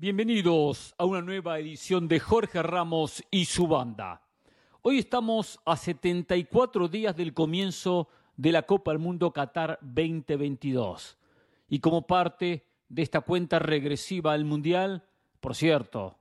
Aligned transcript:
Bienvenidos 0.00 0.94
a 0.96 1.04
una 1.04 1.22
nueva 1.22 1.58
edición 1.58 2.06
de 2.06 2.20
Jorge 2.20 2.62
Ramos 2.62 3.20
y 3.32 3.46
su 3.46 3.66
banda. 3.66 4.22
Hoy 4.82 4.98
estamos 4.98 5.58
a 5.64 5.76
74 5.76 6.86
días 6.86 7.16
del 7.16 7.34
comienzo 7.34 8.08
de 8.36 8.52
la 8.52 8.62
Copa 8.62 8.92
del 8.92 9.00
Mundo 9.00 9.32
Qatar 9.32 9.76
2022. 9.82 11.18
Y 11.68 11.80
como 11.80 12.06
parte 12.06 12.64
de 12.88 13.02
esta 13.02 13.22
cuenta 13.22 13.58
regresiva 13.58 14.34
al 14.34 14.44
Mundial, 14.44 15.02
por 15.40 15.56
cierto, 15.56 16.16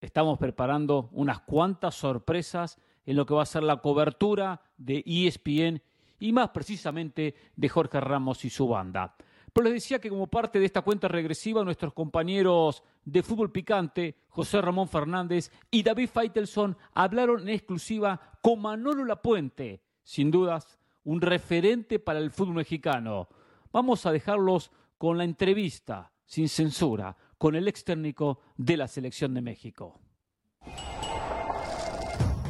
estamos 0.00 0.38
preparando 0.38 1.08
unas 1.10 1.40
cuantas 1.40 1.96
sorpresas 1.96 2.78
en 3.06 3.16
lo 3.16 3.26
que 3.26 3.34
va 3.34 3.42
a 3.42 3.46
ser 3.46 3.64
la 3.64 3.78
cobertura 3.78 4.62
de 4.76 5.02
ESPN 5.04 5.82
y 6.20 6.30
más 6.30 6.50
precisamente 6.50 7.34
de 7.56 7.68
Jorge 7.68 7.98
Ramos 8.00 8.44
y 8.44 8.50
su 8.50 8.68
banda. 8.68 9.16
Pero 9.56 9.70
les 9.70 9.82
decía 9.82 9.98
que 9.98 10.10
como 10.10 10.26
parte 10.26 10.60
de 10.60 10.66
esta 10.66 10.82
cuenta 10.82 11.08
regresiva, 11.08 11.64
nuestros 11.64 11.94
compañeros 11.94 12.82
de 13.06 13.22
fútbol 13.22 13.50
picante, 13.50 14.14
José 14.28 14.60
Ramón 14.60 14.86
Fernández 14.86 15.50
y 15.70 15.82
David 15.82 16.10
Feitelson, 16.12 16.76
hablaron 16.92 17.40
en 17.40 17.48
exclusiva 17.48 18.20
con 18.42 18.60
Manolo 18.60 19.06
Lapuente, 19.06 19.80
sin 20.02 20.30
dudas 20.30 20.78
un 21.04 21.22
referente 21.22 21.98
para 21.98 22.18
el 22.18 22.32
fútbol 22.32 22.56
mexicano. 22.56 23.30
Vamos 23.72 24.04
a 24.04 24.12
dejarlos 24.12 24.70
con 24.98 25.16
la 25.16 25.24
entrevista, 25.24 26.12
sin 26.26 26.50
censura, 26.50 27.16
con 27.38 27.56
el 27.56 27.66
ex 27.66 27.82
técnico 27.82 28.40
de 28.58 28.76
la 28.76 28.88
Selección 28.88 29.32
de 29.32 29.40
México. 29.40 29.98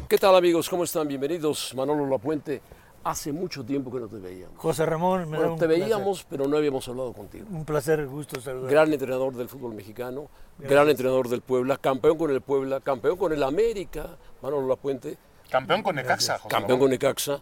¿Qué 0.08 0.18
tal 0.18 0.34
amigos? 0.34 0.68
¿Cómo 0.68 0.82
están? 0.82 1.06
Bienvenidos, 1.06 1.72
Manolo 1.76 2.04
Lapuente. 2.04 2.62
Hace 3.08 3.32
mucho 3.32 3.64
tiempo 3.64 3.92
que 3.92 4.00
no 4.00 4.08
te 4.08 4.16
veíamos. 4.16 4.56
José 4.58 4.84
Ramón, 4.84 5.30
me 5.30 5.36
da 5.36 5.36
Bueno, 5.36 5.52
un 5.52 5.58
te 5.60 5.66
placer. 5.66 5.80
veíamos, 5.84 6.26
pero 6.28 6.48
no 6.48 6.56
habíamos 6.56 6.88
hablado 6.88 7.12
contigo. 7.12 7.46
Un 7.50 7.64
placer, 7.64 8.04
gusto 8.08 8.40
saludar. 8.40 8.68
Gran 8.70 8.92
entrenador 8.92 9.34
del 9.36 9.48
fútbol 9.48 9.74
mexicano, 9.74 10.28
gran 10.58 10.88
entrenador 10.88 11.28
del 11.28 11.40
Puebla, 11.40 11.76
campeón 11.76 12.18
con 12.18 12.32
el 12.32 12.40
Puebla, 12.40 12.80
campeón 12.80 13.16
con 13.16 13.32
el 13.32 13.42
América, 13.44 14.16
Manolo 14.42 14.66
Lapuente, 14.66 15.16
Campeón 15.48 15.84
con 15.84 15.94
Necaxa, 15.94 16.38
José 16.38 16.48
campeón 16.48 16.70
Ramón. 16.70 16.80
con 16.80 16.90
Necaxa, 16.90 17.40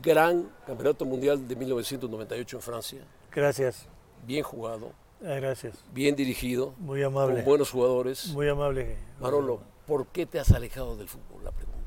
gran 0.00 0.48
campeonato 0.64 1.04
mundial 1.04 1.48
de 1.48 1.56
1998 1.56 2.56
en 2.58 2.62
Francia, 2.62 3.00
Gracias, 3.32 3.88
bien 4.24 4.44
jugado, 4.44 4.92
Ah, 5.24 5.34
gracias. 5.40 5.74
bien 5.92 6.14
dirigido, 6.14 6.72
Muy 6.78 7.00
con 7.02 7.06
amable. 7.12 7.42
buenos 7.42 7.70
jugadores. 7.72 8.28
Muy 8.28 8.48
amable. 8.48 8.96
Manolo, 9.18 9.60
¿por 9.88 10.06
qué 10.06 10.24
te 10.26 10.38
has 10.38 10.52
alejado 10.52 10.96
del 10.96 11.08
fútbol? 11.08 11.42
La 11.42 11.50
pregunta. 11.50 11.80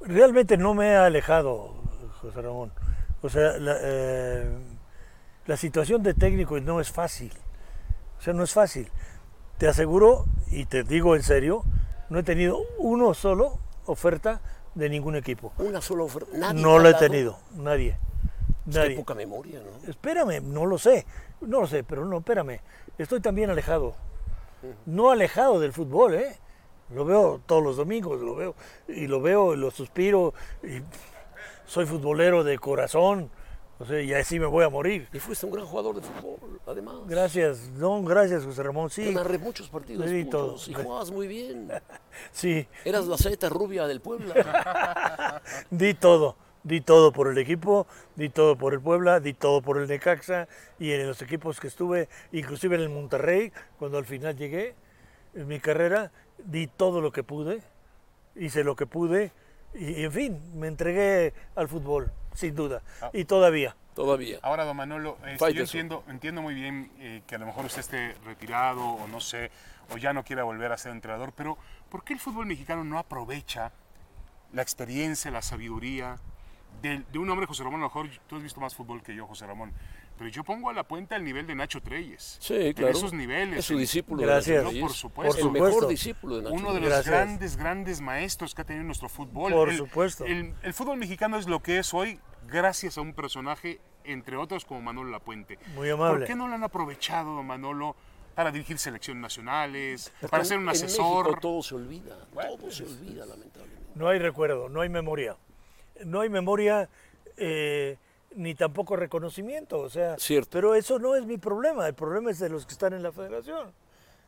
Realmente 0.00 0.56
no 0.56 0.74
me 0.74 0.88
he 0.88 0.96
alejado, 0.96 1.74
José 2.20 2.42
Ramón. 2.42 2.72
O 3.22 3.28
sea, 3.28 3.58
la, 3.58 3.76
eh, 3.80 4.58
la 5.46 5.56
situación 5.56 6.02
de 6.02 6.14
técnico 6.14 6.58
no 6.60 6.80
es 6.80 6.90
fácil. 6.90 7.32
O 8.18 8.22
sea, 8.22 8.32
no 8.34 8.42
es 8.44 8.52
fácil. 8.52 8.88
Te 9.58 9.68
aseguro, 9.68 10.24
y 10.50 10.64
te 10.66 10.82
digo 10.84 11.16
en 11.16 11.22
serio, 11.22 11.64
no 12.08 12.18
he 12.18 12.22
tenido 12.22 12.58
uno 12.78 13.14
solo 13.14 13.58
oferta 13.86 14.40
de 14.74 14.88
ningún 14.88 15.16
equipo. 15.16 15.52
Una 15.58 15.80
sola 15.80 16.04
oferta. 16.04 16.30
Nadie 16.36 16.62
No 16.62 16.78
ha 16.78 16.88
he 16.90 16.94
tenido, 16.94 17.38
nadie. 17.56 17.96
Es 18.68 18.76
Nadie. 18.76 18.96
poca 18.96 19.14
memoria, 19.14 19.60
¿no? 19.60 19.90
Espérame, 19.90 20.40
no 20.42 20.64
lo 20.66 20.78
sé, 20.78 21.06
no 21.40 21.60
lo 21.62 21.66
sé, 21.66 21.82
pero 21.82 22.04
no, 22.04 22.18
espérame. 22.18 22.60
Estoy 22.98 23.20
también 23.20 23.50
alejado. 23.50 23.94
No 24.86 25.10
alejado 25.10 25.58
del 25.58 25.72
fútbol, 25.72 26.14
¿eh? 26.14 26.38
Lo 26.94 27.04
veo 27.04 27.40
todos 27.46 27.62
los 27.62 27.76
domingos, 27.76 28.20
lo 28.20 28.34
veo, 28.34 28.54
y 28.88 29.06
lo 29.06 29.20
veo, 29.20 29.54
y 29.54 29.56
lo 29.56 29.70
suspiro, 29.70 30.34
y 30.62 30.82
soy 31.70 31.86
futbolero 31.86 32.42
de 32.42 32.58
corazón, 32.58 33.30
o 33.78 33.84
sea, 33.84 34.00
y 34.00 34.12
así 34.12 34.40
me 34.40 34.46
voy 34.46 34.64
a 34.64 34.68
morir. 34.68 35.06
Y 35.12 35.20
fuiste 35.20 35.46
un 35.46 35.52
gran 35.52 35.64
jugador 35.66 35.94
de 35.94 36.02
fútbol, 36.02 36.60
además. 36.66 36.96
Gracias, 37.06 37.70
no, 37.76 38.02
gracias, 38.02 38.44
José 38.44 38.64
Ramón, 38.64 38.88
Te 38.88 38.94
sí, 39.06 39.14
narré 39.14 39.38
muchos 39.38 39.68
partidos 39.68 40.10
Sí, 40.10 40.24
todos. 40.24 40.66
y 40.66 40.74
jugabas 40.74 41.12
muy 41.12 41.28
bien. 41.28 41.70
sí, 42.32 42.66
Eras 42.84 43.06
la 43.06 43.16
saeta 43.16 43.48
rubia 43.48 43.86
del 43.86 44.00
Puebla. 44.00 45.40
di 45.70 45.94
todo, 45.94 46.34
di 46.64 46.80
todo 46.80 47.12
por 47.12 47.28
el 47.28 47.38
equipo, 47.38 47.86
di 48.16 48.30
todo 48.30 48.56
por 48.56 48.74
el 48.74 48.80
Puebla, 48.80 49.20
di 49.20 49.32
todo 49.32 49.62
por 49.62 49.78
el 49.78 49.86
Necaxa, 49.86 50.48
y 50.80 50.90
en 50.90 51.06
los 51.06 51.22
equipos 51.22 51.60
que 51.60 51.68
estuve, 51.68 52.08
inclusive 52.32 52.74
en 52.74 52.82
el 52.82 52.88
Monterrey, 52.88 53.52
cuando 53.78 53.96
al 53.96 54.06
final 54.06 54.34
llegué, 54.36 54.74
en 55.34 55.46
mi 55.46 55.60
carrera, 55.60 56.10
di 56.36 56.66
todo 56.66 57.00
lo 57.00 57.12
que 57.12 57.22
pude, 57.22 57.62
hice 58.34 58.64
lo 58.64 58.74
que 58.74 58.86
pude, 58.86 59.30
y 59.74 60.04
en 60.04 60.12
fin, 60.12 60.58
me 60.58 60.66
entregué 60.66 61.32
al 61.54 61.68
fútbol, 61.68 62.12
sin 62.34 62.54
duda, 62.54 62.82
y 63.12 63.24
todavía. 63.24 63.76
Todavía. 63.94 64.38
Ahora, 64.42 64.64
don 64.64 64.76
Manolo, 64.76 65.18
este, 65.26 65.52
yo 65.52 65.62
entiendo, 65.62 66.04
entiendo 66.08 66.42
muy 66.42 66.54
bien 66.54 66.90
eh, 67.00 67.22
que 67.26 67.34
a 67.34 67.38
lo 67.38 67.46
mejor 67.46 67.66
usted 67.66 67.80
esté 67.80 68.14
retirado 68.24 68.82
o 68.82 69.08
no 69.08 69.20
sé, 69.20 69.50
o 69.92 69.98
ya 69.98 70.12
no 70.12 70.24
quiera 70.24 70.44
volver 70.44 70.72
a 70.72 70.78
ser 70.78 70.92
entrenador, 70.92 71.32
pero 71.34 71.58
¿por 71.90 72.04
qué 72.04 72.12
el 72.12 72.20
fútbol 72.20 72.46
mexicano 72.46 72.84
no 72.84 72.98
aprovecha 72.98 73.72
la 74.52 74.62
experiencia, 74.62 75.30
la 75.30 75.42
sabiduría 75.42 76.16
de, 76.82 77.02
de 77.12 77.18
un 77.18 77.28
hombre, 77.30 77.46
José 77.46 77.64
Ramón? 77.64 77.80
A 77.80 77.84
lo 77.84 77.88
mejor 77.88 78.08
tú 78.28 78.36
has 78.36 78.42
visto 78.42 78.60
más 78.60 78.74
fútbol 78.74 79.02
que 79.02 79.14
yo, 79.14 79.26
José 79.26 79.46
Ramón, 79.46 79.72
pero 80.20 80.30
yo 80.30 80.44
pongo 80.44 80.68
a 80.68 80.74
la 80.74 80.84
puente 80.84 81.14
al 81.14 81.24
nivel 81.24 81.46
de 81.46 81.54
Nacho 81.54 81.80
Treyes. 81.80 82.36
Sí, 82.40 82.54
En 82.54 82.72
claro. 82.74 82.92
esos 82.92 83.14
niveles. 83.14 83.60
Es 83.60 83.64
su 83.64 83.72
en- 83.72 83.78
discípulo. 83.78 84.20
Gracias. 84.22 84.58
de 84.58 84.64
Nacho 84.64 84.76
No, 84.76 84.80
por 84.82 84.92
supuesto. 84.94 85.36
El 85.38 85.42
Por 85.44 85.52
mejor 85.52 85.68
supuesto. 85.70 85.88
discípulo 85.88 86.36
de 86.36 86.42
Nacho 86.42 86.54
uno 86.54 86.74
de 86.74 86.80
los. 86.80 86.88
Gracias. 86.90 87.06
grandes, 87.14 87.56
grandes 87.56 88.00
maestros 88.02 88.54
que 88.54 88.60
ha 88.60 88.64
tenido 88.66 88.84
nuestro 88.84 89.08
fútbol. 89.08 89.50
Por 89.50 89.70
El- 89.70 89.78
supuesto. 89.78 90.26
El, 90.26 90.52
el 90.62 90.74
fútbol 90.74 90.98
mexicano 90.98 91.38
es 91.38 91.46
lo 91.48 91.62
que 91.62 91.78
es 91.78 91.94
hoy 91.94 92.20
gracias 92.48 92.98
a 92.98 93.00
un 93.00 93.14
personaje, 93.14 93.80
entre 94.04 94.36
otros, 94.36 94.66
como 94.66 94.82
Manolo 94.82 95.10
Lapuente. 95.10 95.58
Muy 95.74 95.88
amable. 95.88 96.18
¿Por 96.18 96.26
qué 96.26 96.34
no 96.34 96.48
lo 96.48 96.54
han 96.54 96.64
aprovechado, 96.64 97.34
don 97.36 97.46
Manolo, 97.46 97.96
para 98.34 98.52
dirigir 98.52 98.78
selecciones 98.78 99.22
nacionales, 99.22 100.12
Porque 100.20 100.30
para 100.30 100.44
ser 100.44 100.58
un 100.58 100.64
en 100.64 100.68
asesor? 100.68 101.24
México 101.24 101.40
todo 101.40 101.62
se 101.62 101.74
olvida. 101.76 102.18
Todo 102.34 102.70
se 102.70 102.82
olvida, 102.84 103.24
lamentablemente. 103.24 103.90
No 103.94 104.06
hay 104.08 104.18
recuerdo, 104.18 104.68
no 104.68 104.82
hay 104.82 104.90
memoria. 104.90 105.36
No 106.04 106.20
hay 106.20 106.28
memoria 106.28 106.90
eh, 107.38 107.96
ni 108.34 108.54
tampoco 108.54 108.96
reconocimiento. 108.96 109.78
O 109.80 109.90
sea, 109.90 110.16
Cierto. 110.18 110.50
pero 110.52 110.74
eso 110.74 110.98
no 110.98 111.16
es 111.16 111.24
mi 111.24 111.38
problema. 111.38 111.86
El 111.86 111.94
problema 111.94 112.30
es 112.30 112.38
de 112.38 112.48
los 112.48 112.66
que 112.66 112.72
están 112.72 112.92
en 112.92 113.02
la 113.02 113.12
federación. 113.12 113.72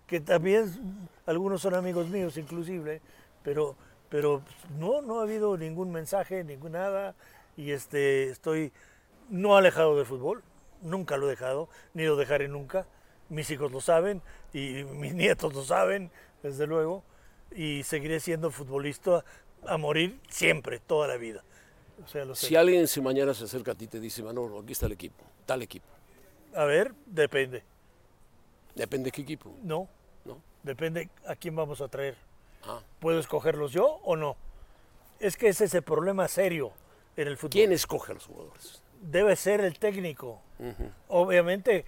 Que 0.07 0.21
también 0.21 1.09
algunos 1.27 1.63
son 1.63 1.75
amigos 1.75 2.09
míos, 2.09 2.37
inclusive. 2.37 3.01
Pero, 3.43 3.77
pero 4.09 4.43
no, 4.79 5.03
no 5.03 5.21
ha 5.21 5.23
habido 5.23 5.57
ningún 5.57 5.91
mensaje, 5.91 6.45
ningún 6.45 6.73
nada. 6.73 7.15
Y 7.57 7.71
este, 7.71 8.31
estoy 8.31 8.73
no 9.31 9.57
alejado 9.57 9.97
del 9.97 10.07
fútbol. 10.07 10.43
Nunca 10.83 11.17
lo 11.17 11.27
he 11.27 11.31
dejado, 11.31 11.69
ni 11.95 12.05
lo 12.05 12.17
dejaré 12.17 12.49
nunca. 12.49 12.87
Mis 13.29 13.51
hijos 13.51 13.71
lo 13.73 13.81
saben 13.81 14.21
y 14.53 14.85
mis 14.85 15.15
nietos 15.15 15.55
lo 15.55 15.63
saben, 15.63 16.11
desde 16.43 16.67
luego. 16.67 17.05
Y 17.53 17.83
seguiré 17.85 18.19
siendo 18.21 18.51
futbolista 18.51 19.25
a 19.67 19.77
morir 19.77 20.19
siempre, 20.29 20.81
toda 20.81 21.07
la 21.07 21.17
vida. 21.17 21.45
O 22.05 22.09
sea. 22.09 22.25
Si 22.35 22.57
alguien 22.57 22.87
si 22.89 23.01
mañana 23.01 23.35
se 23.35 23.45
acerca 23.45 23.73
a 23.73 23.75
ti 23.75 23.85
y 23.85 23.89
te 23.89 24.01
dice, 24.01 24.23
Manolo, 24.23 24.61
aquí 24.61 24.73
está 24.73 24.87
el 24.87 24.93
equipo, 24.93 25.25
tal 25.47 25.63
equipo. 25.63 25.87
A 26.55 26.65
ver, 26.65 26.93
depende. 27.07 27.63
Depende 28.75 29.07
de 29.07 29.13
qué 29.13 29.23
equipo. 29.23 29.55
No, 29.63 29.89
¿no? 30.25 30.41
depende 30.63 31.09
a 31.27 31.35
quién 31.37 31.55
vamos 31.57 31.81
a 31.81 31.89
traer. 31.89 32.17
Ah. 32.65 32.81
¿Puedo 33.01 33.19
escogerlos 33.19 33.73
yo 33.73 34.01
o 34.05 34.17
no? 34.17 34.37
Es 35.21 35.37
que 35.37 35.49
ese 35.49 35.65
es 35.65 35.75
el 35.75 35.83
problema 35.83 36.27
serio 36.29 36.73
en 37.17 37.29
el 37.29 37.37
fútbol. 37.37 37.51
¿Quién 37.51 37.73
escoge 37.73 38.13
a 38.13 38.15
los 38.15 38.27
jugadores? 38.27 38.83
Debe 39.01 39.35
ser 39.37 39.61
el 39.61 39.79
técnico. 39.79 40.41
Obviamente, 41.09 41.85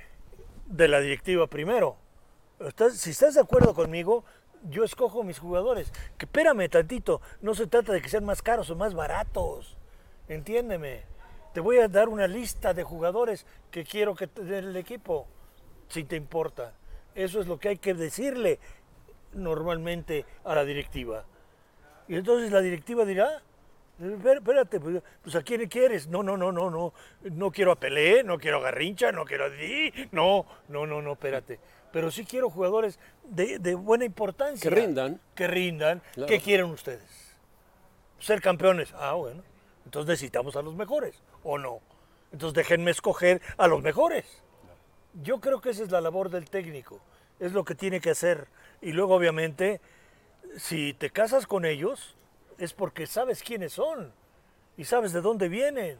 de 0.66 0.88
la 0.88 1.00
directiva 1.00 1.46
primero. 1.46 1.96
Estás- 2.60 2.94
si 2.96 3.10
estás 3.10 3.34
de 3.34 3.40
acuerdo 3.40 3.74
conmigo, 3.74 4.24
yo 4.70 4.84
escojo 4.84 5.22
mis 5.24 5.38
jugadores. 5.38 5.92
Que 6.18 6.24
espérame 6.26 6.68
tantito, 6.68 7.20
no 7.40 7.54
se 7.54 7.66
trata 7.66 7.92
de 7.92 8.00
que 8.02 8.08
sean 8.08 8.24
más 8.24 8.42
caros 8.42 8.70
o 8.70 8.76
más 8.76 8.94
baratos. 8.94 9.76
Entiéndeme. 10.28 11.02
Te 11.52 11.60
voy 11.60 11.78
a 11.78 11.88
dar 11.88 12.08
una 12.08 12.26
lista 12.26 12.74
de 12.74 12.82
jugadores 12.82 13.46
que 13.70 13.84
quiero 13.84 14.14
que 14.14 14.26
tener 14.26 14.64
el 14.64 14.76
equipo, 14.76 15.26
si 15.88 16.04
te 16.04 16.16
importa. 16.16 16.72
Eso 17.14 17.40
es 17.40 17.46
lo 17.46 17.58
que 17.58 17.68
hay 17.68 17.78
que 17.78 17.94
decirle 17.94 18.58
normalmente 19.34 20.24
a 20.44 20.54
la 20.54 20.64
directiva. 20.64 21.24
Y 22.08 22.16
entonces 22.16 22.50
la 22.50 22.60
directiva 22.60 23.04
dirá, 23.04 23.40
"Espé- 24.00 24.34
espérate, 24.34 24.80
pues, 24.80 25.00
pues, 25.22 25.36
a 25.36 25.42
quién 25.42 25.68
quieres. 25.68 26.08
No, 26.08 26.22
no, 26.24 26.36
no, 26.36 26.50
no, 26.50 26.70
no. 26.70 26.92
No 27.22 27.50
quiero 27.52 27.70
a 27.72 27.76
Pelé, 27.76 28.24
no 28.24 28.38
quiero 28.38 28.58
a 28.58 28.62
Garrincha, 28.62 29.12
no 29.12 29.24
quiero 29.24 29.44
a 29.44 29.50
Di. 29.50 29.92
No, 30.10 30.46
no, 30.68 30.86
no, 30.86 31.00
no, 31.02 31.12
espérate. 31.12 31.60
Pero 31.92 32.10
sí 32.10 32.24
quiero 32.24 32.50
jugadores 32.50 32.98
de, 33.22 33.60
de 33.60 33.74
buena 33.76 34.04
importancia. 34.04 34.68
Que 34.68 34.74
rindan. 34.74 35.20
Que 35.36 35.46
rindan. 35.46 36.02
Claro. 36.14 36.28
¿Qué 36.28 36.40
quieren 36.40 36.66
ustedes? 36.66 37.36
Ser 38.18 38.40
campeones. 38.40 38.92
Ah, 38.96 39.12
bueno. 39.12 39.42
Entonces 39.84 40.08
necesitamos 40.08 40.56
a 40.56 40.62
los 40.62 40.74
mejores, 40.74 41.22
¿o 41.42 41.58
no? 41.58 41.80
Entonces 42.32 42.54
déjenme 42.54 42.90
escoger 42.90 43.40
a 43.56 43.66
los 43.66 43.82
mejores. 43.82 44.24
Yo 45.22 45.40
creo 45.40 45.60
que 45.60 45.70
esa 45.70 45.84
es 45.84 45.90
la 45.90 46.00
labor 46.00 46.30
del 46.30 46.50
técnico. 46.50 47.00
Es 47.38 47.52
lo 47.52 47.64
que 47.64 47.74
tiene 47.74 48.00
que 48.00 48.10
hacer. 48.10 48.48
Y 48.80 48.92
luego, 48.92 49.14
obviamente, 49.14 49.80
si 50.56 50.94
te 50.94 51.10
casas 51.10 51.46
con 51.46 51.64
ellos, 51.64 52.16
es 52.58 52.72
porque 52.72 53.06
sabes 53.06 53.42
quiénes 53.42 53.72
son 53.72 54.12
y 54.76 54.84
sabes 54.84 55.12
de 55.12 55.20
dónde 55.20 55.48
vienen. 55.48 55.98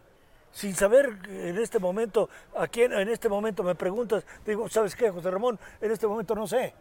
Sin 0.53 0.75
saber 0.75 1.19
en 1.29 1.59
este 1.59 1.81
momento, 1.81 2.29
a 2.57 2.69
quién 2.69 2.93
en 2.93 3.09
este 3.09 3.29
momento 3.29 3.65
me 3.65 3.75
preguntas, 3.75 4.25
digo, 4.47 4.69
¿sabes 4.69 4.95
qué, 4.95 5.11
José 5.11 5.31
Ramón? 5.31 5.59
En 5.81 5.91
este 5.91 6.07
momento 6.07 6.35
no 6.35 6.47
sé. 6.47 6.75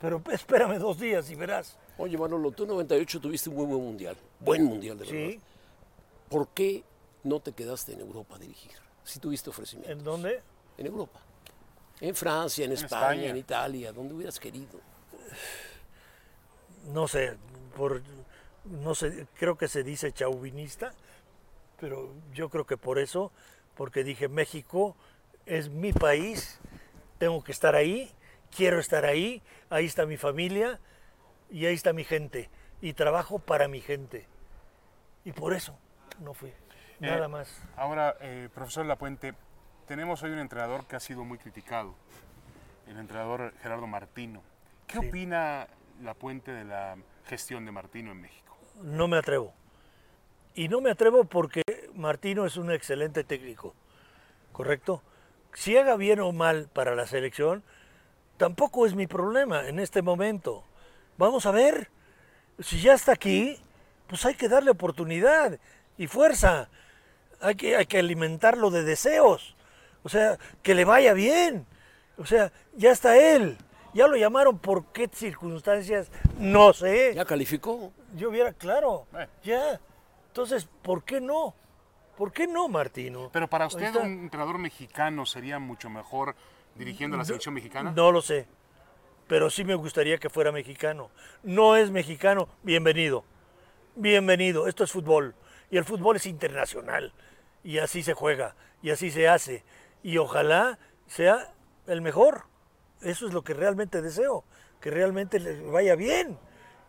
Pero 0.00 0.22
espérame 0.30 0.78
dos 0.78 0.98
días 0.98 1.30
y 1.30 1.34
verás. 1.34 1.76
Oye, 1.98 2.16
Manolo, 2.16 2.50
tú 2.52 2.62
en 2.62 2.70
98 2.70 3.20
tuviste 3.20 3.50
un 3.50 3.56
muy 3.56 3.66
buen 3.66 3.82
mundial. 3.82 4.16
Buen 4.40 4.64
mundial, 4.64 4.98
de 4.98 5.04
verdad. 5.04 5.30
Sí. 5.30 5.40
¿Por 6.28 6.48
qué 6.48 6.84
no 7.24 7.40
te 7.40 7.52
quedaste 7.52 7.92
en 7.92 8.00
Europa 8.00 8.36
a 8.36 8.38
dirigir? 8.38 8.72
Si 9.04 9.18
tuviste 9.18 9.50
ofrecimiento. 9.50 9.90
¿En 9.90 10.04
dónde? 10.04 10.42
En 10.76 10.86
Europa. 10.86 11.20
En 12.00 12.14
Francia, 12.14 12.64
en, 12.64 12.72
En 12.72 12.76
España, 12.76 13.12
España. 13.12 13.30
en 13.30 13.36
Italia, 13.36 13.92
donde 13.92 14.14
hubieras 14.14 14.38
querido. 14.38 14.80
No 16.92 17.08
sé, 17.08 17.36
por, 17.76 18.02
no 18.64 18.94
sé, 18.94 19.26
creo 19.34 19.56
que 19.56 19.68
se 19.68 19.82
dice 19.82 20.12
chauvinista, 20.12 20.92
pero 21.80 22.12
yo 22.32 22.48
creo 22.48 22.66
que 22.66 22.76
por 22.76 22.98
eso, 22.98 23.32
porque 23.76 24.04
dije 24.04 24.28
México 24.28 24.96
es 25.46 25.70
mi 25.70 25.92
país, 25.92 26.58
tengo 27.18 27.42
que 27.42 27.52
estar 27.52 27.74
ahí, 27.74 28.10
quiero 28.54 28.78
estar 28.78 29.04
ahí, 29.04 29.42
ahí 29.70 29.86
está 29.86 30.06
mi 30.06 30.16
familia 30.16 30.78
y 31.50 31.66
ahí 31.66 31.74
está 31.74 31.92
mi 31.92 32.04
gente 32.04 32.50
y 32.80 32.92
trabajo 32.92 33.38
para 33.38 33.68
mi 33.68 33.80
gente. 33.80 34.26
Y 35.24 35.32
por 35.32 35.54
eso 35.54 35.78
no 36.20 36.34
fui, 36.34 36.52
nada 37.00 37.24
Eh, 37.26 37.28
más. 37.28 37.62
Ahora, 37.76 38.16
eh, 38.20 38.48
profesor 38.54 38.86
Lapuente, 38.86 39.34
tenemos 39.86 40.22
hoy 40.22 40.30
un 40.30 40.38
entrenador 40.38 40.86
que 40.86 40.96
ha 40.96 41.00
sido 41.00 41.24
muy 41.24 41.38
criticado, 41.38 41.94
el 42.86 42.98
entrenador 42.98 43.52
Gerardo 43.62 43.86
Martino. 43.86 44.42
¿Qué 44.86 44.98
Sí. 45.00 45.08
opina 45.08 45.68
Lapuente 46.02 46.52
de 46.52 46.64
la 46.64 46.96
gestión 47.26 47.64
de 47.64 47.72
Martino 47.72 48.12
en 48.12 48.20
México? 48.20 48.56
No 48.82 49.08
me 49.08 49.18
atrevo. 49.18 49.52
Y 50.54 50.68
no 50.68 50.80
me 50.80 50.90
atrevo 50.90 51.24
porque 51.24 51.62
Martino 51.94 52.46
es 52.46 52.56
un 52.56 52.70
excelente 52.70 53.24
técnico, 53.24 53.74
¿correcto? 54.52 55.02
Si 55.54 55.76
haga 55.76 55.96
bien 55.96 56.20
o 56.20 56.32
mal 56.32 56.68
para 56.72 56.94
la 56.94 57.06
selección, 57.06 57.62
tampoco 58.36 58.86
es 58.86 58.94
mi 58.94 59.06
problema 59.06 59.68
en 59.68 59.78
este 59.78 60.02
momento. 60.02 60.64
Vamos 61.16 61.46
a 61.46 61.50
ver, 61.50 61.90
si 62.60 62.80
ya 62.80 62.94
está 62.94 63.12
aquí, 63.12 63.60
pues 64.06 64.24
hay 64.24 64.34
que 64.34 64.48
darle 64.48 64.70
oportunidad 64.70 65.58
y 65.98 66.06
fuerza. 66.06 66.70
Hay 67.40 67.56
que, 67.56 67.76
hay 67.76 67.86
que 67.86 67.98
alimentarlo 67.98 68.70
de 68.70 68.84
deseos. 68.84 69.56
O 70.02 70.08
sea, 70.08 70.38
que 70.62 70.74
le 70.74 70.84
vaya 70.84 71.12
bien. 71.12 71.66
O 72.16 72.24
sea, 72.24 72.50
ya 72.74 72.90
está 72.92 73.18
él. 73.18 73.58
Ya 73.94 74.06
lo 74.06 74.16
llamaron 74.16 74.58
por 74.58 74.92
qué 74.92 75.08
circunstancias, 75.12 76.10
no 76.38 76.72
sé. 76.72 77.14
¿Ya 77.14 77.24
calificó? 77.24 77.92
Yo 78.14 78.30
hubiera, 78.30 78.52
claro, 78.52 79.06
Bueno. 79.10 79.28
ya. 79.42 79.80
Entonces, 80.28 80.68
¿por 80.82 81.04
qué 81.04 81.20
no? 81.20 81.54
¿Por 82.16 82.32
qué 82.32 82.46
no, 82.46 82.68
Martino? 82.68 83.30
Pero 83.32 83.48
para 83.48 83.66
usted 83.66 83.94
un 83.96 84.24
entrenador 84.24 84.58
mexicano 84.58 85.24
sería 85.24 85.58
mucho 85.58 85.88
mejor 85.88 86.34
dirigiendo 86.74 87.16
a 87.16 87.18
la 87.18 87.24
selección 87.24 87.54
mexicana. 87.54 87.92
No 87.94 88.12
lo 88.12 88.22
sé, 88.22 88.46
pero 89.26 89.50
sí 89.50 89.64
me 89.64 89.74
gustaría 89.74 90.18
que 90.18 90.28
fuera 90.28 90.52
mexicano. 90.52 91.10
No 91.42 91.76
es 91.76 91.90
mexicano, 91.90 92.48
bienvenido. 92.62 93.24
Bienvenido, 93.96 94.68
esto 94.68 94.84
es 94.84 94.92
fútbol. 94.92 95.34
Y 95.70 95.76
el 95.76 95.84
fútbol 95.84 96.16
es 96.16 96.26
internacional. 96.26 97.12
Y 97.64 97.78
así 97.78 98.02
se 98.02 98.14
juega, 98.14 98.54
y 98.82 98.90
así 98.90 99.10
se 99.10 99.28
hace. 99.28 99.64
Y 100.02 100.18
ojalá 100.18 100.78
sea 101.06 101.52
el 101.86 102.00
mejor. 102.00 102.44
Eso 103.02 103.26
es 103.26 103.32
lo 103.34 103.42
que 103.42 103.54
realmente 103.54 104.00
deseo. 104.02 104.44
Que 104.80 104.90
realmente 104.90 105.40
le 105.40 105.60
vaya 105.62 105.94
bien. 105.96 106.38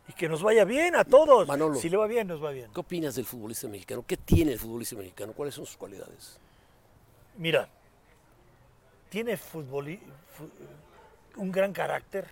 Y 0.08 0.14
que 0.14 0.30
nos 0.30 0.42
vaya 0.42 0.64
bien 0.66 0.96
a 0.96 1.04
todos. 1.04 1.48
Manolo. 1.48 1.76
Si 1.76 1.90
le 1.90 1.98
va 1.98 2.08
bien, 2.08 2.28
nos 2.28 2.44
va 2.44 2.52
bien. 2.52 2.72
¿Qué 2.74 2.80
opinas 2.80 3.16
del 3.16 3.26
futbolista 3.26 3.68
mexicano? 3.68 4.04
¿Qué 4.08 4.18
tiene 4.18 4.54
el 4.54 4.60
futbolista 4.60 4.96
mexicano? 4.96 5.34
¿Cuáles 5.34 5.56
son 5.56 5.66
sus 5.66 5.78
cualidades? 5.78 6.40
Mira, 7.38 7.68
tiene 9.10 9.38
futboli- 9.38 10.00
fu- 10.36 10.50
un 11.42 11.52
gran 11.52 11.74
carácter, 11.74 12.28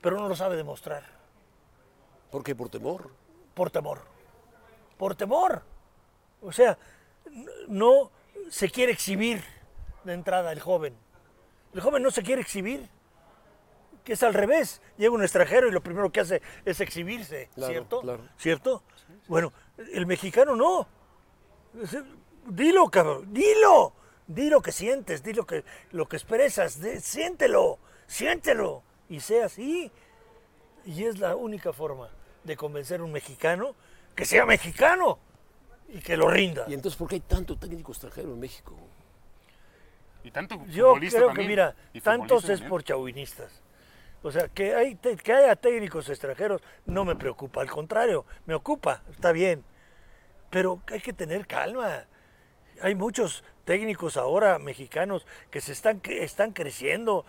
pero 0.00 0.18
no 0.18 0.28
lo 0.28 0.36
sabe 0.36 0.56
demostrar. 0.56 1.04
¿Por 2.30 2.42
qué? 2.42 2.54
Por 2.54 2.68
temor. 2.68 3.10
Por 3.54 3.70
temor. 3.70 4.00
Por 4.98 5.14
temor. 5.14 5.62
O 6.42 6.52
sea, 6.52 6.78
no 7.68 8.10
se 8.50 8.70
quiere 8.70 8.92
exhibir 8.92 9.42
de 10.04 10.12
entrada 10.12 10.52
el 10.52 10.60
joven. 10.60 10.94
El 11.72 11.80
joven 11.80 12.02
no 12.02 12.10
se 12.10 12.22
quiere 12.22 12.42
exhibir. 12.42 12.88
Que 14.04 14.12
es 14.12 14.22
al 14.22 14.34
revés. 14.34 14.82
Llega 14.98 15.14
un 15.14 15.22
extranjero 15.22 15.66
y 15.66 15.70
lo 15.72 15.82
primero 15.82 16.12
que 16.12 16.20
hace 16.20 16.42
es 16.66 16.80
exhibirse, 16.80 17.48
Claro, 17.54 17.72
¿cierto? 17.72 18.00
claro. 18.02 18.28
¿Cierto? 18.36 18.82
Bueno, 19.28 19.52
el 19.92 20.04
mexicano 20.06 20.54
no. 20.54 20.86
Dilo, 22.46 22.90
cabrón, 22.90 23.32
dilo. 23.32 23.94
Di 24.26 24.48
lo 24.48 24.62
que 24.62 24.72
sientes, 24.72 25.22
di 25.22 25.32
lo 25.34 25.44
que, 25.46 25.64
lo 25.92 26.06
que 26.08 26.16
expresas, 26.16 26.80
de- 26.80 27.00
siéntelo, 27.00 27.78
siéntelo. 28.06 28.82
Y 29.08 29.20
sea 29.20 29.46
así. 29.46 29.90
Y 30.86 31.04
es 31.04 31.18
la 31.18 31.36
única 31.36 31.72
forma 31.72 32.08
de 32.42 32.56
convencer 32.56 33.00
a 33.00 33.04
un 33.04 33.12
mexicano 33.12 33.74
que 34.14 34.24
sea 34.24 34.46
mexicano 34.46 35.18
y 35.88 35.98
que 36.00 36.16
lo 36.16 36.28
rinda. 36.28 36.64
¿Y 36.68 36.74
entonces 36.74 36.96
por 36.98 37.08
qué 37.08 37.16
hay 37.16 37.20
tanto 37.20 37.56
técnico 37.56 37.92
extranjero 37.92 38.32
en 38.32 38.40
México? 38.40 38.76
Y 40.22 40.30
tanto 40.30 40.64
Yo 40.66 40.94
creo 40.94 41.10
también, 41.26 41.34
que, 41.34 41.48
mira, 41.48 41.74
tantos 42.02 42.44
es 42.44 42.48
también. 42.50 42.68
por 42.70 42.82
chauvinistas. 42.82 43.62
O 44.22 44.32
sea, 44.32 44.48
que, 44.48 44.74
hay, 44.74 44.94
te- 44.94 45.16
que 45.16 45.32
haya 45.34 45.54
técnicos 45.54 46.08
extranjeros 46.08 46.62
no 46.86 47.04
me 47.04 47.14
preocupa, 47.14 47.60
al 47.60 47.70
contrario, 47.70 48.24
me 48.46 48.54
ocupa, 48.54 49.02
está 49.10 49.32
bien. 49.32 49.62
Pero 50.48 50.80
hay 50.90 51.00
que 51.00 51.12
tener 51.12 51.46
calma. 51.46 52.04
Hay 52.80 52.94
muchos 52.94 53.44
técnicos 53.64 54.16
ahora 54.16 54.58
mexicanos 54.58 55.26
que 55.50 55.60
se 55.60 55.72
están, 55.72 56.00
que 56.00 56.24
están 56.24 56.52
creciendo, 56.52 57.26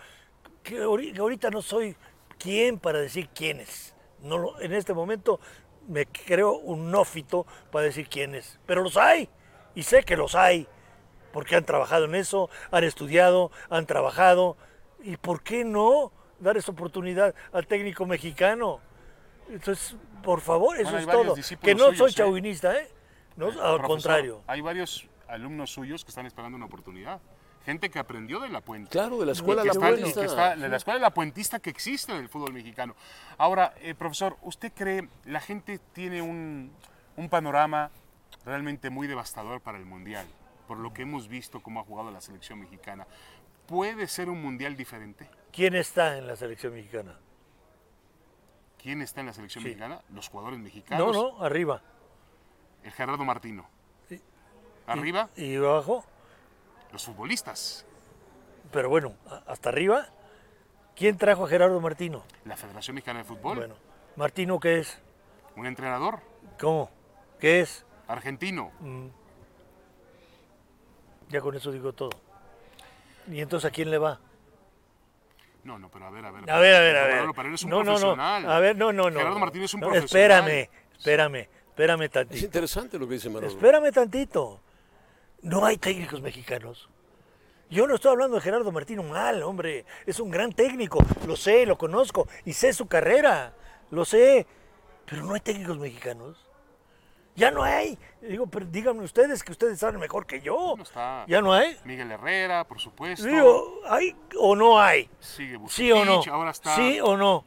que 0.63 0.81
ahori- 0.81 1.13
que 1.13 1.19
ahorita 1.19 1.49
no 1.49 1.61
soy 1.61 1.97
quien 2.39 2.79
para 2.79 2.99
decir 2.99 3.27
quiénes. 3.29 3.93
No 4.21 4.57
en 4.61 4.73
este 4.73 4.93
momento 4.93 5.41
me 5.87 6.05
creo 6.05 6.57
un 6.57 6.91
nófito 6.91 7.45
para 7.71 7.85
decir 7.85 8.07
quiénes, 8.07 8.59
pero 8.65 8.81
los 8.81 8.97
hay, 8.97 9.29
y 9.75 9.83
sé 9.83 10.03
que 10.03 10.17
los 10.17 10.35
hay 10.35 10.67
porque 11.35 11.57
han 11.57 11.65
trabajado 11.65 12.05
en 12.05 12.15
eso, 12.15 12.49
han 12.71 12.85
estudiado, 12.85 13.51
han 13.69 13.85
trabajado. 13.85 14.55
¿Y 15.03 15.17
por 15.17 15.43
qué 15.43 15.65
no 15.65 16.13
dar 16.39 16.55
esa 16.55 16.71
oportunidad 16.71 17.35
al 17.51 17.67
técnico 17.67 18.05
mexicano? 18.05 18.79
Entonces, 19.49 19.97
por 20.23 20.39
favor, 20.39 20.77
eso 20.77 20.91
Bueno, 20.91 20.99
es 20.99 21.05
todo. 21.05 21.60
Que 21.62 21.75
no 21.75 21.88
soy 21.88 21.98
suyos, 21.98 22.12
¿eh? 22.12 22.15
chauvinista, 22.15 22.77
¿eh? 22.79 22.88
No, 23.36 23.48
al 23.48 23.51
Profesor, 23.53 23.81
contrario. 23.86 24.43
Hay 24.48 24.62
varios 24.62 25.10
alumnos 25.27 25.71
suyos 25.71 26.05
que 26.05 26.10
están 26.12 26.25
esperando 26.25 26.55
una 26.55 26.67
oportunidad. 26.67 27.19
Gente 27.65 27.89
que 27.89 27.98
aprendió 28.00 28.39
de 28.39 28.50
la 28.50 28.62
puente. 28.62 28.89
Claro, 28.91 29.17
de 29.17 29.25
la 29.25 29.31
escuela 29.31 29.63
que 29.63 29.67
La 29.69 29.74
está, 29.74 29.88
y 29.89 29.93
Puentista. 29.93 30.22
que 30.22 30.27
está- 30.27 30.55
de 30.55 30.69
la 30.69 30.77
escuela 30.77 31.00
de 31.00 31.01
la 31.01 31.13
puentista 31.13 31.60
que 31.60 31.69
existe 31.72 32.12
en 32.12 32.19
el 32.19 32.29
fútbol 32.29 32.53
mexicano. 32.53 32.95
Ahora, 33.39 33.74
eh, 33.81 33.95
profesor, 33.95 34.38
¿usted 34.43 34.72
cree 34.74 35.10
la 35.25 35.39
gente 35.39 35.79
tiene 35.93 36.22
un, 36.22 36.72
un 37.17 37.29
panorama 37.29 37.89
realmente 38.45 38.89
muy 38.91 39.07
devastador 39.07 39.62
para 39.62 39.79
el 39.79 39.86
Mundial? 39.86 40.27
Por 40.67 40.77
lo 40.77 40.93
que 40.93 41.01
hemos 41.01 41.27
visto 41.27 41.60
cómo 41.62 41.79
ha 41.79 41.84
jugado 41.84 42.12
la 42.12 42.22
selección 42.22 42.60
mexicana. 42.60 43.07
¿Puede 43.67 44.07
ser 44.07 44.29
un 44.29 44.41
Mundial 44.43 44.77
diferente? 44.77 45.27
¿Quién 45.51 45.74
está 45.74 46.17
en 46.19 46.27
la 46.27 46.36
selección 46.36 46.74
mexicana? 46.74 47.15
¿Quién 48.81 49.01
está 49.01 49.22
en 49.22 49.27
la 49.27 49.34
selección 49.34 49.63
Sí. 49.63 49.69
mexicana? 49.69 50.01
Los 50.13 50.27
jugadores 50.29 50.60
No, 50.60 50.65
mexicanos. 50.65 51.15
no, 51.15 51.43
arriba. 51.43 51.81
El 52.84 52.91
Gerardo 52.91 53.24
Martino. 53.25 53.65
Sí. 54.07 54.22
Arriba, 54.86 55.29
¿Y 55.36 55.55
abajo? 55.55 56.05
Los 56.95 57.03
futbolistas. 57.03 57.85
Pero 58.71 58.89
bueno, 58.89 59.13
hasta 59.47 59.69
arriba. 59.69 60.07
¿Quién 60.95 61.17
trajo 61.17 61.43
a 61.45 61.49
Gerardo 61.49 61.79
Martino? 61.81 62.23
La 62.45 62.55
Federación 62.55 62.95
Mexicana 62.95 63.19
de 63.19 63.25
Fútbol. 63.25 63.57
Bueno, 63.57 63.75
¿Martino 64.15 64.59
qué 64.61 64.79
es? 64.79 64.97
Un 65.57 65.65
entrenador 65.65 66.19
¿Cómo? 66.59 66.89
¿Qué 67.39 67.59
es? 67.59 67.85
argentino. 68.07 68.71
Ya 71.29 71.41
con 71.41 71.55
eso 71.55 71.71
digo 71.71 71.91
todo. 71.91 72.11
¿Y 73.27 73.41
entonces 73.41 73.69
a 73.69 73.73
quién 73.73 73.91
le 73.91 73.97
va? 73.97 74.19
No, 75.63 75.77
no, 75.79 75.89
pero 75.89 76.05
a 76.05 76.09
ver, 76.11 76.23
a 76.25 76.31
ver. 76.31 76.49
A 76.49 76.59
ver, 76.59 76.75
a 76.75 76.79
ver, 76.79 76.95
a 76.97 77.03
ver. 77.25 77.45
Él 77.47 77.53
es 77.55 77.63
un 77.63 77.71
no, 77.71 77.77
no, 77.77 77.83
no. 77.83 77.91
profesional. 77.93 78.49
A 78.49 78.59
ver, 78.59 78.77
no, 78.77 78.93
no, 78.93 79.09
no. 79.09 79.17
Gerardo 79.17 79.33
no. 79.33 79.39
Martínez 79.39 79.65
es 79.65 79.73
un 79.73 79.81
No, 79.81 79.89
profesional. 79.89 80.49
Espérame, 80.49 80.69
espérame, 80.97 81.49
espérame 81.69 82.01
Es 82.03 82.11
tantito. 82.11 82.45
interesante 82.45 82.99
lo 82.99 83.07
que 83.07 83.15
dice 83.15 83.29
Manolo. 83.29 83.47
Espérame 83.47 83.91
tantito. 83.91 84.61
No 85.45 85.63
hay 85.63 85.77
técnicos 85.77 86.21
mexicanos. 86.23 86.89
Yo 87.69 87.85
no 87.85 87.93
estoy 87.93 88.11
hablando 88.11 88.37
de 88.37 88.41
Gerardo 88.41 88.71
Martino 88.71 89.03
mal, 89.03 89.43
hombre. 89.43 89.85
Es 90.07 90.19
un 90.19 90.31
gran 90.31 90.51
técnico. 90.51 91.05
Lo 91.27 91.35
sé, 91.35 91.67
lo 91.67 91.77
conozco 91.77 92.27
y 92.45 92.53
sé 92.53 92.73
su 92.73 92.87
carrera. 92.87 93.53
Lo 93.91 94.05
sé. 94.05 94.47
Pero 95.05 95.23
no 95.23 95.35
hay 95.35 95.41
técnicos 95.41 95.77
mexicanos. 95.77 96.43
Ya 97.35 97.51
no 97.51 97.61
hay. 97.61 97.95
Digo, 98.21 98.47
pero 98.47 98.65
díganme 98.65 99.03
ustedes 99.03 99.43
que 99.43 99.51
ustedes 99.51 99.77
saben 99.77 99.99
mejor 99.99 100.25
que 100.25 100.41
yo. 100.41 100.73
No 100.77 100.81
está. 100.81 101.25
Ya 101.27 101.41
no 101.41 101.53
hay. 101.53 101.77
Miguel 101.85 102.11
Herrera, 102.11 102.63
por 102.63 102.79
supuesto. 102.79 103.27
Digo, 103.27 103.81
¿hay 103.87 104.15
o 104.39 104.55
no 104.55 104.79
hay? 104.79 105.07
Sigue 105.19 105.59
¿Sí 105.67 105.91
o 105.91 106.03
no? 106.03 106.23
Ahora 106.31 106.49
está. 106.49 106.75
¿Sí 106.75 106.99
o 106.99 107.15
no? 107.15 107.45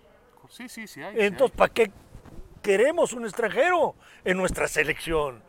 Sí, 0.50 0.68
sí, 0.68 0.86
sí 0.86 1.02
hay. 1.02 1.16
sí 1.16 1.22
Entonces, 1.22 1.56
¿para 1.56 1.72
qué 1.74 1.90
queremos 2.62 3.12
un 3.12 3.24
extranjero 3.24 3.96
en 4.24 4.36
nuestra 4.36 4.68
selección? 4.68 5.42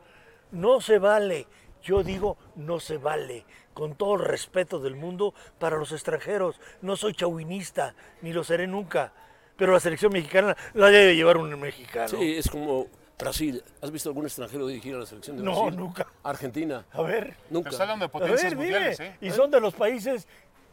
No 0.51 0.81
se 0.81 0.97
vale. 0.97 1.45
Yo 1.83 2.03
digo, 2.03 2.37
no 2.55 2.79
se 2.79 2.97
vale. 2.97 3.45
Con 3.73 3.95
todo 3.95 4.15
el 4.15 4.21
respeto 4.25 4.79
del 4.79 4.95
mundo 4.95 5.33
para 5.57 5.77
los 5.77 5.91
extranjeros. 5.91 6.59
No 6.81 6.95
soy 6.97 7.13
chauvinista, 7.13 7.95
ni 8.21 8.33
lo 8.33 8.43
seré 8.43 8.67
nunca. 8.67 9.13
pero 9.55 9.73
la 9.73 9.79
selección 9.79 10.13
mexicana 10.13 10.55
la 10.73 10.87
debe 10.87 11.15
llevar 11.15 11.37
un 11.37 11.57
mexicano. 11.59 12.07
Sí, 12.07 12.35
es 12.37 12.49
como 12.49 12.87
Brasil. 13.17 13.61
¿Has 13.81 13.91
visto 13.91 14.07
algún 14.09 14.25
extranjero 14.25 14.65
dirigir 14.67 14.95
a 14.95 14.99
la 14.99 15.05
selección 15.05 15.35
de 15.37 15.43
No, 15.43 15.63
Brasil? 15.63 15.77
nunca. 15.79 16.07
Argentina. 16.23 16.85
A 16.93 17.01
ver, 17.01 17.35
Nunca. 17.49 17.69
Pero 17.69 17.71
está 17.71 17.83
hablando 17.83 18.03
de 18.03 18.07
a 18.07 18.11
potencias 18.11 18.43
ver, 18.43 18.55
mundiales, 18.57 18.99
¿eh? 19.01 19.17
y 19.19 19.31
son 19.31 19.51
de 19.51 19.59
los 19.59 19.73
países 19.73 20.27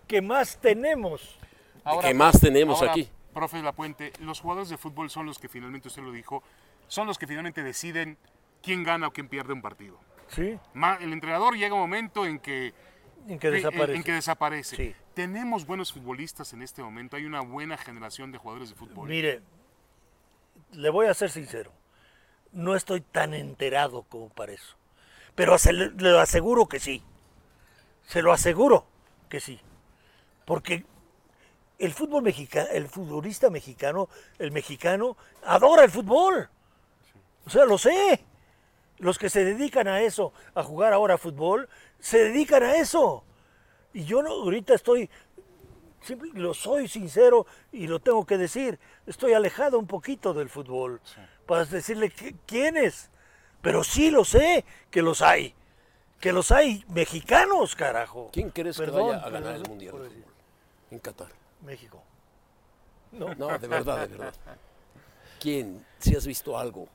que 0.07 0.23
más 0.23 0.57
tenemos. 0.59 1.37
¿Qué 2.01 2.15
más 2.15 2.41
tenemos 2.41 2.79
ahora, 2.81 2.93
aquí? 2.93 3.09
Profe 3.35 3.61
La 3.63 3.73
Puente, 3.73 4.13
los 4.21 4.41
jugadores 4.41 4.69
de 4.71 4.77
fútbol 4.79 5.11
son 5.11 5.27
los 5.27 5.39
que 5.39 5.49
finalmente, 5.49 5.89
usted 5.89 6.03
lo 6.03 6.11
dijo, 6.13 6.43
son 6.89 7.07
los 7.09 7.19
que 7.19 7.27
finalmente 7.27 7.63
deciden 7.65 8.17
quién 8.63 8.83
gana 8.85 9.09
o 9.09 9.13
quién 9.13 9.29
pierde 9.29 9.53
un 9.53 9.63
partido. 9.63 9.99
Sí, 10.28 10.59
El 11.00 11.12
entrenador 11.12 11.56
llega 11.56 11.75
un 11.75 11.80
momento 11.80 12.26
en 12.26 12.38
que, 12.38 12.75
en 13.28 13.38
que 13.38 13.49
en- 13.49 13.54
desaparece. 13.54 13.95
en 13.97 14.02
que 14.02 14.12
desaparece. 14.12 14.76
Sí. 14.76 14.95
Tenemos 15.14 15.66
buenos 15.66 15.92
futbolistas 15.92 16.52
en 16.52 16.62
este 16.62 16.83
momento, 16.83 17.16
hay 17.16 17.25
una 17.25 17.40
buena 17.40 17.76
generación 17.78 18.33
de 18.33 18.38
jugadores 18.38 18.68
de 18.71 18.75
fútbol. 18.75 19.09
Mire, 19.09 19.40
le 20.73 20.90
voy 20.90 21.06
a 21.06 21.14
ser 21.14 21.30
sincero. 21.30 21.73
No 22.52 22.75
estoy 22.76 23.00
tan 23.00 23.35
enterado 23.35 24.02
como 24.04 24.28
para 24.28 24.52
eso. 24.52 24.76
Pero 25.35 25.59
se 25.59 25.73
le, 25.73 25.90
le 25.90 26.18
aseguro 26.18 26.66
que 26.66 26.80
sí. 26.80 27.02
Se 28.06 28.23
lo 28.23 28.33
aseguro 28.33 28.87
que 29.28 29.40
sí. 29.40 29.61
Porque 30.45 30.85
el 31.78 31.92
fútbol 31.92 32.23
mexicano, 32.23 32.68
el 32.73 32.88
futbolista 32.88 33.50
mexicano, 33.50 34.09
el 34.38 34.52
mexicano, 34.52 35.16
adora 35.45 35.85
el 35.85 35.90
fútbol. 35.90 36.49
O 37.47 37.50
sea, 37.50 37.64
lo 37.64 37.78
sé. 37.78 38.25
Los 38.99 39.19
que 39.19 39.29
se 39.31 39.45
dedican 39.45 39.88
a 39.88 40.00
eso, 40.00 40.33
a 40.55 40.62
jugar 40.62 40.93
ahora 40.93 41.19
fútbol, 41.19 41.69
se 41.99 42.19
dedican 42.25 42.62
a 42.62 42.76
eso. 42.76 43.25
Y 43.93 44.05
yo 44.05 44.23
no, 44.23 44.31
ahorita 44.31 44.75
estoy 44.75 45.11
lo 46.35 46.55
soy 46.55 46.87
sincero 46.87 47.47
y 47.73 47.88
lo 47.88 47.99
tengo 47.99 48.25
que 48.25 48.38
decir. 48.38 48.79
Estoy 49.07 49.33
alejado 49.33 49.79
un 49.79 49.87
poquito 49.88 50.33
del 50.35 50.49
fútbol 50.49 51.00
para 51.47 51.65
decirle 51.65 52.11
que- 52.11 52.37
quiénes. 52.47 53.11
Pero 53.61 53.83
sí 53.83 54.11
lo 54.11 54.25
sé 54.25 54.65
que 54.91 55.03
los 55.03 55.21
hay. 55.23 55.55
Que 56.21 56.33
los 56.33 56.53
hay 56.53 56.85
mexicanos, 56.88 57.75
carajo. 57.75 58.31
¿Quién 58.33 58.50
crees 58.50 58.79
que 58.79 58.87
vaya 58.87 59.19
a 59.19 59.31
ganar 59.31 59.57
el 59.57 59.69
Mundial 59.69 59.95
de. 59.95 60.09
Fútbol? 60.11 60.25
En 60.93 60.99
Qatar. 61.00 61.29
México. 61.62 62.03
No, 63.12 63.35
No, 63.35 63.59
de 63.59 63.67
verdad, 63.67 64.07
de 64.09 64.17
verdad. 64.17 64.35
¿Quién? 65.41 65.85
Si 65.99 66.15
has 66.15 66.26
visto 66.26 66.57
algo. 66.57 66.88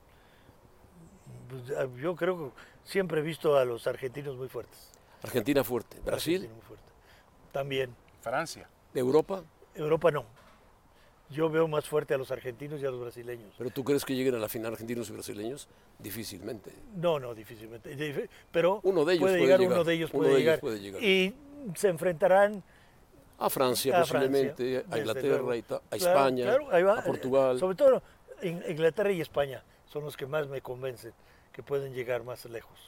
Pues, 1.52 1.78
ah, 1.78 1.88
yo 2.02 2.16
creo 2.16 2.38
que 2.38 2.52
siempre 2.84 3.20
he 3.20 3.24
visto 3.24 3.58
a 3.58 3.66
los 3.66 3.86
argentinos 3.88 4.36
muy 4.36 4.48
fuertes. 4.48 4.92
Argentina 5.24 5.64
fuerte. 5.64 5.98
Brasil, 6.04 6.36
Argentinos 6.36 6.58
muy 6.58 6.66
fuertes. 6.68 6.94
También. 7.52 7.96
Francia. 8.22 8.68
de 8.94 9.00
Europa. 9.00 9.44
Europa 9.76 10.12
no. 10.12 10.26
Yo 11.30 11.50
veo 11.50 11.66
más 11.68 11.88
fuerte 11.88 12.14
a 12.14 12.18
los 12.18 12.30
argentinos 12.30 12.82
y 12.82 12.86
a 12.86 12.92
los 12.92 13.00
brasileños. 13.00 13.54
¿Pero 13.58 13.70
tú 13.70 13.86
crees 13.86 14.04
que 14.04 14.14
lleguen 14.16 14.36
a 14.36 14.38
la 14.38 14.50
final 14.50 14.74
argentinos 14.74 15.10
y 15.10 15.14
brasileños? 15.14 15.70
Difícilmente. 15.98 16.74
No, 16.96 17.20
no, 17.20 17.34
difícilmente. 17.34 17.96
Dif- 17.96 18.28
Pero 18.52 18.82
Uno 18.84 19.06
de 19.06 19.14
ellos 19.14 19.22
puede 19.24 19.34
puede 19.36 19.42
llegar, 19.46 19.60
llegar. 19.62 19.74
uno 19.76 19.84
de 19.86 19.94
ellos 19.94 20.10
Uno 20.12 20.20
puede, 20.24 20.32
ellos 20.32 20.40
llegar. 20.42 20.60
puede 20.60 20.80
llegar. 20.82 21.02
Y 21.04 21.34
se 21.76 21.88
enfrentarán 21.88 22.62
A 23.40 23.50
Francia, 23.50 23.98
a 23.98 24.02
posiblemente, 24.02 24.82
Francia, 24.82 24.94
a 24.94 25.00
Inglaterra, 25.00 25.52
a, 25.52 25.56
Ita- 25.56 25.76
a 25.90 25.98
Claro, 25.98 26.20
España, 26.20 26.44
claro, 26.44 26.68
ahí 26.72 26.84
va. 26.84 27.00
a 27.00 27.04
Portugal. 27.06 27.58
Sobre 27.60 27.76
todo 27.76 28.04
In- 28.42 28.64
Inglaterra 28.68 29.12
y 29.14 29.22
España 29.22 29.64
son 29.86 30.04
los 30.04 30.18
que 30.18 30.26
más 30.26 30.48
me 30.50 30.62
convencen 30.62 31.14
que 31.52 31.64
pueden 31.64 31.94
llegar 31.94 32.24
más 32.24 32.46
lejos. 32.46 32.80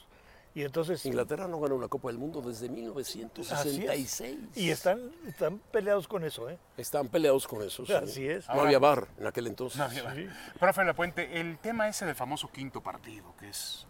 Y 0.55 0.61
entonces 0.63 1.03
Inglaterra 1.07 1.47
no 1.47 1.59
ganó 1.59 1.75
una 1.75 1.87
Copa 1.87 2.09
del 2.09 2.19
Mundo 2.19 2.39
desde 2.41 2.67
así 2.67 2.75
es. 2.75 2.75
1966. 2.75 4.37
Y 4.55 4.69
están, 4.69 5.11
están 5.27 5.57
peleados 5.71 6.07
con 6.07 6.23
eso, 6.23 6.47
¿eh? 6.47 6.59
Están 6.77 7.07
peleados 7.07 7.47
con 7.47 7.63
eso. 7.63 7.83
sí. 7.87 7.93
Así 7.93 8.27
es. 8.27 8.47
No 8.49 8.61
había 8.61 8.77
bar 8.77 9.07
en 9.17 9.25
aquel 9.25 9.47
entonces. 9.47 9.79
No, 9.79 9.91
ya 9.91 10.03
va. 10.03 10.13
Profe 10.59 10.83
La 10.83 10.93
Puente, 10.93 11.39
el 11.41 11.57
tema 11.57 11.87
ese 11.87 12.05
del 12.05 12.13
famoso 12.13 12.51
quinto 12.51 12.81
partido, 12.81 13.33
que 13.39 13.49
es 13.49 13.87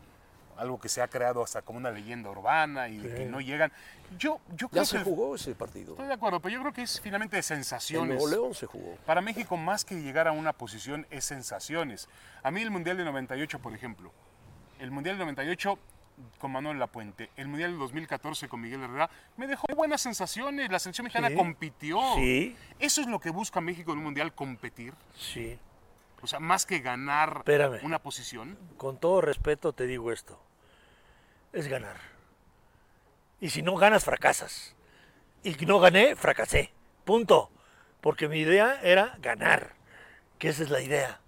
algo 0.56 0.80
que 0.80 0.88
se 0.88 1.01
ha 1.01 1.08
creado 1.10 1.44
hasta 1.44 1.63
como 1.63 1.80
una 1.80 1.92
leyenda 1.92 2.30
urbana 2.30 2.88
y 2.88 2.98
de 3.00 3.13
que 3.13 3.25
no 3.25 3.42
llegan. 3.42 3.72
Yo, 4.18 4.39
yo 4.56 4.70
creo 4.70 4.84
ya 4.84 4.86
se 4.86 4.98
que- 5.00 5.03
jugó 5.03 5.36
ese 5.36 5.56
partido. 5.56 5.92
Estoy 5.94 6.08
de 6.08 6.13
acuerdo, 6.13 6.39
pero 6.39 6.53
yo 6.53 6.62
creo 6.62 6.72
que 6.72 6.84
es 6.84 7.01
finalmente 7.01 7.36
de 7.36 7.39
En 7.39 7.44
sensaciones. 7.44 8.10
Nuevo 8.15 8.30
León 8.30 8.53
se 8.53 8.68
jugó. 8.68 8.96
Para 9.06 9.20
México, 9.20 9.58
más 9.58 9.84
que 9.84 9.96
llegar 10.01 10.30
a 10.30 10.32
una 10.32 10.53
posición, 10.53 11.08
es 11.10 11.25
sensaciones. 11.25 12.08
A 12.42 12.51
mí 12.51 12.62
el 12.62 12.72
Mundial 12.72 12.96
de 12.96 13.03
98, 13.03 13.60
por 13.60 13.74
ejemplo, 13.74 14.13
el 14.84 14.92
Mundial 14.92 15.16
de 15.18 15.24
98 15.24 15.80
con 16.38 16.52
Manuel 16.52 16.78
Lapuente, 16.78 17.30
el 17.38 17.48
Mundial 17.48 17.72
del 17.72 17.80
2014 17.80 18.50
con 18.50 18.60
Miguel 18.60 18.82
Herrera, 18.84 19.10
me 19.38 19.48
dejó 19.48 19.66
buenas 19.75 20.02
sensaciones. 20.02 20.70
La 20.70 20.78
selección 20.78 21.06
mexicana 21.06 21.30
Sí. 21.30 21.36
compitió. 21.36 22.00
Sí. 22.16 22.56
Eso 22.80 23.02
es 23.02 23.08
lo 23.08 23.20
que 23.20 23.30
busca 23.30 23.62
México 23.62 23.94
en 23.94 24.00
un 24.00 24.04
Mundial, 24.04 24.34
competir. 24.36 24.94
Sí. 25.18 25.58
O 26.22 26.28
sea, 26.28 26.40
más 26.40 26.66
que 26.66 26.80
ganar 26.80 27.38
Espérame. 27.40 27.80
una 27.84 28.00
posición. 28.00 28.58
Con 28.78 28.98
todo 28.98 29.22
respeto 29.22 29.72
te 29.74 29.88
digo 29.88 30.12
esto. 30.12 30.40
Es 31.54 31.68
ganar. 31.68 31.98
Y 33.40 33.50
si 33.50 33.62
no 33.62 33.75
ganas, 33.75 34.04
fracasas. 34.04 34.75
Y 35.44 35.52
no 35.66 35.80
gané, 35.80 36.16
fracasé. 36.18 36.74
Punto. 37.06 37.50
Porque 38.02 38.28
mi 38.28 38.40
idea 38.40 38.80
era 38.84 39.18
ganar. 39.22 39.75
Que 40.40 40.50
esa 40.50 40.63
es 40.63 40.70
la 40.70 40.82
idea. 40.82 41.22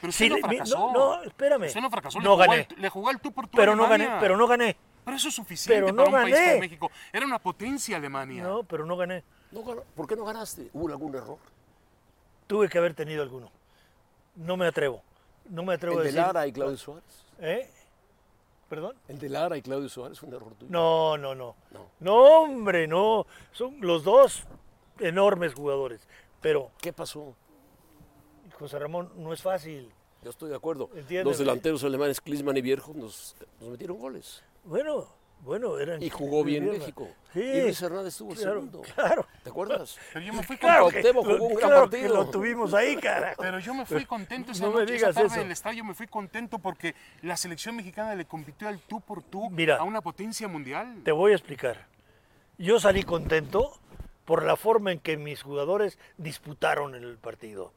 Pero 0.00 0.12
Sí, 0.12 0.24
usted 0.24 0.40
no 0.40 0.48
fracasó. 0.48 0.78
no, 0.78 0.92
no, 0.92 1.22
espérame. 1.22 1.66
Usted 1.66 1.80
no 1.80 1.90
fracasó, 1.90 2.18
No 2.18 2.22
le, 2.22 2.28
jugó 2.30 2.38
gané. 2.38 2.68
al- 2.70 2.82
le 2.82 2.88
jugó 2.88 3.08
al 3.08 3.20
tú 3.20 3.32
por 3.32 3.48
tú 3.48 3.56
a 3.56 3.60
Pero 3.60 3.76
no 3.76 3.88
gané, 3.88 4.08
pero 4.20 4.36
no 4.36 4.46
gané. 4.46 4.76
Pero 5.04 5.16
eso 5.16 5.28
es 5.28 5.34
suficiente 5.34 5.74
Pero 5.84 5.96
para 5.96 6.10
no 6.10 6.16
un 6.16 6.22
país 6.22 6.34
gané. 6.34 6.48
como 6.48 6.60
México. 6.60 6.90
Era 7.12 7.26
una 7.26 7.38
potencia 7.38 7.96
Alemania. 7.96 8.42
No, 8.42 8.62
pero 8.64 8.84
no 8.84 8.96
gané. 8.96 9.22
No 9.52 9.62
¿Por 9.62 10.06
qué 10.08 10.16
no 10.16 10.24
ganaste? 10.24 10.68
¿Hubo 10.72 10.88
algún 10.88 11.14
error? 11.14 11.38
Tuve 12.46 12.68
que 12.68 12.78
haber 12.78 12.94
tenido 12.94 13.22
alguno. 13.22 13.50
No 14.34 14.56
me 14.56 14.66
atrevo. 14.66 15.02
No 15.48 15.62
me 15.62 15.74
atrevo 15.74 15.94
¿El 15.94 16.00
a 16.00 16.02
de 16.02 16.06
decir. 16.08 16.20
Lara 16.20 16.46
y 16.46 16.52
Claudio 16.52 16.76
Suárez? 16.76 17.04
¿Eh? 17.40 17.70
¿Perdón? 18.68 18.96
¿El 19.06 19.18
de 19.20 19.28
Lara 19.28 19.56
y 19.56 19.62
Claudio 19.62 19.88
Suárez 19.88 20.18
fue 20.18 20.28
un 20.28 20.34
error 20.34 20.52
tuyo? 20.54 20.70
No, 20.70 21.16
no, 21.16 21.34
no. 21.36 21.54
No. 21.70 21.86
No, 22.00 22.16
hombre, 22.42 22.88
no. 22.88 23.26
Son 23.52 23.76
los 23.80 24.02
dos 24.02 24.42
enormes 24.98 25.54
jugadores. 25.54 26.06
Pero, 26.40 26.72
¿Qué 26.80 26.92
pasó? 26.92 27.34
José 28.58 28.78
Ramón, 28.78 29.10
no 29.16 29.32
es 29.32 29.42
fácil. 29.42 29.90
Yo 30.22 30.30
estoy 30.30 30.50
de 30.50 30.56
acuerdo. 30.56 30.90
Entiéndeme. 30.94 31.30
Los 31.30 31.38
delanteros 31.38 31.84
alemanes 31.84 32.20
Klinsmann 32.20 32.56
y 32.56 32.62
Vierjo 32.62 32.92
nos, 32.94 33.36
nos 33.60 33.70
metieron 33.70 33.98
goles. 33.98 34.42
Bueno, 34.64 35.06
bueno, 35.42 35.78
eran. 35.78 36.02
Y 36.02 36.10
jugó 36.10 36.42
bien. 36.42 36.66
México. 36.68 37.08
Sí. 37.32 37.40
Y 37.40 37.60
Luis 37.62 37.80
Hernández 37.82 38.14
estuvo 38.14 38.34
claro, 38.34 38.52
segundo. 38.54 38.82
Claro. 38.94 39.26
¿Te 39.44 39.50
acuerdas? 39.50 39.98
Pero 40.12 40.24
yo 40.24 40.32
me 40.32 40.42
fui 40.42 40.56
Claro 40.56 40.88
que, 40.88 41.02
jugó 41.12 41.24
lo, 41.32 41.44
un 41.44 41.54
gran 41.54 41.68
claro 41.70 41.90
que 41.90 41.96
partido. 41.98 42.14
lo 42.16 42.30
tuvimos 42.30 42.74
ahí, 42.74 42.96
carajo. 42.96 43.42
Pero 43.42 43.58
yo 43.60 43.74
me 43.74 43.84
fui 43.84 44.04
contento 44.06 44.52
esa 44.52 44.64
No 44.64 44.72
me 44.72 44.80
noche, 44.80 44.94
digas 44.94 45.10
esa 45.10 45.20
tarde 45.20 45.34
eso. 45.34 45.40
del 45.40 45.52
estadio 45.52 45.84
me 45.84 45.94
fui 45.94 46.06
contento 46.06 46.58
porque 46.58 46.94
la 47.22 47.36
selección 47.36 47.76
mexicana 47.76 48.14
le 48.14 48.24
compitió 48.24 48.68
al 48.68 48.80
tú 48.80 49.00
por 49.02 49.22
tú 49.22 49.50
Mira. 49.50 49.76
a 49.76 49.82
una 49.84 50.00
potencia 50.00 50.48
mundial. 50.48 51.02
Te 51.04 51.12
voy 51.12 51.32
a 51.32 51.34
explicar. 51.36 51.86
Yo 52.58 52.80
salí 52.80 53.02
contento 53.02 53.78
por 54.24 54.42
la 54.42 54.56
forma 54.56 54.90
en 54.90 54.98
que 54.98 55.16
mis 55.18 55.42
jugadores 55.42 55.98
disputaron 56.16 56.94
el 56.94 57.18
partido. 57.18 57.72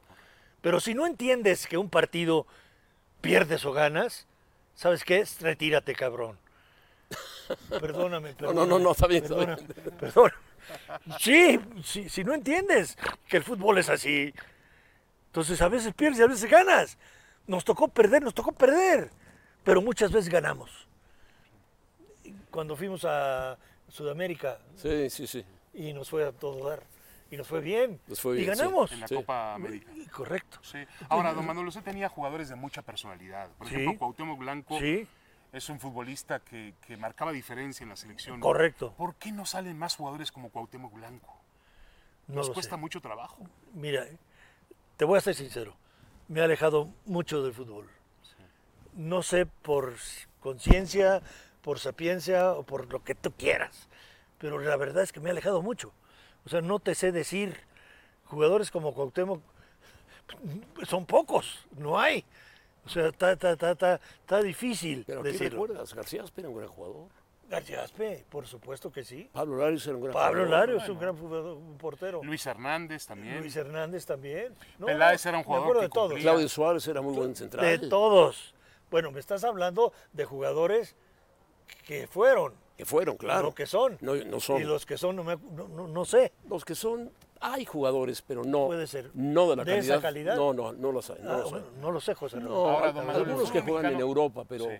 Pero 0.60 0.80
si 0.80 0.94
no 0.94 1.06
entiendes 1.06 1.66
que 1.66 1.78
un 1.78 1.88
partido 1.88 2.46
pierdes 3.20 3.64
o 3.64 3.72
ganas, 3.72 4.26
¿sabes 4.74 5.04
qué 5.04 5.20
es? 5.20 5.40
Retírate, 5.40 5.94
cabrón. 5.94 6.38
Perdóname, 7.68 8.30
No, 8.32 8.36
perdóname. 8.36 8.54
no, 8.54 8.66
no, 8.66 8.78
no, 8.78 8.92
está 8.92 9.06
bien, 9.06 9.24
está 9.24 9.34
perdóname, 9.36 9.62
bien. 10.14 10.32
sí, 11.84 12.08
si 12.08 12.22
no 12.24 12.34
entiendes 12.34 12.96
que 13.28 13.38
el 13.38 13.44
fútbol 13.44 13.78
es 13.78 13.88
así, 13.88 14.32
entonces 15.26 15.60
a 15.62 15.68
veces 15.68 15.94
pierdes 15.94 16.20
y 16.20 16.22
a 16.22 16.26
veces 16.28 16.48
ganas. 16.50 16.98
Nos 17.46 17.64
tocó 17.64 17.88
perder, 17.88 18.22
nos 18.22 18.34
tocó 18.34 18.52
perder, 18.52 19.10
pero 19.64 19.80
muchas 19.82 20.12
veces 20.12 20.30
ganamos. 20.30 20.70
Cuando 22.50 22.76
fuimos 22.76 23.04
a 23.04 23.58
Sudamérica 23.88 24.58
Sí, 24.76 25.08
sí, 25.10 25.26
sí. 25.26 25.44
y 25.74 25.92
nos 25.92 26.10
fue 26.10 26.24
a 26.26 26.32
todo 26.32 26.68
dar, 26.68 26.82
y 27.30 27.36
nos 27.36 27.46
fue 27.46 27.60
bien, 27.60 28.00
Nos 28.06 28.20
fue 28.20 28.34
y 28.34 28.42
bien, 28.42 28.54
sí. 28.54 28.58
ganamos. 28.58 28.92
en 28.92 29.00
la 29.00 29.08
Sí. 29.08 29.14
Copa 29.14 29.54
América. 29.54 29.92
Y- 29.94 30.06
Correcto. 30.06 30.58
Sí. 30.62 30.78
Ahora, 31.08 31.32
don 31.32 31.46
Manuel, 31.46 31.68
usted 31.68 31.82
tenía 31.82 32.08
jugadores 32.08 32.48
de 32.48 32.56
mucha 32.56 32.82
personalidad. 32.82 33.48
Por 33.58 33.68
Sí. 33.68 33.74
ejemplo, 33.76 33.98
Cuauhtémoc 33.98 34.38
Blanco 34.38 34.78
Sí, 34.78 35.06
es 35.52 35.68
un 35.68 35.78
futbolista 35.80 36.40
que, 36.40 36.74
que 36.86 36.96
marcaba 36.96 37.32
diferencia 37.32 37.84
en 37.84 37.90
la 37.90 37.96
selección. 37.96 38.40
correcto. 38.40 38.92
¿Por 38.96 39.14
qué 39.14 39.30
no 39.32 39.46
salen 39.46 39.78
más 39.78 39.96
jugadores 39.96 40.32
como 40.32 40.50
Cuauhtémoc 40.50 40.92
Blanco? 40.94 41.36
No 42.26 42.36
Nos 42.36 42.50
cuesta 42.50 42.76
sé. 42.76 42.80
mucho 42.80 43.00
trabajo. 43.00 43.44
Mira, 43.74 44.06
te 44.96 45.04
voy 45.04 45.18
a 45.18 45.20
ser 45.20 45.34
sincero. 45.34 45.74
Me 46.28 46.40
he 46.40 46.44
alejado 46.44 46.88
mucho 47.06 47.42
del 47.42 47.52
fútbol. 47.54 47.88
No 48.94 49.22
sé 49.22 49.46
por 49.46 49.94
conciencia, 50.40 51.22
por 51.62 51.78
sapiencia 51.78 52.52
o 52.52 52.62
por 52.64 52.92
lo 52.92 53.02
que 53.04 53.14
tú 53.14 53.32
quieras. 53.32 53.88
Pero 54.38 54.58
la 54.58 54.76
verdad 54.76 55.02
es 55.02 55.12
que 55.12 55.20
me 55.20 55.28
he 55.28 55.32
alejado 55.32 55.62
mucho. 55.62 55.92
O 56.44 56.48
sea, 56.48 56.60
no 56.60 56.78
te 56.78 56.94
sé 56.94 57.12
decir. 57.12 57.56
Jugadores 58.26 58.70
como 58.70 58.94
Cuauhtémoc 58.94 59.40
son 60.86 61.04
pocos, 61.06 61.66
no 61.76 61.98
hay. 61.98 62.24
O 62.86 62.88
sea, 62.88 63.08
está, 63.08 63.32
está, 63.32 63.52
está, 63.52 63.72
está, 63.72 64.00
está 64.20 64.40
difícil 64.42 65.04
Pero 65.06 65.20
aquí 65.20 65.32
decirlo. 65.32 65.62
recuerdas, 65.64 65.92
García 65.94 66.22
Aspe 66.22 66.40
era 66.42 66.48
un 66.50 66.56
gran 66.56 66.68
jugador. 66.68 67.08
García 67.48 67.82
Aspe, 67.82 68.24
por 68.30 68.46
supuesto 68.46 68.92
que 68.92 69.02
sí. 69.02 69.28
Pablo 69.32 69.56
Larios 69.56 69.84
era 69.86 69.96
un 69.96 70.02
gran 70.02 70.12
Pablo 70.14 70.44
jugador. 70.44 70.60
Larios 70.60 70.82
es 70.84 70.88
un 70.88 70.98
gran 71.00 71.16
jugador, 71.16 71.56
un 71.56 71.76
portero. 71.78 72.20
Luis 72.22 72.46
Hernández 72.46 73.06
también. 73.06 73.40
Luis 73.40 73.56
Hernández 73.56 74.06
también. 74.06 74.54
No, 74.78 74.86
Peláez 74.86 75.26
era 75.26 75.36
un 75.38 75.40
me 75.40 75.44
jugador 75.44 75.64
acuerdo 75.66 75.80
que 75.80 75.86
de 75.86 75.90
todos. 75.90 76.08
cumplía. 76.10 76.30
Claudio 76.30 76.48
Suárez 76.48 76.86
era 76.86 77.02
muy 77.02 77.14
buen 77.14 77.34
central. 77.34 77.66
De 77.66 77.88
todos. 77.88 78.54
Bueno, 78.90 79.10
me 79.10 79.18
estás 79.18 79.42
hablando 79.42 79.92
de 80.12 80.24
jugadores 80.24 80.94
que 81.84 82.06
fueron, 82.06 82.54
Que 82.80 82.86
fueron, 82.86 83.16
claro. 83.18 83.42
lo 83.48 83.54
que 83.54 83.66
son. 83.66 83.98
No, 84.00 84.14
no 84.16 84.40
son. 84.40 84.60
Y 84.62 84.64
los 84.64 84.86
que 84.86 84.96
son, 84.96 85.14
no, 85.16 85.22
me- 85.22 85.36
no- 85.36 85.68
no- 85.68 85.86
no 85.86 86.04
sé. 86.06 86.32
Los 86.48 86.64
que 86.64 86.74
son, 86.74 87.12
hay 87.40 87.66
jugadores, 87.66 88.22
pero 88.22 88.42
no. 88.42 88.66
Puede 88.68 88.86
ser. 88.86 89.10
No 89.12 89.50
de 89.50 89.56
la 89.56 89.64
¿De 89.64 89.72
calidad. 89.74 89.96
esa 89.96 90.02
calidad? 90.02 90.36
No, 90.36 90.54
no, 90.54 90.72
no 90.72 90.90
los 90.92 91.10
hay. 91.10 91.18
No, 91.22 91.30
Ah, 91.30 91.36
los 91.36 91.44
hay. 91.46 91.50
bueno, 91.60 91.66
no 91.80 91.90
lo 91.90 92.00
sé, 92.00 92.14
José. 92.14 92.38
Ahora, 92.38 92.90
don 92.92 93.10
algunos 93.10 93.50
que 93.50 93.60
fútbol 93.60 93.62
juegan 93.74 93.92
en 93.92 93.98
mexicano- 93.98 94.00
Europa, 94.08 94.44
pero, 94.48 94.64
Sí. 94.64 94.70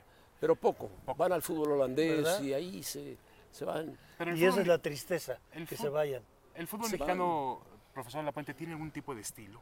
pero 0.40 0.56
poco. 0.56 0.90
Van 1.16 1.32
al 1.32 1.42
fútbol 1.42 1.72
holandés 1.72 2.16
¿Verdad? 2.22 2.42
y 2.42 2.54
ahí 2.54 2.82
se, 2.82 3.18
se 3.52 3.64
van. 3.66 3.98
Pero 4.16 4.34
Y 4.34 4.42
esa 4.42 4.52
fútbol 4.52 4.62
es 4.62 4.66
la 4.68 4.78
tristeza, 4.78 5.38
el 5.52 5.66
que 5.68 5.76
fut- 5.76 5.82
se 5.82 5.88
vayan. 5.90 6.22
¿El 6.54 6.66
fútbol 6.66 6.86
Se 6.86 6.92
mexicano, 6.96 7.60
profesor 7.92 8.24
Lapuente, 8.24 8.54
tiene 8.54 8.72
algún 8.72 8.90
tipo 8.90 9.14
de 9.14 9.20
estilo? 9.20 9.60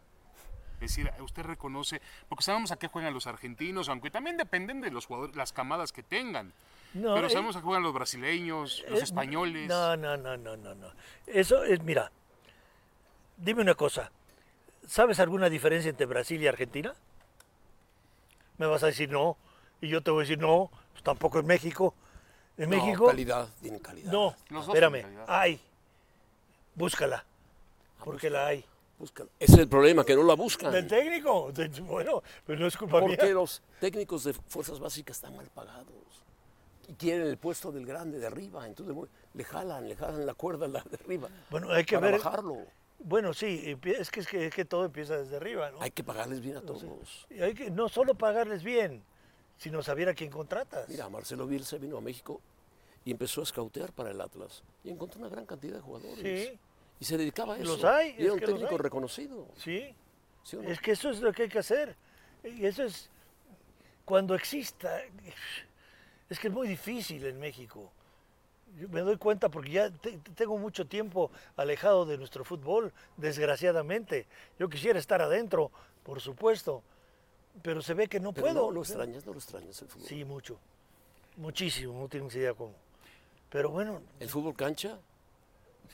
Es 0.81 0.95
decir, 0.95 1.11
usted 1.25 1.43
reconoce, 1.43 2.01
porque 2.29 2.45
sabemos 2.45 2.71
a 2.71 2.77
qué 2.77 2.87
juegan 2.87 3.13
los 3.13 3.27
argentinos, 3.27 3.89
aunque 3.89 4.13
también 4.13 4.37
dependen 4.37 4.81
de 4.81 4.93
los 4.93 5.07
jugadores, 5.07 5.35
las 5.35 5.53
camadas 5.53 5.91
que 5.91 6.05
tengan. 6.05 6.53
No, 6.95 7.15
Pero 7.15 7.27
eh, 7.27 7.31
sabemos 7.31 7.55
a 7.57 7.61
qué 7.61 7.65
juegan 7.65 7.83
los 7.83 7.93
brasileños, 7.95 8.85
los 8.89 9.01
Eh, 9.01 9.05
españoles. 9.05 9.69
No, 9.69 9.97
no, 9.97 10.17
no, 10.17 10.37
no, 10.37 10.57
no, 10.57 10.75
no. 10.75 10.89
Eso 11.27 11.63
es, 11.65 11.83
mira, 11.83 12.11
dime 13.37 13.63
una 13.63 13.75
cosa. 13.75 14.11
¿Sabes 14.87 15.21
alguna 15.21 15.51
diferencia 15.51 15.91
entre 15.91 16.07
Brasil 16.07 16.41
y 16.43 16.47
Argentina? 16.47 16.95
Me 18.57 18.67
vas 18.67 18.83
a 18.83 18.87
decir 18.87 19.11
no. 19.11 19.37
Y 19.81 19.89
yo 19.89 20.03
te 20.03 20.11
voy 20.11 20.21
a 20.21 20.25
decir 20.25 20.39
no, 20.39 20.71
pues 20.93 21.03
tampoco 21.05 21.39
en 21.39 21.47
México. 21.47 21.95
En 22.57 22.71
No, 22.71 22.77
México. 22.77 23.07
calidad, 23.07 23.49
tienen 23.61 23.81
calidad. 23.81 24.11
No, 24.11 24.35
Los 24.49 24.67
dos 24.67 24.75
espérame, 24.75 25.03
calidad. 25.03 25.25
hay. 25.29 25.61
Búscala. 26.75 27.25
Porque 28.05 28.31
la 28.31 28.47
hay. 28.47 28.65
Buscan. 28.99 29.29
Ese 29.39 29.53
es 29.53 29.59
el 29.61 29.69
problema, 29.69 30.05
que 30.05 30.17
no 30.17 30.25
la 30.25 30.35
buscan. 30.35 30.73
¿Del 30.73 30.89
técnico? 30.89 31.53
De- 31.53 31.69
bueno, 31.83 32.21
pues 32.45 32.59
no 32.59 32.67
es 32.67 32.77
culpa 32.77 32.99
Porque 32.99 33.17
mía. 33.23 33.33
los 33.35 33.63
técnicos 33.79 34.25
de 34.25 34.33
fuerzas 34.33 34.81
básicas 34.81 35.17
están 35.19 35.37
mal 35.37 35.47
pagados. 35.55 36.25
Y 36.89 36.95
quieren 36.95 37.27
el 37.27 37.37
puesto 37.37 37.71
del 37.71 37.87
grande 37.87 38.19
de 38.19 38.27
arriba. 38.27 38.67
Entonces 38.67 38.97
le 39.35 39.45
jalan, 39.45 39.89
le 39.89 39.95
jalan 39.95 40.27
la 40.27 40.35
cuerda 40.35 40.67
a 40.67 40.69
la 40.69 40.83
de 40.83 40.97
arriba. 40.97 41.29
Bueno, 41.51 41.71
hay 41.71 41.85
que 41.85 41.97
para 41.97 42.11
ver. 42.11 42.21
bajarlo. 42.21 42.67
Bueno, 42.99 43.33
sí, 43.33 43.77
es 43.85 44.11
que, 44.11 44.21
es 44.21 44.27
que, 44.27 44.47
es 44.47 44.55
que 44.55 44.65
todo 44.65 44.85
empieza 44.85 45.17
desde 45.17 45.37
arriba, 45.37 45.71
¿no? 45.71 45.81
Hay 45.81 45.93
que 45.93 46.03
pagarles 46.03 46.41
bien 46.41 46.57
a 46.57 46.63
todos. 46.63 47.27
Y 47.31 47.41
hay 47.41 47.55
que 47.55 47.71
no 47.71 47.89
solo 47.89 48.15
pagarles 48.15 48.65
bien, 48.65 49.05
sino 49.57 49.83
saber 49.83 50.09
a 50.09 50.15
quién 50.15 50.31
contratas. 50.31 50.89
Mira, 50.89 51.09
Marcelo 51.09 51.47
Bielsa 51.47 51.77
vino 51.77 51.99
a 51.99 52.01
México 52.01 52.41
y 53.05 53.13
empezó 53.13 53.41
a 53.41 53.45
escautear 53.45 53.93
para 53.93 54.11
el 54.11 54.21
Atlas. 54.21 54.65
Y 54.83 54.91
encontró 54.91 55.21
una 55.21 55.29
gran 55.29 55.47
cantidad 55.47 55.77
de 55.77 55.81
jugadores. 55.81 56.19
Sí. 56.19 56.59
Y 57.01 57.05
se 57.05 57.17
dedicaba 57.17 57.55
a 57.55 57.59
eso. 57.59 57.77
Los 57.77 57.85
hay, 57.85 58.17
Y 58.19 58.25
era 58.25 58.33
un 58.33 58.41
técnico 58.41 58.77
reconocido. 58.79 59.47
Sí, 59.57 59.95
¿sí 60.43 60.57
o 60.57 60.63
no? 60.63 60.69
es 60.69 60.81
que 60.81 60.93
eso 60.93 61.11
es 61.11 61.21
lo 61.21 61.33
que 61.33 61.45
hay 61.45 61.49
que 61.49 61.61
hacer. 61.61 61.97
Y 62.43 62.67
eso 62.67 62.83
es, 62.83 63.11
cuando 64.05 64.35
exista, 64.35 65.01
es 66.29 66.39
que 66.39 66.49
es 66.49 66.53
muy 66.55 66.69
difícil 66.69 67.25
en 67.27 67.39
México. 67.39 67.91
Yo 68.79 68.89
me 68.89 69.01
doy 69.01 69.17
cuenta 69.17 69.49
porque 69.49 69.71
ya 69.71 69.91
te- 69.91 70.19
tengo 70.35 70.59
mucho 70.59 70.87
tiempo 70.87 71.31
alejado 71.57 72.05
de 72.05 72.19
nuestro 72.19 72.45
fútbol, 72.45 72.93
desgraciadamente. 73.17 74.27
Yo 74.59 74.69
quisiera 74.69 74.99
estar 74.99 75.23
adentro, 75.23 75.71
por 76.03 76.21
supuesto, 76.21 76.83
pero 77.63 77.81
se 77.81 77.95
ve 77.95 78.09
que 78.09 78.21
no 78.21 78.33
Pero 78.33 78.47
puedo. 78.47 78.67
no 78.67 78.71
lo 78.73 78.81
extrañas, 78.83 79.25
no 79.25 79.33
lo 79.33 79.39
extrañas 79.39 79.81
el 79.81 79.89
fútbol. 79.89 80.07
Sí, 80.09 80.25
mucho. 80.25 80.59
Muchísimo, 81.37 81.99
no 81.99 82.09
tienes 82.09 82.35
idea 82.35 82.53
cómo. 82.53 82.75
Pero 83.51 83.71
bueno, 83.71 84.03
El 84.21 84.29
fútbol 84.29 84.55
cancha, 84.55 84.99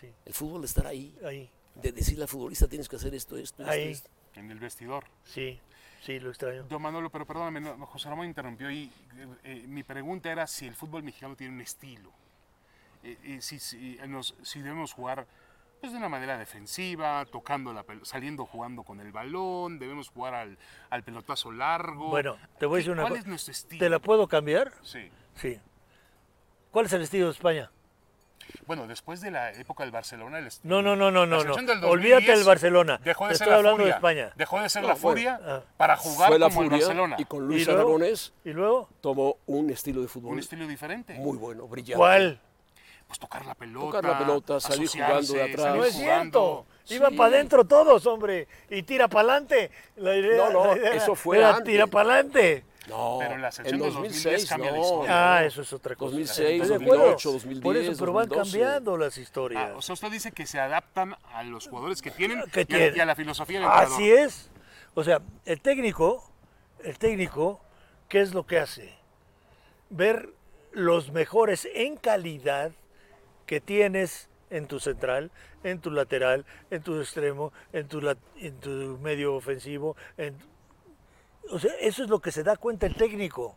sí, 0.00 0.10
el 0.24 0.34
fútbol 0.34 0.62
de 0.62 0.66
estar 0.66 0.86
ahí. 0.86 1.14
ahí, 1.24 1.48
De 1.76 1.92
decirle 1.92 2.22
al 2.24 2.28
futbolista 2.28 2.66
tienes 2.66 2.88
que 2.88 2.96
hacer 2.96 3.14
esto, 3.14 3.36
esto, 3.36 3.62
esto, 3.62 3.70
Ahí. 3.72 3.90
esto. 3.92 4.08
En 4.34 4.50
el 4.50 4.58
vestidor. 4.58 5.04
sí, 5.24 5.60
sí, 6.04 6.20
lo 6.20 6.30
extraño. 6.30 6.64
Don 6.64 6.80
Manolo, 6.82 7.10
pero 7.10 7.26
perdóname, 7.26 7.60
no, 7.60 7.86
José 7.86 8.08
Ramón 8.08 8.26
interrumpió 8.26 8.70
y 8.70 8.84
eh, 9.16 9.26
eh, 9.44 9.64
mi 9.66 9.82
pregunta 9.82 10.30
era 10.30 10.46
si 10.46 10.66
el 10.66 10.74
fútbol 10.74 11.02
mexicano 11.02 11.34
tiene 11.36 11.54
un 11.54 11.60
estilo. 11.60 12.10
Eh, 13.02 13.38
si, 13.40 13.58
si, 13.58 13.98
nos- 14.06 14.34
si 14.42 14.60
debemos 14.62 14.92
jugar 14.92 15.26
pues, 15.80 15.92
de 15.92 15.98
una 15.98 16.08
manera 16.08 16.38
defensiva, 16.38 17.24
tocando 17.26 17.72
la 17.74 17.84
saliendo 18.04 18.46
jugando 18.46 18.82
con 18.82 19.00
el 19.00 19.12
balón, 19.12 19.78
debemos 19.78 20.08
jugar 20.08 20.32
al, 20.34 20.56
al 20.88 21.02
pelotazo 21.02 21.52
largo. 21.52 22.08
Bueno, 22.08 22.36
te 22.58 22.64
voy 22.64 22.76
a 22.76 22.78
¿Qué- 22.78 22.78
decir 22.78 22.92
una 22.92 23.02
¿Cuál 23.02 23.12
cosa. 23.12 23.20
es 23.20 23.26
nuestro 23.26 23.52
estilo? 23.52 23.80
¿Te 23.80 23.90
la 23.90 23.98
puedo 23.98 24.26
cambiar? 24.26 24.72
Sí. 24.82 25.10
Sí. 25.34 25.60
¿Cuál 26.70 26.86
es 26.86 26.92
el 26.94 27.02
estilo 27.02 27.26
de 27.26 27.32
España? 27.32 27.70
Bueno, 28.66 28.86
después 28.86 29.20
de 29.20 29.30
la 29.30 29.52
época 29.52 29.84
del 29.84 29.90
Barcelona, 29.92 30.38
el 30.38 30.48
No, 30.62 30.80
no, 30.82 30.96
no, 30.96 31.10
no, 31.10 31.26
la 31.26 31.36
no, 31.36 31.44
no. 31.44 31.54
Olvídate 31.54 32.26
2010 32.26 32.26
del 32.38 32.44
Barcelona. 32.46 33.00
Dejó 33.04 33.26
de 33.26 33.32
Te 33.32 33.38
ser 33.38 33.44
estoy 33.48 33.50
la 33.52 33.56
hablando 33.58 33.76
de 33.78 33.82
furia. 33.92 33.94
España. 33.96 34.32
Dejó 34.36 34.60
de 34.60 34.68
ser 34.68 34.82
No, 34.82 34.88
la 34.88 34.96
fue- 34.96 35.10
furia 35.12 35.40
ah. 35.44 35.60
para 35.76 35.96
jugar 35.96 36.28
Fue 36.30 36.38
la 36.38 36.48
como 36.48 36.62
el 36.62 36.68
furia 36.70 36.86
Barcelona. 36.86 37.16
y 37.18 37.24
con 37.24 37.44
¿Y 37.44 37.46
Luis 37.48 37.66
luego? 37.66 37.80
Aragonés 37.80 38.32
¿Y 38.44 38.50
luego? 38.50 38.88
tomó 39.00 39.36
un 39.46 39.70
estilo 39.70 40.00
de 40.02 40.08
fútbol 40.08 40.32
Un 40.32 40.38
estilo 40.38 40.66
diferente. 40.66 41.14
muy 41.14 41.36
bueno, 41.36 41.66
brillante. 41.68 41.96
¿Cuál? 41.98 42.40
Pues 43.06 43.18
tocar 43.18 43.44
la 43.44 43.54
pelota. 43.54 43.86
Tocar 43.98 44.04
la 44.04 44.18
pelota, 44.18 44.60
salir 44.60 44.88
jugando 44.88 45.32
de 45.34 45.42
atrás. 45.42 45.76
No 45.76 45.84
es 45.84 45.94
cierto. 45.94 46.66
Iban 46.88 47.12
Sí. 47.12 47.16
para 47.18 47.34
adentro 47.34 47.64
todos, 47.64 48.06
hombre. 48.06 48.48
Y 48.70 48.82
tira 48.82 49.08
para 49.08 49.32
adelante. 49.32 49.70
La 49.96 50.16
idea, 50.16 50.36
No, 50.48 50.50
no, 50.50 50.66
la 50.74 50.78
idea 50.78 50.94
eso 50.94 51.14
fue 51.14 51.38
era 51.38 51.50
antes. 51.50 51.64
tira 51.64 51.86
para 51.86 52.14
adelante. 52.14 52.64
No, 52.88 53.16
Pero 53.18 53.34
en 53.34 53.42
la 53.42 53.50
selección 53.50 53.80
en 53.80 53.86
del 53.86 53.94
2010 53.94 54.22
2006 54.24 54.48
cambia 54.50 54.70
la 54.72 54.76
no. 54.76 54.82
historia. 54.84 55.36
Ah, 55.36 55.44
eso 55.44 55.62
es 55.62 55.72
otra 55.72 55.96
cosa. 55.96 56.10
2006, 56.10 56.62
Estoy 56.62 56.68
de 56.78 56.84
acuerdo. 56.84 57.02
2008, 57.04 57.32
2010, 57.32 57.62
Por 57.62 57.76
eso, 57.76 57.92
pero 57.98 58.12
van 58.12 58.28
2012. 58.28 58.58
cambiando 58.58 58.96
las 58.98 59.18
historias. 59.18 59.70
Ah, 59.72 59.76
o 59.76 59.82
sea, 59.82 59.92
usted 59.94 60.10
dice 60.10 60.32
que 60.32 60.46
se 60.46 60.60
adaptan 60.60 61.16
a 61.32 61.42
los 61.44 61.66
jugadores 61.68 62.02
que 62.02 62.10
tienen, 62.10 62.42
que 62.52 62.60
y, 62.60 62.62
a, 62.62 62.66
tiene. 62.66 62.92
y 62.96 63.00
a 63.00 63.06
la 63.06 63.14
filosofía 63.16 63.58
del 63.60 63.66
entrenador. 63.68 63.94
Así 63.94 64.10
es. 64.12 64.50
O 64.94 65.02
sea, 65.02 65.22
el 65.46 65.60
técnico, 65.60 66.30
el 66.82 66.98
técnico, 66.98 67.60
¿qué 68.08 68.20
es 68.20 68.34
lo 68.34 68.44
que 68.46 68.58
hace? 68.58 68.92
Ver 69.90 70.30
los 70.72 71.10
mejores 71.12 71.68
en 71.74 71.96
calidad 71.96 72.72
que 73.46 73.60
tienes 73.60 74.28
en 74.50 74.66
tu 74.66 74.78
central, 74.80 75.30
en 75.62 75.80
tu 75.80 75.90
lateral, 75.90 76.44
en 76.70 76.82
tu 76.82 77.00
extremo, 77.00 77.52
en 77.72 77.88
tu, 77.88 78.00
la- 78.00 78.16
en 78.36 78.58
tu 78.60 78.98
medio 79.02 79.34
ofensivo. 79.34 79.96
en- 80.18 80.36
o 81.50 81.58
sea, 81.58 81.72
eso 81.80 82.02
es 82.02 82.08
lo 82.08 82.20
que 82.20 82.32
se 82.32 82.42
da 82.42 82.56
cuenta 82.56 82.86
el 82.86 82.94
técnico. 82.94 83.56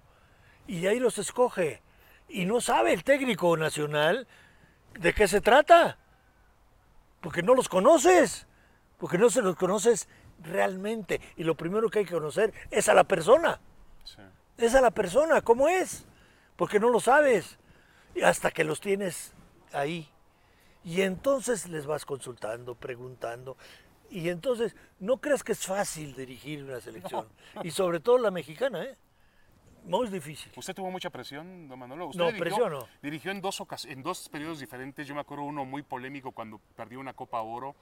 Y 0.68 0.86
ahí 0.88 1.00
los 1.00 1.18
escoge. 1.18 1.82
Y 2.28 2.46
no 2.46 2.60
sabe 2.60 2.94
el 2.94 3.04
técnico 3.04 3.56
nacional 3.56 4.28
de 5.00 5.14
qué 5.14 5.28
se 5.28 5.42
trata. 5.42 5.98
Porque 7.22 7.42
no 7.42 7.56
los 7.56 7.70
conoces. 7.70 8.48
Porque 8.98 9.18
no 9.18 9.30
se 9.30 9.42
los 9.42 9.56
conoces 9.56 10.08
realmente. 10.44 11.22
Y 11.38 11.44
lo 11.44 11.56
primero 11.56 11.90
que 11.90 12.00
hay 12.00 12.06
que 12.06 12.14
conocer 12.14 12.54
es 12.70 12.90
a 12.90 12.94
la 12.94 13.06
persona. 13.06 13.60
Sí. 14.04 14.22
Es 14.58 14.76
a 14.76 14.82
la 14.82 14.92
persona, 14.92 15.42
¿cómo 15.42 15.70
es? 15.70 16.06
Porque 16.56 16.80
no 16.80 16.90
lo 16.90 17.00
sabes. 17.00 17.58
Y 18.16 18.24
hasta 18.24 18.52
que 18.52 18.64
los 18.64 18.82
tienes 18.82 19.34
ahí. 19.72 20.10
Y 20.84 21.02
entonces 21.02 21.68
les 21.68 21.86
vas 21.86 22.06
consultando, 22.06 22.76
preguntando. 22.76 23.58
Y 24.10 24.30
entonces, 24.30 24.76
no 25.00 25.18
creas 25.18 25.44
que 25.44 25.52
es 25.52 25.66
fácil 25.66 26.16
dirigir 26.16 26.64
una 26.64 26.80
selección. 26.80 27.28
Y 27.64 27.72
sobre 27.72 28.00
todo 28.00 28.18
la 28.18 28.32
mexicana, 28.32 28.84
¿eh? 28.84 28.96
Muy 29.84 30.10
difícil. 30.10 30.52
¿Usted 30.56 30.74
tuvo 30.74 30.92
mucha 30.92 31.10
presión, 31.10 31.68
don 31.68 31.80
Manolo? 31.80 32.08
Usted 32.08 32.20
No, 32.20 32.26
dirigió, 32.28 32.44
presión 32.44 32.72
no. 32.72 32.88
Dirigió 33.02 33.32
en 33.32 33.42
dos, 33.42 33.64
en 33.86 34.04
dos 34.04 34.30
periodos 34.30 34.60
diferentes. 34.60 35.08
Yo 35.08 35.16
me 35.16 35.22
acuerdo 35.22 35.46
uno 35.46 35.64
muy 35.64 35.82
polémico 35.82 36.32
cuando 36.32 36.60
perdió 36.76 37.00
una 37.00 37.14
Copa 37.14 37.42
Oro. 37.42 37.76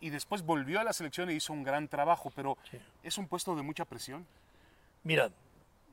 Y 0.00 0.10
después 0.10 0.42
volvió 0.42 0.80
a 0.80 0.84
la 0.84 0.92
selección 0.92 1.28
e 1.28 1.34
hizo 1.34 1.52
un 1.52 1.62
gran 1.62 1.88
trabajo. 1.88 2.32
Pero 2.34 2.56
es 3.02 3.18
un 3.18 3.28
puesto 3.28 3.54
de 3.54 3.62
mucha 3.62 3.84
presión. 3.84 4.26
Mira, 5.04 5.30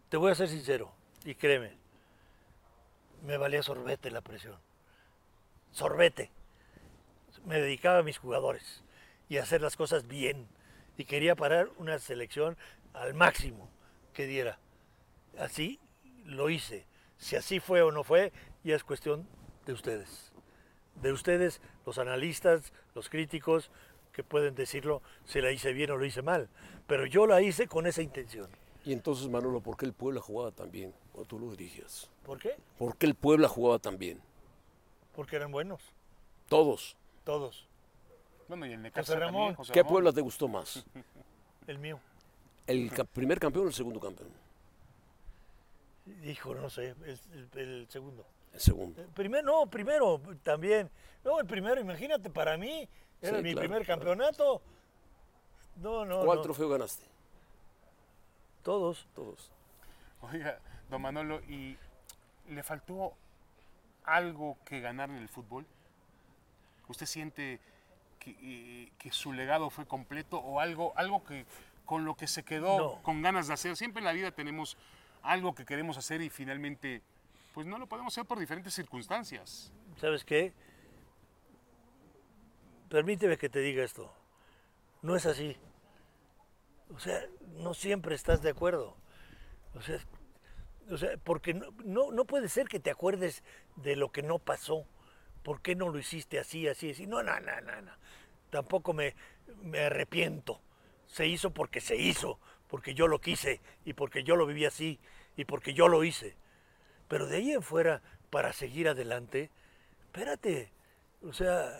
te 0.09 0.17
voy 0.17 0.31
a 0.31 0.35
ser 0.35 0.47
sincero, 0.49 0.91
y 1.23 1.35
créeme, 1.35 1.73
me 3.23 3.37
valía 3.37 3.61
sorbete 3.61 4.11
la 4.11 4.21
presión. 4.21 4.57
Sorbete. 5.71 6.31
Me 7.45 7.59
dedicaba 7.59 7.99
a 7.99 8.03
mis 8.03 8.17
jugadores 8.17 8.83
y 9.29 9.37
hacer 9.37 9.61
las 9.61 9.75
cosas 9.75 10.07
bien. 10.07 10.47
Y 10.97 11.05
quería 11.05 11.35
parar 11.35 11.69
una 11.77 11.99
selección 11.99 12.57
al 12.93 13.13
máximo 13.13 13.69
que 14.13 14.25
diera. 14.25 14.59
Así 15.37 15.79
lo 16.25 16.49
hice. 16.49 16.85
Si 17.17 17.35
así 17.35 17.59
fue 17.59 17.81
o 17.81 17.91
no 17.91 18.03
fue, 18.03 18.31
ya 18.63 18.75
es 18.75 18.83
cuestión 18.83 19.27
de 19.65 19.73
ustedes. 19.73 20.31
De 21.01 21.11
ustedes, 21.11 21.61
los 21.85 21.97
analistas, 21.97 22.71
los 22.93 23.09
críticos, 23.09 23.69
que 24.13 24.23
pueden 24.23 24.55
decirlo 24.55 25.01
si 25.25 25.41
la 25.41 25.51
hice 25.51 25.73
bien 25.73 25.91
o 25.91 25.97
lo 25.97 26.05
hice 26.05 26.21
mal. 26.21 26.47
Pero 26.87 27.05
yo 27.05 27.27
la 27.27 27.41
hice 27.41 27.67
con 27.67 27.85
esa 27.85 28.01
intención. 28.01 28.49
Y 28.85 28.93
entonces, 28.93 29.27
Manolo, 29.27 29.59
¿por 29.59 29.75
qué 29.75 29.85
el 29.85 29.93
Puebla 29.93 30.21
jugaba 30.21 30.51
tan 30.51 30.71
bien 30.71 30.93
cuando 31.11 31.27
tú 31.27 31.39
lo 31.39 31.51
dirigías? 31.51 32.09
¿Por 32.23 32.39
qué? 32.39 32.55
¿Por 32.77 32.95
qué 32.95 33.07
el 33.07 33.15
Puebla 33.15 33.49
jugaba 33.49 33.79
tan 33.79 33.97
bien? 33.97 34.21
Porque 35.13 35.35
eran 35.35 35.51
buenos, 35.51 35.81
Todos. 36.47 36.95
todos. 37.23 37.67
Bueno, 38.47 38.65
y 38.65 38.73
el 38.73 38.81
Necaxa 38.81 39.13
José 39.13 39.19
Ramón. 39.19 39.33
también, 39.41 39.55
José 39.55 39.73
¿Qué 39.73 39.79
Ramón. 39.81 39.93
Puebla 39.93 40.13
te 40.13 40.21
gustó 40.21 40.47
más? 40.47 40.85
El 41.67 41.79
mío. 41.79 41.99
¿El 42.67 42.91
ca- 42.91 43.03
primer 43.05 43.39
campeón 43.39 43.65
o 43.65 43.67
el 43.69 43.73
segundo 43.73 43.99
campeón? 43.99 44.29
Hijo, 46.23 46.53
no 46.53 46.69
sé, 46.69 46.89
el, 47.05 47.19
el- 47.53 47.59
el 47.59 47.87
segundo. 47.89 48.23
El 48.53 48.59
segundo. 48.59 49.01
Eh, 49.01 49.07
Primero, 49.15 49.43
no, 49.43 49.65
primero 49.67 50.21
también. 50.43 50.89
No, 51.23 51.39
el 51.39 51.47
primero, 51.47 51.81
imagínate, 51.81 52.29
para 52.29 52.55
mí 52.57 52.87
era 53.21 53.37
Sí, 53.37 53.43
mi 53.43 53.51
claro, 53.53 53.67
primer 53.67 53.85
claro. 53.85 53.99
campeonato. 54.01 54.61
No, 55.77 56.05
no, 56.05 56.23
¿Cuál 56.23 56.37
no. 56.37 56.43
trofeo 56.43 56.69
ganaste? 56.69 57.03
Todos. 58.63 59.07
Todos. 59.15 59.51
Oiga, 60.21 60.59
don 60.89 61.01
Manolo, 61.01 61.41
¿y 61.49 61.77
le 62.49 62.61
faltó 62.63 63.13
algo 64.03 64.57
que 64.65 64.79
ganar 64.81 65.09
en 65.09 65.17
el 65.17 65.29
fútbol? 65.29 65.65
¿Usted 66.87 67.07
siente 67.07 67.59
que, 68.25 68.35
eh, 68.41 68.91
que 68.97 69.11
su 69.11 69.31
legado 69.33 69.69
fue 69.69 69.85
completo 69.85 70.39
o 70.39 70.59
algo, 70.59 70.93
algo 70.97 71.23
que 71.23 71.45
con 71.85 72.03
lo 72.05 72.15
que 72.15 72.25
se 72.27 72.43
quedó 72.43 72.77
No. 72.95 73.03
con 73.03 73.21
ganas 73.21 73.47
de 73.47 73.53
hacer? 73.53 73.75
Siempre 73.75 73.99
en 73.99 74.05
la 74.05 74.13
vida 74.13 74.31
tenemos 74.31 74.75
algo 75.21 75.53
que 75.53 75.65
queremos 75.65 75.97
hacer 75.97 76.21
y 76.21 76.29
finalmente 76.31 77.03
pues 77.53 77.67
no 77.67 77.77
lo 77.77 77.87
podemos 77.87 78.13
hacer 78.13 78.25
por 78.25 78.39
diferentes 78.39 78.73
circunstancias. 78.73 79.71
¿Sabes 79.97 80.25
qué? 80.25 80.53
Permíteme 82.89 83.37
que 83.37 83.49
te 83.49 83.59
diga 83.59 83.83
esto. 83.83 84.11
No 85.01 85.15
es 85.15 85.25
así. 85.25 85.55
O 86.93 86.99
sea, 86.99 87.21
no 87.57 87.73
siempre 87.73 88.15
estás 88.15 88.41
de 88.41 88.49
acuerdo. 88.49 88.95
O 89.75 89.81
sea, 89.81 89.99
o 90.89 90.97
sea 90.97 91.17
porque 91.23 91.53
no, 91.53 91.67
no, 91.83 92.11
no 92.11 92.25
puede 92.25 92.49
ser 92.49 92.67
que 92.67 92.79
te 92.79 92.91
acuerdes 92.91 93.43
de 93.75 93.95
lo 93.95 94.11
que 94.11 94.21
no 94.23 94.39
pasó. 94.39 94.85
¿Por 95.45 95.61
qué 95.61 95.75
no 95.75 95.89
lo 95.89 95.99
hiciste 95.99 96.39
así, 96.39 96.67
así, 96.67 96.89
así? 96.89 97.05
No, 97.05 97.21
no, 97.21 97.39
no, 97.39 97.61
no. 97.61 97.81
no. 97.83 97.91
Tampoco 98.49 98.93
me, 98.93 99.13
me 99.61 99.81
arrepiento. 99.81 100.59
Se 101.05 101.27
hizo 101.27 101.51
porque 101.51 101.81
se 101.81 101.95
hizo, 101.97 102.39
porque 102.67 102.95
yo 102.95 103.07
lo 103.07 103.21
quise 103.21 103.61
y 103.85 103.93
porque 103.93 104.23
yo 104.23 104.35
lo 104.35 104.47
viví 104.47 104.65
así 104.65 104.99
y 105.37 105.45
porque 105.45 105.75
yo 105.75 105.87
lo 105.87 106.03
hice. 106.03 106.35
Pero 107.07 107.27
de 107.27 107.37
ahí 107.37 107.51
en 107.51 107.61
fuera, 107.61 108.01
para 108.31 108.53
seguir 108.53 108.89
adelante, 108.89 109.51
espérate, 110.05 110.71
o 111.21 111.31
sea, 111.31 111.79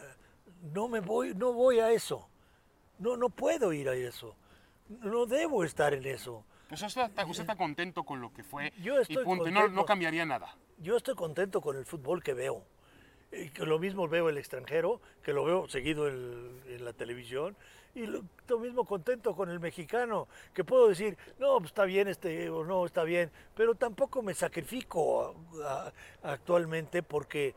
no 0.62 0.88
me 0.88 1.00
voy, 1.00 1.34
no 1.34 1.52
voy 1.52 1.80
a 1.80 1.92
eso. 1.92 2.30
No, 3.00 3.18
no 3.18 3.30
puedo 3.30 3.74
ir 3.74 3.90
a 3.90 3.96
eso. 3.96 4.36
No 4.88 5.26
debo 5.26 5.64
estar 5.64 5.96
en 5.96 6.06
eso. 6.06 6.46
Pues 6.70 6.84
usted 6.84 7.02
está, 7.02 7.26
usted 7.26 7.42
está 7.42 7.56
contento 7.56 8.04
con 8.04 8.22
lo 8.22 8.32
que 8.32 8.44
fue 8.44 8.72
Yo 8.84 9.00
estoy 9.00 9.24
y 9.24 9.26
punto. 9.26 9.50
no 9.50 9.86
cambiaría 9.86 10.24
nada. 10.24 10.56
Yo 10.78 10.98
estoy 10.98 11.16
contento 11.16 11.62
con 11.62 11.78
el 11.78 11.86
fútbol 11.88 12.22
que 12.22 12.36
veo. 12.36 12.64
Y 13.32 13.50
que 13.50 13.66
lo 13.66 13.80
mismo 13.80 14.08
veo 14.08 14.30
el 14.30 14.38
extranjero, 14.38 15.02
que 15.24 15.34
lo 15.34 15.44
veo 15.44 15.68
seguido 15.68 16.08
en, 16.08 16.62
en 16.68 16.86
la 16.86 16.94
televisión, 16.94 17.56
y 17.94 18.06
lo, 18.08 18.24
lo 18.48 18.60
mismo 18.60 18.86
contento 18.86 19.36
con 19.36 19.50
el 19.50 19.60
mexicano, 19.60 20.28
que 20.54 20.64
puedo 20.64 20.88
decir, 20.88 21.18
no, 21.40 21.58
pues 21.58 21.68
está 21.72 21.86
bien 21.86 22.08
este, 22.08 22.50
o 22.50 22.64
no, 22.64 22.86
está 22.86 23.04
bien, 23.04 23.32
pero 23.56 23.76
tampoco 23.76 24.22
me 24.22 24.34
sacrifico 24.34 25.36
a- 25.64 25.88
a- 25.88 25.94
actualmente 26.34 27.04
porque 27.04 27.56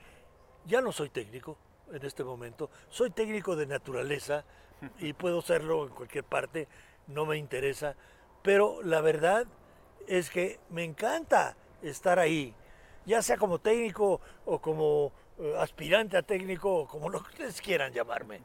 ya 0.65 0.81
no 0.81 0.93
soy 0.93 1.11
técnico 1.11 1.57
en 1.93 2.05
este 2.05 2.23
momento, 2.25 2.71
soy 2.89 3.11
técnico 3.11 3.57
de 3.57 3.67
naturaleza 3.67 4.45
y 5.01 5.13
puedo 5.13 5.43
serlo 5.43 5.85
en 5.85 5.91
cualquier 5.91 6.25
parte, 6.25 6.69
no 7.09 7.27
me 7.27 7.37
interesa, 7.37 7.95
pero 8.43 8.81
la 8.83 9.01
verdad 9.01 9.47
es 10.07 10.31
que 10.31 10.61
me 10.71 10.85
encanta 10.85 11.57
estar 11.83 12.19
ahí, 12.19 12.55
ya 13.07 13.23
sea 13.23 13.37
como 13.39 13.59
técnico 13.59 14.21
o 14.45 14.61
como 14.61 15.13
aspirante 15.59 16.17
a 16.17 16.23
técnico 16.23 16.87
como 16.87 17.09
lo 17.09 17.23
que 17.23 17.31
ustedes 17.31 17.61
quieran 17.61 17.93
llamarme. 17.93 18.41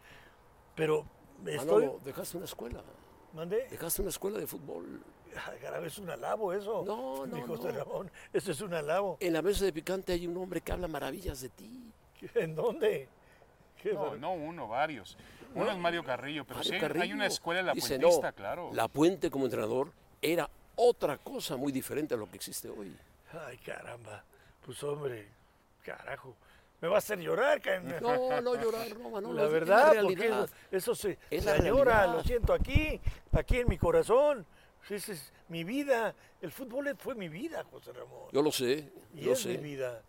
Pero 0.75 1.05
estoy... 1.45 1.85
Manolo, 1.85 1.99
dejaste 2.03 2.37
una 2.37 2.45
escuela. 2.45 2.81
¿Mandé? 3.33 3.67
Dejaste 3.69 4.01
una 4.01 4.09
escuela 4.09 4.39
de 4.39 4.47
fútbol. 4.47 5.01
Caray, 5.61 5.85
es 5.85 5.97
un 5.97 6.09
alabo 6.09 6.53
eso. 6.53 6.83
No, 6.85 7.25
no, 7.25 7.35
dijo 7.35 7.47
no. 7.47 7.57
José 7.57 7.71
Ramón. 7.71 8.11
Eso 8.31 8.51
es 8.51 8.61
un 8.61 8.73
alabo. 8.73 9.17
En 9.19 9.33
la 9.33 9.41
mesa 9.41 9.65
de 9.65 9.73
picante 9.73 10.13
hay 10.13 10.27
un 10.27 10.37
hombre 10.37 10.61
que 10.61 10.71
habla 10.71 10.87
maravillas 10.87 11.41
de 11.41 11.49
ti. 11.49 11.91
¿En 12.35 12.55
dónde? 12.55 13.07
Qué 13.81 13.93
No, 13.93 14.15
no 14.15 14.33
uno, 14.33 14.67
varios. 14.67 15.17
Uno 15.55 15.69
es 15.69 15.77
Mario 15.77 16.03
Carrillo, 16.03 16.45
pero 16.45 16.57
Mario 16.59 16.79
sí 16.79 16.99
hay- 16.99 17.13
una 17.13 17.27
escuela 17.27 17.59
en 17.59 17.65
la 17.67 17.73
dice, 17.73 17.99
Puentista, 17.99 18.29
no, 18.29 18.35
claro. 18.35 18.69
La 18.73 18.87
Puente 18.87 19.29
como 19.29 19.45
entrenador 19.45 19.91
era 20.21 20.49
otra 20.75 21.17
cosa 21.17 21.57
muy 21.57 21.71
diferente 21.71 22.15
a 22.15 22.17
lo 22.17 22.29
que 22.29 22.37
existe 22.37 22.69
hoy. 22.69 22.95
Ay, 23.45 23.57
caramba. 23.57 24.23
Pues 24.65 24.81
hombre, 24.83 25.27
carajo. 25.83 26.35
Me 26.83 26.89
va 26.89 26.95
a 26.95 26.97
hacer 26.97 27.17
llorar, 27.21 27.61
No, 28.01 28.41
no 28.41 28.55
llorar, 28.61 28.99
no, 28.99 29.09
Manolo. 29.09 29.35
La 29.39 29.45
es 29.45 29.51
verdad, 29.53 29.93
porque 30.01 30.25
eso, 30.27 30.45
eso 30.69 30.95
se, 30.95 31.17
Es 31.31 31.45
la 31.45 31.53
realidad. 31.55 32.13
lo 32.13 32.23
siento 32.23 32.51
aquí, 32.53 32.99
aquí 33.31 33.59
en 33.59 33.69
mi 33.69 33.77
corazón. 33.77 34.45
Esa 34.89 35.13
es 35.13 35.31
mi 35.47 35.63
vida. 35.63 36.13
El 36.41 36.51
fútbol 36.51 36.93
fue 36.99 37.15
mi 37.15 37.29
vida, 37.29 37.63
José 37.71 37.93
Ramón. 37.93 38.27
Yo 38.33 38.41
lo 38.41 38.51
sé, 38.51 38.91
y 39.13 39.21
yo 39.21 39.31
es 39.31 39.45
mi 39.45 39.53
sé. 39.55 39.61
vida. 39.61 40.01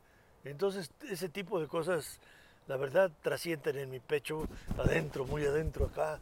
Entonces, 0.42 0.90
ese 1.08 1.28
tipo 1.28 1.60
de 1.60 1.68
cosas, 1.68 2.18
la 2.66 2.76
verdad, 2.76 3.08
trascienden 3.22 3.78
en 3.78 3.88
mi 3.88 4.00
pecho, 4.00 4.48
adentro, 4.76 5.26
muy 5.26 5.44
adentro 5.46 5.86
acá. 5.86 6.18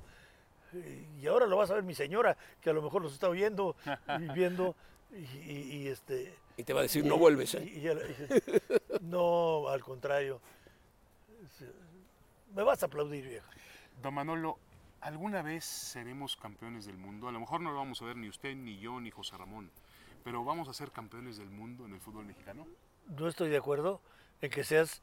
Y 1.18 1.26
ahora 1.28 1.46
lo 1.46 1.56
vas 1.56 1.70
a 1.70 1.74
ver 1.76 1.82
mi 1.82 1.94
señora, 1.94 2.36
que 2.60 2.68
a 2.68 2.74
lo 2.74 2.82
mejor 2.82 3.00
los 3.00 3.14
está 3.14 3.26
oyendo 3.30 3.74
y 4.20 4.28
viendo. 4.34 4.76
Y, 5.12 5.50
y- 5.50 5.76
y, 5.76 5.88
este. 5.88 6.34
Y 6.56 6.64
te 6.64 6.72
va 6.72 6.80
a 6.80 6.82
decir, 6.82 7.04
no 7.04 7.16
vuelves, 7.18 7.54
¿eh? 7.54 7.64
y- 7.64 7.78
y 7.80 7.88
ella- 7.88 8.00
y- 8.06 9.04
no, 9.04 9.68
al 9.68 9.82
contrario. 9.82 10.40
Me 12.54 12.62
vas 12.62 12.82
a 12.82 12.86
aplaudir, 12.86 13.26
vieja. 13.28 13.48
Don 14.02 14.14
Manolo, 14.14 14.58
¿alguna 15.00 15.42
vez 15.42 15.64
seremos 15.64 16.36
campeones 16.36 16.84
del 16.86 16.98
mundo? 16.98 17.28
A 17.28 17.32
lo 17.32 17.40
mejor 17.40 17.60
no 17.60 17.70
lo 17.70 17.78
vamos 17.78 18.02
a 18.02 18.04
ver 18.04 18.16
ni 18.16 18.28
usted, 18.28 18.54
ni 18.54 18.78
yo, 18.78 19.00
ni 19.00 19.10
José 19.10 19.36
Ramón, 19.38 19.70
pero 20.24 20.44
¿vamos 20.44 20.68
a 20.68 20.74
ser 20.74 20.90
campeones 20.90 21.38
del 21.38 21.48
mundo 21.50 21.86
en 21.86 21.94
el 21.94 22.00
fútbol 22.00 22.26
mexicano? 22.26 22.66
No 23.06 23.28
estoy 23.28 23.48
de 23.48 23.56
acuerdo 23.56 24.00
en 24.40 24.50
que 24.50 24.64
seas 24.64 25.00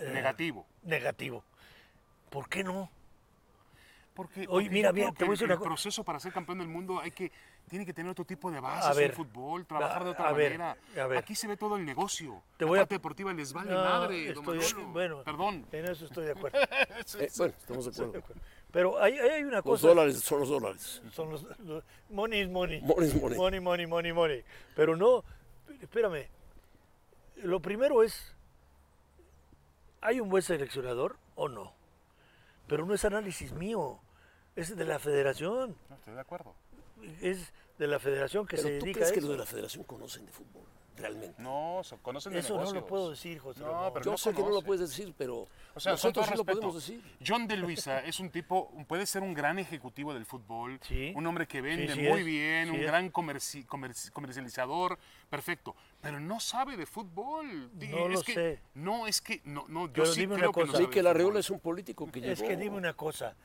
Eh. 0.00 0.10
Negativo. 0.12 0.66
negativo. 0.82 1.44
¿Por 2.30 2.48
qué 2.48 2.62
no? 2.64 2.90
Porque, 4.14 4.40
Oye, 4.40 4.46
porque 4.48 4.70
mira, 4.70 4.92
mira, 4.92 5.12
te 5.12 5.24
voy 5.24 5.28
a 5.28 5.34
decir 5.34 5.44
el 5.44 5.52
una 5.52 5.58
co- 5.58 5.64
proceso 5.64 6.04
para 6.04 6.18
ser 6.20 6.32
campeón 6.32 6.58
del 6.58 6.68
mundo 6.68 7.00
hay 7.00 7.12
que, 7.12 7.30
tiene 7.68 7.86
que 7.86 7.92
tener 7.92 8.10
otro 8.10 8.24
tipo 8.24 8.50
de 8.50 8.58
bases, 8.60 8.86
A 8.86 8.94
ver, 8.94 9.10
el 9.10 9.12
fútbol, 9.12 9.64
trabajar 9.66 10.04
de 10.04 10.10
otra 10.10 10.28
a 10.28 10.32
ver, 10.32 10.58
manera. 10.58 10.76
a 11.02 11.06
ver. 11.06 11.18
Aquí 11.18 11.34
se 11.34 11.46
ve 11.46 11.56
todo 11.56 11.76
el 11.76 11.84
negocio. 11.84 12.42
Te 12.56 12.64
La 12.64 12.68
voy 12.70 12.78
a- 12.78 12.82
parte 12.82 12.94
deportiva 12.96 13.32
les 13.32 13.52
vale 13.52 13.70
No, 13.70 13.78
madre, 13.84 14.32
don 14.32 14.44
estoy- 14.58 14.82
bueno, 14.92 15.22
Perdón. 15.24 15.66
En 15.72 15.84
eso 15.84 16.04
estoy 16.06 16.24
de 16.26 16.32
acuerdo. 16.32 16.58
Eh, 17.18 17.28
bueno, 17.36 17.54
estamos 17.58 17.84
de 17.96 18.04
acuerdo. 18.18 18.22
Pero 18.70 19.02
hay, 19.02 19.18
hay 19.18 19.42
una 19.44 19.56
Los 19.56 19.64
cosa. 19.64 19.88
dólares 19.88 20.20
son 20.20 20.40
los 20.40 20.48
dólares. 20.50 21.02
Son 21.12 21.30
los, 21.30 21.42
los- 21.60 21.82
money 22.10 22.40
is 22.42 22.48
money. 22.50 22.80
Money 22.82 23.08
is 23.08 23.14
money. 23.20 23.36
Money, 23.38 23.60
money, 23.60 23.86
money, 23.86 24.12
money. 24.12 24.44
Pero 24.76 24.94
no, 24.96 25.24
espérame. 25.80 26.26
Lo 27.36 27.60
primero 27.60 28.02
es, 28.02 28.34
¿hay 30.00 30.20
un 30.20 30.28
buen 30.28 30.42
seleccionador 30.42 31.16
o 31.34 31.48
no? 31.48 31.72
Pero 32.66 32.84
no 32.84 32.94
es 32.94 33.04
análisis 33.04 33.52
mío, 33.52 33.98
es 34.54 34.76
de 34.76 34.84
la 34.84 34.98
federación. 34.98 35.76
No, 35.88 35.94
estoy 35.96 36.14
de 36.14 36.20
acuerdo. 36.20 36.54
Es 37.20 37.52
de 37.78 37.86
la 37.86 37.98
federación 37.98 38.46
que 38.46 38.56
Pero 38.56 38.68
se 38.68 38.78
tú 38.78 38.84
dedica 38.84 38.98
crees 39.00 39.10
a 39.10 39.14
que 39.14 39.20
los 39.20 39.30
de 39.30 39.36
la 39.38 39.46
federación 39.46 39.84
conocen 39.84 40.26
de 40.26 40.32
fútbol, 40.32 40.64
realmente. 40.96 41.40
No, 41.40 41.80
so- 41.84 41.96
conocen 41.98 42.32
de 42.32 42.40
Eso 42.40 42.60
no 42.60 42.72
lo 42.72 42.84
puedo 42.86 43.10
decir, 43.10 43.38
José 43.38 43.60
No, 43.60 43.66
Ramón. 43.68 43.90
pero 43.94 44.04
Yo 44.06 44.10
no 44.10 44.18
sé 44.18 44.34
que 44.34 44.42
no 44.42 44.50
lo 44.50 44.62
puedes 44.62 44.80
decir, 44.88 45.14
pero 45.16 45.46
O 45.76 45.80
sea, 45.80 45.92
nosotros 45.92 46.26
sí 46.26 46.32
lo 46.32 46.36
respeto, 46.38 46.60
podemos 46.60 46.74
decir. 46.74 47.00
John 47.24 47.46
de 47.46 47.56
Luisa 47.56 48.00
es 48.04 48.18
un 48.18 48.30
tipo, 48.30 48.72
puede 48.88 49.06
ser 49.06 49.22
un 49.22 49.32
gran 49.32 49.60
ejecutivo 49.60 50.12
del 50.12 50.26
fútbol, 50.26 50.80
Sí. 50.82 51.12
un 51.14 51.24
hombre 51.28 51.46
que 51.46 51.60
vende 51.60 51.94
sí 51.94 52.00
muy 52.00 52.18
es, 52.20 52.26
bien, 52.26 52.64
sí 52.64 52.70
un 52.74 52.80
es. 52.80 52.86
gran 52.86 53.12
comerci- 53.12 53.64
comerci- 53.64 54.10
comercializador, 54.10 54.98
perfecto, 55.30 55.76
pero 56.00 56.18
no 56.18 56.40
sabe 56.40 56.76
de 56.76 56.84
fútbol. 56.86 57.70
No 57.74 58.06
es 58.08 58.12
lo 58.12 58.22
que- 58.24 58.34
sé. 58.34 58.60
No, 58.74 59.06
es 59.06 59.20
que, 59.20 59.40
no, 59.44 59.66
no, 59.68 59.86
yo 59.86 59.92
Pero 59.92 60.06
sí 60.06 60.20
dime 60.22 60.34
creo 60.34 60.50
una 60.50 60.54
que 60.54 60.60
no 60.62 60.66
cosa. 60.66 60.78
Sí, 60.78 60.84
de 60.86 60.90
que 60.90 61.02
la. 61.04 61.12
Reola 61.12 61.38
es 61.38 61.50
un 61.50 61.60
político 61.60 62.10
que 62.10 62.18
Es 62.32 62.40
llegó. 62.40 62.48
que 62.50 62.56
dime 62.56 62.76
una 62.76 62.94
cosa, 62.94 63.36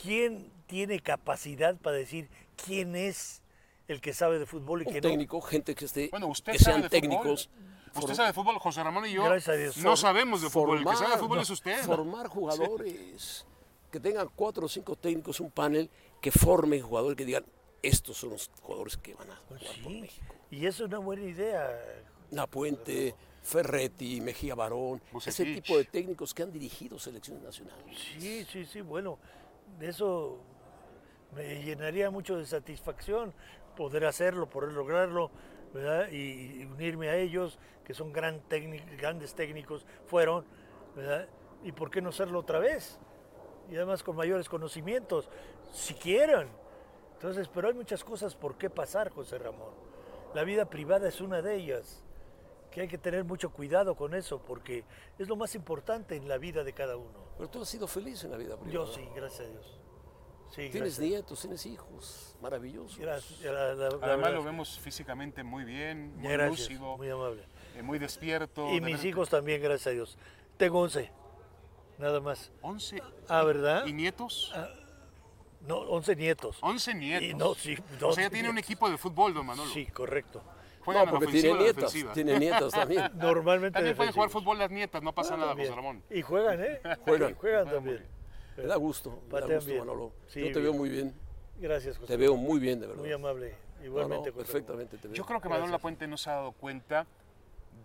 ¿quién 0.00 0.50
tiene 0.66 1.00
capacidad 1.00 1.76
para 1.76 1.96
decir 1.96 2.28
quién 2.64 2.94
es 2.96 3.42
el 3.88 4.00
que 4.00 4.12
sabe 4.14 4.38
de 4.38 4.46
fútbol 4.46 4.82
y 4.82 4.86
un 4.86 4.92
quién 4.92 5.02
no? 5.02 5.08
técnico, 5.10 5.40
gente 5.40 5.74
que 5.74 5.84
esté, 5.86 6.08
Bueno, 6.10 6.28
usted 6.28 6.52
que 6.52 6.58
sabe 6.58 6.72
sean 6.74 6.82
de 6.82 6.88
técnicos. 6.88 7.48
fútbol. 7.48 8.02
Usted 8.02 8.14
sabe 8.14 8.28
de 8.28 8.32
fútbol, 8.32 8.58
José 8.58 8.82
Ramón 8.82 9.04
y 9.06 9.12
yo 9.12 9.24
Gracias 9.24 9.48
a 9.48 9.52
Dios. 9.58 9.76
no 9.78 9.96
sabemos 9.96 10.40
de 10.40 10.48
fútbol. 10.48 10.78
El 10.78 10.84
que 10.86 10.96
sabe 10.96 11.10
de 11.10 11.18
fútbol 11.18 11.36
no, 11.36 11.42
es 11.42 11.50
usted. 11.50 11.82
Formar 11.84 12.28
jugadores, 12.28 13.44
que 13.90 14.00
tengan 14.00 14.28
cuatro 14.34 14.64
o 14.66 14.68
cinco 14.68 14.96
técnicos, 14.96 15.40
un 15.40 15.50
panel, 15.50 15.90
que 16.20 16.30
formen 16.30 16.80
jugadores 16.82 17.16
que 17.16 17.24
digan, 17.26 17.44
estos 17.82 18.16
son 18.16 18.30
los 18.30 18.50
jugadores 18.62 18.96
que 18.96 19.12
van 19.14 19.30
a 19.30 19.36
jugar 19.36 19.60
por 19.62 19.74
Sí, 19.74 20.00
México. 20.00 20.34
y 20.50 20.64
eso 20.66 20.84
es 20.84 20.88
una 20.88 20.98
buena 20.98 21.24
idea. 21.24 21.68
Napuente, 22.30 23.14
Ferretti, 23.42 24.20
Mejía 24.22 24.54
Barón, 24.54 25.02
ese 25.26 25.44
tipo 25.44 25.76
de 25.76 25.84
técnicos 25.84 26.32
que 26.32 26.44
han 26.44 26.52
dirigido 26.52 26.98
selecciones 26.98 27.42
nacionales. 27.42 27.98
Sí, 28.18 28.46
sí, 28.50 28.64
sí, 28.64 28.80
bueno, 28.80 29.18
eso 29.80 30.38
me 31.34 31.62
llenaría 31.62 32.10
mucho 32.10 32.36
de 32.36 32.46
satisfacción 32.46 33.32
poder 33.76 34.04
hacerlo, 34.04 34.48
poder 34.48 34.72
lograrlo, 34.72 35.30
¿verdad? 35.72 36.08
Y, 36.10 36.62
y 36.62 36.64
unirme 36.66 37.08
a 37.08 37.16
ellos, 37.16 37.58
que 37.84 37.94
son 37.94 38.12
gran 38.12 38.42
grandes 38.98 39.34
técnicos, 39.34 39.86
fueron, 40.06 40.44
¿verdad? 40.94 41.28
Y 41.64 41.72
por 41.72 41.90
qué 41.90 42.00
no 42.00 42.10
hacerlo 42.10 42.40
otra 42.40 42.58
vez? 42.58 42.98
Y 43.70 43.76
además 43.76 44.02
con 44.02 44.16
mayores 44.16 44.48
conocimientos, 44.48 45.28
si 45.72 45.94
quieren. 45.94 46.48
Entonces, 47.14 47.48
pero 47.48 47.68
hay 47.68 47.74
muchas 47.74 48.04
cosas 48.04 48.34
por 48.34 48.56
qué 48.56 48.68
pasar, 48.68 49.10
José 49.10 49.38
Ramón. 49.38 49.72
La 50.34 50.44
vida 50.44 50.64
privada 50.68 51.08
es 51.08 51.20
una 51.20 51.40
de 51.40 51.54
ellas. 51.54 52.04
que 52.70 52.80
hay 52.80 52.88
que 52.88 52.96
tener 52.96 53.22
mucho 53.22 53.50
cuidado 53.50 53.94
con 53.94 54.14
eso, 54.14 54.40
porque 54.40 54.84
es 55.18 55.28
lo 55.28 55.36
más 55.36 55.54
importante 55.54 56.16
en 56.16 56.26
la 56.26 56.38
vida 56.38 56.64
de 56.64 56.72
cada 56.72 56.96
uno. 56.96 57.34
Pero 57.36 57.50
tú 57.50 57.60
has 57.62 57.68
sido 57.68 57.86
feliz 57.86 58.24
en 58.24 58.30
la 58.30 58.38
vida 58.38 58.56
privada. 58.56 58.72
Yo 58.72 58.86
sí, 58.86 59.06
gracias 59.14 59.46
a 59.46 59.50
Dios. 59.50 59.81
Sí, 60.54 60.68
Tienes 60.68 60.98
gracias. 60.98 60.98
nietos, 61.00 61.40
tienes 61.40 61.64
hijos, 61.66 62.36
la 62.42 62.56
Además 64.02 64.32
lo 64.32 64.44
vemos 64.44 64.78
físicamente 64.80 65.42
muy 65.42 65.64
bien, 65.64 66.14
muy 66.18 66.30
Gracias, 66.32 66.68
lúcido, 66.68 66.96
muy 66.98 67.08
amable. 67.08 67.42
eh, 67.74 67.82
muy 67.82 67.98
despierto. 67.98 68.68
Y 68.70 68.74
de 68.74 68.80
mis 68.82 68.98
ver- 68.98 69.06
hijos 69.06 69.30
también, 69.30 69.62
gracias 69.62 69.86
a 69.86 69.90
Dios. 69.90 70.18
Tengo 70.58 70.80
11, 70.80 71.10
nada 71.98 72.20
más. 72.20 72.52
11. 72.60 73.02
Ah, 73.28 73.42
¿verdad? 73.44 73.86
¿Y 73.86 73.94
nietos? 73.94 74.52
No, 75.66 75.78
11 75.78 76.16
nietos. 76.16 76.58
11 76.60 76.94
nietos. 76.94 77.22
Y 77.28 77.34
no, 77.34 77.54
sí, 77.54 77.72
o 77.74 77.76
sea, 77.88 77.98
12 77.98 78.22
ya 78.22 78.30
tiene 78.30 78.48
un 78.50 78.56
nietos. 78.56 78.68
equipo 78.70 78.90
de 78.90 78.98
fútbol, 78.98 79.32
don 79.32 79.46
Manolo. 79.46 79.70
Sí, 79.72 79.86
correcto. 79.86 80.42
Juegan 80.84 81.06
no, 81.06 81.12
porque 81.12 81.28
tiene 81.28 81.54
nietas, 81.54 81.76
defensiva. 81.76 82.12
tiene 82.12 82.38
nietas 82.38 82.72
también. 82.72 83.10
Normalmente 83.14 83.74
También 83.78 83.96
pueden 83.96 84.12
jugar 84.12 84.28
defensivos. 84.28 84.32
fútbol 84.32 84.58
las 84.58 84.70
nietas, 84.70 85.02
no 85.02 85.14
pasa 85.14 85.32
Ah, 85.34 85.36
nada, 85.38 85.48
también. 85.50 85.68
José 85.70 85.76
Ramón. 85.76 86.02
Y 86.10 86.20
juegan, 86.22 86.60
¿eh? 86.62 86.80
Juegan. 86.82 86.96
Juegan 87.04 87.34
Juegan 87.36 87.70
también. 87.70 88.06
Me 88.56 88.64
da 88.64 88.76
gusto, 88.76 89.22
me 89.30 89.40
da 89.40 89.46
gusto, 89.46 89.66
bien. 89.66 89.78
Manolo. 89.78 90.12
Sí, 90.28 90.40
Yo 90.40 90.46
te 90.46 90.52
bien. 90.52 90.62
veo 90.64 90.72
muy 90.74 90.88
bien, 90.90 91.14
Gracias, 91.58 91.96
José. 91.96 92.12
te 92.12 92.16
veo 92.16 92.36
muy 92.36 92.58
bien, 92.60 92.80
de 92.80 92.86
verdad. 92.86 93.02
Muy 93.02 93.12
amable. 93.12 93.54
No, 93.78 93.84
Igualmente, 93.86 94.30
no, 94.30 94.34
José. 94.36 94.44
perfectamente 94.46 94.96
te 94.98 95.08
veo. 95.08 95.14
Yo 95.16 95.24
creo 95.24 95.40
que 95.40 95.48
Gracias. 95.48 95.70
Lapuente 95.70 96.06
no 96.06 96.16
se 96.16 96.30
ha 96.30 96.34
dado 96.34 96.52
cuenta 96.52 97.06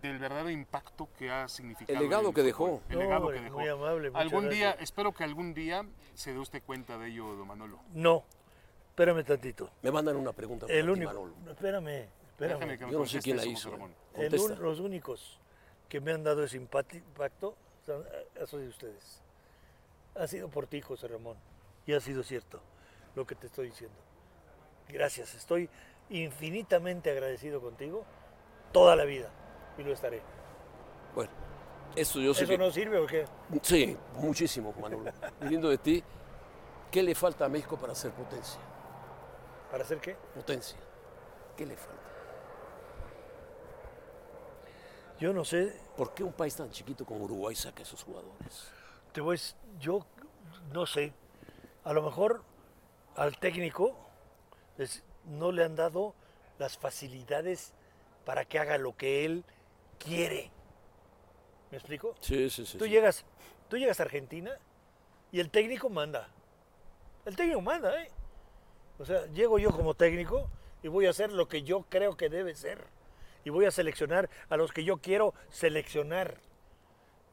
del 0.02 0.18
verdadero 0.18 0.50
impacto 0.50 1.08
que 1.18 1.30
ha 1.30 1.48
significado. 1.48 1.98
El 1.98 2.04
legado 2.04 2.32
que 2.32 2.42
dejó. 2.42 2.80
El 2.88 2.96
No, 2.98 3.02
legado 3.04 3.28
que 3.30 3.40
dejó. 3.40 3.58
muy 3.58 3.68
amable, 3.68 4.10
algún 4.14 4.48
día, 4.48 4.72
espero 4.80 5.12
que 5.12 5.24
algún 5.24 5.54
día 5.54 5.84
se 6.14 6.32
dé 6.32 6.38
usted 6.38 6.62
cuenta 6.64 6.98
de 6.98 7.08
ello, 7.08 7.34
don 7.34 7.48
Manolo. 7.48 7.80
No, 7.94 8.22
espérame 8.90 9.24
tantito. 9.24 9.70
Me 9.82 9.90
mandan 9.90 10.16
una 10.16 10.32
pregunta 10.32 10.66
para 10.66 10.78
El 10.78 10.86
ti, 10.86 10.92
único. 10.92 11.10
Manolo. 11.12 11.34
Espérame, 11.50 11.88
espérame. 12.30 12.58
Déjame 12.58 12.78
que 12.78 12.86
me 12.86 12.92
Yo 12.92 12.98
no 13.00 13.06
sé 13.06 13.18
quién 13.20 13.36
la 13.36 13.44
hizo. 13.46 13.70
Ramón. 13.70 13.92
El 14.14 14.30
los 14.60 14.78
únicos 14.80 15.40
que 15.88 16.00
me 16.00 16.12
han 16.12 16.22
dado 16.22 16.44
ese 16.44 16.56
impacto, 16.58 17.56
son, 17.84 18.02
eh, 18.36 18.46
soy 18.46 18.62
de 18.64 18.68
ustedes. 18.68 19.22
Ha 20.18 20.26
sido 20.26 20.48
por 20.48 20.66
ti, 20.66 20.80
José 20.80 21.08
Ramón. 21.08 21.36
Y 21.86 21.94
ha 21.94 22.00
sido 22.00 22.22
cierto 22.22 22.60
lo 23.14 23.26
que 23.26 23.34
te 23.34 23.46
estoy 23.46 23.68
diciendo. 23.68 23.96
Gracias. 24.88 25.34
Estoy 25.34 25.70
infinitamente 26.10 27.10
agradecido 27.10 27.60
contigo 27.60 28.04
toda 28.72 28.96
la 28.96 29.04
vida. 29.04 29.30
Y 29.78 29.82
lo 29.84 29.92
estaré. 29.92 30.20
Bueno, 31.14 31.30
eso 31.94 32.20
yo 32.20 32.34
sé 32.34 32.44
¿Eso 32.44 32.52
que... 32.52 32.58
no 32.58 32.70
sirve 32.70 32.98
o 32.98 33.06
qué? 33.06 33.24
Sí, 33.62 33.96
muchísimo, 34.14 34.74
Manolo. 34.80 35.12
Viniendo 35.40 35.68
de 35.68 35.78
ti, 35.78 36.02
¿qué 36.90 37.02
le 37.02 37.14
falta 37.14 37.44
a 37.44 37.48
México 37.48 37.78
para 37.78 37.94
ser 37.94 38.10
potencia? 38.12 38.60
¿Para 39.70 39.84
hacer 39.84 40.00
qué? 40.00 40.16
Potencia. 40.34 40.78
¿Qué 41.56 41.64
le 41.64 41.76
falta? 41.76 42.02
Yo 45.20 45.32
no 45.32 45.44
sé. 45.44 45.80
¿Por 45.96 46.12
qué 46.12 46.24
un 46.24 46.32
país 46.32 46.54
tan 46.56 46.70
chiquito 46.70 47.04
como 47.04 47.24
Uruguay 47.24 47.54
saca 47.54 47.80
a 47.80 47.82
esos 47.82 48.02
jugadores? 48.02 48.77
Te 49.12 49.20
voy, 49.20 49.40
yo 49.80 50.06
no 50.72 50.86
sé. 50.86 51.12
A 51.84 51.92
lo 51.92 52.02
mejor 52.02 52.42
al 53.16 53.38
técnico 53.38 53.96
no 55.24 55.52
le 55.52 55.64
han 55.64 55.76
dado 55.76 56.14
las 56.58 56.76
facilidades 56.76 57.72
para 58.24 58.44
que 58.44 58.58
haga 58.58 58.78
lo 58.78 58.96
que 58.96 59.24
él 59.24 59.44
quiere. 59.98 60.50
¿Me 61.70 61.78
explico? 61.78 62.14
Sí, 62.20 62.48
sí, 62.50 62.64
sí. 62.64 62.78
Tú 62.78 62.84
sí. 62.84 62.90
llegas, 62.90 63.24
tú 63.68 63.76
llegas 63.76 64.00
a 64.00 64.04
Argentina 64.04 64.56
y 65.32 65.40
el 65.40 65.50
técnico 65.50 65.88
manda. 65.90 66.28
El 67.24 67.36
técnico 67.36 67.60
manda, 67.60 68.02
¿eh? 68.02 68.10
O 68.98 69.04
sea, 69.04 69.26
llego 69.26 69.58
yo 69.58 69.70
como 69.70 69.94
técnico 69.94 70.50
y 70.82 70.88
voy 70.88 71.06
a 71.06 71.10
hacer 71.10 71.32
lo 71.32 71.48
que 71.48 71.62
yo 71.62 71.82
creo 71.88 72.16
que 72.16 72.28
debe 72.28 72.54
ser. 72.54 72.84
Y 73.44 73.50
voy 73.50 73.66
a 73.66 73.70
seleccionar 73.70 74.28
a 74.48 74.56
los 74.56 74.72
que 74.72 74.84
yo 74.84 74.98
quiero 74.98 75.34
seleccionar. 75.50 76.40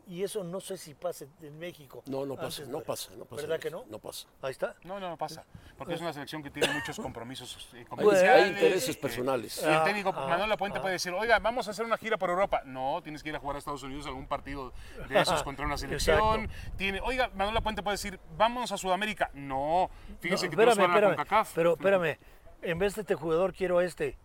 Y 0.08 0.22
eso 0.22 0.44
no 0.44 0.60
sé 0.62 0.78
si 0.78 0.94
pase 0.94 1.28
en 1.42 1.58
México. 1.58 2.04
No, 2.06 2.28
no 2.28 2.36
pasa, 2.36 2.62
Antes 2.62 2.68
no 2.68 2.82
pasa, 2.82 3.10
no 3.18 3.26
pasa. 3.26 3.42
¿Verdad 3.42 3.60
que 3.60 3.72
no? 3.72 3.86
No 3.90 3.98
pasa. 3.98 4.28
Ahí 4.44 4.52
está. 4.52 4.76
No, 4.84 5.00
no, 5.00 5.10
no 5.10 5.18
pasa. 5.18 5.44
Porque 5.80 5.96
es 5.96 6.02
una 6.02 6.14
selección 6.14 6.44
que 6.44 6.52
tiene 6.52 6.72
muchos 6.74 6.98
compromisos 7.00 7.70
eh, 7.74 7.78
Hay, 7.80 7.86
comerciales. 7.86 8.44
hay 8.44 8.50
intereses 8.52 8.98
personales. 8.98 9.64
Y 9.64 9.66
el 9.68 9.84
técnico 9.84 10.14
Ah, 10.16 10.28
Manuel 10.28 10.50
Lapuente 10.50 10.78
ah. 10.78 10.82
puede 10.84 10.94
decir, 10.94 11.12
oiga, 11.12 11.40
vamos 11.40 11.68
a 11.68 11.72
hacer 11.72 11.86
una 11.86 11.98
gira 11.98 12.18
por 12.18 12.30
Europa. 12.30 12.62
No, 12.66 13.00
tienes 13.02 13.24
que 13.24 13.30
ir 13.30 13.36
a 13.36 13.40
jugar 13.40 13.56
a 13.56 13.60
Estados 13.60 13.82
Unidos 13.82 14.06
algún 14.06 14.28
partido 14.28 14.74
de 15.10 15.20
esos 15.20 15.42
contra 15.42 15.66
una 15.66 15.76
selección. 15.78 16.50
Tiene, 16.78 17.02
oiga, 17.02 17.30
Manuel 17.34 17.56
Lapuente 17.56 17.82
puede 17.82 17.96
decir, 17.96 18.20
vámonos 18.38 18.72
a 18.72 18.78
Sudamérica. 18.78 19.32
No, 19.34 19.90
fíjese 20.20 20.46
No, 20.46 20.50
que 20.52 20.56
espérame, 20.62 20.88
espérame. 20.88 21.16
CONCACAF. 21.16 21.54
Pero 21.56 21.74
espérame, 21.74 22.20
en 22.62 22.78
vez 22.78 22.94
de 22.94 23.02
este 23.02 23.16
jugador 23.16 23.54
quiero 23.56 23.80
a 23.80 23.84
este. 23.84 24.16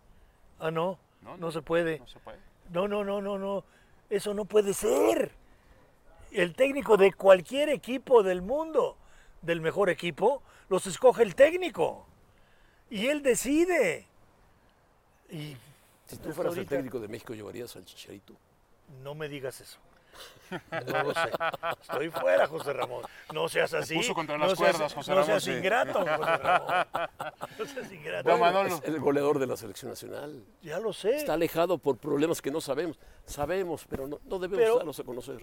Ah, 0.58 0.70
no, 0.70 0.98
No, 1.22 1.30
no, 1.32 1.36
no. 1.38 1.50
se 1.50 1.62
puede. 1.62 2.00
No 2.00 2.06
se 2.06 2.18
puede. 2.18 2.38
No, 2.68 2.86
no, 2.86 3.02
no, 3.02 3.22
no, 3.22 3.38
no. 3.38 3.64
Eso 4.10 4.34
no 4.34 4.44
puede 4.44 4.74
ser. 4.74 5.32
El 6.32 6.54
técnico 6.54 6.96
de 6.96 7.12
cualquier 7.12 7.68
equipo 7.68 8.22
del 8.22 8.42
mundo, 8.42 8.96
del 9.42 9.60
mejor 9.60 9.90
equipo, 9.90 10.42
los 10.68 10.86
escoge 10.86 11.22
el 11.22 11.34
técnico. 11.34 12.06
Y 12.88 13.06
él 13.08 13.22
decide. 13.22 14.06
Y 15.30 15.56
Si 16.06 16.16
tú 16.16 16.32
fueras 16.32 16.56
el 16.56 16.66
técnico 16.66 16.98
de 17.00 17.08
México, 17.08 17.34
¿llevarías 17.34 17.74
al 17.76 17.84
Chicharito? 17.84 18.34
No 19.02 19.14
me 19.14 19.28
digas 19.28 19.60
eso. 19.60 19.78
No 20.86 21.02
lo 21.04 21.14
sé. 21.14 21.30
Estoy 21.82 22.10
fuera, 22.10 22.46
José 22.48 22.72
Ramón. 22.72 23.04
No 23.32 23.48
seas 23.48 23.72
así. 23.74 23.94
puso 23.94 24.12
contra 24.12 24.36
no 24.36 24.46
las 24.46 24.58
seas- 24.58 24.72
cuerdas, 24.72 24.92
José 24.94 25.10
No 25.12 25.16
Ramón, 25.20 25.26
seas 25.30 25.44
sí. 25.44 25.50
ingrato, 25.52 25.92
José 26.00 26.36
Ramón. 26.36 26.86
No 27.58 27.64
seas 27.66 27.92
ingrato. 27.92 28.38
Manolo. 28.38 28.74
Es 28.74 28.82
el 28.84 28.98
goleador 29.00 29.38
de 29.38 29.46
la 29.46 29.56
selección 29.56 29.90
nacional. 29.90 30.42
Ya 30.62 30.80
lo 30.80 30.92
sé. 30.92 31.16
Está 31.16 31.34
alejado 31.34 31.78
por 31.78 31.96
problemas 31.98 32.42
que 32.42 32.50
no 32.50 32.60
sabemos. 32.60 32.98
Sabemos, 33.24 33.86
pero 33.88 34.08
no, 34.08 34.18
no 34.24 34.38
debemos 34.40 34.64
Pero- 34.64 34.76
darlos 34.78 34.98
a 34.98 35.04
conocer. 35.04 35.40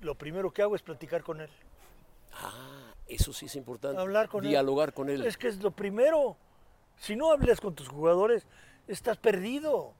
Lo 0.00 0.14
primero 0.14 0.50
que 0.52 0.62
hago 0.62 0.76
es 0.76 0.82
platicar 0.82 1.22
con 1.22 1.40
él. 1.40 1.50
Ah, 2.32 2.92
eso 3.06 3.32
sí 3.32 3.46
es 3.46 3.56
importante. 3.56 4.00
Hablar 4.00 4.28
con 4.28 4.44
él. 4.44 4.50
Dialogar 4.50 4.92
con 4.92 5.08
él. 5.10 5.24
Es 5.24 5.36
que 5.36 5.48
es 5.48 5.58
lo 5.62 5.70
primero. 5.70 6.36
Si 6.98 7.16
no 7.16 7.32
hablas 7.32 7.60
con 7.60 7.74
tus 7.74 7.88
jugadores, 7.88 8.46
estás 8.86 9.16
perdido. 9.16 9.92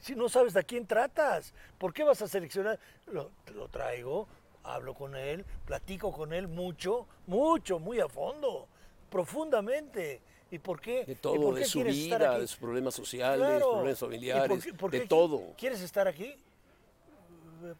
Si 0.00 0.14
no 0.14 0.28
sabes 0.28 0.54
a 0.56 0.62
quién 0.62 0.86
tratas, 0.86 1.54
¿por 1.78 1.92
qué 1.92 2.04
vas 2.04 2.20
a 2.22 2.28
seleccionar? 2.28 2.78
Lo, 3.06 3.30
lo 3.54 3.68
traigo, 3.68 4.28
hablo 4.62 4.94
con 4.94 5.16
él, 5.16 5.44
platico 5.64 6.12
con 6.12 6.32
él 6.34 6.48
mucho, 6.48 7.06
mucho, 7.26 7.78
muy 7.78 8.00
a 8.00 8.08
fondo, 8.08 8.68
profundamente. 9.10 10.20
¿Y 10.50 10.58
por 10.58 10.80
qué? 10.80 11.04
De 11.04 11.12
¿Y 11.12 11.16
todo, 11.16 11.40
por 11.40 11.54
de 11.54 11.64
su 11.64 11.82
vida, 11.82 12.38
de 12.38 12.46
sus 12.46 12.58
problemas 12.58 12.94
sociales, 12.94 13.38
Claro. 13.38 13.70
problemas 13.72 13.98
¿Y 13.98 14.00
por 14.00 14.08
familiares, 14.08 14.64
qué- 14.64 14.74
por 14.74 14.90
de 14.90 14.98
qué 15.00 15.04
qui- 15.04 15.08
todo. 15.08 15.42
¿Quieres 15.56 15.80
estar 15.80 16.06
aquí? 16.06 16.36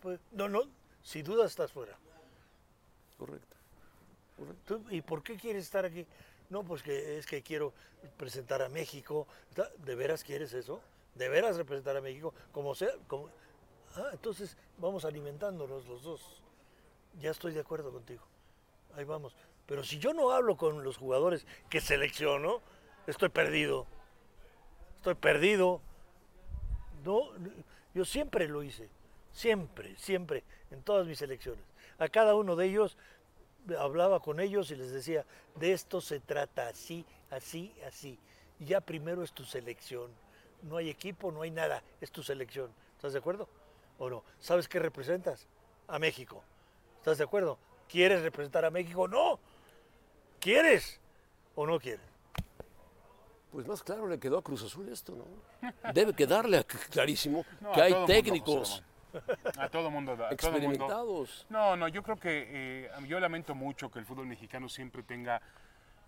Pues, 0.00 0.18
no, 0.32 0.48
no, 0.48 0.62
si 1.06 1.22
dudas 1.22 1.52
estás 1.52 1.70
fuera. 1.70 1.96
Correcto. 3.16 3.56
¿Tú- 4.66 4.84
¿Y 4.90 5.02
por 5.02 5.22
qué 5.22 5.36
quieres 5.36 5.62
estar 5.62 5.84
aquí? 5.84 6.04
No, 6.50 6.64
pues 6.64 6.82
que 6.82 7.16
es 7.16 7.26
que 7.26 7.42
quiero 7.42 7.72
presentar 8.16 8.60
a 8.60 8.68
México. 8.68 9.28
¿Está- 9.48 9.70
¿De 9.78 9.94
veras 9.94 10.24
quieres 10.24 10.52
eso? 10.52 10.80
¿De 11.14 11.28
veras 11.28 11.56
representar 11.56 11.96
a 11.96 12.00
México? 12.00 12.34
Como 12.50 12.74
sea. 12.74 12.90
Como... 13.06 13.30
Ah, 13.94 14.10
entonces 14.12 14.56
vamos 14.78 15.04
alimentándonos 15.04 15.86
los 15.86 16.02
dos. 16.02 16.42
Ya 17.20 17.30
estoy 17.30 17.52
de 17.54 17.60
acuerdo 17.60 17.92
contigo. 17.92 18.24
Ahí 18.96 19.04
vamos. 19.04 19.36
Pero 19.66 19.84
si 19.84 19.98
yo 20.00 20.12
no 20.12 20.32
hablo 20.32 20.56
con 20.56 20.82
los 20.82 20.96
jugadores 20.96 21.46
que 21.70 21.80
selecciono, 21.80 22.60
estoy 23.06 23.28
perdido. 23.28 23.86
Estoy 24.96 25.14
perdido. 25.14 25.80
No, 27.04 27.30
yo 27.94 28.04
siempre 28.04 28.48
lo 28.48 28.64
hice. 28.64 28.88
Siempre, 29.36 29.94
siempre, 29.98 30.44
en 30.70 30.80
todas 30.80 31.06
mis 31.06 31.20
elecciones. 31.20 31.62
A 31.98 32.08
cada 32.08 32.34
uno 32.34 32.56
de 32.56 32.64
ellos 32.64 32.96
hablaba 33.78 34.20
con 34.20 34.40
ellos 34.40 34.70
y 34.70 34.76
les 34.76 34.92
decía, 34.92 35.26
de 35.56 35.74
esto 35.74 36.00
se 36.00 36.20
trata 36.20 36.68
así, 36.68 37.04
así, 37.30 37.70
así. 37.86 38.18
Y 38.58 38.64
ya 38.64 38.80
primero 38.80 39.22
es 39.22 39.32
tu 39.32 39.44
selección. 39.44 40.10
No 40.62 40.78
hay 40.78 40.88
equipo, 40.88 41.30
no 41.30 41.42
hay 41.42 41.50
nada, 41.50 41.82
es 42.00 42.10
tu 42.10 42.22
selección. 42.22 42.70
¿Estás 42.96 43.12
de 43.12 43.18
acuerdo? 43.18 43.46
¿O 43.98 44.08
no? 44.08 44.24
¿Sabes 44.40 44.68
qué 44.68 44.78
representas? 44.78 45.46
A 45.86 45.98
México. 45.98 46.42
¿Estás 46.96 47.18
de 47.18 47.24
acuerdo? 47.24 47.58
¿Quieres 47.90 48.22
representar 48.22 48.64
a 48.64 48.70
México? 48.70 49.06
No. 49.06 49.38
¿Quieres 50.40 50.98
o 51.54 51.66
no 51.66 51.78
quieres? 51.78 52.06
Pues 53.52 53.66
más 53.66 53.82
claro 53.82 54.08
le 54.08 54.18
quedó 54.18 54.38
a 54.38 54.42
Cruz 54.42 54.62
Azul 54.62 54.88
esto, 54.88 55.14
¿no? 55.14 55.92
Debe 55.92 56.14
quedarle 56.14 56.64
clarísimo 56.64 57.44
No, 57.60 57.72
que 57.72 57.82
hay 57.82 58.06
técnicos. 58.06 58.82
A 59.58 59.68
todo 59.68 59.90
mundo. 59.90 60.12
A 60.12 60.16
todo 60.16 60.26
mundo. 60.26 60.34
experimentados. 60.34 61.46
No, 61.48 61.76
no, 61.76 61.88
yo 61.88 62.02
creo 62.02 62.16
que 62.16 62.46
eh, 62.48 62.90
yo 63.06 63.20
lamento 63.20 63.54
mucho 63.54 63.90
que 63.90 63.98
el 63.98 64.04
fútbol 64.04 64.26
mexicano 64.26 64.68
siempre 64.68 65.02
tenga... 65.02 65.40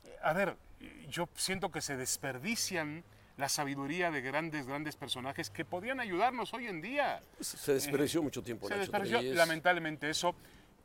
eh, 0.04 0.16
A 0.22 0.32
ver, 0.32 0.56
eh, 0.80 1.06
yo 1.08 1.28
siento 1.34 1.70
que 1.70 1.80
se 1.80 1.96
desperdician 1.96 3.04
la 3.36 3.48
sabiduría 3.48 4.10
de 4.10 4.20
grandes, 4.20 4.66
grandes 4.66 4.96
personajes 4.96 5.48
que 5.50 5.64
podían 5.64 6.00
ayudarnos 6.00 6.52
hoy 6.54 6.66
en 6.66 6.80
día. 6.80 7.22
Se 7.40 7.74
desperdició 7.74 8.20
mucho 8.22 8.42
tiempo 8.42 8.66
Se 8.66 8.74
Nacho 8.74 8.80
desperdició 8.80 9.34
lamentablemente 9.34 10.10
eso, 10.10 10.34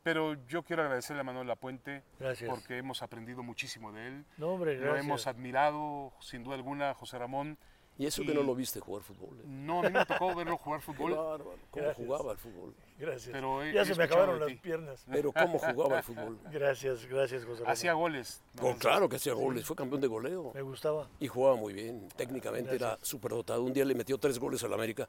pero 0.04 0.34
yo 0.46 0.62
quiero 0.62 0.82
agradecerle 0.82 1.22
a 1.22 1.24
Manuel 1.24 1.48
Lapuente 1.48 2.04
Gracias. 2.20 2.48
porque 2.48 2.78
hemos 2.78 3.02
aprendido 3.02 3.42
muchísimo 3.42 3.90
de 3.92 4.06
él. 4.06 4.24
No, 4.36 4.50
hombre, 4.50 4.76
Lo 4.78 4.94
hemos 4.94 5.26
admirado, 5.26 6.12
sin 6.20 6.44
duda 6.44 6.54
alguna, 6.54 6.94
José 6.94 7.18
Ramón, 7.18 7.58
Y 7.96 8.06
eso 8.06 8.22
que 8.22 8.34
no 8.34 8.42
lo 8.42 8.56
viste 8.56 8.80
jugar 8.80 9.04
fútbol. 9.04 9.38
¿eh? 9.38 9.42
No, 9.46 9.78
a 9.78 9.82
mí 9.82 9.90
me 9.92 10.04
tocó 10.04 10.34
verlo 10.34 10.56
jugar 10.56 10.80
Qué 10.84 10.86
fútbol. 10.86 11.12
bárbaro, 11.14 11.44
cómo 11.70 11.84
Gracias. 11.84 11.96
jugaba 12.06 12.32
el 12.32 12.38
fútbol. 12.38 12.74
Gracias. 12.98 13.32
Pero 13.32 13.62
he- 13.62 13.72
ya 13.72 13.82
he 13.82 13.84
se 13.84 13.94
me 13.94 14.04
acabaron 14.04 14.40
las 14.40 14.52
piernas. 14.54 15.04
Pero 15.10 15.32
cómo 15.32 15.58
jugaba 15.60 15.98
el 15.98 16.02
fútbol. 16.02 16.38
Gracias, 16.52 17.06
gracias, 17.06 17.44
José 17.44 17.60
Ramón. 17.60 17.72
Hacía 17.72 17.92
goles. 17.92 18.42
Con- 18.60 18.74
claro 18.78 19.08
que 19.08 19.16
hacía 19.16 19.32
goles, 19.34 19.64
fue 19.64 19.76
campeón 19.76 20.00
de 20.00 20.08
goleo. 20.08 20.50
Me 20.54 20.62
gustaba. 20.62 21.08
Y 21.20 21.28
jugaba 21.28 21.54
muy 21.56 21.72
bien, 21.72 22.08
técnicamente 22.16 22.74
era 22.74 22.98
superdotado. 23.00 23.62
Un 23.62 23.72
día 23.72 23.84
le 23.84 23.94
metió 23.94 24.18
tres 24.18 24.40
goles 24.40 24.62
al 24.64 24.72
América, 24.74 25.08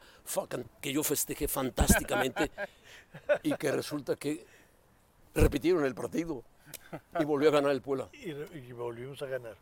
que 0.79 0.93
yo 0.93 1.01
festejé 1.03 1.47
fantásticamente 1.47 2.51
y 3.43 3.53
que 3.55 3.71
resulta 3.71 4.15
que 4.15 4.45
repitieron 5.33 5.85
el 5.85 5.95
partido 5.95 6.43
y 7.19 7.25
volvió 7.25 7.49
a 7.49 7.51
ganar 7.53 7.71
el 7.71 7.81
Puebla. 7.81 8.09
Y, 8.13 8.29
y 8.31 8.71
volvimos 8.73 9.21
a 9.21 9.25
ganar. 9.25 9.55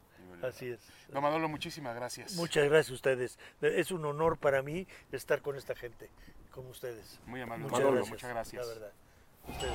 Así 0.44 0.68
es. 0.68 0.80
Don 1.10 1.24
Manolo, 1.24 1.48
muchísimas 1.48 1.96
gracias. 1.96 2.36
Muchas 2.36 2.66
gracias 2.66 2.92
a 2.92 2.94
ustedes. 2.96 3.40
Es 3.62 3.92
un 3.92 4.06
honor 4.06 4.38
para 4.38 4.62
mí 4.62 4.86
estar 5.12 5.42
con 5.42 5.56
esta 5.56 5.74
gente, 5.74 6.10
como 6.52 6.70
ustedes. 6.70 7.20
Muy 7.26 7.40
amable. 7.40 7.64
Muchas 7.64 7.80
Manolo, 7.80 7.96
gracias. 7.96 8.12
muchas 8.12 8.30
gracias. 8.30 8.68
La 8.68 8.74
verdad. 8.74 8.92
Ustedes. 9.48 9.74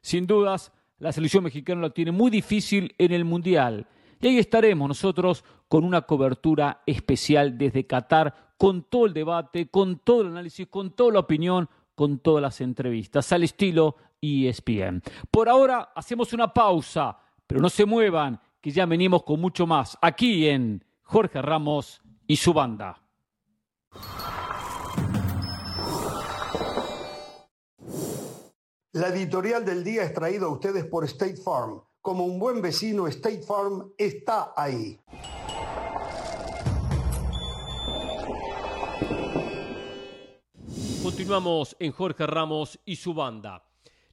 Sin 0.00 0.26
dudas, 0.26 0.72
la 0.98 1.12
selección 1.12 1.44
mexicana 1.44 1.80
lo 1.80 1.92
tiene 1.92 2.10
muy 2.10 2.30
difícil 2.30 2.92
en 2.98 3.12
el 3.12 3.24
Mundial. 3.24 3.86
Y 4.20 4.26
ahí 4.26 4.38
estaremos 4.38 4.88
nosotros 4.88 5.44
con 5.68 5.84
una 5.84 6.02
cobertura 6.02 6.82
especial 6.84 7.56
desde 7.56 7.86
Qatar, 7.86 8.52
con 8.56 8.82
todo 8.82 9.06
el 9.06 9.14
debate, 9.14 9.68
con 9.68 10.00
todo 10.00 10.22
el 10.22 10.28
análisis, 10.28 10.66
con 10.66 10.90
toda 10.90 11.12
la 11.12 11.20
opinión, 11.20 11.68
con 11.94 12.18
todas 12.18 12.42
las 12.42 12.60
entrevistas, 12.60 13.32
al 13.32 13.44
estilo 13.44 13.96
ESPN. 14.20 15.02
Por 15.30 15.48
ahora 15.48 15.92
hacemos 15.94 16.32
una 16.32 16.52
pausa, 16.52 17.16
pero 17.46 17.60
no 17.60 17.68
se 17.68 17.84
muevan, 17.84 18.40
que 18.62 18.70
ya 18.70 18.86
venimos 18.86 19.24
con 19.24 19.40
mucho 19.40 19.66
más 19.66 19.98
aquí 20.00 20.48
en 20.48 20.84
Jorge 21.02 21.42
Ramos 21.42 22.00
y 22.28 22.36
su 22.36 22.54
banda. 22.54 23.02
La 28.92 29.08
editorial 29.08 29.64
del 29.64 29.82
día 29.82 30.04
es 30.04 30.14
traída 30.14 30.46
a 30.46 30.50
ustedes 30.50 30.84
por 30.84 31.04
State 31.04 31.38
Farm. 31.38 31.82
Como 32.00 32.24
un 32.24 32.38
buen 32.38 32.62
vecino, 32.62 33.08
State 33.08 33.42
Farm 33.42 33.92
está 33.98 34.52
ahí. 34.56 34.98
Continuamos 41.02 41.74
en 41.80 41.90
Jorge 41.90 42.26
Ramos 42.26 42.78
y 42.84 42.94
su 42.94 43.12
banda. 43.12 43.64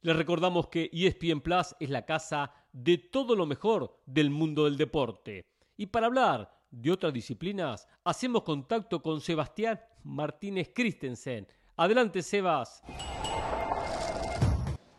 Les 0.02 0.16
recordamos 0.16 0.68
que 0.68 0.88
ESPN 0.94 1.42
Plus 1.42 1.76
es 1.78 1.90
la 1.90 2.06
casa 2.06 2.54
de 2.72 2.96
todo 2.96 3.36
lo 3.36 3.44
mejor 3.44 4.00
del 4.06 4.30
mundo 4.30 4.64
del 4.64 4.78
deporte. 4.78 5.44
Y 5.76 5.86
para 5.86 6.06
hablar 6.06 6.50
de 6.70 6.90
otras 6.90 7.12
disciplinas, 7.12 7.86
hacemos 8.02 8.42
contacto 8.42 9.02
con 9.02 9.20
Sebastián 9.20 9.78
Martínez 10.04 10.70
Christensen. 10.74 11.46
Adelante, 11.76 12.22
Sebas. 12.22 12.82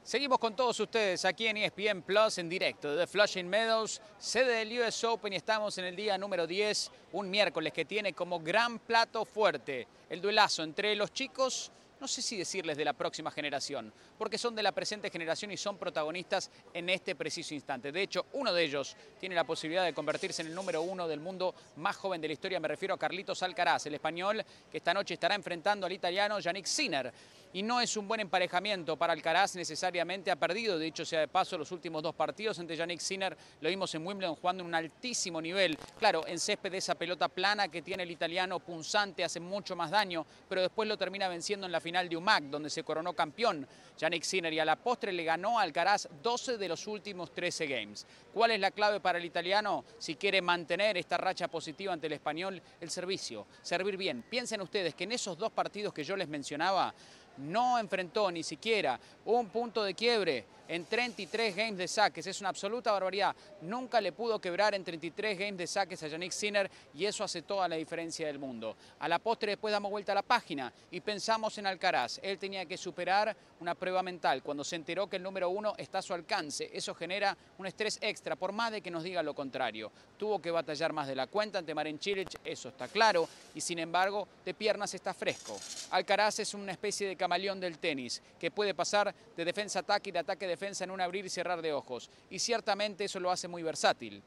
Seguimos 0.04 0.38
con 0.38 0.56
todos 0.56 0.80
ustedes 0.80 1.26
aquí 1.26 1.48
en 1.48 1.58
ESPN 1.58 2.04
Plus 2.04 2.38
en 2.38 2.50
directo 2.50 2.92
desde 2.92 3.08
Flushing 3.08 3.48
Meadows, 3.48 4.02
sede 4.20 4.58
del 4.58 4.82
US 4.82 5.04
Open 5.06 5.34
y 5.34 5.38
estamos 5.38 5.78
en 5.80 5.86
el 5.86 5.96
día 5.96 6.18
número 6.18 6.46
10, 6.46 6.92
un 7.14 7.30
miércoles 7.30 7.74
que 7.74 7.86
tiene 7.86 8.14
como 8.14 8.40
gran 8.40 8.78
plato 8.78 9.26
fuerte 9.26 9.88
el 10.10 10.22
duelazo 10.22 10.64
entre 10.64 10.96
los 10.96 11.14
chicos, 11.14 11.72
no 12.02 12.08
sé 12.08 12.24
si 12.24 12.36
decirles 12.36 12.76
de 12.76 12.84
la 12.84 12.94
próxima 12.94 13.30
generación, 13.30 13.94
porque 14.18 14.40
son 14.40 14.56
de 14.56 14.64
la 14.64 14.72
presente 14.72 15.12
generación 15.12 15.52
y 15.52 15.58
son 15.58 15.78
protagonistas 15.78 16.50
en 16.74 16.90
este 16.90 17.14
preciso 17.14 17.54
instante. 17.54 17.92
De 17.92 18.02
hecho, 18.02 18.26
uno 18.34 18.52
de 18.52 18.64
ellos 18.64 18.98
tiene 19.20 19.36
la 19.36 19.44
posibilidad 19.44 19.86
de 19.86 19.94
convertirse 19.94 20.42
en 20.42 20.48
el 20.48 20.56
número 20.56 20.82
uno 20.82 21.08
del 21.08 21.20
mundo 21.20 21.54
más 21.76 21.96
joven 21.96 22.20
de 22.20 22.28
la 22.28 22.34
historia, 22.34 22.60
me 22.60 22.68
refiero 22.68 22.96
a 22.96 22.98
Carlitos 22.98 23.44
Alcaraz, 23.44 23.86
el 23.86 23.94
español 23.94 24.44
que 24.72 24.78
esta 24.78 24.96
noche 24.96 25.14
estará 25.14 25.36
enfrentando 25.36 25.86
al 25.86 25.92
italiano 25.92 26.40
Yannick 26.40 26.66
Sinner 26.66 27.14
y 27.54 27.64
no 27.64 27.80
es 27.80 27.96
un 27.98 28.08
buen 28.08 28.22
emparejamiento. 28.22 28.98
Para 28.98 29.14
Alcaraz 29.14 29.56
necesariamente 29.56 30.32
ha 30.32 30.36
perdido 30.36 30.78
de 30.78 30.88
hecho 30.88 31.06
sea 31.06 31.20
de 31.20 31.28
paso 31.28 31.58
los 31.58 31.72
últimos 31.72 32.04
dos 32.04 32.16
partidos. 32.16 32.60
Ante 32.60 32.76
Yannick 32.76 33.00
Sinner 33.00 33.38
lo 33.60 33.70
vimos 33.70 33.94
en 33.96 34.06
Wimbledon 34.06 34.36
jugando 34.36 34.62
en 34.62 34.68
un 34.68 34.76
altísimo 34.76 35.42
nivel. 35.42 35.78
Claro 35.98 36.26
en 36.28 36.40
césped 36.40 36.74
esa 36.74 36.96
pelota 36.96 37.28
plana 37.28 37.68
que 37.68 37.82
tiene 37.82 38.04
el 38.04 38.12
italiano 38.12 38.60
punzante 38.60 39.24
hace 39.24 39.40
mucho 39.40 39.76
más 39.76 39.92
daño 39.92 40.26
pero 40.50 40.62
después 40.62 40.88
lo 40.88 40.98
termina 40.98 41.28
venciendo 41.28 41.66
en 41.66 41.72
la 41.72 41.80
final 41.80 42.10
de 42.10 42.18
UMAC 42.18 42.44
donde 42.46 42.70
se 42.70 42.84
coronó 42.84 43.14
campeón. 43.14 43.68
Yannick 43.98 44.24
Sinner 44.24 44.52
y 44.52 44.60
a 44.60 44.66
la 44.66 44.76
postre 44.76 45.12
le 45.12 45.24
ganó 45.24 45.60
a 45.60 45.64
Alcaraz 45.64 46.08
12 46.24 46.58
de 46.58 46.68
los 46.68 46.88
últimos 46.88 47.32
13 47.34 47.68
games. 47.68 48.06
¿cuál 48.34 48.52
es 48.52 48.60
la 48.60 48.72
clave 48.72 49.00
para 49.00 49.18
el 49.18 49.26
italiano 49.26 49.84
si 49.98 50.16
quiere 50.16 50.42
mantener 50.42 50.98
esta 50.98 51.18
racha 51.18 51.48
positiva 51.48 51.94
ante 51.94 52.08
el 52.08 52.14
español? 52.14 52.62
el 52.80 52.90
servicio, 52.90 53.46
servir 53.62 53.98
bien. 53.98 54.24
Piensen 54.30 54.62
ustedes 54.62 54.96
que 54.96 55.04
en 55.04 55.12
esos 55.12 55.38
dos 55.38 55.52
partidos 55.52 55.94
que 55.94 56.04
yo 56.04 56.16
les 56.16 56.28
mencionaba 56.28 56.94
no 57.38 57.80
enfrentó 57.80 58.32
ni 58.32 58.44
siquiera 58.44 59.00
un 59.26 59.48
punto 59.50 59.84
de 59.84 59.94
quiebre 59.94 60.46
en 60.72 60.86
33 60.86 61.54
games 61.54 61.78
de 61.78 61.88
saques. 61.88 62.26
Es 62.26 62.40
una 62.40 62.48
absoluta 62.48 62.94
barbaridad. 62.94 63.36
Nunca 63.64 64.00
le 64.00 64.14
pudo 64.14 64.40
quebrar 64.40 64.74
en 64.74 64.86
33 64.86 65.38
games 65.38 65.58
de 65.58 65.68
saques 65.68 66.02
a 66.02 66.08
Yannick 66.08 66.32
Sinner 66.32 66.72
y 66.94 67.04
eso 67.04 67.26
hace 67.26 67.42
toda 67.42 67.68
la 67.68 67.76
diferencia 67.76 68.26
del 68.28 68.40
mundo. 68.40 68.78
A 69.00 69.10
la 69.10 69.20
postre 69.20 69.52
después 69.52 69.74
damos 69.74 69.92
vuelta 69.92 70.14
a 70.14 70.16
la 70.16 70.22
página 70.22 70.72
y 70.90 71.02
pensamos 71.02 71.58
en 71.58 71.68
Alcaraz. 71.68 72.22
Él 72.24 72.38
tenía 72.38 72.66
que 72.66 72.78
superar 72.78 73.36
una 73.60 73.76
prueba 73.76 74.02
mental 74.02 74.42
cuando 74.42 74.64
se 74.64 74.78
enteró 74.78 75.08
que 75.08 75.18
el 75.18 75.24
número 75.24 75.50
uno 75.50 75.74
está 75.78 75.98
a 75.98 76.02
su 76.02 76.14
alcance. 76.14 76.70
Eso 76.74 76.96
genera 76.96 77.38
un 77.58 77.68
estrés 77.68 78.00
extra, 78.02 78.38
por 78.38 78.54
más 78.54 78.72
de 78.72 78.82
que 78.82 78.90
nos 78.90 79.04
diga 79.04 79.22
lo 79.22 79.36
contrario. 79.36 79.92
Tuvo 80.18 80.42
que 80.42 80.52
batallar 80.52 80.94
más 80.94 81.08
de 81.08 81.16
la 81.16 81.28
cuenta 81.28 81.60
ante 81.60 81.76
Maren 81.76 82.00
Cilic, 82.00 82.40
eso 82.46 82.70
está 82.70 82.88
claro, 82.88 83.28
y 83.54 83.62
sin 83.62 83.80
embargo, 83.80 84.28
de 84.46 84.54
piernas 84.54 84.94
está 84.94 85.14
fresco. 85.14 85.60
Alcaraz 85.92 86.40
es 86.40 86.54
una 86.54 86.72
especie 86.72 87.08
de 87.08 87.16
camaleón 87.16 87.60
del 87.60 87.78
tenis, 87.78 88.22
que 88.40 88.52
puede 88.52 88.74
pasar 88.74 89.14
de 89.36 89.46
defensa-ataque 89.46 90.10
y 90.10 90.14
de 90.14 90.20
ataque-defensa 90.20 90.61
en 90.62 90.92
un 90.92 91.02
abrir 91.02 91.26
y 91.26 91.30
cerrar 91.30 91.62
de 91.62 91.74
ojos. 91.74 92.10
Y 92.30 92.40
ciertamente 92.40 93.06
eso 93.06 93.20
lo 93.20 93.32
hace 93.32 93.48
muy 93.48 93.64
versátil. 93.64 94.22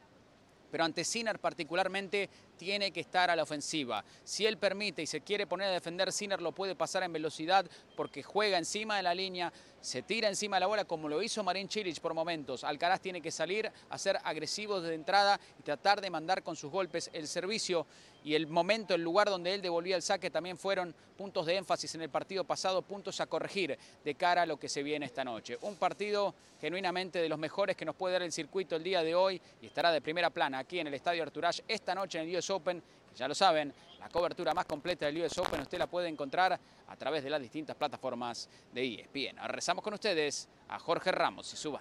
Pero 0.70 0.84
ante 0.84 1.04
Sinner 1.04 1.38
particularmente 1.38 2.28
tiene 2.56 2.90
que 2.90 3.00
estar 3.00 3.30
a 3.30 3.36
la 3.36 3.42
ofensiva. 3.42 4.04
Si 4.24 4.46
él 4.46 4.58
permite 4.58 5.02
y 5.02 5.06
se 5.06 5.20
quiere 5.20 5.46
poner 5.46 5.68
a 5.68 5.72
defender, 5.72 6.12
Sinner 6.12 6.40
lo 6.40 6.52
puede 6.52 6.74
pasar 6.74 7.02
en 7.02 7.12
velocidad 7.12 7.66
porque 7.96 8.22
juega 8.22 8.58
encima 8.58 8.96
de 8.96 9.02
la 9.02 9.14
línea, 9.14 9.52
se 9.80 10.02
tira 10.02 10.28
encima 10.28 10.56
de 10.56 10.60
la 10.60 10.66
bola 10.66 10.84
como 10.84 11.08
lo 11.08 11.22
hizo 11.22 11.42
Marin 11.42 11.68
Cilic 11.68 12.00
por 12.00 12.14
momentos. 12.14 12.64
Alcaraz 12.64 13.00
tiene 13.00 13.20
que 13.20 13.30
salir 13.30 13.70
a 13.90 13.98
ser 13.98 14.18
agresivo 14.24 14.80
desde 14.80 14.94
entrada 14.94 15.38
y 15.58 15.62
tratar 15.62 16.00
de 16.00 16.10
mandar 16.10 16.42
con 16.42 16.56
sus 16.56 16.70
golpes 16.70 17.10
el 17.12 17.28
servicio 17.28 17.86
y 18.24 18.34
el 18.34 18.46
momento, 18.46 18.94
el 18.94 19.02
lugar 19.02 19.28
donde 19.28 19.52
él 19.52 19.60
devolvía 19.60 19.96
el 19.96 20.02
saque 20.02 20.30
también 20.30 20.56
fueron 20.56 20.94
puntos 21.18 21.44
de 21.44 21.56
énfasis 21.56 21.94
en 21.94 22.00
el 22.00 22.08
partido 22.08 22.44
pasado, 22.44 22.80
puntos 22.80 23.20
a 23.20 23.26
corregir 23.26 23.78
de 24.02 24.14
cara 24.14 24.42
a 24.42 24.46
lo 24.46 24.56
que 24.56 24.70
se 24.70 24.82
viene 24.82 25.04
esta 25.04 25.22
noche. 25.22 25.58
Un 25.60 25.76
partido 25.76 26.34
genuinamente 26.58 27.20
de 27.20 27.28
los 27.28 27.38
mejores 27.38 27.76
que 27.76 27.84
nos 27.84 27.94
puede 27.94 28.14
dar 28.14 28.22
el 28.22 28.32
circuito 28.32 28.76
el 28.76 28.82
día 28.82 29.02
de 29.02 29.14
hoy 29.14 29.40
y 29.60 29.66
estará 29.66 29.92
de 29.92 30.00
primera 30.00 30.30
plana 30.30 30.60
aquí 30.60 30.78
en 30.78 30.86
el 30.86 30.94
Estadio 30.94 31.22
Arturage 31.22 31.62
esta 31.68 31.94
noche 31.94 32.18
en 32.18 32.24
el 32.24 32.30
US 32.44 32.50
Open. 32.50 32.82
Ya 33.16 33.28
lo 33.28 33.34
saben, 33.34 33.72
la 33.98 34.08
cobertura 34.08 34.52
más 34.52 34.66
completa 34.66 35.06
del 35.06 35.22
US 35.22 35.38
Open 35.38 35.60
usted 35.60 35.78
la 35.78 35.86
puede 35.86 36.08
encontrar 36.08 36.58
a 36.86 36.96
través 36.96 37.24
de 37.24 37.30
las 37.30 37.40
distintas 37.40 37.76
plataformas 37.76 38.48
de 38.72 38.94
ESPN. 38.94 39.38
Ahora 39.38 39.54
rezamos 39.54 39.82
con 39.82 39.94
ustedes 39.94 40.48
a 40.68 40.78
Jorge 40.78 41.10
Ramos 41.10 41.52
y 41.52 41.56
su. 41.56 41.78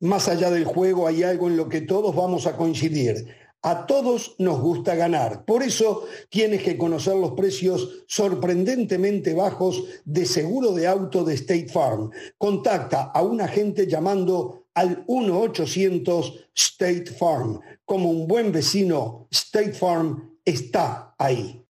Más 0.00 0.28
allá 0.28 0.50
del 0.50 0.66
juego 0.66 1.08
hay 1.08 1.22
algo 1.22 1.48
en 1.48 1.56
lo 1.56 1.68
que 1.68 1.80
todos 1.80 2.14
vamos 2.14 2.46
a 2.46 2.56
coincidir. 2.56 3.43
A 3.66 3.86
todos 3.86 4.36
nos 4.38 4.60
gusta 4.60 4.94
ganar. 4.94 5.46
Por 5.46 5.62
eso 5.62 6.04
tienes 6.28 6.62
que 6.62 6.76
conocer 6.76 7.16
los 7.16 7.32
precios 7.32 8.04
sorprendentemente 8.06 9.32
bajos 9.32 9.84
de 10.04 10.26
seguro 10.26 10.72
de 10.72 10.86
auto 10.86 11.24
de 11.24 11.32
State 11.32 11.68
Farm. 11.70 12.10
Contacta 12.36 13.04
a 13.04 13.22
un 13.22 13.40
agente 13.40 13.86
llamando 13.86 14.66
al 14.74 15.06
1-800 15.06 16.44
State 16.54 17.06
Farm. 17.06 17.58
Como 17.86 18.10
un 18.10 18.28
buen 18.28 18.52
vecino, 18.52 19.28
State 19.30 19.72
Farm 19.72 20.36
está 20.44 21.14
ahí. 21.16 21.64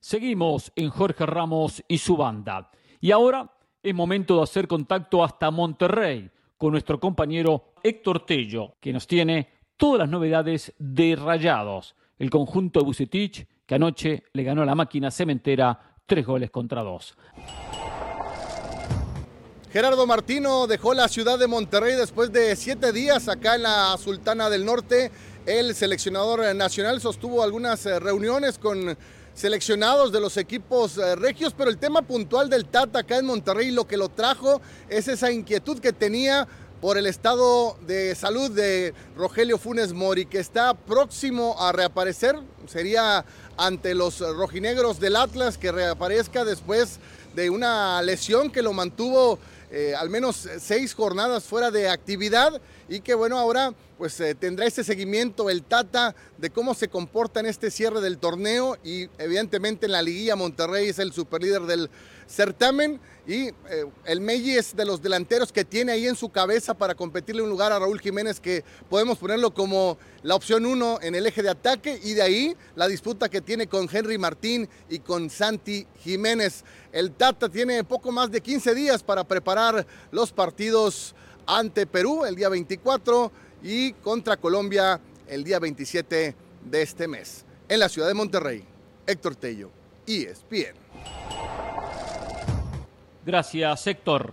Seguimos 0.00 0.70
en 0.76 0.90
Jorge 0.90 1.24
Ramos 1.24 1.82
y 1.88 1.96
su 1.96 2.14
banda. 2.18 2.70
Y 3.00 3.10
ahora 3.10 3.54
es 3.82 3.94
momento 3.94 4.36
de 4.36 4.42
hacer 4.42 4.68
contacto 4.68 5.24
hasta 5.24 5.50
Monterrey 5.50 6.30
con 6.58 6.72
nuestro 6.72 7.00
compañero 7.00 7.72
Héctor 7.82 8.26
Tello, 8.26 8.74
que 8.80 8.92
nos 8.92 9.06
tiene 9.06 9.48
todas 9.76 10.00
las 10.00 10.08
novedades 10.08 10.74
de 10.78 11.16
Rayados, 11.16 11.94
el 12.18 12.28
conjunto 12.28 12.80
de 12.80 12.86
Bucetich 12.86 13.46
que 13.68 13.74
anoche 13.74 14.24
le 14.32 14.42
ganó 14.44 14.62
a 14.62 14.66
la 14.66 14.74
máquina 14.74 15.10
cementera 15.10 15.94
tres 16.06 16.24
goles 16.26 16.50
contra 16.50 16.82
dos. 16.82 17.14
Gerardo 19.70 20.06
Martino 20.06 20.66
dejó 20.66 20.94
la 20.94 21.06
ciudad 21.06 21.38
de 21.38 21.46
Monterrey 21.46 21.94
después 21.94 22.32
de 22.32 22.56
siete 22.56 22.92
días 22.92 23.28
acá 23.28 23.56
en 23.56 23.64
la 23.64 23.94
Sultana 23.98 24.48
del 24.48 24.64
Norte. 24.64 25.12
El 25.44 25.74
seleccionador 25.74 26.56
nacional 26.56 27.02
sostuvo 27.02 27.42
algunas 27.42 27.84
eh, 27.84 28.00
reuniones 28.00 28.58
con 28.58 28.96
seleccionados 29.38 30.10
de 30.10 30.20
los 30.20 30.36
equipos 30.36 30.98
eh, 30.98 31.14
regios, 31.14 31.54
pero 31.56 31.70
el 31.70 31.78
tema 31.78 32.02
puntual 32.02 32.50
del 32.50 32.64
Tata 32.64 32.98
acá 32.98 33.18
en 33.18 33.26
Monterrey, 33.26 33.70
lo 33.70 33.86
que 33.86 33.96
lo 33.96 34.08
trajo 34.08 34.60
es 34.88 35.06
esa 35.06 35.30
inquietud 35.30 35.78
que 35.78 35.92
tenía 35.92 36.48
por 36.80 36.98
el 36.98 37.06
estado 37.06 37.76
de 37.86 38.16
salud 38.16 38.50
de 38.50 38.92
Rogelio 39.16 39.56
Funes 39.56 39.92
Mori, 39.92 40.26
que 40.26 40.40
está 40.40 40.74
próximo 40.74 41.54
a 41.60 41.70
reaparecer. 41.70 42.36
Sería 42.66 43.24
ante 43.56 43.94
los 43.94 44.18
rojinegros 44.18 44.98
del 44.98 45.14
Atlas 45.14 45.56
que 45.56 45.70
reaparezca 45.70 46.44
después 46.44 46.98
de 47.36 47.48
una 47.48 48.02
lesión 48.02 48.50
que 48.50 48.62
lo 48.62 48.72
mantuvo 48.72 49.38
eh, 49.70 49.94
al 49.96 50.10
menos 50.10 50.48
seis 50.58 50.94
jornadas 50.94 51.44
fuera 51.44 51.70
de 51.70 51.88
actividad 51.88 52.60
y 52.88 53.00
que 53.00 53.14
bueno, 53.14 53.38
ahora 53.38 53.72
pues 53.98 54.18
eh, 54.20 54.36
tendrá 54.36 54.64
este 54.64 54.84
seguimiento 54.84 55.50
el 55.50 55.64
Tata 55.64 56.14
de 56.38 56.50
cómo 56.50 56.72
se 56.72 56.88
comporta 56.88 57.40
en 57.40 57.46
este 57.46 57.68
cierre 57.68 58.00
del 58.00 58.18
torneo 58.18 58.78
y 58.84 59.08
evidentemente 59.18 59.86
en 59.86 59.92
la 59.92 60.02
liguilla 60.02 60.36
Monterrey 60.36 60.88
es 60.88 61.00
el 61.00 61.12
superlíder 61.12 61.62
del 61.62 61.90
certamen 62.28 63.00
y 63.26 63.48
eh, 63.48 63.54
el 64.04 64.20
Meji 64.20 64.56
es 64.56 64.76
de 64.76 64.84
los 64.84 65.02
delanteros 65.02 65.50
que 65.50 65.64
tiene 65.64 65.92
ahí 65.92 66.06
en 66.06 66.14
su 66.14 66.28
cabeza 66.28 66.74
para 66.74 66.94
competirle 66.94 67.42
un 67.42 67.48
lugar 67.48 67.72
a 67.72 67.78
Raúl 67.80 68.00
Jiménez 68.00 68.38
que 68.38 68.62
podemos 68.88 69.18
ponerlo 69.18 69.52
como 69.52 69.98
la 70.22 70.36
opción 70.36 70.64
uno 70.64 71.00
en 71.02 71.16
el 71.16 71.26
eje 71.26 71.42
de 71.42 71.50
ataque 71.50 71.98
y 72.00 72.14
de 72.14 72.22
ahí 72.22 72.56
la 72.76 72.86
disputa 72.86 73.28
que 73.28 73.40
tiene 73.40 73.66
con 73.66 73.88
Henry 73.90 74.16
Martín 74.16 74.68
y 74.88 75.00
con 75.00 75.28
Santi 75.28 75.86
Jiménez. 76.04 76.64
El 76.92 77.10
Tata 77.10 77.48
tiene 77.48 77.82
poco 77.82 78.12
más 78.12 78.30
de 78.30 78.40
15 78.40 78.74
días 78.76 79.02
para 79.02 79.24
preparar 79.24 79.84
los 80.12 80.30
partidos 80.30 81.16
ante 81.46 81.86
Perú 81.86 82.26
el 82.26 82.36
día 82.36 82.50
24 82.50 83.32
y 83.62 83.92
contra 83.94 84.36
Colombia 84.36 85.00
el 85.26 85.44
día 85.44 85.58
27 85.58 86.34
de 86.64 86.82
este 86.82 87.08
mes. 87.08 87.44
En 87.68 87.80
la 87.80 87.88
ciudad 87.88 88.08
de 88.08 88.14
Monterrey, 88.14 88.64
Héctor 89.06 89.36
Tello, 89.36 89.70
ESPN. 90.06 90.76
Gracias, 93.24 93.86
Héctor. 93.86 94.32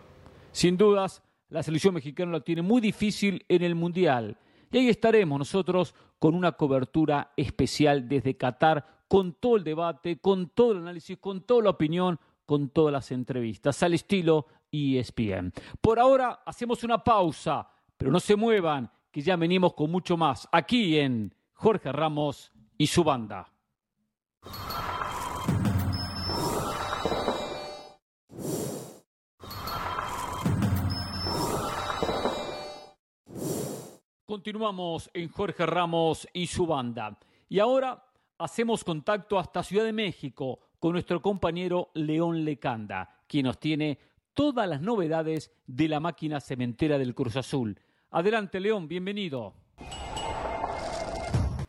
Sin 0.52 0.78
dudas, 0.78 1.22
la 1.50 1.64
selección 1.64 1.94
mexicana 1.94 2.32
lo 2.32 2.44
tiene 2.44 2.62
muy 2.62 2.82
difícil 2.82 3.44
en 3.50 3.62
el 3.62 3.76
Mundial. 3.76 4.38
Y 4.72 4.78
ahí 4.78 4.90
estaremos 4.90 5.38
nosotros 5.38 5.94
con 6.20 6.34
una 6.34 6.54
cobertura 6.54 7.34
especial 7.36 8.08
desde 8.08 8.38
Qatar, 8.38 9.04
con 9.08 9.34
todo 9.34 9.58
el 9.58 9.64
debate, 9.64 10.18
con 10.20 10.50
todo 10.50 10.72
el 10.72 10.78
análisis, 10.80 11.18
con 11.18 11.42
toda 11.42 11.64
la 11.64 11.70
opinión, 11.72 12.20
con 12.46 12.70
todas 12.70 12.92
las 12.92 13.12
entrevistas, 13.12 13.82
al 13.84 13.94
estilo 13.94 14.48
ESPN. 14.72 15.52
Por 15.82 16.00
ahora 16.00 16.42
hacemos 16.46 16.84
una 16.84 17.04
pausa, 17.04 17.68
pero 17.98 18.12
no 18.12 18.20
se 18.20 18.36
muevan, 18.36 18.90
que 19.16 19.22
ya 19.22 19.38
venimos 19.38 19.74
con 19.74 19.90
mucho 19.90 20.18
más 20.18 20.46
aquí 20.52 21.00
en 21.00 21.34
Jorge 21.54 21.90
Ramos 21.94 22.52
y 22.78 22.88
su 22.88 23.02
banda. 23.02 23.50
Continuamos 34.26 35.10
en 35.14 35.30
Jorge 35.30 35.66
Ramos 35.66 36.28
y 36.34 36.48
su 36.48 36.68
banda. 36.68 37.18
Y 37.48 37.60
ahora 37.60 38.06
hacemos 38.38 38.84
contacto 38.84 39.40
hasta 39.40 39.64
Ciudad 39.64 39.86
de 39.86 39.94
México 39.94 40.60
con 40.78 40.92
nuestro 40.92 41.22
compañero 41.22 41.90
León 41.94 42.44
Lecanda, 42.44 43.22
quien 43.28 43.46
nos 43.46 43.62
tiene 43.62 43.98
todas 44.34 44.68
las 44.68 44.82
novedades 44.82 45.54
de 45.68 45.88
la 45.88 46.02
máquina 46.02 46.42
cementera 46.42 46.98
del 46.98 47.16
Cruz 47.16 47.38
Azul. 47.38 47.80
Adelante, 48.16 48.62
León, 48.62 48.88
bienvenido. 48.88 49.54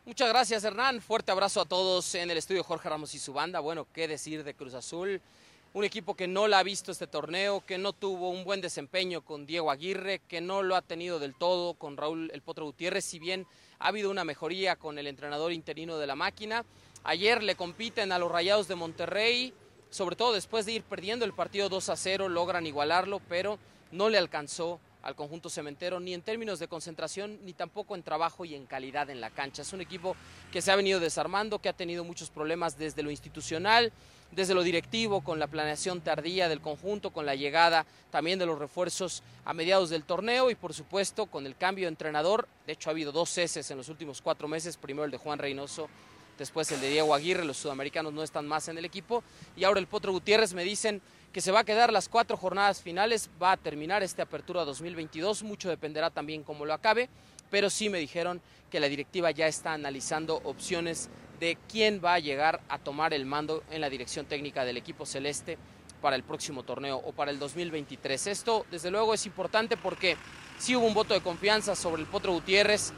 Muchas 0.05 0.29
gracias, 0.29 0.63
Hernán. 0.63 1.01
Fuerte 1.01 1.33
abrazo 1.33 1.59
a 1.59 1.65
todos 1.65 2.15
en 2.15 2.31
el 2.31 2.37
estudio 2.37 2.63
Jorge 2.63 2.87
Ramos 2.87 3.13
y 3.15 3.19
su 3.19 3.33
banda. 3.33 3.59
Bueno, 3.59 3.85
qué 3.91 4.07
decir 4.07 4.45
de 4.45 4.53
Cruz 4.53 4.73
Azul. 4.73 5.21
Un 5.73 5.83
equipo 5.83 6.15
que 6.15 6.25
no 6.25 6.47
la 6.47 6.59
ha 6.59 6.63
visto 6.63 6.93
este 6.93 7.05
torneo, 7.05 7.65
que 7.65 7.77
no 7.77 7.91
tuvo 7.91 8.29
un 8.29 8.45
buen 8.45 8.61
desempeño 8.61 9.25
con 9.25 9.45
Diego 9.45 9.71
Aguirre, 9.71 10.21
que 10.25 10.39
no 10.39 10.63
lo 10.63 10.77
ha 10.77 10.81
tenido 10.81 11.19
del 11.19 11.35
todo 11.35 11.73
con 11.73 11.97
Raúl 11.97 12.31
El 12.33 12.41
Potro 12.41 12.63
Gutiérrez, 12.63 13.03
si 13.03 13.19
bien 13.19 13.45
ha 13.77 13.89
habido 13.89 14.09
una 14.09 14.23
mejoría 14.23 14.77
con 14.77 14.97
el 14.97 15.07
entrenador 15.07 15.51
interino 15.51 15.97
de 15.97 16.07
la 16.07 16.15
máquina. 16.15 16.63
Ayer 17.03 17.43
le 17.43 17.55
compiten 17.55 18.13
a 18.13 18.19
los 18.19 18.31
Rayados 18.31 18.69
de 18.69 18.75
Monterrey, 18.75 19.53
sobre 19.89 20.15
todo 20.15 20.31
después 20.31 20.65
de 20.65 20.71
ir 20.71 20.83
perdiendo 20.83 21.25
el 21.25 21.33
partido 21.33 21.67
2 21.67 21.89
a 21.89 21.97
0, 21.97 22.29
logran 22.29 22.65
igualarlo, 22.65 23.19
pero 23.27 23.59
no 23.91 24.07
le 24.07 24.17
alcanzó 24.17 24.79
al 25.07 25.15
conjunto 25.15 25.49
cementero 25.49 26.01
ni 26.01 26.13
en 26.13 26.21
términos 26.21 26.59
de 26.59 26.67
concentración 26.67 27.39
ni 27.45 27.53
tampoco 27.53 27.95
en 27.95 28.03
trabajo 28.03 28.43
y 28.43 28.55
en 28.55 28.65
calidad 28.65 29.09
en 29.09 29.21
la 29.21 29.29
cancha. 29.29 29.61
Es 29.61 29.71
un 29.71 29.79
equipo 29.79 30.17
que 30.51 30.61
se 30.61 30.69
ha 30.69 30.75
venido 30.75 30.99
desarmando, 30.99 31.59
que 31.59 31.69
ha 31.69 31.73
tenido 31.73 32.03
muchos 32.03 32.29
problemas 32.29 32.77
desde 32.77 33.03
lo 33.03 33.09
institucional, 33.09 33.93
desde 34.33 34.53
lo 34.53 34.63
directivo, 34.63 35.21
con 35.21 35.39
la 35.39 35.47
planeación 35.47 36.01
tardía 36.01 36.49
del 36.49 36.59
conjunto, 36.59 37.11
con 37.11 37.25
la 37.25 37.35
llegada 37.35 37.85
también 38.11 38.37
de 38.37 38.47
los 38.47 38.59
refuerzos 38.59 39.23
a 39.45 39.53
mediados 39.53 39.89
del 39.89 40.03
torneo 40.03 40.51
y 40.51 40.55
por 40.55 40.73
supuesto 40.73 41.27
con 41.27 41.45
el 41.45 41.55
cambio 41.55 41.85
de 41.85 41.91
entrenador. 41.91 42.45
De 42.65 42.73
hecho 42.73 42.89
ha 42.89 42.91
habido 42.91 43.13
dos 43.13 43.29
ceses 43.29 43.71
en 43.71 43.77
los 43.77 43.87
últimos 43.87 44.21
cuatro 44.21 44.49
meses, 44.49 44.75
primero 44.75 45.05
el 45.05 45.11
de 45.11 45.17
Juan 45.17 45.39
Reynoso 45.39 45.87
después 46.37 46.71
el 46.71 46.81
de 46.81 46.89
Diego 46.89 47.15
Aguirre, 47.15 47.45
los 47.45 47.57
sudamericanos 47.57 48.13
no 48.13 48.21
están 48.21 48.47
más 48.47 48.67
en 48.67 48.77
el 48.77 48.85
equipo, 48.85 49.23
y 49.55 49.63
ahora 49.63 49.79
el 49.79 49.87
Potro 49.87 50.11
Gutiérrez 50.11 50.53
me 50.53 50.63
dicen 50.63 51.01
que 51.37 51.41
se 51.41 51.51
va 51.51 51.59
a 51.59 51.65
quedar 51.65 51.93
las 51.93 52.09
cuatro 52.09 52.35
jornadas 52.35 52.81
finales, 52.81 53.29
va 53.39 53.51
a 53.51 53.57
terminar 53.57 54.01
esta 54.01 54.23
apertura 54.23 54.65
2022, 54.65 55.43
mucho 55.43 55.69
dependerá 55.69 56.09
también 56.09 56.41
cómo 56.41 56.65
lo 56.65 56.73
acabe, 56.73 57.09
pero 57.51 57.69
sí 57.69 57.89
me 57.89 57.99
dijeron 57.99 58.41
que 58.71 58.79
la 58.79 58.89
directiva 58.89 59.29
ya 59.29 59.45
está 59.45 59.73
analizando 59.73 60.41
opciones 60.45 61.11
de 61.39 61.55
quién 61.69 62.01
va 62.03 62.15
a 62.15 62.19
llegar 62.19 62.61
a 62.69 62.79
tomar 62.79 63.13
el 63.13 63.27
mando 63.27 63.63
en 63.69 63.81
la 63.81 63.89
dirección 63.91 64.25
técnica 64.25 64.65
del 64.65 64.77
equipo 64.77 65.05
celeste 65.05 65.59
para 66.01 66.15
el 66.15 66.23
próximo 66.23 66.63
torneo 66.63 66.97
o 67.05 67.11
para 67.11 67.29
el 67.29 67.37
2023. 67.37 68.25
Esto, 68.25 68.65
desde 68.71 68.89
luego, 68.89 69.13
es 69.13 69.27
importante 69.27 69.77
porque 69.77 70.17
sí 70.57 70.75
hubo 70.75 70.87
un 70.87 70.95
voto 70.95 71.13
de 71.13 71.21
confianza 71.21 71.75
sobre 71.75 72.01
el 72.01 72.07
Potro 72.07 72.33
Gutiérrez, 72.33 72.93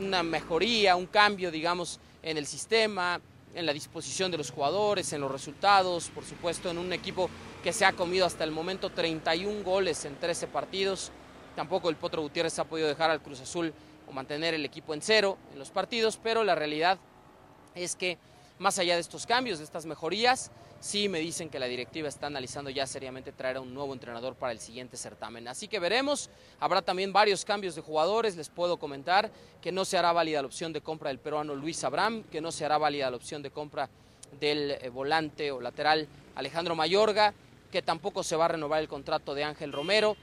una 0.00 0.24
mejoría, 0.24 0.96
un 0.96 1.06
cambio, 1.06 1.52
digamos, 1.52 2.00
en 2.24 2.38
el 2.38 2.46
sistema, 2.46 3.20
en 3.54 3.66
la 3.66 3.72
disposición 3.72 4.30
de 4.30 4.38
los 4.38 4.50
jugadores, 4.50 5.12
en 5.12 5.20
los 5.20 5.30
resultados, 5.30 6.08
por 6.08 6.24
supuesto, 6.24 6.70
en 6.70 6.78
un 6.78 6.92
equipo 6.92 7.28
que 7.62 7.72
se 7.72 7.84
ha 7.84 7.92
comido 7.92 8.26
hasta 8.26 8.44
el 8.44 8.50
momento 8.50 8.90
31 8.90 9.62
goles 9.62 10.04
en 10.04 10.16
13 10.16 10.46
partidos. 10.48 11.10
Tampoco 11.54 11.90
el 11.90 11.96
Potro 11.96 12.22
Gutiérrez 12.22 12.58
ha 12.58 12.64
podido 12.64 12.88
dejar 12.88 13.10
al 13.10 13.22
Cruz 13.22 13.40
Azul 13.40 13.72
o 14.08 14.12
mantener 14.12 14.54
el 14.54 14.64
equipo 14.64 14.94
en 14.94 15.02
cero 15.02 15.38
en 15.52 15.58
los 15.58 15.70
partidos, 15.70 16.18
pero 16.22 16.44
la 16.44 16.54
realidad 16.54 16.98
es 17.74 17.94
que 17.96 18.18
más 18.62 18.78
allá 18.78 18.94
de 18.94 19.00
estos 19.00 19.26
cambios, 19.26 19.58
de 19.58 19.64
estas 19.64 19.84
mejorías, 19.84 20.50
sí 20.80 21.08
me 21.08 21.18
dicen 21.18 21.50
que 21.50 21.58
la 21.58 21.66
directiva 21.66 22.08
está 22.08 22.28
analizando 22.28 22.70
ya 22.70 22.86
seriamente 22.86 23.32
traer 23.32 23.56
a 23.56 23.60
un 23.60 23.74
nuevo 23.74 23.92
entrenador 23.92 24.34
para 24.36 24.52
el 24.52 24.60
siguiente 24.60 24.96
certamen. 24.96 25.48
Así 25.48 25.68
que 25.68 25.78
veremos, 25.78 26.30
habrá 26.60 26.80
también 26.80 27.12
varios 27.12 27.44
cambios 27.44 27.74
de 27.74 27.82
jugadores, 27.82 28.36
les 28.36 28.48
puedo 28.48 28.78
comentar 28.78 29.30
que 29.60 29.72
no 29.72 29.84
se 29.84 29.98
hará 29.98 30.12
válida 30.12 30.40
la 30.40 30.46
opción 30.46 30.72
de 30.72 30.80
compra 30.80 31.08
del 31.08 31.18
peruano 31.18 31.54
Luis 31.54 31.82
Abraham, 31.84 32.22
que 32.30 32.40
no 32.40 32.52
se 32.52 32.64
hará 32.64 32.78
válida 32.78 33.10
la 33.10 33.16
opción 33.16 33.42
de 33.42 33.50
compra 33.50 33.90
del 34.40 34.70
eh, 34.70 34.88
volante 34.88 35.50
o 35.50 35.60
lateral 35.60 36.06
Alejandro 36.36 36.74
Mayorga, 36.74 37.34
que 37.70 37.82
tampoco 37.82 38.22
se 38.22 38.36
va 38.36 38.46
a 38.46 38.48
renovar 38.48 38.80
el 38.80 38.88
contrato 38.88 39.34
de 39.34 39.44
Ángel 39.44 39.72
Romero, 39.72 40.16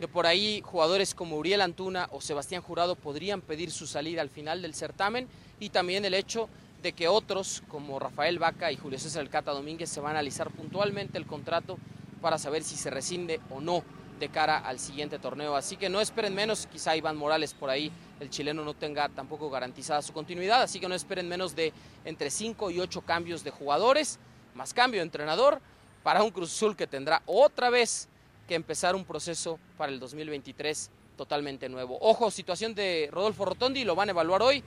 que 0.00 0.08
por 0.08 0.26
ahí 0.26 0.60
jugadores 0.64 1.14
como 1.14 1.36
Uriel 1.36 1.60
Antuna 1.60 2.08
o 2.10 2.20
Sebastián 2.20 2.62
Jurado 2.62 2.96
podrían 2.96 3.40
pedir 3.40 3.70
su 3.70 3.86
salida 3.86 4.20
al 4.20 4.28
final 4.28 4.60
del 4.60 4.74
certamen 4.74 5.28
y 5.58 5.70
también 5.70 6.04
el 6.04 6.14
hecho 6.14 6.48
que 6.92 7.08
otros, 7.08 7.62
como 7.68 7.98
Rafael 7.98 8.38
Vaca 8.38 8.72
y 8.72 8.76
Julio 8.76 8.98
César 8.98 9.28
Cata 9.28 9.52
Domínguez, 9.52 9.90
se 9.90 10.00
va 10.00 10.08
a 10.08 10.12
analizar 10.12 10.50
puntualmente 10.50 11.18
el 11.18 11.26
contrato 11.26 11.78
para 12.20 12.38
saber 12.38 12.62
si 12.62 12.76
se 12.76 12.90
rescinde 12.90 13.40
o 13.50 13.60
no 13.60 13.82
de 14.18 14.28
cara 14.28 14.58
al 14.58 14.78
siguiente 14.78 15.18
torneo. 15.18 15.56
Así 15.56 15.76
que 15.76 15.88
no 15.88 16.00
esperen 16.00 16.34
menos, 16.34 16.66
quizá 16.66 16.96
Iván 16.96 17.16
Morales 17.16 17.54
por 17.54 17.70
ahí, 17.70 17.92
el 18.20 18.30
chileno 18.30 18.64
no 18.64 18.74
tenga 18.74 19.08
tampoco 19.08 19.50
garantizada 19.50 20.02
su 20.02 20.12
continuidad, 20.12 20.62
así 20.62 20.80
que 20.80 20.88
no 20.88 20.94
esperen 20.94 21.28
menos 21.28 21.54
de 21.54 21.72
entre 22.04 22.30
5 22.30 22.70
y 22.70 22.80
8 22.80 23.02
cambios 23.02 23.44
de 23.44 23.50
jugadores, 23.50 24.18
más 24.54 24.72
cambio 24.72 25.00
de 25.00 25.04
entrenador, 25.04 25.60
para 26.02 26.22
un 26.22 26.30
Cruz 26.30 26.52
Azul 26.52 26.76
que 26.76 26.86
tendrá 26.86 27.22
otra 27.26 27.68
vez 27.68 28.08
que 28.48 28.54
empezar 28.54 28.94
un 28.94 29.04
proceso 29.04 29.58
para 29.76 29.92
el 29.92 29.98
2023 29.98 30.90
totalmente 31.16 31.68
nuevo. 31.68 31.98
Ojo, 32.00 32.30
situación 32.30 32.74
de 32.74 33.08
Rodolfo 33.12 33.44
Rotondi, 33.44 33.84
lo 33.84 33.94
van 33.94 34.08
a 34.08 34.12
evaluar 34.12 34.42
hoy. 34.42 34.62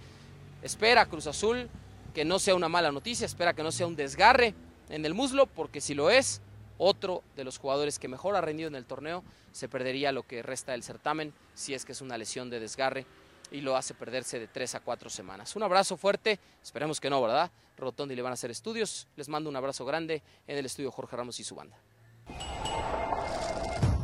Espera 0.62 1.06
Cruz 1.06 1.28
Azul 1.28 1.70
que 2.14 2.26
no 2.26 2.40
sea 2.40 2.56
una 2.56 2.70
mala 2.70 2.92
noticia, 2.92 3.26
espera 3.26 3.54
que 3.54 3.64
no 3.64 3.72
sea 3.72 3.88
un 3.88 3.96
desgarre 3.96 4.54
en 4.90 5.06
el 5.06 5.14
muslo, 5.14 5.46
porque 5.46 5.82
si 5.82 5.94
lo 5.94 6.10
es, 6.10 6.42
otro 6.78 7.24
de 7.36 7.44
los 7.44 7.58
jugadores 7.58 8.00
que 8.00 8.08
mejor 8.08 8.36
ha 8.36 8.42
rendido 8.42 8.70
en 8.70 8.76
el 8.76 8.86
torneo 8.86 9.24
se 9.52 9.68
perdería 9.68 10.12
lo 10.12 10.24
que 10.24 10.42
resta 10.42 10.72
del 10.72 10.84
certamen, 10.84 11.34
si 11.54 11.74
es 11.74 11.86
que 11.86 11.92
es 11.92 12.02
una 12.02 12.18
lesión 12.18 12.50
de 12.50 12.60
desgarre 12.60 13.06
y 13.52 13.62
lo 13.62 13.76
hace 13.76 13.94
perderse 13.94 14.40
de 14.40 14.48
tres 14.48 14.76
a 14.76 14.80
cuatro 14.80 15.10
semanas. 15.10 15.56
Un 15.56 15.64
abrazo 15.64 15.98
fuerte, 15.98 16.40
esperemos 16.64 17.00
que 17.00 17.10
no, 17.10 17.22
¿verdad? 17.22 17.52
Rotondi 17.78 18.16
le 18.16 18.22
van 18.22 18.32
a 18.32 18.34
hacer 18.34 18.52
estudios, 18.52 19.08
les 19.16 19.30
mando 19.30 19.50
un 19.50 19.56
abrazo 19.56 19.86
grande 19.86 20.22
en 20.48 20.58
el 20.58 20.66
estudio 20.66 20.92
Jorge 20.92 21.16
Ramos 21.16 21.40
y 21.40 21.44
su 21.44 21.56
banda. 21.56 21.78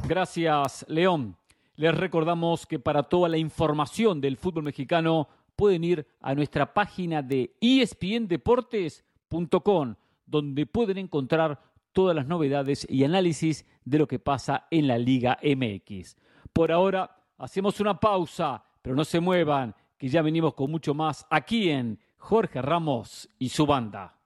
Gracias, 0.08 0.86
León. 0.88 1.38
Les 1.78 1.94
recordamos 1.94 2.66
que 2.66 2.80
para 2.80 3.04
toda 3.04 3.28
la 3.28 3.38
información 3.38 4.22
del 4.22 4.38
fútbol 4.38 4.64
mexicano 4.64 5.28
pueden 5.56 5.84
ir 5.84 6.08
a 6.22 6.36
nuestra 6.36 6.74
página 6.74 7.22
de 7.22 7.56
espndeportes.com, 7.62 9.96
donde 10.26 10.66
pueden 10.66 10.98
encontrar 10.98 11.62
todas 11.92 12.16
las 12.16 12.28
novedades 12.28 12.88
y 12.90 13.04
análisis 13.04 13.66
de 13.86 14.00
lo 14.00 14.08
que 14.08 14.20
pasa 14.20 14.68
en 14.70 14.88
la 14.88 14.98
Liga 14.98 15.40
MX. 15.42 16.18
Por 16.52 16.72
ahora, 16.72 17.24
hacemos 17.38 17.80
una 17.80 18.00
pausa, 18.00 18.64
pero 18.82 18.96
no 18.96 19.06
se 19.06 19.20
muevan, 19.20 19.76
que 19.98 20.10
ya 20.10 20.22
venimos 20.22 20.54
con 20.54 20.72
mucho 20.72 20.94
más 20.94 21.26
aquí 21.30 21.70
en 21.70 22.00
Jorge 22.18 22.62
Ramos 22.62 23.30
y 23.40 23.50
su 23.50 23.66
banda. 23.66 24.18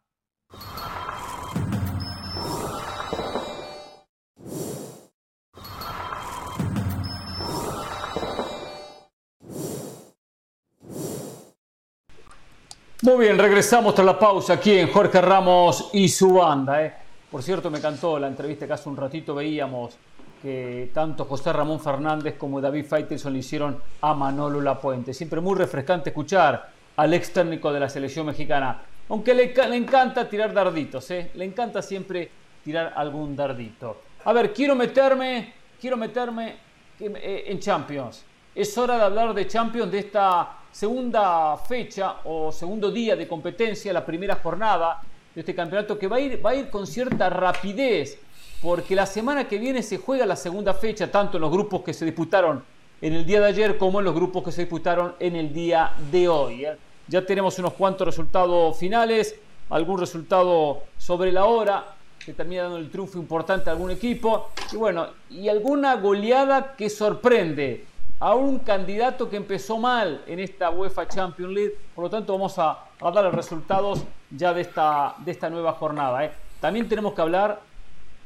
Muy 13.01 13.27
bien, 13.27 13.37
regresamos 13.37 13.95
tras 13.95 14.05
la 14.05 14.19
pausa 14.19 14.55
aquí 14.55 14.77
en 14.77 14.91
Jorge 14.91 15.21
Ramos 15.21 15.89
y 15.93 16.09
su 16.09 16.33
banda. 16.33 16.83
¿eh? 16.83 16.93
Por 17.31 17.41
cierto, 17.41 17.71
me 17.71 17.77
encantó 17.77 18.19
la 18.19 18.27
entrevista 18.27 18.67
que 18.67 18.73
hace 18.73 18.89
un 18.89 18.97
ratito 18.97 19.33
veíamos 19.33 19.97
que 20.41 20.91
tanto 20.93 21.23
José 21.23 21.53
Ramón 21.53 21.79
Fernández 21.79 22.35
como 22.37 22.59
David 22.59 22.85
Faitelson 22.85 23.31
le 23.31 23.39
hicieron 23.39 23.81
a 24.01 24.13
Manolo 24.13 24.59
Lapuente. 24.59 25.13
Siempre 25.13 25.39
muy 25.39 25.57
refrescante 25.57 26.09
escuchar 26.09 26.71
al 26.97 27.13
ex 27.13 27.31
técnico 27.31 27.71
de 27.71 27.79
la 27.79 27.87
selección 27.87 28.25
mexicana. 28.25 28.81
Aunque 29.07 29.33
le, 29.33 29.53
le 29.55 29.75
encanta 29.77 30.27
tirar 30.27 30.53
darditos, 30.53 31.09
¿eh? 31.11 31.31
le 31.35 31.45
encanta 31.45 31.81
siempre 31.81 32.29
tirar 32.65 32.91
algún 32.97 33.33
dardito. 33.33 34.01
A 34.25 34.33
ver, 34.33 34.51
quiero 34.51 34.75
meterme, 34.75 35.53
quiero 35.79 35.95
meterme 35.95 36.57
eh, 36.99 37.45
en 37.47 37.59
Champions. 37.61 38.25
Es 38.55 38.75
hora 38.79 38.97
de 38.97 39.03
hablar 39.03 39.33
de 39.35 39.47
Champions 39.47 39.91
de 39.91 39.99
esta 39.99 40.57
segunda 40.71 41.55
fecha 41.55 42.15
o 42.23 42.51
segundo 42.51 42.89
día 42.89 43.15
de 43.15 43.27
competencia, 43.27 43.93
la 43.93 44.03
primera 44.03 44.35
jornada 44.35 45.01
de 45.35 45.41
este 45.41 45.53
campeonato 45.53 45.99
que 45.99 46.07
va 46.07 46.15
a 46.15 46.19
ir, 46.19 46.43
va 46.43 46.49
a 46.49 46.55
ir 46.55 46.69
con 46.71 46.87
cierta 46.87 47.29
rapidez, 47.29 48.17
porque 48.59 48.95
la 48.95 49.05
semana 49.05 49.47
que 49.47 49.59
viene 49.59 49.83
se 49.83 49.97
juega 49.97 50.25
la 50.25 50.35
segunda 50.35 50.73
fecha, 50.73 51.11
tanto 51.11 51.37
en 51.37 51.41
los 51.41 51.51
grupos 51.51 51.83
que 51.83 51.93
se 51.93 52.05
disputaron 52.05 52.63
en 53.01 53.13
el 53.13 53.23
día 53.23 53.39
de 53.39 53.45
ayer 53.45 53.77
como 53.77 53.99
en 53.99 54.05
los 54.05 54.15
grupos 54.15 54.43
que 54.43 54.51
se 54.51 54.61
disputaron 54.61 55.13
en 55.19 55.35
el 55.35 55.53
día 55.53 55.93
de 56.11 56.27
hoy. 56.27 56.65
¿eh? 56.65 56.75
Ya 57.07 57.23
tenemos 57.23 57.59
unos 57.59 57.73
cuantos 57.73 58.07
resultados 58.07 58.75
finales, 58.77 59.35
algún 59.69 59.99
resultado 59.99 60.81
sobre 60.97 61.31
la 61.31 61.45
hora, 61.45 61.85
que 62.25 62.33
termina 62.33 62.63
dando 62.63 62.77
el 62.77 62.89
triunfo 62.89 63.19
importante 63.19 63.69
a 63.69 63.73
algún 63.73 63.91
equipo, 63.91 64.49
y 64.71 64.75
bueno, 64.75 65.07
y 65.29 65.47
alguna 65.47 65.95
goleada 65.97 66.75
que 66.75 66.89
sorprende 66.89 67.88
a 68.19 68.35
un 68.35 68.59
candidato 68.59 69.29
que 69.29 69.37
empezó 69.37 69.77
mal 69.77 70.21
en 70.27 70.39
esta 70.39 70.69
UEFA 70.69 71.07
Champions 71.07 71.53
League. 71.53 71.75
Por 71.95 72.03
lo 72.05 72.09
tanto, 72.09 72.33
vamos 72.33 72.57
a, 72.59 72.79
dar 72.99 73.23
los 73.23 73.33
resultados 73.33 74.03
ya 74.29 74.53
de 74.53 74.61
esta, 74.61 75.15
de 75.19 75.31
esta 75.31 75.49
nueva 75.49 75.73
jornada. 75.73 76.25
¿eh? 76.25 76.31
También 76.59 76.89
tenemos 76.89 77.13
que 77.13 77.21
hablar, 77.21 77.61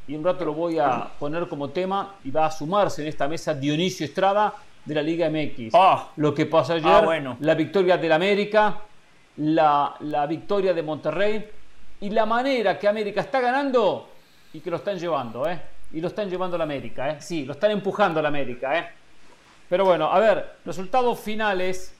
y 0.07 0.15
un 0.15 0.23
rato 0.23 0.45
lo 0.45 0.53
voy 0.53 0.79
a 0.79 1.09
poner 1.19 1.47
como 1.47 1.69
tema, 1.69 2.15
y 2.23 2.31
va 2.31 2.47
a 2.47 2.51
sumarse 2.51 3.03
en 3.03 3.07
esta 3.07 3.27
mesa 3.27 3.53
Dionisio 3.53 4.05
Estrada 4.05 4.53
de 4.83 4.95
la 4.95 5.01
Liga 5.01 5.29
MX. 5.29 5.73
Ah. 5.75 6.09
lo 6.17 6.33
que 6.33 6.45
pasó 6.47 6.73
ayer, 6.73 6.87
Ah, 6.87 7.01
bueno. 7.01 7.37
la 7.39 7.53
victoria 7.53 7.97
del 7.97 8.11
América, 8.11 8.79
la, 9.37 9.95
la 10.01 10.25
victoria 10.25 10.73
de 10.73 10.81
Monterrey 10.83 11.49
y 12.01 12.09
la 12.09 12.25
manera 12.25 12.77
que 12.77 12.87
América 12.87 13.21
está 13.21 13.39
ganando 13.39 14.09
y 14.51 14.59
que 14.59 14.69
lo 14.69 14.77
están 14.77 14.97
llevando, 14.99 15.47
¿eh? 15.47 15.59
Y 15.93 16.01
lo 16.01 16.07
están 16.07 16.29
llevando 16.29 16.55
a 16.55 16.57
la 16.57 16.63
América, 16.65 17.11
¿eh? 17.11 17.17
Sí, 17.21 17.45
lo 17.45 17.53
están 17.53 17.71
empujando 17.71 18.19
a 18.19 18.23
la 18.23 18.29
América, 18.29 18.77
¿eh? 18.77 18.87
Pero 19.73 19.85
bueno, 19.85 20.05
a 20.05 20.19
ver, 20.19 20.57
resultados 20.65 21.19
finales 21.19 21.95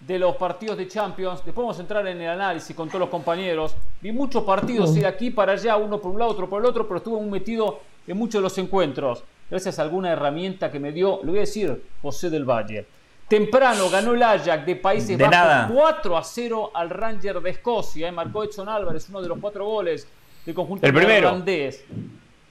de 0.00 0.18
los 0.18 0.36
partidos 0.36 0.78
de 0.78 0.88
Champions. 0.88 1.44
Después 1.44 1.62
vamos 1.62 1.76
a 1.76 1.82
entrar 1.82 2.06
en 2.06 2.18
el 2.22 2.30
análisis 2.30 2.74
con 2.74 2.88
todos 2.88 3.00
los 3.00 3.10
compañeros. 3.10 3.76
Vi 4.00 4.12
muchos 4.12 4.44
partidos 4.44 4.94
de 4.94 5.04
aquí 5.04 5.28
para 5.28 5.52
allá, 5.52 5.76
uno 5.76 6.00
por 6.00 6.12
un 6.12 6.20
lado, 6.20 6.30
otro 6.30 6.48
por 6.48 6.62
el 6.62 6.66
otro, 6.70 6.88
pero 6.88 6.96
estuve 6.96 7.20
muy 7.20 7.28
metido 7.28 7.80
en 8.06 8.16
muchos 8.16 8.38
de 8.38 8.44
los 8.44 8.56
encuentros. 8.56 9.22
Gracias 9.50 9.78
a 9.78 9.82
alguna 9.82 10.10
herramienta 10.12 10.72
que 10.72 10.80
me 10.80 10.90
dio, 10.90 11.20
le 11.22 11.28
voy 11.28 11.36
a 11.36 11.40
decir, 11.40 11.84
José 12.00 12.30
del 12.30 12.46
Valle. 12.46 12.86
Temprano 13.28 13.90
ganó 13.90 14.14
el 14.14 14.22
Ajax 14.22 14.64
de 14.64 14.76
Países 14.76 15.18
De 15.18 15.24
Bajos 15.24 15.30
nada. 15.30 15.70
4 15.70 16.16
a 16.16 16.24
0 16.24 16.70
al 16.72 16.88
Ranger 16.88 17.42
de 17.42 17.50
Escocia. 17.50 18.08
¿eh? 18.08 18.10
Marcó 18.10 18.42
Edson 18.42 18.70
Álvarez, 18.70 19.06
uno 19.10 19.20
de 19.20 19.28
los 19.28 19.38
cuatro 19.38 19.66
goles 19.66 20.08
del 20.46 20.54
conjunto 20.54 20.86
El 20.86 20.94
primero. 20.94 21.12
neerlandés. 21.28 21.84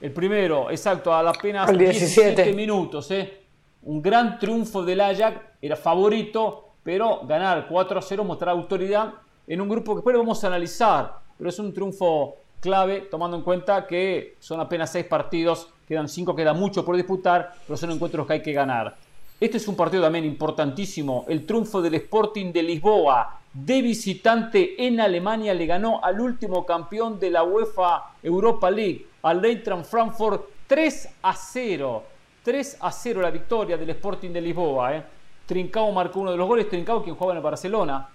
El 0.00 0.12
primero, 0.12 0.70
exacto, 0.70 1.12
a 1.12 1.28
apenas 1.28 1.68
Al 1.68 1.76
17 1.76 2.28
17. 2.44 2.52
minutos. 2.52 3.10
¿eh? 3.10 3.47
Un 3.88 4.02
gran 4.02 4.38
triunfo 4.38 4.84
del 4.84 5.00
Ajax, 5.00 5.40
era 5.62 5.74
favorito, 5.74 6.72
pero 6.82 7.22
ganar 7.26 7.66
4 7.66 7.98
a 7.98 8.02
0 8.02 8.22
mostrar 8.22 8.50
autoridad 8.50 9.14
en 9.46 9.62
un 9.62 9.68
grupo 9.70 9.92
que 9.92 10.00
después 10.00 10.14
vamos 10.14 10.44
a 10.44 10.48
analizar, 10.48 11.14
pero 11.38 11.48
es 11.48 11.58
un 11.58 11.72
triunfo 11.72 12.36
clave 12.60 13.08
tomando 13.10 13.38
en 13.38 13.42
cuenta 13.42 13.86
que 13.86 14.36
son 14.40 14.60
apenas 14.60 14.92
6 14.92 15.06
partidos, 15.06 15.70
quedan 15.86 16.06
5, 16.06 16.36
queda 16.36 16.52
mucho 16.52 16.84
por 16.84 16.96
disputar, 16.96 17.54
pero 17.66 17.78
son 17.78 17.90
encuentros 17.92 18.26
que 18.26 18.34
hay 18.34 18.42
que 18.42 18.52
ganar. 18.52 18.94
Este 19.40 19.56
es 19.56 19.66
un 19.66 19.74
partido 19.74 20.02
también 20.02 20.26
importantísimo, 20.26 21.24
el 21.26 21.46
triunfo 21.46 21.80
del 21.80 21.94
Sporting 21.94 22.52
de 22.52 22.62
Lisboa, 22.62 23.40
de 23.54 23.80
visitante 23.80 24.86
en 24.86 25.00
Alemania, 25.00 25.54
le 25.54 25.64
ganó 25.64 26.04
al 26.04 26.20
último 26.20 26.66
campeón 26.66 27.18
de 27.18 27.30
la 27.30 27.42
UEFA 27.42 28.16
Europa 28.22 28.70
League, 28.70 29.06
al 29.22 29.42
Eintracht 29.42 29.86
Frankfurt 29.86 30.42
3 30.66 31.08
a 31.22 31.34
0. 31.34 32.17
3 32.48 32.78
a 32.80 32.90
0 32.90 33.20
la 33.20 33.30
victoria 33.30 33.76
del 33.76 33.90
Sporting 33.90 34.30
de 34.30 34.40
Lisboa. 34.40 34.96
¿eh? 34.96 35.02
Trincao 35.44 35.92
marcó 35.92 36.20
uno 36.20 36.30
de 36.30 36.38
los 36.38 36.48
goles, 36.48 36.66
Trincao 36.66 37.04
quien 37.04 37.14
juega 37.14 37.34
en 37.34 37.36
el 37.36 37.42
Barcelona, 37.42 38.08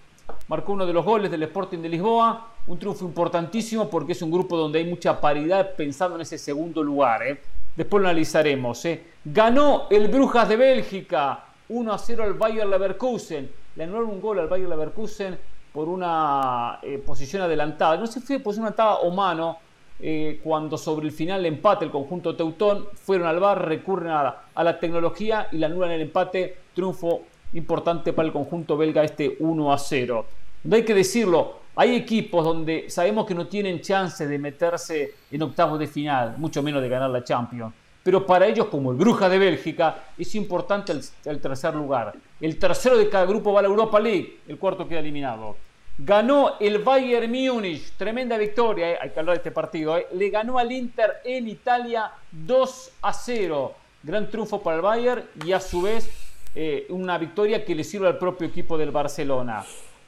marcó 0.47 0.73
uno 0.73 0.87
de 0.87 0.93
los 0.93 1.05
goles 1.05 1.29
del 1.29 1.43
Sporting 1.43 1.77
de 1.77 1.89
Lisboa, 1.89 2.47
un 2.65 2.79
triunfo 2.79 3.05
importantísimo 3.05 3.87
porque 3.91 4.13
es 4.13 4.23
un 4.23 4.31
grupo 4.31 4.57
donde 4.57 4.79
hay 4.79 4.85
mucha 4.85 5.21
paridad 5.21 5.75
pensando 5.75 6.15
en 6.15 6.21
ese 6.21 6.39
segundo 6.39 6.81
lugar. 6.81 7.21
¿eh? 7.21 7.41
Después 7.75 8.01
lo 8.01 8.09
analizaremos. 8.09 8.83
¿eh? 8.85 9.03
Ganó 9.23 9.83
el 9.91 10.07
Brujas 10.07 10.49
de 10.49 10.57
Bélgica 10.57 11.45
1 11.69 11.93
a 11.93 11.97
0 11.99 12.23
al 12.23 12.33
Bayer 12.33 12.65
Leverkusen. 12.65 13.51
Le 13.75 13.83
anularon 13.83 14.09
un 14.09 14.19
gol 14.19 14.39
al 14.39 14.47
Bayer 14.47 14.67
Leverkusen 14.67 15.37
por 15.71 15.87
una 15.87 16.79
posición 17.05 17.43
adelantada. 17.43 17.97
No 17.97 18.07
sé 18.07 18.19
si 18.19 18.25
fue 18.25 18.39
posición 18.39 18.65
adelantada 18.65 18.95
o 18.95 19.11
mano. 19.11 19.59
Eh, 20.05 20.41
cuando 20.43 20.77
sobre 20.77 21.05
el 21.05 21.13
final 21.13 21.45
empate 21.45 21.85
el 21.85 21.91
conjunto 21.91 22.35
Teutón 22.35 22.87
fueron 22.93 23.25
al 23.25 23.39
bar, 23.39 23.65
recurren 23.65 24.11
a 24.11 24.21
la, 24.21 24.43
a 24.53 24.61
la 24.61 24.77
tecnología 24.77 25.47
y 25.53 25.57
le 25.57 25.65
anulan 25.65 25.91
el 25.91 26.01
empate. 26.01 26.57
Triunfo 26.75 27.21
importante 27.53 28.11
para 28.11 28.27
el 28.27 28.33
conjunto 28.33 28.75
belga 28.75 29.01
este 29.01 29.37
1 29.39 29.71
a 29.71 29.77
0. 29.77 30.25
No 30.65 30.75
hay 30.75 30.83
que 30.83 30.93
decirlo, 30.93 31.59
hay 31.77 31.95
equipos 31.95 32.43
donde 32.43 32.89
sabemos 32.89 33.25
que 33.25 33.33
no 33.33 33.47
tienen 33.47 33.79
chance 33.79 34.27
de 34.27 34.37
meterse 34.37 35.13
en 35.31 35.41
octavos 35.41 35.79
de 35.79 35.87
final, 35.87 36.35
mucho 36.37 36.61
menos 36.61 36.81
de 36.81 36.89
ganar 36.89 37.09
la 37.09 37.23
Champions. 37.23 37.73
Pero 38.03 38.25
para 38.25 38.45
ellos, 38.45 38.65
como 38.65 38.91
el 38.91 38.97
Bruja 38.97 39.29
de 39.29 39.39
Bélgica, 39.39 40.03
es 40.17 40.35
importante 40.35 40.91
el, 40.91 40.99
el 41.23 41.39
tercer 41.39 41.73
lugar. 41.75 42.13
El 42.41 42.59
tercero 42.59 42.97
de 42.97 43.07
cada 43.07 43.25
grupo 43.25 43.53
va 43.53 43.59
a 43.59 43.63
la 43.63 43.69
Europa 43.69 44.01
League, 44.01 44.39
el 44.49 44.57
cuarto 44.57 44.85
queda 44.85 44.99
eliminado. 44.99 45.55
Ganó 45.97 46.53
el 46.59 46.79
Bayern 46.79 47.31
Múnich, 47.31 47.91
tremenda 47.97 48.35
victoria, 48.35 48.93
eh, 48.93 48.97
hay 48.99 49.11
que 49.11 49.19
hablar 49.19 49.35
de 49.35 49.37
este 49.37 49.51
partido. 49.51 49.95
eh. 49.95 50.07
Le 50.13 50.29
ganó 50.31 50.57
al 50.57 50.71
Inter 50.71 51.21
en 51.23 51.47
Italia 51.47 52.11
2 52.31 52.91
a 53.03 53.13
0. 53.13 53.75
Gran 54.01 54.27
triunfo 54.27 54.63
para 54.63 54.77
el 54.77 54.81
Bayern 54.81 55.23
y 55.45 55.51
a 55.51 55.59
su 55.59 55.83
vez 55.83 56.09
eh, 56.55 56.87
una 56.89 57.19
victoria 57.19 57.63
que 57.63 57.75
le 57.75 57.83
sirve 57.83 58.07
al 58.07 58.17
propio 58.17 58.47
equipo 58.47 58.75
del 58.75 58.89
Barcelona. 58.89 59.63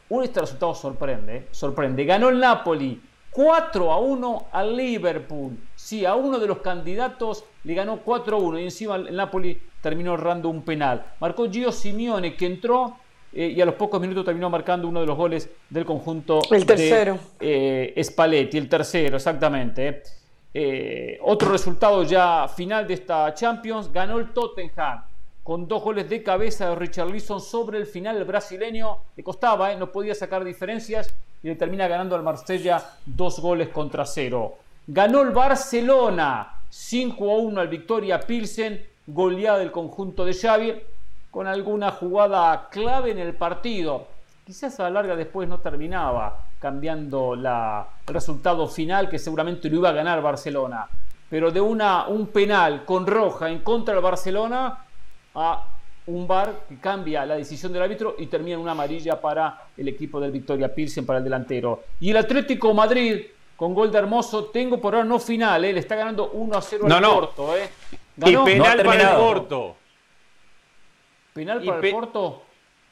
Un 0.10 0.24
este 0.24 0.42
resultado 0.42 0.74
sorprende, 0.74 1.48
sorprende. 1.52 2.04
Ganó 2.04 2.30
el 2.30 2.40
Napoli 2.40 3.00
4 3.30 3.92
a 3.92 4.00
1 4.00 4.48
al 4.52 4.76
Liverpool. 4.76 5.56
Sí, 5.76 6.04
a 6.04 6.16
uno 6.16 6.40
de 6.40 6.48
los 6.48 6.60
candidatos 6.60 7.44
le 7.64 7.76
ganó 7.76 7.98
4 7.98 8.38
a 8.38 8.40
1 8.40 8.60
y 8.60 8.64
encima 8.64 8.96
el 8.96 9.16
Napoli 9.16 9.62
terminó 9.82 10.16
errando 10.16 10.50
un 10.50 10.64
penal. 10.64 11.06
Marcó 11.20 11.48
Gio 11.48 11.72
Simeone 11.72 12.36
que 12.36 12.48
entró 12.48 12.98
eh, 13.36 13.48
y 13.56 13.62
a 13.62 13.66
los 13.66 13.76
pocos 13.76 14.00
minutos 14.00 14.24
terminó 14.26 14.50
marcando 14.50 14.88
uno 14.88 15.02
de 15.02 15.06
los 15.06 15.18
goles 15.18 15.50
del 15.70 15.86
conjunto 15.86 16.40
El 16.50 16.66
tercero. 16.66 17.20
de 17.40 17.94
eh, 17.96 18.04
Spalletti, 18.04 18.58
el 18.58 18.70
tercero, 18.70 19.18
exactamente. 19.18 20.02
eh. 20.54 21.20
Otro 21.22 21.52
resultado 21.52 22.04
ya 22.04 22.48
final 22.48 22.88
de 22.88 22.94
esta 22.94 23.34
Champions, 23.34 23.92
ganó 23.92 24.20
el 24.20 24.32
Tottenham 24.32 25.04
con 25.44 25.68
dos 25.68 25.84
goles 25.84 26.10
de 26.10 26.24
cabeza 26.24 26.70
de 26.70 26.76
Richarlison 26.76 27.40
sobre 27.40 27.78
el 27.78 27.86
final. 27.86 28.18
El 28.18 28.24
brasileño 28.24 28.98
le 29.16 29.24
costaba, 29.24 29.72
eh, 29.72 29.78
no 29.78 29.92
podía 29.92 30.16
sacar 30.16 30.44
diferencias 30.44 31.14
y 31.44 31.50
le 31.50 31.56
termina 31.56 31.88
ganando 31.88 32.16
al 32.16 32.24
Marsella 32.24 32.84
dos 33.06 33.40
goles 33.40 33.68
contra 33.70 34.06
cero. 34.06 34.56
Ganó 34.88 35.22
el 35.22 35.32
Barcelona 35.32 36.62
5 36.70 37.32
a 37.32 37.36
1 37.38 37.62
al 37.62 37.68
Victoria 37.68 38.20
Pilsen, 38.20 38.84
goleada 39.08 39.60
del 39.60 39.72
conjunto 39.72 40.26
de 40.26 40.34
Xavi 40.34 40.74
con 41.36 41.48
alguna 41.48 41.92
jugada 41.92 42.70
clave 42.72 43.12
en 43.12 43.20
el 43.20 43.34
partido. 43.36 44.08
Quizás 44.46 44.80
a 44.80 44.84
la 44.84 44.90
larga 44.92 45.18
después 45.18 45.50
no 45.50 45.58
terminaba 45.60 46.40
cambiando 46.62 47.36
la- 47.36 47.86
el 48.08 48.14
resultado 48.14 48.66
final 48.70 49.10
que 49.10 49.20
seguramente 49.20 49.70
lo 49.70 49.76
iba 49.76 49.90
a 49.90 49.92
ganar 49.92 50.22
Barcelona. 50.22 50.88
Pero 51.30 51.52
de 51.52 51.60
una, 51.60 52.08
un 52.08 52.28
penal 52.28 52.86
con 52.86 53.06
roja 53.06 53.50
en 53.50 53.60
contra 53.60 53.94
del 53.94 54.02
Barcelona 54.02 54.78
a 55.36 55.64
un 56.08 56.26
bar 56.26 56.54
que 56.70 56.78
cambia 56.80 57.26
la 57.26 57.36
decisión 57.36 57.74
del 57.74 57.82
árbitro 57.82 58.16
y 58.18 58.28
termina 58.28 58.56
en 58.56 58.62
una 58.62 58.72
amarilla 58.72 59.20
para 59.20 59.60
el 59.76 59.90
equipo 59.90 60.22
del 60.22 60.32
Victoria 60.32 60.74
Pilsen, 60.74 61.06
para 61.06 61.18
el 61.20 61.26
delantero. 61.26 61.82
Y 62.00 62.12
el 62.12 62.16
Atlético 62.18 62.74
Madrid 62.74 63.26
con 63.58 63.74
gol 63.74 63.92
de 63.92 63.98
Hermoso. 63.98 64.46
Tengo 64.46 64.80
por 64.80 64.96
ahora 64.96 65.06
no 65.06 65.20
final, 65.20 65.66
¿eh? 65.66 65.74
le 65.74 65.82
está 65.82 65.98
ganando 65.98 66.30
1 66.32 66.58
a 66.58 66.62
0 66.62 66.86
No, 66.88 66.96
al 66.96 67.02
no. 67.02 67.14
Porto. 67.16 67.58
¿eh? 67.58 67.70
Y 68.26 68.38
penal 68.38 68.78
No 68.78 68.84
para 68.86 69.12
el. 69.12 69.18
Porto. 69.18 69.76
Penal 71.36 71.62
para 71.64 71.82
pe- 71.82 71.90
el 71.90 71.94
Porto. 71.94 72.42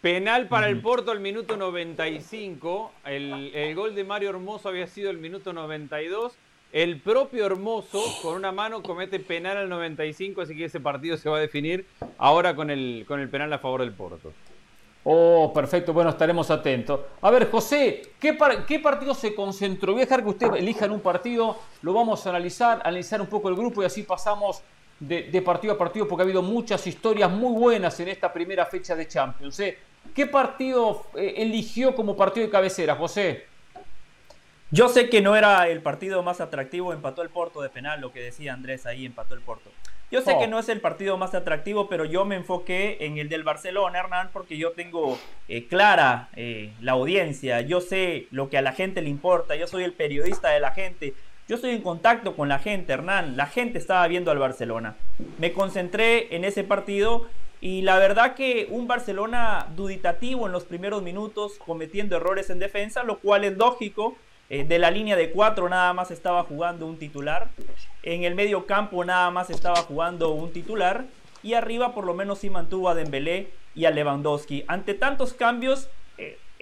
Penal 0.01 0.47
para 0.49 0.67
el 0.67 0.81
Porto 0.81 1.11
al 1.11 1.21
minuto 1.21 1.55
95. 1.55 2.91
El, 3.05 3.51
el 3.55 3.73
gol 3.73 3.95
de 3.95 4.03
Mario 4.03 4.31
Hermoso 4.31 4.67
había 4.67 4.85
sido 4.85 5.09
el 5.09 5.17
minuto 5.17 5.53
92. 5.53 6.33
El 6.73 6.99
propio 6.99 7.45
Hermoso, 7.45 8.01
con 8.21 8.35
una 8.35 8.51
mano, 8.51 8.83
comete 8.83 9.19
penal 9.21 9.55
al 9.55 9.69
95, 9.69 10.41
así 10.41 10.57
que 10.57 10.65
ese 10.65 10.81
partido 10.81 11.15
se 11.15 11.29
va 11.29 11.37
a 11.37 11.39
definir 11.39 11.85
ahora 12.17 12.53
con 12.53 12.69
el, 12.69 13.05
con 13.07 13.21
el 13.21 13.29
penal 13.29 13.53
a 13.53 13.59
favor 13.59 13.79
del 13.79 13.93
Porto. 13.93 14.33
Oh, 15.05 15.51
perfecto, 15.53 15.93
bueno, 15.93 16.09
estaremos 16.09 16.49
atentos. 16.51 16.99
A 17.21 17.29
ver, 17.31 17.49
José, 17.49 18.01
¿qué, 18.19 18.33
par- 18.33 18.65
qué 18.65 18.79
partido 18.79 19.13
se 19.13 19.33
concentró? 19.35 19.93
Voy 19.93 20.01
a 20.01 20.05
dejar 20.05 20.23
que 20.23 20.29
usted 20.29 20.53
elija 20.55 20.85
en 20.85 20.91
un 20.91 20.99
partido, 21.01 21.57
lo 21.81 21.93
vamos 21.93 22.25
a 22.25 22.29
analizar, 22.31 22.79
analizar 22.83 23.21
un 23.21 23.27
poco 23.27 23.47
el 23.49 23.55
grupo 23.55 23.83
y 23.83 23.85
así 23.85 24.03
pasamos 24.03 24.61
de, 24.99 25.23
de 25.23 25.41
partido 25.41 25.73
a 25.73 25.77
partido 25.77 26.07
porque 26.07 26.21
ha 26.21 26.25
habido 26.25 26.41
muchas 26.41 26.85
historias 26.87 27.29
muy 27.29 27.53
buenas 27.59 27.99
en 27.99 28.07
esta 28.07 28.31
primera 28.31 28.65
fecha 28.65 28.95
de 28.95 29.07
Champions. 29.07 29.59
¿eh? 29.59 29.77
¿Qué 30.13 30.27
partido 30.27 31.05
eh, 31.15 31.35
eligió 31.37 31.95
como 31.95 32.15
partido 32.15 32.45
de 32.45 32.51
cabecera, 32.51 32.95
José? 32.95 33.45
Yo 34.71 34.89
sé 34.89 35.09
que 35.09 35.21
no 35.21 35.35
era 35.35 35.67
el 35.67 35.81
partido 35.81 36.23
más 36.23 36.41
atractivo, 36.41 36.93
empató 36.93 37.21
el 37.21 37.29
Porto 37.29 37.61
de 37.61 37.69
penal, 37.69 38.01
lo 38.01 38.11
que 38.11 38.21
decía 38.21 38.53
Andrés 38.53 38.85
ahí, 38.87 39.05
empató 39.05 39.35
el 39.35 39.41
Porto. 39.41 39.69
Yo 40.09 40.21
sé 40.21 40.33
Oh. 40.33 40.39
que 40.39 40.47
no 40.47 40.59
es 40.59 40.69
el 40.69 40.79
partido 40.81 41.17
más 41.17 41.33
atractivo, 41.33 41.87
pero 41.87 42.05
yo 42.05 42.25
me 42.25 42.35
enfoqué 42.35 42.97
en 43.01 43.17
el 43.17 43.29
del 43.29 43.43
Barcelona, 43.43 43.99
Hernán, 43.99 44.29
porque 44.31 44.57
yo 44.57 44.71
tengo 44.71 45.17
eh, 45.47 45.67
clara 45.67 46.29
eh, 46.35 46.71
la 46.81 46.93
audiencia, 46.93 47.61
yo 47.61 47.81
sé 47.81 48.27
lo 48.31 48.49
que 48.49 48.57
a 48.57 48.61
la 48.61 48.73
gente 48.73 49.01
le 49.01 49.09
importa, 49.09 49.55
yo 49.55 49.67
soy 49.67 49.83
el 49.83 49.93
periodista 49.93 50.49
de 50.49 50.59
la 50.59 50.71
gente, 50.71 51.13
yo 51.47 51.55
estoy 51.55 51.71
en 51.71 51.81
contacto 51.81 52.35
con 52.35 52.47
la 52.47 52.59
gente, 52.59 52.93
Hernán, 52.93 53.35
la 53.35 53.47
gente 53.47 53.77
estaba 53.77 54.07
viendo 54.07 54.31
al 54.31 54.39
Barcelona. 54.39 54.95
Me 55.39 55.51
concentré 55.51 56.35
en 56.35 56.45
ese 56.45 56.63
partido 56.63 57.27
y 57.59 57.81
la 57.81 57.97
verdad 57.97 58.35
que 58.35 58.67
un 58.69 58.87
Barcelona 58.87 59.67
duditativo 59.75 60.45
en 60.45 60.51
los 60.51 60.65
primeros 60.65 61.01
minutos, 61.01 61.53
cometiendo 61.65 62.15
errores 62.17 62.49
en 62.49 62.59
defensa, 62.59 63.03
lo 63.03 63.19
cual 63.19 63.43
es 63.43 63.57
lógico. 63.57 64.17
Eh, 64.49 64.65
de 64.65 64.77
la 64.77 64.91
línea 64.91 65.15
de 65.15 65.31
cuatro 65.31 65.69
nada 65.69 65.93
más 65.93 66.11
estaba 66.11 66.43
jugando 66.43 66.85
un 66.85 66.97
titular. 66.97 67.49
En 68.03 68.23
el 68.23 68.35
medio 68.35 68.65
campo 68.65 69.03
nada 69.05 69.31
más 69.31 69.49
estaba 69.49 69.77
jugando 69.83 70.31
un 70.31 70.51
titular. 70.51 71.05
Y 71.41 71.53
arriba 71.53 71.93
por 71.93 72.05
lo 72.05 72.13
menos 72.13 72.39
sí 72.39 72.49
mantuvo 72.49 72.89
a 72.89 72.95
Dembélé 72.95 73.49
y 73.75 73.85
a 73.85 73.91
Lewandowski. 73.91 74.65
Ante 74.67 74.93
tantos 74.93 75.33
cambios, 75.33 75.89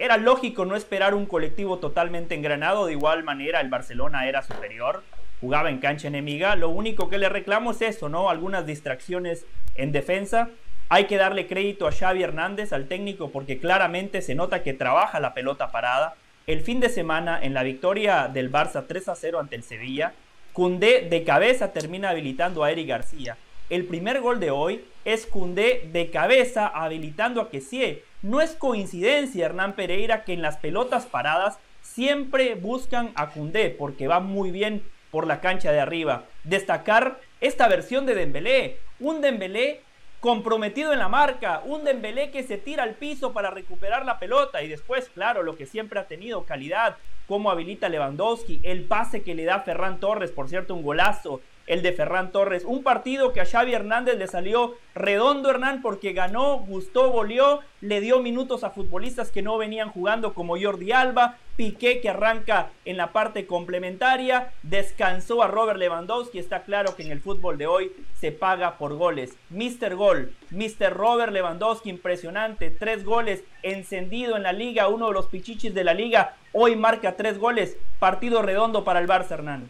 era 0.01 0.17
lógico 0.17 0.65
no 0.65 0.75
esperar 0.75 1.13
un 1.13 1.27
colectivo 1.27 1.77
totalmente 1.77 2.33
engranado. 2.33 2.87
De 2.87 2.93
igual 2.93 3.23
manera, 3.23 3.61
el 3.61 3.69
Barcelona 3.69 4.27
era 4.27 4.41
superior. 4.41 5.03
Jugaba 5.39 5.69
en 5.69 5.77
cancha 5.77 6.07
enemiga. 6.07 6.55
Lo 6.55 6.69
único 6.69 7.07
que 7.07 7.19
le 7.19 7.29
reclamo 7.29 7.69
es 7.69 7.83
eso, 7.83 8.09
¿no? 8.09 8.31
Algunas 8.31 8.65
distracciones 8.65 9.45
en 9.75 9.91
defensa. 9.91 10.49
Hay 10.89 11.05
que 11.05 11.17
darle 11.17 11.45
crédito 11.45 11.87
a 11.87 11.91
Xavi 11.91 12.23
Hernández, 12.23 12.73
al 12.73 12.87
técnico, 12.87 13.29
porque 13.29 13.59
claramente 13.59 14.23
se 14.23 14.33
nota 14.33 14.63
que 14.63 14.73
trabaja 14.73 15.19
la 15.19 15.35
pelota 15.35 15.71
parada. 15.71 16.15
El 16.47 16.61
fin 16.61 16.79
de 16.79 16.89
semana, 16.89 17.39
en 17.39 17.53
la 17.53 17.61
victoria 17.61 18.27
del 18.27 18.51
Barça 18.51 18.85
3 18.87 19.07
a 19.07 19.15
0 19.15 19.39
ante 19.39 19.55
el 19.55 19.61
Sevilla, 19.61 20.13
Cundé 20.51 21.07
de 21.09 21.23
cabeza 21.23 21.71
termina 21.71 22.09
habilitando 22.09 22.63
a 22.63 22.71
Eric 22.71 22.87
García. 22.87 23.37
El 23.71 23.85
primer 23.85 24.19
gol 24.19 24.41
de 24.41 24.51
hoy 24.51 24.83
es 25.05 25.25
Cundé 25.25 25.87
de 25.93 26.11
cabeza 26.11 26.67
habilitando 26.67 27.39
a 27.39 27.49
Kessie. 27.49 28.03
No 28.21 28.41
es 28.41 28.51
coincidencia, 28.51 29.45
Hernán 29.45 29.77
Pereira, 29.77 30.25
que 30.25 30.33
en 30.33 30.41
las 30.41 30.57
pelotas 30.57 31.05
paradas 31.05 31.57
siempre 31.81 32.55
buscan 32.55 33.13
a 33.15 33.29
Cundé 33.29 33.69
porque 33.69 34.09
va 34.09 34.19
muy 34.19 34.51
bien 34.51 34.83
por 35.09 35.25
la 35.25 35.39
cancha 35.39 35.71
de 35.71 35.79
arriba. 35.79 36.25
Destacar 36.43 37.21
esta 37.39 37.69
versión 37.69 38.05
de 38.05 38.13
Dembélé, 38.13 38.77
un 38.99 39.21
Dembélé 39.21 39.79
comprometido 40.19 40.91
en 40.91 40.99
la 40.99 41.07
marca, 41.07 41.61
un 41.63 41.85
Dembélé 41.85 42.29
que 42.29 42.43
se 42.43 42.57
tira 42.57 42.83
al 42.83 42.95
piso 42.95 43.31
para 43.31 43.51
recuperar 43.51 44.03
la 44.05 44.19
pelota. 44.19 44.61
Y 44.63 44.67
después, 44.67 45.09
claro, 45.13 45.43
lo 45.43 45.55
que 45.55 45.65
siempre 45.65 45.97
ha 45.97 46.07
tenido 46.07 46.43
calidad, 46.43 46.97
cómo 47.25 47.49
habilita 47.49 47.87
Lewandowski, 47.87 48.59
el 48.63 48.83
pase 48.83 49.23
que 49.23 49.33
le 49.33 49.45
da 49.45 49.61
Ferran 49.61 50.01
Torres, 50.01 50.31
por 50.31 50.49
cierto, 50.49 50.75
un 50.75 50.83
golazo, 50.83 51.39
el 51.67 51.81
de 51.81 51.93
Ferran 51.93 52.31
Torres, 52.31 52.63
un 52.65 52.83
partido 52.83 53.33
que 53.33 53.41
a 53.41 53.45
Xavi 53.45 53.73
Hernández 53.73 54.17
le 54.17 54.27
salió 54.27 54.75
redondo 54.95 55.49
Hernán 55.49 55.81
porque 55.81 56.13
ganó, 56.13 56.59
gustó, 56.59 57.11
goleó, 57.11 57.61
le 57.79 58.01
dio 58.01 58.19
minutos 58.19 58.63
a 58.63 58.71
futbolistas 58.71 59.31
que 59.31 59.41
no 59.41 59.57
venían 59.57 59.89
jugando 59.89 60.33
como 60.33 60.59
Jordi 60.59 60.91
Alba, 60.91 61.37
Piqué 61.55 62.01
que 62.01 62.09
arranca 62.09 62.71
en 62.85 62.97
la 62.97 63.11
parte 63.11 63.45
complementaria, 63.45 64.51
descansó 64.63 65.43
a 65.43 65.47
Robert 65.47 65.77
Lewandowski, 65.77 66.39
está 66.39 66.63
claro 66.63 66.95
que 66.95 67.03
en 67.03 67.11
el 67.11 67.19
fútbol 67.19 67.57
de 67.57 67.67
hoy 67.67 67.91
se 68.19 68.31
paga 68.31 68.77
por 68.77 68.95
goles. 68.95 69.35
Mr. 69.49 69.95
Gol, 69.95 70.33
Mr. 70.49 70.91
Robert 70.91 71.31
Lewandowski, 71.31 71.89
impresionante, 71.89 72.71
tres 72.71 73.03
goles, 73.03 73.43
encendido 73.63 74.37
en 74.37 74.43
la 74.43 74.53
liga, 74.53 74.87
uno 74.87 75.09
de 75.09 75.13
los 75.13 75.27
pichichis 75.27 75.73
de 75.73 75.83
la 75.83 75.93
liga, 75.93 76.35
hoy 76.53 76.75
marca 76.75 77.15
tres 77.15 77.37
goles, 77.37 77.77
partido 77.99 78.41
redondo 78.41 78.83
para 78.83 78.99
el 78.99 79.07
Barça 79.07 79.31
Hernán. 79.31 79.69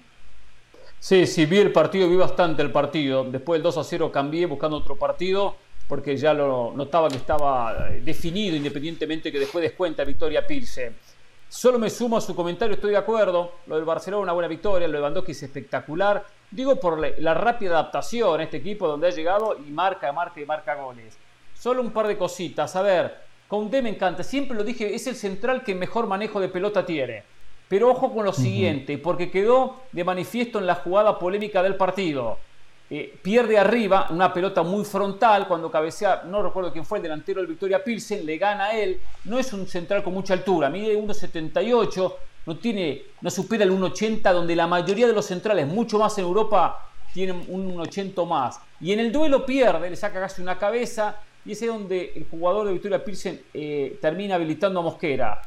Sí, 1.02 1.26
sí, 1.26 1.47
vi 1.47 1.58
el 1.58 1.72
partido, 1.72 2.08
vi 2.08 2.16
bastante 2.16 2.62
el 2.62 2.72
partido. 2.72 3.24
Después 3.24 3.58
del 3.58 3.64
2 3.64 3.78
a 3.80 3.84
0 3.84 4.12
cambié 4.12 4.45
buscando 4.45 4.78
otro 4.78 4.95
partido 4.95 5.56
porque 5.88 6.16
ya 6.16 6.32
lo 6.32 6.74
notaba 6.76 7.10
que 7.10 7.18
estaba 7.18 7.89
eh, 7.89 8.02
definido 8.02 8.56
independientemente 8.56 9.32
que 9.32 9.39
después 9.39 9.64
descuenta 9.64 10.04
Victoria 10.04 10.45
Pilsen. 10.45 10.95
Solo 11.49 11.80
me 11.80 11.89
sumo 11.89 12.18
a 12.18 12.22
su 12.22 12.36
comentario, 12.36 12.76
estoy 12.76 12.91
de 12.91 12.97
acuerdo. 12.97 13.52
Lo 13.66 13.78
del 13.78 13.84
Barcelona, 13.84 14.22
una 14.22 14.34
buena 14.34 14.47
victoria. 14.47 14.88
Lo 14.88 14.91
de 14.93 14.99
Lewandowski 14.99 15.32
es 15.32 15.41
espectacular. 15.41 16.24
Digo 16.52 16.80
por 16.80 16.99
la, 16.99 17.34
rápida 17.34 17.72
adaptación 17.72 18.39
a 18.39 18.43
este 18.43 18.58
equipo 18.58 18.88
donde 18.88 19.08
ha 19.08 19.12
llegado 19.12 19.58
y 19.58 19.72
marca, 19.72 20.14
marca 20.14 20.39
y 20.39 20.45
marca 20.45 20.76
goles. 20.76 21.18
Solo 21.58 21.82
un 21.82 21.89
par 21.89 22.06
de 22.06 22.16
cositas. 22.16 22.76
A 22.76 22.84
ver, 22.84 23.18
Conde 23.47 23.82
me 23.82 23.89
encanta. 23.89 24.22
Siempre 24.22 24.56
lo 24.56 24.64
dije, 24.64 24.93
es 24.93 25.08
el 25.08 25.16
central 25.16 25.64
que 25.64 25.74
mejor 25.74 26.06
manejo 26.06 26.39
de 26.39 26.49
pelota 26.49 26.86
tiene. 26.86 27.24
Pero 27.72 27.89
ojo 27.89 28.13
con 28.13 28.26
lo 28.26 28.34
siguiente, 28.34 28.97
porque 28.97 29.32
quedó 29.32 29.78
de 29.93 30.03
manifiesto 30.03 30.59
en 30.59 30.67
la 30.67 30.76
jugada 30.76 31.17
polémica 31.17 31.63
del 31.63 31.78
partido. 31.78 32.38
Eh, 32.89 33.17
pierde 33.22 33.57
arriba 33.57 34.07
una 34.09 34.34
pelota 34.34 34.61
muy 34.61 34.84
frontal 34.84 35.47
cuando 35.47 35.72
cabecea, 35.72 36.24
no 36.26 36.43
recuerdo 36.43 36.74
quién 36.74 36.84
fue 36.84 36.97
el 36.97 37.03
delantero 37.03 37.39
del 37.39 37.47
Victoria 37.47 37.82
Pilsen, 37.82 38.26
le 38.26 38.38
gana 38.38 38.65
a 38.65 38.78
él. 38.78 38.99
No 39.24 39.39
es 39.39 39.53
un 39.53 39.65
central 39.67 40.03
con 40.03 40.13
mucha 40.13 40.34
altura, 40.34 40.69
mide 40.69 40.99
1,78, 41.01 42.13
no, 42.45 42.57
tiene, 42.57 43.03
no 43.22 43.30
supera 43.30 43.63
el 43.63 43.72
1,80, 43.72 44.34
donde 44.34 44.53
la 44.53 44.67
mayoría 44.67 45.07
de 45.07 45.13
los 45.13 45.26
centrales, 45.26 45.65
mucho 45.65 45.97
más 45.97 46.17
en 46.17 46.26
Europa, 46.26 46.89
tienen 47.13 47.45
un 47.47 47.74
1,80 47.78 48.28
más. 48.28 48.59
Y 48.82 48.91
en 48.91 48.99
el 48.99 49.13
duelo 49.13 49.45
pierde, 49.45 49.89
le 49.89 49.95
saca 49.95 50.19
casi 50.19 50.41
una 50.41 50.57
cabeza, 50.57 51.22
y 51.45 51.53
ese 51.53 51.67
es 51.67 51.72
donde 51.72 52.11
el 52.17 52.28
jugador 52.30 52.67
de 52.67 52.74
Victoria 52.74 53.01
Pilsen 53.01 53.41
eh, 53.53 53.97
termina 54.01 54.36
habilitando 54.36 54.82
a 54.82 54.84
Mosquera. 54.84 55.41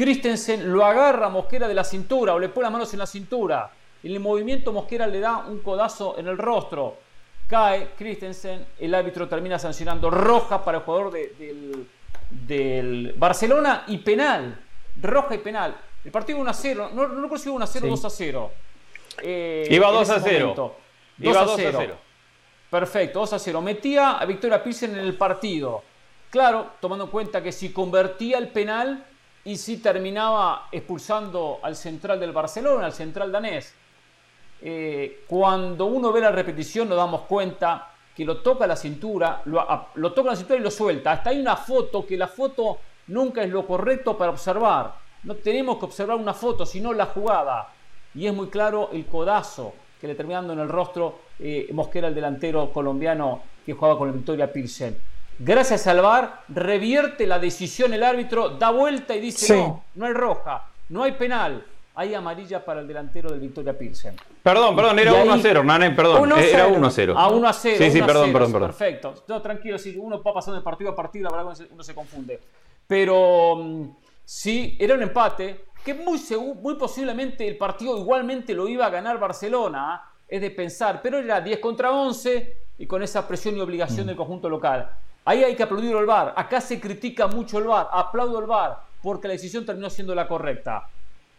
Christensen 0.00 0.72
lo 0.72 0.84
agarra 0.86 1.26
a 1.26 1.28
Mosquera 1.28 1.68
de 1.68 1.74
la 1.74 1.84
cintura 1.84 2.32
o 2.34 2.38
le 2.38 2.48
pone 2.48 2.64
las 2.64 2.72
manos 2.72 2.92
en 2.94 2.98
la 3.00 3.06
cintura. 3.06 3.70
En 4.02 4.12
el 4.12 4.18
movimiento 4.20 4.72
Mosquera 4.72 5.06
le 5.06 5.20
da 5.20 5.38
un 5.46 5.58
codazo 5.58 6.18
en 6.18 6.26
el 6.26 6.38
rostro. 6.38 6.96
Cae 7.46 7.90
Christensen, 7.98 8.64
el 8.78 8.94
árbitro 8.94 9.28
termina 9.28 9.58
sancionando 9.58 10.08
roja 10.10 10.64
para 10.64 10.78
el 10.78 10.84
jugador 10.84 11.10
de- 11.12 11.34
del, 11.38 11.86
del 12.30 13.14
Barcelona 13.16 13.84
y 13.88 13.98
penal. 13.98 14.58
Roja 15.02 15.34
y 15.34 15.38
penal. 15.38 15.76
El 16.02 16.10
partido 16.10 16.38
1 16.38 16.48
a 16.50 16.54
0. 16.54 16.90
No, 16.94 17.06
no 17.08 17.36
si 17.38 17.48
1 17.50 17.62
a 17.62 17.66
0 17.66 17.86
o 17.86 17.90
2 17.90 18.04
a 18.06 18.10
0. 18.10 18.50
Eh, 19.22 19.68
Iba 19.70 19.88
en 19.88 19.94
2 19.94 20.10
a 20.10 20.16
ese 20.16 20.24
0. 20.30 20.38
momento. 20.40 20.76
Iba 21.18 21.42
2 21.44 21.52
a 21.52 21.56
0. 21.56 21.96
Perfecto, 22.70 23.18
2 23.20 23.32
a 23.34 23.38
0. 23.38 23.60
Metía 23.60 24.12
a 24.12 24.24
Victoria 24.24 24.62
Pilsen 24.64 24.92
en 24.92 25.00
el 25.00 25.14
partido. 25.18 25.82
Claro, 26.30 26.70
tomando 26.80 27.04
en 27.04 27.10
cuenta 27.10 27.42
que 27.42 27.52
si 27.52 27.70
convertía 27.70 28.38
el 28.38 28.48
penal 28.48 29.04
y 29.44 29.56
si 29.56 29.78
terminaba 29.78 30.68
expulsando 30.70 31.60
al 31.62 31.74
central 31.74 32.20
del 32.20 32.32
Barcelona, 32.32 32.86
al 32.86 32.92
central 32.92 33.32
danés. 33.32 33.74
Eh, 34.62 35.24
cuando 35.26 35.86
uno 35.86 36.12
ve 36.12 36.20
la 36.20 36.30
repetición 36.30 36.88
nos 36.88 36.98
damos 36.98 37.22
cuenta 37.22 37.90
que 38.14 38.24
lo 38.24 38.38
toca 38.38 38.66
la 38.66 38.76
cintura, 38.76 39.40
lo, 39.46 39.64
lo 39.94 40.12
toca 40.12 40.30
la 40.30 40.36
cintura 40.36 40.58
y 40.58 40.62
lo 40.62 40.70
suelta. 40.70 41.12
Hasta 41.12 41.30
hay 41.30 41.40
una 41.40 41.56
foto 41.56 42.06
que 42.06 42.16
la 42.16 42.28
foto 42.28 42.78
nunca 43.06 43.42
es 43.42 43.50
lo 43.50 43.66
correcto 43.66 44.18
para 44.18 44.30
observar. 44.30 44.94
No 45.22 45.34
tenemos 45.36 45.78
que 45.78 45.86
observar 45.86 46.16
una 46.16 46.34
foto, 46.34 46.66
sino 46.66 46.92
la 46.92 47.06
jugada. 47.06 47.68
Y 48.14 48.26
es 48.26 48.34
muy 48.34 48.48
claro 48.48 48.90
el 48.92 49.06
codazo 49.06 49.72
que 50.00 50.06
le 50.06 50.14
termina 50.14 50.38
dando 50.38 50.54
en 50.54 50.60
el 50.60 50.68
rostro 50.68 51.20
eh, 51.38 51.68
Mosquera, 51.72 52.08
el 52.08 52.14
delantero 52.14 52.72
colombiano 52.72 53.42
que 53.64 53.72
jugaba 53.72 53.98
con 53.98 54.08
el 54.08 54.14
Victoria 54.14 54.52
Pilsen. 54.52 55.09
Gracias 55.42 55.86
al 55.86 56.02
VAR, 56.02 56.42
revierte 56.48 57.26
la 57.26 57.38
decisión 57.38 57.94
el 57.94 58.02
árbitro, 58.02 58.50
da 58.50 58.70
vuelta 58.70 59.16
y 59.16 59.20
dice, 59.20 59.46
Sí. 59.46 59.54
no, 59.54 59.82
no 59.94 60.04
hay 60.04 60.12
roja, 60.12 60.66
no 60.90 61.02
hay 61.02 61.12
penal, 61.12 61.64
hay 61.94 62.12
amarilla 62.14 62.62
para 62.62 62.80
el 62.80 62.86
delantero 62.86 63.30
del 63.30 63.40
Victoria 63.40 63.76
Pilsen. 63.76 64.16
Perdón, 64.42 64.76
perdón, 64.76 64.98
era 64.98 65.12
ahí- 65.12 65.22
1 65.22 65.32
a 65.32 65.38
0, 65.38 65.60
Hernán, 65.60 65.96
perdón. 65.96 66.22
1 66.22 66.34
a 66.34 66.42
Era 66.42 66.64
0. 66.66 66.74
1 66.76 66.86
a 66.86 66.90
0. 66.90 67.14
A 67.16 67.28
1 67.28 67.48
a 67.48 67.52
0. 67.54 67.76
Sí, 67.78 67.90
sí, 67.90 67.96
1 67.96 68.04
a 68.04 68.06
perdón, 68.06 68.24
0, 68.26 68.32
perdón, 68.34 68.52
perdón. 68.52 68.68
Perfecto. 68.68 69.14
No, 69.28 69.40
tranquilo, 69.40 69.78
si 69.78 69.96
uno 69.96 70.22
va 70.22 70.34
pasando 70.34 70.58
de 70.58 70.62
partido 70.64 70.90
a 70.90 70.94
partido, 70.94 71.30
la 71.30 71.36
verdad 71.36 71.44
que 71.44 71.62
uno 71.62 71.68
se, 71.68 71.74
uno 71.74 71.82
se 71.84 71.94
confunde. 71.94 72.38
Pero 72.86 73.56
mm, 73.56 73.84
sí, 74.22 74.76
era 74.78 74.94
un 74.94 75.02
empate. 75.02 75.64
que 75.82 75.94
muy, 75.94 76.20
muy 76.60 76.74
posiblemente 76.74 77.48
el 77.48 77.56
partido 77.56 77.96
igualmente 77.96 78.52
lo 78.52 78.68
iba 78.68 78.84
a 78.84 78.90
ganar 78.90 79.18
Barcelona, 79.18 79.94
¿ah? 79.94 80.12
es 80.28 80.38
de 80.42 80.50
pensar, 80.50 81.00
pero 81.02 81.16
era 81.16 81.40
10 81.40 81.58
contra 81.60 81.90
11 81.90 82.56
y 82.76 82.86
con 82.86 83.02
esa 83.02 83.26
presión 83.26 83.56
y 83.56 83.60
obligación 83.60 84.04
mm. 84.04 84.08
del 84.08 84.16
conjunto 84.16 84.50
local. 84.50 84.90
Ahí 85.24 85.44
hay 85.44 85.54
que 85.54 85.62
aplaudir 85.62 85.96
al 85.96 86.06
VAR. 86.06 86.34
Acá 86.36 86.60
se 86.60 86.80
critica 86.80 87.26
mucho 87.26 87.58
el 87.58 87.64
VAR. 87.64 87.88
Aplaudo 87.92 88.38
al 88.38 88.46
VAR 88.46 88.90
porque 89.02 89.28
la 89.28 89.32
decisión 89.32 89.64
terminó 89.64 89.90
siendo 89.90 90.14
la 90.14 90.28
correcta. 90.28 90.88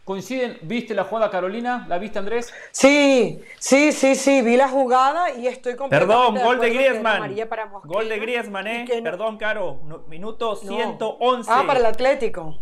¿Coinciden? 0.04 0.58
¿Viste 0.64 0.96
la 0.96 1.04
jugada, 1.04 1.30
Carolina? 1.30 1.86
¿La 1.88 2.00
viste, 2.00 2.18
Andrés? 2.18 2.52
Sí, 2.72 3.40
sí, 3.60 3.92
sí, 3.92 4.16
sí, 4.16 4.42
vi 4.42 4.58
la 4.58 4.68
jugada 4.68 5.30
y 5.32 5.48
estoy 5.48 5.76
completamente 5.76 6.42
Perdón, 6.42 6.44
gol 6.44 6.60
de 6.60 6.70
Griezmann. 6.72 7.36
Gol 7.84 8.10
de 8.10 8.20
Griezmann, 8.20 8.68
¿eh? 8.68 9.02
Perdón, 9.04 9.38
Caro. 9.38 9.80
Minuto 10.08 10.56
111. 10.56 11.52
Ah, 11.54 11.64
para 11.68 11.80
el 11.80 11.86
Atlético 11.86 12.58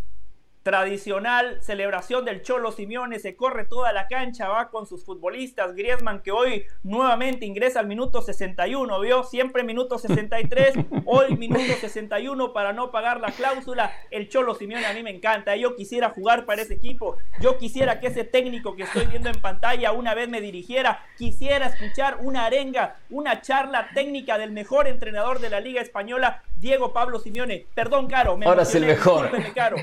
tradicional 0.64 1.58
celebración 1.62 2.26
del 2.26 2.42
Cholo 2.42 2.72
Simeone, 2.72 3.20
se 3.20 3.36
corre 3.36 3.66
toda 3.66 3.94
la 3.94 4.08
cancha, 4.08 4.50
va 4.50 4.70
con 4.70 4.86
sus 4.86 5.06
futbolistas, 5.06 5.74
Griezmann 5.74 6.22
que 6.22 6.32
hoy 6.32 6.66
nuevamente 6.84 7.46
ingresa 7.46 7.80
al 7.80 7.88
minuto 7.88 8.22
61, 8.22 9.00
vio 9.00 9.24
siempre 9.24 9.64
minuto 9.64 9.98
63, 9.98 10.76
hoy 11.06 11.38
minuto 11.38 11.74
61 11.80 12.52
para 12.52 12.74
no 12.74 12.92
pagar 12.92 13.22
la 13.22 13.32
cláusula, 13.32 13.92
el 14.12 14.28
Cholo 14.28 14.54
Simeone 14.54 14.86
a 14.86 14.94
mí 14.94 15.02
me 15.02 15.12
encanta, 15.12 15.56
yo 15.56 15.76
quisiera 15.76 16.10
jugar 16.10 16.46
para 16.46 16.62
ese 16.62 16.74
equipo, 16.74 17.18
yo 17.40 17.58
quisiera 17.58 18.00
que 18.00 18.08
ese 18.08 18.26
técnico 18.26 18.76
que 18.76 18.84
estoy 18.84 19.06
viendo 19.06 19.30
en 19.30 19.40
pantalla 19.42 19.94
una 19.94 20.14
vez 20.14 20.28
me 20.28 20.42
dirigiera, 20.42 21.06
quisiera 21.18 21.68
escuchar 21.68 22.18
una 22.22 22.46
arenga, 22.46 22.98
una 23.10 23.42
charla 23.42 23.90
técnica 23.94 24.38
del 24.38 24.52
mejor 24.52 24.88
entrenador 24.88 25.40
de 25.40 25.50
la 25.50 25.62
Liga 25.62 25.82
Española, 25.82 26.44
Diego 26.58 26.92
Pablo 26.92 27.20
Simeone, 27.20 27.66
perdón 27.74 28.08
Caro, 28.08 28.36
me 28.36 28.46
ahora 28.46 28.64
es 28.64 28.76
el 28.76 28.86
mejor, 28.86 29.32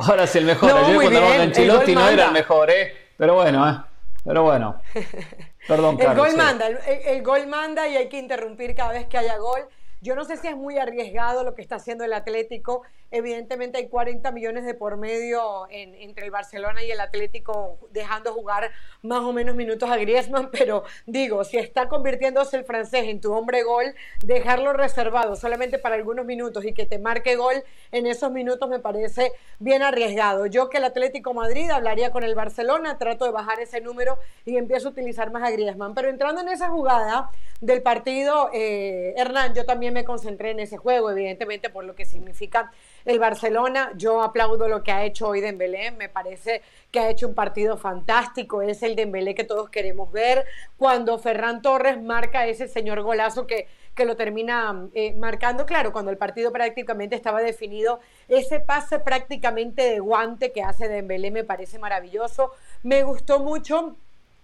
ahora 0.00 0.24
es 0.24 0.36
el 0.36 0.44
mejor 0.44 0.65
no, 0.66 1.00
cuando 1.00 1.26
Ancelotti 1.26 1.94
no 1.94 2.08
era 2.08 2.26
el 2.26 2.32
mejor, 2.32 2.70
¿eh? 2.70 2.96
Pero 3.16 3.34
bueno, 3.34 3.68
¿eh? 3.68 3.76
Pero 4.24 4.42
bueno. 4.42 4.80
Perdón, 5.68 5.98
El 6.00 6.16
gol 6.16 6.36
manda, 6.36 6.68
el, 6.68 7.22
gol 7.22 7.46
manda 7.48 7.88
y 7.88 7.96
hay 7.96 8.08
que 8.08 8.18
interrumpir 8.18 8.74
cada 8.74 8.92
vez 8.92 9.06
que 9.06 9.18
haya 9.18 9.36
gol. 9.36 9.62
Yo 10.02 10.14
no 10.14 10.24
sé 10.24 10.36
si 10.36 10.48
es 10.48 10.56
muy 10.56 10.78
arriesgado 10.78 11.42
lo 11.42 11.54
que 11.54 11.62
está 11.62 11.76
haciendo 11.76 12.04
el 12.04 12.12
Atlético. 12.12 12.82
Evidentemente 13.10 13.78
hay 13.78 13.88
40 13.88 14.30
millones 14.32 14.66
de 14.66 14.74
por 14.74 14.96
medio 14.96 15.66
entre 15.70 16.26
el 16.26 16.30
Barcelona 16.30 16.82
y 16.82 16.90
el 16.90 17.00
Atlético 17.00 17.78
dejando 17.92 18.34
jugar 18.34 18.70
más 19.02 19.20
o 19.20 19.32
menos 19.32 19.54
minutos 19.54 19.90
a 19.90 19.96
Griezmann, 19.96 20.50
pero 20.50 20.84
digo, 21.06 21.44
si 21.44 21.56
está 21.56 21.88
convirtiéndose 21.88 22.56
el 22.56 22.64
francés 22.64 23.04
en 23.04 23.20
tu 23.20 23.32
hombre 23.32 23.62
gol, 23.62 23.94
dejarlo 24.22 24.72
reservado 24.72 25.36
solamente 25.36 25.78
para 25.78 25.94
algunos 25.94 26.26
minutos 26.26 26.64
y 26.64 26.74
que 26.74 26.84
te 26.84 26.98
marque 26.98 27.36
gol 27.36 27.64
en 27.92 28.06
esos 28.06 28.30
minutos 28.30 28.68
me 28.68 28.80
parece 28.80 29.32
bien 29.58 29.82
arriesgado. 29.82 30.46
Yo 30.46 30.68
que 30.68 30.78
el 30.78 30.84
Atlético 30.84 31.32
Madrid 31.32 31.70
hablaría 31.70 32.10
con 32.10 32.22
el 32.22 32.34
Barcelona, 32.34 32.98
trato 32.98 33.24
de 33.24 33.30
bajar 33.30 33.60
ese 33.60 33.80
número 33.80 34.18
y 34.44 34.56
empiezo 34.56 34.88
a 34.88 34.90
utilizar 34.90 35.30
más 35.30 35.42
a 35.42 35.50
Griezmann. 35.50 35.94
Pero 35.94 36.08
entrando 36.08 36.40
en 36.40 36.48
esa 36.48 36.68
jugada 36.68 37.30
del 37.60 37.82
partido, 37.82 38.50
eh, 38.52 39.14
Hernán, 39.16 39.54
yo 39.54 39.64
también 39.64 39.85
me 39.90 40.04
concentré 40.04 40.50
en 40.50 40.60
ese 40.60 40.76
juego, 40.76 41.10
evidentemente 41.10 41.70
por 41.70 41.84
lo 41.84 41.94
que 41.94 42.04
significa 42.04 42.72
el 43.04 43.18
Barcelona. 43.18 43.92
Yo 43.96 44.22
aplaudo 44.22 44.68
lo 44.68 44.82
que 44.82 44.92
ha 44.92 45.04
hecho 45.04 45.28
hoy 45.28 45.40
Dembélé, 45.40 45.90
me 45.92 46.08
parece 46.08 46.62
que 46.90 47.00
ha 47.00 47.10
hecho 47.10 47.28
un 47.28 47.34
partido 47.34 47.76
fantástico, 47.76 48.62
es 48.62 48.82
el 48.82 48.96
Dembélé 48.96 49.34
que 49.34 49.44
todos 49.44 49.70
queremos 49.70 50.12
ver. 50.12 50.44
Cuando 50.76 51.18
Ferran 51.18 51.62
Torres 51.62 52.00
marca 52.00 52.46
ese 52.46 52.68
señor 52.68 53.02
golazo 53.02 53.46
que, 53.46 53.68
que 53.94 54.04
lo 54.04 54.16
termina 54.16 54.88
eh, 54.94 55.14
marcando, 55.14 55.66
claro, 55.66 55.92
cuando 55.92 56.10
el 56.10 56.18
partido 56.18 56.52
prácticamente 56.52 57.16
estaba 57.16 57.40
definido, 57.40 58.00
ese 58.28 58.60
pase 58.60 58.98
prácticamente 58.98 59.82
de 59.82 60.00
guante 60.00 60.52
que 60.52 60.62
hace 60.62 60.88
Dembélé 60.88 61.30
me 61.30 61.44
parece 61.44 61.78
maravilloso. 61.78 62.52
Me 62.82 63.02
gustó 63.02 63.40
mucho 63.40 63.96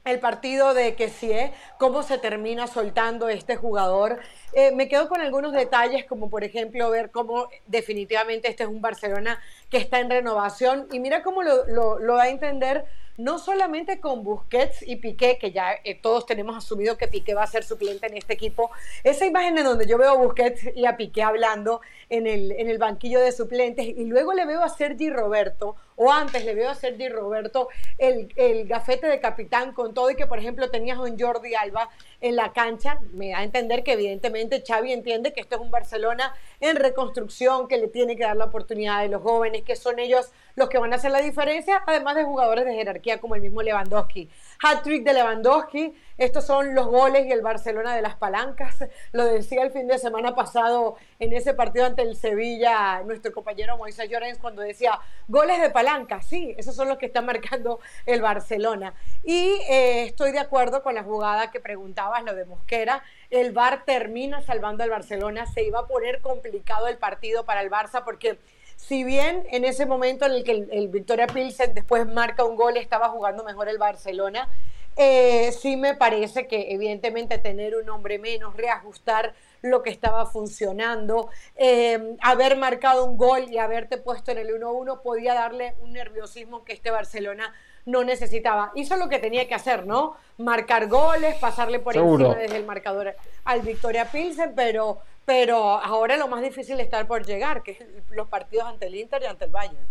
el 0.05 0.19
partido 0.19 0.75
de 0.75 0.97
sí, 1.09 1.31
¿eh? 1.31 1.53
cómo 1.79 2.03
se 2.03 2.19
termina 2.19 2.67
soltando 2.67 3.29
este 3.29 3.57
jugador. 3.57 4.19
Eh, 4.53 4.73
me 4.73 4.89
quedo 4.89 5.09
con 5.09 5.21
algunos 5.21 5.53
detalles, 5.53 6.05
como 6.05 6.29
por 6.29 6.45
ejemplo 6.45 6.91
ver 6.91 7.11
cómo 7.11 7.49
definitivamente 7.67 8.49
este 8.49 8.65
es 8.65 8.69
un 8.69 8.81
Barcelona 8.81 9.41
que 9.71 9.77
está 9.77 10.01
en 10.01 10.11
renovación 10.11 10.89
y 10.93 10.99
mira 10.99 11.23
cómo 11.23 11.43
lo, 11.43 11.67
lo, 11.67 12.17
da 12.17 12.25
a 12.25 12.29
entender 12.29 12.85
no 13.23 13.39
solamente 13.39 14.01
con 14.01 14.25
Busquets 14.25 14.83
y 14.83 14.97
Piqué, 14.97 15.39
que 15.39 15.53
ya 15.53 15.75
eh, 15.85 15.95
todos 15.95 16.27
tenemos 16.27 16.57
asumido 16.57 16.99
que 16.99 17.07
Piqué 17.07 17.35
va 17.35 17.45
a 17.45 17.47
ser 17.47 17.63
suplente 17.63 18.07
en 18.07 18.17
este 18.17 18.33
equipo, 18.33 18.71
esa 19.05 19.27
imagen 19.27 19.57
en 19.59 19.65
donde 19.65 19.87
yo 19.87 19.97
veo 19.97 20.11
a 20.11 20.17
Busquets 20.17 20.75
y 20.75 20.87
a 20.87 20.97
Piqué 20.97 21.23
hablando 21.23 21.81
en 22.09 22.27
el, 22.27 22.53
en 22.53 22.69
el 22.69 22.79
banquillo 22.79 23.21
de 23.21 23.31
suplentes 23.31 23.87
y 23.87 24.05
luego 24.07 24.33
le 24.35 24.45
veo 24.45 24.63
a 24.63 24.69
Sergi 24.69 25.09
Roberto, 25.11 25.77
o 25.97 26.11
antes 26.11 26.45
le 26.45 26.55
veo 26.55 26.71
a 26.71 26.75
Sergi 26.75 27.09
Roberto 27.09 27.69
el, 27.99 28.33
el 28.37 28.67
gafete 28.67 29.07
de 29.07 29.21
capitán 29.21 29.73
con 29.73 29.95
todo 29.95 30.11
y 30.11 30.17
que 30.17 30.27
por 30.27 30.39
ejemplo 30.39 30.71
tenías 30.71 30.99
un 30.99 31.19
Jordi 31.19 31.55
Alba 31.55 31.91
en 32.23 32.37
la 32.37 32.53
cancha, 32.53 33.01
me 33.13 33.31
da 33.31 33.39
a 33.39 33.45
entender 33.45 33.83
que 33.83 33.93
evidentemente 33.93 34.63
Xavi 34.67 34.93
entiende 34.93 35.33
que 35.33 35.41
esto 35.41 35.57
es 35.57 35.61
un 35.61 35.71
Barcelona 35.71 36.33
en 36.61 36.77
reconstrucción, 36.77 37.69
que 37.69 37.79
le 37.79 37.89
tiene 37.89 38.17
que 38.17 38.23
dar 38.23 38.37
la 38.37 38.47
oportunidad 38.47 39.01
a 39.01 39.07
los 39.07 39.23
jóvenes, 39.23 39.63
que 39.63 39.77
son 39.77 39.99
ellos 39.99 40.33
los 40.55 40.69
que 40.69 40.79
van 40.79 40.93
a 40.93 40.97
hacer 40.97 41.11
la 41.11 41.21
diferencia, 41.21 41.83
además 41.87 42.15
de 42.15 42.25
jugadores 42.25 42.65
de 42.65 42.75
jerarquía 42.75 43.21
como 43.21 43.35
el 43.35 43.43
mismo 43.43 43.61
Lewandowski. 43.63 44.31
Hat-trick 44.63 45.05
de 45.05 45.13
Lewandowski, 45.13 45.95
estos 46.19 46.45
son 46.45 46.75
los 46.75 46.87
goles 46.87 47.27
y 47.27 47.33
el 47.33 47.41
Barcelona 47.41 47.95
de 47.95 48.03
las 48.03 48.17
palancas. 48.17 48.77
Lo 49.13 49.25
decía 49.25 49.63
el 49.63 49.71
fin 49.71 49.87
de 49.87 49.99
semana 49.99 50.35
pasado 50.35 50.97
en 51.19 51.33
ese 51.33 51.55
partido 51.55 51.87
ante 51.87 52.03
el 52.03 52.17
Sevilla, 52.17 53.03
nuestro 53.05 53.33
compañero 53.33 53.77
Moisés 53.77 54.09
Llorens, 54.09 54.39
cuando 54.39 54.63
decía 54.63 54.99
goles 55.29 55.61
de 55.61 55.71
palanca. 55.71 56.23
Sí, 56.23 56.55
esos 56.59 56.75
son 56.75 56.89
los 56.89 56.99
que 56.99 57.07
está 57.07 57.23
marcando 57.23 57.81
el 58.07 58.23
Barcelona. 58.23 58.95
Y 59.23 59.59
eh, 59.69 60.05
estoy 60.05 60.33
de 60.33 60.39
acuerdo 60.39 60.83
con 60.83 60.95
la 60.95 61.03
jugada 61.03 61.51
que 61.51 61.61
preguntabas, 61.61 62.23
lo 62.25 62.35
de 62.35 62.45
Mosquera. 62.45 63.03
El 63.31 63.53
VAR 63.53 63.85
termina 63.85 64.43
salvando 64.43 64.85
al 64.85 64.91
Barcelona. 64.91 65.47
Se 65.47 65.63
iba 65.63 65.81
a 65.81 65.87
poner 65.87 66.21
complicado 66.21 66.89
el 66.89 66.99
partido 66.99 67.45
para 67.45 67.63
el 67.63 67.71
Barça 67.71 68.05
porque 68.05 68.39
si 68.77 69.05
bien 69.05 69.45
en 69.51 69.65
ese 69.65 69.87
momento 69.87 70.27
en 70.27 70.33
el 70.33 70.45
que 70.45 70.67
el, 70.71 70.89
Victoria 70.89 71.27
Pilsen 71.27 71.73
después 71.73 72.07
marca 72.07 72.45
un 72.45 72.57
gol 72.57 72.77
estaba 72.77 73.09
jugando 73.11 73.45
mejor 73.45 73.69
el 73.69 73.79
Barcelona, 73.79 74.49
eh, 74.97 75.53
sí 75.53 75.77
me 75.77 75.95
parece 75.95 76.47
que 76.47 76.73
evidentemente 76.73 77.39
tener 77.39 77.77
un 77.77 77.89
hombre 77.91 78.19
menos, 78.19 78.57
reajustar 78.57 79.35
lo 79.63 79.83
que 79.83 79.91
estaba 79.91 80.27
funcionando, 80.27 81.31
eh, 81.57 82.17
haber 82.21 82.57
marcado 82.57 83.05
un 83.05 83.17
gol 83.17 83.51
y 83.51 83.59
haberte 83.59 83.97
puesto 83.97 84.33
en 84.33 84.39
el 84.39 84.49
1-1 84.49 85.03
podía 85.03 85.35
darle 85.35 85.75
un 85.81 85.93
nerviosismo 85.93 86.65
que 86.65 86.73
este 86.73 86.91
Barcelona 86.91 87.55
no 87.87 88.05
necesitaba. 88.05 88.73
Hizo 88.75 88.97
lo 88.97 89.09
que 89.09 89.19
tenía 89.19 89.49
que 89.49 89.55
hacer, 89.55 89.87
¿no? 89.87 90.17
Marcar 90.39 90.89
goles, 90.89 91.37
pasarle 91.37 91.79
por 91.79 91.97
encima 91.97 92.35
desde 92.35 92.57
el 92.57 92.65
marcador 92.65 93.15
al 93.45 93.63
Victoria 93.63 94.11
Pilsen, 94.11 94.55
pero 94.55 94.99
pero 95.25 95.79
ahora 95.79 96.17
lo 96.17 96.29
más 96.29 96.43
difícil 96.43 96.81
está 96.81 97.07
por 97.07 97.25
llegar, 97.25 97.63
que 97.63 97.73
es 97.73 97.79
los 98.11 98.29
partidos 98.29 98.67
ante 98.67 98.87
el 98.87 98.95
Inter 98.97 99.23
y 99.23 99.27
ante 99.27 99.45
el 99.45 99.51
Bayern. 99.51 99.87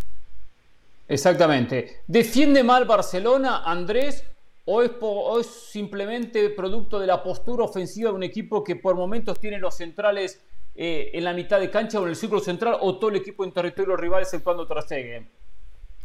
Exactamente. 1.08 2.02
¿Defiende 2.06 2.62
mal 2.62 2.84
Barcelona, 2.84 3.62
Andrés, 3.64 4.24
o 4.64 5.40
es, 5.40 5.46
simplemente 5.46 6.50
producto 6.50 6.98
de 6.98 7.06
la 7.06 7.22
postura 7.22 7.64
ofensiva 7.64 8.10
de 8.10 8.16
un 8.16 8.22
equipo 8.22 8.62
que 8.62 8.76
por 8.76 8.94
momentos 8.94 9.40
tiene 9.40 9.58
los 9.58 9.76
centrales 9.76 10.44
eh, 10.74 11.10
en 11.14 11.24
la 11.24 11.32
mitad 11.32 11.58
de 11.60 11.70
cancha 11.70 12.00
o 12.00 12.04
en 12.04 12.10
el 12.10 12.16
círculo 12.16 12.40
central, 12.40 12.76
o 12.80 12.96
todo 12.98 13.10
el 13.10 13.16
equipo 13.16 13.44
en 13.44 13.52
territorio 13.52 13.96
rival 13.96 14.24
cuando 14.42 14.66
trasegue? 14.66 15.26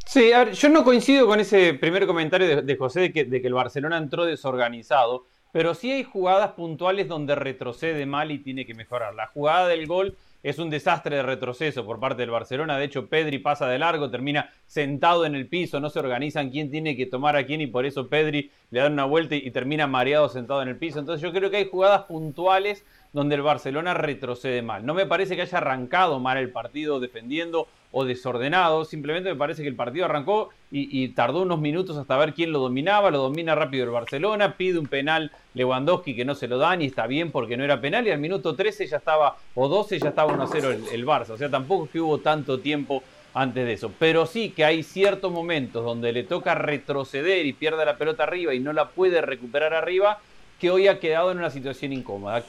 Sí, 0.05 0.31
a 0.31 0.45
ver, 0.45 0.53
yo 0.53 0.69
no 0.69 0.83
coincido 0.83 1.27
con 1.27 1.39
ese 1.39 1.73
primer 1.73 2.07
comentario 2.07 2.61
de, 2.61 2.75
José 2.77 3.01
de 3.01 3.13
que, 3.13 3.25
de 3.25 3.41
que 3.41 3.47
el 3.47 3.53
Barcelona 3.53 3.97
entró 3.97 4.25
desorganizado 4.25 5.25
pero 5.51 5.73
sí 5.73 5.91
hay 5.91 6.03
jugadas 6.03 6.51
puntuales 6.51 7.07
donde 7.07 7.35
retrocede 7.35 8.05
mal 8.05 8.31
y 8.31 8.39
tiene 8.39 8.65
que 8.65 8.73
mejorar. 8.73 9.15
La 9.15 9.27
jugada 9.27 9.67
del 9.67 9.87
gol 9.87 10.15
es 10.43 10.59
un 10.59 10.69
desastre 10.69 11.17
de 11.17 11.23
retroceso 11.23 11.85
por 11.85 11.99
parte 11.99 12.21
del 12.21 12.31
Barcelona. 12.31 12.77
De 12.77 12.85
hecho, 12.85 13.07
Pedri 13.07 13.39
pasa 13.39 13.67
de 13.67 13.79
largo, 13.79 14.09
termina 14.09 14.49
sentado 14.65 15.25
en 15.25 15.35
el 15.35 15.47
piso, 15.47 15.79
no 15.79 15.89
se 15.89 15.99
organizan 15.99 16.49
quién 16.49 16.71
tiene 16.71 16.95
que 16.95 17.05
tomar 17.05 17.35
a 17.35 17.45
quién 17.45 17.61
y 17.61 17.67
por 17.67 17.85
eso 17.85 18.07
Pedri 18.07 18.51
le 18.69 18.79
da 18.79 18.87
una 18.87 19.05
vuelta 19.05 19.35
y 19.35 19.51
termina 19.51 19.87
mareado 19.87 20.29
sentado 20.29 20.61
en 20.61 20.69
el 20.69 20.77
piso. 20.77 20.99
Entonces 20.99 21.21
yo 21.21 21.33
creo 21.33 21.49
que 21.49 21.57
hay 21.57 21.69
jugadas 21.69 22.03
puntuales 22.03 22.85
donde 23.13 23.35
el 23.35 23.41
Barcelona 23.41 23.93
retrocede 23.93 24.61
mal. 24.61 24.85
No 24.85 24.93
me 24.93 25.05
parece 25.05 25.35
que 25.35 25.41
haya 25.41 25.57
arrancado 25.57 26.19
mal 26.19 26.37
el 26.37 26.51
partido 26.51 26.99
defendiendo 26.99 27.67
o 27.91 28.05
desordenado, 28.05 28.85
simplemente 28.85 29.29
me 29.29 29.35
parece 29.35 29.61
que 29.61 29.69
el 29.69 29.75
partido 29.75 30.05
arrancó 30.05 30.49
y, 30.69 31.07
tardó 31.09 31.43
unos 31.43 31.59
minutos 31.59 31.95
hasta 31.97 32.17
ver 32.17 32.33
quién 32.33 32.51
lo 32.51 32.59
dominaba, 32.59 33.09
lo 33.09 33.19
domina 33.19 33.55
rápido 33.55 33.85
el 33.85 33.91
Barcelona, 33.91 34.57
pide 34.57 34.77
un 34.77 34.87
penal 34.87 35.31
Lewandowski 35.53 36.15
que 36.15 36.25
no 36.25 36.35
se 36.35 36.47
lo 36.47 36.57
dan 36.57 36.81
y 36.81 36.85
está 36.85 37.07
bien 37.07 37.31
porque 37.31 37.55
no 37.55 37.63
era 37.63 37.79
penal 37.79 38.05
y 38.05 38.11
al 38.11 38.19
minuto 38.19 38.55
13 38.55 38.87
ya 38.87 38.97
estaba, 38.97 39.37
o 39.55 39.69
12 39.69 39.99
ya 39.99 40.09
estaba 40.09 40.33
1-0 40.33 40.63
el, 40.65 40.83
el 40.91 41.05
Barça, 41.05 41.29
o 41.29 41.37
sea, 41.37 41.49
tampoco 41.49 41.85
es 41.85 41.91
que 41.91 42.01
hubo 42.01 42.17
tanto 42.17 42.59
tiempo 42.59 43.01
antes 43.33 43.65
de 43.65 43.73
eso. 43.73 43.91
Pero 43.99 44.25
sí 44.25 44.49
que 44.49 44.65
hay 44.65 44.83
ciertos 44.83 45.31
momentos 45.31 45.85
donde 45.85 46.11
le 46.11 46.23
toca 46.23 46.55
retroceder 46.55 47.45
y 47.45 47.53
pierde 47.53 47.85
la 47.85 47.97
pelota 47.97 48.23
arriba 48.23 48.53
y 48.53 48.59
no 48.59 48.73
la 48.73 48.89
puede 48.89 49.21
recuperar 49.21 49.73
arriba, 49.73 50.19
que 50.59 50.71
hoy 50.71 50.87
ha 50.87 50.99
quedado 50.99 51.31
en 51.31 51.37
una 51.37 51.49
situación 51.49 51.93
incómoda. 51.93 52.43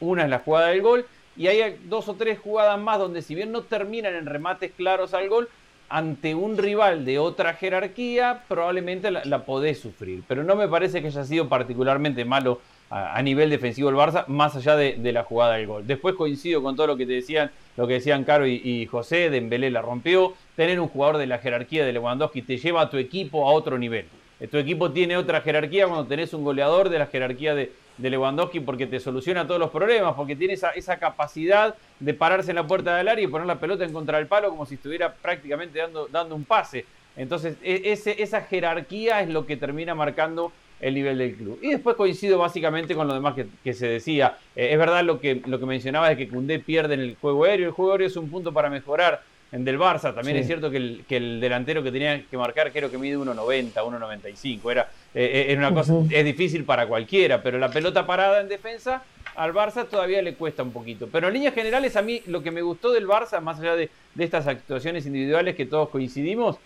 Una 0.00 0.24
es 0.24 0.30
la 0.30 0.38
jugada 0.38 0.68
del 0.68 0.82
gol 0.82 1.06
y 1.36 1.46
hay 1.46 1.78
dos 1.84 2.08
o 2.08 2.14
tres 2.14 2.38
jugadas 2.38 2.78
más 2.78 2.98
donde 2.98 3.22
si 3.22 3.34
bien 3.34 3.52
no 3.52 3.62
terminan 3.62 4.14
en 4.14 4.26
remates 4.26 4.72
claros 4.76 5.14
al 5.14 5.28
gol, 5.28 5.48
ante 5.88 6.36
un 6.36 6.56
rival 6.56 7.04
de 7.04 7.18
otra 7.18 7.54
jerarquía, 7.54 8.44
probablemente 8.46 9.10
la, 9.10 9.44
podés 9.44 9.80
sufrir. 9.80 10.22
Pero 10.28 10.44
no 10.44 10.54
me 10.54 10.68
parece 10.68 11.02
que 11.02 11.08
haya 11.08 11.24
sido 11.24 11.48
particularmente 11.48 12.24
malo 12.24 12.60
a, 12.90 13.20
nivel 13.22 13.50
defensivo 13.50 13.88
el 13.88 13.96
Barça, 13.96 14.24
más 14.28 14.54
allá 14.54 14.76
de, 14.76 15.12
la 15.12 15.24
jugada 15.24 15.54
del 15.54 15.66
gol. 15.66 15.86
Después 15.86 16.14
coincido 16.14 16.62
con 16.62 16.76
todo 16.76 16.86
lo 16.86 16.96
que 16.96 17.06
te 17.06 17.12
decían, 17.14 17.50
lo 17.76 17.88
que 17.88 17.94
decían 17.94 18.22
Caro 18.22 18.46
y, 18.46 18.60
y 18.64 18.86
José, 18.86 19.30
Dembélé 19.30 19.70
la 19.70 19.82
rompió. 19.82 20.34
Tener 20.54 20.78
un 20.78 20.88
jugador 20.88 21.18
de 21.18 21.26
la 21.26 21.38
jerarquía 21.38 21.84
de 21.84 21.92
Lewandowski 21.92 22.42
te 22.42 22.56
lleva 22.56 22.82
a 22.82 22.90
tu 22.90 22.96
equipo 22.96 23.48
a 23.48 23.52
otro 23.52 23.76
nivel. 23.76 24.06
Tu 24.48 24.56
equipo 24.56 24.90
tiene 24.92 25.16
otra 25.16 25.42
jerarquía 25.42 25.86
cuando 25.86 26.06
tenés 26.06 26.32
un 26.32 26.44
goleador 26.44 26.88
de 26.88 26.98
la 26.98 27.06
jerarquía 27.06 27.54
de, 27.54 27.72
de 28.00 28.10
Lewandowski 28.10 28.60
porque 28.60 28.86
te 28.86 28.98
soluciona 29.00 29.46
todos 29.46 29.60
los 29.60 29.70
problemas, 29.70 30.14
porque 30.14 30.36
tiene 30.36 30.54
esa, 30.54 30.70
esa 30.70 30.98
capacidad 30.98 31.74
de 31.98 32.14
pararse 32.14 32.50
en 32.50 32.56
la 32.56 32.66
puerta 32.66 32.96
del 32.96 33.08
área 33.08 33.24
y 33.24 33.28
poner 33.28 33.46
la 33.46 33.60
pelota 33.60 33.84
en 33.84 33.92
contra 33.92 34.18
del 34.18 34.26
palo 34.26 34.50
como 34.50 34.66
si 34.66 34.74
estuviera 34.74 35.12
prácticamente 35.12 35.78
dando, 35.78 36.08
dando 36.08 36.34
un 36.34 36.44
pase. 36.44 36.86
Entonces, 37.16 37.56
e- 37.62 37.82
ese, 37.86 38.22
esa 38.22 38.42
jerarquía 38.42 39.20
es 39.20 39.28
lo 39.28 39.44
que 39.46 39.56
termina 39.56 39.94
marcando 39.94 40.52
el 40.80 40.94
nivel 40.94 41.18
del 41.18 41.34
club. 41.34 41.58
Y 41.60 41.70
después 41.70 41.96
coincido 41.96 42.38
básicamente 42.38 42.94
con 42.94 43.06
lo 43.06 43.12
demás 43.12 43.34
que, 43.34 43.46
que 43.62 43.74
se 43.74 43.86
decía. 43.86 44.38
Eh, 44.56 44.70
es 44.72 44.78
verdad 44.78 45.04
lo 45.04 45.20
que, 45.20 45.42
lo 45.44 45.58
que 45.58 45.66
mencionaba 45.66 46.08
de 46.08 46.16
que 46.16 46.28
Cundé 46.28 46.58
pierde 46.58 46.94
en 46.94 47.00
el 47.00 47.16
juego 47.20 47.44
aéreo. 47.44 47.66
El 47.66 47.72
juego 47.72 47.92
aéreo 47.92 48.06
es 48.06 48.16
un 48.16 48.30
punto 48.30 48.52
para 48.52 48.70
mejorar 48.70 49.22
en 49.52 49.64
del 49.64 49.78
Barça. 49.78 50.14
También 50.14 50.36
Sí. 50.36 50.40
es 50.42 50.46
cierto 50.46 50.70
que 50.70 50.76
el, 50.76 51.04
que 51.08 51.16
el 51.16 51.40
delantero 51.40 51.82
que 51.82 51.90
tenía 51.90 52.22
que 52.24 52.36
marcar 52.36 52.72
creo 52.72 52.90
que 52.90 52.98
mide 52.98 53.16
1,90, 53.18 53.72
1,95. 53.84 54.70
Era, 54.70 54.88
eh, 55.14 55.46
era 55.48 55.58
una 55.68 55.74
cosa, 55.74 55.94
es 56.10 56.24
difícil 56.24 56.64
para 56.64 56.86
cualquiera, 56.86 57.42
pero 57.42 57.58
la 57.58 57.70
pelota 57.70 58.06
parada 58.06 58.40
en 58.40 58.48
defensa 58.48 59.02
al 59.36 59.52
Barça 59.54 59.86
todavía 59.88 60.22
le 60.22 60.34
cuesta 60.34 60.62
un 60.62 60.72
poquito. 60.72 61.08
Pero 61.10 61.28
en 61.28 61.34
líneas 61.34 61.54
generales 61.54 61.96
a 61.96 62.02
mí 62.02 62.22
lo 62.26 62.42
que 62.42 62.50
me 62.50 62.62
gustó 62.62 62.92
del 62.92 63.06
Barça, 63.06 63.40
más 63.40 63.58
allá 63.60 63.76
de, 63.76 63.88
de 64.14 64.24
estas 64.24 64.46
actuaciones 64.46 65.06
individuales 65.06 65.56
que 65.56 65.66
todos 65.66 65.88
coincidimos, 65.88 66.56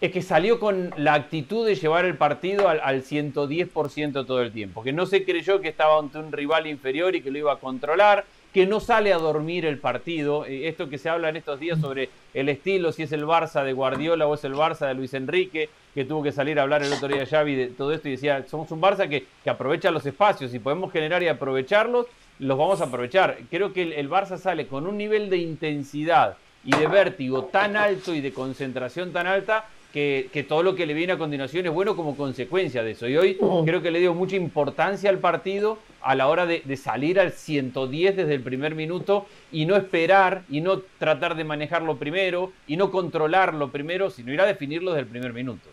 es 0.00 0.10
que 0.10 0.20
salió 0.20 0.58
con 0.58 0.92
la 0.96 1.14
actitud 1.14 1.64
de 1.64 1.76
llevar 1.76 2.04
el 2.04 2.16
partido 2.16 2.68
al, 2.68 2.80
al 2.82 3.04
110% 3.04 4.26
todo 4.26 4.42
el 4.42 4.50
tiempo, 4.52 4.82
que 4.82 4.92
no 4.92 5.06
se 5.06 5.24
creyó 5.24 5.60
que 5.60 5.68
estaba 5.68 5.98
ante 5.98 6.18
un 6.18 6.32
rival 6.32 6.66
inferior 6.66 7.14
y 7.14 7.22
que 7.22 7.30
lo 7.30 7.38
iba 7.38 7.52
a 7.52 7.56
controlar, 7.56 8.24
que 8.52 8.66
no 8.66 8.80
sale 8.80 9.12
a 9.12 9.18
dormir 9.18 9.64
el 9.64 9.78
partido. 9.78 10.44
Eh, 10.46 10.68
Esto 10.68 10.88
que 10.88 10.98
se 10.98 11.08
habla 11.08 11.28
en 11.28 11.36
estos 11.36 11.58
días 11.58 11.80
sobre 11.80 12.10
el 12.34 12.48
estilo, 12.48 12.92
si 12.92 13.02
es 13.02 13.12
el 13.12 13.24
Barça 13.24 13.64
de 13.64 13.72
Guardiola 13.72 14.26
o 14.26 14.34
es 14.34 14.44
el 14.44 14.54
Barça 14.54 14.86
de 14.86 14.94
Luis 14.94 15.14
Enrique, 15.14 15.70
que 15.94 16.04
tuvo 16.04 16.22
que 16.22 16.32
salir 16.32 16.58
a 16.58 16.62
hablar 16.62 16.82
el 16.82 16.92
otro 16.92 17.08
día 17.08 17.26
Xavi 17.26 17.54
de 17.54 17.66
todo 17.68 17.92
esto 17.92 18.08
y 18.08 18.12
decía, 18.12 18.44
somos 18.48 18.70
un 18.70 18.80
Barça 18.80 19.08
que, 19.08 19.26
que 19.42 19.50
aprovecha 19.50 19.90
los 19.90 20.04
espacios 20.06 20.52
y 20.54 20.58
podemos 20.58 20.92
generar 20.92 21.22
y 21.22 21.28
aprovecharlos, 21.28 22.06
los 22.38 22.58
vamos 22.58 22.80
a 22.80 22.84
aprovechar. 22.84 23.38
Creo 23.50 23.72
que 23.72 23.82
el, 23.82 23.92
el 23.92 24.10
Barça 24.10 24.36
sale 24.38 24.66
con 24.66 24.86
un 24.86 24.96
nivel 24.96 25.30
de 25.30 25.38
intensidad 25.38 26.36
y 26.64 26.70
de 26.76 26.86
vértigo 26.86 27.44
tan 27.46 27.76
alto 27.76 28.14
y 28.14 28.20
de 28.20 28.32
concentración 28.32 29.12
tan 29.12 29.26
alta 29.26 29.64
que, 29.92 30.28
que 30.32 30.42
todo 30.42 30.62
lo 30.62 30.74
que 30.74 30.86
le 30.86 30.94
viene 30.94 31.12
a 31.12 31.18
continuación 31.18 31.66
es 31.66 31.72
bueno 31.72 31.94
como 31.94 32.16
consecuencia 32.16 32.82
de 32.82 32.92
eso. 32.92 33.08
Y 33.08 33.16
hoy 33.16 33.38
creo 33.64 33.82
que 33.82 33.90
le 33.90 34.00
dio 34.00 34.14
mucha 34.14 34.36
importancia 34.36 35.10
al 35.10 35.18
partido 35.18 35.78
a 36.00 36.14
la 36.14 36.28
hora 36.28 36.46
de, 36.46 36.62
de 36.64 36.76
salir 36.76 37.20
al 37.20 37.32
110 37.32 38.16
desde 38.16 38.34
el 38.34 38.42
primer 38.42 38.74
minuto 38.74 39.26
y 39.52 39.66
no 39.66 39.76
esperar 39.76 40.42
y 40.48 40.60
no 40.60 40.80
tratar 40.98 41.36
de 41.36 41.44
manejarlo 41.44 41.96
primero 41.96 42.52
y 42.66 42.76
no 42.76 42.90
controlarlo 42.90 43.70
primero, 43.70 44.10
sino 44.10 44.32
ir 44.32 44.40
a 44.40 44.46
definirlo 44.46 44.92
desde 44.92 45.02
el 45.02 45.08
primer 45.08 45.32
minuto. 45.32 45.68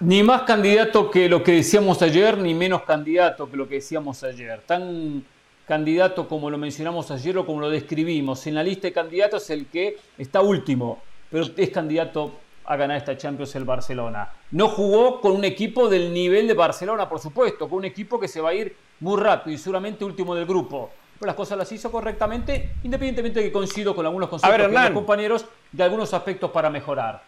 Ni 0.00 0.22
más 0.22 0.42
candidato 0.42 1.10
que 1.10 1.28
lo 1.28 1.42
que 1.42 1.52
decíamos 1.52 2.00
ayer, 2.02 2.38
ni 2.38 2.54
menos 2.54 2.82
candidato 2.82 3.50
que 3.50 3.56
lo 3.56 3.68
que 3.68 3.76
decíamos 3.76 4.22
ayer. 4.22 4.60
Tan 4.64 5.24
candidato 5.66 6.28
como 6.28 6.50
lo 6.50 6.56
mencionamos 6.56 7.10
ayer 7.10 7.36
o 7.36 7.44
como 7.44 7.60
lo 7.60 7.68
describimos. 7.68 8.46
En 8.46 8.54
la 8.54 8.62
lista 8.62 8.86
de 8.86 8.92
candidatos 8.92 9.42
es 9.44 9.50
el 9.50 9.66
que 9.66 9.96
está 10.16 10.40
último, 10.40 11.02
pero 11.30 11.44
es 11.56 11.70
candidato 11.70 12.32
a 12.64 12.76
ganar 12.76 12.98
esta 12.98 13.16
Champions 13.16 13.54
el 13.56 13.64
Barcelona. 13.64 14.28
No 14.50 14.68
jugó 14.68 15.20
con 15.20 15.32
un 15.32 15.44
equipo 15.44 15.88
del 15.88 16.12
nivel 16.12 16.46
de 16.46 16.54
Barcelona, 16.54 17.08
por 17.08 17.18
supuesto, 17.18 17.68
con 17.68 17.78
un 17.78 17.84
equipo 17.86 18.20
que 18.20 18.28
se 18.28 18.40
va 18.40 18.50
a 18.50 18.54
ir 18.54 18.76
muy 19.00 19.20
rápido 19.20 19.54
y 19.54 19.58
seguramente 19.58 20.04
último 20.04 20.34
del 20.34 20.44
grupo. 20.44 20.90
Pero 21.18 21.28
las 21.28 21.34
cosas 21.36 21.56
las 21.56 21.72
hizo 21.72 21.90
correctamente, 21.90 22.74
independientemente 22.82 23.40
de 23.40 23.46
que 23.46 23.52
coincido 23.52 23.96
con 23.96 24.04
algunos 24.04 24.28
conceptos 24.28 24.56
ver, 24.56 24.66
Hernán. 24.66 24.84
los 24.84 24.92
compañeros 24.92 25.46
de 25.72 25.82
algunos 25.82 26.12
aspectos 26.12 26.50
para 26.50 26.68
mejorar. 26.68 27.22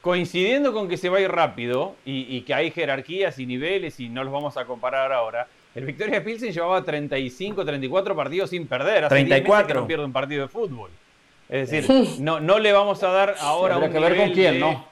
Coincidiendo 0.00 0.72
con 0.72 0.88
que 0.88 0.96
se 0.96 1.10
va 1.10 1.18
a 1.18 1.20
ir 1.20 1.30
rápido 1.30 1.94
y, 2.06 2.34
y 2.34 2.40
que 2.42 2.54
hay 2.54 2.70
jerarquías 2.70 3.38
y 3.38 3.44
niveles 3.44 4.00
y 4.00 4.08
no 4.08 4.24
los 4.24 4.32
vamos 4.32 4.56
a 4.56 4.64
comparar 4.64 5.12
ahora, 5.12 5.46
el 5.74 5.84
Victoria 5.84 6.24
Pilsen 6.24 6.52
llevaba 6.52 6.82
35, 6.82 7.64
34 7.64 8.16
partidos 8.16 8.50
sin 8.50 8.66
perder. 8.66 9.04
Hace 9.04 9.14
10 9.16 9.28
meses 9.28 9.42
que 9.42 9.50
34. 9.50 9.80
no 9.80 9.86
pierde 9.86 10.04
un 10.04 10.12
partido 10.12 10.42
de 10.42 10.48
fútbol. 10.48 10.90
Es 11.50 11.70
decir, 11.70 11.90
no, 12.20 12.38
no 12.40 12.58
le 12.58 12.72
vamos 12.72 13.02
a 13.02 13.08
dar 13.08 13.34
ahora 13.40 13.74
Habrá 13.74 13.86
un 13.88 13.92
que 13.92 13.98
ver 13.98 14.16
con 14.16 14.28
nivel 14.28 14.32
quién, 14.34 14.54
de- 14.54 14.60
¿no? 14.60 14.86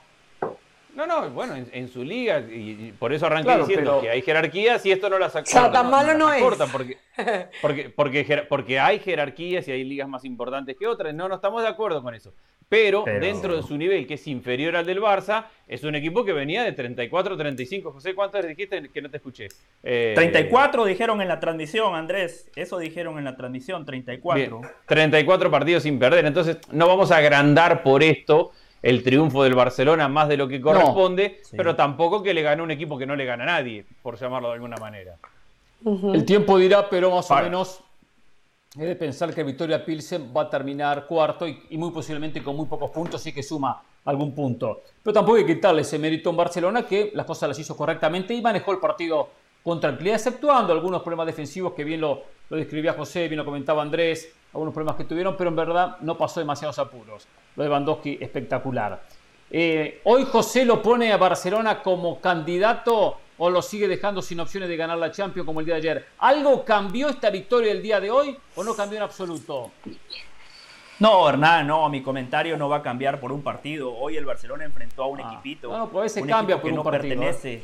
No, 0.99 1.07
no, 1.07 1.31
bueno, 1.31 1.55
en, 1.55 1.69
en 1.73 1.87
su 1.89 2.03
liga, 2.03 2.41
y, 2.41 2.89
y 2.89 2.95
por 2.99 3.13
eso 3.13 3.27
arranqué 3.27 3.45
Claro, 3.47 3.67
diciendo 3.67 3.91
pero- 3.93 4.03
que 4.03 4.11
hay 4.11 4.21
jerarquías 4.21 4.85
y 4.85 4.91
esto 4.91 5.09
no 5.09 5.17
las 5.17 5.33
O 5.37 5.45
sea, 5.47 5.71
tan 5.71 5.89
malo 5.91 6.13
no 6.15 6.33
es. 6.33 6.41
acortan 6.43 6.69
porque, 6.73 6.99
porque, 7.97 8.45
porque, 8.49 8.81
hay 8.81 8.99
jerarquías 8.99 9.69
y 9.69 9.71
hay 9.71 9.85
ligas 9.85 10.09
más 10.09 10.25
importantes 10.25 10.77
que 10.77 10.89
otras. 10.89 11.15
No, 11.15 11.29
no 11.29 11.37
estamos 11.37 11.63
de 11.63 11.69
acuerdo 11.69 12.03
con 12.03 12.17
eso. 12.17 12.35
Pero, 12.69 13.05
Pero- 13.05 13.21
dentro 13.21 13.57
de 13.57 13.63
su 13.63 13.79
nivel, 13.79 14.09
que 14.09 14.15
es 14.15 14.27
inferior 14.27 14.75
al 14.75 14.85
del 14.87 15.01
Barça, 15.01 15.45
es 15.69 15.85
un 15.85 15.95
equipo 15.95 16.25
que 16.25 16.33
venía 16.33 16.65
de 16.65 16.73
34, 16.73 17.37
35. 17.37 17.93
José, 17.93 18.15
¿cuántas 18.17 18.45
dijiste 18.49 18.89
que 18.93 19.01
no 19.01 19.09
te 19.09 19.19
escuché? 19.19 19.47
Eh, 19.85 20.15
34 20.17 20.85
dijeron 20.85 21.23
en 21.23 21.29
la 21.29 21.39
transmisión, 21.39 21.95
Andrés. 21.95 22.51
Eso 22.57 22.77
dijeron 22.77 23.17
en 23.19 23.25
la 23.25 23.37
transmisión, 23.37 23.85
34. 23.87 24.59
Bien, 24.61 24.71
34 24.87 25.49
partidos 25.51 25.85
sin 25.85 25.99
perder. 26.01 26.27
Entonces, 26.27 26.59
no 26.73 26.89
vamos 26.89 27.13
a 27.13 27.19
agrandar 27.19 27.83
por 27.85 28.03
esto 28.03 28.51
el 28.83 29.03
triunfo 29.03 29.43
del 29.43 29.55
Barcelona 29.55 30.09
más 30.09 30.29
de 30.29 30.37
lo 30.37 30.47
que 30.49 30.61
corresponde, 30.61 31.41
Sí. 31.43 31.57
pero 31.57 31.75
tampoco 31.75 32.23
que 32.23 32.33
le 32.35 32.43
ganó 32.43 32.63
un 32.65 32.71
equipo 32.71 32.97
que 32.99 33.07
no 33.07 33.17
le 33.17 33.25
gana 33.25 33.43
a 33.45 33.47
nadie, 33.47 33.85
por 34.03 34.17
llamarlo 34.19 34.49
de 34.49 34.55
alguna 34.55 34.77
manera. 34.77 35.17
El 35.85 36.25
tiempo 36.25 36.59
dirá, 36.59 36.89
pero 36.89 37.11
más 37.11 37.27
Para. 37.27 37.43
o 37.43 37.45
menos 37.45 37.81
he 38.79 38.85
de 38.85 38.97
pensar 38.97 39.33
que 39.35 39.43
Victoria 39.43 39.85
Pilsen 39.85 40.33
va 40.37 40.43
a 40.43 40.51
terminar 40.51 41.07
cuarto 41.07 41.47
y, 41.49 41.63
y 41.71 41.79
muy 41.79 41.91
posiblemente 41.91 42.43
con 42.43 42.55
muy 42.57 42.67
pocos 42.67 42.91
puntos 42.91 43.21
sí 43.23 43.33
que 43.33 43.43
suma 43.43 43.83
algún 44.05 44.35
punto. 44.35 44.83
Pero 45.03 45.15
tampoco 45.15 45.37
hay 45.39 45.45
que 45.47 45.55
quitarle 45.55 45.83
ese 45.83 45.99
mérito 45.99 46.31
en 46.31 46.37
Barcelona 46.37 46.83
que 46.87 47.11
las 47.15 47.27
cosas 47.27 47.49
las 47.49 47.59
hizo 47.59 47.77
correctamente 47.77 48.35
y 48.35 48.41
manejó 48.43 48.73
el 48.73 48.79
partido 48.79 49.29
con 49.65 49.81
tranquilidad, 49.81 50.17
exceptuando 50.17 50.73
algunos 50.73 51.03
problemas 51.03 51.27
defensivos 51.27 51.73
que 51.75 51.85
bien 51.85 52.01
lo, 52.01 52.23
lo 52.49 52.57
describía 52.57 52.93
José, 52.95 53.29
bien 53.29 53.39
lo 53.39 53.45
comentaba 53.45 53.83
Andrés, 53.83 54.33
algunos 54.53 54.73
problemas 54.73 54.97
que 54.97 55.05
tuvieron, 55.05 55.37
pero 55.37 55.51
en 55.51 55.57
verdad 55.57 55.97
no 56.01 56.17
pasó 56.17 56.41
demasiados 56.41 56.79
apuros. 56.79 57.27
Lo 57.59 57.65
de 57.65 57.71
Bandowski 57.71 58.19
espectacular. 58.21 59.03
Eh, 59.51 60.01
hoy 60.05 60.25
José 60.31 60.65
lo 60.65 60.81
pone 60.81 61.13
a 61.13 61.17
Barcelona 61.17 61.83
como 61.83 62.21
candidato 62.21 63.19
o 63.37 63.51
lo 63.51 63.63
sigue 63.63 63.89
dejando 63.89 64.23
sin 64.23 64.39
opciones 64.39 64.69
de 64.69 64.77
ganar 64.77 64.97
la 64.97 65.11
Champions 65.11 65.45
como 65.45 65.59
el 65.59 65.67
día 65.67 65.75
de 65.75 65.81
ayer. 65.81 66.07
¿Algo 66.19 66.65
cambió 66.65 67.09
esta 67.09 67.31
victoria 67.31 67.73
el 67.73 67.83
día 67.83 67.99
de 67.99 68.13
hoy 68.13 68.37
o 68.55 68.63
no 68.63 68.77
cambió 68.77 68.99
en 68.99 69.03
absoluto? 69.03 69.73
No, 71.01 71.29
Hernán, 71.29 71.67
no, 71.67 71.89
mi 71.89 72.01
comentario 72.01 72.57
no 72.57 72.69
va 72.69 72.77
a 72.77 72.83
cambiar 72.83 73.19
por 73.19 73.33
un 73.33 73.43
partido. 73.43 73.93
Hoy 73.93 74.17
el 74.17 74.25
Barcelona 74.25 74.65
enfrentó 74.65 75.03
a 75.03 75.07
un 75.09 75.21
Ah, 75.21 75.33
equipito. 75.33 75.77
no, 75.77 75.89
pues 75.89 76.15
cambia 76.15 76.37
equipo 76.39 76.53
por 76.59 76.63
que 76.63 76.69
un 76.69 76.75
no 76.77 76.85
partido, 76.85 77.05
¿eh? 77.15 77.17
pertenece. 77.17 77.63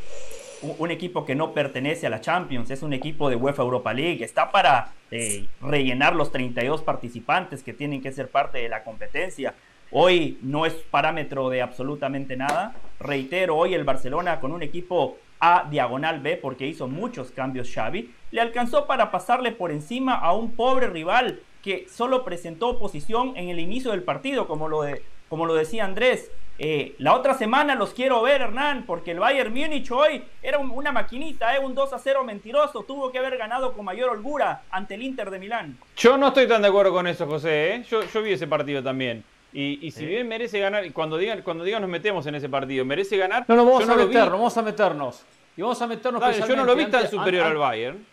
Un, 0.62 0.74
un 0.78 0.90
equipo 0.90 1.24
que 1.24 1.36
no 1.36 1.52
pertenece 1.52 2.08
a 2.08 2.10
la 2.10 2.20
Champions, 2.20 2.68
es 2.72 2.82
un 2.82 2.92
equipo 2.94 3.30
de 3.30 3.36
UEFA 3.36 3.62
Europa 3.62 3.92
League, 3.94 4.24
está 4.24 4.50
para 4.50 4.92
eh, 5.12 5.46
rellenar 5.60 6.16
los 6.16 6.32
32 6.32 6.82
participantes 6.82 7.62
que 7.62 7.72
tienen 7.72 8.02
que 8.02 8.10
ser 8.10 8.28
parte 8.28 8.58
de 8.58 8.68
la 8.68 8.82
competencia. 8.82 9.54
Hoy 9.90 10.38
no 10.42 10.66
es 10.66 10.72
parámetro 10.74 11.48
de 11.50 11.62
absolutamente 11.62 12.36
nada. 12.36 12.74
Reitero, 13.00 13.56
hoy 13.56 13.74
el 13.74 13.84
Barcelona 13.84 14.40
con 14.40 14.52
un 14.52 14.62
equipo 14.62 15.18
A 15.40 15.66
diagonal 15.70 16.20
B, 16.20 16.36
porque 16.36 16.66
hizo 16.66 16.88
muchos 16.88 17.30
cambios 17.30 17.70
Xavi, 17.72 18.10
le 18.30 18.40
alcanzó 18.40 18.86
para 18.86 19.10
pasarle 19.10 19.52
por 19.52 19.70
encima 19.70 20.14
a 20.14 20.32
un 20.32 20.52
pobre 20.52 20.88
rival 20.88 21.40
que 21.62 21.86
solo 21.88 22.24
presentó 22.24 22.68
oposición 22.70 23.34
en 23.36 23.48
el 23.48 23.58
inicio 23.58 23.90
del 23.92 24.02
partido, 24.02 24.46
como 24.46 24.68
lo, 24.68 24.82
de, 24.82 25.02
como 25.28 25.46
lo 25.46 25.54
decía 25.54 25.84
Andrés. 25.84 26.30
Eh, 26.58 26.94
la 26.98 27.14
otra 27.14 27.34
semana 27.34 27.74
los 27.74 27.94
quiero 27.94 28.22
ver, 28.22 28.40
Hernán, 28.40 28.84
porque 28.86 29.10
el 29.10 29.18
Bayern 29.18 29.52
Múnich 29.52 29.90
hoy 29.90 30.22
era 30.40 30.58
un- 30.58 30.70
una 30.70 30.92
maquinita, 30.92 31.56
eh, 31.56 31.58
un 31.58 31.74
2 31.74 31.92
a 31.92 31.98
0 31.98 32.22
mentiroso. 32.22 32.84
Tuvo 32.84 33.10
que 33.10 33.18
haber 33.18 33.36
ganado 33.38 33.72
con 33.72 33.84
mayor 33.84 34.10
holgura 34.10 34.62
ante 34.70 34.94
el 34.94 35.02
Inter 35.02 35.30
de 35.30 35.38
Milán. 35.40 35.76
Yo 35.96 36.16
no 36.16 36.28
estoy 36.28 36.46
tan 36.46 36.62
de 36.62 36.68
acuerdo 36.68 36.92
con 36.92 37.06
eso, 37.08 37.26
José. 37.26 37.74
¿eh? 37.74 37.82
Yo 37.90 38.22
vi 38.22 38.32
ese 38.32 38.46
partido 38.46 38.82
también. 38.84 39.24
Y, 39.54 39.86
y 39.86 39.90
si 39.92 40.04
bien 40.04 40.26
merece 40.28 40.58
ganar, 40.58 40.84
y 40.84 40.90
cuando 40.90 41.16
digan, 41.16 41.40
cuando 41.42 41.62
digan 41.64 41.80
nos 41.80 41.90
metemos 41.90 42.26
en 42.26 42.34
ese 42.34 42.48
partido, 42.48 42.84
merece 42.84 43.16
ganar. 43.16 43.44
No, 43.48 43.54
no, 43.54 43.64
vamos 43.64 43.80
yo 43.82 43.86
no 43.86 43.92
a 43.92 43.96
lo 43.96 44.02
vi. 44.02 44.08
meternos, 44.14 44.32
vamos 44.38 44.56
a 44.58 44.62
meternos. 44.62 45.22
Y 45.56 45.62
vamos 45.62 45.80
a 45.80 45.86
meternos 45.86 46.20
Dale, 46.20 46.40
yo 46.46 46.56
no 46.56 46.64
lo 46.64 46.74
vi 46.74 46.86
tan 46.86 47.08
superior 47.08 47.46
al 47.46 47.56
Bayern. 47.56 48.04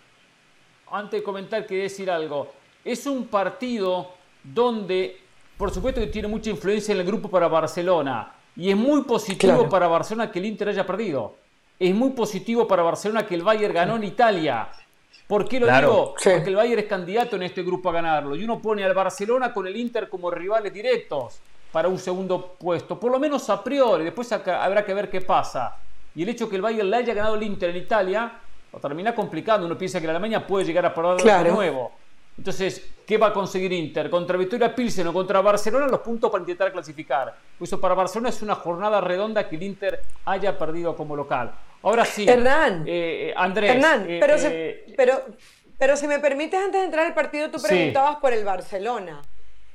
Antes 0.92 1.20
de 1.20 1.24
comentar, 1.24 1.66
quería 1.66 1.84
decir 1.84 2.12
algo. 2.12 2.52
Es 2.86 3.06
un 3.08 3.26
partido 3.28 4.12
donde, 4.44 5.18
por 5.58 5.72
supuesto, 5.72 6.00
que 6.02 6.08
tiene 6.08 6.28
mucha 6.28 6.50
influencia 6.52 6.94
en 6.94 7.00
el 7.00 7.06
grupo 7.08 7.30
para 7.30 7.48
Barcelona. 7.48 8.34
Y 8.56 8.70
es 8.70 8.76
muy 8.78 9.04
positivo 9.04 9.54
Claro. 9.54 9.70
para 9.70 9.88
Barcelona 9.88 10.30
que 10.32 10.40
el 10.40 10.46
Inter 10.46 10.70
haya 10.70 10.86
perdido. 10.86 11.36
Es 11.80 11.96
muy 11.96 12.12
positivo 12.12 12.68
para 12.68 12.84
Barcelona 12.84 13.26
que 13.26 13.34
el 13.34 13.42
Bayern 13.42 13.74
ganó 13.74 13.96
en 13.96 14.04
Italia. 14.04 14.70
¿Por 15.32 15.48
qué 15.48 15.62
lo 15.62 15.68
Claro. 15.68 15.88
digo? 15.90 16.14
Sí. 16.18 16.30
Porque 16.30 16.50
el 16.50 16.58
Bayern 16.58 16.80
es 16.82 16.88
candidato 16.88 17.38
en 17.38 17.44
este 17.44 17.64
grupo 17.64 17.88
a 17.88 17.94
ganarlo. 17.94 18.36
Y 18.36 18.44
uno 18.44 18.62
pone 18.62 18.84
al 18.84 18.94
Barcelona 18.94 19.54
con 19.54 19.66
el 19.66 19.78
Inter 19.78 20.10
como 20.10 20.30
rivales 20.30 20.74
directos. 20.74 21.40
para 21.72 21.88
un 21.88 21.98
segundo 21.98 22.58
puesto, 22.60 23.00
por 23.00 23.10
lo 23.14 23.18
menos 23.18 23.50
a 23.50 23.64
priori, 23.64 24.04
después 24.04 24.30
habrá 24.34 24.84
que 24.84 24.94
ver 24.94 25.10
qué 25.10 25.22
pasa. 25.22 25.78
Y 26.14 26.24
el 26.24 26.28
hecho 26.28 26.50
que 26.50 26.58
el 26.58 26.62
Bayern 26.62 26.90
le 26.90 26.98
haya 26.98 27.14
ganado 27.14 27.36
el 27.36 27.44
Inter 27.44 27.70
en 27.70 27.78
Italia, 27.78 28.30
lo 28.74 28.78
termina 28.80 29.16
complicando. 29.16 29.68
Uno 29.68 29.78
piensa 29.78 30.02
que 30.02 30.06
la 30.06 30.12
Alemania 30.12 30.46
puede 30.46 30.66
llegar 30.66 30.86
a 30.86 30.94
perder 30.94 31.44
de 31.46 31.50
nuevo. 31.50 31.94
Entonces, 32.38 32.92
¿qué 33.08 33.18
va 33.18 33.28
a 33.28 33.34
conseguir 33.34 33.72
Inter? 33.72 34.10
¿Contra 34.10 34.36
Victoria 34.38 34.76
Pilsen 34.76 35.08
o 35.08 35.14
contra 35.14 35.40
Barcelona? 35.40 35.88
Los 35.88 36.02
puntos 36.02 36.30
para 36.30 36.42
intentar 36.42 36.74
clasificar. 36.74 37.34
Eso 37.58 37.80
para 37.80 37.94
Barcelona 37.94 38.28
es 38.28 38.42
una 38.42 38.56
jornada 38.56 39.00
redonda 39.00 39.48
que 39.48 39.56
el 39.56 39.64
Inter 39.64 40.02
haya 40.26 40.58
perdido 40.58 40.94
como 40.94 41.16
local. 41.16 41.54
Ahora 41.84 42.06
sí. 42.06 42.28
Hernán. 42.28 42.86
Eh, 42.88 43.30
eh, 43.30 43.34
Andrés. 43.36 43.72
Hernán, 43.72 44.06
eh, 44.08 44.20
pero, 44.20 44.36
pero, 44.96 45.26
pero 45.78 45.98
si 45.98 46.08
me 46.08 46.20
permites, 46.20 46.60
antes 46.60 46.82
de 46.82 46.86
entrar 46.86 47.06
al 47.06 47.14
partido, 47.14 47.50
tú 47.50 47.62
preguntabas 47.62 48.18
por 48.18 48.34
el 48.34 48.44
Barcelona. 48.46 49.22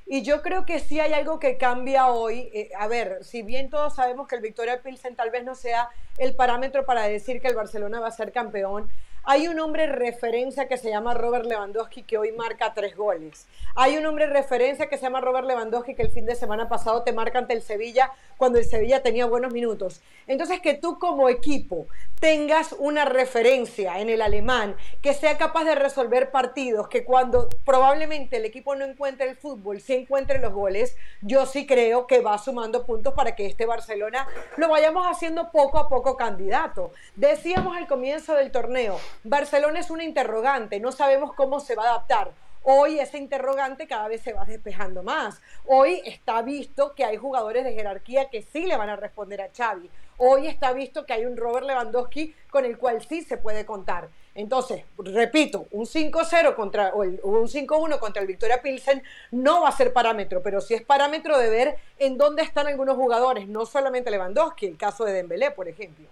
Y 0.08 0.22
yo 0.22 0.40
creo 0.40 0.64
que 0.64 0.78
sí 0.78 1.00
hay 1.00 1.12
algo 1.12 1.40
que 1.40 1.56
cambia 1.56 2.08
hoy. 2.08 2.70
a 2.78 2.86
ver, 2.86 3.24
si 3.24 3.42
bien 3.42 3.70
todos 3.70 3.96
sabemos 3.96 4.28
que 4.28 4.36
el 4.36 4.42
Victoria 4.42 4.80
Pilsen 4.80 5.16
tal 5.16 5.30
vez 5.30 5.44
no 5.44 5.56
sea 5.56 5.88
el 6.18 6.36
parámetro 6.36 6.86
para 6.86 7.08
decir 7.08 7.40
que 7.40 7.48
el 7.48 7.56
Barcelona 7.56 7.98
va 7.98 8.08
a 8.08 8.12
ser 8.12 8.30
campeón, 8.30 8.88
hay 9.28 9.48
un 9.48 9.58
hombre 9.58 9.88
referencia 9.88 10.68
que 10.68 10.76
se 10.76 10.88
llama 10.88 11.12
Robert 11.12 11.46
Lewandowski 11.46 12.04
que 12.04 12.16
hoy 12.16 12.30
marca 12.30 12.72
tres 12.74 12.96
goles. 12.96 13.48
Hay 13.74 13.96
un 13.96 14.06
hombre 14.06 14.26
referencia 14.28 14.88
que 14.88 14.96
se 14.96 15.02
llama 15.02 15.20
Robert 15.20 15.48
Lewandowski 15.48 15.96
que 15.96 16.02
el 16.02 16.12
fin 16.12 16.26
de 16.26 16.36
semana 16.36 16.68
pasado 16.68 17.02
te 17.02 17.12
marca 17.12 17.40
ante 17.40 17.52
el 17.52 17.60
Sevilla 17.60 18.12
cuando 18.36 18.60
el 18.60 18.64
Sevilla 18.64 19.02
tenía 19.02 19.26
buenos 19.26 19.52
minutos. 19.52 20.00
Entonces 20.28 20.60
que 20.60 20.74
tú 20.74 21.00
como 21.00 21.28
equipo 21.28 21.88
tengas 22.20 22.72
una 22.72 23.04
referencia 23.04 23.98
en 23.98 24.10
el 24.10 24.22
alemán 24.22 24.76
que 25.02 25.12
sea 25.12 25.36
capaz 25.36 25.64
de 25.64 25.74
resolver 25.74 26.30
partidos, 26.30 26.86
que 26.86 27.04
cuando 27.04 27.48
probablemente 27.64 28.36
el 28.36 28.44
equipo 28.44 28.76
no 28.76 28.84
encuentre 28.84 29.28
el 29.28 29.36
fútbol, 29.36 29.80
sí 29.80 29.94
encuentre 29.94 30.38
los 30.38 30.52
goles, 30.52 30.96
yo 31.20 31.46
sí 31.46 31.66
creo 31.66 32.06
que 32.06 32.20
va 32.20 32.38
sumando 32.38 32.86
puntos 32.86 33.12
para 33.14 33.34
que 33.34 33.46
este 33.46 33.66
Barcelona 33.66 34.28
lo 34.56 34.68
vayamos 34.68 35.04
haciendo 35.06 35.50
poco 35.50 35.78
a 35.78 35.88
poco 35.88 36.16
candidato. 36.16 36.92
Decíamos 37.16 37.76
al 37.76 37.88
comienzo 37.88 38.34
del 38.34 38.52
torneo, 38.52 38.98
Barcelona 39.24 39.80
es 39.80 39.90
una 39.90 40.04
interrogante, 40.04 40.80
no 40.80 40.92
sabemos 40.92 41.32
cómo 41.34 41.60
se 41.60 41.74
va 41.74 41.84
a 41.84 41.88
adaptar. 41.88 42.32
Hoy 42.68 42.98
ese 42.98 43.18
interrogante 43.18 43.86
cada 43.86 44.08
vez 44.08 44.22
se 44.22 44.32
va 44.32 44.44
despejando 44.44 45.04
más. 45.04 45.40
Hoy 45.66 46.02
está 46.04 46.42
visto 46.42 46.94
que 46.94 47.04
hay 47.04 47.16
jugadores 47.16 47.62
de 47.62 47.72
jerarquía 47.74 48.28
que 48.28 48.42
sí 48.42 48.66
le 48.66 48.76
van 48.76 48.88
a 48.88 48.96
responder 48.96 49.40
a 49.40 49.50
Xavi. 49.56 49.88
Hoy 50.16 50.48
está 50.48 50.72
visto 50.72 51.06
que 51.06 51.12
hay 51.12 51.26
un 51.26 51.36
Robert 51.36 51.64
Lewandowski 51.64 52.34
con 52.50 52.64
el 52.64 52.76
cual 52.76 53.06
sí 53.06 53.22
se 53.22 53.36
puede 53.36 53.64
contar. 53.64 54.08
Entonces, 54.34 54.82
repito, 54.98 55.66
un 55.70 55.86
5-0 55.86 56.56
contra 56.56 56.92
o 56.92 57.02
un 57.02 57.48
5-1 57.48 58.00
contra 58.00 58.20
el 58.20 58.26
Victoria 58.26 58.60
Pilsen 58.60 59.00
no 59.30 59.62
va 59.62 59.68
a 59.68 59.72
ser 59.72 59.92
parámetro, 59.92 60.42
pero 60.42 60.60
sí 60.60 60.74
es 60.74 60.82
parámetro 60.82 61.38
de 61.38 61.50
ver 61.50 61.76
en 61.98 62.18
dónde 62.18 62.42
están 62.42 62.66
algunos 62.66 62.96
jugadores, 62.96 63.46
no 63.46 63.64
solamente 63.64 64.10
Lewandowski, 64.10 64.66
el 64.66 64.76
caso 64.76 65.04
de 65.04 65.12
Dembélé, 65.12 65.52
por 65.52 65.68
ejemplo. 65.68 66.08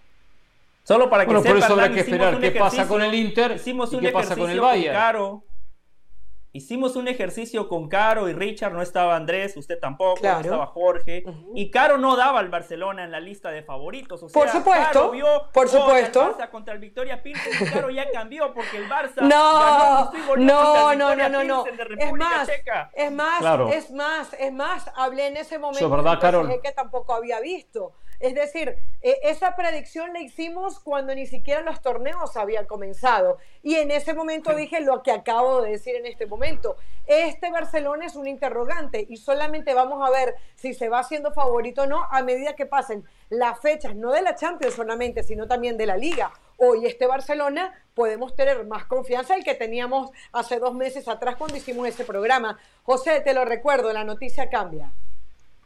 Solo 0.85 1.09
para 1.09 1.25
que 1.25 1.33
bueno, 1.33 1.43
por 1.43 1.57
eso 1.57 1.73
habrá 1.73 1.91
que 1.91 2.01
esperar 2.01 2.39
qué 2.39 2.51
pasa 2.53 2.87
con 2.87 3.03
el 3.03 3.15
Inter 3.15 3.61
y 3.65 4.01
qué 4.01 4.11
pasa 4.11 4.37
con 4.37 4.51
el 4.51 4.61
Bayern. 4.61 4.95
Caro. 4.95 5.45
Hicimos 6.57 6.95
un 6.95 7.09
ejercicio 7.09 7.69
con 7.69 7.89
Caro 7.89 8.29
y 8.29 8.33
Richard, 8.33 8.73
no 8.73 8.81
estaba 8.81 9.17
Andrés, 9.17 9.57
usted 9.57 9.77
tampoco, 9.81 10.21
no 10.23 10.39
estaba 10.39 10.67
Jorge. 10.67 11.25
Y 11.53 11.69
Caro 11.73 11.99
no 11.99 12.15
daba 12.15 12.39
al 12.39 12.49
Barcelona 12.49 13.03
en 13.03 13.11
la 13.11 13.19
lista 13.19 13.51
de 13.51 13.65
favoritos. 13.65 14.23
O 14.23 14.29
sea, 14.29 14.41
por 14.41 14.49
supuesto, 14.53 14.85
Caro 14.93 15.11
vio 15.11 15.27
por 15.53 15.69
supuesto. 15.69 16.23
El 16.23 16.35
Barça 16.35 16.51
contra 16.51 16.75
el 16.75 16.79
Victoria 16.79 17.21
Pilsen 17.25 17.53
Caro 17.73 17.91
ya 17.91 18.09
cambió 18.13 18.55
porque 18.55 18.77
el 18.77 18.89
Barça 18.89 19.23
no, 19.23 20.13
no, 20.37 20.95
no, 20.95 21.17
no, 21.17 21.29
no, 21.29 21.43
no, 21.43 21.65
Es 21.99 22.13
más, 22.13 22.49
es 22.95 23.11
más, 23.11 23.43
es 23.73 23.91
más, 23.91 24.37
es 24.39 24.53
más, 24.53 24.91
hablé 24.95 25.27
en 25.27 25.39
ese 25.39 25.59
momento 25.59 25.91
verdad, 25.91 26.21
que 26.63 26.71
tampoco 26.71 27.15
había 27.15 27.41
visto. 27.41 27.95
Es 28.21 28.35
decir, 28.35 28.77
e, 29.03 29.19
esa 29.25 29.57
predicción 29.57 30.13
la 30.13 30.21
hicimos 30.21 30.81
cuando 30.81 31.15
ni 31.15 31.27
siquiera 31.27 31.61
los 31.61 31.81
torneos 31.83 32.37
habían 32.37 32.67
comenzado. 32.67 33.39
Y 33.63 33.77
en 33.77 33.91
ese 33.91 34.15
momento 34.15 34.55
dije 34.55 34.81
lo 34.81 35.03
que 35.03 35.13
acabo 35.13 35.63
de 35.63 35.73
decir 35.73 35.97
en 35.97 36.07
este 36.07 36.27
momento. 36.27 36.77
Este 37.07 37.51
Barcelona 37.51 38.07
es 38.07 38.17
un 38.17 38.27
interrogante 38.27 39.05
y 39.09 39.19
solamente 39.19 39.75
vamos 39.75 40.07
a 40.07 40.11
ver 40.11 40.37
si 40.55 40.73
se 40.73 40.89
va 40.89 41.01
haciendo 41.01 41.33
favorito 41.33 41.83
o 41.83 41.87
no 41.87 42.05
a 42.11 42.23
medida 42.23 42.57
que 42.57 42.65
pasen 42.65 43.05
las 43.29 43.61
fechas, 43.61 43.95
no 43.95 44.11
de 44.13 44.23
la 44.23 44.37
Champions 44.37 44.75
solamente, 44.75 45.23
sino 45.23 45.47
también 45.47 45.77
de 45.77 45.87
la 45.87 45.97
Liga. 45.97 46.33
Hoy 46.57 46.87
este 46.87 47.07
Barcelona 47.07 47.75
podemos 47.95 48.35
tener 48.35 48.65
más 48.65 48.85
confianza 48.85 49.35
del 49.35 49.45
que 49.45 49.55
teníamos 49.55 50.11
hace 50.33 50.59
dos 50.59 50.73
meses 50.75 51.09
atrás 51.09 51.37
cuando 51.37 51.57
hicimos 51.57 51.87
ese 51.89 52.05
programa. 52.05 52.59
José, 52.85 53.21
te 53.21 53.35
lo 53.35 53.45
recuerdo, 53.45 53.93
la 53.93 54.05
noticia 54.05 54.49
cambia. 54.49 54.93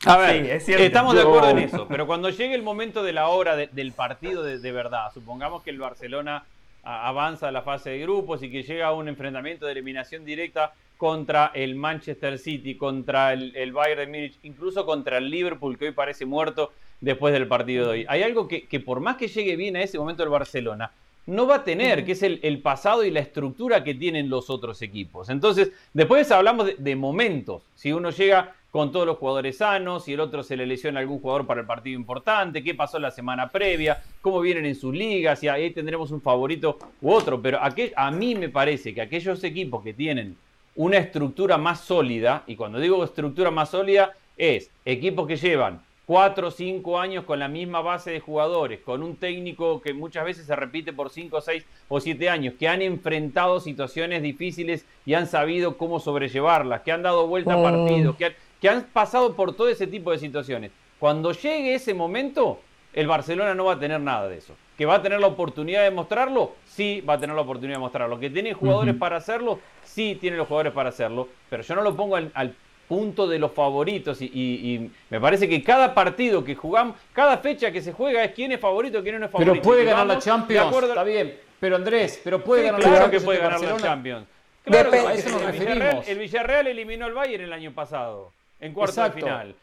A 0.06 0.16
ver, 0.16 0.46
estamos 0.46 1.14
de 1.14 1.22
acuerdo 1.22 1.50
en 1.50 1.58
eso, 1.58 1.86
pero 1.88 2.06
cuando 2.06 2.30
llegue 2.30 2.54
el 2.54 2.62
momento 2.62 3.02
de 3.02 3.12
la 3.12 3.28
hora 3.28 3.56
del 3.56 3.92
partido 3.92 4.44
de, 4.44 4.72
verdad, 4.72 5.10
supongamos 5.12 5.62
que 5.62 5.70
el 5.70 5.78
Barcelona 5.78 6.44
avanza 6.84 7.48
a 7.48 7.52
la 7.52 7.62
fase 7.62 7.90
de 7.90 7.98
grupos 7.98 8.42
y 8.42 8.50
que 8.50 8.62
llega 8.62 8.86
a 8.86 8.92
un 8.92 9.08
enfrentamiento 9.08 9.66
de 9.66 9.72
eliminación 9.72 10.24
directa 10.24 10.72
contra 10.96 11.50
el 11.54 11.74
Manchester 11.74 12.38
City, 12.38 12.76
contra 12.76 13.32
el, 13.32 13.72
Bayern 13.72 14.00
de 14.00 14.06
Múnich, 14.06 14.38
incluso 14.44 14.86
contra 14.86 15.18
el 15.18 15.30
Liverpool, 15.30 15.76
que 15.76 15.86
hoy 15.86 15.92
parece 15.92 16.24
muerto 16.26 16.72
después 17.00 17.32
del 17.32 17.48
partido 17.48 17.86
de 17.86 17.90
hoy. 17.90 18.06
Hay 18.08 18.22
algo 18.22 18.46
que, 18.46 18.80
por 18.80 19.00
más 19.00 19.16
que 19.16 19.26
llegue 19.26 19.56
bien 19.56 19.76
a 19.76 19.82
ese 19.82 19.98
momento 19.98 20.22
el 20.22 20.28
Barcelona, 20.28 20.92
no 21.26 21.46
va 21.46 21.56
a 21.56 21.64
tener, 21.64 22.04
que 22.06 22.12
es 22.12 22.22
el, 22.22 22.60
pasado 22.62 23.04
y 23.04 23.10
la 23.10 23.20
estructura 23.20 23.84
que 23.84 23.94
tienen 23.94 24.30
los 24.30 24.48
otros 24.48 24.80
equipos. 24.80 25.28
Entonces, 25.28 25.72
después 25.92 26.30
hablamos 26.30 26.66
de, 26.66 26.76
de 26.78 26.96
momentos. 26.96 27.62
Si 27.74 27.92
uno 27.92 28.10
llega 28.10 28.54
con 28.70 28.92
todos 28.92 29.06
los 29.06 29.16
jugadores 29.16 29.58
sanos, 29.58 30.04
si 30.04 30.12
el 30.12 30.20
otro 30.20 30.42
se 30.42 30.56
le 30.56 30.66
lesiona 30.66 31.00
algún 31.00 31.20
jugador 31.20 31.46
para 31.46 31.62
el 31.62 31.66
partido 31.66 31.98
importante, 31.98 32.62
qué 32.62 32.74
pasó 32.74 32.98
la 32.98 33.10
semana 33.10 33.48
previa, 33.48 34.02
cómo 34.20 34.40
vienen 34.40 34.66
en 34.66 34.74
sus 34.74 34.94
ligas, 34.94 35.42
y 35.42 35.48
ahí 35.48 35.70
tendremos 35.70 36.10
un 36.10 36.20
favorito 36.20 36.78
u 37.00 37.10
otro. 37.12 37.40
Pero 37.40 37.58
a 37.60 38.10
mí 38.10 38.34
me 38.34 38.48
parece 38.50 38.94
que 38.94 39.00
aquellos 39.00 39.42
equipos 39.42 39.82
que 39.82 39.94
tienen 39.94 40.36
una 40.76 40.98
estructura 40.98 41.56
más 41.56 41.80
sólida, 41.80 42.44
y 42.46 42.56
cuando 42.56 42.78
digo 42.78 43.02
estructura 43.02 43.50
más 43.50 43.70
sólida, 43.70 44.12
es 44.36 44.70
equipos 44.84 45.26
que 45.26 45.36
llevan 45.36 45.80
cuatro 46.08 46.48
o 46.48 46.50
cinco 46.50 46.98
años 46.98 47.24
con 47.24 47.38
la 47.38 47.48
misma 47.48 47.82
base 47.82 48.10
de 48.10 48.20
jugadores, 48.20 48.80
con 48.80 49.02
un 49.02 49.16
técnico 49.16 49.82
que 49.82 49.92
muchas 49.92 50.24
veces 50.24 50.46
se 50.46 50.56
repite 50.56 50.92
por 50.92 51.10
cinco, 51.10 51.40
seis 51.42 51.66
o 51.88 52.00
siete 52.00 52.30
años, 52.30 52.54
que 52.58 52.66
han 52.66 52.80
enfrentado 52.80 53.60
situaciones 53.60 54.22
difíciles 54.22 54.86
y 55.04 55.12
han 55.12 55.26
sabido 55.26 55.76
cómo 55.76 56.00
sobrellevarlas, 56.00 56.80
que 56.80 56.92
han 56.92 57.02
dado 57.02 57.26
vuelta 57.26 57.52
a 57.52 57.58
oh. 57.58 57.62
partidos, 57.62 58.16
que 58.16 58.24
han, 58.24 58.32
que 58.60 58.68
han 58.68 58.84
pasado 58.84 59.34
por 59.34 59.54
todo 59.54 59.68
ese 59.68 59.86
tipo 59.86 60.10
de 60.12 60.18
situaciones. 60.18 60.70
Cuando 60.98 61.32
llegue 61.32 61.74
ese 61.74 61.94
momento, 61.94 62.60
el 62.92 63.06
Barcelona 63.06 63.54
no 63.54 63.66
va 63.66 63.74
a 63.74 63.78
tener 63.78 64.00
nada 64.00 64.28
de 64.28 64.38
eso. 64.38 64.54
¿Que 64.76 64.86
va 64.86 64.96
a 64.96 65.02
tener 65.02 65.20
la 65.20 65.26
oportunidad 65.26 65.82
de 65.82 65.90
mostrarlo? 65.90 66.52
Sí, 66.64 67.00
va 67.00 67.14
a 67.14 67.18
tener 67.18 67.34
la 67.34 67.42
oportunidad 67.42 67.76
de 67.76 67.80
mostrarlo. 67.80 68.18
¿Que 68.18 68.30
tiene 68.30 68.54
jugadores 68.54 68.94
para 68.94 69.16
hacerlo? 69.16 69.60
Sí, 69.82 70.16
tiene 70.20 70.36
los 70.36 70.46
jugadores 70.46 70.72
para 70.72 70.88
hacerlo. 70.90 71.28
Pero 71.50 71.62
yo 71.62 71.74
no 71.74 71.82
lo 71.82 71.96
pongo 71.96 72.16
al, 72.16 72.54
punto 72.88 73.26
de 73.28 73.38
los 73.38 73.52
favoritos 73.52 74.22
y, 74.22 74.90
me 75.10 75.20
parece 75.20 75.46
que 75.46 75.62
cada 75.62 75.92
partido 75.92 76.42
que 76.42 76.54
jugamos, 76.54 76.96
cada 77.12 77.36
fecha 77.36 77.70
que 77.70 77.82
se 77.82 77.92
juega 77.92 78.24
es 78.24 78.32
quién 78.32 78.50
es 78.52 78.60
favorito, 78.60 79.02
quién 79.02 79.18
no 79.18 79.26
es 79.26 79.30
favorito. 79.30 79.52
Pero 79.52 79.62
puede 79.62 79.84
ganar 79.84 80.06
la 80.06 80.18
Champions, 80.18 80.74
está 80.74 81.04
bien. 81.04 81.38
Pero 81.60 81.76
Andrés, 81.76 82.18
pero 82.24 82.42
puede 82.42 82.62
ganar 82.62 82.80
claro 82.80 82.94
la 82.94 83.00
Champions. 83.02 83.20
que 83.20 83.26
puede 83.26 83.38
ganar 83.40 83.60
la 83.60 83.76
Champions. 83.76 84.26
Claro, 84.64 84.90
a 84.90 85.12
eso 85.12 85.28
nos 85.28 85.42
referimos. 85.42 86.08
el 86.08 86.18
Villarreal 86.18 86.66
eliminó 86.66 87.04
al 87.04 87.12
Bayern 87.12 87.44
el 87.44 87.52
año 87.52 87.72
pasado 87.72 88.32
en 88.60 88.72
cuarto 88.72 89.02
de 89.02 89.10
final. 89.10 89.54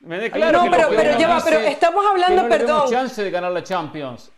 Me 0.00 0.30
claro 0.30 0.64
no, 0.64 0.70
pero, 0.70 0.88
pero, 0.90 1.18
lleva, 1.18 1.40
pero 1.44 1.58
estamos 1.60 2.04
hablando, 2.06 2.42
no 2.42 2.48
perdón. 2.48 2.84
No 2.84 2.90
chance 2.90 3.22
de 3.22 3.30
ganar 3.30 3.50
la 3.50 3.64
Champions. 3.64 4.30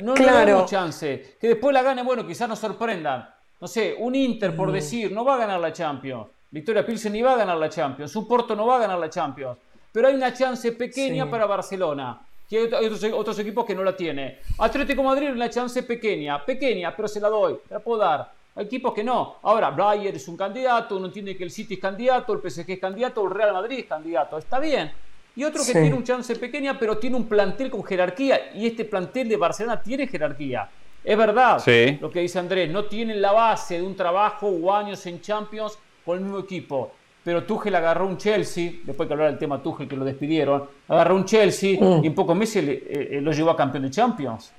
No 0.00 0.14
claro. 0.14 0.40
tenemos 0.40 0.70
chance. 0.70 1.36
Que 1.40 1.48
después 1.48 1.72
la 1.72 1.82
gane, 1.82 2.02
bueno, 2.02 2.26
quizás 2.26 2.48
nos 2.48 2.58
sorprendan. 2.58 3.28
No 3.60 3.66
sé, 3.66 3.96
un 3.98 4.14
Inter, 4.14 4.54
por 4.54 4.68
mm. 4.68 4.72
decir, 4.72 5.12
no 5.12 5.24
va 5.24 5.34
a 5.34 5.38
ganar 5.38 5.60
la 5.60 5.72
Champions. 5.72 6.26
Victoria 6.50 6.84
Pilsen 6.84 7.12
ni 7.12 7.22
va 7.22 7.32
a 7.32 7.36
ganar 7.36 7.56
la 7.56 7.68
Champions. 7.68 8.14
Un 8.14 8.28
Porto 8.28 8.54
no 8.54 8.66
va 8.66 8.76
a 8.76 8.80
ganar 8.80 8.98
la 8.98 9.08
Champions. 9.08 9.58
Pero 9.92 10.08
hay 10.08 10.14
una 10.14 10.32
chance 10.34 10.72
pequeña 10.72 11.30
para 11.30 11.46
Barcelona. 11.46 12.20
Que 12.48 12.58
hay 12.58 12.64
otros, 12.64 13.02
otros, 13.12 13.38
equipos 13.38 13.64
que 13.64 13.74
no 13.74 13.82
la 13.82 13.96
tienen. 13.96 14.38
Atlético 14.58 15.02
Madrid 15.02 15.30
una 15.30 15.48
chance 15.50 15.82
pequeña, 15.82 16.44
pequeña, 16.44 16.94
pero 16.94 17.08
se 17.08 17.20
la 17.20 17.28
doy, 17.28 17.58
la 17.70 17.80
puedo 17.80 18.00
dar. 18.00 18.30
Hay 18.56 18.64
equipos 18.64 18.94
que 18.94 19.04
no. 19.04 19.36
Ahora, 19.42 19.70
Bayern 19.70 20.16
es 20.16 20.26
un 20.28 20.36
candidato, 20.36 20.96
uno 20.96 21.06
entiende 21.06 21.36
que 21.36 21.44
el 21.44 21.50
City 21.50 21.74
es 21.74 21.80
candidato, 21.80 22.32
el 22.32 22.40
PSG 22.40 22.70
es 22.70 22.80
candidato, 22.80 23.22
el 23.22 23.30
Real 23.30 23.52
Madrid 23.52 23.80
es 23.80 23.84
candidato. 23.84 24.38
Está 24.38 24.58
bien. 24.58 24.90
Y 25.36 25.44
otro 25.44 25.62
que 25.64 25.72
tiene 25.72 25.92
un 25.92 26.02
chance 26.02 26.34
pequeña, 26.36 26.78
pero 26.78 26.96
tiene 26.96 27.16
un 27.16 27.28
plantel 27.28 27.70
con 27.70 27.84
jerarquía. 27.84 28.54
Y 28.54 28.66
este 28.66 28.86
plantel 28.86 29.28
de 29.28 29.36
Barcelona 29.36 29.82
tiene 29.82 30.06
jerarquía. 30.06 30.70
Es 31.04 31.16
verdad 31.16 31.62
lo 32.00 32.10
que 32.10 32.20
dice 32.20 32.38
Andrés. 32.38 32.70
No 32.70 32.86
tienen 32.86 33.20
la 33.20 33.32
base 33.32 33.78
de 33.78 33.82
un 33.82 33.94
trabajo 33.94 34.48
o 34.48 34.72
años 34.72 35.04
en 35.04 35.20
Champions 35.20 35.78
con 36.04 36.16
el 36.16 36.24
mismo 36.24 36.38
equipo. 36.38 36.92
Pero 37.22 37.44
Tuchel 37.44 37.74
agarró 37.74 38.06
un 38.06 38.16
Chelsea, 38.16 38.72
después 38.84 39.06
que 39.06 39.12
hablar 39.12 39.30
del 39.30 39.38
tema 39.38 39.62
Tuchel 39.62 39.86
que 39.86 39.96
lo 39.96 40.04
despidieron, 40.04 40.64
agarró 40.88 41.16
un 41.16 41.26
Chelsea 41.26 41.78
mm. 41.78 42.04
y 42.04 42.06
en 42.06 42.14
pocos 42.14 42.36
meses 42.36 42.64
eh, 42.66 43.18
lo 43.20 43.32
llevó 43.32 43.50
a 43.50 43.56
campeón 43.56 43.82
de 43.82 43.90
Champions 43.90 44.52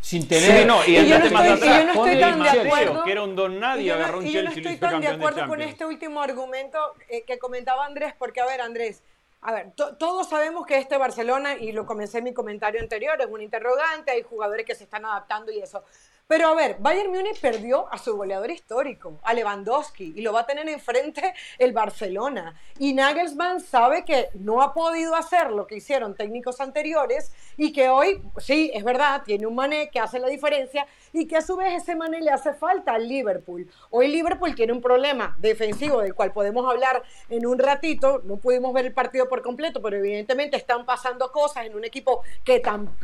sin 0.00 0.28
tener. 0.28 0.66
no, 0.66 0.84
y, 0.84 0.94
yo 0.94 1.02
no 1.02 1.14
estoy, 1.16 1.30
más 1.30 1.48
atrás, 1.48 1.78
yo 1.78 1.84
no 1.84 2.04
estoy 2.04 2.20
tan 2.20 2.42
de 2.42 2.48
acuerdo. 2.48 3.04
Que 3.04 3.12
era 3.12 3.22
un 3.22 3.36
don 3.36 3.60
nadie, 3.60 3.92
agarró 3.92 4.18
un 4.18 4.26
y 4.26 4.32
yo 4.32 4.42
no 4.42 4.50
estoy 4.50 4.76
tan 4.76 5.00
de 5.00 5.08
acuerdo 5.08 5.46
con 5.46 5.60
este 5.60 5.84
último 5.84 6.20
argumento 6.20 6.78
eh, 7.08 7.24
que 7.24 7.38
comentaba 7.38 7.84
Andrés, 7.86 8.14
porque, 8.18 8.40
a 8.40 8.46
ver, 8.46 8.60
Andrés, 8.60 9.02
A 9.40 9.52
ver, 9.52 9.72
todos 9.74 10.28
sabemos 10.28 10.66
que 10.66 10.78
este 10.78 10.96
Barcelona, 10.96 11.56
y 11.56 11.72
lo 11.72 11.86
comencé 11.86 12.18
en 12.18 12.24
mi 12.24 12.34
comentario 12.34 12.80
anterior, 12.80 13.20
es 13.20 13.28
un 13.28 13.40
interrogante, 13.40 14.10
hay 14.10 14.22
jugadores 14.22 14.66
que 14.66 14.74
se 14.74 14.84
están 14.84 15.04
adaptando 15.04 15.52
y 15.52 15.60
eso. 15.60 15.84
Pero 16.28 16.48
a 16.48 16.54
ver, 16.54 16.76
Bayern 16.78 17.10
Múnich 17.10 17.40
perdió 17.40 17.90
a 17.90 17.96
su 17.96 18.14
goleador 18.14 18.50
histórico, 18.50 19.18
a 19.22 19.32
Lewandowski, 19.32 20.12
y 20.14 20.20
lo 20.20 20.34
va 20.34 20.40
a 20.40 20.46
tener 20.46 20.68
enfrente 20.68 21.32
el 21.58 21.72
Barcelona. 21.72 22.54
Y 22.78 22.92
Nagelsmann 22.92 23.60
sabe 23.60 24.04
que 24.04 24.28
no 24.34 24.60
ha 24.60 24.74
podido 24.74 25.14
hacer 25.14 25.50
lo 25.50 25.66
que 25.66 25.76
hicieron 25.76 26.14
técnicos 26.14 26.60
anteriores 26.60 27.32
y 27.56 27.72
que 27.72 27.88
hoy, 27.88 28.20
sí, 28.36 28.70
es 28.74 28.84
verdad, 28.84 29.22
tiene 29.24 29.46
un 29.46 29.54
Mané 29.54 29.88
que 29.88 30.00
hace 30.00 30.18
la 30.18 30.28
diferencia 30.28 30.86
y 31.14 31.26
que 31.26 31.38
a 31.38 31.40
su 31.40 31.56
vez 31.56 31.82
ese 31.82 31.96
Mané 31.96 32.20
le 32.20 32.30
hace 32.30 32.52
falta 32.52 32.92
al 32.92 33.08
Liverpool. 33.08 33.66
Hoy 33.88 34.08
Liverpool 34.08 34.54
tiene 34.54 34.74
un 34.74 34.82
problema 34.82 35.34
defensivo 35.38 36.02
del 36.02 36.14
cual 36.14 36.34
podemos 36.34 36.70
hablar 36.70 37.02
en 37.30 37.46
un 37.46 37.58
ratito. 37.58 38.20
No 38.24 38.36
pudimos 38.36 38.74
ver 38.74 38.84
el 38.84 38.92
partido 38.92 39.30
por 39.30 39.40
completo, 39.40 39.80
pero 39.80 39.96
evidentemente 39.96 40.58
están 40.58 40.84
pasando 40.84 41.32
cosas 41.32 41.64
en 41.64 41.74
un 41.74 41.86
equipo 41.86 42.20
que, 42.44 42.60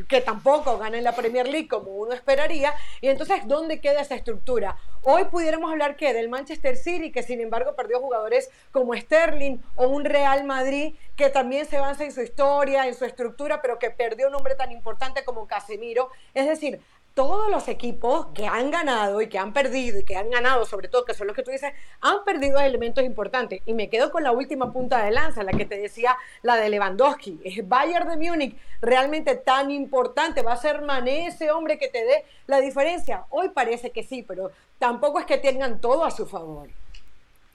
que 0.06 0.20
tampoco 0.20 0.76
gana 0.76 0.98
en 0.98 1.04
la 1.04 1.12
Premier 1.12 1.48
League 1.48 1.68
como 1.68 1.90
uno 1.92 2.12
esperaría. 2.12 2.74
Entonces, 3.14 3.46
¿dónde 3.46 3.80
queda 3.80 4.00
esa 4.00 4.16
estructura? 4.16 4.76
Hoy 5.02 5.26
pudiéramos 5.26 5.70
hablar 5.70 5.96
que 5.96 6.12
del 6.12 6.28
Manchester 6.28 6.76
City, 6.76 7.12
que 7.12 7.22
sin 7.22 7.40
embargo 7.40 7.76
perdió 7.76 8.00
jugadores 8.00 8.50
como 8.72 8.94
Sterling 8.94 9.58
o 9.76 9.86
un 9.86 10.04
Real 10.04 10.44
Madrid, 10.44 10.96
que 11.14 11.30
también 11.30 11.64
se 11.66 11.76
avanza 11.76 12.04
en 12.04 12.10
su 12.10 12.22
historia, 12.22 12.88
en 12.88 12.94
su 12.94 13.04
estructura, 13.04 13.62
pero 13.62 13.78
que 13.78 13.90
perdió 13.90 14.26
un 14.26 14.34
hombre 14.34 14.56
tan 14.56 14.72
importante 14.72 15.24
como 15.24 15.46
Casemiro. 15.46 16.10
Es 16.34 16.48
decir, 16.48 16.80
todos 17.14 17.48
los 17.48 17.68
equipos 17.68 18.26
que 18.34 18.46
han 18.46 18.72
ganado 18.72 19.22
y 19.22 19.28
que 19.28 19.38
han 19.38 19.52
perdido 19.52 20.00
y 20.00 20.04
que 20.04 20.16
han 20.16 20.30
ganado, 20.30 20.66
sobre 20.66 20.88
todo, 20.88 21.04
que 21.04 21.14
son 21.14 21.28
los 21.28 21.36
que 21.36 21.44
tú 21.44 21.52
dices, 21.52 21.72
han 22.00 22.24
perdido 22.24 22.58
elementos 22.58 23.04
importantes. 23.04 23.62
Y 23.66 23.72
me 23.72 23.88
quedo 23.88 24.10
con 24.10 24.24
la 24.24 24.32
última 24.32 24.72
punta 24.72 25.04
de 25.04 25.12
lanza, 25.12 25.44
la 25.44 25.52
que 25.52 25.64
te 25.64 25.78
decía, 25.78 26.16
la 26.42 26.56
de 26.56 26.68
Lewandowski. 26.68 27.40
¿Es 27.44 27.66
Bayern 27.66 28.08
de 28.08 28.16
Múnich 28.16 28.56
realmente 28.82 29.36
tan 29.36 29.70
importante? 29.70 30.42
¿Va 30.42 30.54
a 30.54 30.56
ser 30.56 30.82
Mané 30.82 31.28
ese 31.28 31.52
hombre 31.52 31.78
que 31.78 31.88
te 31.88 32.04
dé 32.04 32.24
la 32.48 32.60
diferencia? 32.60 33.24
Hoy 33.30 33.50
parece 33.50 33.90
que 33.90 34.02
sí, 34.02 34.24
pero 34.26 34.50
tampoco 34.80 35.20
es 35.20 35.26
que 35.26 35.38
tengan 35.38 35.80
todo 35.80 36.04
a 36.04 36.10
su 36.10 36.26
favor. 36.26 36.68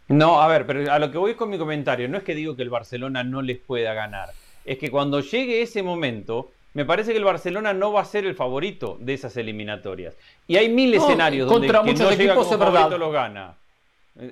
No, 0.07 0.41
a 0.41 0.47
ver, 0.47 0.66
pero 0.66 0.91
a 0.91 0.97
lo 0.99 1.12
que 1.12 1.18
voy 1.18 1.36
con 1.36 1.49
mi 1.49 1.57
comentario, 1.57 2.07
no 2.07 2.18
es 2.18 2.24
que 2.24 2.34
digo 2.34 2.55
que 2.55 2.64
el 2.64 2.70
Barcelona 2.70 3.24
no 3.24 3.41
les 3.41 3.60
pueda 3.60 3.93
ganar, 3.93 4.30
es 4.66 4.80
que 4.80 4.89
cuando 4.89 5.20
llegue 5.20 5.62
ese 5.62 5.84
momento 5.84 6.49
me 6.74 6.86
parece 6.86 7.12
que 7.12 7.18
el 7.18 7.24
Barcelona 7.24 7.74
no 7.74 7.92
va 7.92 8.02
a 8.02 8.06
ser 8.06 8.26
el 8.26 8.36
favorito 8.36 8.98
de 9.00 9.14
esas 9.14 9.36
eliminatorias. 9.38 10.16
Y 10.48 10.58
hay 10.58 10.70
mil 10.70 10.94
escenarios 10.94 11.50
donde 11.50 11.68
el 11.68 11.74
que 11.84 11.94
no 11.94 12.12
llega 12.12 12.36
como 12.36 12.58
favorito 12.58 12.98
lo 12.98 13.12
gana. 13.12 13.56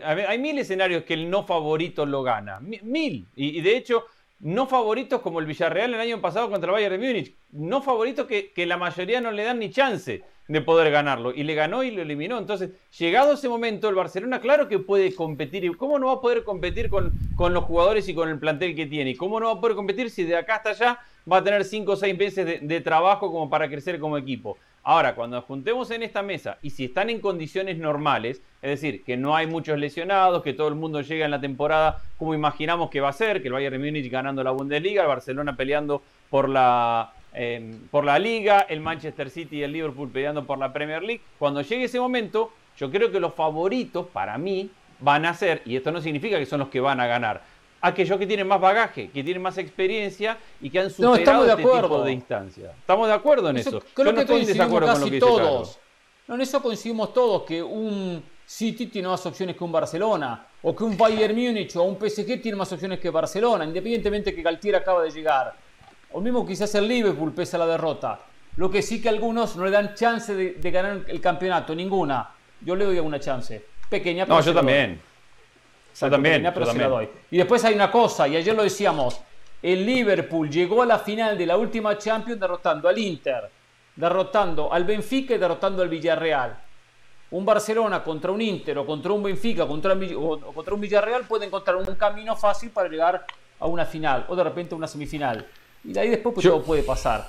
Hay 0.03 0.37
mil 0.37 0.59
escenarios 0.59 1.03
que 1.03 1.13
el 1.13 1.29
no 1.29 1.43
favorito 1.43 2.05
lo 2.05 2.21
gana. 2.21 2.59
Mil. 2.59 3.25
Y, 3.35 3.61
de 3.61 3.77
hecho, 3.77 4.05
no 4.41 4.67
favoritos 4.67 5.21
como 5.21 5.39
el 5.39 5.45
Villarreal 5.45 5.93
el 5.93 5.99
año 5.99 6.21
pasado 6.21 6.49
contra 6.49 6.69
el 6.69 6.73
Bayern 6.73 6.99
de 6.99 7.07
Múnich. 7.07 7.35
No 7.51 7.81
favoritos 7.81 8.27
que, 8.27 8.51
que 8.51 8.65
la 8.65 8.77
mayoría 8.77 9.21
no 9.21 9.31
le 9.31 9.43
dan 9.43 9.59
ni 9.59 9.71
chance 9.71 10.23
de 10.47 10.61
poder 10.61 10.91
ganarlo. 10.91 11.33
Y 11.33 11.43
le 11.43 11.55
ganó 11.55 11.83
y 11.83 11.91
lo 11.91 12.01
eliminó. 12.01 12.37
Entonces, 12.37 12.71
llegado 12.97 13.33
ese 13.33 13.49
momento, 13.49 13.89
el 13.89 13.95
Barcelona, 13.95 14.41
claro 14.41 14.67
que 14.67 14.77
puede 14.77 15.15
competir. 15.15 15.65
¿Y 15.65 15.73
cómo 15.73 15.97
no 15.97 16.07
va 16.07 16.13
a 16.13 16.21
poder 16.21 16.43
competir 16.43 16.89
con, 16.89 17.13
con 17.35 17.53
los 17.53 17.63
jugadores 17.63 18.07
y 18.09 18.13
con 18.13 18.29
el 18.29 18.39
plantel 18.39 18.75
que 18.75 18.85
tiene? 18.85 19.11
¿Y 19.11 19.15
cómo 19.15 19.39
no 19.39 19.47
va 19.47 19.53
a 19.53 19.61
poder 19.61 19.75
competir 19.75 20.09
si 20.09 20.23
de 20.23 20.35
acá 20.35 20.57
hasta 20.57 20.69
allá 20.69 20.99
va 21.31 21.37
a 21.37 21.43
tener 21.43 21.63
5 21.63 21.91
o 21.91 21.95
6 21.95 22.17
meses 22.17 22.67
de, 22.67 22.81
trabajo 22.81 23.31
como 23.31 23.49
para 23.49 23.69
crecer 23.69 23.99
como 23.99 24.17
equipo? 24.17 24.57
Ahora, 24.83 25.15
cuando 25.15 25.35
nos 25.35 25.45
juntemos 25.45 25.91
en 25.91 26.03
esta 26.03 26.21
mesa 26.21 26.57
y 26.61 26.69
si 26.69 26.85
están 26.85 27.09
en 27.09 27.19
condiciones 27.19 27.77
normales, 27.77 28.41
es 28.61 28.69
decir, 28.69 29.03
que 29.03 29.17
no 29.17 29.35
hay 29.35 29.45
muchos 29.45 29.77
lesionados, 29.77 30.43
que 30.43 30.53
todo 30.53 30.69
el 30.69 30.75
mundo 30.75 31.01
llega 31.01 31.25
en 31.25 31.31
la 31.31 31.41
temporada 31.41 32.01
como 32.17 32.33
imaginamos 32.33 32.89
que 32.89 33.01
va 33.01 33.09
a 33.09 33.13
ser, 33.13 33.41
que 33.41 33.49
el 33.49 33.53
Bayern 33.53 33.81
Múnich 33.81 34.09
ganando 34.09 34.43
la 34.43 34.51
Bundesliga, 34.51 35.01
el 35.01 35.07
Barcelona 35.09 35.57
peleando 35.57 36.01
por 36.29 36.47
la 36.47 37.11
Em, 37.39 37.87
por 37.91 38.03
la 38.03 38.17
liga, 38.17 38.61
el 38.61 38.79
Manchester 38.79 39.29
City 39.29 39.57
y 39.57 39.63
el 39.63 39.71
Liverpool 39.71 40.09
peleando 40.09 40.43
por 40.45 40.57
la 40.57 40.73
Premier 40.73 41.03
League. 41.03 41.21
Cuando 41.37 41.61
llegue 41.61 41.83
ese 41.83 41.99
momento, 41.99 42.51
yo 42.77 42.89
creo 42.89 43.11
que 43.11 43.19
los 43.19 43.35
favoritos 43.35 44.07
para 44.07 44.39
mí 44.39 44.71
van 44.99 45.23
a 45.23 45.35
ser, 45.35 45.61
y 45.63 45.75
esto 45.75 45.91
no 45.91 46.01
significa 46.01 46.39
que 46.39 46.47
son 46.47 46.61
los 46.61 46.69
que 46.69 46.79
van 46.79 46.99
a 46.99 47.05
ganar, 47.05 47.43
aquellos 47.81 48.17
que 48.17 48.27
tienen 48.27 48.47
más 48.47 48.59
bagaje, 48.59 49.09
que 49.09 49.23
tienen 49.23 49.41
más 49.41 49.57
experiencia 49.57 50.37
y 50.61 50.69
que 50.69 50.79
han 50.79 50.89
superado 50.89 51.43
de 51.43 51.49
este 51.51 51.63
tipo 51.63 52.03
de 52.03 52.11
instancias. 52.11 52.71
Estamos 52.79 53.07
de 53.07 53.13
acuerdo 53.13 53.49
en 53.49 53.57
eso. 53.57 53.81
Creo 53.93 54.13
que 54.13 54.21
estoy 54.21 54.41
en 54.41 54.47
desacuerdo 54.47 54.91
con 54.91 55.01
lo 55.01 55.09
que 55.09 55.19
todos. 55.19 55.79
No, 56.27 56.35
en 56.35 56.41
eso 56.41 56.61
coincidimos 56.61 57.13
todos, 57.13 57.43
que 57.43 57.63
un 57.63 58.21
City 58.45 58.87
tiene 58.87 59.07
más 59.07 59.25
opciones 59.25 59.55
que 59.55 59.63
un 59.63 59.71
Barcelona, 59.71 60.45
o 60.61 60.75
que 60.75 60.83
un 60.83 60.97
Bayern 60.97 61.33
Múnich 61.33 61.75
o 61.77 61.83
un 61.83 61.97
PSG 61.97 62.41
tiene 62.41 62.57
más 62.57 62.71
opciones 62.71 62.99
que 62.99 63.09
Barcelona, 63.09 63.63
independientemente 63.63 64.35
que 64.35 64.41
Galtier 64.41 64.75
acaba 64.75 65.03
de 65.03 65.11
llegar 65.11 65.55
o 66.11 66.21
mismo 66.21 66.45
quizás 66.45 66.73
el 66.75 66.87
Liverpool 66.87 67.33
pese 67.33 67.55
a 67.55 67.59
la 67.59 67.67
derrota. 67.67 68.19
Lo 68.55 68.71
que 68.71 68.81
sí 68.81 69.01
que 69.01 69.09
algunos 69.09 69.55
no 69.55 69.65
le 69.65 69.71
dan 69.71 69.93
chance 69.93 70.33
de, 70.33 70.71
ganar 70.71 71.01
el 71.07 71.21
campeonato, 71.21 71.75
ninguna. 71.75 72.29
Yo 72.61 72.75
le 72.75 72.85
doy 72.85 72.97
alguna 72.97 73.19
chance. 73.19 73.63
Pequeña, 73.89 74.25
pero. 74.25 74.37
No, 74.37 74.43
yo 74.43 74.53
también. 74.53 74.99
También. 75.99 76.43
pero 76.53 76.61
yo 76.61 76.65
también. 76.67 76.89
La 76.89 76.95
doy. 76.95 77.09
Y 77.31 77.37
después 77.37 77.63
hay 77.65 77.75
una 77.75 77.91
cosa, 77.91 78.27
y 78.27 78.35
ayer 78.35 78.55
lo 78.55 78.63
decíamos: 78.63 79.19
el 79.61 79.85
Liverpool 79.85 80.49
llegó 80.49 80.81
a 80.81 80.85
la 80.85 80.99
final 80.99 81.37
de 81.37 81.45
la 81.45 81.57
última 81.57 81.97
Champions 81.97 82.39
derrotando 82.39 82.87
al 82.87 82.97
Inter, 82.97 83.49
derrotando 83.95 84.71
al 84.71 84.83
Benfica 84.83 85.35
y 85.35 85.37
derrotando 85.37 85.81
al 85.81 85.89
Villarreal. 85.89 86.57
Un 87.29 87.43
Barcelona 87.43 88.03
contra 88.03 88.31
un 88.31 88.41
Inter 88.41 88.77
o 88.77 88.85
contra 88.85 89.11
un 89.11 89.21
Benfica 89.21 89.67
contra 89.67 89.93
o 89.93 90.39
contra 90.53 90.73
un 90.73 90.79
Villarreal 90.79 91.23
puede 91.23 91.45
encontrar 91.45 91.75
un 91.75 91.85
camino 91.95 92.35
fácil 92.35 92.69
para 92.69 92.87
llegar 92.87 93.25
a 93.59 93.65
una 93.65 93.85
final 93.85 94.25
o 94.29 94.35
de 94.35 94.43
repente 94.43 94.75
a 94.75 94.77
una 94.77 94.87
semifinal. 94.87 95.45
Y 95.83 95.93
de 95.93 95.99
ahí 95.99 96.09
después 96.09 96.35
pues, 96.35 96.45
todo 96.45 96.63
puede 96.63 96.83
pasar. 96.83 97.27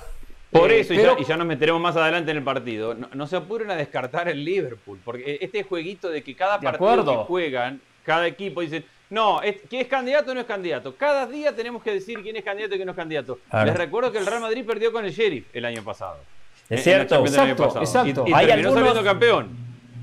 Por 0.51 0.71
eh, 0.71 0.79
eso, 0.79 0.93
y, 0.93 1.25
ya, 1.25 1.37
nos 1.37 1.45
meteremos 1.45 1.79
más 1.81 1.95
adelante 1.95 2.31
en 2.31 2.37
el 2.37 2.43
partido, 2.43 2.95
no, 2.95 3.27
se 3.27 3.35
apuren 3.35 3.69
a 3.69 3.75
descartar 3.75 4.27
el 4.29 4.43
Liverpool, 4.43 4.99
porque 5.05 5.37
este 5.39 5.61
jueguito 5.61 6.09
de 6.09 6.23
que 6.23 6.35
cada 6.35 6.59
partido 6.59 7.05
que 7.05 7.25
juegan, 7.25 7.79
cada 8.09 8.25
equipo 8.25 8.61
dice, 8.61 8.85
no, 9.11 9.39
¿quién 9.69 9.83
es 9.83 9.87
candidato 9.87 10.31
o 10.31 10.33
no 10.33 10.39
es 10.39 10.47
candidato? 10.47 10.95
Cada 10.95 11.27
día 11.27 11.55
tenemos 11.55 11.83
que 11.83 11.91
decir 11.91 12.23
quién 12.23 12.35
es 12.35 12.43
candidato 12.43 12.73
y 12.73 12.77
quién 12.79 12.87
no 12.87 12.93
es 12.93 12.97
candidato. 12.97 13.37
Les 13.63 13.77
recuerdo 13.77 14.11
que 14.11 14.17
el 14.17 14.25
Real 14.25 14.41
Madrid 14.41 14.65
perdió 14.65 14.91
con 14.91 15.05
el 15.05 15.11
Sheriff 15.11 15.45
el 15.53 15.63
año 15.63 15.83
pasado. 15.83 16.17
Es 16.67 16.83
cierto, 16.83 17.23
exacto, 17.23 18.25
Y, 18.25 18.33
terminó 18.33 18.73
saliendo 18.73 19.03
campeón. 19.03 19.49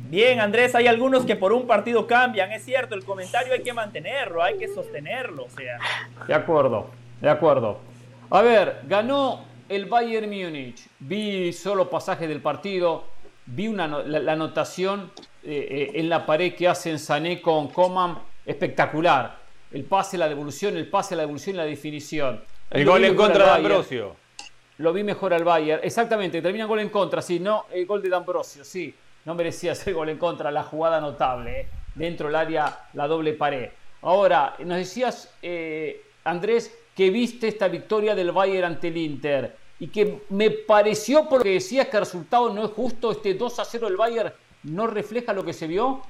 Bien, 0.09 0.39
Andrés, 0.39 0.73
hay 0.77 0.87
algunos 0.87 1.27
que 1.27 1.35
por 1.35 1.53
un 1.53 1.67
partido 1.67 2.07
cambian, 2.07 2.53
es 2.53 2.65
cierto, 2.65 2.95
el 2.95 3.05
comentario 3.05 3.53
hay 3.53 3.63
que 3.65 3.73
mantenerlo, 3.73 4.41
hay 4.41 4.57
que 4.57 4.69
sostenerlo, 4.69 5.47
o 5.47 5.51
sea. 5.51 5.81
De 6.28 6.35
acuerdo, 6.35 6.91
de 7.20 7.28
acuerdo. 7.28 7.81
A 8.31 8.41
ver, 8.41 8.83
ganó 8.85 9.45
el 9.69 9.87
Bayern 9.87 10.31
Múnich. 10.31 10.87
Vi 11.01 11.53
solo 11.53 11.91
pasajes 11.91 12.28
del 12.28 12.41
partido. 12.41 13.15
Vi 13.47 13.68
una, 13.68 13.86
la, 13.86 14.32
anotación 14.32 15.12
eh, 15.44 15.68
eh, 15.70 15.90
en 15.94 16.09
la 16.09 16.27
pared 16.27 16.55
que 16.55 16.66
hacen 16.66 16.98
Sané 16.98 17.40
con 17.40 17.68
Coman. 17.68 18.18
Espectacular. 18.44 19.39
El 19.73 19.85
pase, 19.85 20.18
la 20.18 20.28
devolución, 20.28 20.77
el 20.77 20.89
pase, 20.89 21.14
la 21.16 21.23
devolución 21.23 21.56
y 21.56 21.59
la 21.59 21.64
definición. 21.64 22.43
El 22.70 22.85
gol 22.85 23.05
en 23.05 23.14
contra 23.14 23.44
de 23.47 23.51
Ambrosio. 23.52 24.16
Lo 24.78 24.93
vi 24.93 25.05
mejor 25.05 25.32
al 25.32 25.44
Bayern. 25.44 25.81
Exactamente, 25.82 26.43
termina 26.43 26.64
gol 26.64 26.81
en 26.81 26.90
contra. 26.90 27.23
Sí, 27.23 27.40
no, 27.40 27.66
el 27.73 27.86
gol 27.86 28.02
de 28.02 28.09
D'Ambrosio, 28.09 28.64
sí. 28.64 28.94
No 29.24 29.35
merecía 29.35 29.74
ser 29.77 29.94
gol 29.94 30.09
en 30.09 30.18
contra. 30.18 30.51
La 30.51 30.64
jugada 30.64 31.01
notable. 31.01 31.60
Eh. 31.60 31.68
Dentro 31.94 32.27
del 32.27 32.36
área, 32.36 32.89
la 32.93 33.06
doble 33.06 33.32
pared. 33.32 33.70
Ahora, 34.02 34.55
nos 34.64 34.77
decías, 34.77 35.32
Andrés, 36.24 36.77
que 36.94 37.10
viste 37.10 37.48
esta 37.48 37.68
victoria 37.68 38.14
del 38.14 38.32
Bayern 38.32 38.66
ante 38.66 38.89
el 38.89 38.97
Inter 38.97 39.65
y 39.78 39.89
que 39.89 40.20
me 40.31 40.51
pareció 40.51 41.28
por 41.28 41.39
lo 41.39 41.44
que 41.44 41.53
decías 41.53 41.89
que 41.89 41.97
el 41.97 42.05
resultado 42.05 42.53
no 42.53 42.65
es 42.65 42.70
justo, 42.70 43.12
este 43.12 43.35
2 43.35 43.59
a 43.59 43.65
0 43.65 43.89
del 43.89 43.97
Bayern 43.97 44.32
no 44.62 44.86
refleja 44.86 45.32
lo 45.32 45.44
que 45.44 45.53
se 45.53 45.66
vio? 45.66 46.03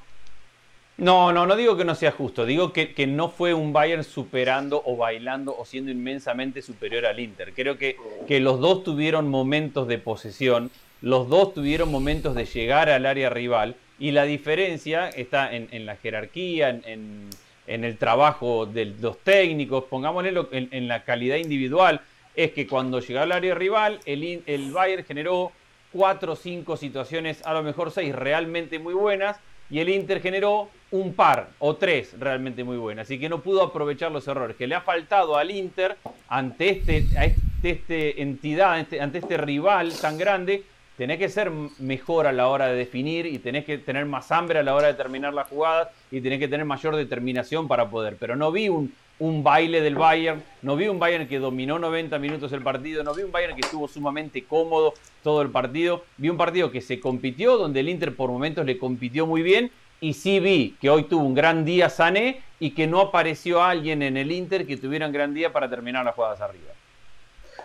No, 0.98 1.32
no, 1.32 1.46
no 1.46 1.56
digo 1.56 1.76
que 1.76 1.84
no 1.84 1.94
sea 1.94 2.12
justo, 2.12 2.46
digo 2.46 2.72
que, 2.72 2.94
que, 2.94 3.06
no 3.06 3.28
fue 3.28 3.52
un 3.52 3.72
Bayern 3.72 4.02
superando 4.02 4.82
o 4.86 4.96
bailando 4.96 5.54
o 5.56 5.66
siendo 5.66 5.90
inmensamente 5.90 6.62
superior 6.62 7.04
al 7.04 7.20
Inter. 7.20 7.52
Creo 7.54 7.76
que, 7.76 7.96
que 8.26 8.40
los 8.40 8.60
dos 8.60 8.82
tuvieron 8.82 9.28
momentos 9.28 9.88
de 9.88 9.98
posesión, 9.98 10.70
los 11.02 11.28
dos 11.28 11.52
tuvieron 11.52 11.90
momentos 11.90 12.34
de 12.34 12.46
llegar 12.46 12.88
al 12.88 13.04
área 13.04 13.28
rival 13.28 13.76
y 13.98 14.12
la 14.12 14.24
diferencia 14.24 15.10
está 15.10 15.54
en, 15.54 15.68
en 15.70 15.84
la 15.84 15.96
jerarquía, 15.96 16.70
en 16.70 17.28
en 17.66 17.84
el 17.84 17.96
trabajo 17.96 18.66
de 18.66 18.86
los 18.86 19.18
técnicos, 19.18 19.84
pongámosle 19.84 20.34
en, 20.52 20.88
la 20.88 21.04
calidad 21.04 21.36
individual, 21.36 22.00
es 22.36 22.52
que 22.52 22.66
cuando 22.66 23.00
llegó 23.00 23.20
al 23.20 23.32
área 23.32 23.54
rival, 23.54 23.98
el, 24.04 24.42
el 24.46 24.70
Bayern 24.70 25.04
generó 25.04 25.52
cuatro 25.90 26.34
o 26.34 26.36
cinco 26.36 26.76
situaciones, 26.76 27.44
a 27.46 27.54
lo 27.54 27.62
mejor 27.62 27.90
seis 27.90 28.14
realmente 28.14 28.78
muy 28.78 28.94
buenas, 28.94 29.38
y 29.70 29.80
el 29.80 29.88
Inter 29.88 30.20
generó 30.20 30.68
un 30.92 31.14
par 31.14 31.48
o 31.58 31.74
tres 31.74 32.14
realmente 32.20 32.62
muy 32.62 32.76
buenas, 32.76 33.06
así 33.06 33.18
que 33.18 33.28
no 33.28 33.42
pudo 33.42 33.62
aprovechar 33.62 34.12
los 34.12 34.28
errores 34.28 34.56
que 34.56 34.66
le 34.66 34.76
ha 34.76 34.82
faltado 34.82 35.36
al 35.36 35.50
Inter 35.50 35.96
ante 36.28 36.68
este, 36.68 36.98
este, 36.98 37.70
este 37.70 38.22
entidad, 38.22 38.74
ante 38.74 39.18
este 39.18 39.36
rival 39.38 39.92
tan 39.98 40.18
grande, 40.18 40.62
tenés 40.96 41.18
que 41.18 41.28
ser 41.28 41.50
mejor 41.78 42.26
a 42.26 42.32
la 42.32 42.48
hora 42.48 42.68
de 42.68 42.76
definir 42.76 43.26
y 43.26 43.38
tenés 43.38 43.64
que 43.64 43.78
tener 43.78 44.06
más 44.06 44.30
hambre 44.32 44.58
a 44.58 44.62
la 44.62 44.74
hora 44.74 44.88
de 44.88 44.94
terminar 44.94 45.34
las 45.34 45.48
jugadas 45.48 45.88
y 46.10 46.20
tenés 46.20 46.38
que 46.38 46.48
tener 46.48 46.64
mayor 46.64 46.96
determinación 46.96 47.68
para 47.68 47.88
poder. 47.88 48.16
Pero 48.18 48.36
no 48.36 48.50
vi 48.50 48.68
un, 48.68 48.92
un 49.18 49.42
baile 49.42 49.80
del 49.80 49.94
Bayern, 49.94 50.42
no 50.62 50.76
vi 50.76 50.88
un 50.88 50.98
Bayern 50.98 51.26
que 51.26 51.38
dominó 51.38 51.78
90 51.78 52.18
minutos 52.18 52.52
el 52.52 52.62
partido, 52.62 53.02
no 53.02 53.14
vi 53.14 53.22
un 53.22 53.32
Bayern 53.32 53.54
que 53.54 53.62
estuvo 53.62 53.88
sumamente 53.88 54.44
cómodo 54.44 54.94
todo 55.22 55.42
el 55.42 55.50
partido, 55.50 56.04
vi 56.18 56.28
un 56.28 56.36
partido 56.36 56.70
que 56.70 56.80
se 56.80 57.00
compitió, 57.00 57.56
donde 57.56 57.80
el 57.80 57.88
Inter 57.88 58.14
por 58.14 58.30
momentos 58.30 58.66
le 58.66 58.78
compitió 58.78 59.26
muy 59.26 59.42
bien 59.42 59.70
y 60.00 60.12
sí 60.12 60.40
vi 60.40 60.76
que 60.80 60.90
hoy 60.90 61.04
tuvo 61.04 61.24
un 61.24 61.34
gran 61.34 61.64
día 61.64 61.88
Sané 61.88 62.42
y 62.60 62.70
que 62.70 62.86
no 62.86 63.00
apareció 63.00 63.62
alguien 63.62 64.02
en 64.02 64.16
el 64.16 64.30
Inter 64.30 64.66
que 64.66 64.76
tuviera 64.76 65.06
un 65.06 65.12
gran 65.12 65.32
día 65.32 65.52
para 65.52 65.68
terminar 65.68 66.04
las 66.04 66.14
jugadas 66.14 66.40
arriba. 66.40 66.72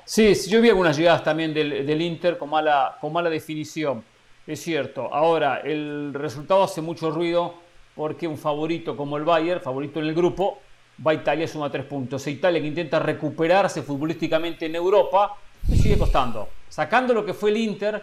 Sí, 0.06 0.34
yo 0.50 0.62
vi 0.62 0.70
algunas 0.70 0.98
llegadas 0.98 1.24
también 1.24 1.54
del, 1.54 2.02
Inter 2.02 2.38
con 2.38 2.50
mala, 2.50 2.98
con 3.00 3.14
mala 3.14 3.30
definición, 3.30 4.04
es 4.48 4.62
cierto. 4.62 5.14
Ahora, 5.14 5.62
el 5.64 6.14
resultado 6.14 6.64
hace 6.64 6.82
mucho 6.82 7.12
ruido 7.12 7.56
porque 7.96 8.28
un 8.28 8.38
favorito 8.38 8.96
como 8.96 9.18
el 9.18 9.24
Bayern, 9.24 9.62
favorito 9.62 10.00
en 10.00 10.08
el 10.08 10.16
grupo, 10.16 10.60
va 11.06 11.14
Italia 11.14 11.48
suma 11.48 11.70
tres 11.70 11.86
puntos. 11.86 12.26
E 12.28 12.32
Italia 12.32 12.62
que 12.62 12.68
intenta 12.68 13.00
recuperarse 13.00 13.82
futbolísticamente 13.82 14.66
en 14.66 14.76
Europa, 14.76 15.36
le 15.68 15.76
sigue 15.76 15.98
costando. 15.98 16.50
Sacando 16.70 17.14
lo 17.14 17.26
que 17.26 17.34
fue 17.34 17.50
el 17.50 17.58
Inter, 17.58 18.02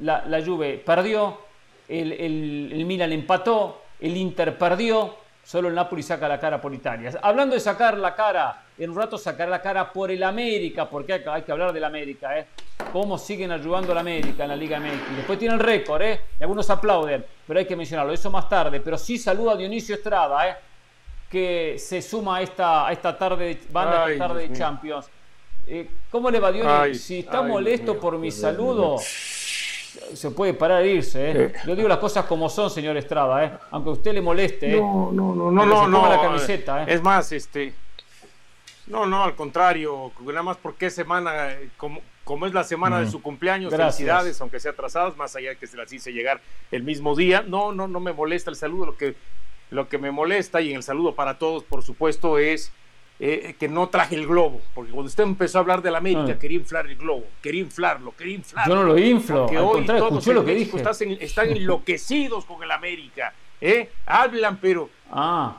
la, 0.00 0.24
la 0.26 0.44
Juve 0.44 0.82
perdió, 0.84 1.38
el, 1.88 2.12
el, 2.12 2.70
el 2.72 2.84
Milan 2.84 3.12
empató, 3.12 3.82
el 4.00 4.16
Inter 4.16 4.56
perdió, 4.56 5.16
solo 5.42 5.68
el 5.68 5.74
Napoli 5.74 6.02
saca 6.02 6.28
la 6.28 6.38
cara 6.38 6.60
por 6.60 6.74
Italia. 6.74 7.10
Hablando 7.22 7.54
de 7.54 7.60
sacar 7.60 7.96
la 7.96 8.14
cara, 8.14 8.64
en 8.76 8.90
un 8.90 8.96
rato 8.96 9.16
sacar 9.16 9.48
la 9.48 9.62
cara 9.62 9.90
por 9.92 10.10
el 10.10 10.22
América, 10.22 10.88
porque 10.88 11.24
hay, 11.26 11.42
que 11.42 11.50
hablar 11.52 11.72
del 11.72 11.84
América, 11.84 12.38
¿eh? 12.38 12.46
Cómo 12.92 13.18
siguen 13.18 13.50
ayudando 13.50 13.92
al 13.92 13.98
América 13.98 14.44
en 14.44 14.50
la 14.50 14.56
Liga 14.56 14.78
MX. 14.78 15.16
Después 15.16 15.38
tiene 15.38 15.54
el 15.54 15.60
récord, 15.60 16.02
¿eh? 16.02 16.20
Y 16.38 16.42
algunos 16.42 16.68
aplauden, 16.70 17.24
pero 17.46 17.58
hay 17.58 17.66
que 17.66 17.74
mencionarlo, 17.74 18.12
eso 18.12 18.30
más 18.30 18.48
tarde. 18.48 18.80
Pero 18.80 18.98
sí 18.98 19.18
saluda 19.18 19.52
a 19.52 19.56
Dionisio 19.56 19.94
Estrada, 19.94 20.48
¿eh? 20.48 20.56
Que 21.30 21.76
se 21.78 22.00
suma 22.00 22.38
a 22.38 22.42
esta, 22.42 22.88
a 22.88 22.92
esta 22.92 23.16
tarde, 23.16 23.60
banda 23.70 24.10
esta 24.10 24.28
tarde 24.28 24.48
de 24.48 24.56
Champions. 24.56 25.10
Eh, 25.66 25.88
¿Cómo 26.10 26.30
le 26.30 26.40
va 26.40 26.50
Dionisio? 26.50 26.94
Si 26.94 27.18
está 27.18 27.42
molesto 27.42 27.98
por 27.98 28.16
mi 28.18 28.30
saludo 28.30 28.98
se 30.14 30.30
puede 30.30 30.54
parar 30.54 30.82
e 30.82 30.94
irse. 30.94 31.30
¿eh? 31.30 31.52
Yo 31.66 31.76
digo 31.76 31.88
las 31.88 31.98
cosas 31.98 32.24
como 32.26 32.48
son, 32.48 32.70
señor 32.70 32.96
Estrada, 32.96 33.44
¿eh? 33.44 33.52
aunque 33.70 33.90
a 33.90 33.92
usted 33.94 34.12
le 34.12 34.20
moleste. 34.20 34.76
¿eh? 34.76 34.80
No, 34.80 35.10
no, 35.12 35.34
no, 35.34 35.50
no, 35.50 35.66
no, 35.66 35.88
no. 35.88 36.08
la 36.08 36.20
camiseta. 36.20 36.82
¿eh? 36.82 36.94
Es 36.94 37.02
más, 37.02 37.32
este. 37.32 37.74
No, 38.86 39.04
no, 39.04 39.22
al 39.22 39.36
contrario, 39.36 40.12
nada 40.20 40.42
más 40.42 40.56
porque 40.56 40.88
semana, 40.88 41.54
como, 41.76 42.00
como 42.24 42.46
es 42.46 42.54
la 42.54 42.64
semana 42.64 43.00
de 43.00 43.06
su 43.06 43.20
cumpleaños, 43.20 43.74
felicidades, 43.74 44.40
aunque 44.40 44.60
sea 44.60 44.72
atrasados, 44.72 45.14
más 45.18 45.36
allá 45.36 45.50
de 45.50 45.56
que 45.56 45.66
se 45.66 45.76
las 45.76 45.92
hice 45.92 46.10
llegar 46.10 46.40
el 46.70 46.84
mismo 46.84 47.14
día. 47.14 47.44
No, 47.46 47.72
no, 47.72 47.86
no 47.86 48.00
me 48.00 48.14
molesta 48.14 48.48
el 48.50 48.56
saludo, 48.56 48.86
lo 48.86 48.96
que, 48.96 49.14
lo 49.70 49.88
que 49.88 49.98
me 49.98 50.10
molesta, 50.10 50.60
y 50.60 50.70
en 50.70 50.76
el 50.76 50.82
saludo 50.82 51.14
para 51.14 51.38
todos, 51.38 51.64
por 51.64 51.82
supuesto, 51.82 52.38
es 52.38 52.72
eh, 53.20 53.56
que 53.58 53.66
no 53.66 53.88
traje 53.88 54.14
el 54.14 54.28
globo, 54.28 54.60
porque 54.74 54.92
cuando 54.92 55.08
usted 55.08 55.24
empezó 55.24 55.58
a 55.58 55.60
hablar 55.62 55.82
de 55.82 55.90
la 55.90 55.98
América, 55.98 56.34
ah. 56.34 56.38
quería 56.38 56.58
inflar 56.58 56.86
el 56.86 56.96
globo, 56.96 57.24
quería 57.42 57.62
inflarlo, 57.62 58.14
quería 58.16 58.36
inflarlo. 58.36 58.74
Yo 58.74 58.80
no 58.80 58.86
lo 58.86 58.98
inflo, 58.98 59.40
porque 59.42 59.58
hoy 59.58 59.86
todos 59.86 60.26
lo 60.28 60.44
que 60.44 60.54
dije. 60.54 60.80
Están, 61.20 61.48
enloquecidos 61.50 62.44
con 62.44 62.62
el 62.62 62.70
América, 62.70 63.34
¿eh? 63.60 63.90
Hablan, 64.06 64.58
pero... 64.58 64.88
Ah. 65.10 65.56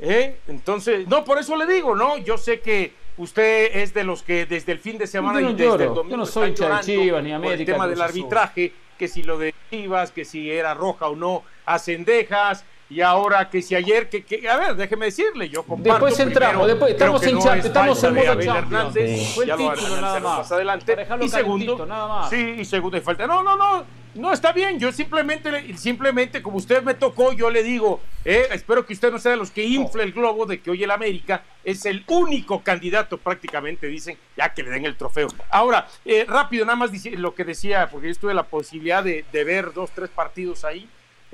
¿Eh? 0.00 0.40
Entonces, 0.48 1.06
no, 1.06 1.24
por 1.24 1.38
eso 1.38 1.56
le 1.56 1.66
digo, 1.72 1.94
¿no? 1.94 2.18
Yo 2.18 2.36
sé 2.36 2.60
que 2.60 2.92
usted 3.16 3.76
es 3.76 3.94
de 3.94 4.02
los 4.02 4.22
que 4.22 4.44
desde 4.44 4.72
el 4.72 4.78
fin 4.78 4.98
de 4.98 5.06
semana 5.06 5.40
y 5.40 5.54
desde 5.54 5.84
el 5.84 5.94
domingo 5.94 6.10
yo 6.10 6.16
no 6.16 6.26
soy 6.26 6.50
están 6.50 6.80
Chivas, 6.80 7.22
ni 7.22 7.32
América, 7.32 7.60
el 7.60 7.66
tema 7.66 7.86
del 7.86 8.02
arbitraje, 8.02 8.72
que 8.98 9.06
si 9.08 9.22
lo 9.22 9.38
de 9.38 9.54
Chivas, 9.70 10.10
que 10.10 10.24
si 10.24 10.50
era 10.50 10.74
roja 10.74 11.06
o 11.08 11.16
no, 11.16 11.44
a 11.64 11.78
Cendejas, 11.78 12.64
y 12.88 13.00
ahora 13.00 13.50
que 13.50 13.62
si 13.62 13.74
ayer, 13.74 14.08
que, 14.08 14.24
que, 14.24 14.48
a 14.48 14.56
ver, 14.56 14.76
déjeme 14.76 15.06
decirle, 15.06 15.48
yo 15.48 15.64
comparto 15.64 16.06
Después 16.06 16.20
entramos, 16.20 16.68
después, 16.68 16.92
estamos 16.92 17.22
en 17.24 17.34
no 17.34 17.54
estamos 17.54 18.04
en 18.04 18.14
modo 18.14 18.40
Hernández, 18.40 19.34
Fue 19.34 19.44
el 19.44 19.48
ya 19.48 19.56
título 19.56 20.00
nada 20.00 20.20
más. 20.20 20.38
Más 20.38 20.52
adelante. 20.52 20.96
Y 21.20 21.28
segundo, 21.28 21.84
nada 21.84 22.06
más. 22.06 22.30
sí, 22.30 22.56
y 22.60 22.64
segundo, 22.64 22.96
y 22.96 23.00
falta. 23.00 23.26
No, 23.26 23.42
no, 23.42 23.56
no, 23.56 23.84
no 24.14 24.32
está 24.32 24.52
bien. 24.52 24.78
Yo 24.78 24.92
simplemente, 24.92 25.76
simplemente, 25.76 26.40
como 26.42 26.58
usted 26.58 26.80
me 26.84 26.94
tocó, 26.94 27.32
yo 27.32 27.50
le 27.50 27.64
digo, 27.64 28.00
eh, 28.24 28.46
espero 28.52 28.86
que 28.86 28.92
usted 28.92 29.10
no 29.10 29.18
sea 29.18 29.32
de 29.32 29.38
los 29.38 29.50
que 29.50 29.64
infle 29.64 30.04
el 30.04 30.12
globo 30.12 30.46
de 30.46 30.60
que 30.60 30.70
hoy 30.70 30.84
el 30.84 30.92
América 30.92 31.42
es 31.64 31.86
el 31.86 32.04
único 32.06 32.62
candidato, 32.62 33.18
prácticamente 33.18 33.88
dicen, 33.88 34.16
ya 34.36 34.54
que 34.54 34.62
le 34.62 34.70
den 34.70 34.86
el 34.86 34.96
trofeo. 34.96 35.26
Ahora, 35.50 35.88
eh, 36.04 36.24
rápido, 36.28 36.64
nada 36.64 36.76
más 36.76 36.90
lo 37.04 37.34
que 37.34 37.42
decía, 37.42 37.88
porque 37.90 38.14
yo 38.14 38.20
tuve 38.20 38.32
la 38.34 38.44
posibilidad 38.44 39.02
de, 39.02 39.24
de 39.32 39.44
ver 39.44 39.72
dos, 39.72 39.90
tres 39.90 40.08
partidos 40.08 40.64
ahí. 40.64 40.88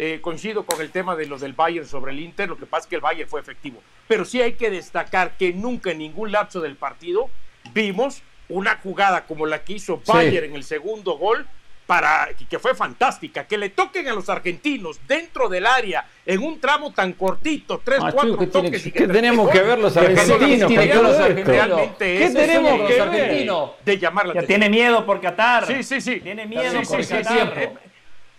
Eh, 0.05 0.21
coincido 0.21 0.67
con 0.67 0.81
el 0.81 0.91
tema 0.91 1.15
de 1.15 1.27
los 1.27 1.43
del 1.43 1.53
Bayern 1.53 1.87
sobre 1.87 2.11
el 2.11 2.19
Inter, 2.19 2.49
lo 2.49 2.57
que 2.57 2.67
pasa 2.67 2.87
es 2.87 2.87
que 2.89 2.97
el 2.97 3.01
Bayern 3.01 3.31
fue 3.31 3.41
efectivo. 3.41 3.81
Pero 4.09 4.25
sí 4.25 4.43
hay 4.43 4.55
que 4.55 4.69
destacar 4.69 5.37
que 5.37 5.53
nunca 5.53 5.93
en 5.93 5.99
ningún 5.99 6.33
lapso 6.33 6.61
del 6.61 6.75
partido 6.75 7.31
vimos 7.73 8.21
una 8.49 8.81
jugada 8.83 9.27
como 9.27 9.47
la 9.47 9.63
que 9.63 9.75
hizo 9.75 10.03
Bayern 10.05 10.47
en 10.47 10.57
el 10.57 10.65
segundo 10.65 11.17
gol, 11.19 11.47
para 11.87 12.31
que 12.51 12.59
fue 12.59 12.75
fantástica, 12.75 13.47
que 13.47 13.57
le 13.57 13.69
toquen 13.71 14.09
a 14.09 14.13
los 14.13 14.29
argentinos 14.29 14.99
dentro 15.07 15.49
del 15.49 15.67
área 15.67 16.05
en 16.27 16.43
un 16.43 16.59
tramo 16.59 16.93
tan 16.93 17.13
cortito, 17.13 17.81
tres, 17.85 18.01
ah, 18.03 18.11
cuatro 18.13 18.49
toques. 18.49 18.83
¿Qué 18.83 19.07
tenemos 19.07 19.51
que 19.51 19.61
ver 19.61 19.79
los 19.79 19.97
argentinos? 19.97 20.69
¿Qué 20.69 22.31
tenemos 22.35 22.89
que 22.89 23.03
ver? 23.03 23.49
De 23.85 23.99
llamar 23.99 24.27
la 24.27 24.35
ya 24.35 24.43
tiene 24.43 24.69
miedo 24.69 25.07
por 25.07 25.21
Qatar. 25.21 25.65
Sí, 25.65 25.85
sí, 25.85 26.01
sí. 26.01 26.19
Tiene 26.19 26.45
miedo 26.45 26.83
por 26.83 27.07
Qatar 27.07 27.92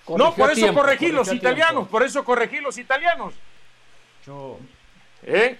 no, 0.07 0.33
por 0.33 0.51
eso 0.51 0.73
corregí 0.73 1.09
los 1.09 1.31
italianos, 1.31 1.87
por 1.87 2.03
eso 2.03 2.23
corregí 2.23 2.59
los 2.59 2.77
italianos. 2.77 3.33
Yo... 4.25 4.59
¿Eh? 5.25 5.57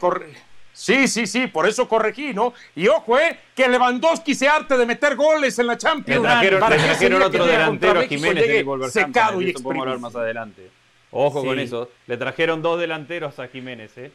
Sí, 0.74 1.08
sí, 1.08 1.28
sí, 1.28 1.48
por 1.48 1.68
eso 1.68 1.88
corregí, 1.88 2.34
¿no? 2.34 2.54
Y 2.76 2.88
ojo, 2.88 3.20
¿eh? 3.20 3.40
Que 3.56 3.68
Lewandowski 3.68 4.34
se 4.34 4.48
arte 4.48 4.76
de 4.76 4.86
meter 4.88 5.16
goles 5.16 5.58
en 5.60 5.68
la 5.68 5.78
Champions. 5.78 6.24
Le 6.24 6.28
trajeron, 6.28 6.60
para 6.60 6.76
le 6.76 6.84
trajeron 6.84 7.22
otro 7.22 7.46
delantero 7.46 8.00
a 8.00 8.04
Jiménez 8.04 8.66
secado 8.92 9.40
y 9.40 9.54
podemos 9.54 9.84
hablar 9.84 10.00
más 10.00 10.16
adelante. 10.16 10.72
Ojo 11.12 11.46
con 11.46 11.60
eso. 11.60 11.92
Le 12.08 12.18
trajeron 12.18 12.64
dos 12.64 12.80
delanteros 12.80 13.38
a 13.38 13.48
Jiménez, 13.48 13.96
¿eh? 13.98 14.12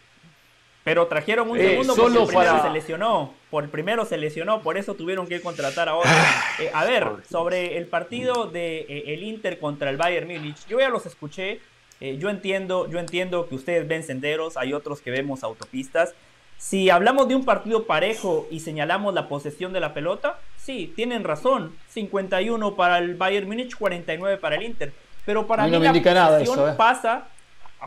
Pero 0.83 1.07
trajeron 1.07 1.49
un 1.49 1.59
eh, 1.59 1.69
segundo 1.69 1.95
solo 1.95 2.25
porque 2.25 2.37
primero 2.39 2.63
se 2.63 2.71
lesionó. 2.71 3.35
Por 3.51 3.65
el 3.65 3.71
primero 3.71 4.05
se 4.05 4.19
lesionó, 4.19 4.63
por 4.63 4.77
eso 4.77 4.95
tuvieron 4.95 5.27
que 5.27 5.41
contratar 5.41 5.89
a 5.89 5.95
otro. 5.95 6.11
Ah, 6.13 6.45
eh, 6.61 6.71
a 6.75 6.85
ver, 6.85 7.07
sobre 7.31 7.79
el 7.79 7.87
partido 7.87 8.47
de 8.47 8.81
eh, 8.81 9.15
el 9.15 9.23
Inter 9.23 9.59
contra 9.59 9.91
el 9.91 9.97
Bayern 9.97 10.29
Múnich, 10.29 10.67
yo 10.69 10.79
ya 10.81 10.91
los 10.91 11.07
escuché. 11.07 11.61
yo 12.01 12.31
entiendo, 12.31 12.89
yo 12.89 12.99
entiendo 12.99 13.49
que 13.49 13.55
ustedes 13.55 13.89
ven 13.89 14.03
senderos, 14.03 14.57
hay 14.57 14.73
otros 14.73 15.01
que 15.01 15.11
vemos 15.11 15.43
autopistas. 15.43 16.15
Si 16.59 16.91
hablamos 16.91 17.29
de 17.29 17.37
un 17.37 17.45
partido 17.45 17.87
parejo 17.87 18.49
y 18.51 18.61
señalamos 18.61 19.15
la 19.15 19.29
posesión 19.29 19.73
de 19.73 19.81
la 19.81 19.95
pelota, 19.95 20.39
sí, 20.57 20.93
tienen 20.95 21.23
razón. 21.23 21.75
51 21.89 22.75
para 22.75 22.99
el 22.99 23.15
Bayern 23.15 23.47
Múnich, 23.47 23.77
49 23.77 24.37
para 24.39 24.57
el 24.57 24.65
Inter. 24.65 24.93
Pero 25.25 25.47
para 25.47 25.67
mí, 25.67 25.79
la 25.79 25.93
posesión 25.93 26.77
pasa 26.77 27.29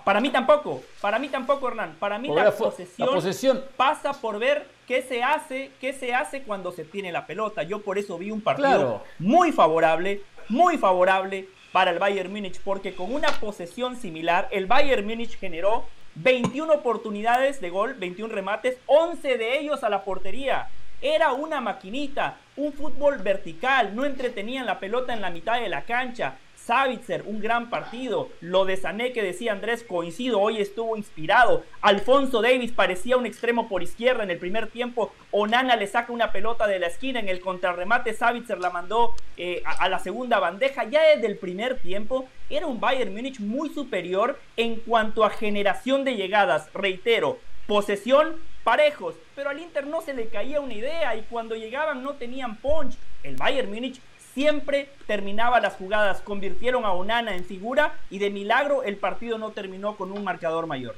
para 0.05 0.21
mí 0.21 0.29
tampoco, 0.29 0.81
para 1.01 1.19
mí 1.19 1.27
tampoco, 1.27 1.67
Hernán. 1.67 1.95
Para 1.99 2.17
mí 2.17 2.29
la 2.29 2.51
posesión, 2.51 3.63
pasa 3.75 4.13
por 4.13 4.39
ver 4.39 4.65
qué 4.87 5.01
se 5.01 5.21
hace, 5.21 5.71
qué 5.81 5.93
se 5.93 6.13
hace 6.13 6.43
cuando 6.43 6.71
se 6.71 6.85
tiene 6.85 7.11
la 7.11 7.25
pelota. 7.25 7.63
Yo 7.63 7.81
por 7.81 7.97
eso 7.97 8.17
vi 8.17 8.31
un 8.31 8.41
partido 8.41 9.03
muy 9.19 9.51
favorable, 9.51 10.21
muy 10.49 10.77
favorable 10.77 11.47
para 11.71 11.91
el 11.91 11.99
Bayern 11.99 12.31
Múnich, 12.31 12.59
porque 12.61 12.93
con 12.95 13.13
una 13.13 13.29
posesión 13.39 13.95
similar, 13.95 14.47
el 14.51 14.65
Bayern 14.65 15.05
Múnich 15.05 15.37
generó 15.37 15.85
21 16.15 16.73
oportunidades 16.73 17.61
de 17.61 17.69
gol, 17.69 17.93
21 17.95 18.33
remates, 18.33 18.77
11 18.85 19.37
de 19.37 19.59
ellos 19.59 19.83
a 19.83 19.89
la 19.89 20.03
portería. 20.03 20.69
Era 21.01 21.33
una 21.33 21.61
maquinita, 21.61 22.37
un 22.55 22.73
fútbol 22.73 23.17
vertical, 23.19 23.95
no 23.95 24.05
entretenían 24.05 24.65
la 24.65 24.79
pelota 24.79 25.13
en 25.13 25.21
la 25.21 25.31
mitad 25.31 25.59
de 25.59 25.69
la 25.69 25.83
cancha, 25.83 26.35
Savitzer, 26.65 27.23
un 27.25 27.41
gran 27.41 27.69
partido. 27.69 28.29
Lo 28.39 28.65
de 28.65 28.77
Sané 28.77 29.13
que 29.13 29.23
decía 29.23 29.51
Andrés, 29.51 29.83
coincido, 29.83 30.39
hoy 30.39 30.61
estuvo 30.61 30.95
inspirado. 30.95 31.63
Alfonso 31.81 32.41
Davis 32.41 32.71
parecía 32.71 33.17
un 33.17 33.25
extremo 33.25 33.67
por 33.67 33.83
izquierda 33.83 34.23
en 34.23 34.31
el 34.31 34.37
primer 34.37 34.67
tiempo. 34.67 35.11
Onana 35.31 35.75
le 35.75 35.87
saca 35.87 36.13
una 36.13 36.31
pelota 36.31 36.67
de 36.67 36.79
la 36.79 36.87
esquina 36.87 37.19
en 37.19 37.29
el 37.29 37.41
contrarremate. 37.41 38.13
Savitzer 38.13 38.59
la 38.59 38.69
mandó 38.69 39.15
eh, 39.37 39.63
a, 39.65 39.83
a, 39.83 39.89
la 39.89 39.99
segunda 39.99 40.39
bandeja. 40.39 40.83
Ya 40.85 41.01
desde 41.15 41.27
el 41.27 41.37
primer 41.37 41.79
tiempo 41.79 42.27
era 42.49 42.67
un 42.67 42.79
Bayern 42.79 43.13
Múnich 43.13 43.39
muy 43.39 43.69
superior 43.69 44.39
en 44.55 44.75
cuanto 44.77 45.25
a 45.25 45.29
generación 45.29 46.03
de 46.03 46.15
llegadas. 46.15 46.69
Reitero, 46.73 47.39
posesión 47.67 48.35
parejos, 48.63 49.15
pero 49.35 49.49
al 49.49 49.59
Inter 49.59 49.87
no 49.87 50.01
se 50.01 50.13
le 50.13 50.27
caía 50.27 50.61
una 50.61 50.73
idea 50.73 51.15
y 51.15 51.23
cuando 51.23 51.55
llegaban 51.55 52.03
no 52.03 52.13
tenían 52.13 52.57
punch. 52.57 52.95
El 53.23 53.35
Bayern 53.35 53.69
Múnich 53.69 53.99
siempre 54.33 54.89
terminaba 55.07 55.59
las 55.59 55.75
jugadas, 55.75 56.21
convirtieron 56.21 56.85
a 56.85 56.91
Onana 56.91 57.35
en 57.35 57.43
figura 57.43 57.99
y 58.09 58.19
de 58.19 58.29
milagro 58.29 58.83
el 58.83 58.97
partido 58.97 59.37
no 59.37 59.51
terminó 59.51 59.95
con 59.95 60.11
un 60.11 60.23
marcador 60.23 60.67
mayor. 60.67 60.95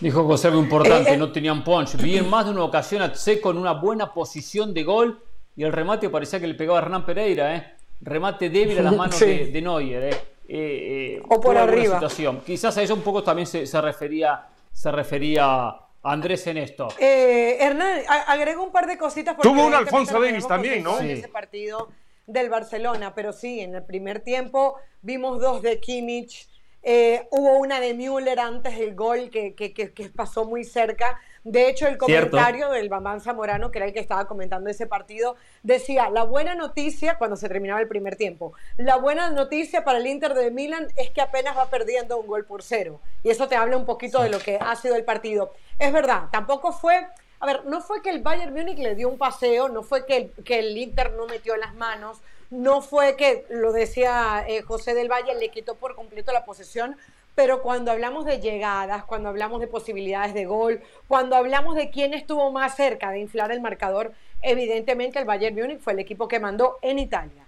Dijo 0.00 0.24
José 0.24 0.48
algo 0.48 0.60
importante, 0.60 1.10
eh, 1.10 1.14
eh. 1.14 1.16
no 1.16 1.32
tenían 1.32 1.64
punch. 1.64 1.96
Vi 1.96 2.18
en 2.18 2.28
más 2.28 2.44
de 2.44 2.50
una 2.50 2.64
ocasión 2.64 3.02
a 3.02 3.12
Tseco 3.12 3.50
en 3.50 3.56
una 3.56 3.72
buena 3.72 4.12
posición 4.12 4.74
de 4.74 4.84
gol 4.84 5.22
y 5.56 5.64
el 5.64 5.72
remate 5.72 6.10
parecía 6.10 6.38
que 6.38 6.46
le 6.46 6.54
pegaba 6.54 6.78
a 6.78 6.82
Hernán 6.82 7.06
Pereira. 7.06 7.56
¿eh? 7.56 7.72
remate 8.02 8.50
débil 8.50 8.78
a 8.78 8.82
las 8.82 8.96
manos 8.96 9.18
de, 9.18 9.46
de, 9.46 9.62
Neuer. 9.62 10.04
Eh. 10.04 10.20
Eh, 10.48 11.22
o 11.28 11.40
por 11.40 11.56
arriba. 11.56 11.94
Situación. 11.94 12.42
Quizás 12.44 12.76
a 12.76 12.82
eso 12.82 12.94
un 12.94 13.00
poco 13.00 13.22
también 13.22 13.46
se, 13.46 13.66
se 13.66 13.80
refería, 13.80 14.46
se 14.70 14.92
refería 14.92 15.74
Andrés 16.02 16.46
en 16.46 16.58
esto. 16.58 16.88
Hernán, 16.98 18.00
agregó 18.28 18.64
un 18.64 18.70
par 18.70 18.86
de 18.86 18.98
cositas. 18.98 19.36
Tuvo 19.38 19.66
un 19.66 19.74
Alfonso 19.74 20.20
Davis 20.20 20.46
también, 20.46 20.82
¿no? 20.82 20.98
Sí. 20.98 21.10
Ese 21.10 21.28
partido 21.28 21.88
del 22.26 22.50
Barcelona, 22.50 23.14
pero 23.14 23.32
sí, 23.32 23.60
en 23.60 23.74
el 23.74 23.84
primer 23.84 24.20
tiempo 24.20 24.76
vimos 25.02 25.40
dos 25.40 25.62
de 25.62 25.80
Kimmich, 25.80 26.48
eh, 26.88 27.26
hubo 27.32 27.58
una 27.58 27.80
de 27.80 27.94
Müller 27.94 28.38
antes 28.38 28.78
del 28.78 28.94
gol 28.94 29.28
que, 29.28 29.56
que, 29.56 30.10
pasó 30.14 30.44
muy 30.44 30.62
cerca. 30.62 31.18
De 31.42 31.68
hecho, 31.68 31.88
el 31.88 31.98
comentario 31.98 32.70
del 32.70 32.88
Bambán 32.88 33.20
Zamorano, 33.20 33.72
que 33.72 33.78
era 33.80 33.86
el 33.88 33.92
que 33.92 33.98
estaba 33.98 34.28
comentando 34.28 34.70
ese 34.70 34.86
partido, 34.86 35.34
decía, 35.64 36.10
la 36.10 36.22
buena 36.22 36.54
noticia, 36.54 37.18
cuando 37.18 37.34
se 37.34 37.48
terminaba 37.48 37.80
el 37.80 37.88
primer 37.88 38.14
tiempo, 38.14 38.52
la 38.76 38.98
buena 38.98 39.30
noticia 39.30 39.82
para 39.82 39.98
el 39.98 40.06
Inter 40.06 40.34
de 40.34 40.52
Milán 40.52 40.86
es 40.94 41.10
que 41.10 41.20
apenas 41.20 41.56
va 41.56 41.70
perdiendo 41.70 42.18
un 42.18 42.28
gol 42.28 42.44
por 42.44 42.62
cero. 42.62 43.00
Y 43.24 43.30
eso 43.30 43.48
te 43.48 43.56
habla 43.56 43.76
un 43.76 43.84
poquito 43.84 44.22
de 44.22 44.28
lo 44.28 44.38
que 44.38 44.56
ha 44.60 44.76
sido 44.76 44.94
el 44.94 45.04
partido. 45.04 45.54
Es 45.80 45.92
verdad, 45.92 46.28
tampoco 46.30 46.70
fue 46.70 47.04
a 47.40 47.46
ver, 47.46 47.64
no 47.66 47.80
fue 47.80 48.02
que 48.02 48.10
el 48.10 48.22
Bayern 48.22 48.54
Múnich 48.54 48.78
le 48.78 48.94
dio 48.94 49.08
un 49.08 49.18
paseo, 49.18 49.68
no 49.68 49.82
fue 49.82 50.06
que 50.06 50.16
el, 50.16 50.30
que 50.44 50.58
el 50.58 50.76
Inter 50.76 51.12
no 51.12 51.26
metió 51.26 51.56
las 51.56 51.74
manos, 51.74 52.18
no 52.50 52.80
fue 52.80 53.16
que, 53.16 53.44
lo 53.50 53.72
decía 53.72 54.44
eh, 54.46 54.62
José 54.62 54.94
del 54.94 55.10
Valle, 55.10 55.34
le 55.34 55.50
quitó 55.50 55.74
por 55.74 55.94
completo 55.94 56.32
la 56.32 56.44
posesión, 56.44 56.96
pero 57.34 57.60
cuando 57.60 57.90
hablamos 57.90 58.24
de 58.24 58.40
llegadas, 58.40 59.04
cuando 59.04 59.28
hablamos 59.28 59.60
de 59.60 59.66
posibilidades 59.66 60.32
de 60.32 60.46
gol, 60.46 60.80
cuando 61.08 61.36
hablamos 61.36 61.74
de 61.74 61.90
quién 61.90 62.14
estuvo 62.14 62.50
más 62.50 62.76
cerca 62.76 63.10
de 63.10 63.20
inflar 63.20 63.52
el 63.52 63.60
marcador, 63.60 64.12
evidentemente 64.40 65.18
el 65.18 65.26
Bayern 65.26 65.54
Múnich 65.54 65.80
fue 65.80 65.92
el 65.92 65.98
equipo 65.98 66.28
que 66.28 66.40
mandó 66.40 66.78
en 66.80 66.98
Italia. 66.98 67.44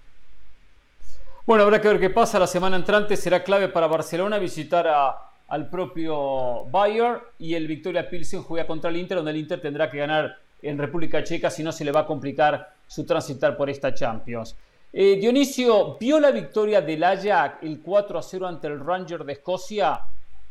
Bueno, 1.47 1.65
habrá 1.65 1.81
que 1.81 1.89
ver 1.89 1.98
qué 1.98 2.10
pasa. 2.10 2.39
La 2.39 2.47
semana 2.47 2.77
entrante 2.77 3.16
será 3.16 3.43
clave 3.43 3.69
para 3.69 3.86
Barcelona 3.86 4.36
visitar 4.39 4.86
a, 4.86 5.27
al 5.49 5.70
propio 5.70 6.66
Bayern 6.70 7.20
y 7.39 7.55
el 7.55 7.66
Victoria 7.66 8.09
Pilsen 8.09 8.43
juega 8.43 8.66
contra 8.66 8.91
el 8.91 8.97
Inter, 8.97 9.16
donde 9.16 9.33
el 9.33 9.39
Inter 9.39 9.61
tendrá 9.61 9.91
que 9.91 9.99
ganar 9.99 10.39
en 10.61 10.79
República 10.79 11.25
Checa, 11.25 11.51
si 11.51 11.62
no 11.62 11.73
se 11.73 11.85
le 11.85 11.93
va 11.93 12.01
a 12.01 12.07
complicar 12.07 12.75
su 12.87 13.05
transitar 13.05 13.57
por 13.57 13.70
esta 13.70 13.95
Champions. 13.95 14.57
Eh, 14.93 15.16
Dionisio, 15.20 15.97
¿vio 15.99 16.19
la 16.19 16.31
victoria 16.31 16.81
del 16.81 17.03
Ajax 17.05 17.62
el 17.62 17.81
4 17.81 18.19
a 18.19 18.23
0 18.23 18.47
ante 18.47 18.66
el 18.66 18.81
Ranger 18.81 19.25
de 19.25 19.35
Escocia, 19.35 20.01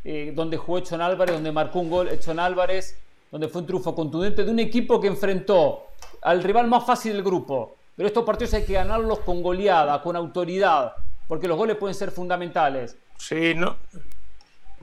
eh, 0.04 0.32
donde 0.36 0.58
jugó 0.58 0.80
Edson 0.80 1.02
Álvarez, 1.02 1.36
donde 1.36 1.52
marcó 1.52 1.80
un 1.80 1.90
gol 1.90 2.08
Edson 2.08 2.40
Álvarez, 2.40 3.00
donde 3.32 3.48
fue 3.50 3.62
un 3.62 3.68
triunfo 3.68 3.94
contundente 3.94 4.44
de 4.44 4.52
un 4.52 4.60
equipo 4.60 5.02
que 5.02 5.08
enfrentó 5.08 5.88
al 6.22 6.42
rival 6.44 6.68
más 6.68 6.86
fácil 6.86 7.14
del 7.14 7.24
grupo? 7.24 7.78
Pero 7.96 8.08
estos 8.08 8.24
partidos 8.24 8.54
hay 8.54 8.64
que 8.64 8.74
ganarlos 8.74 9.20
con 9.20 9.42
goleada, 9.42 10.02
con 10.02 10.16
autoridad, 10.16 10.94
porque 11.28 11.48
los 11.48 11.58
goles 11.58 11.76
pueden 11.76 11.96
ser 11.96 12.12
fundamentales. 12.12 12.96
Sí, 13.18 13.54
no, 13.56 13.76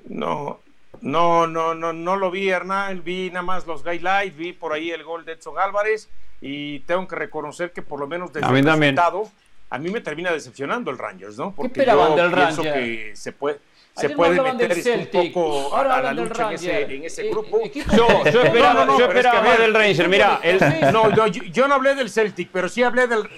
no, 0.09 0.61
no, 1.01 1.47
no, 1.47 1.75
no, 1.75 1.93
no 1.93 2.17
lo 2.17 2.31
vi, 2.31 2.49
Hernán. 2.49 3.03
Vi 3.05 3.31
nada 3.31 3.43
más 3.43 3.67
los 3.67 3.83
highlights, 3.83 4.37
vi 4.37 4.53
por 4.53 4.73
ahí 4.73 4.91
el 4.91 5.05
gol 5.05 5.25
de 5.25 5.33
Edson 5.33 5.59
Álvarez 5.59 6.09
y 6.41 6.81
tengo 6.81 7.07
que 7.09 7.17
reconocer 7.17 7.73
que 7.73 7.83
por 7.83 8.01
lo 8.01 8.07
menos 8.07 8.33
desde 8.33 8.47
el 8.47 8.65
resultado 8.65 9.31
a 9.71 9.79
mí 9.79 9.91
me 9.91 10.01
termina 10.01 10.31
decepcionando 10.31 10.91
el 10.91 10.99
Rangers, 10.99 11.37
¿no? 11.37 11.53
Porque 11.53 11.85
yo 11.85 12.31
pienso 12.33 12.63
que 12.63 13.13
se 13.15 13.33
puede 13.33 13.59
se 13.97 14.11
puede 14.11 14.41
meter 14.41 14.99
un 14.99 15.07
poco 15.07 15.77
a, 15.77 15.85
la 15.85 16.13
lucha 16.13 16.49
en 16.49 16.55
ese, 16.55 16.83
en 16.83 17.05
ese, 17.05 17.29
grupo. 17.29 17.61
Yo, 17.97 18.25
yo 18.25 18.43
esperaba, 18.45 18.85
no, 18.85 18.99
yo 18.99 19.07
esperaba 19.07 19.57
del 19.57 19.73
Rangers. 19.73 20.09
Mira, 20.09 20.41
el, 20.43 20.59
no, 20.93 21.09
no 21.11 21.27
yo, 21.29 21.43
yo, 21.45 21.69
no 21.69 21.75
hablé 21.75 21.95
del 21.95 22.11
Celtic, 22.11 22.49
pero 22.53 22.69
sí 22.69 22.83
hablé 22.83 23.07
del 23.07 23.29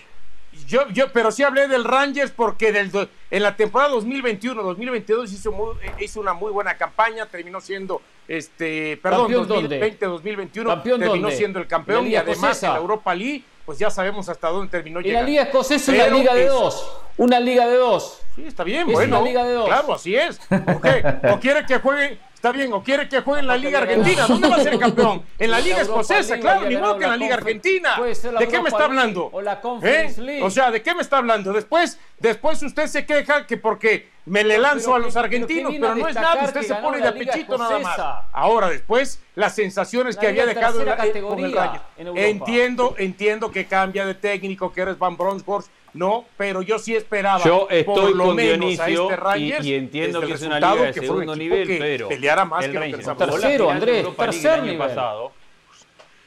yo, 0.66 0.88
yo, 0.90 1.12
pero 1.12 1.30
sí 1.30 1.43
hablé 1.43 1.68
del 1.68 1.84
Rangers 1.84 2.30
porque 2.30 2.72
del, 2.72 2.90
en 3.30 3.43
la 3.43 3.56
temporada 3.56 3.94
2021-2022 3.94 5.24
hizo, 5.32 5.78
hizo 6.01 6.20
una 6.20 6.34
muy 6.34 6.52
buena 6.52 6.76
campaña, 6.76 7.26
terminó 7.26 7.60
siendo, 7.60 8.02
este, 8.28 8.98
perdón, 9.02 9.32
2020-2021 9.32 10.82
terminó 10.82 11.30
siendo 11.30 11.59
el 11.59 11.66
campeón 11.66 12.06
y 12.06 12.16
además 12.16 12.62
en 12.62 12.70
la 12.70 12.76
Europa 12.78 13.14
League, 13.14 13.44
pues 13.64 13.78
ya 13.78 13.90
sabemos 13.90 14.28
hasta 14.28 14.48
dónde 14.48 14.70
terminó 14.70 15.01
llegando. 15.01 15.22
la 15.22 15.28
Liga 15.28 15.43
Escocesa 15.44 15.93
es 15.93 15.98
una 16.09 16.16
liga 16.18 16.34
de 16.34 16.47
dos, 16.47 17.01
una 17.16 17.40
liga 17.40 17.66
de 17.66 17.76
dos. 17.76 18.22
Sí, 18.34 18.44
está 18.47 18.64
bien, 18.64 18.86
bueno. 18.86 19.18
Una 19.20 19.26
liga 19.26 19.44
de 19.44 19.52
dos. 19.55 19.66
Claro, 19.66 19.94
así 19.94 20.14
es. 20.14 20.38
¿O 20.51 21.34
¿O 21.34 21.40
quiere 21.40 21.64
que 21.64 21.78
juegue 21.78 22.18
Está 22.36 22.52
bien, 22.52 22.70
o 22.74 22.82
quiere 22.82 23.08
que 23.08 23.22
juegue 23.22 23.40
en 23.40 23.46
la 23.46 23.56
Liga 23.56 23.78
Argentina. 23.78 24.26
¿Dónde 24.28 24.48
va 24.48 24.56
a 24.56 24.62
ser 24.62 24.78
campeón? 24.78 25.22
En 25.38 25.50
la 25.50 25.58
Liga 25.58 25.80
Escocesa, 25.80 26.38
claro, 26.38 26.68
ni 26.68 26.76
modo 26.76 26.98
que 26.98 27.04
en 27.04 27.10
la 27.10 27.16
Liga 27.16 27.34
Argentina. 27.36 27.96
¿De 28.38 28.46
qué 28.46 28.60
me 28.60 28.68
está 28.68 28.84
hablando? 28.84 29.30
O 29.32 29.40
la 29.40 29.60
Conference 29.60 30.20
¿Eh? 30.20 30.24
League. 30.24 30.42
O 30.42 30.50
sea, 30.50 30.70
¿de 30.70 30.82
qué 30.82 30.94
me 30.94 31.00
está 31.00 31.16
hablando? 31.16 31.52
Después, 31.54 31.98
después 32.18 32.62
usted 32.62 32.88
se 32.88 33.06
queja 33.06 33.46
que 33.46 33.56
porque 33.56 34.10
me 34.26 34.44
le 34.44 34.58
lanzo 34.58 34.94
a 34.94 34.98
los 34.98 35.16
argentinos, 35.16 35.72
pero, 35.80 35.94
no 35.94 36.08
es 36.08 36.14
nada, 36.14 36.44
usted 36.44 36.62
se 36.62 36.74
pone 36.74 36.98
de 36.98 37.08
apechito 37.08 37.56
nada 37.56 37.78
más. 37.78 37.98
Ahora, 38.32 38.68
después, 38.68 39.18
las 39.34 39.54
sensaciones 39.54 40.16
que 40.16 40.26
había 40.26 40.44
dejado 40.44 40.80
en 40.80 40.86
la, 40.86 40.96
categoría 40.96 41.82
Entiendo, 41.96 42.96
entiendo 42.98 43.50
que 43.50 43.64
cambia 43.64 44.04
de 44.04 44.14
técnico, 44.14 44.72
que 44.72 44.82
eres 44.82 44.98
Van 44.98 45.16
Bronsborg, 45.16 45.64
no, 45.97 46.27
pero 46.36 46.62
yo 46.62 46.78
sí 46.78 46.94
esperaba 46.94 47.43
yo 47.44 47.66
estoy 47.70 47.85
por 47.85 48.14
lo 48.14 48.24
con 48.27 48.36
menos 48.36 48.78
a 48.78 48.89
este 48.89 49.16
Rangers, 49.16 49.64
y, 49.66 49.74
entiendo 49.74 50.20
que 50.20 50.35
es 50.35 50.43
una 50.43 50.60
liga 50.60 50.82
de 50.82 50.93
segundo 50.93 51.35
nivel, 51.35 51.78
pero 51.78 52.09
peleara 52.09 52.44
más 52.44 52.64
el 52.64 52.73
que 52.73 52.78
Rangers, 52.78 53.16
tercero, 53.16 53.70
Andrés, 53.70 54.06
tercer 54.16 54.62
nivel. 54.62 54.78
Pasado, 54.78 55.32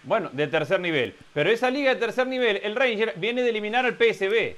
bueno, 0.04 0.30
de 0.32 0.48
tercer 0.48 0.80
nivel. 0.80 1.14
Pero 1.34 1.50
esa 1.50 1.70
liga 1.70 1.94
de 1.94 2.00
tercer 2.00 2.28
nivel, 2.28 2.60
el 2.64 2.76
Ranger 2.76 3.14
viene 3.18 3.44
de 3.44 3.50
eliminar 3.50 3.86
al 3.86 3.96
PSB. 3.96 4.56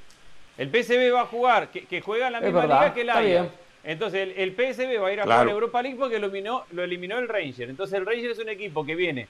El 0.58 0.70
PSB 0.70 1.14
va 1.14 1.22
a 1.22 1.26
jugar, 1.26 1.70
que, 1.70 2.02
juega 2.02 2.28
en 2.28 2.34
la 2.34 2.42
misma 2.42 2.64
liga 2.64 2.94
que 2.94 3.02
el 3.02 3.10
Ajax. 3.10 3.50
Entonces 3.84 4.34
el, 4.38 4.52
PSB 4.52 5.02
va 5.02 5.08
a 5.08 5.14
ir 5.14 5.20
a 5.22 5.24
jugar 5.24 5.50
Europa 5.50 5.82
League 5.82 5.98
porque 5.98 6.20
lo 6.20 6.28
eliminó, 6.28 6.66
lo 6.72 6.84
eliminó 6.84 7.18
el 7.18 7.28
Ranger. 7.28 7.70
Entonces 7.70 7.98
el 7.98 8.06
Ranger 8.06 8.32
es 8.32 8.40
un 8.40 8.50
equipo 8.50 8.86
que 8.86 8.96
viene, 8.96 9.28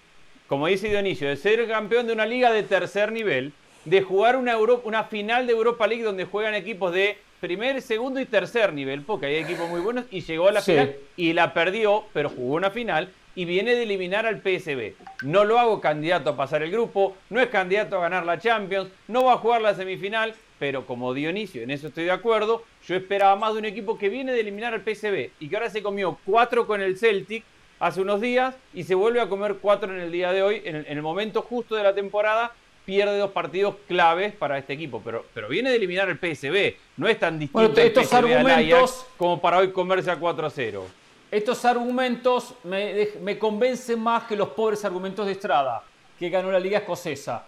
como 0.48 0.68
dice 0.68 0.90
Dionisio, 0.90 1.30
de 1.30 1.38
ser 1.38 1.66
campeón 1.68 2.08
de 2.08 2.14
una 2.14 2.26
liga 2.26 2.52
de 2.52 2.64
tercer 2.64 3.12
nivel 3.12 3.53
de 3.86 4.02
jugar 4.02 4.36
una, 4.36 4.58
una 4.58 5.03
final 5.06 5.48
de 5.48 5.53
Europa 5.53 5.88
League 5.88 6.03
donde 6.03 6.26
juegan 6.26 6.53
equipos 6.53 6.94
de 6.94 7.18
primer, 7.40 7.82
segundo 7.82 8.20
y 8.20 8.26
tercer 8.26 8.72
nivel, 8.72 9.02
porque 9.02 9.26
hay 9.26 9.36
equipos 9.38 9.68
muy 9.68 9.82
buenos, 9.82 10.06
y 10.12 10.22
llegó 10.22 10.48
a 10.48 10.52
la 10.52 10.62
final 10.62 10.95
y 11.18 11.34
la 11.34 11.53
perdió, 11.53 12.06
pero 12.14 12.30
jugó 12.30 12.56
una 12.56 12.70
final 12.70 13.10
y 13.34 13.45
viene 13.45 13.74
de 13.74 13.84
eliminar 13.84 14.26
al 14.26 14.41
PSB. 14.41 14.94
No 15.24 15.44
lo 15.44 15.58
hago 15.58 15.82
candidato 15.82 16.30
a 16.30 16.38
pasar 16.38 16.62
el 16.62 16.72
grupo, 16.72 17.16
no 17.30 17.40
es 17.40 17.48
candidato 17.48 17.98
a 17.98 18.02
ganar 18.02 18.26
la 18.26 18.40
Champions, 18.40 18.90
no 19.08 19.24
va 19.24 19.34
a 19.34 19.38
jugar 19.38 19.62
la 19.62 19.74
semifinal, 19.74 20.36
pero 20.60 20.86
como 20.86 21.14
Dionisio, 21.14 21.64
en 21.64 21.72
eso 21.72 21.88
estoy 21.88 22.03
de 22.03 22.12
acuerdo, 22.12 22.64
yo 22.86 22.95
esperaba 22.95 23.36
más 23.36 23.53
de 23.53 23.60
un 23.60 23.66
equipo 23.66 23.98
que 23.98 24.10
viene 24.10 24.34
de 24.34 24.41
eliminar 24.41 24.74
al 24.74 24.82
PSB 24.82 25.32
y 25.40 25.49
que 25.49 25.56
ahora 25.56 25.70
se 25.70 25.82
comió 25.82 26.20
cuatro 26.26 26.68
con 26.68 26.82
el 26.82 26.98
Celtic 26.98 27.44
hace 27.80 28.02
unos 28.02 28.22
días 28.22 28.56
y 28.76 28.84
se 28.84 28.94
vuelve 28.94 29.22
a 29.22 29.30
comer 29.30 29.56
cuatro 29.60 29.91
en 29.91 30.02
el 30.02 30.12
día 30.12 30.32
de 30.32 30.44
hoy, 30.44 30.62
en 30.64 30.86
el 30.86 31.02
momento 31.02 31.41
justo 31.41 31.76
de 31.76 31.82
la 31.82 31.95
temporada 31.95 32.52
pierde 32.91 33.18
dos 33.18 33.31
partidos 33.31 33.76
claves 33.88 34.34
para 34.34 34.57
este 34.57 34.73
equipo, 34.73 35.01
pero, 35.01 35.26
pero 35.34 35.47
viene 35.47 35.69
de 35.69 35.77
eliminar 35.77 36.09
el 36.09 36.18
PSB. 36.18 36.76
No 36.97 37.07
es 37.07 37.18
tan 37.18 37.39
distinto 37.39 37.80
estos 37.80 38.11
argumentos, 38.11 39.05
como 39.18 39.39
para 39.39 39.59
hoy 39.59 39.72
comerse 39.72 40.11
a 40.11 40.18
4 40.18 40.45
a 40.45 40.49
0. 40.49 40.85
Estos 41.31 41.63
argumentos 41.63 42.53
me, 42.65 43.07
me 43.22 43.39
convencen 43.39 43.97
más 43.97 44.23
que 44.23 44.35
los 44.35 44.49
pobres 44.49 44.84
argumentos 44.84 45.26
de 45.26 45.31
Estrada, 45.31 45.81
que 46.19 46.30
ganó 46.30 46.51
la 46.51 46.59
Liga 46.59 46.80
Escocesa. 46.80 47.45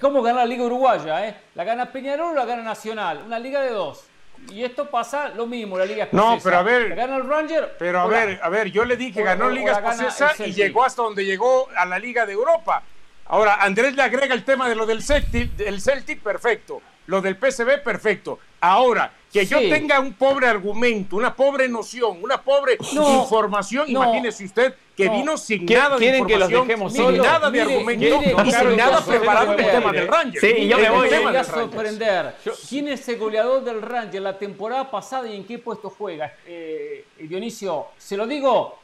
¿Cómo 0.00 0.22
ganar 0.22 0.44
la 0.44 0.46
Liga 0.46 0.64
Uruguaya? 0.64 1.28
Eh? 1.28 1.36
¿La 1.54 1.64
gana 1.64 1.92
Peñarol 1.92 2.32
o 2.32 2.34
la 2.34 2.46
gana 2.46 2.62
Nacional? 2.62 3.24
Una 3.26 3.38
liga 3.38 3.60
de 3.60 3.72
dos. 3.72 4.04
Y 4.50 4.64
esto 4.64 4.88
pasa 4.88 5.28
lo 5.28 5.46
mismo, 5.46 5.76
la 5.76 5.84
Liga 5.84 6.04
Escocesa. 6.04 6.34
No, 6.34 6.40
pero 6.42 6.56
a 6.56 6.62
ver. 6.62 6.88
¿La 6.88 6.94
gana 6.94 7.16
el 7.16 7.28
Ranger? 7.28 7.76
Pero 7.78 8.00
a 8.00 8.06
ver, 8.06 8.40
a 8.42 8.48
ver, 8.48 8.70
yo 8.70 8.86
le 8.86 8.96
dije 8.96 9.18
que 9.18 9.22
ganó 9.22 9.50
la 9.50 9.54
Liga 9.54 9.72
Escocesa 9.72 10.32
y 10.46 10.54
llegó 10.54 10.82
hasta 10.82 11.02
donde 11.02 11.26
llegó 11.26 11.68
a 11.76 11.84
la 11.84 11.98
Liga 11.98 12.24
de 12.24 12.32
Europa. 12.32 12.82
Ahora, 13.28 13.56
Andrés 13.56 13.94
le 13.94 14.02
agrega 14.02 14.34
el 14.34 14.44
tema 14.44 14.68
de 14.68 14.74
lo 14.74 14.86
del 14.86 15.02
Celtic, 15.02 15.52
del 15.52 15.80
Celtic, 15.80 16.20
perfecto. 16.20 16.80
Lo 17.06 17.20
del 17.20 17.36
PSV, 17.36 17.82
perfecto. 17.82 18.38
Ahora, 18.60 19.12
que 19.32 19.44
yo 19.46 19.58
tenga 19.60 20.00
un 20.00 20.14
pobre 20.14 20.46
argumento, 20.46 21.16
una 21.16 21.34
pobre 21.34 21.68
noción, 21.68 22.18
una 22.22 22.42
pobre 22.42 22.78
información, 22.80 23.88
imagínese 23.88 24.44
usted 24.44 24.74
que 24.96 25.08
vino 25.08 25.36
sin 25.36 25.64
nada 25.64 25.96
de 25.96 26.18
información, 26.18 26.66
que 26.66 26.76
los 26.76 26.92
sin 26.92 27.16
nada 27.18 27.50
de 27.50 27.60
argumento 27.62 28.20
y 28.44 28.50
sin 28.50 28.76
nada 28.76 29.04
preparado 29.04 29.54
en 29.54 29.60
el 29.60 29.70
tema 29.70 29.92
del 29.92 30.08
Ranger. 30.08 30.40
Sí, 30.40 30.68
yo 30.68 30.78
me 30.78 30.90
voy, 30.90 31.08
a 31.36 31.44
sorprender. 31.44 32.34
¿Quién 32.68 32.88
es 32.88 33.08
el 33.08 33.18
goleador 33.18 33.62
del 33.62 33.80
Ranger 33.80 34.22
la 34.22 34.38
temporada 34.38 34.90
pasada 34.90 35.28
y 35.28 35.36
en 35.36 35.44
qué 35.44 35.58
puesto 35.58 35.90
juega? 35.90 36.34
Eh, 36.46 37.04
Dionisio, 37.18 37.88
se 37.96 38.16
lo 38.16 38.26
digo, 38.26 38.78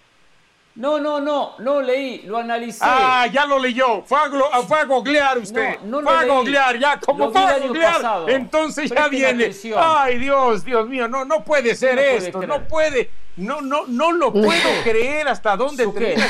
no, 0.77 0.99
no, 0.99 1.21
no, 1.21 1.55
no 1.61 1.81
leí, 1.81 2.23
lo 2.23 2.39
analicé. 2.39 2.81
Ah, 2.83 3.29
ya 3.33 3.47
lo 3.47 3.61
leyó. 3.61 4.03
Fue 4.03 4.19
a, 4.19 4.63
fue 4.63 4.81
a 4.81 4.85
googlear 4.85 5.39
usted. 5.39 5.79
No, 5.85 6.03
no 6.03 6.11
fue 6.11 6.19
a 6.19 6.25
googlear, 6.25 6.79
ya, 6.79 6.99
como 6.99 7.31
fue 7.31 7.43
a 7.43 7.59
googlear, 7.59 8.29
entonces 8.29 8.91
ya 8.91 9.07
viene. 9.09 9.53
Ay, 9.77 10.19
Dios, 10.19 10.65
Dios 10.65 10.89
mío, 10.89 11.07
no, 11.07 11.25
no 11.25 11.45
puede 11.45 11.77
ser 11.77 11.99
esto, 11.99 12.45
no 12.45 12.65
puede. 12.65 13.11
No, 13.37 13.61
no, 13.61 13.87
no 13.87 14.13
lo 14.13 14.33
puedo 14.33 14.69
creer 14.85 15.27
hasta 15.27 15.57
dónde 15.57 15.89
termina 15.89 16.25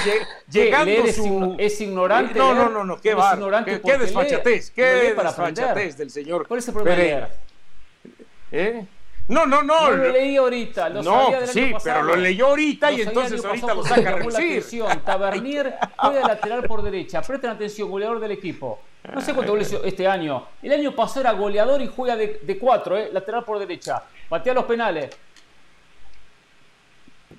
llegando 0.50 1.06
su... 1.12 1.54
Es 1.58 1.78
ignorante. 1.82 2.38
No, 2.38 2.54
no, 2.54 2.70
no, 2.70 2.82
no, 2.82 2.98
qué 2.98 3.12
va. 3.14 3.38
Qué, 3.64 3.80
qué 3.82 3.98
desfachatez, 3.98 4.70
qué 4.70 5.14
desfachatez 5.14 5.98
del 5.98 6.10
señor. 6.10 6.46
¿Cuál 6.48 6.60
es 6.60 6.68
el 6.68 6.74
problema? 6.74 7.28
¿Eh? 8.50 8.86
No, 9.28 9.46
no, 9.46 9.62
no. 9.62 9.90
lo 9.90 10.08
leí 10.10 10.36
ahorita. 10.36 10.88
Lo 10.90 11.02
no, 11.02 11.46
sí, 11.46 11.72
pero 11.82 12.02
lo 12.02 12.16
leyó 12.16 12.48
ahorita 12.48 12.92
y 12.92 13.02
entonces 13.02 13.42
ahorita 13.44 13.74
lo 13.74 13.84
saca 13.84 14.10
a 14.10 14.12
relucir. 14.16 14.62
Tabernier 15.04 15.76
juega 15.96 16.28
lateral 16.28 16.62
por 16.64 16.82
derecha. 16.82 17.22
Presten 17.22 17.50
atención, 17.50 17.90
goleador 17.90 18.20
del 18.20 18.32
equipo. 18.32 18.80
No 19.12 19.20
sé 19.20 19.34
cuánto 19.34 19.52
goles 19.52 19.74
este 19.84 20.06
año. 20.06 20.46
El 20.62 20.72
año 20.72 20.94
pasado 20.94 21.22
era 21.22 21.32
goleador 21.32 21.80
y 21.82 21.90
juega 21.94 22.16
de, 22.16 22.40
de 22.42 22.58
cuatro, 22.58 22.96
¿eh? 22.96 23.10
lateral 23.12 23.44
por 23.44 23.58
derecha. 23.58 24.02
Patea 24.28 24.54
los 24.54 24.64
penales. 24.64 25.10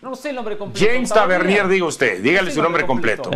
No 0.02 0.16
sé 0.16 0.30
el 0.30 0.36
nombre 0.36 0.58
completo. 0.58 0.88
James 0.88 1.10
Tavernier, 1.10 1.68
diga 1.68 1.86
usted. 1.86 2.22
Dígale 2.22 2.52
su 2.52 2.62
nombre 2.62 2.86
completo. 2.86 3.32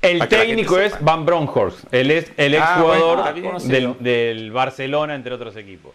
El 0.00 0.28
técnico 0.28 0.78
es 0.78 1.02
Van 1.02 1.24
Bronckhorst, 1.24 1.92
el, 1.92 2.10
ex, 2.10 2.30
el 2.36 2.54
ah, 2.54 2.58
exjugador 2.58 3.62
del, 4.00 4.50
Barcelona, 4.52 5.14
entre 5.14 5.34
otros 5.34 5.56
equipos. 5.56 5.92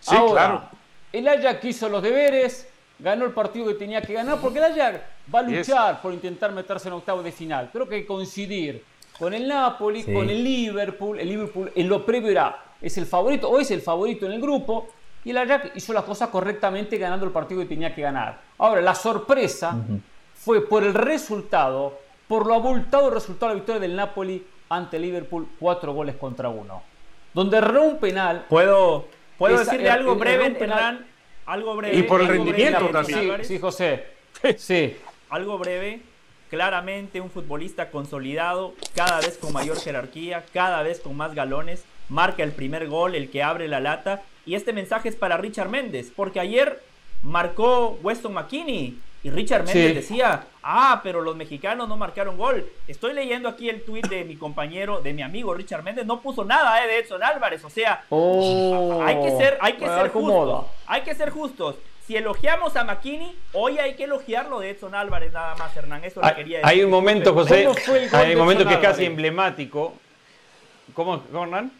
Sí, 0.00 0.16
claro. 0.32 0.68
El 1.16 1.26
Ajax 1.28 1.64
hizo 1.64 1.88
los 1.88 2.02
deberes, 2.02 2.68
ganó 2.98 3.24
el 3.24 3.30
partido 3.32 3.68
que 3.68 3.74
tenía 3.74 4.02
que 4.02 4.12
ganar, 4.12 4.38
porque 4.38 4.58
el 4.58 4.64
Ajax 4.64 5.00
va 5.34 5.38
a 5.38 5.42
luchar 5.42 6.02
por 6.02 6.12
intentar 6.12 6.52
meterse 6.52 6.88
en 6.88 6.94
octavo 6.94 7.22
de 7.22 7.32
final. 7.32 7.70
Creo 7.72 7.88
que 7.88 7.94
hay 7.94 8.00
que 8.02 8.06
coincidir 8.06 8.84
con 9.18 9.32
el 9.32 9.48
Napoli, 9.48 10.02
con 10.04 10.28
el 10.28 10.44
Liverpool. 10.44 11.18
El 11.18 11.28
Liverpool 11.28 11.72
en 11.74 11.88
lo 11.88 12.04
previo 12.04 12.28
era, 12.28 12.62
es 12.82 12.98
el 12.98 13.06
favorito 13.06 13.48
o 13.48 13.58
es 13.58 13.70
el 13.70 13.80
favorito 13.80 14.26
en 14.26 14.32
el 14.32 14.42
grupo. 14.42 14.88
Y 15.24 15.30
el 15.30 15.38
Ajax 15.38 15.70
hizo 15.74 15.94
las 15.94 16.04
cosas 16.04 16.28
correctamente 16.28 16.98
ganando 16.98 17.24
el 17.24 17.32
partido 17.32 17.62
que 17.62 17.66
tenía 17.66 17.94
que 17.94 18.02
ganar. 18.02 18.38
Ahora, 18.58 18.82
la 18.82 18.94
sorpresa 18.94 19.74
fue 20.34 20.68
por 20.68 20.84
el 20.84 20.92
resultado, 20.92 21.98
por 22.28 22.46
lo 22.46 22.52
abultado 22.52 23.08
resultado 23.08 23.48
de 23.48 23.54
la 23.54 23.60
victoria 23.60 23.80
del 23.80 23.96
Napoli 23.96 24.46
ante 24.68 24.98
Liverpool, 24.98 25.48
cuatro 25.58 25.94
goles 25.94 26.16
contra 26.16 26.50
uno. 26.50 26.82
Donde 27.32 27.56
erró 27.56 27.84
un 27.84 27.96
penal. 27.96 28.44
¿Puedo, 28.48 29.06
puedo 29.38 29.58
decirle 29.58 29.90
algo 29.90 30.16
breve, 30.16 30.50
penal, 30.52 31.06
Algo 31.46 31.76
breve. 31.76 31.96
Y 31.96 32.02
por 32.02 32.20
el 32.20 32.28
rendimiento 32.28 32.88
también. 32.88 33.44
Sí, 33.44 33.58
José. 33.58 34.04
Sí. 34.56 34.96
Algo 35.30 35.58
breve. 35.58 36.00
Claramente 36.50 37.20
un 37.20 37.30
futbolista 37.30 37.90
consolidado, 37.90 38.74
cada 38.94 39.20
vez 39.20 39.36
con 39.36 39.52
mayor 39.52 39.80
jerarquía, 39.80 40.44
cada 40.52 40.82
vez 40.82 41.00
con 41.00 41.16
más 41.16 41.34
galones. 41.34 41.84
Marca 42.08 42.44
el 42.44 42.52
primer 42.52 42.86
gol, 42.86 43.16
el 43.16 43.30
que 43.30 43.42
abre 43.42 43.66
la 43.66 43.80
lata 43.80 44.22
y 44.46 44.54
este 44.54 44.72
mensaje 44.72 45.08
es 45.08 45.16
para 45.16 45.36
Richard 45.36 45.68
Méndez, 45.68 46.12
porque 46.14 46.38
ayer 46.38 46.80
marcó 47.22 47.98
Weston 48.02 48.32
McKinney 48.32 48.96
y 49.26 49.30
Richard 49.30 49.64
Méndez 49.64 49.96
decía, 49.96 50.46
ah, 50.62 51.00
pero 51.02 51.20
los 51.20 51.34
mexicanos 51.34 51.88
no 51.88 51.96
marcaron 51.96 52.36
gol. 52.36 52.64
Estoy 52.86 53.12
leyendo 53.12 53.48
aquí 53.48 53.68
el 53.68 53.84
tuit 53.84 54.06
de 54.06 54.22
mi 54.22 54.36
compañero, 54.36 55.00
de 55.00 55.12
mi 55.12 55.22
amigo 55.22 55.52
Richard 55.52 55.82
Méndez, 55.82 56.06
no 56.06 56.20
puso 56.20 56.44
nada 56.44 56.84
eh, 56.84 56.86
de 56.86 56.98
Edson 57.00 57.24
Álvarez, 57.24 57.64
o 57.64 57.70
sea, 57.70 58.04
oh. 58.10 59.02
hay 59.04 59.20
que 59.20 59.36
ser, 59.36 59.58
hay 59.60 59.72
que 59.72 59.84
ser 59.84 60.10
justos, 60.10 60.66
hay 60.86 61.02
que 61.02 61.14
ser 61.16 61.30
justos. 61.30 61.74
Si 62.06 62.14
elogiamos 62.14 62.76
a 62.76 62.84
McKinney, 62.84 63.36
hoy 63.52 63.78
hay 63.78 63.96
que 63.96 64.04
elogiarlo 64.04 64.60
de 64.60 64.70
Edson 64.70 64.94
Álvarez 64.94 65.32
nada 65.32 65.56
más, 65.56 65.76
Hernán. 65.76 66.04
Eso 66.04 66.24
hay, 66.24 66.36
quería 66.36 66.58
decir. 66.58 66.70
Hay 66.70 66.84
un 66.84 66.90
momento, 66.92 67.34
José, 67.34 67.68
hay 68.12 68.32
un 68.32 68.38
momento 68.38 68.64
que 68.64 68.74
es 68.74 68.78
casi 68.78 69.06
emblemático. 69.06 69.94
¿Cómo, 70.94 71.24
Hernán? 71.34 71.72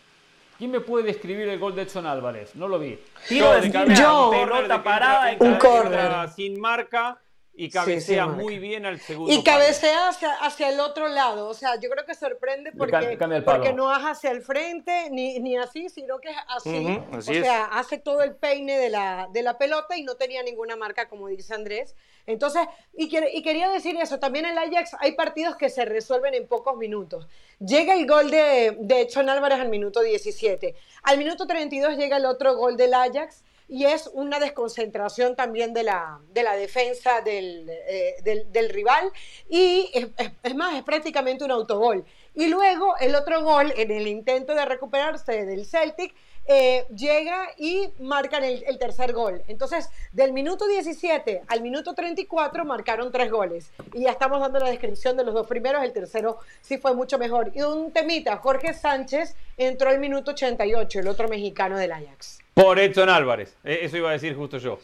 ¿Quién 0.59 0.73
me 0.73 0.81
puede 0.81 1.05
describir 1.05 1.49
el 1.49 1.61
gol 1.61 1.77
de 1.77 1.83
Edson 1.83 2.07
Álvarez? 2.07 2.57
No 2.57 2.67
lo 2.67 2.81
vi. 2.81 2.99
Tiro 3.29 3.53
de 3.53 3.71
Yo. 3.95 4.33
pelota 4.33 4.83
parada, 4.83 5.37
un 5.39 5.55
corner 5.59 6.29
sin 6.31 6.61
marca 6.61 7.21
y 7.59 7.71
cabecea 7.71 8.27
muy 8.27 8.59
bien 8.59 8.85
al 8.85 9.01
segundo. 9.01 9.33
Y 9.33 9.43
cabecea 9.43 10.09
hacia, 10.09 10.35
hacia, 10.35 10.69
el 10.69 10.79
otro 10.79 11.09
lado. 11.09 11.49
O 11.49 11.55
sea, 11.55 11.81
yo 11.81 11.89
creo 11.89 12.05
que 12.05 12.15
sorprende 12.15 12.71
porque, 12.73 13.19
porque 13.45 13.73
no 13.73 13.91
es 13.91 14.03
hacia 14.03 14.31
el 14.31 14.43
frente 14.43 15.09
ni, 15.11 15.41
ni 15.41 15.57
así, 15.57 15.89
sino 15.89 16.19
que 16.19 16.31
es 16.31 16.37
así. 16.49 17.01
o 17.11 17.23
sea, 17.23 17.65
hace 17.65 17.99
todo 17.99 18.23
el 18.23 18.35
peine 18.35 18.79
de 18.79 18.91
la, 18.91 19.29
de 19.33 19.43
la 19.43 19.57
pelota 19.57 19.97
y 19.97 20.03
no 20.03 20.17
tenía 20.17 20.43
ninguna 20.43 20.77
marca, 20.77 21.09
como 21.09 21.29
dice 21.29 21.55
Andrés. 21.55 21.97
Entonces, 22.27 22.63
y, 22.93 23.11
y 23.33 23.43
quería 23.43 23.71
decir 23.71 23.97
eso, 24.01 24.19
también 24.19 24.45
en 24.45 24.53
el 24.53 24.59
Ajax 24.59 24.97
hay 25.01 25.13
partidos 25.13 25.57
que 25.57 25.71
se 25.71 25.85
resuelven 25.87 26.35
en 26.35 26.47
pocos 26.47 26.77
minutos. 26.77 27.27
Llega 27.59 27.95
el 27.95 28.07
gol 28.07 28.31
de, 28.31 28.77
de 28.81 29.01
Edson 29.03 29.31
Álvarez 29.31 29.61
al 29.61 29.71
minuto 29.71 30.03
17. 30.03 30.75
Al 31.05 31.17
minuto 31.17 31.47
32 31.47 31.97
llega 31.97 32.19
el 32.19 32.27
otro 32.27 32.55
gol 32.57 32.77
del 32.77 32.93
Ajax 32.93 33.45
y 33.69 33.85
es 33.85 34.09
una 34.13 34.39
desconcentración 34.39 35.35
también 35.35 35.75
de 35.75 35.83
la, 35.83 36.21
de 36.33 36.43
la 36.43 36.57
defensa 36.57 37.21
del, 37.21 37.69
eh, 37.69 38.17
del, 38.23 38.69
rival 38.69 39.11
y 39.49 39.91
es, 39.93 40.55
más, 40.55 40.77
es 40.77 40.83
prácticamente 40.85 41.45
un 41.45 41.51
autogol. 41.51 42.05
Y 42.35 42.47
luego 42.47 42.97
el 42.99 43.15
otro 43.15 43.43
gol 43.43 43.73
en 43.77 43.91
el 43.91 44.07
intento 44.07 44.55
de 44.55 44.65
recuperarse 44.65 45.45
del 45.47 45.67
Celtic 45.67 46.15
eh, 46.49 46.87
llega 46.95 47.49
y 47.57 47.89
marcan 47.99 48.45
el, 48.45 48.63
el, 48.67 48.79
tercer 48.79 49.13
gol. 49.13 49.43
Entonces, 49.49 49.89
del 50.13 50.33
minuto 50.33 50.67
17 50.67 51.43
al 51.49 51.61
minuto 51.61 51.95
34 51.95 52.65
marcaron 52.65 53.11
tres 53.11 53.31
goles. 53.31 53.71
Y 53.93 54.03
ya 54.03 54.11
estamos 54.11 54.41
dando 54.41 54.59
la 54.59 54.71
descripción 54.71 55.17
de 55.17 55.25
los 55.25 55.35
dos 55.35 55.47
primeros, 55.47 55.83
el 55.83 55.93
tercero 55.93 56.39
sí 56.61 56.79
fue 56.79 56.95
mucho 56.95 57.19
mejor. 57.19 57.53
Y 57.55 57.63
un 57.63 57.93
temita, 57.93 58.37
Jorge 58.39 58.75
Sánchez 58.75 59.35
entró 59.57 59.91
al 59.91 59.99
minuto 59.99 60.33
88, 60.33 61.01
el 61.01 61.09
otro 61.09 61.29
mexicano 61.29 61.79
del 61.79 61.93
Ajax. 61.93 62.39
Por 62.55 62.79
Edson 62.79 63.09
Álvarez. 63.09 63.57
E, 63.65 63.81
eso 63.83 63.97
iba 63.97 64.11
a 64.11 64.13
decir 64.13 64.35
justo 64.35 64.59
yo. 64.59 64.79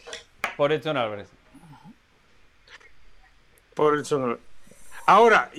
Por 0.57 0.73
Edson 0.73 0.97
Álvarez. 0.97 1.29
Por 3.75 3.99
Edson 3.99 4.23
Álvarez. 4.23 4.43
Ahora, 5.07 5.51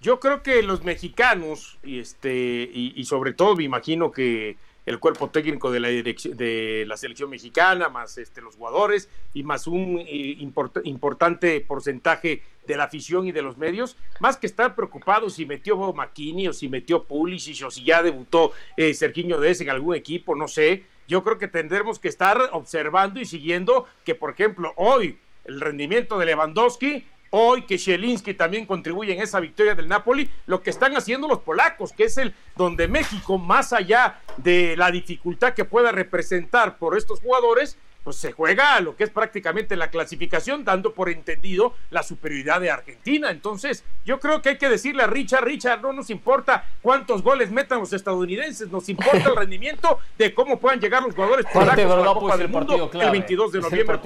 yo 0.00 0.20
creo 0.20 0.42
que 0.42 0.62
los 0.62 0.84
mexicanos, 0.84 1.78
y, 1.82 1.98
este, 2.00 2.70
y, 2.72 3.04
sobre 3.04 3.34
todo 3.34 3.56
me 3.56 3.64
imagino 3.64 4.12
que 4.12 4.56
el 4.90 4.98
cuerpo 4.98 5.30
técnico 5.30 5.70
de 5.70 5.80
la, 5.80 5.88
de 5.88 6.84
la 6.86 6.96
selección 6.96 7.30
mexicana, 7.30 7.88
más 7.88 8.18
este, 8.18 8.40
los 8.40 8.56
jugadores 8.56 9.08
y 9.32 9.42
más 9.42 9.66
un 9.66 9.98
eh, 10.00 10.36
importante 10.84 11.60
porcentaje 11.60 12.42
de 12.66 12.76
la 12.76 12.84
afición 12.84 13.26
y 13.26 13.32
de 13.32 13.42
los 13.42 13.56
medios, 13.56 13.96
más 14.20 14.36
que 14.36 14.46
estar 14.46 14.74
preocupados 14.74 15.34
si 15.34 15.46
metió 15.46 15.92
Maquini 15.92 16.48
o 16.48 16.52
si 16.52 16.68
metió 16.68 17.04
Pulisic 17.04 17.66
o 17.66 17.70
si 17.70 17.84
ya 17.84 18.02
debutó 18.02 18.52
eh, 18.76 18.92
Sergiño 18.94 19.38
Dez 19.38 19.60
en 19.60 19.70
algún 19.70 19.94
equipo, 19.94 20.34
no 20.34 20.48
sé. 20.48 20.84
Yo 21.08 21.24
creo 21.24 21.38
que 21.38 21.48
tendremos 21.48 21.98
que 21.98 22.08
estar 22.08 22.38
observando 22.52 23.20
y 23.20 23.24
siguiendo 23.24 23.86
que, 24.04 24.14
por 24.14 24.30
ejemplo, 24.30 24.72
hoy 24.76 25.18
el 25.44 25.60
rendimiento 25.60 26.18
de 26.18 26.26
Lewandowski, 26.26 27.04
hoy 27.30 27.62
que 27.62 27.76
Shelinski 27.76 28.34
también 28.34 28.66
contribuye 28.66 29.12
en 29.12 29.22
esa 29.22 29.40
victoria 29.40 29.74
del 29.74 29.88
Napoli, 29.88 30.28
lo 30.46 30.62
que 30.62 30.70
están 30.70 30.96
haciendo 30.96 31.28
los 31.28 31.40
polacos, 31.40 31.92
que 31.92 32.04
es 32.04 32.18
el 32.18 32.34
donde 32.56 32.88
México, 32.88 33.38
más 33.38 33.72
allá 33.72 34.20
de 34.36 34.76
la 34.76 34.90
dificultad 34.90 35.54
que 35.54 35.64
pueda 35.64 35.92
representar 35.92 36.78
por 36.78 36.96
estos 36.96 37.20
jugadores, 37.20 37.78
pues 38.02 38.16
se 38.16 38.32
juega 38.32 38.76
a 38.76 38.80
lo 38.80 38.96
que 38.96 39.04
es 39.04 39.10
prácticamente 39.10 39.76
la 39.76 39.90
clasificación, 39.90 40.64
dando 40.64 40.94
por 40.94 41.10
entendido 41.10 41.74
la 41.90 42.02
superioridad 42.02 42.60
de 42.60 42.70
Argentina. 42.70 43.30
Entonces, 43.30 43.84
yo 44.06 44.18
creo 44.18 44.40
que 44.40 44.50
hay 44.50 44.58
que 44.58 44.68
decirle 44.68 45.02
a 45.02 45.06
Richard, 45.06 45.44
Richard, 45.44 45.82
no 45.82 45.92
nos 45.92 46.08
importa 46.08 46.64
cuántos 46.80 47.22
goles 47.22 47.50
metan 47.50 47.78
los 47.78 47.92
estadounidenses, 47.92 48.70
nos 48.70 48.88
importa 48.88 49.28
el 49.28 49.36
rendimiento 49.36 49.98
de 50.16 50.32
cómo 50.32 50.58
puedan 50.58 50.80
llegar 50.80 51.02
los 51.02 51.14
jugadores 51.14 51.46
polacos 51.52 51.84
a 51.84 51.96
la 51.96 52.14
Copa 52.14 52.36
del 52.38 52.48
Mundo 52.48 52.90
el 52.92 53.10
22 53.10 53.52
de 53.52 53.60
noviembre 53.60 53.98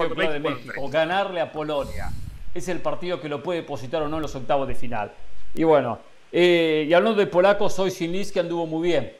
O 0.77 0.89
ganarle 0.89 1.39
a 1.39 1.51
Polonia. 1.51 2.11
Es 2.55 2.69
el 2.69 2.79
partido 2.79 3.19
que 3.19 3.29
lo 3.29 3.43
puede 3.43 3.59
depositar 3.59 4.01
o 4.01 4.07
no 4.07 4.15
en 4.15 4.21
los 4.21 4.33
octavos 4.33 4.65
de 4.67 4.75
final. 4.75 5.11
Y 5.53 5.63
bueno, 5.65 5.99
eh, 6.31 6.85
y 6.87 6.93
hablando 6.93 7.19
de 7.19 7.27
polacos, 7.27 7.77
hoy 7.79 7.91
que 7.91 8.39
anduvo 8.39 8.65
muy 8.65 8.87
bien, 8.87 9.11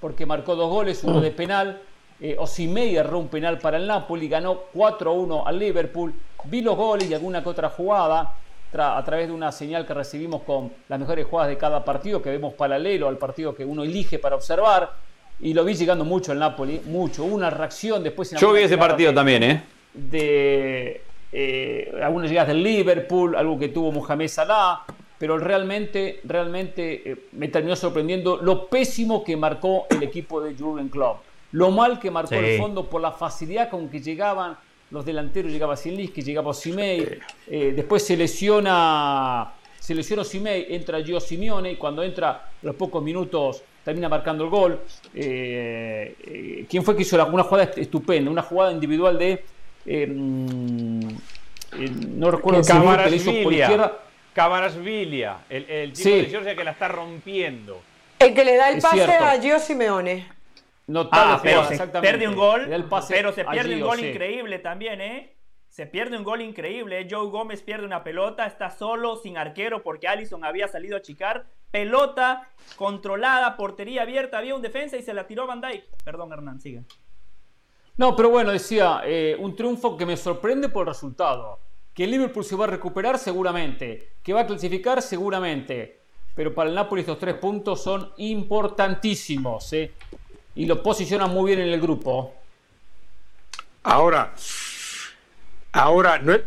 porque 0.00 0.26
marcó 0.26 0.56
dos 0.56 0.68
goles, 0.68 1.04
uno 1.04 1.20
de 1.20 1.30
penal 1.30 1.80
eh, 2.20 2.36
Osimei 2.38 2.96
erró 2.96 3.18
un 3.18 3.28
penal 3.28 3.58
para 3.58 3.78
el 3.78 3.86
Napoli, 3.86 4.28
ganó 4.28 4.64
4-1 4.74 5.44
al 5.46 5.58
Liverpool. 5.58 6.12
Vi 6.44 6.60
los 6.60 6.76
goles 6.76 7.08
y 7.08 7.14
alguna 7.14 7.42
que 7.42 7.48
otra 7.48 7.70
jugada 7.70 8.34
a 8.72 9.04
través 9.04 9.28
de 9.28 9.34
una 9.34 9.50
señal 9.52 9.86
que 9.86 9.94
recibimos 9.94 10.42
con 10.42 10.72
las 10.88 10.98
mejores 10.98 11.26
jugadas 11.26 11.50
de 11.50 11.58
cada 11.58 11.84
partido, 11.84 12.20
que 12.20 12.30
vemos 12.30 12.54
paralelo 12.54 13.08
al 13.08 13.18
partido 13.18 13.54
que 13.54 13.64
uno 13.64 13.84
elige 13.84 14.18
para 14.18 14.36
observar. 14.36 14.92
Y 15.40 15.54
lo 15.54 15.64
vi 15.64 15.74
llegando 15.74 16.04
mucho 16.04 16.32
al 16.32 16.38
Napoli, 16.38 16.82
mucho. 16.86 17.24
Una 17.24 17.50
reacción 17.50 18.02
después. 18.02 18.32
Yo 18.38 18.52
vi 18.52 18.62
ese 18.62 18.76
partido 18.76 19.14
también, 19.14 19.42
¿eh? 19.42 19.62
De 19.94 21.02
eh, 21.32 21.92
algunas 22.02 22.28
llegadas 22.28 22.48
del 22.48 22.62
Liverpool, 22.62 23.36
algo 23.36 23.58
que 23.58 23.68
tuvo 23.68 23.92
Mohamed 23.92 24.28
Salah 24.28 24.84
pero 25.20 25.36
realmente, 25.36 26.20
realmente 26.24 27.02
eh, 27.04 27.16
me 27.32 27.48
terminó 27.48 27.76
sorprendiendo 27.76 28.38
lo 28.38 28.68
pésimo 28.68 29.22
que 29.22 29.36
marcó 29.36 29.86
el 29.90 30.02
equipo 30.02 30.40
de 30.40 30.54
Jurgen 30.54 30.88
Klopp. 30.88 31.18
Lo 31.52 31.70
mal 31.70 32.00
que 32.00 32.10
marcó 32.10 32.36
el 32.36 32.56
fondo 32.56 32.88
por 32.88 33.02
la 33.02 33.12
facilidad 33.12 33.68
con 33.68 33.90
que 33.90 34.00
llegaban 34.00 34.56
los 34.90 35.04
delanteros, 35.04 35.52
llegaba 35.52 35.76
que 35.76 36.22
llegaba 36.22 36.54
Simei, 36.54 37.18
eh, 37.48 37.72
después 37.76 38.02
se 38.02 38.16
lesiona, 38.16 39.52
se 39.78 39.94
lesiona 39.94 40.24
Simei, 40.24 40.68
entra 40.70 41.04
Gio 41.04 41.20
Simeone 41.20 41.72
y 41.72 41.76
cuando 41.76 42.02
entra 42.02 42.30
a 42.30 42.50
los 42.62 42.74
pocos 42.74 43.02
minutos 43.02 43.62
termina 43.84 44.08
marcando 44.08 44.44
el 44.44 44.48
gol. 44.48 44.80
Eh, 45.14 46.64
¿Quién 46.66 46.82
fue 46.82 46.96
que 46.96 47.02
hizo 47.02 47.22
una 47.22 47.42
jugada 47.42 47.70
estupenda? 47.76 48.30
Una 48.30 48.42
jugada 48.42 48.72
individual 48.72 49.18
de... 49.18 49.44
No 51.76 52.30
recuerdo 52.30 52.60
el 52.60 53.14
hizo 53.14 53.32
por 53.42 53.52
izquierda. 53.52 53.98
Camarasvilia, 54.32 55.38
el, 55.48 55.68
el 55.68 55.92
de 55.92 56.26
Georgia 56.26 56.54
que 56.54 56.64
la 56.64 56.70
está 56.70 56.88
rompiendo. 56.88 57.82
El 58.18 58.34
que 58.34 58.44
le 58.44 58.56
da 58.56 58.70
el 58.70 58.80
pase 58.80 59.02
a 59.02 59.40
Gio 59.40 59.58
Simeone. 59.58 60.28
ah, 61.10 61.40
pero 61.42 61.64
se 61.64 61.86
pierde 61.86 62.28
un 62.28 62.36
gol, 62.36 62.68
pero 63.08 63.32
se 63.32 63.44
pierde 63.44 63.74
un 63.76 63.80
gol 63.80 64.00
increíble 64.00 64.58
también, 64.58 65.00
¿eh? 65.00 65.36
Se 65.68 65.86
pierde 65.86 66.16
un 66.16 66.24
gol 66.24 66.42
increíble. 66.42 67.00
¿eh? 67.00 67.06
Joe 67.08 67.28
Gómez 67.30 67.62
pierde 67.62 67.86
una 67.86 68.02
pelota, 68.02 68.44
está 68.44 68.70
solo, 68.70 69.16
sin 69.16 69.38
arquero, 69.38 69.82
porque 69.82 70.08
Allison 70.08 70.44
había 70.44 70.66
salido 70.66 70.96
a 70.96 71.02
chicar. 71.02 71.46
Pelota 71.70 72.48
controlada, 72.74 73.56
portería 73.56 74.02
abierta, 74.02 74.38
había 74.38 74.56
un 74.56 74.62
defensa 74.62 74.96
y 74.96 75.02
se 75.02 75.14
la 75.14 75.28
tiró 75.28 75.46
Van 75.46 75.60
Dyke. 75.60 75.86
Perdón, 76.04 76.32
Hernán, 76.32 76.60
sigue. 76.60 76.82
No, 78.00 78.16
pero 78.16 78.30
bueno, 78.30 78.50
decía, 78.50 79.02
eh, 79.04 79.36
un 79.38 79.54
triunfo 79.54 79.94
que 79.94 80.06
me 80.06 80.16
sorprende 80.16 80.70
por 80.70 80.88
el 80.88 80.94
resultado. 80.94 81.58
Que 81.92 82.04
el 82.04 82.10
Liverpool 82.12 82.46
se 82.46 82.56
va 82.56 82.64
a 82.64 82.68
recuperar 82.68 83.18
seguramente, 83.18 84.12
que 84.22 84.32
va 84.32 84.40
a 84.40 84.46
clasificar 84.46 85.02
seguramente. 85.02 86.00
Pero 86.34 86.54
para 86.54 86.70
el 86.70 86.74
Napoli 86.74 87.02
estos 87.02 87.18
tres 87.18 87.34
puntos 87.34 87.82
son 87.82 88.10
importantísimos. 88.16 89.70
¿eh? 89.74 89.92
Y 90.54 90.64
lo 90.64 90.82
posicionan 90.82 91.30
muy 91.30 91.48
bien 91.48 91.60
en 91.60 91.74
el 91.74 91.78
grupo. 91.78 92.32
Ahora, 93.82 94.32
ahora, 95.72 96.18
no 96.20 96.32
es, 96.32 96.40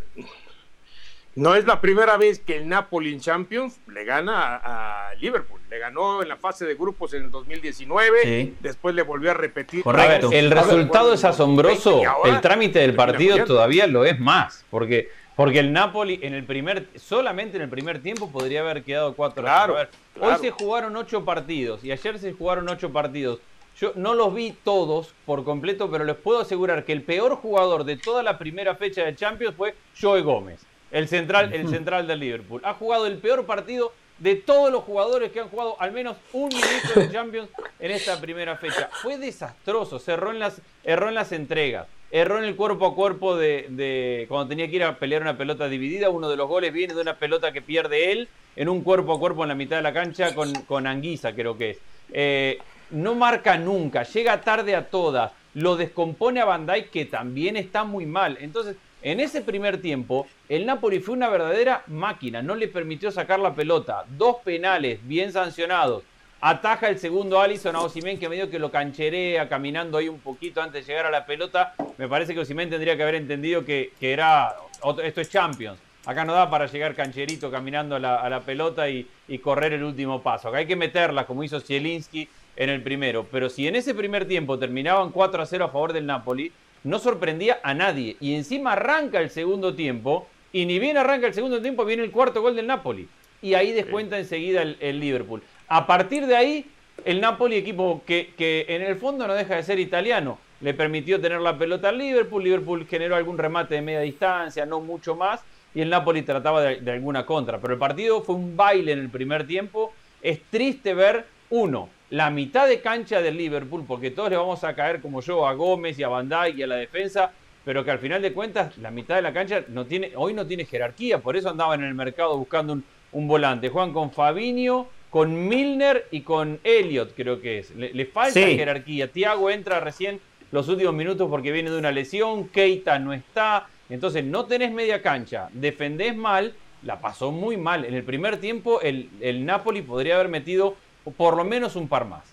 no 1.35 1.55
es 1.55 1.65
la 1.65 1.81
primera 1.81 2.18
vez 2.18 2.39
que 2.39 2.57
el 2.57 2.68
Napoli 2.68 3.14
en 3.14 3.19
Champions 3.19 3.80
le 3.88 4.05
gana 4.05 4.61
a, 4.64 5.14
Liverpool. 5.19 5.61
Le 5.69 5.80
ganó 5.80 6.22
en 6.22 6.30
la 6.30 6.38
fase 6.38 6.65
de 6.65 6.76
grupos 6.76 7.14
en 7.14 7.23
el 7.23 7.31
2019, 7.31 8.53
después 8.60 8.93
le 8.93 9.01
volvió 9.01 9.31
a 9.31 9.34
repetir. 9.34 9.84
Correcto. 9.84 10.30
el 10.31 10.51
resultado 10.51 11.14
es 11.14 11.23
asombroso, 11.23 12.01
el 12.26 12.41
trámite 12.41 12.80
del 12.80 12.95
partido 12.95 13.43
todavía 13.45 13.88
lo 13.88 14.05
es 14.05 14.19
más, 14.19 14.65
porque 14.69 15.10
porque 15.35 15.60
el 15.60 15.73
Napoli 15.73 16.19
en 16.22 16.35
el 16.35 16.43
primer, 16.43 16.88
solamente 16.95 17.57
en 17.57 17.64
el 17.64 17.69
primer 17.69 18.01
tiempo 18.01 18.31
podría 18.31 18.61
haber 18.61 18.84
quedado 18.84 19.15
4 19.15 19.41
claro, 19.41 19.77
Hoy 20.19 20.35
se 20.39 20.51
jugaron 20.51 20.95
8 20.95 21.26
partidos 21.26 21.84
y 21.84 21.91
ayer 21.91 22.19
se 22.19 22.34
jugaron 22.34 22.69
8 22.69 22.91
partidos. 22.91 23.39
Yo 23.80 23.93
no 23.95 24.14
los 24.14 24.34
vi 24.35 24.55
todos 24.64 25.15
por 25.26 25.43
completo, 25.43 25.89
pero 25.89 26.03
les 26.03 26.15
puedo 26.15 26.41
asegurar 26.41 26.85
que 26.85 26.93
el 26.93 27.01
peor 27.01 27.35
jugador 27.38 27.84
de 27.84 27.97
toda 27.97 28.22
la 28.22 28.38
primera 28.38 28.76
fecha 28.76 29.03
de 29.03 29.15
Champions 29.15 29.55
fue 29.55 29.73
Joe 29.99 30.22
Gómez, 30.22 30.64
el 30.94 31.10
central, 31.10 31.53
el 31.53 31.68
central 31.68 32.07
del 32.07 32.20
Liverpool. 32.20 32.61
Ha 32.64 32.74
jugado 32.76 33.06
el 33.07 33.18
peor 33.18 33.45
partido 33.45 33.91
de 34.20 34.36
todos 34.36 34.72
los 34.72 34.84
jugadores 34.84 35.34
que 35.34 35.41
han 35.41 35.49
jugado 35.49 35.76
al 35.82 35.91
menos 35.91 36.15
un 36.32 36.48
minuto 36.48 36.99
de 36.99 37.11
Champions 37.11 37.49
en 37.80 37.91
esta 37.91 38.22
primera 38.22 38.56
fecha. 38.56 38.90
Fue 39.02 39.18
desastroso, 39.18 39.99
se 39.99 40.14
erró 40.14 40.32
en 40.32 40.40
las, 40.40 40.61
erró 40.86 41.10
en 41.10 41.15
las 41.15 41.34
entregas 41.34 41.88
erró 42.14 42.38
en 42.38 42.44
el 42.44 42.56
cuerpo 42.56 42.86
a 42.86 42.94
cuerpo 42.94 43.36
de, 43.36 44.28
cuando 44.30 44.48
tenía 44.48 44.70
que 44.70 44.76
ir 44.76 44.84
a 44.84 44.99
pelear 44.99 45.24
una 45.24 45.36
pelota 45.36 45.68
dividida. 45.68 46.11
Uno 46.11 46.30
de 46.30 46.38
los 46.38 46.48
goles 46.48 46.72
viene 46.72 46.94
de 46.94 47.02
una 47.02 47.18
pelota 47.18 47.52
que 47.52 47.64
pierde 47.64 48.11
él 48.11 48.30
en 48.56 48.70
un 48.70 48.84
cuerpo 48.84 49.15
a 49.15 49.20
cuerpo 49.20 49.41
en 49.41 49.49
la 49.49 49.56
mitad 49.56 49.78
de 49.78 49.82
la 49.82 49.94
cancha 49.94 50.36
con, 50.36 50.53
con 50.65 50.86
Anguisa, 50.86 51.34
creo 51.34 51.57
que 51.57 51.72
es. 51.72 51.78
Eh, 52.14 52.60
no 52.91 53.15
marca 53.15 53.57
nunca, 53.57 54.03
llega 54.03 54.41
tarde 54.41 54.76
a 54.76 54.90
todas, 54.90 55.32
lo 55.56 55.76
descompone 55.76 56.40
a 56.40 56.45
Bandai 56.45 56.91
que 56.91 57.06
también 57.06 57.57
está 57.57 57.84
muy 57.84 58.06
mal. 58.06 58.38
Entonces, 58.40 58.76
en 59.04 59.20
ese 59.20 59.42
primer 59.42 59.82
tiempo, 59.82 60.28
el 60.50 60.66
Napoli 60.66 61.00
fue 61.00 61.16
una 61.16 61.30
verdadera 61.30 61.84
máquina, 61.88 62.42
no 62.42 62.56
le 62.56 62.68
permitió 62.68 63.12
sacar 63.12 63.40
la 63.40 63.54
pelota. 63.54 64.06
Dos 64.18 64.38
penales 64.44 65.00
bien 65.08 65.32
sancionados 65.32 66.04
Ataja 66.46 66.90
el 66.90 67.00
segundo 67.00 67.40
Allison 67.40 67.74
a 67.74 67.80
Osimen, 67.80 68.20
que 68.20 68.28
medio 68.28 68.50
que 68.50 68.60
lo 68.60 68.70
cancherea 68.70 69.48
caminando 69.48 69.98
ahí 69.98 70.10
un 70.10 70.20
poquito 70.20 70.62
antes 70.62 70.86
de 70.86 70.92
llegar 70.92 71.06
a 71.06 71.10
la 71.10 71.26
pelota. 71.26 71.74
Me 71.98 72.10
parece 72.10 72.34
que 72.34 72.42
Osimen 72.42 72.70
tendría 72.70 72.98
que 72.98 73.04
haber 73.04 73.16
entendido 73.16 73.64
que, 73.64 73.94
era. 74.02 74.54
Esto 75.02 75.22
es 75.22 75.30
Champions. 75.30 75.80
Acá 76.06 76.26
no 76.26 76.34
da 76.34 76.50
para 76.50 76.66
llegar 76.66 76.96
cancherito 76.96 77.50
caminando 77.50 77.96
a 77.96 78.00
la, 78.00 78.42
pelota 78.42 78.90
y, 78.90 79.08
correr 79.42 79.72
el 79.72 79.86
último 79.86 80.22
paso. 80.22 80.50
Acá 80.50 80.58
hay 80.58 80.66
que 80.66 80.76
meterla, 80.76 81.26
como 81.26 81.46
hizo 81.46 81.62
Zielinski 81.62 82.28
en 82.58 82.70
el 82.70 82.84
primero. 82.84 83.26
Pero 83.32 83.48
si 83.48 83.66
en 83.66 83.78
ese 83.78 83.96
primer 83.96 84.28
tiempo 84.28 84.60
terminaban 84.60 85.12
4 85.12 85.44
a 85.44 85.46
0 85.46 85.64
a 85.64 85.70
favor 85.70 85.94
del 85.94 86.06
Napoli, 86.06 86.52
no 86.84 86.99
sorprendía 86.99 87.60
a 87.64 87.73
nadie. 87.73 88.18
Y 88.19 88.35
encima 88.35 88.73
arranca 88.73 89.19
el 89.19 89.30
segundo 89.30 89.76
tiempo. 89.76 90.27
Y 90.51 90.65
ni 90.65 90.77
bien 90.80 90.97
arranca 90.97 91.27
el 91.27 91.34
segundo 91.34 91.61
tiempo, 91.61 91.84
viene 91.84 92.03
el 92.03 92.11
cuarto 92.11 92.41
gol 92.41 92.55
del 92.55 92.68
Napoli. 92.68 93.07
Y 93.41 93.55
ahí 93.55 93.72
descuenta 93.72 94.19
enseguida 94.19 94.61
el 94.61 94.99
Liverpool. 94.99 95.41
A 95.68 95.88
partir 95.88 96.27
de 96.27 96.35
ahí, 96.35 96.65
el 97.05 97.19
Napoli, 97.19 97.55
equipo 97.55 98.03
que, 98.05 98.65
en 98.69 98.81
el 98.81 98.95
fondo 98.95 99.27
no 99.27 99.34
deja 99.34 99.55
de 99.55 99.64
ser 99.64 99.80
italiano, 99.80 100.38
le 100.61 100.73
permitió 100.73 101.19
tener 101.19 101.41
la 101.41 101.57
pelota 101.57 101.89
al 101.89 101.97
Liverpool. 101.97 102.43
Liverpool 102.43 102.88
generó 102.88 103.15
algún 103.15 103.38
remate 103.38 103.76
de 103.76 103.81
media 103.81 103.99
distancia, 104.01 104.65
no 104.65 104.80
mucho 104.80 105.15
más. 105.15 105.41
Y 105.76 105.81
el 105.81 105.89
Napoli 105.89 106.22
trataba 106.22 106.61
de, 106.61 106.91
alguna 106.91 107.26
contra. 107.26 107.60
Pero 107.60 107.73
el 107.73 107.80
partido 107.80 108.22
fue 108.22 108.35
un 108.35 108.55
baile 108.55 108.91
en 108.91 108.99
el 108.99 109.10
primer 109.10 109.45
tiempo. 109.47 109.91
Es 110.22 110.41
triste 110.49 110.93
ver, 110.93 111.26
uno, 111.49 111.89
la 112.14 112.30
mitad 112.30 112.68
de 112.68 112.80
cancha 112.80 113.23
del 113.23 113.38
Liverpool, 113.38 113.85
porque 113.88 114.11
todos 114.11 114.30
le 114.30 114.38
vamos 114.38 114.64
a 114.64 114.76
caer 114.76 115.02
como 115.02 115.19
yo 115.22 115.48
a 115.48 115.53
Gómez 115.56 115.98
y 115.98 116.03
a 116.03 116.10
Van 116.10 116.30
y 116.56 116.61
a 116.61 116.68
la 116.68 116.76
defensa, 116.76 117.31
pero 117.65 117.84
que 117.84 117.90
al 117.90 117.98
final 117.98 118.22
de 118.22 118.34
cuentas 118.34 118.77
la 118.77 118.91
mitad 118.91 119.15
de 119.15 119.23
la 119.23 119.34
cancha 119.34 119.64
no 119.69 119.88
tiene, 119.88 120.11
hoy 120.15 120.35
no 120.35 120.45
tiene 120.45 120.65
jerarquía, 120.65 121.18
por 121.18 121.35
eso 121.35 121.49
andaba 121.49 121.73
en 121.73 121.84
el 121.84 121.95
mercado 121.95 122.38
buscando 122.38 122.73
un, 122.73 122.84
un 123.14 123.27
volante. 123.27 123.69
Juan 123.69 123.94
con 123.94 124.11
Fabinho, 124.11 124.90
con 125.10 125.48
Milner 125.48 126.06
y 126.11 126.22
con 126.22 126.60
Elliot, 126.64 127.15
creo 127.15 127.41
que 127.41 127.57
es. 127.57 127.76
Le, 127.76 128.06
falta 128.06 128.41
jerarquía. 128.41 129.11
Tiago 129.11 129.49
entra 129.49 129.80
recién 129.80 130.19
los 130.52 130.69
últimos 130.69 130.94
minutos 130.94 131.27
porque 131.31 131.52
viene 131.52 131.72
de 131.72 131.80
una 131.80 131.91
lesión, 131.91 132.48
Keita 132.49 132.99
no 132.99 133.14
está, 133.14 133.65
entonces 133.90 134.23
no 134.23 134.45
tenés 134.45 134.72
media 134.72 135.02
cancha, 135.02 135.49
defendés 135.52 136.15
mal, 136.15 136.53
la 136.84 137.02
pasó 137.02 137.31
muy 137.31 137.57
mal. 137.57 137.85
En 137.85 137.95
el 137.95 138.03
primer 138.03 138.38
tiempo 138.38 138.81
el, 138.81 139.10
el 139.19 139.48
Napoli 139.48 139.81
podría 139.81 140.14
haber 140.14 140.30
metido 140.30 140.76
por 141.12 141.36
lo 141.36 141.44
menos 141.44 141.76
un 141.76 141.88
par 141.88 142.06
más. 142.06 142.24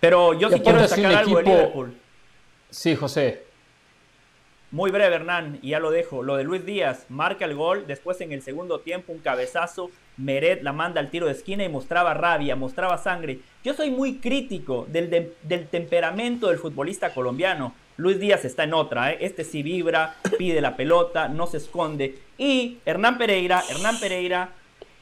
Pero 0.00 0.34
yo 0.34 0.50
sí 0.50 0.60
quiero 0.60 0.80
destacar 0.80 1.14
algo 1.14 1.36
de 1.36 1.44
Liverpool. 1.44 1.96
Sí, 2.70 2.96
José. 2.96 3.44
Muy 4.72 4.90
breve, 4.90 5.14
Hernán, 5.14 5.58
y 5.60 5.70
ya 5.70 5.80
lo 5.80 5.90
dejo. 5.90 6.22
Lo 6.22 6.36
de 6.36 6.44
Luis 6.44 6.64
Díaz, 6.64 7.04
marca 7.10 7.44
el 7.44 7.54
gol, 7.54 7.86
después 7.86 8.20
en 8.22 8.32
el 8.32 8.42
segundo 8.42 8.80
tiempo 8.80 9.12
un 9.12 9.18
cabezazo, 9.18 9.90
Meret 10.16 10.62
la 10.62 10.72
manda 10.72 11.00
al 11.00 11.10
tiro 11.10 11.26
de 11.26 11.32
esquina 11.32 11.62
y 11.62 11.68
mostraba 11.68 12.14
rabia, 12.14 12.56
mostraba 12.56 12.98
sangre. 12.98 13.40
Yo 13.64 13.74
soy 13.74 13.90
muy 13.90 14.16
crítico 14.16 14.86
del, 14.88 15.34
del 15.42 15.66
temperamento 15.68 16.48
del 16.48 16.58
futbolista 16.58 17.12
colombiano. 17.12 17.74
Luis 17.96 18.18
Díaz 18.18 18.44
está 18.44 18.64
en 18.64 18.74
otra, 18.74 19.12
¿eh? 19.12 19.18
este 19.20 19.44
sí 19.44 19.62
vibra, 19.62 20.16
pide 20.38 20.60
la 20.60 20.76
pelota, 20.76 21.28
no 21.28 21.46
se 21.46 21.58
esconde. 21.58 22.18
Y 22.38 22.78
Hernán 22.86 23.18
Pereira, 23.18 23.62
Hernán 23.70 24.00
Pereira 24.00 24.52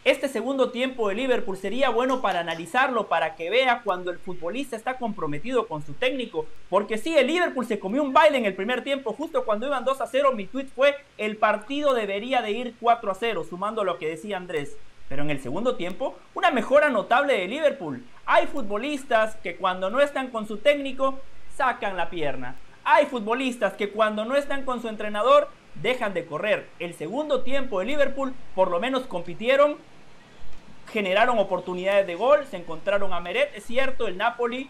este 0.03 0.29
segundo 0.29 0.71
tiempo 0.71 1.09
de 1.09 1.15
Liverpool 1.15 1.59
sería 1.59 1.91
bueno 1.91 2.23
para 2.23 2.41
analizarlo, 2.41 3.09
para 3.09 3.37
que 3.37 3.51
vea 3.51 3.83
cuando 3.85 4.11
el 4.11 4.19
futbolista 4.19 4.75
está 4.75 4.97
comprometido 4.97 5.69
con 5.69 5.85
su 5.85 5.93
técnico. 5.93 6.47
Porque 6.71 6.97
sí, 6.97 7.15
el 7.17 7.27
Liverpool 7.27 7.67
se 7.67 7.79
comió 7.79 8.03
un 8.03 8.15
baile 8.15 8.39
en 8.39 8.47
el 8.47 8.55
primer 8.55 8.83
tiempo, 8.83 9.13
justo 9.13 9.45
cuando 9.45 9.67
iban 9.67 9.85
2 9.85 10.01
a 10.01 10.07
0. 10.07 10.33
Mi 10.33 10.47
tweet 10.47 10.69
fue: 10.75 10.97
el 11.19 11.37
partido 11.37 11.93
debería 11.93 12.41
de 12.41 12.53
ir 12.53 12.75
4 12.81 13.11
a 13.11 13.15
0, 13.15 13.45
sumando 13.45 13.85
lo 13.85 13.99
que 13.99 14.09
decía 14.09 14.39
Andrés. 14.39 14.75
Pero 15.11 15.23
en 15.23 15.31
el 15.31 15.41
segundo 15.43 15.77
tiempo, 15.77 16.17
una 16.35 16.51
mejora 16.51 16.89
notable 16.89 17.35
de 17.35 17.49
Liverpool. 17.49 18.03
Hay 18.25 18.47
futbolistas 18.47 19.37
que 19.37 19.57
cuando 19.57 19.91
no 19.91 20.01
están 20.01 20.29
con 20.29 20.47
su 20.49 20.59
técnico, 20.59 21.19
sacan 21.57 21.99
la 21.99 22.09
pierna. 22.09 22.57
Hay 22.85 23.05
futbolistas 23.05 23.75
que 23.75 23.91
cuando 23.91 24.25
no 24.25 24.35
están 24.35 24.65
con 24.65 24.81
su 24.81 24.89
entrenador, 24.89 25.49
dejan 25.75 26.15
de 26.15 26.25
correr. 26.25 26.69
El 26.79 26.95
segundo 26.95 27.43
tiempo 27.43 27.81
de 27.81 27.87
Liverpool, 27.87 28.33
por 28.55 28.71
lo 28.71 28.81
menos 28.81 29.03
compitieron 29.07 29.77
generaron 30.91 31.39
oportunidades 31.39 32.07
de 32.07 32.15
gol, 32.15 32.47
se 32.47 32.57
encontraron 32.57 33.13
a 33.13 33.21
Meret, 33.21 33.55
es 33.55 33.65
cierto, 33.65 34.07
el 34.07 34.17
Napoli 34.17 34.69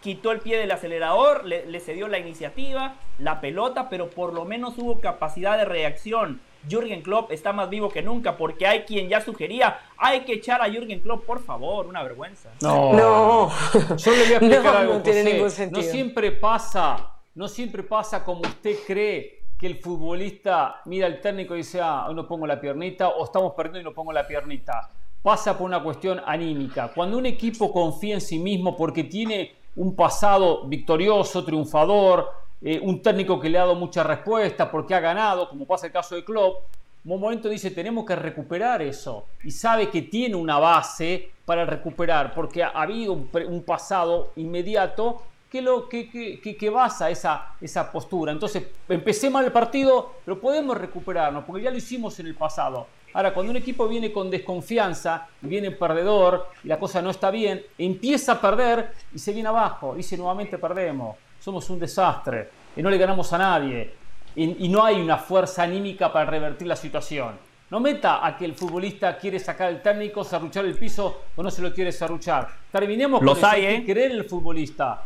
quitó 0.00 0.32
el 0.32 0.40
pie 0.40 0.58
del 0.58 0.70
acelerador, 0.70 1.44
le, 1.44 1.80
cedió 1.80 2.08
la 2.08 2.18
iniciativa, 2.18 2.94
la 3.18 3.40
pelota, 3.40 3.88
pero 3.88 4.10
por 4.10 4.32
lo 4.32 4.44
menos 4.44 4.78
hubo 4.78 5.00
capacidad 5.00 5.58
de 5.58 5.64
reacción. 5.64 6.40
Jürgen 6.68 7.02
Klopp 7.02 7.30
está 7.30 7.52
más 7.52 7.70
vivo 7.70 7.88
que 7.88 8.02
nunca 8.02 8.36
porque 8.36 8.66
hay 8.66 8.82
quien 8.82 9.08
ya 9.08 9.20
sugería, 9.20 9.78
hay 9.96 10.20
que 10.20 10.34
echar 10.34 10.60
a 10.60 10.68
Jürgen 10.68 11.00
Klopp, 11.00 11.24
por 11.24 11.42
favor, 11.42 11.86
una 11.86 12.02
vergüenza. 12.02 12.50
No, 12.60 12.92
no. 12.92 13.50
Yo 13.96 14.10
le 14.10 14.24
voy 14.24 14.32
a 14.32 14.36
explicar 14.36 14.76
algo, 14.76 14.94
no 14.94 15.02
tiene 15.02 15.24
ningún 15.24 15.50
sentido. 15.50 15.80
No 15.80 15.88
siempre 15.88 16.32
pasa, 16.32 17.12
no 17.34 17.48
siempre 17.48 17.82
pasa 17.82 18.24
como 18.24 18.40
usted 18.42 18.76
cree 18.86 19.38
que 19.58 19.66
el 19.66 19.78
futbolista 19.78 20.82
mira 20.84 21.06
al 21.06 21.20
técnico 21.20 21.54
y 21.54 21.58
dice, 21.58 21.80
ah, 21.80 22.06
hoy 22.08 22.14
no 22.14 22.26
pongo 22.28 22.46
la 22.46 22.60
piernita, 22.60 23.08
o 23.08 23.24
estamos 23.24 23.54
perdiendo 23.54 23.80
y 23.80 23.84
no 23.84 23.92
pongo 23.92 24.12
la 24.12 24.26
piernita 24.26 24.90
pasa 25.22 25.56
por 25.56 25.66
una 25.66 25.82
cuestión 25.82 26.20
anímica. 26.24 26.92
Cuando 26.94 27.18
un 27.18 27.26
equipo 27.26 27.72
confía 27.72 28.14
en 28.14 28.20
sí 28.20 28.38
mismo 28.38 28.76
porque 28.76 29.04
tiene 29.04 29.52
un 29.76 29.94
pasado 29.94 30.66
victorioso, 30.66 31.44
triunfador, 31.44 32.32
eh, 32.60 32.80
un 32.82 33.00
técnico 33.02 33.38
que 33.38 33.48
le 33.48 33.58
ha 33.58 33.62
dado 33.62 33.74
mucha 33.76 34.02
respuesta 34.02 34.70
porque 34.70 34.94
ha 34.94 35.00
ganado, 35.00 35.48
como 35.48 35.64
pasa 35.64 35.86
el 35.86 35.92
caso 35.92 36.14
de 36.14 36.24
Klopp, 36.24 36.64
un 37.04 37.20
momento 37.20 37.48
dice 37.48 37.70
tenemos 37.70 38.04
que 38.04 38.16
recuperar 38.16 38.82
eso 38.82 39.26
y 39.42 39.50
sabe 39.50 39.88
que 39.88 40.02
tiene 40.02 40.34
una 40.34 40.58
base 40.58 41.30
para 41.44 41.64
recuperar 41.64 42.34
porque 42.34 42.62
ha, 42.62 42.68
habido 42.68 43.12
un, 43.14 43.62
pasado 43.64 44.32
inmediato 44.36 45.22
que, 45.50 45.62
lo, 45.62 45.88
que, 45.88 46.10
que, 46.10 46.56
que, 46.56 46.70
basa 46.70 47.08
esa, 47.08 47.54
esa 47.60 47.90
postura. 47.90 48.32
Entonces, 48.32 48.64
empecé 48.88 49.30
mal 49.30 49.46
el 49.46 49.52
partido, 49.52 50.16
pero 50.24 50.38
podemos 50.38 50.76
recuperarnos 50.76 51.44
porque 51.44 51.62
ya 51.62 51.70
lo 51.70 51.78
hicimos 51.78 52.18
en 52.20 52.26
el 52.26 52.34
pasado. 52.34 52.86
Ahora, 53.14 53.32
cuando 53.32 53.50
un 53.50 53.56
equipo 53.56 53.88
viene 53.88 54.12
con 54.12 54.30
desconfianza, 54.30 55.28
viene 55.40 55.70
perdedor 55.70 56.50
y 56.62 56.68
la 56.68 56.78
cosa 56.78 57.00
no 57.00 57.10
está 57.10 57.30
bien, 57.30 57.64
empieza 57.78 58.32
a 58.32 58.40
perder 58.40 58.92
y 59.14 59.18
se 59.18 59.32
viene 59.32 59.48
abajo, 59.48 59.94
dice 59.94 60.16
nuevamente 60.16 60.58
perdemos. 60.58 61.16
somos 61.40 61.68
un 61.70 61.78
desastre 61.78 62.50
y 62.76 62.82
no 62.82 62.90
le 62.90 62.98
ganamos 62.98 63.32
a 63.32 63.38
nadie. 63.38 63.94
Y, 64.36 64.68
no 64.68 64.84
hay 64.84 65.00
una 65.00 65.16
fuerza 65.16 65.64
anímica 65.64 66.12
para 66.12 66.30
revertir 66.30 66.68
la 66.68 66.76
situación. 66.76 67.32
No 67.70 67.80
meta 67.80 68.24
a 68.24 68.36
que 68.36 68.44
el 68.44 68.54
futbolista 68.54 69.18
quiere 69.18 69.40
sacar 69.40 69.70
el 69.70 69.82
técnico, 69.82 70.22
serruchar 70.22 70.64
el 70.64 70.74
piso 70.74 71.22
o 71.34 71.42
no 71.42 71.50
se 71.50 71.60
lo 71.60 71.74
quiere 71.74 71.90
serruchar. 71.90 72.48
Terminemos 72.70 73.20
con 73.20 73.44
hay, 73.44 73.64
¿eh? 73.64 73.82
creer 73.84 74.12
en 74.12 74.18
el 74.18 74.24
futbolista. 74.24 75.02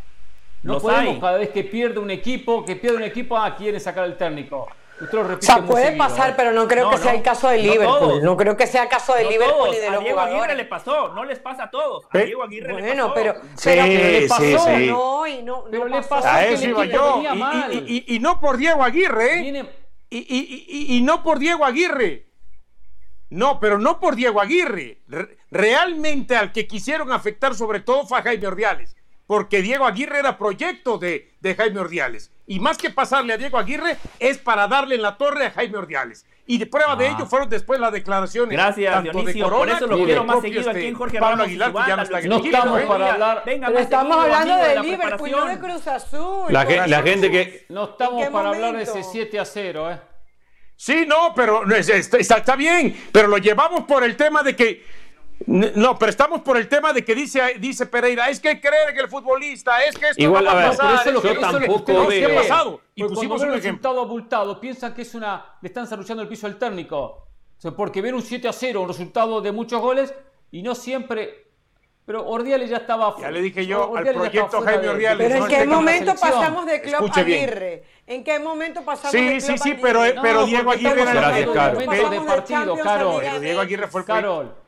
No 0.63 0.79
podemos 0.79 1.19
cada 1.19 1.39
vez 1.39 1.49
que 1.49 1.65
pierde 1.65 1.99
un 1.99 2.11
equipo, 2.11 2.65
que 2.65 2.77
pierde 2.77 2.99
un 2.99 3.03
equipo, 3.05 3.37
ah, 3.37 3.57
quiere 3.57 3.81
sacar 3.81 4.05
el 4.05 4.17
técnico. 4.17 4.69
O 5.11 5.41
sea, 5.41 5.63
puede 5.65 5.97
pasar, 5.97 6.31
¿eh? 6.31 6.35
pero 6.37 6.53
no 6.53 6.69
creo 6.69 6.91
que 6.91 6.99
sea 6.99 7.15
el 7.15 7.23
caso 7.23 7.49
de 7.49 7.59
Liverpool. 7.59 8.23
No, 8.23 8.37
creo 8.37 8.57
que 8.57 8.67
sea 8.67 8.85
el 8.85 8.89
caso 8.89 9.15
de 9.15 9.25
Liverpool 9.25 9.71
y 9.75 9.79
de 9.79 9.91
los 9.91 10.01
a 10.01 10.05
Diego 10.05 10.21
Aguirre 10.21 10.55
le 10.55 10.65
pasó, 10.65 11.09
no 11.09 11.25
les 11.25 11.39
pasa 11.39 11.65
a 11.65 11.71
todos. 11.71 12.07
A 12.11 12.19
Diego 12.19 12.43
Aguirre 12.43 12.73
bueno, 12.73 12.89
le 12.89 12.97
pasó. 12.97 13.15
pero, 13.15 13.35
sí, 13.35 13.63
pero, 13.65 13.87
le 13.87 14.29
pasó. 14.29 14.43
Sí, 14.43 14.87
no, 14.87 15.27
y 15.27 15.43
no, 15.43 15.65
pero 15.71 15.89
le 15.89 16.03
pasó. 16.03 16.29
A 16.29 16.45
eso 16.45 16.69
iba 16.69 16.85
yo. 16.85 17.23
Y, 17.71 17.77
y, 17.79 18.05
y, 18.17 18.19
no 18.21 18.41
por 18.41 18.57
Diego 18.57 18.83
Aguirre. 18.83 19.49
¿eh? 19.49 19.65
Y, 20.11 21.01
no 21.03 21.23
por 21.23 21.39
Diego 21.39 21.65
Aguirre. 21.65 22.27
No, 23.31 23.59
pero 23.61 23.79
no 23.79 23.99
por 23.99 24.15
Diego 24.15 24.41
Aguirre. 24.41 25.03
Realmente 25.51 26.37
al 26.37 26.53
que 26.53 26.67
quisieron 26.67 27.13
afectar 27.13 27.55
sobre 27.55 27.81
todo 27.81 28.07
fue 28.07 28.19
a 28.19 28.23
Jaime 28.23 28.47
Ordiales 28.47 28.95
porque 29.27 29.63
Diego 29.63 29.87
Aguirre 29.87 30.19
era 30.19 30.37
proyecto 30.37 30.99
de, 30.99 31.33
Jaime 31.57 31.81
Ordiales. 31.81 32.31
Y 32.47 32.61
más 32.61 32.77
que 32.77 32.91
pasarle 32.91 33.33
a 33.33 33.37
Diego 33.39 33.59
Aguirre, 33.59 33.97
es 34.19 34.39
para 34.39 34.69
darle 34.69 34.97
en 34.97 35.03
la 35.03 35.17
torre 35.17 35.47
a 35.47 35.51
Jaime 35.53 35.79
Ordiales. 35.79 36.27
Y 36.45 36.59
de 36.59 36.67
prueba 36.67 36.97
de 36.97 37.07
ah. 37.07 37.15
ello 37.17 37.27
fueron 37.27 37.49
después 37.49 37.79
las 37.79 37.93
declaraciones. 37.93 38.51
Gracias, 38.51 38.93
tanto 38.93 39.13
Dionisio, 39.13 39.45
de 39.45 39.51
Corona, 39.51 39.73
por 39.73 39.83
eso 39.83 39.87
lo 39.87 40.05
quiero 40.05 40.25
más 40.25 40.41
seguido 40.41 40.71
aquí 40.71 40.87
en 40.87 40.95
Jorge 40.95 41.21
Pablo 41.21 41.45
Aguilar, 41.45 41.73
que 41.73 41.79
ya 41.87 41.97
no 41.97 42.03
está 42.03 42.21
No 42.21 42.37
estamos 42.45 42.83
para 42.83 43.13
hablar. 43.13 43.43
Pero 43.45 43.79
estamos 43.79 44.17
hablando 44.17 44.57
de, 44.57 44.81
Liverpool, 44.81 45.31
no 45.31 45.47
de 45.47 45.59
Cruz 45.59 45.87
Azul. 45.87 46.53
La, 46.53 47.03
gente 47.03 47.31
que. 47.31 47.67
No 47.69 47.85
estamos 47.85 48.27
para 48.29 48.49
hablar 48.51 48.77
de 48.77 48.83
ese 48.83 49.03
7 49.05 49.39
a 49.39 49.45
0, 49.45 49.93
¿eh? 49.93 50.01
Sí, 50.77 51.05
no, 51.07 51.33
pero 51.35 51.65
está, 51.71 52.19
está 52.19 52.57
bien. 52.57 53.01
Pero 53.13 53.29
lo 53.29 53.39
llevamos 53.39 53.85
por 53.85 54.03
el 54.03 54.17
tema 54.17 54.43
de 54.43 54.57
que 54.57 54.85
no, 55.47 55.99
pero 55.99 56.11
estamos 56.11 56.41
por 56.41 56.57
el 56.57 56.69
tema 56.69 56.93
de 56.93 57.05
que 57.05 57.15
dice, 57.15 57.57
dice 57.59 57.87
Pereira, 57.87 58.29
es 58.29 58.41
que 58.41 58.61
creer 58.61 58.95
que 58.95 59.01
el 59.01 59.09
futbolista, 59.09 59.83
es 59.85 59.97
que 59.97 60.11
esto 60.11 60.23
Igual, 60.23 60.45
no 60.45 60.55
va 60.55 60.67
a 60.67 60.71
pasar. 60.71 60.95
Eso 60.95 61.09
es 61.09 61.15
lo 61.15 61.23
que, 61.23 61.35
tampoco 61.35 62.09
¿Qué 62.09 62.25
ha 62.25 62.41
pasado? 62.41 62.81
Y 62.95 63.05
pusimos 63.05 63.43
un 63.43 63.53
resultado 63.53 64.01
abultado, 64.01 64.61
piensan 64.61 64.95
que 64.95 65.03
es 65.03 65.15
una, 65.15 65.57
le 65.61 65.69
están 65.69 65.87
cerruchando 65.87 66.23
el 66.23 66.29
piso 66.29 66.47
al 66.47 66.59
técnico. 66.59 67.29
porque 67.77 68.03
ven 68.03 68.15
un 68.15 68.23
7 68.23 68.49
a 68.49 68.53
0, 68.53 68.83
un 68.83 68.89
resultado 68.89 69.41
de 69.41 69.53
muchos 69.53 69.81
goles, 69.81 70.15
y 70.51 70.63
no 70.63 70.75
siempre... 70.75 71.39
Pero 72.05 72.27
Ordiales 72.27 72.69
ya 72.69 72.79
estaba 72.79 73.15
Ya 73.21 73.31
le 73.31 73.41
dije 73.41 73.65
yo 73.65 73.97
al 73.97 74.05
proyecto 74.05 74.61
Jaime 74.61 74.89
Ordiales. 74.89 75.29
Pero 75.29 75.45
¿en 75.45 75.51
qué 75.51 75.67
momento 75.67 76.15
pasamos 76.21 76.67
de 76.67 76.81
Club 76.81 77.11
a 77.15 77.21
Aguirre? 77.21 77.85
¿En 78.09 78.25
qué 78.25 78.41
momento 78.41 78.85
pasamos 78.85 79.13
sí, 79.13 79.25
de 79.25 79.41
Sí, 79.41 79.53
sí, 79.53 79.59
sí, 79.59 79.75
pero, 79.81 80.03
pero 80.21 80.45
Diego 80.45 80.73
Aguirre 80.73 81.03
era 81.03 81.39
el 81.39 81.47
momento 81.47 82.11
de 82.11 82.21
partido, 82.23 82.77
Carol. 82.77 83.23
Pero 83.23 83.41
Diego 83.41 83.61
Aguirre 83.61 83.87
fue 83.87 84.01
el 84.01 84.07
Carol. 84.09 84.62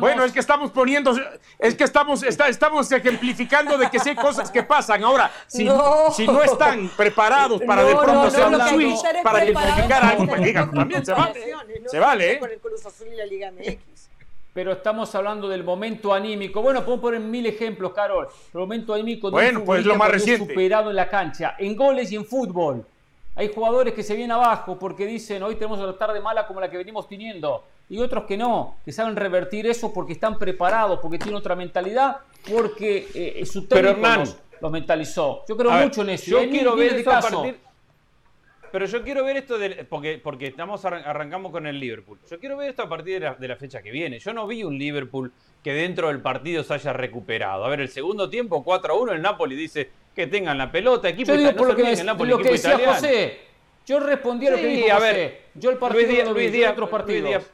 Bueno, 0.00 0.24
es 0.24 0.32
que 0.32 0.40
estamos 0.40 0.70
poniendo, 0.70 1.14
es 1.58 1.74
que 1.74 1.84
estamos, 1.84 2.22
estamos 2.22 2.92
ejemplificando 2.92 3.78
de 3.78 3.88
que 3.90 3.98
sí 3.98 4.10
hay 4.10 4.16
cosas 4.16 4.50
que 4.50 4.62
pasan. 4.62 5.02
Ahora, 5.04 5.30
si 5.46 5.64
no, 5.64 6.10
si 6.10 6.26
no 6.26 6.42
están 6.42 6.90
preparados 6.96 7.62
para 7.62 7.84
de 7.84 7.94
pronto 7.94 8.22
hacer 8.22 8.46
un 8.46 8.60
switch, 8.60 9.22
para 9.22 9.42
ejemplificar 9.42 10.04
algo, 10.04 10.26
pues 10.26 10.42
digan, 10.42 10.70
también 10.72 11.04
se 11.04 11.12
vale. 11.12 11.54
Se 11.86 11.98
vale, 11.98 12.32
¿eh? 12.32 13.78
Pero 14.52 14.72
estamos 14.72 15.12
hablando 15.14 15.48
del 15.48 15.64
momento 15.64 16.14
anímico. 16.14 16.62
Bueno, 16.62 16.84
podemos 16.84 17.02
poner 17.02 17.20
mil 17.20 17.44
ejemplos, 17.44 17.92
Carol. 17.92 18.28
El 18.52 18.60
momento 18.60 18.94
anímico 18.94 19.28
de 19.28 19.32
bueno, 19.32 19.64
pues 19.64 19.84
lo 19.84 19.96
más 19.96 20.10
reciente. 20.10 20.46
superado 20.46 20.90
en 20.90 20.96
la 20.96 21.08
cancha, 21.08 21.56
en 21.58 21.74
goles 21.74 22.12
y 22.12 22.16
en 22.16 22.24
fútbol. 22.24 22.86
Hay 23.34 23.52
jugadores 23.52 23.94
que 23.94 24.04
se 24.04 24.14
vienen 24.14 24.30
abajo 24.30 24.78
porque 24.78 25.06
dicen, 25.06 25.42
hoy 25.42 25.56
tenemos 25.56 25.80
una 25.80 25.96
tarde 25.98 26.20
mala 26.20 26.46
como 26.46 26.60
la 26.60 26.70
que 26.70 26.76
venimos 26.76 27.08
teniendo 27.08 27.64
y 27.88 27.98
otros 27.98 28.24
que 28.24 28.36
no, 28.36 28.76
que 28.84 28.92
saben 28.92 29.16
revertir 29.16 29.66
eso 29.66 29.92
porque 29.92 30.14
están 30.14 30.38
preparados, 30.38 31.00
porque 31.00 31.18
tienen 31.18 31.36
otra 31.36 31.54
mentalidad, 31.54 32.18
porque 32.50 33.08
eh, 33.14 33.44
su 33.46 33.66
técnico 33.66 34.00
los, 34.60 34.72
mentalizó. 34.72 35.44
Yo 35.48 35.56
creo 35.56 35.70
mucho 35.70 36.02
en 36.02 36.10
eso. 36.10 36.30
Yo 36.30 36.50
quiero 36.50 36.76
ver 36.76 36.94
esto 36.94 37.10
a 37.10 37.20
partir... 37.20 37.58
Pero 38.72 38.86
yo 38.86 39.04
quiero 39.04 39.24
ver 39.24 39.36
esto 39.36 39.56
porque, 39.88 40.20
porque 40.20 40.48
estamos 40.48 40.84
arrancamos 40.84 41.52
con 41.52 41.64
el 41.64 41.78
Liverpool. 41.78 42.18
Yo 42.28 42.40
quiero 42.40 42.56
ver 42.56 42.70
esto 42.70 42.82
a 42.82 42.88
partir 42.88 43.20
de 43.20 43.26
la, 43.26 43.34
de 43.36 43.46
la 43.46 43.54
fecha 43.54 43.80
que 43.80 43.92
viene. 43.92 44.18
Yo 44.18 44.32
no 44.32 44.48
vi 44.48 44.64
un 44.64 44.76
Liverpool 44.76 45.32
que 45.62 45.72
dentro 45.72 46.08
del 46.08 46.20
partido 46.20 46.64
se 46.64 46.74
haya 46.74 46.92
recuperado. 46.92 47.64
A 47.64 47.68
ver, 47.68 47.82
el 47.82 47.88
segundo 47.88 48.28
tiempo, 48.28 48.64
4 48.64 48.92
a 48.92 48.96
1, 48.96 49.12
el 49.12 49.22
Napoli 49.22 49.54
dice 49.54 49.90
que 50.12 50.26
tengan 50.26 50.58
la 50.58 50.72
pelota. 50.72 51.08
Equipo 51.08 51.28
yo 51.32 51.38
digo 51.38 51.54
por 51.54 51.68
lo 51.68 51.76
que, 51.76 51.92
el 51.92 52.04
Napoli, 52.04 52.30
lo 52.30 52.38
que 52.38 52.50
decía 52.50 52.76
José. 52.84 53.38
Yo 53.86 54.00
respondí 54.00 54.48
a 54.48 54.50
lo 54.50 54.56
que 54.56 54.66
dijo 54.66 54.92
a 54.92 54.98
ver, 54.98 55.42
Yo 55.54 55.70
el 55.70 55.76
partido 55.76 56.02
Luis 56.02 56.12
Díaz, 56.12 56.28
lo 56.28 56.34
vi, 56.34 56.48
Luis 56.48 56.66
otros 56.66 56.88
partidos. 56.88 57.22
Luis 57.22 57.36
Díaz 57.36 57.50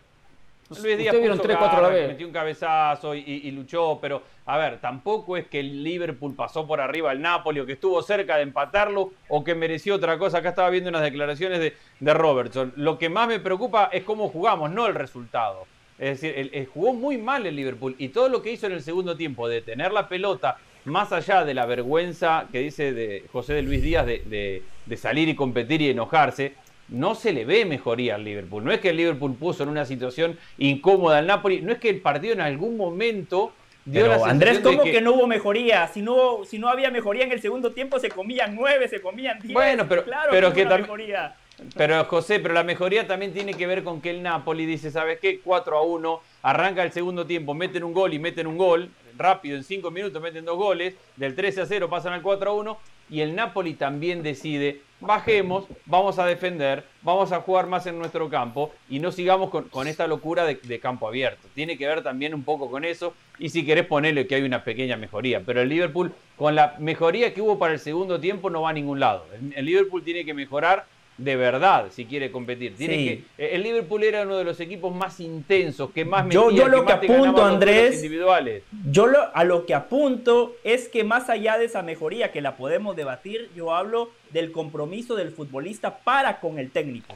vieron 0.78 1.38
3, 1.40 1.56
4 1.56 1.78
a 1.78 1.82
la 1.82 1.88
vez. 1.88 2.08
metió 2.08 2.26
un 2.26 2.32
cabezazo 2.32 3.14
y, 3.14 3.50
luchó, 3.50 3.98
pero 4.00 4.22
a 4.46 4.56
ver, 4.56 4.80
tampoco 4.80 5.36
es 5.36 5.46
que 5.46 5.60
el 5.60 5.82
Liverpool 5.82 6.34
pasó 6.34 6.66
por 6.66 6.80
arriba 6.80 7.10
al 7.10 7.20
Napoli 7.20 7.60
o 7.60 7.66
que 7.66 7.72
estuvo 7.72 8.00
cerca 8.02 8.36
de 8.36 8.42
empatarlo 8.42 9.12
o 9.28 9.42
que 9.44 9.54
mereció 9.54 9.96
otra 9.96 10.18
cosa. 10.18 10.38
Acá 10.38 10.50
estaba 10.50 10.70
viendo 10.70 10.90
unas 10.90 11.02
declaraciones 11.02 11.58
de, 11.58 11.74
de 11.98 12.14
Robertson. 12.14 12.72
Lo 12.76 12.98
que 12.98 13.08
más 13.08 13.28
me 13.28 13.40
preocupa 13.40 13.90
es 13.92 14.04
cómo 14.04 14.28
jugamos, 14.28 14.70
no 14.70 14.86
el 14.86 14.94
resultado. 14.94 15.66
Es 15.98 16.20
decir, 16.22 16.68
jugó 16.72 16.94
muy 16.94 17.18
mal 17.18 17.44
el 17.44 17.54
Liverpool 17.54 17.94
y 17.98 18.08
todo 18.08 18.30
lo 18.30 18.40
que 18.40 18.52
hizo 18.52 18.66
en 18.66 18.72
el 18.72 18.82
segundo 18.82 19.16
tiempo 19.16 19.48
de 19.48 19.60
tener 19.60 19.92
la 19.92 20.08
pelota, 20.08 20.56
más 20.86 21.12
allá 21.12 21.44
de 21.44 21.52
la 21.52 21.66
vergüenza 21.66 22.46
que 22.50 22.60
dice 22.60 22.94
de 22.94 23.24
José 23.30 23.52
de 23.52 23.62
Luis 23.62 23.82
Díaz 23.82 24.06
de, 24.06 24.62
de 24.86 24.96
salir 24.96 25.28
y 25.28 25.34
competir 25.34 25.82
y 25.82 25.90
enojarse, 25.90 26.54
no 26.90 27.14
se 27.14 27.32
le 27.32 27.44
ve 27.44 27.64
mejoría 27.64 28.16
al 28.16 28.24
Liverpool. 28.24 28.64
No 28.64 28.72
es 28.72 28.80
que 28.80 28.90
el 28.90 28.96
Liverpool 28.96 29.34
puso 29.34 29.62
en 29.62 29.68
una 29.68 29.84
situación 29.84 30.38
incómoda 30.58 31.18
al 31.18 31.26
Napoli, 31.26 31.62
no 31.62 31.72
es 31.72 31.78
que 31.78 31.88
el 31.88 32.00
partido 32.00 32.32
en 32.32 32.40
algún 32.40 32.76
momento 32.76 33.52
dio 33.84 34.02
Pero, 34.02 34.24
Andrés, 34.24 34.60
¿cómo 34.60 34.82
que... 34.82 35.00
no 35.00 35.12
hubo 35.12 35.26
mejoría? 35.26 35.86
Si 35.88 36.02
no, 36.02 36.44
si 36.44 36.58
no 36.58 36.68
había 36.68 36.90
mejoría 36.90 37.24
en 37.24 37.32
el 37.32 37.40
segundo 37.40 37.72
tiempo, 37.72 37.98
se 37.98 38.10
comían 38.10 38.54
nueve, 38.54 38.88
se 38.88 39.00
comían 39.00 39.38
diez. 39.40 39.54
Bueno, 39.54 39.86
pero, 39.88 40.04
claro 40.04 40.30
pero 40.30 40.52
que, 40.52 40.66
mejoría. 40.66 41.34
Pero 41.76 42.04
José, 42.06 42.40
pero 42.40 42.54
la 42.54 42.64
mejoría 42.64 43.06
también 43.06 43.32
tiene 43.32 43.54
que 43.54 43.66
ver 43.66 43.84
con 43.84 44.00
que 44.00 44.10
el 44.10 44.22
Napoli 44.22 44.66
dice, 44.66 44.90
¿sabes 44.90 45.18
qué? 45.20 45.40
4 45.40 45.76
a 45.76 45.82
1, 45.82 46.20
arranca 46.42 46.82
el 46.82 46.92
segundo 46.92 47.26
tiempo, 47.26 47.54
meten 47.54 47.84
un 47.84 47.92
gol 47.92 48.14
y 48.14 48.18
meten 48.18 48.46
un 48.46 48.56
gol, 48.56 48.90
rápido, 49.18 49.56
en 49.56 49.64
5 49.64 49.90
minutos 49.90 50.22
meten 50.22 50.44
dos 50.44 50.56
goles, 50.56 50.94
del 51.16 51.34
13 51.34 51.62
a 51.62 51.66
0 51.66 51.90
pasan 51.90 52.14
al 52.14 52.22
4 52.22 52.50
a 52.50 52.54
1, 52.54 52.78
y 53.10 53.20
el 53.20 53.34
Napoli 53.34 53.74
también 53.74 54.22
decide, 54.22 54.80
bajemos, 55.00 55.64
vamos 55.86 56.18
a 56.18 56.26
defender, 56.26 56.84
vamos 57.02 57.32
a 57.32 57.40
jugar 57.40 57.66
más 57.66 57.86
en 57.86 57.98
nuestro 57.98 58.28
campo 58.28 58.72
y 58.88 59.00
no 59.00 59.10
sigamos 59.10 59.50
con, 59.50 59.88
esta 59.88 60.06
locura 60.06 60.44
de, 60.44 60.80
campo 60.80 61.08
abierto. 61.08 61.48
Tiene 61.54 61.76
que 61.76 61.86
ver 61.86 62.02
también 62.02 62.34
un 62.34 62.44
poco 62.44 62.70
con 62.70 62.84
eso 62.84 63.14
y 63.38 63.48
si 63.48 63.64
querés 63.64 63.86
ponerle 63.86 64.26
que 64.26 64.36
hay 64.36 64.42
una 64.42 64.62
pequeña 64.62 64.96
mejoría, 64.96 65.40
pero 65.44 65.60
el 65.60 65.68
Liverpool 65.68 66.12
con 66.36 66.54
la 66.54 66.76
mejoría 66.78 67.34
que 67.34 67.42
hubo 67.42 67.58
para 67.58 67.74
el 67.74 67.80
segundo 67.80 68.20
tiempo 68.20 68.48
no 68.48 68.62
va 68.62 68.70
a 68.70 68.74
ningún 68.74 69.00
lado. 69.00 69.26
el 69.54 69.64
Liverpool 69.64 70.04
tiene 70.04 70.24
que 70.24 70.34
mejorar 70.34 70.86
de 71.20 71.36
verdad 71.36 71.86
si 71.90 72.06
quiere 72.06 72.32
competir. 72.32 72.74
Tiene 72.76 72.96
que, 72.96 73.54
el 73.54 73.62
Liverpool 73.62 74.02
era 74.02 74.22
uno 74.22 74.38
de 74.38 74.44
los 74.44 74.58
equipos 74.60 74.94
más 74.94 75.20
intensos, 75.20 75.90
que 75.90 76.04
más 76.04 76.24
metía, 76.24 76.40
Yo, 76.50 76.68
lo 76.68 76.84
que, 76.84 76.92
apunto, 76.92 77.44
Andrés, 77.44 77.96
individuales. 77.96 78.62
Yo 78.90 79.06
lo, 79.06 79.34
a 79.34 79.44
lo 79.44 79.66
que 79.66 79.74
apunto 79.74 80.54
es 80.64 80.88
que 80.88 81.04
más 81.04 81.28
allá 81.28 81.58
de 81.58 81.66
esa 81.66 81.82
mejoría 81.82 82.32
que 82.32 82.40
la 82.40 82.56
podemos 82.56 82.96
debatir, 82.96 83.50
yo 83.54 83.74
hablo 83.74 84.10
del 84.30 84.50
compromiso 84.50 85.14
del 85.14 85.30
futbolista 85.30 85.98
para 85.98 86.40
con 86.40 86.58
el 86.58 86.70
técnico. 86.70 87.14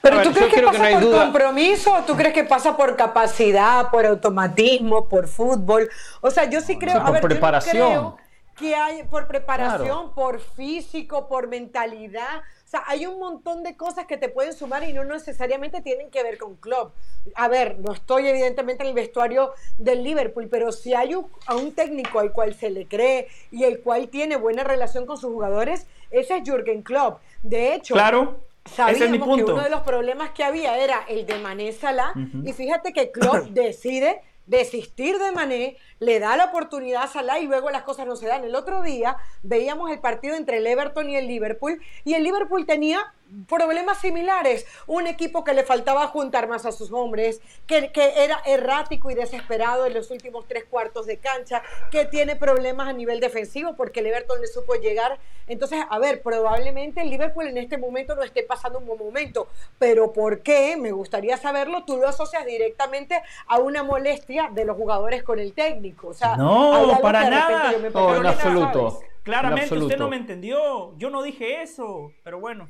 Pero 0.00 0.22
tú 0.22 0.32
crees 0.32 0.54
que 0.54 0.62
pasa 0.62 1.00
por 1.00 1.12
compromiso 1.12 1.94
o 1.94 2.02
tú 2.02 2.16
crees 2.16 2.34
que 2.34 2.44
pasa 2.44 2.76
por 2.76 2.96
capacidad, 2.96 3.90
por 3.90 4.06
automatismo, 4.06 5.08
por 5.08 5.28
fútbol? 5.28 5.88
O 6.20 6.30
sea, 6.30 6.50
yo 6.50 6.60
sí 6.60 6.78
creo, 6.78 7.04
por 7.04 7.20
preparación 7.20 8.14
que 8.56 8.74
hay 8.74 9.02
por 9.04 9.26
preparación, 9.26 10.12
por 10.14 10.40
físico, 10.40 11.28
por 11.28 11.48
mentalidad. 11.48 12.40
O 12.66 12.68
sea, 12.72 12.84
hay 12.86 13.06
un 13.06 13.18
montón 13.18 13.62
de 13.62 13.76
cosas 13.76 14.06
que 14.06 14.16
te 14.16 14.28
pueden 14.28 14.52
sumar 14.52 14.82
y 14.84 14.92
no 14.92 15.04
necesariamente 15.04 15.80
tienen 15.82 16.10
que 16.10 16.22
ver 16.22 16.38
con 16.38 16.56
club. 16.56 16.90
A 17.34 17.48
ver, 17.48 17.78
no 17.78 17.92
estoy 17.92 18.28
evidentemente 18.28 18.82
en 18.82 18.90
el 18.90 18.94
vestuario 18.94 19.52
del 19.78 20.02
Liverpool, 20.02 20.48
pero 20.50 20.72
si 20.72 20.94
hay 20.94 21.14
un, 21.14 21.26
a 21.46 21.54
un 21.54 21.72
técnico 21.72 22.18
al 22.18 22.32
cual 22.32 22.54
se 22.54 22.70
le 22.70 22.86
cree 22.86 23.28
y 23.50 23.64
el 23.64 23.80
cual 23.80 24.08
tiene 24.08 24.36
buena 24.36 24.64
relación 24.64 25.06
con 25.06 25.18
sus 25.18 25.30
jugadores, 25.30 25.86
ese 26.10 26.38
es 26.38 26.42
Jürgen 26.44 26.82
Klopp. 26.82 27.20
De 27.42 27.74
hecho, 27.74 27.94
claro. 27.94 28.40
Sabíamos 28.64 29.36
que 29.36 29.44
uno 29.44 29.62
de 29.62 29.70
los 29.70 29.80
problemas 29.80 30.30
que 30.30 30.44
había 30.44 30.78
era 30.78 31.04
el 31.08 31.26
de 31.26 31.36
Mané 31.38 31.72
Salah, 31.72 32.12
y 32.44 32.52
fíjate 32.52 32.92
que 32.92 33.10
Klopp 33.10 33.46
decide 33.50 34.22
desistir 34.52 35.18
de 35.18 35.32
Mané, 35.32 35.76
le 35.98 36.20
da 36.20 36.36
la 36.36 36.44
oportunidad 36.44 37.04
a 37.04 37.06
Salah 37.08 37.40
y 37.40 37.46
luego 37.46 37.70
las 37.70 37.82
cosas 37.82 38.06
no 38.06 38.16
se 38.16 38.26
dan. 38.26 38.44
El 38.44 38.54
otro 38.54 38.82
día 38.82 39.16
veíamos 39.42 39.90
el 39.90 39.98
partido 39.98 40.36
entre 40.36 40.58
el 40.58 40.66
Everton 40.66 41.08
y 41.08 41.16
el 41.16 41.26
Liverpool 41.26 41.80
y 42.04 42.14
el 42.14 42.22
Liverpool 42.22 42.66
tenía 42.66 43.12
problemas 43.48 43.98
similares. 43.98 44.66
Un 44.86 45.06
equipo 45.06 45.44
que 45.44 45.54
le 45.54 45.64
faltaba 45.64 46.06
juntar 46.08 46.48
más 46.48 46.66
a 46.66 46.72
sus 46.72 46.92
hombres, 46.92 47.40
que, 47.66 47.92
que, 47.92 48.24
era 48.24 48.40
errático 48.46 49.10
y 49.10 49.14
desesperado 49.14 49.86
en 49.86 49.94
los 49.94 50.10
últimos 50.10 50.46
tres 50.46 50.64
cuartos 50.64 51.06
de 51.06 51.18
cancha, 51.18 51.62
que 51.90 52.04
tiene 52.04 52.36
problemas 52.36 52.88
a 52.88 52.92
nivel 52.92 53.20
defensivo 53.20 53.74
porque 53.74 54.00
el 54.00 54.06
Everton 54.06 54.40
le 54.40 54.46
supo 54.46 54.74
llegar. 54.74 55.18
Entonces, 55.46 55.84
a 55.88 55.98
ver, 55.98 56.22
probablemente 56.22 57.02
el 57.02 57.10
Liverpool 57.10 57.48
en 57.48 57.58
este 57.58 57.78
momento 57.78 58.14
no 58.14 58.22
esté 58.22 58.42
pasando 58.42 58.78
un 58.78 58.86
buen 58.86 58.98
momento, 58.98 59.48
pero 59.78 60.12
¿por 60.12 60.40
qué? 60.40 60.76
Me 60.76 60.92
gustaría 60.92 61.36
saberlo. 61.36 61.84
Tú 61.84 61.96
lo 61.96 62.08
asocias 62.08 62.44
directamente 62.46 63.20
a 63.46 63.58
una 63.58 63.82
molestia 63.82 64.50
de 64.52 64.64
los 64.64 64.76
jugadores 64.76 65.22
con 65.22 65.38
el 65.38 65.52
técnico. 65.52 66.08
O 66.08 66.14
sea, 66.14 66.36
no, 66.36 66.98
para 67.02 67.28
nada. 67.28 67.72
No, 67.92 68.16
en 68.16 68.26
absoluto. 68.26 69.00
Claramente 69.22 69.76
usted 69.76 69.98
no 69.98 70.08
me 70.08 70.16
entendió. 70.16 70.96
Yo 70.98 71.10
no 71.10 71.22
dije 71.22 71.62
eso, 71.62 72.12
pero 72.24 72.40
bueno. 72.40 72.68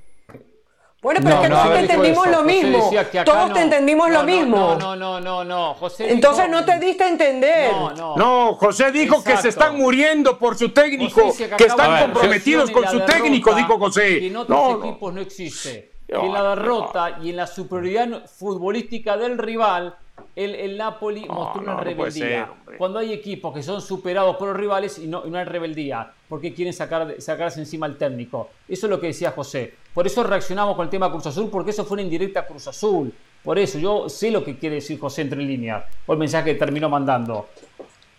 Bueno, 1.02 1.18
pero 1.20 1.34
es 1.34 1.40
que 1.42 1.48
no, 1.48 1.72
te 1.72 1.80
entendimos 1.80 2.26
lo 2.28 2.42
mismo. 2.44 2.90
Todos 3.24 3.52
te 3.52 3.60
entendimos 3.60 4.08
lo 4.08 4.22
mismo. 4.22 4.76
No, 4.78 4.94
no, 4.94 5.20
no, 5.20 5.44
no, 5.44 5.74
José. 5.74 6.12
Entonces 6.12 6.48
no 6.48 6.64
te 6.64 6.78
diste 6.78 7.02
a 7.02 7.08
entender. 7.08 7.72
No, 7.72 8.54
José 8.54 8.92
dijo 8.92 9.22
que 9.24 9.36
se 9.36 9.48
están 9.48 9.76
muriendo 9.76 10.38
por 10.38 10.56
su 10.56 10.70
técnico, 10.70 11.34
que, 11.36 11.64
están 11.64 12.02
comprometidos 12.02 12.70
con 12.70 12.86
su 12.88 13.00
técnico, 13.00 13.52
dijo 13.54 13.78
José. 13.78 14.20
Que 14.20 14.26
en 14.28 14.36
otros 14.36 14.84
equipos 14.84 15.12
no 15.12 15.20
existe. 15.20 15.90
Que 16.06 16.14
en 16.14 16.32
la 16.32 16.50
derrota 16.50 17.18
y 17.20 17.30
en 17.30 17.36
la 17.36 17.46
superioridad 17.48 18.26
futbolística 18.26 19.16
del 19.16 19.38
rival 19.38 19.96
el, 20.36 20.76
Napoli 20.76 21.26
mostró 21.26 21.62
una 21.62 21.76
rebeldía. 21.80 22.50
Cuando 22.78 22.98
hay 22.98 23.12
equipos 23.12 23.54
que 23.54 23.62
son 23.62 23.80
superados 23.80 24.36
por 24.36 24.48
los 24.48 24.56
rivales 24.56 24.98
y 24.98 25.06
no, 25.06 25.22
hay 25.24 25.44
rebeldía, 25.44 26.12
porque 26.28 26.52
quieren 26.52 26.72
sacar, 26.72 27.14
sacarse 27.18 27.60
encima 27.60 27.86
al 27.86 27.96
técnico. 27.96 28.50
Eso 28.68 28.86
es 28.86 28.90
lo 28.90 29.00
que 29.00 29.08
decía 29.08 29.32
José. 29.32 29.74
Por 29.94 30.06
eso 30.06 30.22
reaccionamos 30.22 30.76
con 30.76 30.84
el 30.84 30.90
tema 30.90 31.10
Cruz 31.10 31.26
Azul, 31.26 31.48
porque 31.50 31.70
eso 31.70 31.84
fue 31.84 31.96
una 31.96 32.02
indirecta 32.02 32.46
Cruz 32.46 32.66
Azul. 32.68 33.12
Por 33.42 33.58
eso 33.58 33.78
yo 33.78 34.08
sé 34.08 34.30
lo 34.30 34.44
que 34.44 34.56
quiere 34.56 34.76
decir 34.76 34.98
José 34.98 35.22
entre 35.22 35.42
líneas, 35.42 35.84
o 36.06 36.12
el 36.12 36.18
mensaje 36.18 36.52
que 36.52 36.58
terminó 36.58 36.88
mandando. 36.88 37.48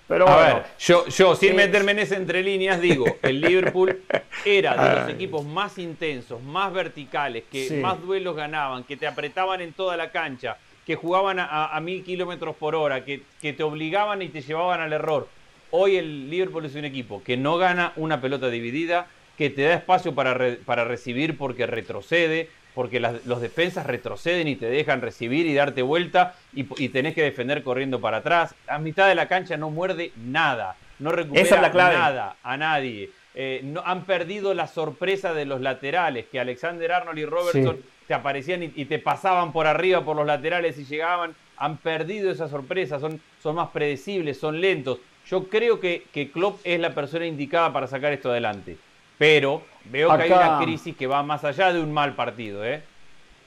Pero 0.08 0.28
a 0.28 0.38
ver, 0.38 0.64
yo, 0.80 1.08
yo 1.08 1.36
sin 1.36 1.56
meterme 1.56 1.94
en 1.94 2.00
ese 2.00 2.16
entre 2.16 2.44
líneas, 2.44 2.80
digo, 2.82 3.06
el 3.22 3.40
Liverpool 3.40 4.04
era 4.46 4.76
de 4.76 5.00
los 5.00 5.10
equipos 5.10 5.46
más 5.46 5.78
intensos, 5.78 6.42
más 6.44 6.74
verticales, 6.74 7.46
que 7.50 7.80
más 7.82 8.02
duelos 8.02 8.36
ganaban, 8.36 8.84
que 8.84 8.98
te 8.98 9.08
apretaban 9.08 9.62
en 9.62 9.72
toda 9.74 9.96
la 9.96 10.12
cancha, 10.12 10.58
que 10.86 10.96
jugaban 10.96 11.38
a, 11.40 11.80
mil 11.82 12.04
kilómetros 12.04 12.56
por 12.56 12.76
hora, 12.76 13.06
que, 13.06 13.22
te 13.42 13.64
obligaban 13.64 14.22
y 14.22 14.30
te 14.30 14.42
llevaban 14.42 14.82
al 14.82 14.94
error. 14.94 15.28
Hoy 15.72 15.98
el 15.98 16.30
Liverpool 16.30 16.66
es 16.66 16.76
un 16.76 16.86
equipo 16.86 17.24
que 17.24 17.38
no 17.38 17.58
gana 17.58 17.94
una 17.96 18.22
pelota 18.22 18.50
dividida, 18.50 19.08
que 19.38 19.50
te 19.50 19.64
da 19.64 19.76
espacio 19.76 20.14
para, 20.14 20.58
para 20.66 20.84
recibir 20.84 21.38
porque 21.38 21.66
retrocede, 21.66 22.50
porque 22.74 23.00
los 23.00 23.42
defensas 23.42 23.86
retroceden 23.86 24.48
y 24.48 24.56
te 24.56 24.66
dejan 24.66 25.02
recibir 25.02 25.46
y 25.46 25.54
darte 25.54 25.82
vuelta 25.82 26.36
y, 26.54 26.64
tenés 26.90 27.14
que 27.14 27.24
defender 27.24 27.64
corriendo 27.64 28.02
para 28.02 28.18
atrás. 28.18 28.56
A 28.68 28.80
mitad 28.80 29.08
de 29.08 29.16
la 29.16 29.28
cancha 29.28 29.58
no 29.58 29.70
muerde 29.70 30.12
nada, 30.18 30.76
no 31.00 31.12
recupera 31.12 31.70
nada 31.70 32.36
a 32.44 32.58
nadie. 32.58 33.12
Eh, 33.36 33.62
no, 33.64 33.82
han 33.86 34.06
perdido 34.06 34.54
la 34.54 34.68
sorpresa 34.68 35.34
de 35.34 35.46
los 35.46 35.62
laterales, 35.62 36.26
que 36.32 36.40
Alexander 36.40 36.92
Arnold 36.92 37.20
y 37.20 37.26
Robertson 37.26 37.80
te 38.08 38.14
aparecían 38.14 38.64
y, 38.64 38.86
te 38.86 39.00
pasaban 39.00 39.52
por 39.52 39.68
arriba 39.68 40.04
por 40.04 40.16
los 40.16 40.26
laterales 40.26 40.78
y 40.78 40.86
llegaban, 40.86 41.36
han 41.58 41.78
perdido 41.78 42.32
esa 42.32 42.48
sorpresa, 42.48 43.00
son, 43.00 43.22
son 43.42 43.56
más 43.56 43.70
predecibles, 43.70 44.40
son 44.40 44.60
lentos. 44.60 45.00
Yo 45.28 45.48
creo 45.48 45.80
que, 45.80 46.06
que 46.12 46.32
Klopp 46.32 46.60
es 46.64 46.80
la 46.80 46.94
persona 46.94 47.26
indicada 47.26 47.72
para 47.72 47.88
sacar 47.88 48.12
esto 48.12 48.30
adelante. 48.30 48.78
Pero 49.18 49.62
veo 49.86 50.16
que 50.18 50.24
hay 50.24 50.32
una 50.32 50.60
crisis 50.62 50.96
que 50.96 51.08
va 51.08 51.24
más 51.24 51.44
allá 51.44 51.72
de 51.72 51.80
un 51.80 51.94
mal 51.94 52.16
partido. 52.16 52.66
¿eh? 52.66 52.82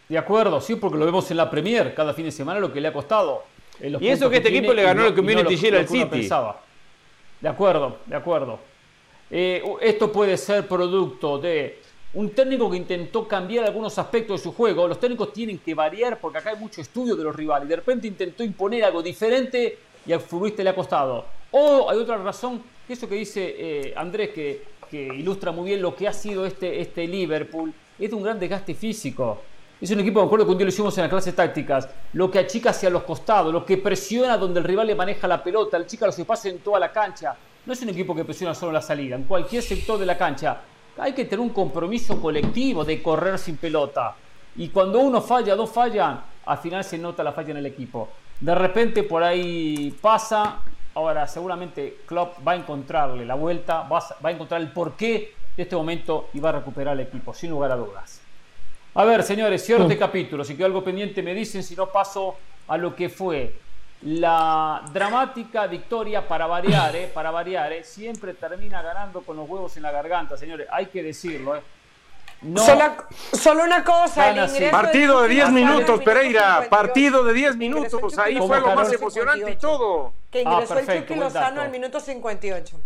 De 0.08 0.16
acuerdo, 0.16 0.60
sí, 0.60 0.76
porque 0.76 0.96
lo 0.96 1.04
vemos 1.04 1.30
en 1.30 1.36
la 1.36 1.50
Premier 1.50 1.94
cada 1.94 2.14
fin 2.14 2.24
de 2.24 2.32
semana 2.32 2.60
lo 2.60 2.72
que 2.72 2.80
le 2.80 2.88
ha 2.88 2.92
costado. 2.92 3.44
y 3.80 4.08
eso 4.08 4.30
que 4.30 4.36
este 4.36 4.48
equipo 4.48 4.72
le 4.72 4.82
ganó 4.82 5.06
el 5.06 5.14
Community 5.14 5.56
Shield 5.56 5.76
al 5.76 5.88
City. 5.88 6.28
De 7.40 7.48
acuerdo, 7.48 7.98
de 8.06 8.16
acuerdo. 8.16 8.58
Eh, 9.30 9.62
esto 9.80 10.12
puede 10.12 10.36
ser 10.36 10.68
producto 10.68 11.38
de 11.38 11.80
un 12.16 12.30
técnico 12.30 12.70
que 12.70 12.78
intentó 12.78 13.28
cambiar 13.28 13.66
algunos 13.66 13.98
aspectos 13.98 14.40
de 14.40 14.44
su 14.44 14.52
juego. 14.54 14.88
Los 14.88 14.98
técnicos 14.98 15.34
tienen 15.34 15.58
que 15.58 15.74
variar 15.74 16.18
porque 16.18 16.38
acá 16.38 16.50
hay 16.50 16.56
mucho 16.56 16.80
estudio 16.80 17.14
de 17.14 17.22
los 17.22 17.36
rivales. 17.36 17.68
De 17.68 17.76
repente 17.76 18.08
intentó 18.08 18.42
imponer 18.42 18.84
algo 18.84 19.02
diferente 19.02 19.78
y 20.06 20.12
al 20.14 20.20
futbolista 20.20 20.62
le 20.62 20.70
ha 20.70 20.74
costado. 20.74 21.26
O 21.50 21.90
hay 21.90 21.98
otra 21.98 22.16
razón, 22.16 22.62
que 22.86 22.94
eso 22.94 23.06
que 23.06 23.16
dice 23.16 23.54
eh, 23.58 23.94
Andrés, 23.94 24.30
que, 24.30 24.76
ilustra 24.92 25.52
muy 25.52 25.66
bien 25.66 25.82
lo 25.82 25.94
que 25.94 26.08
ha 26.08 26.12
sido 26.12 26.46
este, 26.46 26.80
este 26.80 27.06
Liverpool, 27.06 27.74
es 27.98 28.08
de 28.08 28.16
un 28.16 28.22
gran 28.22 28.40
desgaste 28.40 28.72
físico. 28.74 29.42
Es 29.78 29.90
un 29.90 30.00
equipo, 30.00 30.20
me 30.20 30.26
acuerdo 30.26 30.46
que 30.46 30.52
un 30.52 30.58
lo 30.58 30.68
hicimos 30.68 30.96
en 30.96 31.02
las 31.02 31.10
clases 31.10 31.34
tácticas, 31.34 31.86
lo 32.14 32.30
que 32.30 32.38
achica 32.38 32.70
hacia 32.70 32.88
los 32.88 33.02
costados, 33.02 33.52
lo 33.52 33.66
que 33.66 33.76
presiona 33.76 34.38
donde 34.38 34.60
el 34.60 34.64
rival 34.64 34.86
le 34.86 34.94
maneja 34.94 35.28
la 35.28 35.44
pelota, 35.44 35.76
el 35.76 35.86
chica 35.86 36.06
los 36.06 36.18
espacios 36.18 36.54
en 36.54 36.60
toda 36.60 36.80
la 36.80 36.90
cancha. 36.90 37.36
No 37.66 37.74
es 37.74 37.82
un 37.82 37.90
equipo 37.90 38.16
que 38.16 38.24
presiona 38.24 38.54
solo 38.54 38.72
la 38.72 38.80
salida, 38.80 39.16
en 39.16 39.24
cualquier 39.24 39.62
sector 39.62 39.98
de 39.98 40.06
la 40.06 40.16
cancha 40.16 40.62
hay 40.98 41.12
que 41.12 41.24
tener 41.24 41.40
un 41.40 41.50
compromiso 41.50 42.20
colectivo 42.20 42.84
de 42.84 43.02
correr 43.02 43.38
sin 43.38 43.56
pelota. 43.56 44.14
Y 44.56 44.68
cuando 44.68 45.00
uno 45.00 45.20
falla, 45.20 45.54
dos 45.54 45.70
fallan, 45.70 46.22
al 46.46 46.58
final 46.58 46.84
se 46.84 46.98
nota 46.98 47.22
la 47.22 47.32
falla 47.32 47.50
en 47.50 47.58
el 47.58 47.66
equipo. 47.66 48.08
De 48.40 48.54
repente 48.54 49.02
por 49.02 49.22
ahí 49.22 49.94
pasa, 50.00 50.60
ahora 50.94 51.26
seguramente 51.26 51.98
Klopp 52.06 52.46
va 52.46 52.52
a 52.52 52.56
encontrarle 52.56 53.24
la 53.24 53.34
vuelta, 53.34 53.82
va 53.82 54.00
a 54.22 54.30
encontrar 54.30 54.60
el 54.60 54.72
porqué 54.72 55.34
de 55.56 55.62
este 55.62 55.76
momento 55.76 56.28
y 56.34 56.40
va 56.40 56.50
a 56.50 56.52
recuperar 56.52 56.94
el 56.94 57.06
equipo, 57.06 57.32
sin 57.32 57.50
lugar 57.50 57.72
a 57.72 57.76
dudas. 57.76 58.20
A 58.94 59.04
ver, 59.04 59.22
señores, 59.22 59.64
cierro 59.64 59.82
este 59.82 59.98
capítulo. 59.98 60.42
Si 60.42 60.56
quedó 60.56 60.66
algo 60.66 60.82
pendiente, 60.82 61.22
me 61.22 61.34
dicen, 61.34 61.62
si 61.62 61.76
no 61.76 61.86
paso 61.86 62.36
a 62.68 62.78
lo 62.78 62.96
que 62.96 63.10
fue 63.10 63.58
la 64.02 64.82
dramática 64.92 65.66
victoria 65.66 66.26
para 66.26 66.46
variar, 66.46 66.94
¿eh? 66.94 67.10
para 67.12 67.30
variar, 67.30 67.72
¿eh? 67.72 67.82
siempre 67.82 68.34
termina 68.34 68.82
ganando 68.82 69.22
con 69.22 69.36
los 69.36 69.48
huevos 69.48 69.76
en 69.76 69.82
la 69.82 69.90
garganta, 69.90 70.36
señores, 70.36 70.66
hay 70.70 70.86
que 70.86 71.02
decirlo. 71.02 71.56
¿eh? 71.56 71.62
No, 72.42 72.62
solo, 73.32 73.64
una 73.64 73.82
cosa, 73.82 74.34
partido 74.70 75.22
de 75.22 75.28
10 75.28 75.50
minutos, 75.52 76.02
Pereira, 76.02 76.66
partido 76.68 77.24
de 77.24 77.32
10 77.32 77.56
minutos, 77.56 78.18
ahí 78.18 78.36
fue 78.36 78.60
lo 78.60 78.74
más 78.74 78.92
emocionante 78.92 79.50
y 79.50 79.56
todo. 79.56 80.12
Que 80.30 80.42
ingresó 80.42 80.74
ah, 80.74 80.80
el 80.80 81.00
Chucky 81.00 81.14
Lozano 81.14 81.62
al 81.62 81.70
minuto 81.70 81.98
58. 81.98 82.80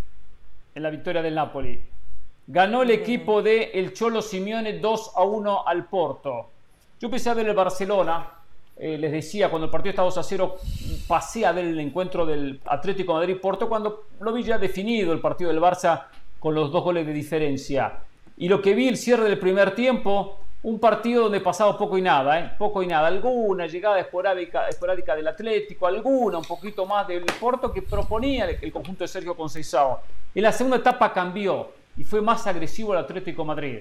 En 0.77 0.83
la 0.83 0.91
victoria 0.91 1.21
del 1.21 1.35
Napoli. 1.35 1.83
Ganó 2.47 2.83
el 2.83 2.91
equipo 2.91 3.43
de 3.43 3.73
el 3.75 3.93
Cholo 3.93 4.23
Simeone 4.23 4.79
2 4.79 5.13
a 5.17 5.23
1 5.23 5.67
al 5.67 5.85
Porto. 5.87 6.51
Yo 7.01 7.09
empecé 7.09 7.31
a 7.31 7.35
ver 7.35 7.49
el 7.49 7.55
Barcelona, 7.55 8.40
eh, 8.83 8.97
les 8.97 9.13
decía, 9.13 9.51
cuando 9.51 9.67
el 9.67 9.71
partido 9.71 9.91
estaba 9.91 10.07
2 10.07 10.17
a 10.17 10.23
0, 10.23 10.57
pasé 11.07 11.45
a 11.45 11.53
ver 11.53 11.67
el 11.67 11.79
encuentro 11.81 12.25
del 12.25 12.61
Atlético 12.65 13.13
Madrid-Porto 13.13 13.69
cuando 13.69 14.07
lo 14.21 14.33
vi 14.33 14.43
ya 14.43 14.57
definido 14.57 15.13
el 15.13 15.21
partido 15.21 15.51
del 15.51 15.61
Barça 15.61 16.05
con 16.39 16.55
los 16.55 16.73
dos 16.73 16.83
goles 16.83 17.07
de 17.07 17.13
diferencia. 17.13 17.99
Y 18.39 18.49
lo 18.49 18.63
que 18.63 18.73
vi 18.73 18.89
el 18.89 18.97
cierre 18.97 19.25
del 19.25 19.39
primer 19.39 19.75
tiempo, 19.75 20.39
un 20.63 20.79
partido 20.79 21.25
donde 21.25 21.41
pasaba 21.41 21.77
poco 21.77 21.99
y 21.99 22.01
nada, 22.01 22.41
¿eh? 22.41 22.53
poco 22.57 22.83
y 22.83 22.87
nada. 22.87 23.09
Alguna 23.09 23.67
llegada 23.67 24.01
esporádica, 24.01 24.67
esporádica 24.67 25.15
del 25.15 25.29
Atlético, 25.29 25.87
alguna 25.87 26.39
un 26.39 26.45
poquito 26.45 26.87
más 26.87 27.07
del 27.07 27.27
Porto 27.39 27.71
que 27.71 27.83
proponía 27.83 28.49
el, 28.49 28.73
conjunto 28.73 29.05
de 29.05 29.09
Sergio 29.09 29.37
Conceição. 29.37 29.99
En 30.35 30.43
la 30.43 30.53
segunda 30.53 30.79
etapa 30.79 31.13
cambió 31.13 31.73
y 31.99 32.05
fue 32.05 32.23
más 32.23 32.47
agresivo 32.47 32.95
el 32.95 33.01
Atlético 33.01 33.45
Madrid. 33.45 33.81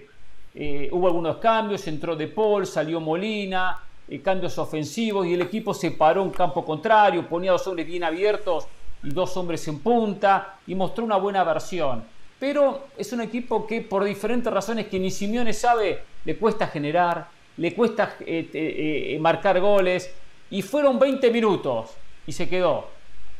Eh, 0.54 0.90
hubo 0.92 1.08
algunos 1.08 1.38
cambios, 1.38 1.88
entró 1.88 2.18
De 2.18 2.28
Paul, 2.28 2.66
salió 2.66 3.00
Molina, 3.00 3.80
cambios 4.24 4.58
ofensivos 4.58 5.28
y 5.28 5.34
el 5.34 5.42
equipo 5.42 5.74
se 5.74 5.92
paró 5.92 6.24
en 6.24 6.32
campo 6.32 6.66
contrario, 6.66 7.28
ponía 7.28 7.52
dos 7.52 7.66
hombres 7.68 7.86
bien 7.86 8.04
abiertos 8.04 8.66
y 9.04 9.12
dos 9.12 9.36
hombres 9.38 9.68
en 9.68 9.80
punta 9.80 10.60
y 10.66 10.76
mostró 10.76 11.06
una 11.06 11.18
buena 11.18 11.44
versión. 11.44 12.04
Pero 12.40 12.88
es 12.98 13.12
un 13.12 13.22
equipo 13.22 13.68
que 13.68 13.82
por 13.82 14.04
diferentes 14.04 14.52
razones 14.52 14.88
que 14.88 15.00
ni 15.00 15.12
Simeone 15.12 15.54
sabe, 15.54 16.00
le 16.26 16.38
cuesta 16.38 16.68
generar, 16.68 17.28
le 17.58 17.74
cuesta 17.74 18.16
eh, 18.22 18.50
eh, 18.54 19.16
eh, 19.16 19.20
marcar 19.20 19.60
goles 19.60 20.10
y 20.50 20.62
fueron 20.62 20.98
20 20.98 21.30
minutos 21.32 21.92
y 22.26 22.32
se 22.32 22.48
quedó. 22.48 22.88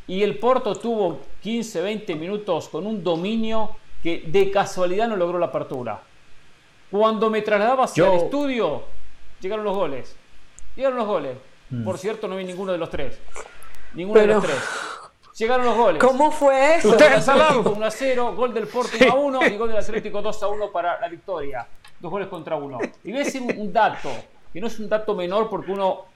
Y 0.06 0.22
el 0.22 0.38
Porto 0.38 0.74
tuvo 0.74 1.20
15, 1.42 1.80
20 1.80 2.14
minutos 2.16 2.68
con 2.68 2.86
un 2.86 3.02
dominio 3.02 3.76
que 4.02 4.24
de 4.26 4.50
casualidad 4.50 5.08
no 5.08 5.16
logró 5.16 5.38
la 5.38 5.46
apertura. 5.46 6.02
Cuando 6.90 7.30
me 7.30 7.42
trasladaba 7.42 7.84
hacia 7.84 8.08
el 8.08 8.24
estudio, 8.24 8.82
llegaron 9.40 9.64
los 9.64 9.76
goles. 9.76 10.16
Llegaron 10.80 10.96
los 10.96 11.08
goles. 11.08 11.36
Mm. 11.68 11.84
Por 11.84 11.98
cierto, 11.98 12.26
no 12.26 12.36
vi 12.36 12.44
ninguno 12.46 12.72
de 12.72 12.78
los 12.78 12.88
tres. 12.88 13.18
Ninguno 13.92 14.18
de 14.18 14.26
los 14.28 14.42
tres. 14.42 14.56
Llegaron 15.36 15.66
los 15.66 15.76
goles. 15.76 16.02
¿Cómo 16.02 16.32
fue 16.32 16.76
eso? 16.76 16.88
Usted 16.88 17.12
es 17.12 17.28
1 17.28 17.84
a 17.84 17.90
0, 17.90 18.34
gol 18.34 18.54
del 18.54 18.66
Porto 18.66 18.96
1 18.98 19.12
a 19.12 19.14
1 19.14 19.46
y 19.48 19.56
gol 19.58 19.68
del 19.68 19.76
Atlético 19.76 20.22
2 20.22 20.42
a 20.42 20.48
1 20.48 20.72
para 20.72 20.98
la 20.98 21.06
victoria. 21.10 21.66
Dos 21.98 22.10
goles 22.10 22.28
contra 22.28 22.56
uno. 22.56 22.78
Y 23.04 23.12
voy 23.12 23.20
a 23.20 23.24
decir 23.24 23.42
un, 23.42 23.70
dato, 23.70 24.08
que 24.50 24.58
no 24.58 24.68
es 24.68 24.78
un 24.80 24.88
dato 24.88 25.14
menor 25.14 25.50
porque 25.50 25.70
uno, 25.70 26.06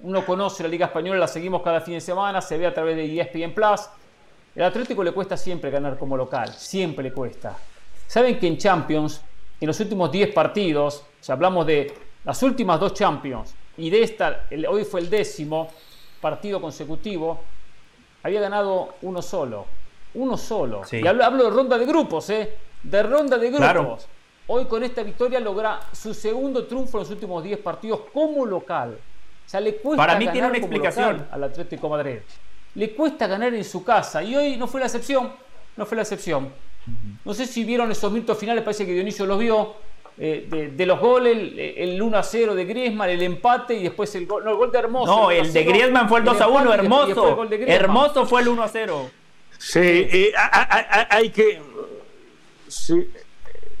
uno 0.00 0.26
conoce 0.26 0.64
la 0.64 0.68
Liga 0.68 0.84
Española, 0.84 1.18
la 1.18 1.26
seguimos 1.26 1.62
cada 1.62 1.80
fin 1.80 1.94
de 1.94 2.02
semana, 2.02 2.42
se 2.42 2.58
ve 2.58 2.66
a 2.66 2.74
través 2.74 2.96
de 2.96 3.20
ESPN 3.20 3.54
Plus. 3.54 3.88
El 4.54 4.64
Atlético 4.64 5.02
le 5.02 5.12
cuesta 5.12 5.38
siempre 5.38 5.70
ganar 5.70 5.96
como 5.96 6.14
local, 6.14 6.52
siempre 6.52 7.04
le 7.04 7.12
cuesta. 7.14 7.56
Saben 8.06 8.38
que 8.38 8.46
en 8.46 8.58
Champions, 8.58 9.22
en 9.58 9.66
los 9.66 9.80
últimos 9.80 10.12
10 10.12 10.34
partidos, 10.34 11.04
si 11.22 11.32
hablamos 11.32 11.64
de 11.64 11.94
Las 12.22 12.42
últimas 12.42 12.78
dos 12.78 12.92
Champions 12.92 13.54
y 13.80 13.90
de 13.90 14.02
esta, 14.02 14.44
hoy 14.68 14.84
fue 14.84 15.00
el 15.00 15.08
décimo 15.08 15.68
partido 16.20 16.60
consecutivo, 16.60 17.40
había 18.22 18.40
ganado 18.40 18.94
uno 19.02 19.22
solo. 19.22 19.66
Uno 20.14 20.36
solo. 20.36 20.82
Y 20.90 21.06
hablo, 21.06 21.44
de 21.44 21.50
ronda 21.50 21.78
de 21.78 21.86
grupos, 21.86 22.28
¿eh? 22.30 22.56
De 22.82 23.02
ronda 23.02 23.38
de 23.38 23.50
grupos. 23.50 24.06
Hoy 24.48 24.66
con 24.66 24.82
esta 24.82 25.02
victoria 25.02 25.40
logra 25.40 25.80
su 25.92 26.12
segundo 26.12 26.66
triunfo 26.66 26.98
en 26.98 27.04
los 27.04 27.10
últimos 27.10 27.42
10 27.42 27.60
partidos 27.60 28.00
como 28.12 28.44
local. 28.44 28.98
O 29.46 29.48
sea, 29.48 29.60
le 29.60 29.76
cuesta 29.76 30.04
Para 30.04 30.18
mí 30.18 30.28
tiene 30.28 30.48
una 30.48 30.58
explicación 30.58 31.26
al 31.30 31.44
Atlético 31.44 31.88
Madrid. 31.88 32.18
Le 32.74 32.94
cuesta 32.94 33.26
ganar 33.26 33.54
en 33.54 33.64
su 33.64 33.82
casa 33.82 34.22
y 34.22 34.36
hoy 34.36 34.56
no 34.56 34.66
fue 34.66 34.80
la 34.80 34.86
excepción. 34.86 35.32
No 35.76 35.86
fue 35.86 35.96
la 35.96 36.02
excepción. 36.02 36.52
No 37.24 37.32
sé 37.32 37.46
si 37.46 37.64
vieron 37.64 37.90
esos 37.90 38.12
minutos 38.12 38.36
finales, 38.36 38.62
parece 38.62 38.84
que 38.84 38.92
Dionisio 38.92 39.24
los 39.24 39.38
vio. 39.38 39.74
Eh, 40.22 40.70
de, 40.76 40.84
los 40.84 41.00
goles, 41.00 41.54
el, 41.78 42.02
1 42.02 42.18
a 42.18 42.22
0 42.22 42.54
de 42.54 42.66
Griezmann, 42.66 43.08
el 43.08 43.22
empate 43.22 43.72
y 43.72 43.84
después 43.84 44.14
el 44.14 44.26
gol, 44.26 44.44
no, 44.44 44.50
el 44.50 44.56
gol 44.58 44.70
de 44.70 44.78
Hermoso. 44.78 45.06
No, 45.06 45.30
el, 45.30 45.50
de 45.50 45.64
Griezmann 45.64 46.10
fue 46.10 46.18
el 46.18 46.26
2 46.26 46.40
a 46.42 46.46
1, 46.46 46.74
Hermoso. 46.74 47.46
Hermoso 47.66 48.26
fue 48.26 48.42
el 48.42 48.48
1 48.48 48.62
a 48.62 48.68
0. 48.68 49.10
Sí, 49.56 49.78
eh, 49.80 50.32
hay 51.08 51.30
que. 51.30 51.62
Sí, 52.68 53.10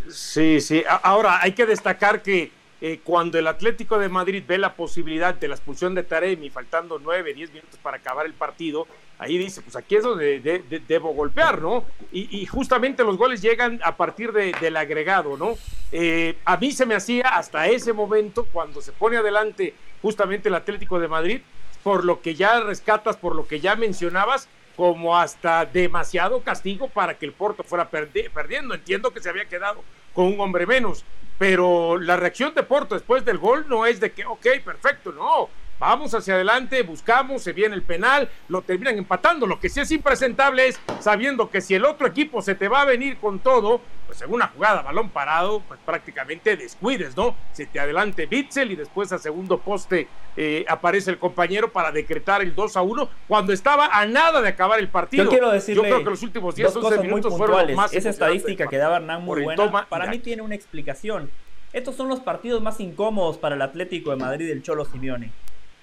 sí, 0.08 0.62
sí. 0.62 0.82
Ahora 1.02 1.42
hay 1.42 1.52
que 1.52 1.66
destacar 1.66 2.22
que 2.22 2.50
eh, 2.80 3.00
cuando 3.04 3.38
el 3.38 3.46
Atlético 3.46 3.98
de 3.98 4.08
Madrid 4.08 4.42
ve 4.46 4.56
la 4.56 4.74
posibilidad 4.74 5.34
de 5.34 5.48
la 5.48 5.54
expulsión 5.54 5.94
de 5.94 6.02
Taremi, 6.02 6.48
faltando 6.48 6.98
9, 6.98 7.34
10 7.34 7.52
minutos 7.52 7.78
para 7.82 7.98
acabar 7.98 8.24
el 8.24 8.32
partido, 8.32 8.86
ahí 9.18 9.36
dice, 9.36 9.60
pues 9.60 9.76
aquí 9.76 9.96
es 9.96 10.02
donde 10.02 10.62
debo 10.88 11.12
golpear, 11.12 11.60
¿no? 11.60 11.84
Y, 12.10 12.46
justamente 12.46 13.04
los 13.04 13.18
goles 13.18 13.42
llegan 13.42 13.80
a 13.84 13.96
partir 13.96 14.32
del 14.32 14.76
agregado, 14.76 15.36
¿no? 15.36 15.56
Eh, 15.92 16.38
a 16.46 16.56
mí 16.56 16.72
se 16.72 16.86
me 16.86 16.94
hacía 16.94 17.28
hasta 17.28 17.66
ese 17.68 17.92
momento, 17.92 18.46
cuando 18.50 18.80
se 18.80 18.92
pone 18.92 19.18
adelante 19.18 19.74
justamente 20.00 20.48
el 20.48 20.54
Atlético 20.54 20.98
de 20.98 21.08
Madrid, 21.08 21.40
por 21.82 22.04
lo 22.04 22.22
que 22.22 22.34
ya 22.34 22.60
rescatas, 22.60 23.16
por 23.16 23.34
lo 23.34 23.46
que 23.46 23.60
ya 23.60 23.76
mencionabas, 23.76 24.48
como 24.80 25.14
hasta 25.14 25.66
demasiado 25.66 26.40
castigo 26.40 26.88
para 26.88 27.12
que 27.12 27.26
el 27.26 27.34
Porto 27.34 27.62
fuera 27.62 27.90
perdiendo. 27.90 28.74
Entiendo 28.74 29.10
que 29.10 29.20
se 29.20 29.28
había 29.28 29.44
quedado 29.44 29.84
con 30.14 30.24
un 30.24 30.40
hombre 30.40 30.64
menos, 30.64 31.04
pero 31.36 31.98
la 31.98 32.16
reacción 32.16 32.54
de 32.54 32.62
Porto 32.62 32.94
después 32.94 33.22
del 33.26 33.36
gol 33.36 33.66
no 33.68 33.84
es 33.84 34.00
de 34.00 34.10
que, 34.10 34.24
ok, 34.24 34.46
perfecto, 34.64 35.12
no, 35.12 35.50
vamos 35.80 36.14
hacia 36.14 36.34
adelante, 36.34 36.82
buscamos, 36.82 37.42
se 37.42 37.52
viene 37.52 37.74
el 37.74 37.82
penal, 37.82 38.28
lo 38.48 38.62
terminan 38.62 38.98
empatando. 38.98 39.46
Lo 39.46 39.58
que 39.58 39.68
sí 39.68 39.80
es 39.80 39.90
impresentable 39.90 40.68
es 40.68 40.78
sabiendo 41.00 41.50
que 41.50 41.60
si 41.60 41.74
el 41.74 41.84
otro 41.84 42.06
equipo 42.06 42.42
se 42.42 42.54
te 42.54 42.68
va 42.68 42.82
a 42.82 42.84
venir 42.84 43.16
con 43.16 43.40
todo, 43.40 43.80
pues 44.06 44.20
en 44.22 44.32
una 44.32 44.48
jugada, 44.48 44.82
balón 44.82 45.08
parado, 45.08 45.62
pues 45.66 45.80
prácticamente 45.84 46.56
descuides, 46.56 47.16
¿no? 47.16 47.34
Se 47.52 47.66
te 47.66 47.80
adelante 47.80 48.26
Bitzel 48.26 48.72
y 48.72 48.76
después 48.76 49.10
a 49.12 49.18
segundo 49.18 49.58
poste 49.58 50.06
eh, 50.36 50.64
aparece 50.68 51.10
el 51.10 51.18
compañero 51.18 51.72
para 51.72 51.90
decretar 51.90 52.42
el 52.42 52.54
2 52.54 52.76
a 52.76 52.82
1 52.82 53.08
cuando 53.26 53.52
estaba 53.52 53.86
a 53.86 54.04
nada 54.06 54.42
de 54.42 54.48
acabar 54.48 54.78
el 54.78 54.88
partido. 54.88 55.24
Yo 55.24 55.30
quiero 55.30 55.50
decirle 55.50 55.82
Yo 55.82 55.88
creo 55.88 56.04
que 56.04 56.10
los 56.10 56.22
últimos 56.22 56.54
10 56.54 56.76
11 56.76 56.98
minutos 57.02 57.36
fueron 57.36 57.66
los 57.66 57.76
más 57.76 57.94
Esa 57.94 58.10
estadística 58.10 58.66
que 58.66 58.76
daba 58.76 58.96
Hernán 58.96 59.24
muy 59.24 59.42
buena, 59.42 59.86
para 59.88 60.10
mí 60.10 60.18
tiene 60.18 60.42
una 60.42 60.54
explicación. 60.54 61.30
Estos 61.72 61.94
son 61.94 62.08
los 62.08 62.20
partidos 62.20 62.60
más 62.60 62.80
incómodos 62.80 63.38
para 63.38 63.54
el 63.54 63.62
Atlético 63.62 64.10
de 64.10 64.16
Madrid 64.16 64.48
del 64.48 64.62
Cholo 64.62 64.84
Simeone 64.84 65.30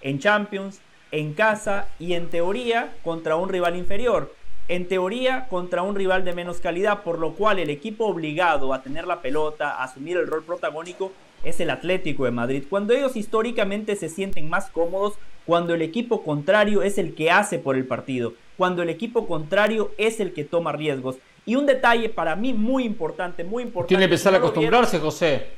en 0.01 0.19
Champions, 0.19 0.81
en 1.11 1.33
casa 1.33 1.87
y 1.99 2.13
en 2.13 2.29
teoría 2.29 2.93
contra 3.03 3.35
un 3.35 3.49
rival 3.49 3.75
inferior. 3.75 4.33
En 4.67 4.87
teoría 4.87 5.47
contra 5.47 5.81
un 5.81 5.95
rival 5.95 6.25
de 6.25 6.33
menos 6.33 6.59
calidad, 6.59 7.03
por 7.03 7.19
lo 7.19 7.33
cual 7.33 7.59
el 7.59 7.69
equipo 7.69 8.05
obligado 8.05 8.73
a 8.73 8.81
tener 8.81 9.07
la 9.07 9.21
pelota, 9.21 9.71
a 9.71 9.83
asumir 9.85 10.17
el 10.17 10.27
rol 10.27 10.43
protagónico, 10.43 11.13
es 11.43 11.59
el 11.61 11.69
Atlético 11.69 12.25
de 12.25 12.31
Madrid. 12.31 12.63
Cuando 12.69 12.93
ellos 12.93 13.15
históricamente 13.15 13.95
se 13.95 14.09
sienten 14.09 14.49
más 14.49 14.69
cómodos, 14.69 15.13
cuando 15.45 15.73
el 15.73 15.81
equipo 15.81 16.23
contrario 16.23 16.81
es 16.81 16.97
el 16.97 17.15
que 17.15 17.31
hace 17.31 17.59
por 17.59 17.77
el 17.77 17.85
partido, 17.85 18.33
cuando 18.57 18.83
el 18.83 18.89
equipo 18.89 19.25
contrario 19.27 19.91
es 19.97 20.19
el 20.19 20.33
que 20.33 20.43
toma 20.43 20.73
riesgos. 20.73 21.15
Y 21.45 21.55
un 21.55 21.65
detalle 21.65 22.09
para 22.09 22.35
mí 22.35 22.53
muy 22.53 22.83
importante, 22.83 23.45
muy 23.45 23.63
importante. 23.63 23.89
Tiene 23.89 24.01
que 24.01 24.15
empezar 24.15 24.33
a 24.33 24.37
acostumbrarse, 24.39 24.99
José 24.99 25.56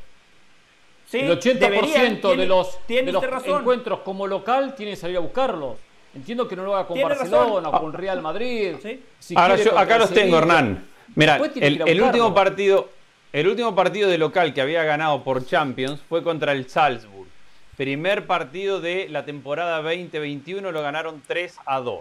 el 1.13 1.39
80% 1.39 2.35
de 2.35 2.45
los, 2.45 2.79
encuentros 3.45 3.99
como 4.01 4.27
local 4.27 4.75
tiene 4.75 4.91
que 4.91 4.97
salir 4.97 5.17
a 5.17 5.21
buscarlos. 5.21 5.77
Entiendo 6.13 6.47
que 6.47 6.55
no 6.55 6.63
lo 6.63 6.75
haga 6.75 6.87
con 6.87 7.01
Barcelona 7.01 7.69
o 7.69 7.79
con 7.79 7.93
Real 7.93 8.21
Madrid. 8.21 8.75
Ahora 9.35 9.55
yo 9.55 9.77
acá 9.77 9.97
los 9.97 10.11
tengo, 10.11 10.37
Hernán. 10.37 10.87
Mira, 11.15 11.39
el, 11.55 12.01
último 12.01 12.33
partido, 12.33 12.89
el 13.33 13.47
último 13.47 13.75
partido 13.75 14.09
de 14.09 14.17
local 14.17 14.53
que 14.53 14.61
había 14.61 14.83
ganado 14.83 15.23
por 15.23 15.45
Champions 15.45 15.99
fue 16.07 16.23
contra 16.23 16.51
el 16.51 16.69
Salzburg. 16.69 17.27
Primer 17.77 18.27
partido 18.27 18.81
de 18.81 19.07
la 19.09 19.25
temporada 19.25 19.81
2021 19.81 20.71
lo 20.71 20.81
ganaron 20.81 21.21
3 21.25 21.57
a 21.65 21.79
2. 21.79 21.99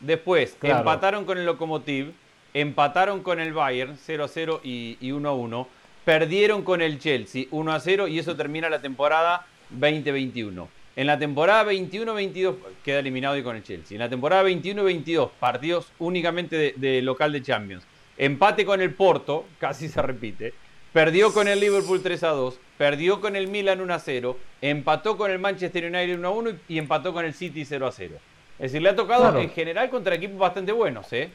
Después 0.00 0.56
empataron 0.62 1.24
con 1.24 1.38
el 1.38 1.46
Lokomotiv, 1.46 2.12
empataron 2.54 3.22
con 3.22 3.38
el 3.38 3.52
Bayern 3.52 3.96
0 3.96 4.24
a 4.24 4.28
0 4.28 4.60
y, 4.64 4.96
y 5.00 5.12
1 5.12 5.28
a 5.28 5.32
1 5.32 5.68
Perdieron 6.04 6.62
con 6.62 6.82
el 6.82 6.98
Chelsea 6.98 7.44
1 7.50 7.72
a 7.72 7.78
0 7.78 8.08
y 8.08 8.18
eso 8.18 8.34
termina 8.34 8.68
la 8.68 8.80
temporada 8.80 9.46
2021. 9.70 10.68
En 10.96 11.06
la 11.06 11.18
temporada 11.18 11.64
21-22 11.70 12.56
queda 12.84 12.98
eliminado 12.98 13.36
y 13.36 13.42
con 13.42 13.56
el 13.56 13.62
Chelsea. 13.62 13.94
En 13.94 14.00
la 14.00 14.08
temporada 14.08 14.42
21-22 14.42 15.30
partidos 15.38 15.92
únicamente 16.00 16.74
de, 16.76 17.02
local 17.02 17.32
de 17.32 17.42
Champions. 17.42 17.84
Empate 18.18 18.64
con 18.66 18.80
el 18.80 18.92
Porto, 18.92 19.46
casi 19.58 19.88
se 19.88 20.02
repite. 20.02 20.52
Perdió 20.92 21.32
con 21.32 21.48
el 21.48 21.60
Liverpool 21.60 22.02
3 22.02 22.22
a 22.24 22.28
2, 22.30 22.58
perdió 22.76 23.20
con 23.20 23.36
el 23.36 23.46
Milan 23.46 23.80
1 23.80 23.94
a 23.94 23.98
0, 23.98 24.36
empató 24.60 25.16
con 25.16 25.30
el 25.30 25.38
Manchester 25.38 25.84
United 25.84 26.18
1 26.18 26.28
a 26.28 26.30
1 26.30 26.50
y 26.68 26.78
empató 26.78 27.14
con 27.14 27.24
el 27.24 27.32
City 27.32 27.64
0 27.64 27.86
a 27.86 27.92
0. 27.92 28.16
Es 28.58 28.72
decir, 28.72 28.82
le 28.82 28.90
ha 28.90 28.96
tocado 28.96 29.38
en 29.38 29.50
general 29.50 29.88
contra 29.88 30.16
equipos 30.16 30.38
bastante 30.38 30.72
buenos, 30.72 31.10
¿eh? 31.12 31.30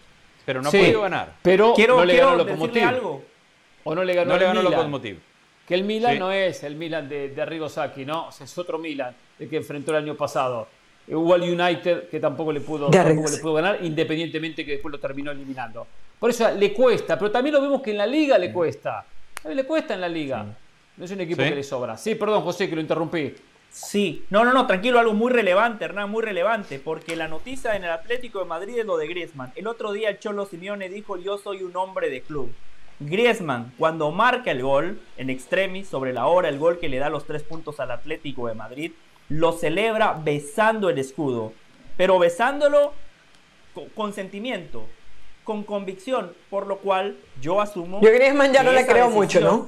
Pero 0.45 0.61
no 0.61 0.69
ha 0.69 0.71
podido 0.71 1.01
ganar. 1.01 1.33
Pero 1.41 1.73
quiero, 1.73 1.97
no 1.97 2.05
le 2.05 2.13
quiero 2.13 2.45
decirle 2.45 2.83
algo. 2.83 3.23
¿O 3.87 3.95
no 3.95 4.03
le 4.03 4.13
ganó, 4.13 4.33
no 4.33 4.37
le 4.37 4.45
ganó 4.45 4.61
Lokomotiv? 4.61 5.17
Que 5.65 5.75
el 5.75 5.83
Milan 5.83 6.19
no 6.19 6.31
es 6.31 6.63
el 6.63 6.75
Milan 6.75 7.07
de, 7.07 7.29
de 7.29 7.41
Arrigo 7.41 7.69
Sacchi, 7.69 8.05
¿no? 8.05 8.29
es 8.29 8.57
otro 8.57 8.77
Milan, 8.77 9.15
el 9.39 9.49
que 9.49 9.57
enfrentó 9.57 9.91
el 9.91 10.03
año 10.03 10.15
pasado. 10.15 10.67
Hubo 11.09 11.35
el 11.35 11.43
United 11.43 12.09
que 12.09 12.19
tampoco 12.19 12.51
le, 12.51 12.59
pudo, 12.59 12.89
le 12.89 13.37
pudo 13.41 13.53
ganar, 13.53 13.79
independientemente 13.81 14.65
que 14.65 14.73
después 14.73 14.91
lo 14.91 14.99
terminó 14.99 15.31
eliminando. 15.31 15.87
Por 16.19 16.29
eso 16.29 16.51
le 16.51 16.73
cuesta, 16.73 17.17
pero 17.17 17.31
también 17.31 17.55
lo 17.55 17.61
vemos 17.61 17.81
que 17.81 17.91
en 17.91 17.97
la 17.97 18.07
liga 18.07 18.37
le 18.37 18.51
cuesta. 18.51 19.05
A 19.43 19.49
le 19.49 19.63
cuesta 19.63 19.93
en 19.93 20.01
la 20.01 20.09
liga. 20.09 20.45
No 20.97 21.05
es 21.05 21.11
un 21.11 21.21
equipo 21.21 21.43
que 21.43 21.55
le 21.55 21.63
sobra. 21.63 21.95
Sí, 21.95 22.15
perdón, 22.15 22.43
José, 22.43 22.67
que 22.67 22.75
lo 22.75 22.81
interrumpí. 22.81 23.33
Sí, 23.69 24.25
no, 24.31 24.43
no, 24.43 24.53
no, 24.53 24.65
tranquilo, 24.65 24.99
algo 24.99 25.13
muy 25.13 25.31
relevante, 25.31 25.85
Hernán, 25.85 26.09
muy 26.09 26.23
relevante, 26.23 26.79
porque 26.79 27.15
la 27.15 27.27
noticia 27.27 27.75
en 27.75 27.83
el 27.83 27.91
Atlético 27.91 28.39
de 28.39 28.45
Madrid 28.45 28.79
es 28.79 28.85
lo 28.85 28.97
de 28.97 29.07
Griezmann. 29.07 29.51
El 29.55 29.67
otro 29.67 29.91
día 29.91 30.09
el 30.09 30.19
Cholo 30.19 30.45
Simeone 30.45 30.89
dijo, 30.89 31.17
yo 31.17 31.37
soy 31.37 31.63
un 31.63 31.75
hombre 31.75 32.09
de 32.09 32.21
club. 32.21 32.51
Griezmann, 32.99 33.73
cuando 33.77 34.11
marca 34.11 34.51
el 34.51 34.61
gol 34.61 34.99
en 35.17 35.29
extremis 35.29 35.87
sobre 35.87 36.13
la 36.13 36.27
hora, 36.27 36.49
el 36.49 36.57
gol 36.57 36.79
que 36.79 36.89
le 36.89 36.97
da 36.97 37.09
los 37.09 37.25
tres 37.25 37.43
puntos 37.43 37.79
al 37.79 37.91
Atlético 37.91 38.47
de 38.47 38.55
Madrid, 38.55 38.91
lo 39.29 39.51
celebra 39.51 40.13
besando 40.13 40.89
el 40.89 40.97
escudo, 40.97 41.53
pero 41.95 42.17
besándolo 42.17 42.93
con, 43.95 44.13
sentimiento, 44.13 44.87
con 45.43 45.63
convicción, 45.63 46.33
por 46.49 46.65
lo 46.65 46.79
cual 46.79 47.17
yo 47.39 47.61
asumo. 47.61 48.01
Yo 48.01 48.11
Griezmann 48.11 48.51
ya 48.51 48.63
no 48.63 48.71
le 48.71 48.87
creo 48.87 49.09
mucho, 49.09 49.41
¿no? 49.41 49.67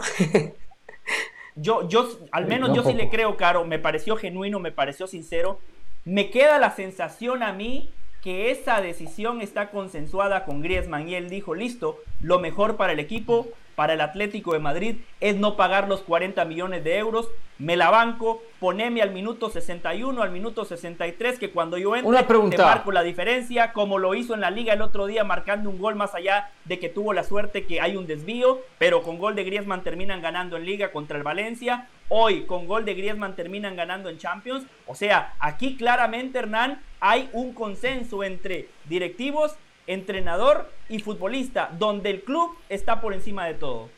yo, 1.55 1.87
yo, 1.87 2.09
al 2.31 2.47
menos 2.47 2.75
yo 2.75 2.83
sí 2.83 2.93
le 2.93 3.09
creo, 3.09 3.37
Caro, 3.37 3.63
me 3.63 3.77
pareció 3.77 4.15
genuino, 4.15 4.59
me 4.59 4.71
pareció 4.71 5.05
sincero. 5.05 5.59
Me 6.05 6.31
queda 6.31 6.57
la 6.57 6.71
sensación 6.71 7.43
a 7.43 7.53
mí 7.53 7.91
que 8.23 8.51
esa 8.51 8.81
decisión 8.81 9.41
está 9.41 9.69
consensuada 9.69 10.45
con 10.45 10.61
Griezmann 10.61 11.07
y 11.07 11.15
él 11.15 11.29
dijo, 11.29 11.55
listo, 11.55 11.99
lo 12.21 12.39
mejor 12.39 12.75
para 12.75 12.93
el 12.93 12.99
equipo, 12.99 13.47
para 13.75 13.93
el 13.93 14.01
Atlético 14.01 14.51
de 14.51 14.59
Madrid, 14.59 14.97
es 15.21 15.37
no 15.37 15.55
pagar 15.55 15.87
los 15.87 16.01
40 16.01 16.43
millones 16.43 16.83
de 16.83 16.97
euros, 16.97 17.29
me 17.59 17.77
la 17.77 17.89
banco, 17.89 18.43
poneme 18.59 19.01
al 19.01 19.11
minuto 19.11 19.49
61, 19.49 20.21
al 20.21 20.31
minuto 20.31 20.65
63, 20.65 21.39
que 21.39 21.51
cuando 21.51 21.77
yo 21.77 21.95
entre 21.95 22.23
te 22.23 22.57
marco 22.57 22.91
la 22.91 23.03
diferencia, 23.03 23.71
como 23.71 23.97
lo 23.97 24.15
hizo 24.15 24.33
en 24.33 24.41
la 24.41 24.51
liga 24.51 24.73
el 24.73 24.81
otro 24.81 25.05
día, 25.05 25.23
marcando 25.23 25.69
un 25.69 25.79
gol 25.79 25.95
más 25.95 26.13
allá 26.13 26.51
de 26.65 26.77
que 26.77 26.89
tuvo 26.89 27.13
la 27.13 27.23
suerte 27.23 27.65
que 27.65 27.79
hay 27.79 27.95
un 27.95 28.05
desvío, 28.05 28.59
pero 28.77 29.01
con 29.01 29.17
gol 29.17 29.35
de 29.35 29.45
Griezmann 29.45 29.83
terminan 29.83 30.21
ganando 30.21 30.57
en 30.57 30.65
liga 30.65 30.91
contra 30.91 31.17
el 31.17 31.23
Valencia, 31.23 31.87
hoy 32.09 32.41
con 32.43 32.67
gol 32.67 32.83
de 32.83 32.95
Griezmann 32.95 33.37
terminan 33.37 33.77
ganando 33.77 34.09
en 34.09 34.17
Champions, 34.17 34.65
o 34.87 34.95
sea, 34.95 35.35
aquí 35.39 35.77
claramente 35.77 36.39
Hernán 36.39 36.81
hay 36.99 37.29
un 37.33 37.53
consenso 37.53 38.23
entre 38.23 38.67
directivos 38.85 39.53
entrenador 39.87 40.71
y 40.87 40.99
futbolista, 40.99 41.71
donde 41.77 42.11
el 42.11 42.21
club 42.21 42.55
está 42.69 43.01
por 43.01 43.13
encima 43.13 43.47
de 43.47 43.55
todo. 43.55 43.89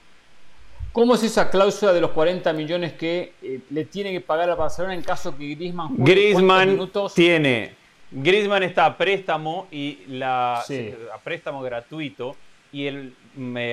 ¿Cómo 0.93 1.15
es 1.15 1.23
esa 1.23 1.49
cláusula 1.49 1.93
de 1.93 2.01
los 2.01 2.11
40 2.11 2.51
millones 2.53 2.93
que 2.93 3.33
eh, 3.41 3.59
le 3.69 3.85
tiene 3.85 4.11
que 4.11 4.21
pagar 4.21 4.49
a 4.49 4.55
Barcelona 4.55 4.93
en 4.93 5.01
caso 5.01 5.37
que 5.37 5.55
Griezmann 5.55 5.95
juegue 5.95 6.11
Griezmann 6.13 6.69
minutos? 6.71 7.13
tiene 7.13 7.75
Griezmann 8.11 8.63
está 8.63 8.85
a 8.85 8.97
préstamo 8.97 9.67
y 9.71 9.99
la 10.07 10.59
a 10.59 11.17
préstamo 11.23 11.61
gratuito 11.61 12.35
y 12.73 12.87
el 12.87 13.13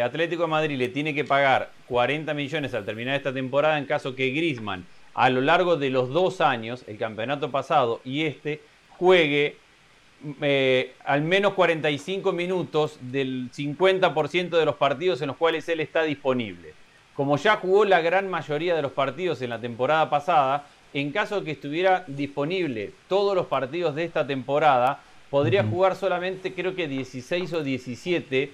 Atlético 0.05 0.42
de 0.42 0.48
Madrid 0.48 0.78
le 0.78 0.88
tiene 0.88 1.12
que 1.12 1.24
pagar 1.24 1.72
40 1.88 2.34
millones 2.34 2.72
al 2.74 2.84
terminar 2.84 3.16
esta 3.16 3.32
temporada 3.32 3.78
en 3.78 3.86
caso 3.86 4.14
que 4.14 4.30
Griezmann 4.30 4.86
a 5.14 5.30
lo 5.30 5.40
largo 5.40 5.76
de 5.76 5.90
los 5.90 6.10
dos 6.10 6.40
años, 6.40 6.84
el 6.86 6.98
campeonato 6.98 7.50
pasado 7.50 8.00
y 8.05 8.22
este, 8.22 8.60
juegue 8.98 9.56
eh, 10.42 10.94
al 11.04 11.22
menos 11.22 11.54
45 11.54 12.32
minutos 12.32 12.98
del 13.00 13.50
50% 13.52 14.50
de 14.50 14.64
los 14.64 14.74
partidos 14.74 15.20
en 15.22 15.28
los 15.28 15.36
cuales 15.36 15.68
él 15.68 15.80
está 15.80 16.02
disponible. 16.02 16.74
Como 17.14 17.36
ya 17.36 17.56
jugó 17.56 17.84
la 17.84 18.00
gran 18.00 18.28
mayoría 18.28 18.74
de 18.74 18.82
los 18.82 18.92
partidos 18.92 19.40
en 19.42 19.50
la 19.50 19.60
temporada 19.60 20.10
pasada, 20.10 20.66
en 20.92 21.12
caso 21.12 21.40
de 21.40 21.44
que 21.44 21.50
estuviera 21.52 22.04
disponible 22.08 22.92
todos 23.08 23.36
los 23.36 23.46
partidos 23.46 23.94
de 23.94 24.04
esta 24.04 24.26
temporada, 24.26 25.00
podría 25.30 25.62
jugar 25.62 25.94
solamente 25.94 26.54
creo 26.54 26.74
que 26.74 26.88
16 26.88 27.52
o 27.52 27.62
17 27.62 28.52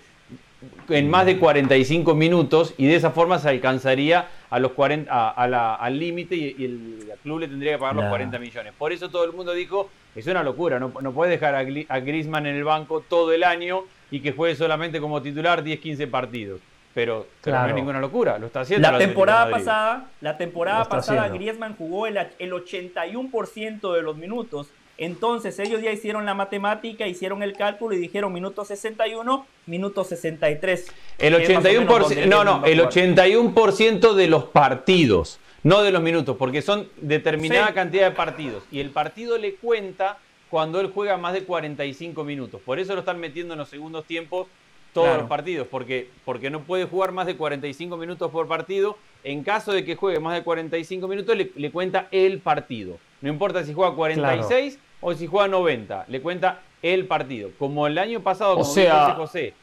en 0.89 1.11
más 1.11 1.27
de 1.27 1.39
45 1.39 2.15
minutos 2.15 2.74
y 2.77 2.86
de 2.86 2.97
esa 2.97 3.11
forma 3.11 3.39
se 3.39 3.49
alcanzaría 3.49 4.28
a 4.51 4.59
los 4.59 4.73
40, 4.73 5.31
al 5.31 5.99
límite 5.99 6.36
y, 6.36 6.65
el, 6.65 7.12
club 7.23 7.41
le 7.41 7.49
tendría 7.49 7.73
que 7.73 7.78
pagar 7.78 7.97
los 7.97 8.07
40 8.07 8.39
millones. 8.39 8.73
Por 8.77 8.93
eso 8.93 9.09
todo 9.09 9.24
el 9.24 9.32
mundo 9.32 9.53
dijo, 9.53 9.91
es 10.15 10.27
una 10.27 10.43
locura, 10.43 10.78
no, 10.78 10.93
no 11.01 11.12
puede 11.12 11.32
dejar 11.32 11.55
a, 11.55 11.59
a 11.59 12.01
Griezmann 12.01 12.47
en 12.47 12.57
el 12.57 12.65
banco 12.65 13.01
todo 13.01 13.32
el 13.32 13.45
año 13.45 13.85
y 14.11 14.20
que 14.20 14.32
juegue 14.32 14.55
solamente 14.55 15.01
como 15.01 15.23
titular 15.23 15.65
10-15 15.65 16.11
partidos. 16.11 16.61
Pero, 16.95 17.27
no 17.45 17.66
es 17.66 17.74
ninguna 17.74 18.01
locura, 18.01 18.39
lo 18.39 18.47
está 18.47 18.61
haciendo. 18.61 18.91
La 18.91 18.99
temporada 18.99 19.51
pasada, 19.51 20.07
la 20.20 20.39
temporada 20.39 20.85
pasada 20.85 21.28
Griezmann 21.28 21.74
jugó 21.77 22.07
el, 22.07 22.16
el 22.39 22.53
81% 22.53 23.93
de 23.95 24.03
los 24.03 24.16
minutos 24.16 24.69
entonces 24.98 25.58
ellos 25.58 25.82
ya 25.82 25.90
hicieron 25.90 26.24
la 26.24 26.34
matemática, 26.34 27.06
hicieron 27.06 27.42
el 27.42 27.54
cálculo 27.54 27.94
y 27.94 27.98
dijeron 27.98 28.32
minuto 28.32 28.64
61, 28.64 29.46
minuto 29.66 30.04
63. 30.04 30.86
El 31.18 31.34
81%, 31.34 32.26
no, 32.26 32.44
no, 32.44 32.64
el 32.64 32.80
81% 32.80 34.14
de 34.14 34.28
los 34.28 34.44
partidos, 34.44 35.40
no 35.62 35.82
de 35.82 35.92
los 35.92 36.02
minutos, 36.02 36.36
porque 36.36 36.62
son 36.62 36.88
determinada 37.00 37.74
cantidad 37.74 38.10
de 38.10 38.16
partidos. 38.16 38.64
Y 38.70 38.80
el 38.80 38.90
partido 38.90 39.38
le 39.38 39.54
cuenta 39.56 40.18
cuando 40.50 40.80
él 40.80 40.92
juega 40.94 41.16
más 41.16 41.32
de 41.32 41.42
45 41.42 42.22
minutos. 42.22 42.60
Por 42.64 42.78
eso 42.78 42.94
lo 42.94 43.00
están 43.00 43.18
metiendo 43.18 43.54
en 43.54 43.58
los 43.58 43.68
segundos 43.68 44.04
tiempos 44.04 44.46
todos 44.92 45.18
los 45.18 45.28
partidos, 45.28 45.66
porque, 45.66 46.08
porque 46.24 46.50
no 46.50 46.60
puede 46.60 46.84
jugar 46.84 47.10
más 47.10 47.26
de 47.26 47.36
45 47.36 47.96
minutos 47.96 48.30
por 48.30 48.46
partido. 48.46 48.96
En 49.24 49.42
caso 49.42 49.72
de 49.72 49.84
que 49.84 49.96
juegue 49.96 50.20
más 50.20 50.34
de 50.34 50.44
45 50.44 51.08
minutos, 51.08 51.36
le, 51.36 51.70
cuenta 51.72 52.06
el 52.12 52.38
partido. 52.38 52.98
No 53.20 53.28
importa 53.28 53.64
si 53.64 53.74
juega 53.74 53.94
46 53.96 54.78
o 55.05 55.12
si 55.12 55.26
juega 55.26 55.48
90, 55.48 56.06
le 56.09 56.22
cuenta 56.22 56.62
el 56.81 57.06
partido. 57.06 57.51
Como 57.59 57.86
el 57.86 57.98
año 57.98 58.20
pasado, 58.20 58.55
como 58.55 58.64
sea... 58.64 59.05
dice 59.05 59.16
José, 59.16 59.55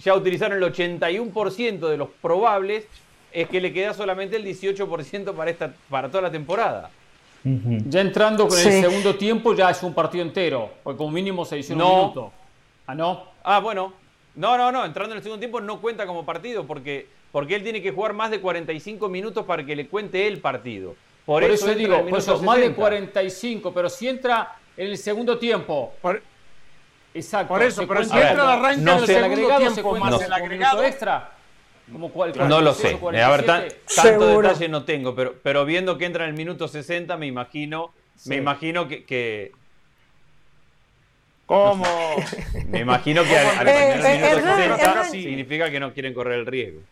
ya 0.00 0.14
utilizaron 0.14 0.60
el 0.60 0.72
81% 0.72 1.88
de 1.88 1.96
los 1.96 2.08
probables, 2.20 2.84
es 3.30 3.48
que 3.48 3.60
le 3.60 3.72
queda 3.72 3.94
solamente 3.94 4.34
el 4.34 4.44
18% 4.44 5.34
para, 5.34 5.50
esta, 5.52 5.72
para 5.88 6.08
toda 6.08 6.22
la 6.22 6.30
temporada. 6.32 6.90
Ya 7.44 8.00
entrando 8.00 8.48
con 8.48 8.58
el 8.58 8.64
segundo 8.64 9.14
tiempo 9.14 9.54
ya 9.54 9.70
es 9.70 9.80
un 9.84 9.94
partido 9.94 10.24
entero, 10.24 10.72
porque 10.82 10.98
como 10.98 11.12
mínimo 11.12 11.44
se 11.44 11.58
hizo 11.58 11.74
un 11.74 11.78
minuto. 11.78 12.32
Ah, 12.84 12.94
no. 12.96 13.22
Ah, 13.44 13.60
bueno. 13.60 13.92
No, 14.34 14.58
no, 14.58 14.72
no, 14.72 14.84
entrando 14.84 15.12
en 15.12 15.18
el 15.18 15.22
segundo 15.22 15.38
tiempo 15.38 15.60
no 15.60 15.80
cuenta 15.80 16.06
como 16.06 16.26
partido 16.26 16.66
porque, 16.66 17.06
porque 17.30 17.54
él 17.54 17.62
tiene 17.62 17.80
que 17.80 17.92
jugar 17.92 18.14
más 18.14 18.32
de 18.32 18.40
45 18.40 19.08
minutos 19.08 19.46
para 19.46 19.64
que 19.64 19.76
le 19.76 19.86
cuente 19.86 20.26
el 20.26 20.40
partido. 20.40 20.96
Por, 21.24 21.44
eso, 21.44 21.72
digo, 21.74 22.04
por 22.06 22.18
eso, 22.18 22.42
más 22.42 22.58
de 22.58 22.72
45, 22.72 23.72
pero 23.72 23.88
si 23.88 24.08
entra 24.08 24.56
en 24.78 24.86
el 24.86 24.96
segundo 24.96 25.38
tiempo. 25.38 25.92
Exacto. 27.12 27.48
Por 27.48 27.62
eso, 27.62 27.86
pero 27.86 28.04
si 28.04 28.16
entra 28.16 28.44
la 28.44 28.54
arranca 28.54 28.80
no, 28.80 29.00
del 29.00 29.06
segundo 29.06 29.56
tiempo 29.56 29.96
más 29.96 30.22
el 30.22 30.32
agregado 30.32 30.82
extra. 30.84 31.32
Como 31.92 32.10
cual, 32.10 32.32
no 32.48 32.60
lo 32.60 32.72
sé. 32.74 32.98
A 33.22 33.30
ver, 33.30 33.44
tanto 33.46 34.40
detalle 34.40 34.68
no 34.68 34.84
tengo, 34.84 35.14
pero, 35.14 35.34
pero 35.42 35.64
viendo 35.64 35.98
que 35.98 36.04
entra 36.04 36.24
en 36.24 36.30
el 36.30 36.36
minuto 36.36 36.68
60, 36.68 37.16
me 37.16 37.26
imagino, 37.26 37.92
me 38.26 38.36
imagino 38.36 38.86
que, 38.86 39.04
que 39.04 39.52
¿Cómo? 41.46 41.84
Me 42.66 42.80
imagino 42.80 43.24
que 43.24 43.38
al, 43.38 43.58
al 43.60 43.68
eh, 43.68 43.94
eh, 43.94 44.36
minuto 44.36 44.54
60 44.54 45.04
significa 45.04 45.70
que 45.70 45.80
no 45.80 45.94
quieren 45.94 46.12
correr 46.12 46.40
el 46.40 46.46
riesgo. 46.46 46.82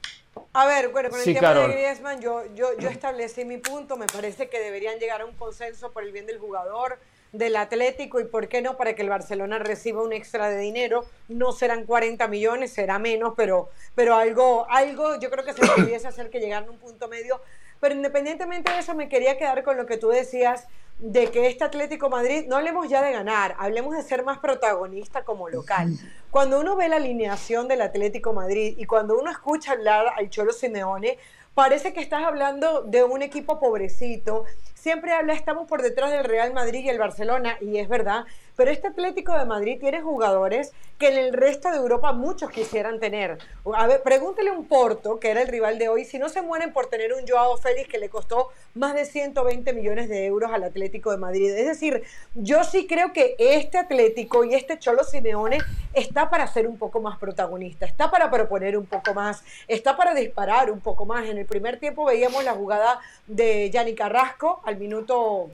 A 0.55 0.65
ver, 0.65 0.89
bueno, 0.89 1.11
con 1.11 1.19
el 1.21 1.25
tema 1.27 1.53
de 1.53 1.69
Griezmann, 1.69 2.23
yo, 2.23 2.43
yo, 2.55 2.69
yo 2.79 2.89
establecí 2.89 3.45
mi 3.45 3.59
punto. 3.59 3.99
Me 3.99 4.07
parece 4.07 4.49
que 4.49 4.59
deberían 4.59 4.99
llegar 4.99 5.21
a 5.21 5.27
un 5.27 5.35
consenso 5.35 5.93
por 5.93 6.05
el 6.05 6.13
bien 6.13 6.27
del 6.27 6.39
jugador 6.39 6.99
del 7.33 7.57
Atlético 7.57 8.21
y 8.21 8.25
por 8.25 8.49
qué 8.49 8.63
no 8.63 8.77
para 8.77 8.95
que 8.95 9.03
el 9.03 9.09
Barcelona 9.09 9.59
reciba 9.59 10.03
un 10.03 10.13
extra 10.13 10.49
de 10.49 10.59
dinero. 10.59 11.05
No 11.29 11.53
serán 11.53 11.85
40 11.85 12.29
millones, 12.29 12.73
será 12.73 12.99
menos, 12.99 13.35
pero, 13.37 13.71
pero 13.95 14.15
algo, 14.15 14.67
algo 14.71 15.19
yo 15.21 15.31
creo 15.31 15.45
que 15.45 15.53
se 15.53 15.67
pudiese 15.67 16.09
hacer 16.09 16.31
que 16.31 16.41
llegaran 16.41 16.69
a 16.69 16.73
un 16.73 16.79
punto 16.79 17.09
medio. 17.09 17.41
Pero 17.81 17.95
independientemente 17.95 18.73
de 18.73 18.79
eso, 18.79 18.95
me 18.95 19.09
quería 19.09 19.37
quedar 19.37 19.63
con 19.63 19.77
lo 19.77 19.87
que 19.87 19.99
tú 19.99 20.09
decías 20.09 20.67
de 20.99 21.31
que 21.31 21.47
este 21.47 21.63
Atlético 21.63 22.09
Madrid, 22.09 22.47
no 22.49 22.57
hablemos 22.57 22.89
ya 22.89 23.03
de 23.03 23.13
ganar, 23.13 23.55
hablemos 23.59 23.95
de 23.95 24.03
ser 24.03 24.25
más 24.25 24.39
protagonista 24.39 25.25
como 25.25 25.49
local. 25.49 25.93
Cuando 26.31 26.59
uno 26.59 26.75
ve 26.75 26.89
la 26.89 26.97
alineación 26.97 27.69
del 27.69 27.83
Atlético 27.83 28.33
Madrid 28.33 28.75
y 28.79 28.87
cuando 28.87 29.19
uno 29.19 29.31
escucha 29.31 29.73
hablar 29.73 30.07
al 30.17 30.31
Cholo 30.31 30.53
Simeone, 30.53 31.19
parece 31.55 31.93
que 31.93 32.01
estás 32.01 32.25
hablando 32.25 32.83
de 32.83 33.05
un 33.05 33.23
equipo 33.23 33.61
pobrecito. 33.61 34.45
Siempre 34.87 35.13
habla, 35.13 35.33
estamos 35.33 35.67
por 35.67 35.83
detrás 35.83 36.13
del 36.13 36.23
Real 36.23 36.53
Madrid 36.53 36.85
y 36.85 36.89
el 36.89 36.97
Barcelona, 36.97 37.59
y 37.61 37.79
es 37.79 37.89
verdad, 37.89 38.25
pero 38.55 38.71
este 38.71 38.87
Atlético 38.87 39.37
de 39.37 39.45
Madrid 39.45 39.79
tiene 39.81 40.01
jugadores 40.01 40.73
que 40.97 41.09
en 41.09 41.19
el 41.19 41.33
resto 41.33 41.71
de 41.73 41.77
Europa 41.77 42.13
muchos 42.13 42.51
quisieran 42.51 43.01
tener. 43.01 43.37
A 43.75 43.89
ver, 43.89 44.03
pregúntele 44.03 44.51
a 44.51 44.53
un 44.53 44.67
Porto, 44.67 45.19
que 45.19 45.31
era 45.31 45.43
el 45.43 45.49
rival 45.49 45.81
de 45.81 45.89
hoy, 45.89 46.05
si 46.05 46.21
no 46.21 46.29
se 46.29 46.41
mueren 46.41 46.73
por 46.73 46.87
tener 46.87 47.13
un 47.13 47.27
Joao 47.27 47.59
Félix 47.59 47.89
que 47.89 47.99
le 47.99 48.09
costó 48.09 48.49
más 48.75 48.95
de 48.95 49.05
120 49.05 49.73
millones 49.73 50.09
de 50.09 50.25
euros 50.25 50.53
al 50.53 50.63
Atlético 50.63 51.11
de 51.11 51.19
Madrid. 51.19 51.51
Es 51.51 51.67
decir, 51.67 52.05
yo 52.35 52.63
sí 52.63 52.87
creo 52.87 53.13
que 53.13 53.35
este 53.39 53.79
Atlético 53.79 54.45
y 54.45 54.55
este 54.55 54.79
Cholo 54.79 55.03
Simeone 55.03 55.59
está 55.93 56.31
para 56.31 56.47
ser 56.47 56.67
un 56.69 56.79
poco 56.79 57.01
más 57.01 57.19
protagonista, 57.19 57.87
está 57.87 58.11
para 58.11 58.31
proponer 58.31 58.79
un 58.79 58.87
poco 58.87 59.13
más, 59.15 59.43
está 59.67 59.97
para 59.97 60.15
disparar 60.15 60.71
un 60.71 60.81
poco 60.81 61.05
más. 61.05 61.27
En 61.27 61.39
el 61.39 61.47
primer 61.47 61.79
tiempo 61.79 62.05
veíamos 62.05 62.45
la 62.45 62.53
jugada 62.53 63.01
de 63.27 63.69
Yanni 63.71 63.95
Carrasco 63.95 64.63
al 64.65 64.76
minuto 64.79 65.51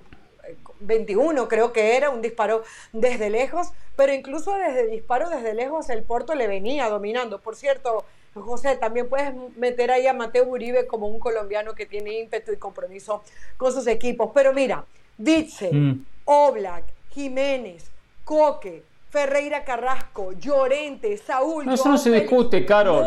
21 0.81 1.49
creo 1.49 1.73
que 1.73 1.97
era, 1.97 2.11
un 2.11 2.23
disparo 2.23 2.63
desde 2.93 3.31
lejos, 3.31 3.69
pero 3.97 4.13
incluso 4.13 4.55
desde 4.55 4.87
disparo 4.87 5.31
desde 5.31 5.55
lejos 5.55 5.89
el 5.91 6.03
Porto 6.03 6.35
le 6.35 6.47
venía 6.47 6.89
dominando. 6.89 7.41
Por 7.41 7.57
cierto, 7.57 8.05
José, 8.35 8.77
también 8.77 9.09
puedes 9.09 9.35
meter 9.57 9.91
ahí 9.91 10.07
a 10.07 10.13
Mateo 10.13 10.47
Uribe 10.47 10.87
como 10.87 11.07
un 11.07 11.21
colombiano 11.21 11.75
que 11.75 11.87
tiene 11.87 12.19
ímpetu 12.19 12.53
y 12.53 12.57
compromiso 12.57 13.23
con 13.57 13.73
sus 13.73 13.87
equipos. 13.87 14.31
Pero 14.35 14.53
mira, 14.53 14.85
Ditzel, 15.19 15.75
mm. 15.75 16.07
Oblak, 16.25 16.85
Jiménez, 17.11 17.91
Coque, 18.25 18.83
Ferreira 19.11 19.65
Carrasco, 19.65 20.33
Llorente, 20.33 21.19
Saúl. 21.19 21.67
No, 21.67 21.75
eso 21.75 21.89
no 21.89 21.99
se 21.99 22.11
discute, 22.11 22.65
Caro. 22.65 23.07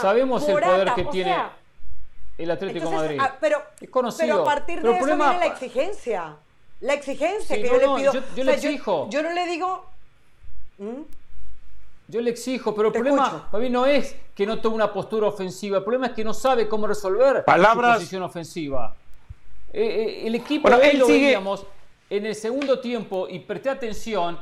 Sabemos 0.00 0.46
el 0.46 0.54
poder 0.54 0.92
que 0.94 1.04
tiene 1.04 1.34
el 2.38 2.50
Atlético 2.50 2.90
Madrid. 2.90 3.18
Ah, 3.20 3.36
pero, 3.40 3.62
es 3.80 3.88
conocido. 3.88 4.26
Pero 4.26 4.42
a 4.42 4.44
partir 4.44 4.82
de 4.82 4.96
eso 4.96 5.04
viene 5.06 5.38
la 5.38 5.46
exigencia. 5.46 6.36
La 6.80 6.94
exigencia 6.94 7.56
que 7.56 7.66
yo, 7.66 7.78
le 7.78 8.00
pido. 8.00 8.12
Yo, 8.34 8.44
le 8.44 8.54
exijo. 8.54 9.08
Yo, 9.10 9.22
no 9.22 9.32
le 9.32 9.46
digo. 9.46 9.86
¿Mm? 10.78 11.02
Yo 12.08 12.20
le 12.20 12.30
exijo, 12.30 12.74
pero 12.74 12.88
el 12.88 12.94
problema 12.94 13.48
para 13.50 13.62
mí 13.62 13.70
no 13.70 13.84
es 13.84 14.14
que 14.34 14.46
no 14.46 14.60
tome 14.60 14.76
una 14.76 14.92
postura 14.92 15.26
ofensiva, 15.26 15.78
el 15.78 15.82
problema 15.82 16.06
es 16.06 16.12
que 16.12 16.22
no 16.22 16.32
sabe 16.32 16.68
cómo 16.68 16.86
resolver 16.86 17.44
Palabras... 17.44 17.94
su 17.94 18.00
posición 18.00 18.22
ofensiva. 18.22 18.94
Eh, 19.72 19.82
eh, 19.82 20.26
el 20.26 20.36
equipo 20.36 20.68
bueno, 20.68 20.82
él 20.84 20.98
lo 20.98 21.08
veíamos 21.08 21.66
en 22.08 22.26
el 22.26 22.36
segundo 22.36 22.78
tiempo 22.78 23.26
y 23.28 23.40
presté 23.40 23.70
atención, 23.70 24.38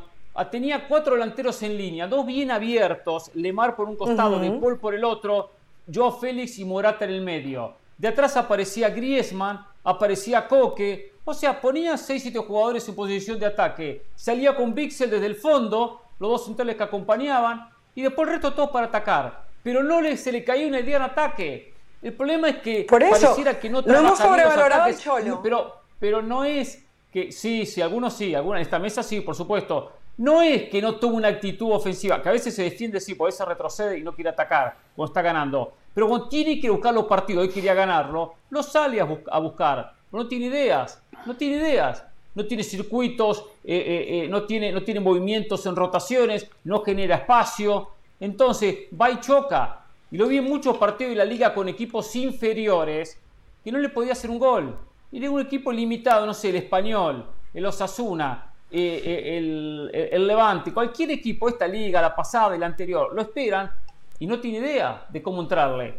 tenía 0.50 0.86
cuatro 0.86 1.14
delanteros 1.14 1.62
en 1.62 1.78
línea, 1.78 2.06
dos 2.06 2.26
bien 2.26 2.50
abiertos, 2.50 3.30
Lemar 3.34 3.74
por 3.76 3.88
un 3.88 3.96
costado, 3.96 4.38
De 4.38 4.50
Paul 4.50 4.78
por 4.78 4.94
el 4.94 5.02
otro, 5.02 5.50
Joao 5.92 6.12
Félix 6.18 6.58
y 6.58 6.66
Morata 6.66 7.06
en 7.06 7.12
el 7.12 7.22
medio. 7.22 7.76
De 7.96 8.08
atrás 8.08 8.36
aparecía 8.36 8.90
Griezmann, 8.90 9.64
aparecía 9.84 10.48
Coque, 10.48 11.14
o 11.24 11.32
sea, 11.32 11.60
ponía 11.60 11.94
6-7 11.94 12.44
jugadores 12.46 12.88
en 12.88 12.94
posición 12.94 13.38
de 13.38 13.46
ataque. 13.46 14.06
Salía 14.14 14.54
con 14.54 14.74
Bixel 14.74 15.10
desde 15.10 15.26
el 15.26 15.36
fondo, 15.36 16.02
los 16.18 16.30
dos 16.30 16.44
centrales 16.44 16.76
que 16.76 16.82
acompañaban, 16.82 17.70
y 17.94 18.02
después 18.02 18.28
el 18.28 18.34
resto 18.34 18.52
todos 18.52 18.70
para 18.70 18.86
atacar. 18.86 19.44
Pero 19.62 19.82
no 19.82 20.00
le, 20.00 20.16
se 20.16 20.32
le 20.32 20.44
caía 20.44 20.66
una 20.66 20.80
idea 20.80 20.96
en 20.96 21.02
ataque. 21.02 21.72
El 22.02 22.12
problema 22.12 22.50
es 22.50 22.56
que 22.58 22.84
Por 22.84 23.02
eso, 23.02 23.12
pareciera 23.12 23.58
que 23.58 23.70
no 23.70 23.80
Lo 23.80 23.98
hemos 23.98 24.18
sobrevalorado 24.18 24.86
el 24.86 24.98
Cholo. 24.98 25.40
Pero, 25.42 25.74
pero 25.98 26.20
no 26.20 26.44
es 26.44 26.84
que, 27.10 27.32
sí, 27.32 27.64
sí, 27.64 27.80
algunos 27.80 28.12
sí, 28.12 28.34
algunos 28.34 28.58
en 28.58 28.62
esta 28.62 28.78
mesa 28.78 29.02
sí, 29.02 29.22
por 29.22 29.34
supuesto. 29.34 29.92
No 30.16 30.42
es 30.42 30.68
que 30.68 30.80
no 30.80 30.96
tuvo 30.96 31.16
una 31.16 31.28
actitud 31.28 31.72
ofensiva, 31.72 32.22
que 32.22 32.28
a 32.28 32.32
veces 32.32 32.54
se 32.54 32.62
defiende, 32.62 33.00
sí, 33.00 33.14
por 33.14 33.28
eso 33.28 33.44
retrocede 33.44 33.98
y 33.98 34.02
no 34.02 34.14
quiere 34.14 34.30
atacar 34.30 34.76
cuando 34.94 35.10
está 35.10 35.22
ganando. 35.22 35.74
Pero 35.92 36.08
cuando 36.08 36.28
tiene 36.28 36.60
que 36.60 36.70
buscar 36.70 36.94
los 36.94 37.04
partidos 37.04 37.46
y 37.46 37.50
quería 37.50 37.74
ganarlo, 37.74 38.34
no 38.50 38.62
sale 38.62 39.00
a, 39.00 39.38
buscar 39.38 39.94
no 40.12 40.28
tiene 40.28 40.46
ideas, 40.46 41.02
no 41.26 41.34
tiene 41.34 41.56
ideas, 41.56 42.04
no 42.34 42.46
tiene 42.46 42.62
circuitos, 42.62 43.46
eh, 43.64 43.76
eh, 43.76 44.24
eh, 44.24 44.28
no, 44.28 44.44
tiene, 44.44 44.70
no 44.70 44.82
tiene 44.82 45.00
movimientos 45.00 45.66
en 45.66 45.74
rotaciones, 45.74 46.48
no 46.62 46.82
genera 46.82 47.16
espacio. 47.16 47.90
Entonces 48.20 48.76
va 49.00 49.10
y 49.10 49.20
choca. 49.20 49.86
Y 50.10 50.16
lo 50.16 50.28
vi 50.28 50.38
en 50.38 50.44
muchos 50.44 50.76
partidos 50.76 51.10
de 51.10 51.16
la 51.16 51.24
liga 51.24 51.52
con 51.52 51.68
equipos 51.68 52.14
inferiores 52.14 53.18
que 53.64 53.72
no 53.72 53.78
le 53.78 53.88
podía 53.88 54.12
hacer 54.12 54.30
un 54.30 54.38
gol. 54.38 54.78
y 55.10 55.20
de 55.20 55.28
un 55.28 55.40
equipo 55.40 55.70
limitado, 55.70 56.26
no 56.26 56.34
sé, 56.34 56.48
el 56.50 56.56
español, 56.56 57.24
el 57.52 57.64
Osasuna, 57.66 58.53
eh, 58.76 59.02
eh, 59.04 59.38
el, 59.38 59.90
el, 60.10 60.26
Levante, 60.26 60.72
cualquier 60.72 61.12
equipo, 61.12 61.48
esta 61.48 61.64
liga, 61.64 62.02
la 62.02 62.14
pasada 62.16 62.56
y 62.56 62.58
la 62.58 62.66
anterior, 62.66 63.14
lo 63.14 63.22
esperan 63.22 63.70
y 64.18 64.26
no 64.26 64.40
tiene 64.40 64.58
idea 64.58 65.06
de 65.08 65.22
cómo 65.22 65.42
entrarle. 65.42 65.94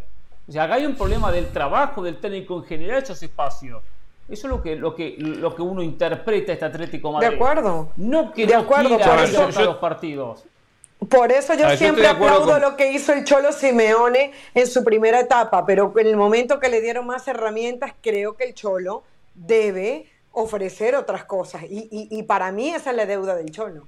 O 0.45 0.51
sea, 0.51 0.63
acá 0.63 0.73
hay 0.73 0.85
un 0.85 0.95
problema 0.95 1.31
del 1.31 1.47
trabajo 1.53 2.03
del 2.03 2.17
técnico 2.17 2.57
en 2.57 2.65
generar 2.65 3.01
esos 3.01 3.23
espacios. 3.23 3.81
Eso 4.27 4.47
es 4.47 4.51
lo 4.51 4.61
que, 4.61 4.75
lo 4.75 4.93
que, 4.93 5.15
lo 5.17 5.55
que 5.55 5.61
uno 5.61 5.81
interpreta 5.81 6.51
este 6.51 6.65
Atlético 6.65 7.13
Madrid. 7.13 7.29
De 7.29 7.35
acuerdo. 7.35 7.93
No 7.95 8.33
que 8.33 8.45
de 8.45 8.55
acuerdo, 8.55 8.97
por 8.99 9.19
eso, 9.19 9.63
los 9.63 9.77
partidos. 9.77 10.43
Por 11.09 11.31
eso 11.31 11.53
yo 11.53 11.69
siempre 11.77 12.07
aplaudo 12.07 12.59
lo 12.59 12.75
que 12.75 12.91
hizo 12.91 13.13
el 13.13 13.23
Cholo 13.23 13.53
Simeone 13.53 14.33
en 14.53 14.67
su 14.67 14.83
primera 14.83 15.21
etapa, 15.21 15.65
pero 15.65 15.93
en 15.97 16.07
el 16.07 16.17
momento 16.17 16.59
que 16.59 16.67
le 16.67 16.81
dieron 16.81 17.05
más 17.05 17.25
herramientas, 17.29 17.93
creo 18.01 18.35
que 18.35 18.43
el 18.43 18.53
Cholo 18.53 19.03
debe 19.33 20.07
ofrecer 20.35 20.95
otras 20.95 21.25
cosas. 21.25 21.63
Y, 21.69 22.23
para 22.23 22.51
mí 22.51 22.69
esa 22.69 22.91
es 22.91 22.95
la 22.95 23.05
deuda 23.05 23.35
del 23.35 23.51
Cholo. 23.51 23.87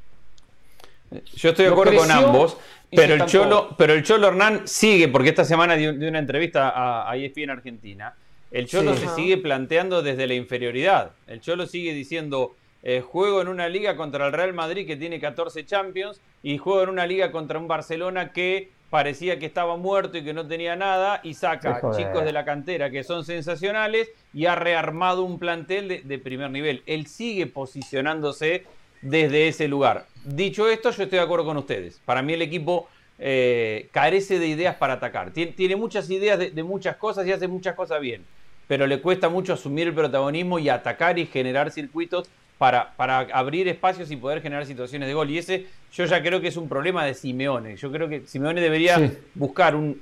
Yo 1.36 1.50
estoy 1.50 1.66
de 1.66 1.72
acuerdo 1.72 1.96
con 1.96 2.12
ambos, 2.12 2.58
pero 2.92 3.14
el, 3.14 3.26
Cholo, 3.26 3.76
pero 3.78 3.94
el 3.94 4.04
Cholo 4.04 4.28
Hernán 4.28 4.68
sigue, 4.68 5.08
porque 5.08 5.30
esta 5.30 5.46
semana 5.46 5.76
dio, 5.76 5.92
una 5.92 6.20
entrevista 6.20 6.70
a, 6.70 7.10
a 7.10 7.16
ESPN 7.16 7.52
Argentina, 7.52 8.14
el 8.52 8.68
Cholo 8.68 8.96
se 8.96 9.08
sigue 9.10 9.38
planteando 9.38 10.02
desde 10.02 10.28
la 10.28 10.34
inferioridad. 10.34 11.12
El 11.28 11.42
Cholo 11.42 11.66
sigue 11.66 11.94
diciendo, 11.94 12.56
eh, 12.84 13.02
juego 13.02 13.42
en 13.42 13.50
una 13.50 13.68
liga 13.68 13.98
contra 13.98 14.28
el 14.28 14.34
Real 14.34 14.54
Madrid 14.54 14.88
que 14.88 14.96
tiene 14.96 15.20
14 15.20 15.66
Champions 15.66 16.22
y 16.44 16.58
juego 16.58 16.84
en 16.84 16.90
una 16.90 17.06
liga 17.06 17.32
contra 17.32 17.60
un 17.60 17.68
Barcelona 17.68 18.32
que 18.32 18.70
parecía 18.90 19.38
que 19.38 19.46
estaba 19.46 19.76
muerto 19.78 20.18
y 20.18 20.24
que 20.24 20.34
no 20.34 20.48
tenía 20.48 20.76
nada 20.76 21.20
y 21.24 21.34
saca 21.34 21.82
chicos 21.96 22.24
de 22.24 22.32
la 22.32 22.46
cantera 22.46 22.90
que 22.90 23.04
son 23.04 23.26
sensacionales 23.26 24.10
y 24.34 24.46
ha 24.46 24.56
rearmado 24.56 25.24
un 25.24 25.40
plantel 25.40 26.08
de, 26.08 26.20
primer 26.20 26.52
nivel. 26.52 26.84
Él 26.86 27.08
sigue 27.08 27.48
posicionándose 27.48 28.64
desde 29.02 29.48
ese 29.48 29.68
lugar. 29.68 30.06
Dicho 30.24 30.70
esto, 30.70 30.92
yo 30.92 31.04
estoy 31.04 31.20
de 31.20 31.26
acuerdo 31.26 31.46
con 31.46 31.58
ustedes. 31.58 32.02
Para 32.06 32.22
mí 32.22 32.34
el 32.34 32.42
equipo 32.42 32.88
eh, 33.20 33.90
carece 33.92 34.40
de 34.40 34.48
ideas 34.48 34.76
para 34.76 34.94
atacar. 34.94 35.32
Tiene, 35.32 35.76
muchas 35.76 36.10
ideas 36.10 36.40
de, 36.40 36.64
muchas 36.64 36.96
cosas 36.96 37.28
y 37.28 37.32
hace 37.32 37.48
muchas 37.48 37.76
cosas 37.76 38.00
bien, 38.00 38.24
pero 38.68 38.88
le 38.88 39.02
cuesta 39.02 39.28
mucho 39.28 39.54
asumir 39.54 39.88
el 39.88 39.94
protagonismo 39.94 40.60
y 40.60 40.70
atacar 40.70 41.20
y 41.20 41.26
generar 41.26 41.72
circuitos 41.72 42.30
para, 42.58 42.94
para 42.96 43.20
abrir 43.20 43.68
espacios 43.68 44.10
y 44.12 44.16
poder 44.16 44.42
generar 44.42 44.66
situaciones 44.66 45.08
de 45.08 45.14
gol. 45.14 45.30
Y 45.30 45.38
ese 45.38 45.68
yo 45.94 46.06
ya 46.06 46.22
creo 46.22 46.42
que 46.42 46.48
es 46.48 46.58
un 46.58 46.68
problema 46.68 47.06
de 47.06 47.14
Simeone. 47.14 47.76
Yo 47.78 47.92
creo 47.92 48.10
que 48.10 48.26
Simeone 48.26 48.62
debería 48.62 49.12
buscar 49.36 49.76
un, 49.76 50.02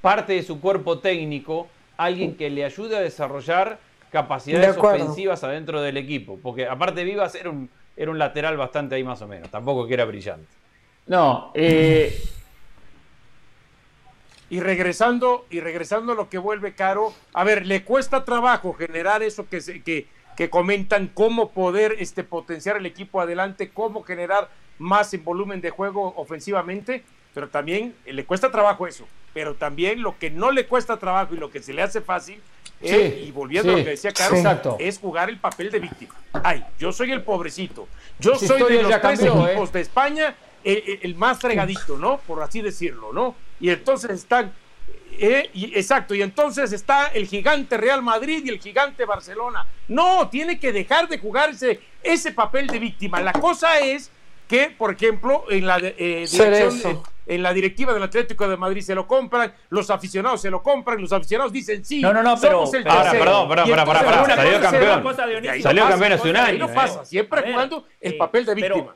parte 0.00 0.34
de 0.34 0.42
su 0.42 0.60
cuerpo 0.60 0.98
técnico, 0.98 1.68
alguien 1.96 2.36
que 2.36 2.50
le 2.50 2.64
ayude 2.64 2.96
a 2.96 3.00
desarrollar 3.00 3.78
capacidades 4.10 4.76
ofensivas 4.76 5.42
adentro 5.44 5.80
del 5.80 5.96
equipo. 5.96 6.38
Porque 6.42 6.66
aparte 6.66 7.04
Vivas 7.04 7.34
era 7.34 7.50
un, 7.50 7.70
era 7.96 8.10
un 8.10 8.18
lateral 8.18 8.56
bastante 8.56 8.96
ahí 8.96 9.04
más 9.04 9.22
o 9.22 9.28
menos, 9.28 9.50
tampoco 9.50 9.86
que 9.86 9.94
era 9.94 10.04
brillante. 10.04 10.46
No, 11.06 11.52
eh, 11.54 12.22
y 14.50 14.60
regresando 14.60 15.46
y 15.50 15.60
regresando 15.60 16.12
a 16.12 16.14
lo 16.14 16.28
que 16.28 16.38
vuelve 16.38 16.74
caro, 16.74 17.12
a 17.32 17.44
ver, 17.44 17.66
le 17.66 17.82
cuesta 17.82 18.24
trabajo 18.24 18.72
generar 18.72 19.22
eso 19.22 19.48
que 19.48 19.60
se, 19.60 19.82
que 19.82 20.06
que 20.36 20.50
comentan 20.50 21.10
cómo 21.12 21.50
poder 21.50 21.96
este, 21.98 22.24
potenciar 22.24 22.76
el 22.76 22.86
equipo 22.86 23.20
adelante, 23.20 23.70
cómo 23.70 24.02
generar 24.02 24.48
más 24.78 25.14
en 25.14 25.24
volumen 25.24 25.60
de 25.60 25.70
juego 25.70 26.14
ofensivamente, 26.16 27.04
pero 27.32 27.48
también 27.48 27.94
eh, 28.04 28.12
le 28.12 28.24
cuesta 28.24 28.50
trabajo 28.50 28.86
eso. 28.86 29.06
Pero 29.32 29.54
también 29.54 30.02
lo 30.02 30.18
que 30.18 30.30
no 30.30 30.52
le 30.52 30.66
cuesta 30.66 30.96
trabajo 30.98 31.34
y 31.34 31.38
lo 31.38 31.50
que 31.50 31.62
se 31.62 31.72
le 31.72 31.82
hace 31.82 32.00
fácil, 32.00 32.40
eh, 32.80 33.24
y 33.26 33.30
volviendo 33.30 33.72
a 33.72 33.78
lo 33.78 33.84
que 33.84 33.90
decía 33.90 34.12
Carlos, 34.12 34.76
es 34.78 34.98
jugar 34.98 35.28
el 35.28 35.38
papel 35.38 35.70
de 35.70 35.80
víctima. 35.80 36.14
Ay, 36.32 36.64
yo 36.78 36.92
soy 36.92 37.12
el 37.12 37.22
pobrecito. 37.22 37.88
Yo 38.18 38.36
soy 38.36 38.62
de 38.62 38.82
los 38.82 39.00
tres 39.00 39.20
equipos 39.20 39.68
¿eh? 39.70 39.72
de 39.72 39.80
España 39.80 40.36
el 40.64 41.14
más 41.14 41.38
fregadito, 41.38 41.98
¿no? 41.98 42.18
Por 42.18 42.42
así 42.42 42.62
decirlo, 42.62 43.12
¿no? 43.12 43.34
Y 43.60 43.70
entonces 43.70 44.10
están 44.10 44.52
eh, 45.18 45.50
exacto, 45.74 46.14
y 46.14 46.22
entonces 46.22 46.72
está 46.72 47.06
el 47.06 47.26
gigante 47.26 47.76
Real 47.76 48.02
Madrid 48.02 48.42
y 48.44 48.50
el 48.50 48.60
gigante 48.60 49.04
Barcelona. 49.04 49.66
No, 49.88 50.28
tiene 50.28 50.58
que 50.58 50.72
dejar 50.72 51.08
de 51.08 51.18
jugar 51.18 51.50
ese, 52.02 52.32
papel 52.32 52.66
de 52.66 52.78
víctima. 52.78 53.20
La 53.20 53.32
cosa 53.32 53.78
es 53.80 54.10
que, 54.48 54.74
por 54.76 54.92
ejemplo, 54.94 55.44
en 55.50 55.66
la, 55.66 55.78
eh, 55.80 56.26
en 57.26 57.42
la 57.42 57.52
directiva 57.52 57.92
del 57.94 58.02
Atlético 58.02 58.48
de 58.48 58.56
Madrid 58.56 58.82
se 58.82 58.94
lo 58.94 59.06
compran, 59.06 59.54
los 59.70 59.90
aficionados 59.90 60.40
se 60.40 60.50
lo 60.50 60.62
compran, 60.62 61.00
los 61.00 61.12
aficionados 61.12 61.52
dicen 61.52 61.84
sí. 61.84 62.00
No, 62.00 62.12
no, 62.12 62.22
no, 62.22 62.38
pero. 62.40 62.64
ahora, 62.86 63.10
perdón, 63.12 63.48
perdón, 63.48 63.66
perdón, 63.66 64.26
salió 64.26 64.60
campeón. 64.60 65.62
Salió 65.62 65.88
campeón 65.88 66.12
hace 66.12 66.30
un 66.30 66.36
año. 66.36 66.58
no 66.58 66.74
pasa, 66.74 67.04
siempre 67.04 67.42
jugando 67.42 67.86
el 68.00 68.16
papel 68.16 68.44
de 68.44 68.54
víctima. 68.54 68.94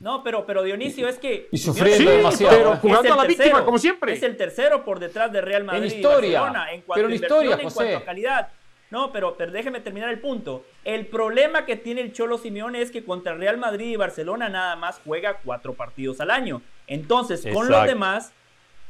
No, 0.00 0.24
pero, 0.24 0.46
pero 0.46 0.62
Dionisio 0.62 1.06
es 1.08 1.18
que. 1.18 1.48
Y 1.52 1.58
sufriendo 1.58 2.10
demasiado. 2.10 2.56
Pero 2.56 2.76
jugando 2.76 3.12
a 3.12 3.16
la 3.18 3.24
víctima, 3.24 3.64
como 3.64 3.78
siempre. 3.78 4.14
Es 4.14 4.22
el 4.22 4.36
tercero 4.36 4.82
por 4.84 4.98
detrás 4.98 5.30
de 5.30 5.42
Real 5.42 5.62
Madrid. 5.64 5.92
En 5.92 5.96
historia. 5.98 6.40
Barcelona, 6.40 6.72
en 6.72 6.80
cuanto 6.80 6.98
pero 6.98 7.08
en 7.08 7.14
historia, 7.14 7.58
en 7.60 7.70
cuanto 7.70 7.96
a 7.98 8.04
calidad. 8.04 8.48
No, 8.90 9.12
pero, 9.12 9.36
pero 9.36 9.52
déjeme 9.52 9.80
terminar 9.80 10.08
el 10.08 10.18
punto. 10.18 10.64
El 10.84 11.06
problema 11.06 11.64
que 11.64 11.76
tiene 11.76 12.00
el 12.00 12.12
Cholo 12.12 12.38
Simeone 12.38 12.82
es 12.82 12.90
que 12.90 13.04
contra 13.04 13.34
Real 13.34 13.56
Madrid 13.56 13.90
y 13.90 13.96
Barcelona 13.96 14.48
nada 14.48 14.74
más 14.74 15.00
juega 15.04 15.38
cuatro 15.44 15.74
partidos 15.74 16.20
al 16.20 16.30
año. 16.30 16.62
Entonces, 16.86 17.46
con 17.52 17.68
los 17.68 17.84
demás, 17.84 18.32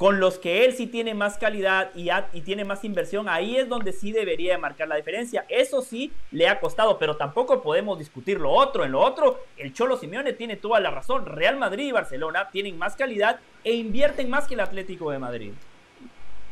con 0.01 0.19
los 0.19 0.39
que 0.39 0.65
él 0.65 0.73
sí 0.73 0.87
tiene 0.87 1.13
más 1.13 1.37
calidad 1.37 1.91
y, 1.95 2.09
tiene 2.41 2.65
más 2.65 2.85
inversión, 2.85 3.29
ahí 3.29 3.59
es 3.59 3.69
donde 3.69 3.93
sí 3.93 4.13
debería 4.13 4.57
marcar 4.57 4.89
la 4.89 4.97
diferencia. 4.97 5.45
Eso 5.47 5.83
sí 5.83 6.11
le 6.31 6.49
ha 6.49 6.59
costado, 6.59 6.97
pero 6.97 7.19
tampoco 7.19 7.61
podemos 7.61 7.99
discutir 7.99 8.41
lo 8.41 8.51
otro. 8.51 8.83
En 8.87 8.93
lo 8.93 9.01
otro, 9.03 9.45
el 9.59 9.75
Cholo 9.75 9.99
Simeone 9.99 10.33
tiene 10.33 10.57
toda 10.57 10.81
la 10.81 10.91
razón. 10.91 11.27
Real 11.27 11.59
Madrid 11.59 11.89
y 11.89 11.93
Barcelona 11.93 12.49
tienen 12.51 12.79
más 12.79 12.97
calidad 12.97 13.41
e 13.63 13.75
invierten 13.75 14.31
más 14.31 14.47
que 14.47 14.55
el 14.55 14.61
Atlético 14.61 15.11
de 15.11 15.19
Madrid. 15.19 15.53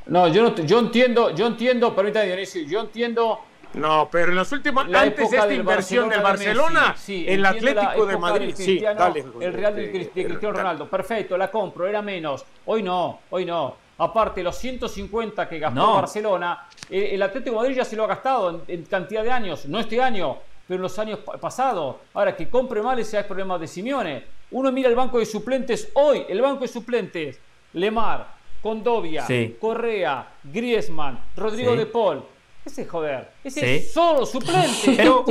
No, 0.04 0.28
yo, 0.28 0.42
no, 0.42 0.54
yo 0.54 0.78
entiendo, 0.78 1.34
yo 1.34 1.46
entiendo, 1.46 1.96
permítame 1.96 2.26
Dionisio, 2.26 2.66
yo 2.66 2.80
entiendo 2.80 3.40
no, 3.74 4.08
pero 4.10 4.30
en 4.30 4.36
las 4.36 4.50
últimas, 4.52 4.86
antes 4.86 5.30
de 5.30 5.36
esta 5.36 5.52
inversión 5.52 6.08
del 6.08 6.22
Barcelona, 6.22 6.96
el 7.08 7.44
Atlético 7.44 8.06
de 8.06 8.16
Madrid, 8.16 8.54
sí, 8.56 8.80
dale, 8.80 9.24
el 9.40 9.52
Real 9.52 9.74
de, 9.76 10.10
Cristiano 10.10 10.52
Ronaldo, 10.52 10.88
perfecto, 10.88 11.36
la 11.36 11.50
compro, 11.50 11.86
era 11.86 12.02
menos. 12.02 12.44
Hoy 12.66 12.82
no, 12.82 13.20
hoy 13.30 13.44
no. 13.44 13.76
Aparte, 13.98 14.42
los 14.42 14.56
150 14.56 15.48
que 15.48 15.58
gastó 15.58 15.94
Barcelona, 15.94 16.66
eh, 16.88 17.10
el 17.12 17.22
Atlético 17.22 17.56
de 17.56 17.62
Madrid 17.62 17.76
ya 17.76 17.84
se 17.84 17.96
lo 17.96 18.04
ha 18.04 18.06
gastado 18.06 18.62
en, 18.66 18.84
cantidad 18.84 19.24
de 19.24 19.30
años, 19.30 19.66
no 19.66 19.80
este 19.80 20.00
año, 20.00 20.38
pero 20.66 20.76
en 20.76 20.82
los 20.82 20.98
años 20.98 21.18
pasados. 21.40 21.96
Ahora, 22.14 22.36
que 22.36 22.48
compre 22.48 22.80
mal, 22.80 22.98
ese 22.98 23.16
es 23.16 23.22
el 23.22 23.26
problema 23.26 23.58
de 23.58 23.66
Simeone. 23.66 24.24
Uno 24.52 24.70
mira 24.72 24.88
el 24.88 24.94
banco 24.94 25.18
de 25.18 25.26
suplentes 25.26 25.90
hoy, 25.94 26.24
el 26.28 26.40
banco 26.40 26.60
de 26.60 26.68
suplentes, 26.68 27.40
Lemar, 27.72 28.38
Condovia, 28.62 29.26
Correa, 29.60 30.28
Griezmann, 30.44 31.18
Rodrigo 31.36 31.76
de 31.76 31.86
Paul 31.86 32.22
ese 32.68 32.86
joder, 32.86 33.28
ese 33.42 33.76
es 33.76 33.92
solo 33.92 34.24
suplente. 34.24 34.68
Pero, 34.96 35.24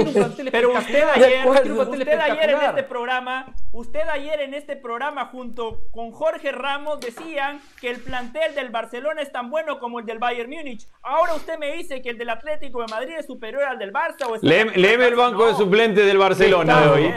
pero 0.52 0.74
usted 0.74 1.04
ayer, 1.16 1.48
usted 1.48 2.20
ayer 2.20 2.50
en 2.50 2.62
este 2.62 2.84
programa, 2.84 3.54
usted 3.72 4.08
ayer 4.10 4.42
en 4.42 4.54
este 4.54 4.76
programa 4.76 5.26
junto 5.26 5.82
con 5.92 6.12
Jorge 6.12 6.52
Ramos 6.52 7.00
decían 7.00 7.62
que 7.80 7.90
el 7.90 8.00
plantel 8.00 8.56
del 8.56 8.70
Barcelona 8.70 9.22
es 9.22 9.32
tan 9.32 9.50
bueno 9.50 9.80
como 9.80 10.00
el 10.00 10.06
del 10.06 10.20
Bayern 10.20 10.50
Múnich. 10.50 10.88
Ahora 11.02 11.36
usted 11.36 11.58
me 11.58 11.72
dice 11.74 12.02
que 12.02 12.10
el 12.10 12.18
del 12.18 12.30
Atlético 12.30 12.82
de 12.82 12.88
Madrid 12.88 13.16
es 13.18 13.26
superior 13.26 13.64
al 13.64 13.80
del 13.80 13.94
Barça 13.94 14.26
o 14.28 14.38
Léeme 14.42 15.08
el 15.08 15.16
banco 15.16 15.48
de 15.48 15.54
suplente 15.54 16.04
del 16.04 16.18
Barcelona 16.18 16.82
de 16.82 16.88
hoy. 16.88 17.14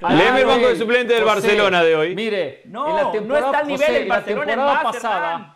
Léeme 0.00 0.40
el 0.40 0.46
banco 0.46 0.68
de 0.68 0.76
suplente 0.76 1.14
del 1.14 1.24
Barcelona 1.24 1.82
de 1.82 1.96
hoy. 1.96 2.14
Mire, 2.14 2.62
no, 2.66 3.12
no 3.20 3.36
está 3.36 3.58
al 3.58 3.68
nivel 3.68 3.92
del 3.92 4.08
Barcelona 4.08 4.52
en 4.52 4.58
más, 4.58 4.82
pasada. 4.82 5.55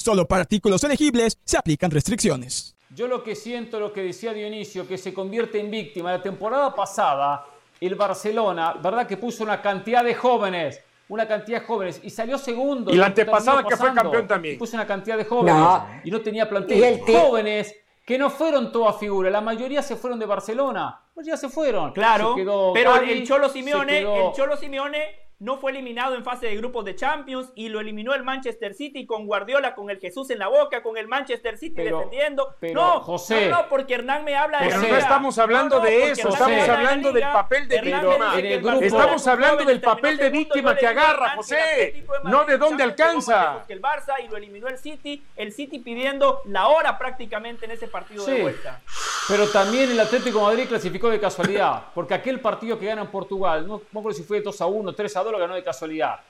Solo 0.00 0.26
para 0.26 0.40
artículos 0.42 0.82
elegibles 0.82 1.38
se 1.44 1.58
aplican 1.58 1.90
restricciones. 1.90 2.74
Yo 2.94 3.06
lo 3.06 3.22
que 3.22 3.36
siento, 3.36 3.78
lo 3.78 3.92
que 3.92 4.02
decía 4.02 4.32
Dionisio, 4.32 4.88
que 4.88 4.96
se 4.96 5.12
convierte 5.12 5.60
en 5.60 5.70
víctima. 5.70 6.10
La 6.10 6.22
temporada 6.22 6.74
pasada, 6.74 7.44
el 7.78 7.96
Barcelona, 7.96 8.76
¿verdad? 8.82 9.06
Que 9.06 9.18
puso 9.18 9.44
una 9.44 9.60
cantidad 9.60 10.02
de 10.02 10.14
jóvenes 10.14 10.80
una 11.10 11.26
cantidad 11.26 11.60
de 11.60 11.66
jóvenes 11.66 12.00
y 12.04 12.10
salió 12.10 12.38
segundo. 12.38 12.92
Y 12.92 12.96
la 12.96 13.06
antepasada 13.06 13.64
que 13.64 13.76
fue 13.76 13.92
campeón 13.92 14.28
también. 14.28 14.56
Puso 14.56 14.76
una 14.76 14.86
cantidad 14.86 15.16
de 15.16 15.24
jóvenes 15.24 15.66
y 16.04 16.10
no 16.10 16.20
tenía 16.20 16.48
plantel. 16.48 17.00
Jóvenes 17.00 17.74
que 18.06 18.16
no 18.16 18.30
fueron 18.30 18.72
toda 18.72 18.92
figura, 18.92 19.28
la 19.28 19.40
mayoría 19.40 19.82
se 19.82 19.96
fueron 19.96 20.18
de 20.18 20.26
Barcelona, 20.26 21.00
pues 21.12 21.26
ya 21.26 21.36
se 21.36 21.48
fueron. 21.48 21.92
Claro, 21.92 22.34
pero 22.72 22.96
el 22.96 23.26
Cholo 23.26 23.48
Simeone, 23.48 23.98
el 23.98 24.32
Cholo 24.34 24.56
Simeone 24.56 25.29
no 25.40 25.56
fue 25.56 25.70
eliminado 25.72 26.14
en 26.14 26.22
fase 26.22 26.46
de 26.46 26.56
grupos 26.56 26.84
de 26.84 26.94
Champions 26.94 27.50
y 27.54 27.70
lo 27.70 27.80
eliminó 27.80 28.14
el 28.14 28.22
Manchester 28.22 28.74
City 28.74 29.06
con 29.06 29.26
Guardiola, 29.26 29.74
con 29.74 29.88
el 29.88 29.98
Jesús 29.98 30.28
en 30.28 30.38
la 30.38 30.48
boca, 30.48 30.82
con 30.82 30.98
el 30.98 31.08
Manchester 31.08 31.56
City 31.56 31.82
defendiendo. 31.82 32.54
no, 32.74 33.00
José, 33.00 33.48
no, 33.48 33.66
porque 33.70 33.94
Hernán 33.94 34.22
me 34.24 34.36
habla 34.36 34.60
de 34.60 34.68
Pero 34.68 34.82
no 34.82 34.96
estamos 34.96 35.38
hablando 35.38 35.80
de 35.80 36.10
eso, 36.10 36.28
estamos 36.28 36.68
hablando 36.68 37.12
del 37.12 37.22
papel 37.22 37.68
de 37.68 37.80
víctima. 37.80 38.34
Estamos 38.80 39.26
hablando 39.26 39.64
del 39.64 39.80
papel 39.80 40.18
de 40.18 40.30
víctima 40.30 40.76
que 40.76 40.86
agarra, 40.86 41.36
José, 41.36 42.04
no 42.24 42.44
de 42.44 42.58
dónde 42.58 42.82
alcanza. 42.82 43.64
El 43.68 43.80
Barça 43.80 44.14
y 44.22 44.28
lo 44.28 44.36
eliminó 44.36 44.68
el 44.68 44.78
City, 44.78 45.22
el 45.36 45.52
City 45.52 45.78
pidiendo 45.78 46.42
la 46.46 46.68
hora 46.68 46.98
prácticamente 46.98 47.64
en 47.64 47.70
ese 47.70 47.88
partido 47.88 48.26
de 48.26 48.42
vuelta. 48.42 48.80
Pero 49.26 49.48
también 49.48 49.90
el 49.90 50.00
Atlético 50.00 50.40
de 50.40 50.44
Madrid 50.44 50.68
clasificó 50.68 51.08
de 51.08 51.18
casualidad, 51.18 51.84
porque 51.94 52.12
aquel 52.12 52.40
partido 52.40 52.78
que 52.78 52.86
gana 52.86 53.02
en 53.02 53.08
Portugal, 53.08 53.66
no 53.66 53.80
me 53.90 54.00
acuerdo 54.00 54.18
si 54.18 54.24
fue 54.24 54.42
2 54.42 54.60
a 54.60 54.66
1, 54.66 54.92
3 54.92 55.16
a 55.16 55.22
2, 55.22 55.29
lo 55.30 55.38
ganó 55.38 55.54
de 55.54 55.64
casualidad, 55.64 56.20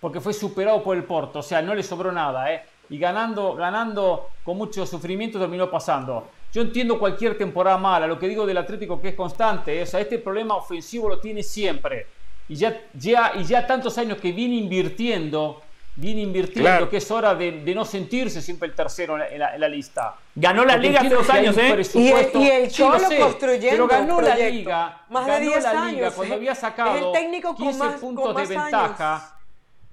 porque 0.00 0.20
fue 0.20 0.32
superado 0.32 0.82
por 0.82 0.96
el 0.96 1.04
Porto, 1.04 1.40
o 1.40 1.42
sea, 1.42 1.62
no 1.62 1.74
le 1.74 1.82
sobró 1.82 2.12
nada, 2.12 2.52
¿eh? 2.52 2.62
Y 2.88 2.98
ganando, 2.98 3.54
ganando 3.54 4.30
con 4.44 4.56
mucho 4.56 4.84
sufrimiento 4.84 5.38
terminó 5.38 5.70
pasando. 5.70 6.28
Yo 6.52 6.62
entiendo 6.62 6.98
cualquier 6.98 7.38
temporada 7.38 7.78
mala, 7.78 8.06
lo 8.08 8.18
que 8.18 8.26
digo 8.26 8.44
del 8.44 8.58
Atlético 8.58 9.00
que 9.00 9.10
es 9.10 9.14
constante, 9.14 9.78
¿eh? 9.78 9.82
o 9.82 9.86
sea, 9.86 10.00
este 10.00 10.18
problema 10.18 10.56
ofensivo 10.56 11.08
lo 11.08 11.20
tiene 11.20 11.42
siempre. 11.42 12.06
Y 12.48 12.56
ya, 12.56 12.82
ya, 12.94 13.32
y 13.36 13.44
ya 13.44 13.64
tantos 13.64 13.96
años 13.98 14.18
que 14.18 14.32
viene 14.32 14.56
invirtiendo 14.56 15.62
viene 16.00 16.22
invirtiendo, 16.22 16.88
que 16.88 16.96
es 16.96 17.10
hora 17.10 17.34
de, 17.34 17.52
no 17.74 17.84
sentirse 17.84 18.40
siempre 18.40 18.68
el 18.68 18.74
tercero 18.74 19.18
en 19.22 19.38
la, 19.38 19.68
lista. 19.68 20.14
Ganó 20.34 20.64
la 20.64 20.76
liga 20.76 21.00
hace 21.00 21.10
dos 21.10 21.28
años, 21.28 21.56
¿eh? 21.58 21.82
Y 21.94 22.08
el, 22.08 22.30
y 22.34 22.48
el 22.48 22.70
Cholo 22.70 22.98
construyendo 23.18 23.86
Pero 23.86 23.86
ganó 23.86 24.20
la 24.20 24.34
liga. 24.34 25.02
Más 25.10 25.26
de 25.26 25.40
10 25.40 25.62
la 25.62 25.72
liga 25.72 25.82
años, 25.82 26.14
cuando 26.14 26.34
¿eh? 26.34 26.38
había 26.38 26.54
sacado 26.54 27.12
15 27.12 27.88
puntos 28.00 28.36
de 28.36 28.46
ventaja. 28.46 29.39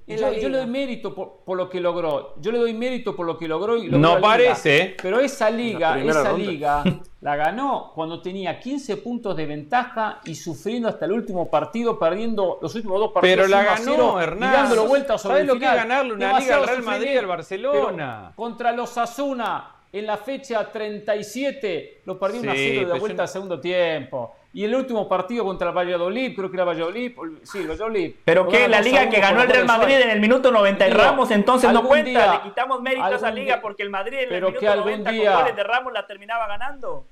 Yo, 0.08 0.50
le 0.50 0.58
doy 0.58 0.68
mérito 0.68 1.14
por, 1.14 1.58
lo 1.58 1.70
que 1.70 1.82
logró. 1.82 2.36
Yo 2.40 2.54
le 2.54 2.60
doy 2.60 2.74
mérito 2.74 3.14
por 3.14 3.26
lo 3.26 3.38
que 3.38 3.46
logró. 3.46 3.76
Y 3.76 3.90
no 3.90 4.22
parece. 4.22 4.96
Pero 5.02 5.20
esa 5.20 5.50
liga, 5.50 6.02
esa 6.02 6.32
liga 6.32 6.82
la 7.22 7.36
ganó 7.36 7.92
cuando 7.94 8.22
tenía 8.22 8.58
15 8.58 8.98
puntos 8.98 9.36
de 9.36 9.46
ventaja 9.46 10.22
y 10.24 10.36
sufriendo 10.36 10.88
hasta 10.88 11.06
el 11.06 11.12
último 11.12 11.50
partido, 11.50 12.00
perdiendo 12.00 12.58
los 12.62 12.74
últimos 12.76 13.00
dos 13.00 13.12
partidos. 13.12 13.36
Pero 13.36 13.48
la 13.50 13.64
ganó, 13.64 14.22
Hernán. 14.22 14.50
Y 14.50 14.54
dándolo 14.54 14.88
vuelta 14.88 15.18
sobre 15.18 15.36
¿Sabes 15.36 15.48
lo 15.48 15.60
que 15.60 15.66
es 15.66 15.74
ganarle 15.74 16.14
una 16.14 16.40
liga 16.40 16.56
al 16.56 16.68
Real 16.68 16.84
Madrid 16.84 17.12
y 17.14 17.18
al 17.18 17.26
Barcelona? 17.26 18.32
contra 18.36 18.72
los 18.72 18.98
Asuna 18.98 19.74
en 19.92 20.06
la 20.06 20.18
fecha 20.18 20.72
37 20.72 22.02
lo 22.06 22.18
perdió 22.18 22.42
una 22.42 22.54
0 22.56 22.94
de 22.94 23.00
vuelta 23.00 23.24
al 23.24 23.30
segundo 23.30 23.60
tiempo. 23.60 24.36
Y 24.54 24.64
el 24.64 24.74
último 24.74 25.08
partido 25.08 25.44
contra 25.44 25.70
el 25.70 25.76
Valladolid, 25.76 26.36
creo 26.36 26.50
que 26.50 26.58
era 26.58 26.64
Valladolid, 26.64 27.14
sí, 27.44 27.66
Valladolid. 27.66 28.16
Pero 28.24 28.48
que 28.48 28.68
la 28.68 28.82
liga 28.82 29.10
que 29.10 29.20
ganó 29.20 29.44
el 29.44 29.50
Real 29.50 29.66
Madrid 29.66 29.96
en 29.96 30.10
el 30.10 30.20
minuto 30.20 30.52
90 30.52 30.88
y 30.88 30.92
Ramos 30.92 31.32
entonces 31.32 31.72
no 31.72 31.84
cuenta, 31.84 32.34
le 32.34 32.50
quitamos 32.50 32.82
mérito 32.82 33.04
a 33.04 33.16
esa 33.16 33.32
liga 33.32 33.62
porque 33.62 33.84
el 33.84 33.90
Madrid 33.90 34.20
en 34.20 34.34
el 34.34 34.42
minuto 34.42 34.60
que 34.60 34.66
90 34.66 35.12
día, 35.12 35.32
con 35.32 35.42
goles 35.42 35.56
de 35.56 35.64
Ramos 35.64 35.94
la 35.94 36.08
terminaba 36.08 36.48
ganando. 36.48 37.06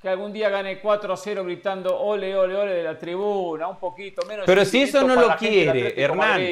Que 0.00 0.08
algún 0.08 0.32
día 0.32 0.48
gane 0.48 0.78
4 0.80 1.12
a 1.12 1.16
0 1.16 1.44
gritando 1.44 1.98
ole, 1.98 2.36
ole, 2.36 2.56
ole 2.56 2.72
de 2.72 2.82
la 2.84 2.98
tribuna, 2.98 3.66
un 3.68 3.78
poquito 3.78 4.24
menos. 4.26 4.46
Pero 4.46 4.64
si 4.64 4.82
eso 4.82 5.02
no 5.02 5.14
lo 5.14 5.36
quiere, 5.36 6.00
Hernán. 6.00 6.42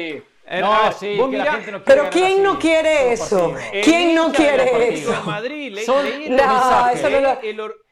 No, 0.61 0.91
sí, 0.93 1.19
que 1.29 1.37
la 1.37 1.53
gente 1.53 1.71
no 1.73 1.83
Pero 1.83 2.09
¿quién 2.09 2.41
no 2.41 2.57
quiere 2.57 3.11
eso? 3.11 3.53
¿Quién 3.83 4.15
no 4.15 4.31
quiere 4.31 4.93
eso? 4.93 5.13
Madrid, 5.25 5.73
le, 5.73 5.83
Son, 5.83 6.05
no, 6.29 6.89
eso 6.89 7.09
no 7.09 7.19
lo... 7.19 7.86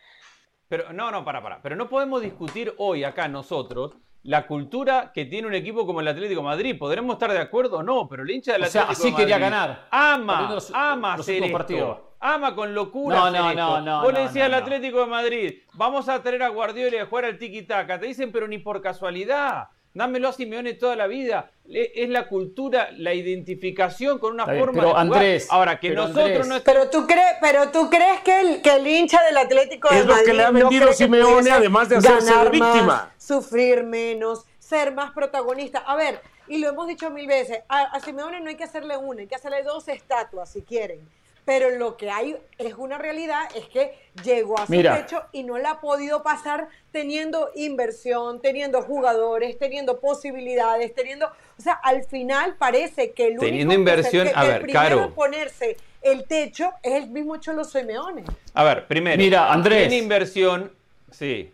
Pero 0.67 0.91
no, 0.93 1.11
no, 1.11 1.23
para, 1.23 1.41
para. 1.41 1.61
Pero 1.61 1.75
no 1.75 1.89
podemos 1.89 2.21
discutir 2.21 2.73
hoy 2.77 3.03
acá 3.03 3.27
nosotros 3.27 3.95
la 4.23 4.47
cultura 4.47 5.11
que 5.13 5.25
tiene 5.25 5.47
un 5.47 5.53
equipo 5.53 5.85
como 5.85 6.01
el 6.01 6.07
Atlético 6.07 6.41
Madrid. 6.41 6.75
Podremos 6.77 7.13
estar 7.13 7.31
de 7.31 7.39
acuerdo 7.39 7.77
o 7.77 7.83
no, 7.83 8.07
pero 8.09 8.23
el 8.23 8.31
hincha 8.31 8.53
del 8.53 8.63
Atlético 8.63 8.91
o 8.91 8.95
sea, 8.95 9.05
así 9.05 9.15
quería 9.15 9.37
ganar. 9.37 9.87
Ama, 9.91 10.57
ama 10.73 11.13
hacer 11.13 11.43
esto. 11.43 12.15
Ama 12.19 12.55
con 12.55 12.73
locura. 12.73 13.17
No, 13.17 13.29
no, 13.29 13.53
no, 13.53 13.81
no. 13.81 14.01
Vos 14.01 14.13
le 14.13 14.21
decías 14.21 14.47
al 14.47 14.55
Atlético 14.55 15.01
de 15.01 15.05
Madrid, 15.05 15.53
vamos 15.73 16.09
a 16.09 16.23
traer 16.23 16.41
a 16.41 16.49
Guardiola 16.49 16.95
y 16.95 16.99
a 16.99 17.05
jugar 17.05 17.25
al 17.25 17.37
tiki-taka. 17.37 17.99
Te 17.99 18.07
dicen, 18.07 18.31
pero 18.31 18.47
ni 18.47 18.57
por 18.57 18.81
casualidad 18.81 19.69
dámelo 19.95 20.27
a 20.27 20.33
Simeone 20.33 20.73
toda 20.73 20.95
la 20.95 21.07
vida. 21.07 21.49
Es 21.67 22.09
la 22.09 22.27
cultura, 22.27 22.89
la 22.95 23.15
identificación 23.15 24.19
con 24.19 24.33
una 24.33 24.45
forma 24.45 24.85
de 24.85 24.91
Andrés, 24.91 25.47
Ahora, 25.49 25.79
que 25.79 25.89
nosotros 25.89 26.47
no 26.47 26.61
pero 26.63 26.91
tú 26.91 27.07
crees 27.07 27.37
Pero 27.41 27.71
tú 27.71 27.89
crees 27.89 28.19
que 28.21 28.39
el, 28.39 28.61
que 28.61 28.75
el 28.75 28.85
hincha 28.85 29.23
del 29.23 29.37
Atlético 29.37 29.89
de 29.89 29.99
es 29.99 30.05
lo 30.05 30.15
que 30.23 30.33
le 30.33 30.43
ha 30.43 30.51
vendido 30.51 30.93
Simeone, 30.93 31.49
además 31.49 31.89
de 31.89 31.95
hacerse 31.95 32.37
de 32.37 32.49
víctima. 32.51 33.11
sufrir 33.17 33.83
menos, 33.83 34.45
ser 34.59 34.93
más 34.93 35.11
protagonista. 35.11 35.79
A 35.79 35.95
ver, 35.95 36.21
y 36.47 36.59
lo 36.59 36.69
hemos 36.69 36.87
dicho 36.87 37.09
mil 37.09 37.25
veces, 37.25 37.63
a, 37.67 37.81
a 37.85 37.99
Simeone 37.99 38.41
no 38.41 38.49
hay 38.49 38.55
que 38.55 38.63
hacerle 38.65 38.97
una, 38.97 39.21
hay 39.21 39.27
que 39.27 39.35
hacerle 39.35 39.63
dos 39.63 39.87
estatuas 39.87 40.51
si 40.51 40.61
quieren 40.61 41.07
pero 41.45 41.69
lo 41.69 41.95
que 41.95 42.09
hay 42.09 42.35
es 42.57 42.73
una 42.73 42.97
realidad, 42.97 43.43
es 43.55 43.67
que 43.67 43.93
llegó 44.23 44.59
a 44.59 44.65
su 44.65 44.73
techo 44.73 45.23
y 45.31 45.43
no 45.43 45.59
la 45.59 45.71
ha 45.71 45.79
podido 45.79 46.23
pasar 46.23 46.67
teniendo 46.91 47.51
inversión, 47.55 48.41
teniendo 48.41 48.81
jugadores, 48.81 49.57
teniendo 49.59 49.99
posibilidades, 49.99 50.93
teniendo, 50.95 51.27
o 51.27 51.61
sea, 51.61 51.73
al 51.73 52.03
final 52.03 52.55
parece 52.57 53.11
que 53.11 53.27
el 53.27 53.37
teniendo 53.37 53.75
inversión, 53.75 54.27
a 54.33 54.43
ver, 54.43 54.63
primero 54.63 55.13
ponerse 55.13 55.77
el 56.01 56.25
techo 56.25 56.71
es 56.81 56.93
el 57.03 57.09
mismo 57.09 57.37
Cholo 57.37 57.63
Simeone. 57.63 58.23
A 58.53 58.63
ver, 58.63 58.87
primero, 58.87 59.17
mira, 59.17 59.53
Andrés, 59.53 59.87
tiene 59.87 60.03
inversión, 60.03 60.71
sí. 61.11 61.51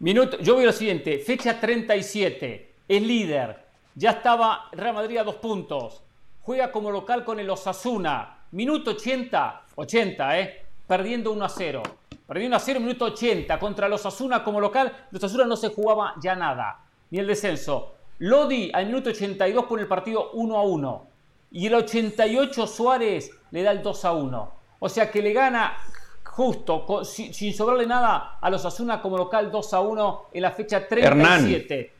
Minuto, 0.00 0.38
yo 0.38 0.56
veo 0.56 0.66
lo 0.66 0.72
siguiente, 0.72 1.18
fecha 1.20 1.58
37, 1.58 2.70
el 2.88 3.06
líder, 3.06 3.56
ya 3.94 4.10
estaba 4.10 4.68
Real 4.72 4.94
Madrid 4.94 5.16
a 5.18 5.24
dos 5.24 5.36
puntos, 5.36 6.02
juega 6.42 6.70
como 6.70 6.90
local 6.90 7.24
con 7.24 7.40
el 7.40 7.48
Osasuna, 7.48 8.35
Minuto 8.52 8.92
80, 8.92 9.62
80, 9.74 10.40
¿eh? 10.40 10.66
Perdiendo 10.86 11.32
1 11.32 11.44
a 11.44 11.48
0. 11.48 11.82
Perdiendo 12.26 12.56
1 12.56 12.56
a 12.56 12.60
0, 12.60 12.80
minuto 12.80 13.04
80. 13.06 13.58
Contra 13.58 13.88
los 13.88 14.06
Asuna 14.06 14.44
como 14.44 14.60
local, 14.60 14.92
los 15.10 15.22
Asuna 15.22 15.44
no 15.44 15.56
se 15.56 15.70
jugaba 15.70 16.14
ya 16.22 16.34
nada, 16.36 16.80
ni 17.10 17.18
el 17.18 17.26
descenso. 17.26 17.94
Lodi 18.18 18.70
al 18.72 18.86
minuto 18.86 19.10
82 19.10 19.64
pone 19.66 19.82
el 19.82 19.88
partido 19.88 20.30
1 20.32 20.56
a 20.56 20.62
1. 20.62 21.06
Y 21.52 21.66
el 21.66 21.74
88 21.74 22.66
Suárez 22.66 23.30
le 23.50 23.62
da 23.62 23.72
el 23.72 23.82
2 23.82 24.04
a 24.04 24.12
1. 24.12 24.52
O 24.78 24.88
sea 24.88 25.10
que 25.10 25.22
le 25.22 25.32
gana 25.32 25.76
justo, 26.22 27.04
sin, 27.04 27.54
sobrarle 27.54 27.86
nada 27.86 28.38
a 28.40 28.50
los 28.50 28.64
Asuna 28.64 29.00
como 29.00 29.16
local 29.16 29.50
2 29.50 29.74
a 29.74 29.80
1 29.80 30.22
en 30.34 30.42
la 30.42 30.50
fecha 30.52 30.86
37. 30.86 31.95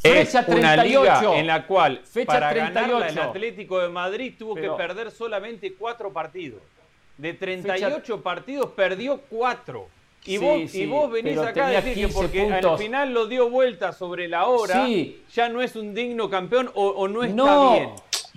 Fecha 0.00 0.46
38, 0.46 0.58
una 0.58 0.84
liga 0.84 1.38
en 1.38 1.46
la 1.46 1.66
cual 1.66 2.00
fecha 2.04 2.32
para 2.32 2.50
38. 2.50 3.04
el 3.04 3.18
Atlético 3.18 3.80
de 3.80 3.88
Madrid 3.90 4.34
tuvo 4.38 4.54
que 4.54 4.70
perder 4.70 5.10
solamente 5.10 5.74
cuatro 5.74 6.10
partidos. 6.10 6.62
De 7.18 7.34
38 7.34 8.22
partidos 8.22 8.70
perdió 8.70 9.20
cuatro. 9.28 9.88
Y, 10.24 10.38
vos, 10.38 10.74
y 10.74 10.86
vos 10.86 11.10
venís 11.10 11.38
acá 11.38 11.66
a 11.66 11.70
decir 11.70 12.06
que 12.06 12.12
porque 12.12 12.50
al 12.50 12.78
final 12.78 13.12
lo 13.12 13.26
dio 13.26 13.50
vuelta 13.50 13.92
sobre 13.92 14.28
la 14.28 14.46
hora, 14.46 14.86
ya 15.34 15.48
no 15.48 15.62
es 15.62 15.76
un 15.76 15.94
digno 15.94 16.30
campeón 16.30 16.70
o, 16.74 17.06
no 17.06 17.22
está 17.22 17.72
bien. 17.72 17.90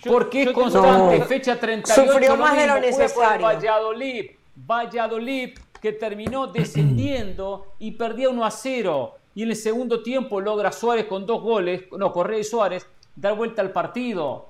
porque 0.06 0.44
es 0.44 0.52
constante, 0.52 1.24
fecha 1.24 1.58
38. 1.58 2.12
Sufrió 2.12 2.38
más 2.38 2.58
de 2.58 2.68
lo 2.68 2.80
necesario. 2.80 3.46
Valladolid, 3.46 4.32
Valladolid 4.56 5.60
que 5.82 5.92
terminó 5.92 6.48
descendiendo 6.48 7.74
y 7.80 7.92
perdía 7.92 8.30
1 8.30 8.46
a 8.46 8.52
0 8.52 9.16
y 9.36 9.44
en 9.44 9.50
el 9.50 9.56
segundo 9.56 10.04
tiempo 10.04 10.40
logra 10.40 10.72
Suárez 10.72 11.06
con 11.06 11.26
dos 11.26 11.42
goles, 11.42 11.84
no, 11.92 12.12
Correa 12.12 12.40
y 12.40 12.44
Suárez, 12.44 12.88
dar 13.16 13.36
vuelta 13.36 13.62
al 13.62 13.72
partido. 13.72 14.50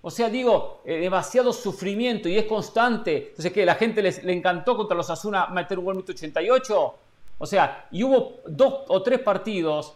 O 0.00 0.10
sea, 0.10 0.28
digo, 0.28 0.80
eh, 0.84 0.98
demasiado 0.98 1.52
sufrimiento 1.52 2.28
y 2.28 2.36
es 2.36 2.46
constante. 2.46 3.28
Entonces, 3.28 3.52
que 3.52 3.64
la 3.64 3.76
gente 3.76 4.02
les, 4.02 4.24
le 4.24 4.32
encantó 4.32 4.76
contra 4.76 4.96
los 4.96 5.08
Asuna 5.10 5.46
meter 5.46 5.78
un 5.78 5.84
gol 5.84 5.96
en 5.96 6.02
88. 6.02 6.94
O 7.38 7.46
sea, 7.46 7.86
y 7.90 8.02
hubo 8.02 8.40
dos 8.46 8.82
o 8.88 9.02
tres 9.02 9.20
partidos, 9.20 9.94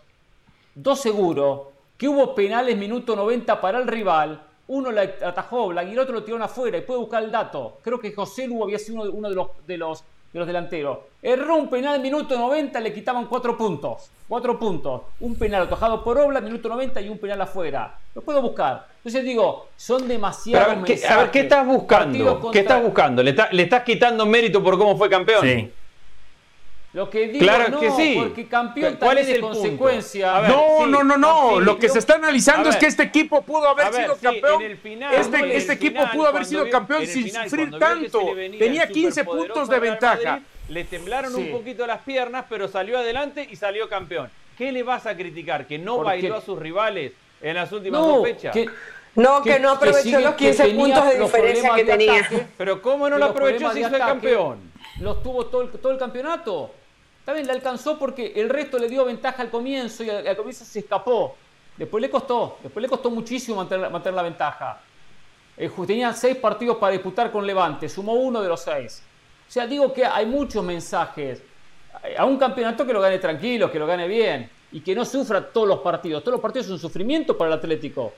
dos 0.74 1.00
seguros, 1.00 1.68
que 1.96 2.08
hubo 2.08 2.34
penales 2.34 2.76
minuto 2.76 3.16
90 3.16 3.60
para 3.60 3.78
el 3.78 3.86
rival. 3.86 4.42
Uno 4.68 4.90
la 4.90 5.02
atajó, 5.02 5.72
y 5.72 5.92
el 5.92 5.98
otro 5.98 6.14
lo 6.14 6.24
tiró 6.24 6.42
afuera 6.42 6.78
y 6.78 6.82
puede 6.82 7.00
buscar 7.00 7.22
el 7.22 7.30
dato. 7.30 7.78
Creo 7.82 7.98
que 7.98 8.12
José 8.12 8.48
Lugo 8.48 8.64
había 8.64 8.78
sido 8.78 9.10
uno, 9.12 9.28
de, 9.28 9.34
los, 9.34 9.48
de 9.66 9.78
los 9.78 10.04
de 10.32 10.38
los 10.38 10.46
delanteros. 10.46 10.98
Erró 11.22 11.56
un 11.56 11.68
penal 11.68 12.00
minuto 12.00 12.38
90, 12.38 12.78
le 12.80 12.92
quitaban 12.92 13.26
cuatro 13.26 13.56
puntos. 13.56 14.10
Cuatro 14.28 14.58
puntos. 14.58 15.02
Un 15.20 15.36
penal 15.36 15.62
atojado 15.62 16.02
por 16.02 16.18
Obla, 16.18 16.40
minuto 16.40 16.68
90 16.68 17.00
y 17.00 17.08
un 17.08 17.18
penal 17.18 17.40
afuera. 17.40 17.96
Lo 18.14 18.22
puedo 18.22 18.42
buscar. 18.42 18.86
Entonces 18.98 19.24
digo, 19.24 19.68
son 19.76 20.08
demasiados 20.08 20.68
a, 20.68 20.74
ver, 20.74 20.84
¿qué, 20.84 21.06
a 21.06 21.16
ver, 21.16 21.30
¿qué 21.30 21.40
estás 21.40 21.66
buscando? 21.66 22.50
¿Qué 22.50 22.60
estás 22.60 22.82
buscando? 22.82 23.22
¿Le, 23.22 23.34
¿Le, 23.52 23.62
estás 23.62 23.82
quitando 23.84 24.26
mérito 24.26 24.62
por 24.62 24.76
cómo 24.76 24.96
fue 24.96 25.08
campeón? 25.08 25.42
Sí. 25.42 25.72
Lo 26.97 27.10
que 27.10 27.28
digo, 27.28 27.44
claro 27.44 27.68
no, 27.68 27.78
que 27.78 27.90
sí. 27.90 28.14
porque 28.18 28.47
campeón 28.47 28.97
¿Cuál 28.98 29.18
es 29.18 29.28
el 29.28 29.43
consecuencia. 29.43 30.40
Ver, 30.40 30.51
no, 30.51 30.64
sí, 30.78 30.90
no, 30.90 31.05
no, 31.05 31.18
no, 31.18 31.60
Lo 31.60 31.78
que 31.78 31.90
se 31.90 31.98
está 31.98 32.14
analizando 32.14 32.70
es 32.70 32.77
que 32.77 32.86
este 32.86 33.02
equipo 33.02 33.43
pudo 33.43 33.68
haber 33.68 33.93
ver, 33.93 34.05
sido 34.05 34.16
campeón. 34.16 34.78
Final, 34.82 35.14
este, 35.14 35.56
este 35.59 35.73
equipo 35.74 36.01
pudo 36.10 36.28
haber 36.28 36.47
sido 36.47 36.70
campeón 36.70 37.06
sin 37.06 37.24
final, 37.24 37.51
sufrir 37.51 37.78
tanto. 37.78 38.20
Tenía 38.59 38.89
15 38.89 39.24
puntos 39.24 39.68
de 39.68 39.78
ventaja. 39.78 40.31
Madrid, 40.31 40.47
le 40.70 40.85
temblaron 40.85 41.35
un 41.35 41.51
poquito 41.51 41.86
las 41.86 42.01
piernas, 42.01 42.47
pero 42.48 42.66
salió 42.66 42.97
adelante 42.97 43.47
y 43.51 43.56
salió 43.56 43.90
campeón. 43.90 44.31
¿Qué 44.56 44.73
le 44.73 44.82
vas 44.82 45.05
a 45.05 45.14
criticar? 45.14 45.66
¿Que 45.66 45.78
no 45.78 45.98
bailó 45.98 46.36
a 46.36 46.40
sus 46.40 46.59
rivales 46.59 47.12
en 47.43 47.56
las 47.56 47.70
últimas 47.73 48.01
dos 48.01 48.24
fechas? 48.24 48.55
Que, 48.55 48.70
no, 49.16 49.43
que, 49.43 49.60
no 49.60 49.73
aprovechó 49.73 50.18
los 50.18 50.35
15 50.35 50.68
puntos 50.70 51.09
de 51.10 51.18
diferencia 51.18 51.74
que 51.74 51.85
tenía. 51.85 52.27
pero 52.56 52.81
¿cómo 52.81 53.10
no 53.10 53.18
lo 53.18 53.27
aprovechó 53.27 53.70
si 53.74 53.85
fue 53.85 53.98
campeón? 53.98 54.73
Los 54.98 55.23
tuvo 55.23 55.44
todo 55.44 55.60
el, 55.60 55.68
todo 55.73 55.93
el 55.93 55.98
campeonato. 55.98 56.73
También 57.26 57.48
le 57.48 57.54
alcanzó 57.54 57.98
porque 57.98 58.32
el 58.36 58.48
resto 58.48 58.78
le 58.78 58.88
dio 58.88 59.04
ventaja 59.04 59.42
al 59.42 59.50
comienzo 59.50 60.04
y 60.04 60.10
al, 60.10 60.36
comienzo 60.36 60.64
se 60.64 60.78
escapó. 60.78 61.36
Después 61.76 62.00
le 62.00 62.08
costó, 62.08 62.58
después 62.62 62.80
le 62.80 62.88
costó 62.88 63.10
muchísimo 63.10 63.56
mantener, 63.56 64.14
la 64.14 64.22
ventaja. 64.22 64.80
Eh, 65.56 65.68
tenía 65.84 66.12
seis 66.12 66.36
partidos 66.36 66.76
para 66.76 66.92
disputar 66.92 67.32
con 67.32 67.44
Levante, 67.44 67.88
sumó 67.88 68.14
uno 68.14 68.40
de 68.40 68.48
los 68.48 68.62
seis. 68.62 69.02
O 69.46 69.50
sea, 69.50 69.66
digo 69.66 69.92
que 69.92 70.04
hay 70.04 70.24
muchos 70.24 70.64
mensajes. 70.64 71.42
A 72.16 72.24
un 72.24 72.38
campeonato 72.38 72.86
que 72.86 72.92
lo 72.92 73.00
gane 73.00 73.18
tranquilo, 73.18 73.72
que 73.72 73.80
lo 73.80 73.88
gane 73.88 74.06
bien 74.06 74.48
y 74.70 74.80
que 74.80 74.94
no 74.94 75.04
sufra 75.04 75.44
todos 75.44 75.66
los 75.66 75.80
partidos. 75.80 76.22
Todos 76.22 76.34
los 76.34 76.40
partidos 76.40 76.66
son 76.66 76.74
un 76.74 76.80
sufrimiento 76.80 77.36
para 77.36 77.50
el 77.50 77.58
Atlético. 77.58 78.14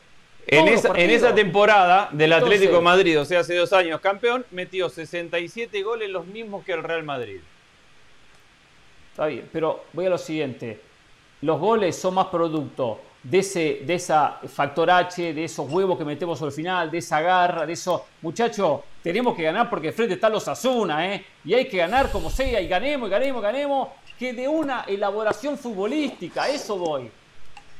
En 0.47 0.69
esa, 0.69 0.93
en 0.95 1.09
esa, 1.09 1.35
temporada 1.35 2.11
del 2.13 2.35
Atlético 2.35 2.77
de 2.77 2.83
Madrid, 2.83 3.19
o 3.19 3.25
sea, 3.25 3.41
hace 3.41 3.55
dos 3.55 3.73
años 3.73 4.01
campeón, 4.01 4.45
metió 4.51 4.91
67 4.91 5.83
goles 5.83 6.11
los 6.11 6.27
mismos 6.27 6.63
que 6.63 6.73
el 6.73 6.83
Real 6.83 7.05
Madrid. 7.05 7.41
Está 9.19 9.27
bien, 9.27 9.49
pero 9.53 9.83
voy 9.95 10.07
a 10.07 10.11
lo 10.11 10.17
siguiente. 10.17 10.81
Los 11.41 11.59
goles 11.59 11.97
son 11.97 12.15
más 12.15 12.27
producto 12.27 13.01
de, 13.21 13.41
ese, 13.41 13.81
de 13.85 13.95
esa 13.95 14.39
factor 14.47 14.89
H, 14.89 15.35
de 15.35 15.43
esos 15.43 15.69
huevos 15.69 15.99
que 15.99 16.05
metemos 16.05 16.41
al 16.41 16.53
final, 16.53 16.89
de 16.89 16.99
esa 16.99 17.21
garra, 17.21 17.67
de 17.67 17.73
eso. 17.73 18.07
Muchachos, 18.23 18.83
tenemos 19.03 19.35
que 19.35 19.43
ganar 19.43 19.69
porque 19.69 19.91
frente 19.91 20.15
está 20.15 20.29
los 20.29 20.47
Asuna, 20.47 21.13
¿eh? 21.13 21.27
Y 21.45 21.53
hay 21.53 21.67
que 21.67 21.79
ganar 21.79 22.13
como 22.13 22.31
sea, 22.31 22.61
y 22.61 22.69
ganemos, 22.69 23.09
y 23.09 23.11
ganemos, 23.11 23.43
ganemos. 23.43 23.89
Que 24.17 24.33
de 24.33 24.47
una 24.47 24.85
elaboración 24.87 25.59
futbolística, 25.59 26.49
eso 26.49 26.79
voy. 26.79 27.11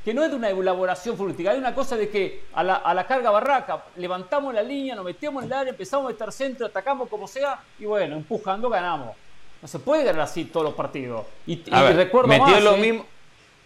Que 0.03 0.13
no 0.13 0.21
es 0.25 0.31
de 0.31 0.35
una 0.35 0.49
elaboración 0.49 1.15
futbolística, 1.15 1.51
hay 1.51 1.57
una 1.57 1.73
cosa 1.73 1.95
de 1.95 2.09
que 2.09 2.47
a 2.51 2.61
la, 2.65 2.75
a 2.75 2.93
la 2.93 3.07
carga 3.07 3.31
barraca, 3.31 3.85
levantamos 3.95 4.53
la 4.53 4.61
línea, 4.61 4.93
nos 4.93 5.05
metemos 5.05 5.41
en 5.41 5.47
el 5.47 5.53
área, 5.53 5.71
empezamos 5.71 6.07
a 6.07 6.09
meter 6.09 6.33
centro, 6.33 6.65
atacamos 6.65 7.07
como 7.07 7.29
sea, 7.29 7.63
y 7.79 7.85
bueno, 7.85 8.17
empujando 8.17 8.69
ganamos. 8.69 9.15
No 9.61 9.67
se 9.67 9.79
puede 9.79 10.03
ganar 10.03 10.21
así 10.21 10.45
todos 10.45 10.65
los 10.65 10.73
partidos. 10.73 11.25
Y, 11.45 11.61
recuerdo 11.65 12.27
metió 12.27 12.45
más, 12.45 12.63
lo 12.63 12.75
¿eh? 12.75 12.79
mismo, 12.79 13.05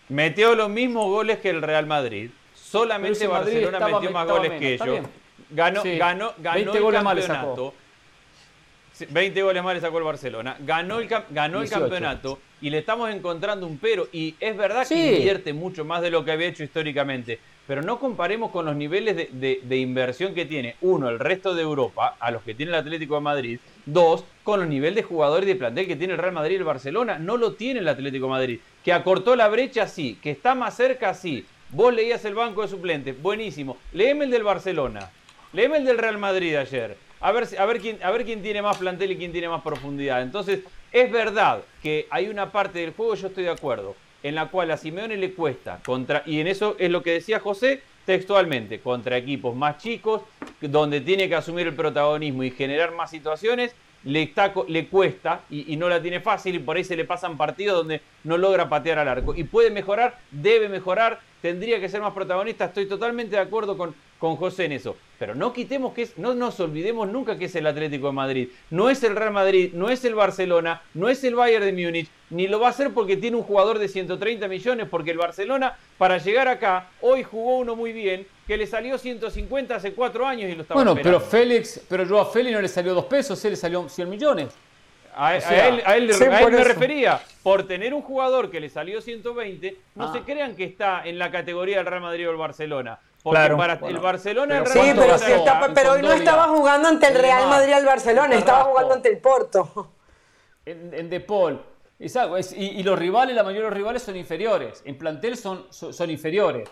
metió 0.09 0.55
los 0.55 0.69
mismos 0.69 1.05
goles 1.05 1.39
que 1.39 1.49
el 1.49 1.61
Real 1.61 1.85
Madrid. 1.85 2.31
Solamente 2.55 3.27
Barcelona 3.27 3.79
metió 3.79 4.11
más 4.11 4.27
goles 4.27 4.59
que 4.59 4.73
ellos. 4.73 4.99
Ganó, 5.49 5.83
ganó, 5.83 6.33
ganó 6.39 6.55
20 6.55 6.77
el 6.77 6.83
goles 6.83 7.03
campeonato. 7.03 7.73
20 9.09 9.41
goles 9.41 9.63
más 9.63 9.75
le 9.75 9.81
sacó 9.81 9.97
el 9.97 10.03
Barcelona. 10.03 10.55
Ganó 10.59 10.99
el, 10.99 11.09
ganó 11.29 11.61
el 11.61 11.69
campeonato 11.69 12.39
y 12.61 12.69
le 12.69 12.79
estamos 12.79 13.09
encontrando 13.11 13.67
un 13.67 13.77
pero. 13.77 14.07
Y 14.11 14.35
es 14.39 14.55
verdad 14.55 14.87
que 14.87 15.17
invierte 15.17 15.53
mucho 15.53 15.85
más 15.85 16.01
de 16.01 16.09
lo 16.09 16.25
que 16.25 16.31
había 16.31 16.47
hecho 16.47 16.63
históricamente. 16.63 17.39
Pero 17.67 17.81
no 17.81 17.99
comparemos 17.99 18.51
con 18.51 18.65
los 18.65 18.75
niveles 18.75 19.15
de, 19.15 19.61
de, 19.63 19.77
inversión 19.77 20.33
que 20.33 20.45
tiene, 20.45 20.75
uno, 20.81 21.07
el 21.09 21.17
resto 21.17 21.55
de 21.55 21.61
Europa, 21.61 22.17
a 22.19 22.29
los 22.29 22.43
que 22.43 22.53
tiene 22.53 22.73
el 22.73 22.77
Atlético 22.77 23.15
de 23.15 23.21
Madrid, 23.21 23.59
dos, 23.85 24.23
con 24.43 24.59
los 24.59 24.69
niveles 24.69 24.95
de 24.95 25.03
jugadores 25.03 25.45
de 25.47 25.55
plantel 25.55 25.87
que 25.87 25.95
tiene 25.95 26.13
el 26.13 26.19
Real 26.19 26.33
Madrid 26.33 26.55
y 26.55 26.57
el 26.57 26.63
Barcelona. 26.63 27.19
No 27.19 27.37
lo 27.37 27.53
tiene 27.53 27.79
el 27.79 27.87
Atlético 27.87 28.27
Madrid. 28.27 28.59
Que 28.83 28.93
acortó 28.93 29.35
la 29.35 29.47
brecha, 29.47 29.87
sí. 29.87 30.17
Que 30.21 30.31
está 30.31 30.55
más 30.55 30.75
cerca, 30.75 31.13
sí. 31.13 31.45
Vos 31.69 31.93
leías 31.93 32.23
el 32.25 32.35
banco 32.35 32.61
de 32.61 32.67
suplentes, 32.67 33.19
buenísimo. 33.21 33.77
Leeme 33.93 34.25
el 34.25 34.31
del 34.31 34.43
Barcelona. 34.43 35.09
Leeme 35.53 35.77
el 35.77 35.85
del 35.85 35.97
Real 35.97 36.17
Madrid 36.17 36.55
ayer. 36.55 36.97
A 37.19 37.31
ver, 37.31 37.47
a, 37.57 37.65
ver 37.65 37.79
quién, 37.79 38.03
a 38.03 38.11
ver 38.11 38.25
quién 38.25 38.41
tiene 38.41 38.61
más 38.61 38.77
plantel 38.77 39.11
y 39.11 39.17
quién 39.17 39.31
tiene 39.31 39.47
más 39.47 39.63
profundidad. 39.63 40.21
Entonces, 40.21 40.59
es 40.91 41.11
verdad 41.11 41.61
que 41.81 42.05
hay 42.09 42.27
una 42.27 42.51
parte 42.51 42.79
del 42.79 42.91
juego, 42.91 43.15
yo 43.15 43.27
estoy 43.27 43.45
de 43.45 43.49
acuerdo, 43.49 43.95
en 44.21 44.35
la 44.35 44.49
cual 44.49 44.69
a 44.71 44.77
Simeone 44.77 45.17
le 45.17 45.33
cuesta, 45.33 45.79
contra, 45.83 46.21
y 46.25 46.39
en 46.39 46.47
eso 46.47 46.75
es 46.77 46.91
lo 46.91 47.01
que 47.01 47.13
decía 47.13 47.39
José 47.39 47.81
textualmente, 48.05 48.79
contra 48.79 49.17
equipos 49.17 49.55
más 49.55 49.77
chicos, 49.77 50.21
donde 50.61 51.01
tiene 51.01 51.29
que 51.29 51.35
asumir 51.35 51.67
el 51.67 51.75
protagonismo 51.75 52.43
y 52.43 52.51
generar 52.51 52.93
más 52.93 53.09
situaciones, 53.09 53.75
le, 54.03 54.87
cuesta 54.89 55.41
y, 55.49 55.75
no 55.77 55.87
la 55.87 56.01
tiene 56.01 56.19
fácil 56.19 56.55
y 56.55 56.59
por 56.59 56.75
ahí 56.75 56.83
se 56.83 56.95
le 56.95 57.05
pasan 57.05 57.37
partidos 57.37 57.77
donde 57.77 58.01
no 58.23 58.37
logra 58.37 58.69
patear 58.69 58.99
al 58.99 59.07
arco. 59.07 59.33
Y 59.35 59.43
puede 59.45 59.71
mejorar, 59.71 60.19
debe 60.31 60.69
mejorar, 60.69 61.19
tendría 61.43 61.77
que 61.81 61.89
ser 61.89 61.99
más 61.99 62.13
protagonista, 62.13 62.63
estoy 62.63 62.85
totalmente 62.85 63.35
de 63.35 63.41
acuerdo 63.41 63.75
con, 63.75 63.93
con 64.17 64.37
José 64.37 64.63
en 64.63 64.71
eso. 64.71 64.95
Pero 65.19 65.35
no 65.35 65.51
quitemos 65.51 65.93
que 65.93 66.03
es, 66.03 66.17
no 66.17 66.33
nos 66.33 66.57
olvidemos 66.61 67.09
nunca 67.09 67.37
que 67.37 67.45
es 67.45 67.55
el 67.55 67.67
Atlético 67.67 68.07
de 68.07 68.13
Madrid. 68.13 68.47
No 68.69 68.89
es 68.89 69.03
el 69.03 69.13
Real 69.13 69.33
Madrid, 69.33 69.71
no 69.73 69.89
es 69.89 70.05
el 70.05 70.15
Barcelona, 70.15 70.81
no 70.93 71.09
es 71.09 71.21
el 71.25 71.35
Bayern 71.35 71.65
de 71.65 71.73
Múnich, 71.73 72.09
ni 72.29 72.47
lo 72.47 72.61
va 72.61 72.67
a 72.67 72.69
hacer 72.69 72.91
porque 72.93 73.17
tiene 73.17 73.35
un 73.35 73.43
jugador 73.43 73.77
de 73.77 73.89
130 73.89 74.47
millones, 74.47 74.87
porque 74.89 75.11
el 75.11 75.17
Barcelona, 75.17 75.77
para 75.97 76.17
llegar 76.17 76.47
acá, 76.47 76.89
hoy 77.01 77.23
jugó 77.23 77.57
uno 77.57 77.75
muy 77.75 77.91
bien, 77.91 78.25
que 78.47 78.55
le 78.55 78.65
salió 78.65 78.97
150 78.97 79.75
hace 79.75 79.91
cuatro 79.91 80.25
años 80.25 80.49
y 80.49 80.55
lo 80.55 80.61
estaba 80.61 80.81
Bueno, 80.81 80.97
pero 81.03 81.19
Félix, 81.19 81.81
pero 81.89 82.05
yo 82.05 82.21
a 82.21 82.25
Félix 82.25 82.55
no 82.55 82.61
le 82.61 82.69
salió 82.69 82.93
dos 82.93 83.05
pesos, 83.05 83.43
él 83.43 83.51
le 83.51 83.57
salió 83.57 83.89
100 83.89 84.09
millones. 84.09 84.47
A, 85.15 85.35
él, 85.35 86.11
me 86.51 86.63
refería, 86.63 87.21
por 87.43 87.67
tener 87.67 87.93
un 87.93 88.01
jugador 88.01 88.49
que 88.49 88.59
le 88.59 88.69
salió 88.69 89.01
120, 89.01 89.77
no 89.95 90.11
se 90.11 90.19
ah. 90.19 90.23
crean 90.25 90.55
que 90.55 90.63
está 90.63 91.03
en 91.05 91.19
la 91.19 91.31
categoría 91.31 91.77
del 91.77 91.85
Real 91.85 92.01
Madrid 92.01 92.27
o 92.27 92.31
el 92.31 92.37
Barcelona. 92.37 92.99
Porque 93.23 93.39
claro. 93.39 93.57
para 93.57 93.73
el 93.87 93.97
Barcelona 93.99 94.57
el 94.57 94.65
Real 94.65 94.95
Madrid 94.97 95.13
Sí, 95.17 95.33
pero, 95.33 95.73
pero 95.73 95.91
hoy 95.93 96.01
no 96.01 96.11
estaba 96.11 96.49
jugando 96.49 96.89
ante 96.89 97.07
el 97.07 97.15
Real 97.15 97.47
Madrid 97.47 97.73
al 97.73 97.85
Barcelona, 97.85 98.35
estaba 98.35 98.65
jugando 98.65 98.93
ante 98.95 99.09
el 99.09 99.17
Porto. 99.17 99.91
En, 100.65 100.93
en 100.93 101.09
De 101.09 101.19
Paul. 101.19 101.61
y, 101.99 102.83
los 102.83 102.97
rivales, 102.97 103.35
la 103.35 103.43
mayoría 103.43 103.63
de 103.63 103.69
los 103.69 103.77
rivales 103.77 104.01
son 104.01 104.15
inferiores. 104.15 104.81
En 104.85 104.97
plantel 104.97 105.35
son, 105.35 105.65
son, 105.69 106.09
inferiores. 106.09 106.69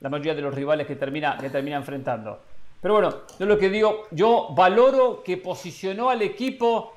La 0.00 0.08
mayoría 0.08 0.36
de 0.36 0.42
los 0.42 0.54
rivales 0.54 0.86
que 0.86 0.94
termina, 0.94 1.36
que 1.36 1.50
termina 1.50 1.78
enfrentando. 1.78 2.40
Pero 2.80 2.94
bueno, 2.94 3.22
yo 3.40 3.46
lo 3.46 3.58
que 3.58 3.70
digo, 3.70 4.06
yo 4.12 4.50
valoro 4.52 5.24
que 5.24 5.36
posicionó 5.36 6.10
al 6.10 6.22
equipo, 6.22 6.94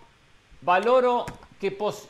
valoro 0.62 1.26
que 1.60 1.72
pos 1.72 2.08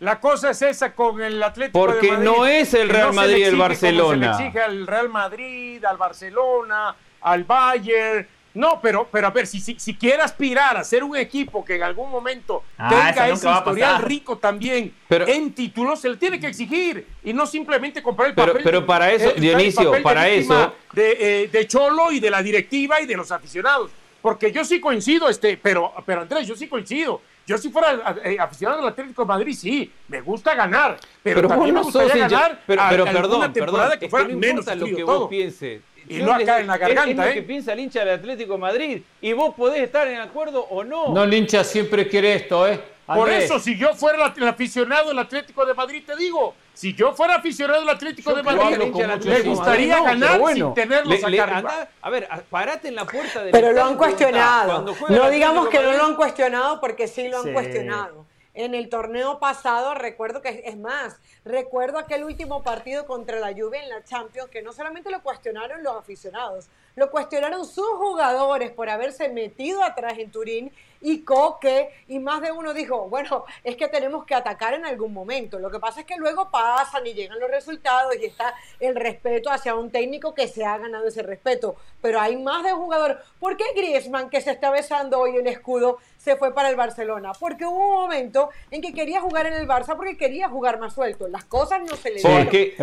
la 0.00 0.18
cosa 0.18 0.50
es 0.50 0.62
esa 0.62 0.94
con 0.94 1.20
el 1.20 1.42
Atlético 1.42 1.78
Porque 1.78 2.06
de 2.06 2.12
Madrid. 2.12 2.24
no 2.24 2.46
es 2.46 2.72
el 2.72 2.88
Real 2.88 3.12
Madrid 3.12 3.36
y 3.36 3.42
el 3.42 3.56
Barcelona. 3.56 4.34
se 4.34 4.40
le 4.40 4.46
exige 4.46 4.64
al 4.64 4.86
Real 4.86 5.08
Madrid, 5.10 5.84
al 5.84 5.98
Barcelona, 5.98 6.96
al 7.20 7.44
Bayern. 7.44 8.26
No, 8.54 8.80
pero, 8.80 9.06
pero 9.12 9.26
a 9.28 9.30
ver, 9.30 9.46
si, 9.46 9.60
si, 9.60 9.94
quiere 9.94 10.22
aspirar 10.22 10.76
a 10.76 10.82
ser 10.82 11.04
un 11.04 11.16
equipo 11.16 11.64
que 11.64 11.76
en 11.76 11.84
algún 11.84 12.10
momento 12.10 12.64
ah, 12.78 12.88
tenga 12.88 13.28
ese 13.28 13.48
historial 13.48 14.02
rico 14.02 14.38
también 14.38 14.92
en 15.08 15.52
títulos, 15.52 16.00
se 16.00 16.08
le 16.08 16.16
tiene 16.16 16.40
que 16.40 16.48
exigir 16.48 17.06
y 17.22 17.32
no 17.32 17.46
simplemente 17.46 18.02
comprar 18.02 18.30
el 18.30 18.34
papel. 18.34 18.62
Pero, 18.64 18.84
para 18.84 19.12
eso, 19.12 19.30
Dionisio, 19.32 20.02
para 20.02 20.28
eso. 20.28 20.72
De, 20.94 21.44
eh, 21.44 21.48
de 21.48 21.66
Cholo 21.68 22.10
y 22.10 22.18
de 22.18 22.30
la 22.30 22.42
directiva 22.42 23.00
y 23.00 23.06
de 23.06 23.16
los 23.16 23.30
aficionados. 23.30 23.90
Porque 24.22 24.50
yo 24.50 24.64
sí 24.64 24.80
coincido, 24.80 25.28
este, 25.28 25.56
pero, 25.56 25.92
pero 26.04 26.22
Andrés, 26.22 26.46
yo 26.48 26.56
sí 26.56 26.68
coincido. 26.68 27.20
Yo 27.50 27.58
si 27.58 27.68
fuera 27.68 28.20
eh, 28.22 28.36
aficionado 28.38 28.80
al 28.80 28.88
Atlético 28.90 29.22
de 29.22 29.26
Madrid, 29.26 29.56
sí, 29.58 29.92
me 30.06 30.20
gusta 30.20 30.54
ganar, 30.54 30.96
pero, 31.20 31.48
también 31.48 31.74
me 31.74 31.82
gustaría 31.82 32.28
ganar 32.28 32.60
pero, 32.64 32.80
pero 32.88 33.04
perdón, 33.06 33.52
perdón, 33.52 33.98
que 33.98 34.08
fuera 34.08 34.28
menos 34.28 34.64
lo 34.76 34.86
que 34.86 35.02
vos 35.02 35.28
pienses. 35.28 35.82
Y 36.08 36.18
no 36.18 36.32
acá 36.32 36.60
en 36.60 36.68
la 36.68 36.78
garganta, 36.78 37.24
es, 37.24 37.30
es 37.30 37.34
lo 37.34 37.40
que 37.40 37.42
piensa 37.42 37.72
el 37.72 37.80
hincha 37.80 38.04
del 38.04 38.20
Atlético 38.20 38.52
de 38.52 38.58
Madrid. 38.60 39.02
Y 39.20 39.32
vos 39.32 39.52
podés 39.56 39.82
estar 39.82 40.06
en 40.06 40.20
acuerdo 40.20 40.64
o 40.70 40.84
no. 40.84 41.12
No, 41.12 41.24
el 41.24 41.34
hincha 41.34 41.64
siempre 41.64 42.06
quiere 42.06 42.34
esto, 42.34 42.68
¿eh? 42.68 42.80
Por 43.14 43.30
eso, 43.30 43.58
si 43.58 43.76
yo 43.76 43.94
fuera 43.94 44.32
el 44.36 44.48
aficionado 44.48 45.08
del 45.08 45.18
Atlético 45.18 45.66
de 45.66 45.74
Madrid, 45.74 46.02
te 46.06 46.16
digo, 46.16 46.54
si 46.74 46.94
yo 46.94 47.12
fuera 47.12 47.36
aficionado 47.36 47.80
del 47.80 47.90
Atlético 47.90 48.34
de 48.34 48.42
Madrid, 48.42 48.76
me 48.78 49.40
gustaría 49.42 50.02
ganar 50.02 50.40
sin 50.54 50.74
tenerlos 50.74 51.24
acá 51.24 51.88
A 52.00 52.10
ver, 52.10 52.28
parate 52.48 52.88
en 52.88 52.94
la 52.94 53.04
puerta 53.04 53.42
del 53.42 53.52
Pero 53.52 53.72
lo 53.72 53.84
han 53.84 53.96
cuestionado. 53.96 54.94
No 55.08 55.30
digamos 55.30 55.68
que 55.68 55.80
no 55.80 55.92
lo 55.92 56.04
han 56.04 56.16
cuestionado 56.16 56.80
porque 56.80 57.08
sí 57.08 57.28
lo 57.28 57.40
han 57.40 57.52
cuestionado. 57.52 58.26
En 58.52 58.74
el 58.74 58.88
torneo 58.88 59.38
pasado, 59.38 59.94
recuerdo 59.94 60.42
que 60.42 60.62
es 60.66 60.76
más, 60.76 61.16
recuerdo 61.44 61.98
aquel 61.98 62.24
último 62.24 62.64
partido 62.64 63.06
contra 63.06 63.38
la 63.38 63.52
Juve 63.52 63.80
en 63.80 63.88
la 63.88 64.02
Champions, 64.02 64.50
que 64.50 64.60
no 64.60 64.72
solamente 64.72 65.08
lo 65.08 65.22
cuestionaron 65.22 65.84
los 65.84 65.96
aficionados, 65.96 66.68
lo 66.96 67.10
cuestionaron 67.10 67.64
sus 67.64 67.88
jugadores 67.98 68.70
por 68.70 68.88
haberse 68.88 69.28
metido 69.28 69.82
atrás 69.82 70.18
en 70.18 70.30
Turín 70.30 70.72
y 71.02 71.22
Coque, 71.22 71.90
y 72.08 72.18
más 72.18 72.42
de 72.42 72.52
uno 72.52 72.74
dijo, 72.74 73.08
bueno, 73.08 73.44
es 73.64 73.76
que 73.76 73.88
tenemos 73.88 74.24
que 74.24 74.34
atacar 74.34 74.74
en 74.74 74.84
algún 74.84 75.12
momento. 75.12 75.58
Lo 75.58 75.70
que 75.70 75.80
pasa 75.80 76.00
es 76.00 76.06
que 76.06 76.16
luego 76.16 76.50
pasan 76.50 77.06
y 77.06 77.14
llegan 77.14 77.40
los 77.40 77.50
resultados 77.50 78.14
y 78.20 78.26
está 78.26 78.54
el 78.78 78.94
respeto 78.94 79.50
hacia 79.50 79.74
un 79.74 79.90
técnico 79.90 80.34
que 80.34 80.48
se 80.48 80.64
ha 80.64 80.76
ganado 80.78 81.06
ese 81.06 81.22
respeto. 81.22 81.76
Pero 82.02 82.20
hay 82.20 82.36
más 82.36 82.64
de 82.64 82.74
un 82.74 82.80
jugador. 82.80 83.22
¿Por 83.38 83.56
qué 83.56 83.64
Griezmann, 83.74 84.28
que 84.28 84.40
se 84.40 84.50
está 84.50 84.70
besando 84.70 85.18
hoy 85.18 85.36
el 85.36 85.46
escudo, 85.46 85.98
se 86.18 86.36
fue 86.36 86.52
para 86.52 86.68
el 86.68 86.76
Barcelona? 86.76 87.32
Porque 87.38 87.64
hubo 87.64 87.94
un 87.94 88.02
momento 88.02 88.50
en 88.70 88.82
que 88.82 88.92
quería 88.92 89.20
jugar 89.20 89.46
en 89.46 89.54
el 89.54 89.66
Barça 89.66 89.96
porque 89.96 90.16
quería 90.16 90.48
jugar 90.48 90.78
más 90.78 90.94
suelto. 90.94 91.28
Las 91.28 91.44
cosas 91.44 91.80
no 91.80 91.96
se 91.96 92.10
le 92.10 92.20
dieron. 92.20 92.44
Porque, 92.44 92.74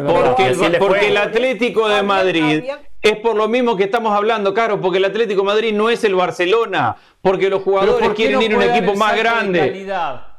porque, 0.79 1.07
el, 1.07 1.17
Atlético 1.17 1.88
de 1.88 2.03
Madrid 2.03 2.63
es 3.02 3.15
por 3.18 3.36
lo 3.36 3.48
mismo 3.48 3.76
que 3.76 3.86
estamos 3.86 4.14
hablando, 4.14 4.53
Caro, 4.53 4.82
porque 4.82 4.98
el 4.98 5.06
Atlético 5.06 5.41
de 5.41 5.48
Madrid 5.48 5.74
no 5.74 5.90
es 5.90 6.03
el 6.03 6.15
Barcelona, 6.15 6.98
porque 7.22 7.49
los 7.49 7.64
jugadores 7.64 8.10
quieren 8.11 8.41
ir 8.41 8.53
a 8.53 8.57
un 8.57 8.64
equipo 8.64 8.95
más 8.95 9.15
grande. 9.18 9.88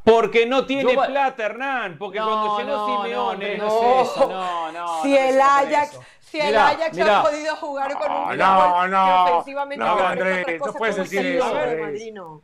Porque 0.04 0.46
no 0.46 0.64
tiene 0.64 0.94
plata, 0.94 1.44
Hernán. 1.44 1.98
Porque 1.98 2.18
cuando 2.18 2.58
llenó 2.58 3.02
Simeone. 3.02 3.58
No, 3.58 4.00
es 4.00 4.08
eso, 4.10 4.28
no, 4.28 4.72
no. 4.72 5.02
Si 5.02 5.14
el 5.14 5.40
Ajax. 5.40 6.00
Si 6.20 6.38
el 6.38 6.56
Ajax 6.56 6.98
ha 6.98 7.22
podido 7.22 7.56
jugar 7.56 7.98
con 7.98 8.12
un 8.12 8.36
no, 8.36 8.86
no, 8.86 8.88
no, 8.88 9.24
ofensivamente 9.24 9.84
no, 9.84 9.98
Andrés, 9.98 10.60
no 10.64 10.72
puedes 10.74 10.96
decir 10.96 11.26
eso. 11.26 12.42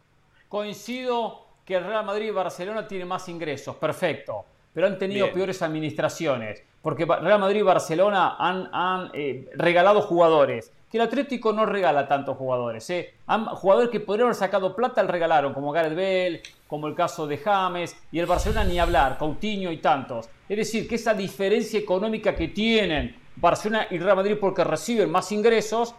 Coincido 0.48 1.46
que 1.64 1.76
el 1.76 1.84
Real 1.84 2.04
Madrid 2.04 2.26
y 2.26 2.30
Barcelona 2.30 2.86
tienen 2.86 3.08
más 3.08 3.28
ingresos, 3.28 3.76
perfecto, 3.76 4.44
pero 4.74 4.88
han 4.88 4.98
tenido 4.98 5.32
peores 5.32 5.62
administraciones, 5.62 6.62
porque 6.82 7.06
Real 7.06 7.38
Madrid 7.38 7.60
y 7.60 7.62
Barcelona 7.62 8.36
han, 8.38 9.10
eh, 9.14 9.48
regalado 9.54 10.02
jugadores, 10.02 10.72
que 10.90 10.98
el 10.98 11.04
Atlético 11.04 11.52
no 11.52 11.64
regala 11.64 12.08
tantos 12.08 12.36
jugadores. 12.36 12.90
¿eh? 12.90 13.14
Han, 13.28 13.46
jugadores 13.46 13.90
que 13.90 14.00
podrían 14.00 14.26
haber 14.26 14.36
sacado 14.36 14.74
plata 14.74 15.00
al 15.00 15.08
regalaron, 15.08 15.54
como 15.54 15.70
Gareth 15.70 15.94
Bale, 15.94 16.42
como 16.66 16.88
el 16.88 16.94
caso 16.94 17.26
de 17.26 17.38
James, 17.38 17.96
y 18.10 18.18
el 18.18 18.26
Barcelona 18.26 18.64
ni 18.64 18.78
hablar, 18.80 19.16
Coutinho 19.16 19.70
y 19.70 19.78
tantos. 19.78 20.28
Es 20.48 20.56
decir, 20.56 20.88
que 20.88 20.96
esa 20.96 21.14
diferencia 21.14 21.78
económica 21.78 22.34
que 22.34 22.48
tienen 22.48 23.16
Barcelona 23.36 23.86
y 23.90 23.98
Real 23.98 24.16
Madrid 24.16 24.36
porque 24.40 24.64
reciben 24.64 25.10
más 25.10 25.30
ingresos, 25.30 25.94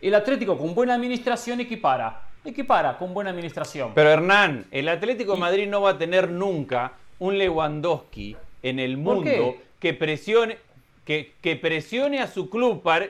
el 0.00 0.14
Atlético 0.14 0.56
con 0.56 0.74
buena 0.74 0.94
administración 0.94 1.60
equipara 1.60 2.22
equipara 2.44 2.98
con 2.98 3.14
buena 3.14 3.30
administración. 3.30 3.92
Pero 3.94 4.10
Hernán, 4.10 4.66
el 4.70 4.88
Atlético 4.88 5.34
de 5.34 5.40
Madrid 5.40 5.68
no 5.68 5.80
va 5.80 5.90
a 5.90 5.98
tener 5.98 6.30
nunca 6.30 6.92
un 7.18 7.38
Lewandowski 7.38 8.36
en 8.62 8.78
el 8.78 8.96
mundo 8.96 9.56
que 9.78 9.94
presione, 9.94 10.58
que, 11.04 11.32
que, 11.40 11.56
presione 11.56 12.20
a 12.20 12.26
su 12.26 12.48
club 12.48 12.82
para... 12.82 13.08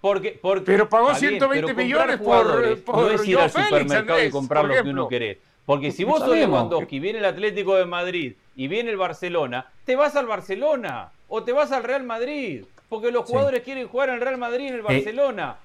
Porque, 0.00 0.36
porque, 0.42 0.64
pero 0.64 0.88
pagó 0.88 1.14
120 1.14 1.74
millones 1.74 2.16
por, 2.16 2.82
por, 2.82 2.96
No 2.96 3.10
es 3.10 3.26
ir 3.28 3.38
al 3.38 3.50
supermercado 3.50 4.24
y 4.24 4.30
comprar 4.30 4.64
lo 4.64 4.82
que 4.82 4.90
uno 4.90 5.06
quiere. 5.06 5.38
Porque 5.64 5.92
si 5.92 6.02
vos 6.02 6.18
sos 6.18 6.36
Lewandowski, 6.36 6.98
viene 6.98 7.20
el 7.20 7.24
Atlético 7.24 7.76
de 7.76 7.84
Madrid 7.84 8.34
y 8.56 8.66
viene 8.66 8.90
el 8.90 8.96
Barcelona, 8.96 9.70
te 9.84 9.94
vas 9.94 10.16
al 10.16 10.26
Barcelona 10.26 11.12
o 11.28 11.44
te 11.44 11.52
vas 11.52 11.70
al 11.70 11.84
Real 11.84 12.02
Madrid. 12.02 12.64
Porque 12.88 13.12
los 13.12 13.24
jugadores 13.24 13.62
quieren 13.62 13.86
jugar 13.88 14.08
en 14.08 14.16
el 14.16 14.20
Real 14.20 14.38
Madrid 14.38 14.64
y 14.64 14.68
en 14.68 14.74
el 14.74 14.82
Barcelona. 14.82 15.56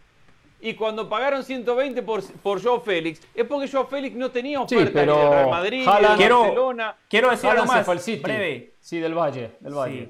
Y 0.59 0.73
cuando 0.73 1.07
pagaron 1.07 1.43
120 1.43 2.01
por, 2.01 2.23
por 2.41 2.63
Joe 2.63 2.79
Félix, 2.79 3.21
es 3.35 3.45
porque 3.45 3.69
Joe 3.69 3.85
Félix 3.85 4.15
no 4.15 4.31
tenía 4.31 4.61
oferta 4.61 4.91
pero 4.91 5.15
ni 5.15 5.29
Real 5.29 5.49
Madrid, 5.49 5.88
ni 5.88 6.15
quiero, 6.17 6.39
Barcelona. 6.39 6.95
Quiero 7.07 7.29
decir 7.29 7.49
algo 7.49 7.65
más, 7.65 7.85
breve. 8.21 8.73
Sí, 8.79 8.99
del 8.99 9.13
Valle, 9.13 9.51
del 9.59 9.73
Valle. 9.73 10.09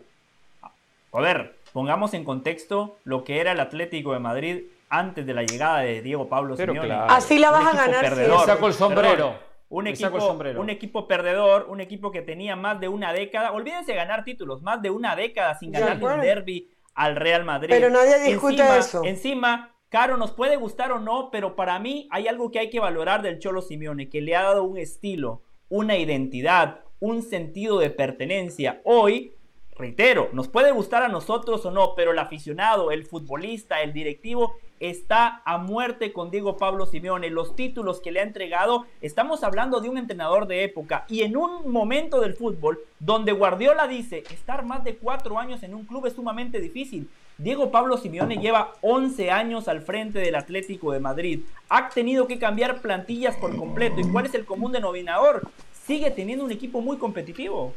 A 1.11 1.19
ver, 1.19 1.55
pongamos 1.73 2.13
en 2.13 2.23
contexto 2.23 2.97
lo 3.03 3.23
que 3.23 3.39
era 3.39 3.51
el 3.51 3.59
Atlético 3.59 4.13
de 4.13 4.19
Madrid 4.19 4.63
antes 4.89 5.25
de 5.25 5.33
la 5.33 5.43
llegada 5.43 5.79
de 5.79 6.01
Diego 6.01 6.29
Pablo 6.29 6.55
Simeone. 6.55 6.93
Así 6.93 7.39
la 7.39 7.51
vas 7.51 7.73
a 7.73 7.75
ganar. 7.75 8.01
Perdedor, 8.01 8.45
saco 8.45 8.67
el 8.67 8.73
sombrero. 8.73 9.35
un 9.69 9.87
equipo, 9.87 10.37
un 10.57 10.69
equipo 10.69 11.07
perdedor, 11.07 11.65
un 11.69 11.81
equipo 11.81 12.11
que 12.11 12.21
tenía 12.21 12.55
más 12.55 12.79
de 12.79 12.87
una 12.87 13.11
década, 13.11 13.51
olvídense 13.51 13.91
de 13.91 13.97
ganar 13.97 14.23
títulos, 14.23 14.61
más 14.61 14.81
de 14.81 14.91
una 14.91 15.15
década 15.15 15.57
sin 15.57 15.71
ganar 15.71 16.01
un 16.01 16.21
derby 16.21 16.69
al 16.95 17.15
Real 17.15 17.43
Madrid. 17.43 17.69
Pero 17.69 17.89
nadie 17.89 18.19
discute 18.19 18.77
eso. 18.77 19.03
Encima, 19.03 19.71
Caro, 19.89 20.17
nos 20.17 20.31
puede 20.31 20.57
gustar 20.57 20.91
o 20.91 20.99
no, 20.99 21.29
pero 21.31 21.55
para 21.55 21.79
mí 21.79 22.09
hay 22.11 22.27
algo 22.27 22.51
que 22.51 22.59
hay 22.59 22.69
que 22.69 22.81
valorar 22.81 23.21
del 23.21 23.39
Cholo 23.39 23.61
Simeone, 23.61 24.09
que 24.09 24.19
le 24.19 24.35
ha 24.35 24.43
dado 24.43 24.65
un 24.65 24.77
estilo, 24.77 25.43
una 25.69 25.97
identidad, 25.97 26.81
un 26.99 27.23
sentido 27.23 27.79
de 27.79 27.89
pertenencia. 27.89 28.81
Hoy, 28.83 29.31
reitero, 29.77 30.27
nos 30.33 30.49
puede 30.49 30.73
gustar 30.73 31.03
a 31.03 31.07
nosotros 31.07 31.65
o 31.65 31.71
no, 31.71 31.93
pero 31.95 32.11
el 32.11 32.19
aficionado, 32.19 32.91
el 32.91 33.05
futbolista, 33.05 33.81
el 33.81 33.93
directivo 33.93 34.55
está 34.81 35.41
a 35.45 35.57
muerte 35.57 36.11
con 36.11 36.31
Diego 36.31 36.57
Pablo 36.57 36.85
Simeone. 36.85 37.29
Los 37.29 37.55
títulos 37.55 38.01
que 38.01 38.11
le 38.11 38.19
ha 38.19 38.23
entregado, 38.23 38.87
estamos 38.99 39.41
hablando 39.45 39.79
de 39.79 39.87
un 39.87 39.97
entrenador 39.97 40.47
de 40.47 40.65
época 40.65 41.05
y 41.07 41.21
en 41.21 41.37
un 41.37 41.71
momento 41.71 42.19
del 42.19 42.35
fútbol 42.35 42.79
donde 42.99 43.31
Guardiola 43.31 43.87
dice, 43.87 44.25
estar 44.31 44.65
más 44.65 44.83
de 44.83 44.97
cuatro 44.97 45.39
años 45.39 45.63
en 45.63 45.73
un 45.73 45.85
club 45.85 46.07
es 46.07 46.13
sumamente 46.13 46.59
difícil. 46.59 47.09
Diego 47.37 47.69
Pablo 47.69 47.97
Simeone 47.97 48.37
lleva 48.37 48.73
11 48.81 49.29
años 49.29 49.67
al 49.67 49.81
frente 49.81 50.17
del 50.19 50.35
Atlético 50.35 50.91
de 50.91 50.99
Madrid. 50.99 51.41
Ha 51.69 51.89
tenido 51.89 52.27
que 52.27 52.39
cambiar 52.39 52.81
plantillas 52.81 53.35
por 53.35 53.55
completo. 53.55 53.99
¿Y 53.99 54.09
cuál 54.11 54.25
es 54.25 54.33
el 54.33 54.43
común 54.43 54.71
denominador? 54.71 55.43
Sigue 55.85 56.09
teniendo 56.09 56.43
un 56.43 56.51
equipo 56.51 56.81
muy 56.81 56.97
competitivo. 56.97 57.75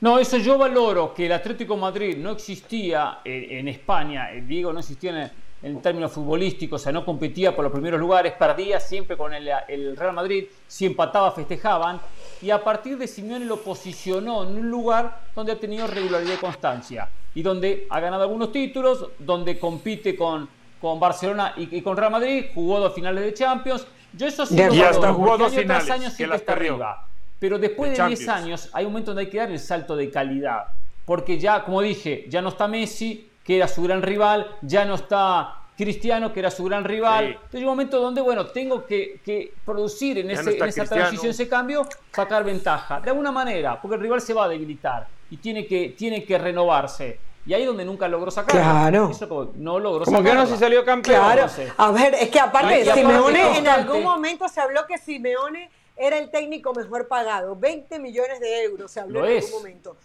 No, 0.00 0.18
eso 0.18 0.36
yo 0.36 0.58
valoro 0.58 1.14
que 1.14 1.26
el 1.26 1.32
Atlético 1.32 1.74
de 1.74 1.80
Madrid 1.80 2.16
no 2.18 2.32
existía 2.32 3.20
en, 3.24 3.66
España, 3.66 4.32
eh, 4.32 4.42
Diego 4.42 4.72
no 4.72 4.78
existía 4.78 5.24
en, 5.24 5.30
en 5.62 5.82
términos 5.82 6.12
futbolísticos, 6.12 6.80
o 6.80 6.84
sea, 6.84 6.92
no 6.92 7.04
competía 7.04 7.54
por 7.54 7.64
los 7.64 7.72
primeros 7.72 7.98
lugares, 7.98 8.32
perdía 8.34 8.78
siempre 8.78 9.16
con 9.16 9.34
el, 9.34 9.96
Real 9.96 10.12
Madrid, 10.12 10.46
si 10.66 10.86
empataba 10.86 11.32
festejaban, 11.32 12.00
y 12.40 12.50
a 12.50 12.62
partir 12.62 12.96
de 12.96 13.08
Simeone 13.08 13.44
lo 13.44 13.60
posicionó 13.60 14.44
en 14.44 14.56
un 14.56 14.70
lugar 14.70 15.20
donde 15.34 15.52
ha 15.52 15.58
tenido 15.58 15.86
regularidad 15.86 16.34
y 16.34 16.36
constancia, 16.36 17.08
y 17.38 17.42
donde 17.44 17.86
ha 17.88 18.00
ganado 18.00 18.24
algunos 18.24 18.50
títulos, 18.50 19.10
donde 19.16 19.60
compite 19.60 20.16
con, 20.16 20.48
con 20.80 20.98
Barcelona 20.98 21.54
y, 21.56 21.80
con 21.82 21.96
Real 21.96 22.10
Madrid, 22.10 22.46
jugó 22.52 22.80
dos 22.80 22.92
finales 22.92 23.22
de 23.22 23.32
Champions, 23.32 23.86
yo 24.12 24.26
eso 24.26 24.44
sí 24.44 24.56
y 24.56 24.80
hasta 24.80 25.12
jugó 25.12 25.38
dos 25.38 25.54
finales, 25.54 25.88
años 25.88 26.14
siempre 26.14 26.36
está 26.36 26.54
arriba. 26.54 27.06
Pero 27.38 27.56
después 27.56 27.96
de 27.96 28.04
10 28.08 28.28
años 28.28 28.68
hay 28.72 28.84
un 28.86 28.90
momento 28.90 29.12
donde 29.12 29.22
hay 29.22 29.30
que 29.30 29.38
dar 29.38 29.52
el 29.52 29.60
salto 29.60 29.94
de 29.94 30.10
calidad, 30.10 30.64
porque 31.04 31.38
ya, 31.38 31.62
como 31.62 31.80
dije, 31.80 32.26
ya 32.28 32.42
no 32.42 32.48
está 32.48 32.66
Messi, 32.66 33.30
que 33.44 33.54
era 33.54 33.68
su 33.68 33.84
gran 33.84 34.02
rival, 34.02 34.56
ya 34.62 34.84
no 34.84 34.96
está 34.96 35.58
Cristiano, 35.76 36.32
que 36.32 36.40
era 36.40 36.50
su 36.50 36.64
gran 36.64 36.82
rival. 36.82 37.26
Entonces 37.26 37.54
hay 37.54 37.62
un 37.62 37.68
momento 37.68 38.00
donde, 38.00 38.20
bueno, 38.20 38.46
tengo 38.46 38.84
que, 38.84 39.52
producir 39.64 40.18
en, 40.18 40.32
ese, 40.32 40.58
esa 40.58 40.84
transición, 40.86 41.30
ese 41.30 41.48
cambio, 41.48 41.86
sacar 42.12 42.42
ventaja. 42.42 43.00
De 43.00 43.10
alguna 43.10 43.30
manera, 43.30 43.80
porque 43.80 43.94
el 43.94 44.00
rival 44.00 44.20
se 44.20 44.34
va 44.34 44.46
a 44.46 44.48
debilitar 44.48 45.06
y 45.30 45.36
tiene 45.36 45.66
que, 45.68 45.94
tiene 45.96 46.24
que 46.24 46.36
renovarse. 46.36 47.27
Y 47.48 47.54
ahí 47.54 47.64
donde 47.64 47.82
nunca 47.82 48.06
logró 48.08 48.30
sacar. 48.30 48.60
Claro. 48.60 49.08
Eso 49.10 49.52
no 49.54 49.78
logró 49.78 50.04
Como 50.04 50.22
que 50.22 50.34
no 50.34 50.46
se 50.46 50.58
salió 50.58 50.84
campeón. 50.84 51.18
Claro. 51.18 51.50
A 51.78 51.90
ver, 51.92 52.12
es 52.12 52.28
que 52.28 52.38
aparte, 52.38 52.84
Simeone, 52.92 53.56
en 53.56 53.66
algún 53.66 54.02
momento 54.02 54.46
se 54.48 54.60
habló 54.60 54.86
que 54.86 54.98
Simeone 54.98 55.70
era 55.96 56.18
el 56.18 56.30
técnico 56.30 56.74
mejor 56.74 57.08
pagado. 57.08 57.56
20 57.56 58.00
millones 58.00 58.38
de 58.40 58.64
euros 58.64 58.90
se 58.90 59.00
habló 59.00 59.26
en 59.26 59.38
algún 59.38 59.50
momento. 59.50 59.96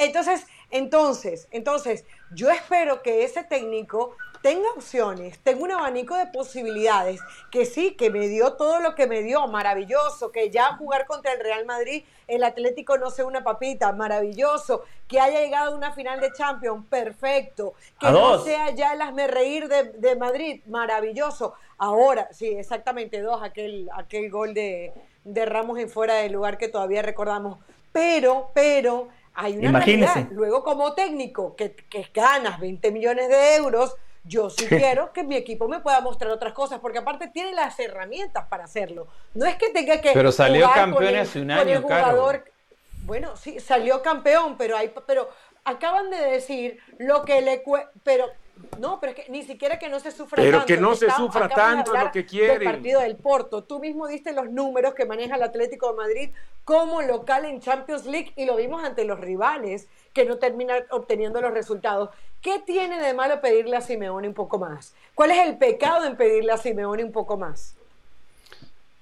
Entonces, 0.00 0.44
entonces, 0.72 1.46
entonces, 1.52 2.04
yo 2.34 2.50
espero 2.50 3.02
que 3.02 3.22
ese 3.22 3.44
técnico 3.44 4.16
tenga 4.42 4.68
opciones, 4.74 5.38
tenga 5.40 5.62
un 5.62 5.72
abanico 5.72 6.16
de 6.16 6.26
posibilidades, 6.26 7.20
que 7.50 7.66
sí, 7.66 7.92
que 7.92 8.10
me 8.10 8.28
dio 8.28 8.54
todo 8.54 8.80
lo 8.80 8.94
que 8.94 9.06
me 9.06 9.22
dio, 9.22 9.46
maravilloso, 9.48 10.32
que 10.32 10.50
ya 10.50 10.76
jugar 10.76 11.06
contra 11.06 11.32
el 11.32 11.40
Real 11.40 11.66
Madrid, 11.66 12.04
el 12.26 12.44
Atlético 12.44 12.96
no 12.96 13.10
sea 13.10 13.26
una 13.26 13.44
papita, 13.44 13.92
maravilloso, 13.92 14.84
que 15.08 15.20
haya 15.20 15.40
llegado 15.40 15.72
a 15.72 15.76
una 15.76 15.92
final 15.92 16.20
de 16.20 16.32
Champions, 16.32 16.86
perfecto, 16.88 17.74
que 17.98 18.10
no 18.10 18.38
sea 18.42 18.70
ya 18.70 18.94
el 18.94 19.02
hazme 19.02 19.26
reír 19.26 19.68
de, 19.68 20.16
Madrid, 20.16 20.62
maravilloso. 20.66 21.54
Ahora, 21.76 22.28
sí, 22.32 22.48
exactamente 22.48 23.20
dos, 23.20 23.42
aquel, 23.42 23.88
aquel 23.94 24.30
gol 24.30 24.54
de, 24.54 24.92
de 25.24 25.46
Ramos 25.46 25.78
en 25.78 25.90
fuera 25.90 26.14
del 26.14 26.32
lugar 26.32 26.56
que 26.56 26.68
todavía 26.68 27.02
recordamos, 27.02 27.58
pero, 27.92 28.50
pero 28.54 29.08
hay 29.34 29.58
una 29.58 29.70
Imagínese. 29.70 30.28
Luego, 30.30 30.62
como 30.62 30.94
técnico, 30.94 31.56
que, 31.56 31.74
que 31.74 32.06
ganas 32.14 32.60
20 32.60 32.90
millones 32.92 33.28
de 33.28 33.56
euros, 33.56 33.96
yo 34.24 34.50
sí 34.50 34.66
quiero 34.66 35.12
que 35.12 35.22
mi 35.22 35.36
equipo 35.36 35.68
me 35.68 35.80
pueda 35.80 36.00
mostrar 36.00 36.30
otras 36.30 36.52
cosas, 36.52 36.80
porque 36.80 36.98
aparte 36.98 37.28
tiene 37.28 37.52
las 37.52 37.78
herramientas 37.80 38.46
para 38.48 38.64
hacerlo. 38.64 39.08
No 39.34 39.46
es 39.46 39.56
que 39.56 39.70
tenga 39.70 40.00
que. 40.00 40.12
Pero 40.12 40.32
salió 40.32 40.70
campeón 40.72 41.16
hace 41.16 41.40
un 41.40 41.50
año, 41.50 41.82
jugador, 41.82 42.44
Bueno, 43.04 43.36
sí, 43.36 43.60
salió 43.60 44.02
campeón, 44.02 44.56
pero 44.58 44.76
hay, 44.76 44.92
pero 45.06 45.30
acaban 45.64 46.10
de 46.10 46.18
decir 46.18 46.78
lo 46.98 47.24
que 47.24 47.40
le 47.40 47.62
pero 48.02 48.26
No, 48.78 49.00
pero 49.00 49.12
es 49.12 49.24
que 49.24 49.30
ni 49.30 49.42
siquiera 49.42 49.78
que 49.78 49.88
no 49.88 50.00
se 50.00 50.10
sufra 50.10 50.36
pero 50.36 50.58
tanto. 50.58 50.66
que 50.66 50.76
no 50.76 50.94
se 50.94 51.10
sufra 51.10 51.48
tanto 51.48 51.94
es 51.94 52.02
lo 52.04 52.10
que 52.10 52.24
quieren. 52.24 52.62
El 52.62 52.64
partido 52.64 53.00
del 53.00 53.16
Porto. 53.16 53.64
Tú 53.64 53.78
mismo 53.78 54.06
diste 54.06 54.32
los 54.32 54.50
números 54.50 54.94
que 54.94 55.04
maneja 55.04 55.36
el 55.36 55.42
Atlético 55.42 55.90
de 55.90 55.96
Madrid 55.96 56.30
como 56.64 57.02
local 57.02 57.44
en 57.44 57.60
Champions 57.60 58.06
League 58.06 58.32
y 58.36 58.44
lo 58.44 58.56
vimos 58.56 58.84
ante 58.84 59.04
los 59.04 59.20
rivales 59.20 59.88
que 60.12 60.24
no 60.24 60.38
terminan 60.38 60.84
obteniendo 60.90 61.40
los 61.40 61.52
resultados. 61.52 62.10
¿Qué 62.40 62.58
tiene 62.60 63.00
de 63.00 63.14
malo 63.14 63.40
pedirle 63.40 63.76
a 63.76 63.80
Simeone 63.80 64.28
un 64.28 64.34
poco 64.34 64.58
más? 64.58 64.94
¿Cuál 65.14 65.32
es 65.32 65.46
el 65.46 65.58
pecado 65.58 66.06
en 66.06 66.16
pedirle 66.16 66.52
a 66.52 66.56
Simeone 66.56 67.04
un 67.04 67.12
poco 67.12 67.36
más? 67.36 67.76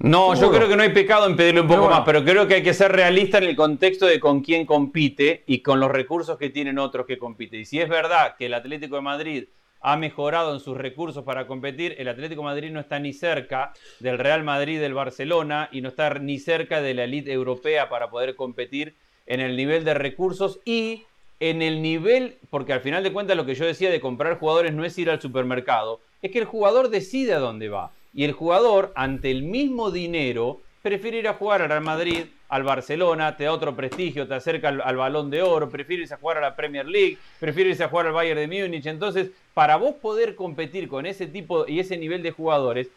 No, 0.00 0.34
yo 0.40 0.52
creo 0.52 0.68
que 0.68 0.76
no 0.76 0.84
hay 0.84 0.92
pecado 0.92 1.26
en 1.26 1.34
pedirle 1.34 1.60
un 1.62 1.66
poco 1.66 1.88
más, 1.88 2.02
pero 2.04 2.24
creo 2.24 2.46
que 2.46 2.54
hay 2.54 2.62
que 2.62 2.72
ser 2.72 2.92
realista 2.92 3.38
en 3.38 3.44
el 3.44 3.56
contexto 3.56 4.06
de 4.06 4.20
con 4.20 4.42
quién 4.42 4.64
compite 4.64 5.42
y 5.46 5.58
con 5.60 5.80
los 5.80 5.90
recursos 5.90 6.38
que 6.38 6.50
tienen 6.50 6.78
otros 6.78 7.04
que 7.04 7.18
compiten. 7.18 7.60
Y 7.60 7.64
si 7.64 7.80
es 7.80 7.88
verdad 7.88 8.36
que 8.38 8.46
el 8.46 8.54
Atlético 8.54 8.94
de 8.94 9.02
Madrid 9.02 9.44
ha 9.80 9.96
mejorado 9.96 10.54
en 10.54 10.60
sus 10.60 10.76
recursos 10.76 11.24
para 11.24 11.48
competir, 11.48 11.96
el 11.98 12.06
Atlético 12.06 12.42
de 12.42 12.46
Madrid 12.46 12.70
no 12.70 12.78
está 12.78 13.00
ni 13.00 13.12
cerca 13.12 13.72
del 13.98 14.18
Real 14.18 14.44
Madrid 14.44 14.80
del 14.80 14.94
Barcelona 14.94 15.68
y 15.72 15.80
no 15.80 15.88
está 15.88 16.14
ni 16.14 16.38
cerca 16.38 16.80
de 16.80 16.94
la 16.94 17.04
elite 17.04 17.32
europea 17.32 17.88
para 17.88 18.08
poder 18.08 18.36
competir 18.36 18.94
en 19.26 19.40
el 19.40 19.56
nivel 19.56 19.84
de 19.84 19.94
recursos 19.94 20.60
y 20.64 21.06
en 21.40 21.60
el 21.60 21.82
nivel, 21.82 22.38
porque 22.50 22.72
al 22.72 22.80
final 22.80 23.02
de 23.02 23.12
cuentas 23.12 23.36
lo 23.36 23.46
que 23.46 23.54
yo 23.54 23.66
decía 23.66 23.90
de 23.90 24.00
comprar 24.00 24.38
jugadores 24.38 24.72
no 24.74 24.84
es 24.84 24.96
ir 24.96 25.10
al 25.10 25.20
supermercado, 25.20 26.00
es 26.22 26.30
que 26.30 26.38
el 26.38 26.44
jugador 26.44 26.88
decide 26.88 27.34
a 27.34 27.38
dónde 27.38 27.68
va. 27.68 27.92
Y 28.14 28.24
el 28.24 28.32
jugador, 28.32 28.92
ante 28.94 29.30
el 29.30 29.42
mismo 29.42 29.90
dinero, 29.90 30.60
prefiere 30.82 31.18
ir 31.18 31.28
a 31.28 31.34
jugar 31.34 31.62
al 31.62 31.68
Real 31.68 31.82
Madrid, 31.82 32.24
al 32.48 32.62
Barcelona, 32.62 33.36
te 33.36 33.44
da 33.44 33.52
otro 33.52 33.76
prestigio, 33.76 34.26
te 34.26 34.34
acerca 34.34 34.68
al, 34.68 34.96
balón 34.96 35.30
de 35.30 35.42
oro, 35.42 35.68
prefiere 35.68 36.02
irse 36.02 36.14
a 36.14 36.18
jugar 36.18 36.38
a 36.38 36.40
la 36.40 36.56
Premier 36.56 36.86
League, 36.86 37.18
prefiere 37.38 37.70
irse 37.70 37.84
a 37.84 37.88
jugar 37.88 38.06
al 38.06 38.12
Bayern 38.12 38.40
de 38.40 38.62
Múnich. 38.62 38.86
Entonces, 38.86 39.30
para 39.52 39.76
vos 39.76 39.96
poder 39.96 40.34
competir 40.34 40.88
con 40.88 41.04
ese 41.04 41.26
tipo 41.26 41.66
y 41.68 41.80
ese 41.80 41.96
nivel 41.96 42.22
de 42.22 42.30
jugadores, 42.30 42.88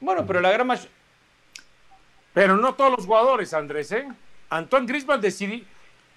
bueno, 0.00 0.26
pero 0.26 0.40
la 0.40 0.50
gran 0.50 0.66
mayoría... 0.66 0.90
Pero 2.32 2.56
no 2.56 2.74
todos 2.74 2.92
los 2.92 3.06
jugadores, 3.06 3.52
Andrés, 3.52 3.92
¿eh? 3.92 4.08
Antoine 4.48 4.86
Griezmann 4.86 5.20
decidió... 5.20 5.64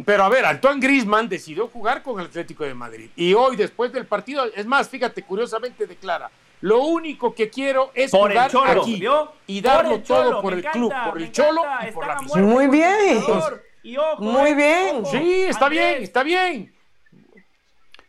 Pero 0.06 0.24
a 0.24 0.30
ver, 0.30 0.46
Antoine 0.46 0.80
Griezmann 0.80 1.28
decidió 1.28 1.68
jugar 1.68 2.02
con 2.02 2.20
el 2.20 2.28
Atlético 2.28 2.64
de 2.64 2.74
Madrid. 2.74 3.10
Y 3.16 3.34
hoy, 3.34 3.56
después 3.56 3.92
del 3.92 4.06
partido, 4.06 4.46
es 4.56 4.66
más, 4.66 4.90
fíjate, 4.90 5.24
curiosamente 5.24 5.86
declara, 5.86 6.32
lo 6.64 6.80
único 6.80 7.36
que 7.36 7.50
quiero 7.50 7.92
es 7.94 8.12
jugar 8.12 8.50
aquí 8.56 9.04
y 9.48 9.60
darlo 9.60 10.00
todo 10.00 10.42
por 10.42 10.54
el 10.54 10.64
club, 10.64 10.94
por 11.10 11.22
el 11.22 11.30
cholo 11.30 11.62
y 11.86 11.92
por 11.92 12.08
la 12.08 12.14
afición. 12.14 12.46
Muy 12.46 12.68
bien. 12.68 13.22
Muy 14.20 14.50
eh, 14.50 14.56
bien. 14.56 15.06
Sí, 15.06 15.42
está 15.42 15.68
bien, 15.68 16.02
está 16.02 16.24
bien. 16.24 16.74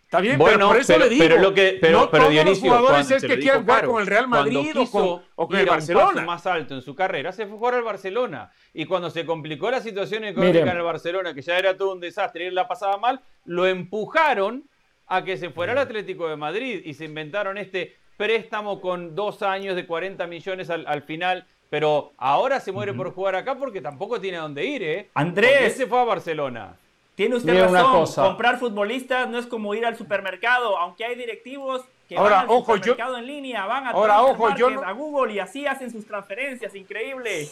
Está 0.05 0.21
bien, 0.21 0.39
bueno, 0.39 0.57
pero 0.57 0.69
por 0.69 0.77
eso 0.77 0.93
pero, 0.93 1.05
le 1.07 1.11
digo, 1.11 1.25
pero 1.25 1.41
lo 1.41 1.53
que, 1.53 1.79
pero, 1.81 1.99
no 1.99 2.11
pero 2.13 2.23
todos 2.23 2.33
Dionisio, 2.33 2.71
los 2.71 2.79
jugadores 2.79 3.11
es 3.11 3.25
que 3.25 3.39
quieran 3.41 3.63
jugar 3.63 3.87
con 3.87 4.01
el 4.01 4.07
Real 4.07 4.29
Madrid 4.29 4.77
o 4.77 4.89
con, 4.89 5.23
o 5.35 5.49
con 5.49 5.57
el 5.59 5.67
Barcelona. 5.67 6.23
más 6.23 6.47
alto 6.47 6.77
en 6.77 6.83
su 6.83 6.95
carrera, 6.95 7.33
se 7.33 7.47
fue 7.47 7.57
a 7.57 7.59
jugar 7.59 7.75
al 7.75 7.83
Barcelona. 7.83 8.53
Y 8.73 8.85
cuando 8.85 9.11
se 9.11 9.27
complicó 9.27 9.69
la 9.73 9.81
situación 9.81 10.23
económica 10.23 10.61
Miren. 10.61 10.69
en 10.69 10.77
el 10.77 10.85
Barcelona, 10.85 11.35
que 11.35 11.43
ya 11.43 11.59
era 11.59 11.77
todo 11.77 11.93
un 11.93 11.99
desastre 11.99 12.45
y 12.45 12.47
él 12.47 12.55
la 12.55 12.69
pasaba 12.69 12.99
mal, 12.99 13.21
lo 13.47 13.67
empujaron 13.67 14.63
a 15.09 15.25
que 15.25 15.37
se 15.37 15.51
fuera 15.51 15.73
al 15.73 15.79
Atlético 15.79 16.29
de 16.29 16.37
Madrid 16.37 16.83
y 16.85 16.95
se 16.95 17.05
inventaron 17.05 17.59
este 17.59 17.97
préstamo 18.17 18.81
con 18.81 19.15
dos 19.15 19.43
años 19.43 19.77
de 19.77 19.87
40 19.87 20.27
millones 20.27 20.71
al, 20.71 20.87
al 20.87 21.03
final. 21.03 21.47
Pero 21.71 22.13
ahora 22.19 22.61
se 22.61 22.71
muere 22.71 22.93
por 22.95 23.13
jugar 23.13 23.35
acá 23.35 23.57
porque 23.57 23.81
tampoco 23.81 24.21
tiene 24.21 24.37
a 24.39 24.43
dónde 24.43 24.65
ir, 24.65 24.83
¿eh? 24.83 25.11
Andrés. 25.15 25.77
Se 25.77 25.87
fue 25.87 25.99
a 26.01 26.05
Barcelona. 26.05 26.77
Tiene 27.17 27.37
usted 27.37 27.53
Mira 27.53 27.69
razón, 27.69 27.93
cosa. 27.93 28.23
comprar 28.25 28.59
futbolistas 28.59 29.29
no 29.29 29.39
es 29.39 29.47
como 29.47 29.75
ir 29.75 29.85
al 29.87 29.97
supermercado, 29.97 30.77
aunque 30.79 31.05
hay 31.05 31.15
directivos 31.15 31.83
que 32.09 32.17
Ahora, 32.17 32.37
van 32.37 32.45
al 32.45 32.51
ojo, 32.51 32.77
yo- 32.77 32.83
supermercado 32.83 33.19
en 33.19 33.27
línea, 33.27 33.67
van 33.67 33.87
a 33.87 33.91
Ahora, 33.91 34.15
Transfer 34.17 34.35
ojo, 34.37 34.57
yo 34.57 34.67
Market, 34.71 34.83
no- 34.85 34.89
a 34.89 34.93
Google 34.93 35.33
y 35.35 35.39
así 35.39 35.67
hacen 35.67 35.91
sus 35.91 36.05
transferencias, 36.07 36.75
increíble. 36.75 37.49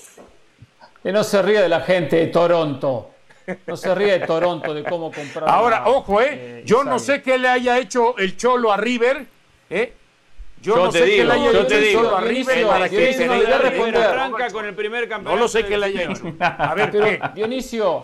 Que 1.02 1.10
no 1.12 1.24
se 1.24 1.42
ríe 1.42 1.60
de 1.62 1.68
la 1.68 1.80
gente 1.80 2.16
de 2.16 2.26
Toronto. 2.28 3.10
No 3.66 3.76
se 3.76 3.92
ríe 3.94 4.18
de 4.20 4.26
Toronto 4.26 4.72
de 4.74 4.84
cómo 4.84 5.10
comprar. 5.10 5.48
Ahora, 5.48 5.88
ojo, 5.88 6.20
¿eh? 6.20 6.28
eh, 6.32 6.62
yo 6.64 6.84
no 6.84 6.98
sé 6.98 7.22
qué 7.22 7.38
le 7.38 7.48
haya 7.48 7.78
hecho 7.78 8.16
el 8.18 8.36
Cholo 8.36 8.72
a 8.72 8.76
River, 8.76 9.26
¿eh? 9.70 9.92
Yo, 10.62 10.76
Yo 10.76 10.84
no 10.84 10.90
te 10.90 10.98
sé 11.00 11.04
qué 11.06 11.10
digo, 11.10 11.24
le 11.26 11.32
haya 11.32 11.52
yo 11.52 11.66
te 11.66 11.74
el 11.78 11.84
digo. 11.84 12.02
Cholo 12.02 12.16
a 12.16 12.20
Dionisio, 12.22 12.52
River 12.54 12.66
para 12.68 12.88
que 12.88 12.96
Dionisio, 12.96 13.20
se 13.20 13.26
no 13.26 13.32
le 13.32 13.38
le 13.40 13.44
diera 13.46 13.58
voy 13.58 13.66
a 13.66 13.70
responder. 13.70 13.94
responder. 14.00 14.20
arranca 14.20 14.50
con 14.52 14.64
el 14.66 14.74
primer 14.74 15.08
campeonato. 15.08 15.36
No 15.36 15.42
lo 15.42 15.48
sé 15.48 15.64
qué 15.66 15.76
le 15.76 15.88
del 15.92 15.98
haya. 16.38 16.46
A 16.68 16.74
ver, 16.74 16.90
Pero, 16.92 17.04
¿qué? 17.04 17.20
Dionisio, 17.34 17.98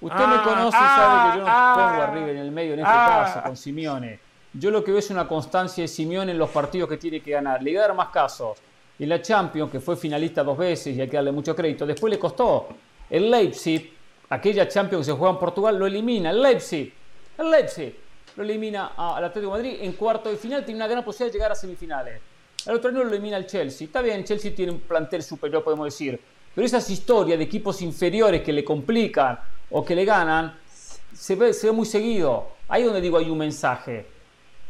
usted 0.00 0.18
Ah, 0.20 0.26
me 0.36 0.42
conoce 0.50 0.76
y 0.76 0.80
ah, 0.80 0.96
sabe 0.96 1.32
que 1.32 1.38
yo 1.38 1.44
no 1.44 1.50
ah, 1.52 1.88
pongo 1.90 2.02
a 2.02 2.06
River 2.14 2.36
en 2.36 2.42
el 2.42 2.50
medio 2.52 2.74
en 2.74 2.78
este 2.80 2.92
ah. 2.94 3.22
caso, 3.24 3.42
con 3.48 3.56
Simeone. 3.56 4.20
Yo 4.52 4.70
lo 4.70 4.84
que 4.84 4.92
veo 4.92 5.00
es 5.00 5.10
una 5.10 5.26
constancia 5.26 5.82
de 5.82 5.88
Simeone 5.88 6.30
en 6.32 6.38
los 6.38 6.50
partidos 6.50 6.88
que 6.88 6.96
tiene 6.96 7.20
que 7.20 7.32
ganar. 7.32 7.60
Le 7.62 7.72
voy 7.72 7.78
a 7.78 7.82
dar 7.82 7.94
más 7.94 8.08
casos. 8.10 8.56
En 9.00 9.08
la 9.08 9.20
Champions, 9.20 9.70
que 9.70 9.80
fue 9.80 9.96
finalista 9.96 10.42
dos 10.44 10.56
veces 10.58 10.96
y 10.96 11.00
hay 11.00 11.08
que 11.08 11.16
darle 11.16 11.32
mucho 11.32 11.54
crédito, 11.56 11.84
después 11.86 12.10
le 12.12 12.18
costó. 12.18 12.68
El 13.10 13.30
Leipzig, 13.30 13.92
aquella 14.30 14.68
Champions 14.68 15.06
que 15.06 15.12
se 15.12 15.18
juega 15.18 15.32
en 15.34 15.38
Portugal, 15.40 15.76
lo 15.78 15.86
elimina. 15.86 16.30
El 16.30 16.40
Leipzig, 16.42 16.92
el 17.36 17.50
Leipzig 17.50 17.96
lo 18.38 18.44
elimina 18.44 18.92
al 18.96 19.24
Atlético 19.24 19.52
de 19.56 19.62
Madrid 19.62 19.78
en 19.82 19.92
cuarto 19.94 20.30
de 20.30 20.36
final, 20.36 20.64
tiene 20.64 20.78
una 20.78 20.86
gran 20.86 21.04
posibilidad 21.04 21.32
de 21.32 21.38
llegar 21.38 21.52
a 21.52 21.54
semifinales. 21.56 22.20
El 22.66 22.76
otro 22.76 22.90
año 22.90 23.02
lo 23.02 23.10
elimina 23.10 23.36
el 23.36 23.46
Chelsea. 23.46 23.86
Está 23.86 24.00
bien, 24.00 24.22
Chelsea 24.24 24.54
tiene 24.54 24.70
un 24.72 24.80
plantel 24.80 25.22
superior, 25.24 25.64
podemos 25.64 25.86
decir. 25.86 26.20
Pero 26.54 26.64
esas 26.64 26.88
historias 26.90 27.36
de 27.38 27.44
equipos 27.44 27.82
inferiores 27.82 28.42
que 28.42 28.52
le 28.52 28.64
complican 28.64 29.38
o 29.70 29.84
que 29.84 29.94
le 29.96 30.04
ganan, 30.04 30.56
se 31.12 31.34
ve, 31.34 31.52
se 31.52 31.66
ve 31.66 31.72
muy 31.72 31.86
seguido. 31.86 32.48
Ahí 32.68 32.84
donde 32.84 33.00
digo 33.00 33.18
hay 33.18 33.28
un 33.28 33.38
mensaje. 33.38 34.06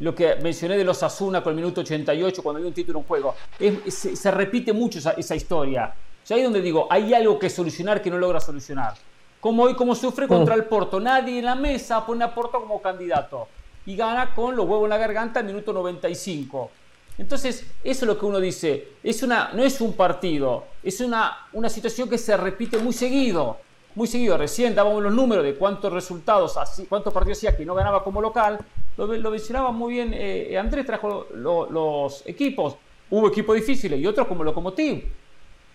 Lo 0.00 0.14
que 0.14 0.36
mencioné 0.36 0.76
de 0.78 0.84
los 0.84 1.02
Asuna 1.02 1.42
con 1.42 1.50
el 1.52 1.56
minuto 1.56 1.80
88 1.82 2.42
cuando 2.42 2.60
hay 2.60 2.66
un 2.66 2.72
título 2.72 3.00
en 3.00 3.04
juego. 3.04 3.34
Es- 3.58 3.94
se, 3.94 4.16
se 4.16 4.30
repite 4.30 4.72
mucho 4.72 4.98
esa, 4.98 5.10
esa 5.12 5.34
historia. 5.34 5.92
O 6.22 6.26
sea, 6.26 6.36
ahí 6.38 6.42
donde 6.42 6.60
digo, 6.62 6.86
hay 6.90 7.12
algo 7.14 7.38
que 7.38 7.50
solucionar 7.50 8.00
que 8.00 8.10
no 8.10 8.16
logra 8.18 8.40
solucionar. 8.40 8.94
Como 9.40 9.62
hoy, 9.64 9.74
como 9.74 9.94
sufre 9.94 10.26
contra 10.28 10.54
el 10.54 10.64
Porto. 10.64 10.98
Nadie 11.00 11.38
en 11.38 11.44
la 11.46 11.54
mesa 11.54 12.04
pone 12.04 12.24
a 12.24 12.34
Porto 12.34 12.60
como 12.60 12.80
candidato. 12.82 13.48
Y 13.88 13.96
gana 13.96 14.34
con 14.34 14.54
los 14.54 14.66
huevos 14.66 14.84
en 14.84 14.90
la 14.90 14.98
garganta 14.98 15.40
al 15.40 15.46
minuto 15.46 15.72
95. 15.72 16.70
Entonces, 17.16 17.64
eso 17.82 18.04
es 18.04 18.06
lo 18.06 18.18
que 18.18 18.26
uno 18.26 18.38
dice. 18.38 18.88
Es 19.02 19.22
una, 19.22 19.50
no 19.54 19.64
es 19.64 19.80
un 19.80 19.94
partido, 19.94 20.64
es 20.82 21.00
una, 21.00 21.46
una 21.54 21.70
situación 21.70 22.06
que 22.08 22.18
se 22.18 22.36
repite 22.36 22.76
muy 22.76 22.92
seguido. 22.92 23.56
Muy 23.94 24.06
seguido. 24.06 24.36
Recién 24.36 24.74
dábamos 24.74 25.02
los 25.02 25.12
números 25.14 25.42
de 25.42 25.54
cuántos 25.54 25.90
resultados, 25.90 26.58
así, 26.58 26.84
cuántos 26.84 27.14
partidos 27.14 27.38
hacía 27.38 27.56
que 27.56 27.64
no 27.64 27.74
ganaba 27.74 28.04
como 28.04 28.20
local. 28.20 28.58
Lo, 28.98 29.06
lo 29.06 29.30
mencionaba 29.30 29.72
muy 29.72 29.94
bien 29.94 30.10
eh, 30.12 30.56
Andrés, 30.58 30.84
trajo 30.84 31.26
lo- 31.34 31.70
los 31.70 32.22
equipos. 32.26 32.76
Hubo 33.10 33.28
equipos 33.28 33.56
difíciles 33.56 33.98
y 33.98 34.06
otros 34.06 34.26
como 34.28 34.44
Locomotiv. 34.44 35.02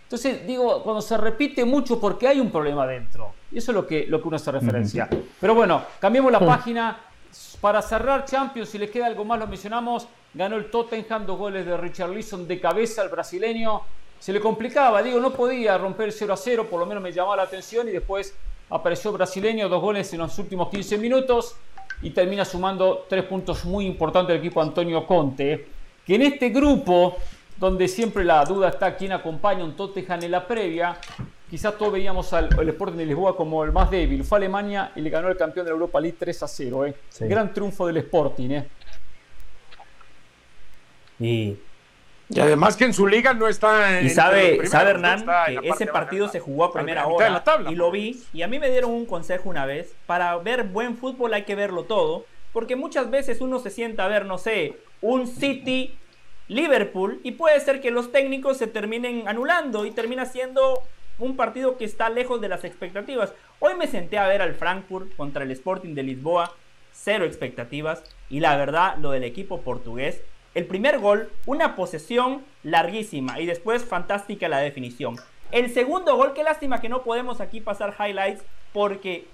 Entonces, 0.04 0.46
digo, 0.46 0.84
cuando 0.84 1.02
se 1.02 1.18
repite 1.18 1.66
mucho 1.66 2.00
porque 2.00 2.28
hay 2.28 2.40
un 2.40 2.52
problema 2.52 2.86
dentro. 2.86 3.34
Y 3.52 3.58
eso 3.58 3.72
es 3.72 3.76
lo 3.76 3.88
que, 3.88 4.06
lo 4.08 4.22
que 4.22 4.28
uno 4.28 4.36
hace 4.38 4.52
referencia. 4.52 5.10
Pero 5.42 5.56
bueno, 5.56 5.82
cambiemos 6.00 6.32
la 6.32 6.40
página. 6.48 6.98
Para 7.64 7.82
cerrar 7.82 8.26
Champions, 8.26 8.68
si 8.68 8.78
les 8.78 8.92
queda 8.92 9.06
algo 9.06 9.24
más, 9.24 9.40
lo 9.40 9.48
mencionamos. 9.48 10.06
Ganó 10.34 10.58
el 10.58 10.70
Tottenham, 10.70 11.26
dos 11.26 11.38
goles 11.38 11.66
de 11.66 11.78
Richard 11.78 12.10
Leeson 12.10 12.46
de 12.46 12.60
cabeza 12.60 13.02
al 13.02 13.08
brasileño. 13.08 13.84
Se 14.20 14.34
le 14.34 14.42
complicaba, 14.42 15.02
digo, 15.02 15.18
no 15.22 15.32
podía 15.32 15.78
romper 15.78 16.08
el 16.08 16.12
0 16.12 16.34
a 16.34 16.36
0, 16.36 16.68
por 16.70 16.78
lo 16.78 16.86
menos 16.86 17.02
me 17.02 17.14
llamaba 17.14 17.38
la 17.38 17.44
atención. 17.44 17.88
Y 17.88 17.92
después 17.92 18.36
apareció 18.70 19.14
brasileño, 19.14 19.70
dos 19.70 19.82
goles 19.82 20.12
en 20.12 20.20
los 20.20 20.38
últimos 20.40 20.68
15 20.68 20.98
minutos. 20.98 21.56
Y 22.02 22.10
termina 22.10 22.44
sumando 22.44 23.06
tres 23.08 23.24
puntos 23.24 23.64
muy 23.64 23.86
importantes 23.86 24.34
del 24.34 24.46
equipo 24.46 24.62
Antonio 24.62 25.08
Conte. 25.08 25.66
Que 26.06 26.16
en 26.16 26.24
este 26.24 26.50
grupo 26.50 27.16
donde 27.56 27.88
siempre 27.88 28.26
la 28.26 28.44
duda 28.44 28.68
está 28.68 28.94
quién 28.98 29.14
acompaña 29.14 29.64
un 29.64 29.78
Tottenham 29.78 30.22
en 30.22 30.32
la 30.32 30.46
previa. 30.46 30.98
Quizás 31.54 31.78
todos 31.78 31.94
veíamos 31.94 32.34
al 32.34 32.50
el 32.60 32.70
Sporting 32.70 32.98
de 32.98 33.06
Lisboa 33.06 33.38
como 33.38 33.64
el 33.64 33.72
más 33.72 33.92
débil. 33.92 34.24
Fue 34.24 34.38
a 34.38 34.40
Alemania 34.40 34.92
y 34.96 35.02
le 35.02 35.12
ganó 35.12 35.30
el 35.30 35.38
campeón 35.38 35.68
de 35.68 35.70
la 35.70 35.76
Europa 35.76 36.00
League 36.00 36.18
3 36.20 36.42
a 36.42 36.48
0. 36.48 36.86
¿eh? 36.88 36.96
Sí. 37.10 37.28
Gran 37.28 37.54
triunfo 37.54 37.86
del 37.86 37.98
Sporting. 37.98 38.50
¿eh? 38.50 38.68
Y, 41.20 41.56
Y 42.28 42.40
además 42.40 42.76
que 42.76 42.86
en 42.86 42.94
su 42.96 43.06
liga 43.06 43.36
no 43.36 43.48
está 43.48 44.00
en 44.00 44.08
y 44.08 44.10
sabe, 44.10 44.58
los 44.58 44.70
sabe 44.72 44.86
no 44.86 44.90
Hernán 44.90 45.26
en 45.48 45.62
que 45.62 45.70
ese 45.70 45.86
partido 45.86 46.28
se 46.28 46.40
jugó 46.40 46.64
a 46.64 46.74
primera 46.74 47.06
mitad 47.08 47.26
de 47.26 47.30
la 47.30 47.36
hora 47.36 47.44
tabla, 47.44 47.72
y 47.72 47.76
lo 47.76 47.92
vi 47.92 48.24
y 48.34 48.42
a 48.42 48.48
mí 48.48 48.58
me 48.58 48.72
dieron 48.72 48.90
un 48.90 49.06
consejo 49.06 49.48
una 49.48 49.68
vez, 49.68 49.94
para 50.08 50.36
ver 50.38 50.64
buen 50.64 50.98
fútbol 50.98 51.36
hay 51.36 51.44
que 51.44 51.54
verlo 51.54 51.84
todo, 51.84 52.26
porque 52.52 52.76
muchas 52.76 53.12
veces 53.12 53.42
uno 53.42 53.60
se 53.60 53.70
sienta 53.70 54.06
a 54.06 54.08
ver, 54.08 54.26
no 54.26 54.40
sé, 54.40 54.80
un 55.02 55.28
City 55.28 55.96
Liverpool 56.48 57.22
y 57.24 57.34
puede 57.34 57.60
ser 57.60 57.80
que 57.80 57.92
los 57.92 58.12
técnicos 58.12 58.58
se 58.58 58.66
terminen 58.66 59.28
anulando 59.28 59.86
y 59.86 59.92
termina 59.92 60.26
siendo 60.26 60.82
un 61.20 61.36
partido 61.36 61.78
que 61.78 61.86
está 61.86 62.10
lejos 62.10 62.42
de 62.42 62.50
las 62.50 62.64
expectativas. 62.64 63.34
Hoy 63.60 63.76
me 63.76 63.88
senté 63.88 64.18
a 64.18 64.28
ver 64.28 64.42
al 64.42 64.56
Frankfurt 64.56 65.16
contra 65.16 65.44
el 65.44 65.52
Sporting 65.52 65.94
de 65.94 66.04
Lisboa, 66.04 66.54
cero 66.92 67.26
expectativas 67.26 68.04
y 68.30 68.40
la 68.40 68.56
verdad 68.58 68.98
lo 68.98 69.12
del 69.12 69.24
equipo 69.24 69.62
portugués, 69.62 70.22
el 70.54 70.66
primer 70.66 71.00
gol, 71.00 71.32
una 71.46 71.76
posesión 71.76 72.44
larguísima 72.64 73.40
y 73.40 73.46
después 73.46 73.86
fantástica 73.86 74.48
la 74.48 74.60
definición. 74.60 75.16
El 75.52 75.72
segundo 75.74 76.16
gol, 76.16 76.34
qué 76.34 76.44
lástima 76.44 76.82
que 76.82 76.90
no 76.90 77.04
podemos 77.04 77.42
aquí 77.42 77.62
pasar 77.62 77.96
highlights 78.00 78.44
porque 78.72 79.26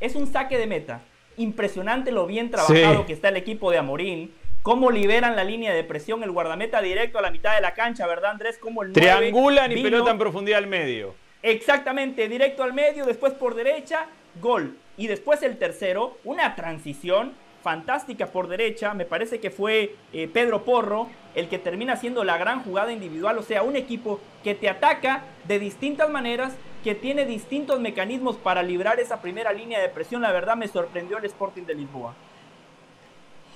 es 0.00 0.14
un 0.14 0.26
saque 0.26 0.58
de 0.58 0.66
meta. 0.66 1.02
impresionante 1.36 2.10
lo 2.10 2.26
bien 2.26 2.50
trabajado 2.50 3.06
que 3.06 3.12
está 3.12 3.28
el 3.28 3.36
equipo 3.36 3.70
de 3.70 3.78
Amorín. 3.78 4.34
Cómo 4.62 4.90
liberan 4.90 5.36
la 5.36 5.44
línea 5.44 5.72
de 5.72 5.84
presión, 5.84 6.24
el 6.24 6.32
guardameta 6.32 6.82
directo 6.82 7.18
a 7.18 7.22
la 7.22 7.30
mitad 7.30 7.54
de 7.54 7.60
la 7.60 7.74
cancha, 7.74 8.08
¿verdad, 8.08 8.32
Andrés? 8.32 8.58
Como 8.58 8.82
el 8.82 8.92
Triangulan 8.92 9.70
y 9.70 9.82
pelota 9.82 10.10
en 10.10 10.18
profundidad 10.18 10.58
al 10.58 10.66
medio. 10.66 11.14
Exactamente, 11.42 12.28
directo 12.28 12.62
al 12.62 12.72
medio, 12.72 13.06
después 13.06 13.32
por 13.32 13.54
derecha, 13.54 14.06
gol. 14.40 14.76
Y 14.96 15.06
después 15.06 15.42
el 15.42 15.58
tercero, 15.58 16.18
una 16.24 16.56
transición 16.56 17.32
fantástica 17.62 18.26
por 18.26 18.48
derecha. 18.48 18.94
Me 18.94 19.04
parece 19.04 19.40
que 19.40 19.50
fue 19.50 19.94
eh, 20.12 20.28
Pedro 20.32 20.64
Porro 20.64 21.08
el 21.34 21.48
que 21.48 21.58
termina 21.58 21.92
haciendo 21.92 22.24
la 22.24 22.38
gran 22.38 22.62
jugada 22.62 22.92
individual. 22.92 23.38
O 23.38 23.42
sea, 23.42 23.62
un 23.62 23.76
equipo 23.76 24.20
que 24.42 24.54
te 24.54 24.68
ataca 24.68 25.24
de 25.46 25.58
distintas 25.58 26.10
maneras, 26.10 26.54
que 26.82 26.94
tiene 26.94 27.26
distintos 27.26 27.78
mecanismos 27.80 28.36
para 28.36 28.62
librar 28.62 28.98
esa 28.98 29.20
primera 29.20 29.52
línea 29.52 29.80
de 29.80 29.88
presión. 29.88 30.22
La 30.22 30.32
verdad 30.32 30.56
me 30.56 30.66
sorprendió 30.66 31.18
el 31.18 31.24
Sporting 31.26 31.62
de 31.62 31.74
Lisboa. 31.74 32.14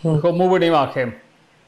Muy 0.03 0.49
buena 0.49 0.67
imagen. 0.67 1.21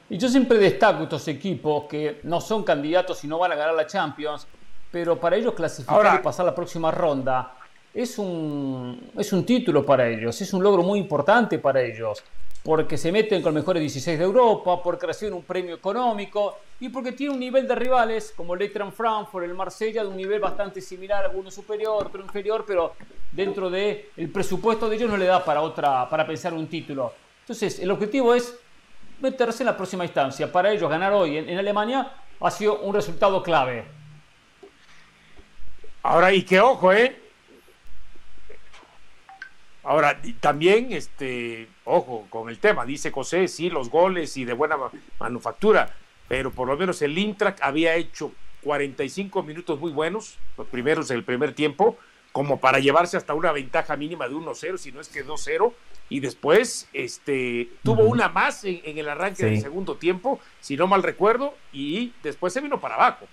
Y 0.09 0.17
yo 0.17 0.29
siempre 0.29 0.57
destaco 0.57 1.03
estos 1.03 1.27
equipos 1.27 1.85
que 1.85 2.19
no 2.23 2.39
son 2.39 2.63
candidatos 2.63 3.23
y 3.23 3.27
no 3.27 3.39
van 3.39 3.53
a 3.53 3.55
ganar 3.55 3.73
la 3.73 3.87
Champions, 3.87 4.47
pero 4.91 5.19
para 5.19 5.35
ellos 5.35 5.53
clasificar 5.53 6.19
y 6.19 6.23
pasar 6.23 6.45
la 6.45 6.55
próxima 6.55 6.91
ronda 6.91 7.55
es 7.95 8.19
un, 8.19 9.09
es 9.17 9.31
un 9.31 9.45
título 9.45 9.85
para 9.85 10.07
ellos, 10.07 10.39
es 10.41 10.53
un 10.53 10.61
logro 10.61 10.83
muy 10.83 10.99
importante 10.99 11.59
para 11.59 11.81
ellos, 11.81 12.21
porque 12.61 12.97
se 12.97 13.11
meten 13.11 13.41
con 13.41 13.53
los 13.53 13.61
mejores 13.61 13.79
16 13.79 14.19
de 14.19 14.25
Europa, 14.25 14.83
porque 14.83 15.05
reciben 15.05 15.33
un 15.33 15.43
premio 15.43 15.75
económico 15.75 16.57
y 16.79 16.89
porque 16.89 17.13
tienen 17.13 17.35
un 17.35 17.39
nivel 17.39 17.65
de 17.65 17.73
rivales 17.73 18.33
como 18.35 18.53
el 18.53 18.63
Eintracht 18.63 18.91
Frankfurt, 18.91 19.45
el 19.45 19.53
Marsella, 19.53 20.03
de 20.03 20.09
un 20.09 20.17
nivel 20.17 20.41
bastante 20.41 20.81
similar, 20.81 21.23
alguno 21.23 21.49
superior, 21.49 22.07
otro 22.07 22.21
inferior, 22.21 22.65
pero 22.67 22.93
dentro 23.31 23.69
del 23.69 24.05
el 24.17 24.29
presupuesto 24.29 24.89
de 24.89 24.97
ellos 24.97 25.09
no 25.09 25.15
le 25.15 25.25
da 25.25 25.45
para, 25.45 25.61
otra, 25.61 26.09
para 26.09 26.27
pensar 26.27 26.53
un 26.53 26.67
título. 26.67 27.13
Entonces, 27.41 27.79
el 27.79 27.91
objetivo 27.91 28.33
es 28.33 28.57
meterse 29.21 29.63
en 29.63 29.67
la 29.67 29.77
próxima 29.77 30.03
instancia. 30.03 30.51
Para 30.51 30.71
ellos, 30.71 30.89
ganar 30.89 31.13
hoy 31.13 31.37
en, 31.37 31.47
en 31.47 31.59
Alemania 31.59 32.11
ha 32.41 32.51
sido 32.51 32.79
un 32.79 32.93
resultado 32.93 33.41
clave. 33.41 33.94
Ahora, 36.07 36.31
y 36.31 36.43
que 36.43 36.59
ojo, 36.59 36.93
¿eh? 36.93 37.19
Ahora, 39.81 40.21
también, 40.39 40.93
este, 40.93 41.67
ojo 41.83 42.27
con 42.29 42.47
el 42.47 42.59
tema, 42.59 42.85
dice 42.85 43.09
José, 43.09 43.47
sí, 43.47 43.71
los 43.71 43.89
goles 43.89 44.37
y 44.37 44.45
de 44.45 44.53
buena 44.53 44.77
manufactura, 45.19 45.95
pero 46.27 46.51
por 46.51 46.67
lo 46.67 46.77
menos 46.77 47.01
el 47.01 47.17
Intrac 47.17 47.59
había 47.63 47.95
hecho 47.95 48.33
45 48.61 49.41
minutos 49.41 49.79
muy 49.79 49.91
buenos, 49.91 50.37
los 50.59 50.67
primeros 50.67 51.07
del 51.07 51.23
primer 51.23 51.55
tiempo, 51.55 51.97
como 52.31 52.59
para 52.59 52.77
llevarse 52.77 53.17
hasta 53.17 53.33
una 53.33 53.51
ventaja 53.51 53.97
mínima 53.97 54.27
de 54.27 54.35
1-0, 54.35 54.77
si 54.77 54.91
no 54.91 55.01
es 55.01 55.09
que 55.09 55.25
2-0, 55.25 55.73
y 56.09 56.19
después 56.19 56.87
este, 56.93 57.71
tuvo 57.81 58.03
una 58.03 58.29
más 58.29 58.63
en, 58.63 58.79
el 58.85 59.09
arranque 59.09 59.43
del 59.43 59.59
segundo 59.59 59.95
tiempo, 59.95 60.39
si 60.59 60.77
no 60.77 60.85
mal 60.85 61.01
recuerdo, 61.01 61.55
y 61.73 62.13
después 62.21 62.53
se 62.53 62.61
vino 62.61 62.79
para 62.79 62.93
abajo 62.93 63.27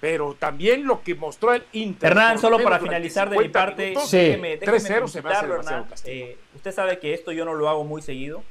pero 0.00 0.34
también 0.34 0.86
lo 0.86 1.02
que 1.02 1.14
mostró 1.14 1.52
el 1.52 1.62
Inter. 1.72 2.12
Hernán, 2.12 2.38
solo 2.38 2.58
para 2.62 2.78
finalizar 2.78 3.28
de 3.28 3.38
mi 3.38 3.48
parte, 3.48 3.94
sí. 4.06 4.16
déjeme, 4.16 4.56
déjeme 4.56 4.80
se 4.80 5.18
Hernán. 5.18 5.86
Eh, 6.04 6.38
usted 6.54 6.72
sabe 6.72 6.98
que 6.98 7.12
esto 7.12 7.32
yo 7.32 7.44
no 7.44 7.54
lo 7.54 7.68
hago 7.68 7.84
muy 7.84 8.00
seguido, 8.00 8.42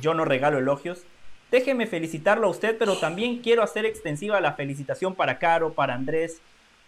yo 0.00 0.14
no 0.14 0.24
regalo 0.24 0.58
elogios. 0.58 1.04
Déjeme 1.50 1.86
felicitarlo 1.86 2.48
a 2.48 2.50
usted, 2.50 2.76
pero 2.76 2.96
también 2.96 3.38
quiero 3.38 3.62
hacer 3.62 3.86
extensiva 3.86 4.40
la 4.40 4.54
felicitación 4.54 5.14
para 5.14 5.38
Caro, 5.38 5.74
para 5.74 5.94
Andrés, 5.94 6.40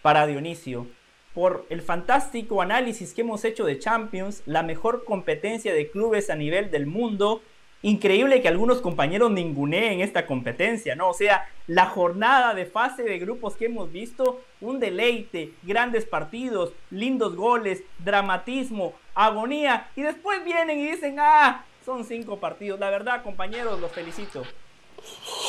para 0.03 0.27
Dionisio, 0.27 0.89
por 1.33 1.65
el 1.71 1.81
fantástico 1.81 2.61
análisis 2.61 3.15
que 3.15 3.21
hemos 3.21 3.45
hecho 3.45 3.65
de 3.65 3.79
Champions, 3.79 4.43
la 4.47 4.65
mejor 4.65 5.05
competencia 5.05 5.73
de 5.73 5.89
clubes 5.89 6.29
a 6.29 6.35
nivel 6.35 6.73
del 6.73 6.87
mundo 6.87 7.41
Increíble 7.83 8.43
que 8.43 8.49
algunos 8.49 8.81
compañeros 8.81 9.31
ninguneen 9.31 10.01
esta 10.01 10.27
competencia, 10.27 10.97
¿no? 10.97 11.11
O 11.11 11.15
sea, 11.15 11.49
la 11.69 11.87
jornada 11.87 12.53
de 12.53 12.67
fase 12.67 13.05
de 13.05 13.21
grupos 13.21 13.55
que 13.55 13.67
hemos 13.67 13.93
visto, 13.93 14.41
un 14.61 14.81
deleite, 14.81 15.53
grandes 15.63 16.05
partidos, 16.05 16.73
lindos 16.91 17.37
goles, 17.37 17.85
dramatismo, 18.01 18.95
agonía, 19.15 19.89
y 19.95 20.03
después 20.03 20.45
vienen 20.45 20.81
y 20.81 20.91
dicen, 20.91 21.17
ah, 21.21 21.65
son 21.85 22.05
cinco 22.05 22.41
partidos. 22.41 22.81
La 22.81 22.91
verdad, 22.91 23.23
compañeros, 23.23 23.81
los 23.81 23.93
felicito. 23.93 24.43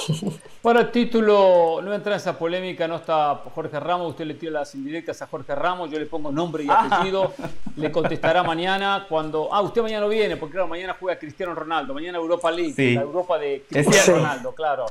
Para 0.62 0.82
el 0.82 0.92
título, 0.92 1.80
no 1.82 1.94
entra 1.94 2.14
en 2.14 2.18
esa 2.18 2.38
polémica, 2.38 2.88
no 2.88 2.98
está 2.98 3.36
Jorge 3.56 3.80
Ramos, 3.80 4.10
usted 4.10 4.26
le 4.26 4.34
tira 4.34 4.52
las 4.52 4.76
indirectas 4.76 5.22
a 5.22 5.28
Jorge 5.28 5.56
Ramos, 5.56 5.90
yo 5.90 5.98
le 5.98 6.06
pongo 6.06 6.32
nombre 6.32 6.66
y 6.66 6.68
ah. 6.70 6.88
apellido, 6.92 7.34
le 7.78 7.92
contestará 7.94 8.44
mañana 8.44 9.06
cuando... 9.08 9.50
Ah, 9.54 9.62
usted 9.62 9.82
mañana 9.82 10.02
no 10.02 10.10
viene, 10.10 10.36
porque 10.36 10.54
claro, 10.54 10.68
mañana 10.68 10.98
juega 11.00 11.18
Cristiano 11.18 11.56
Ronaldo, 11.56 11.94
mañana 11.94 12.18
Europa 12.18 12.52
League, 12.52 12.94
la 12.94 13.02
Europa 13.02 13.40
de 13.40 13.64
Cristiano 13.70 14.20
Ronaldo, 14.20 14.54
claro. 14.54 14.86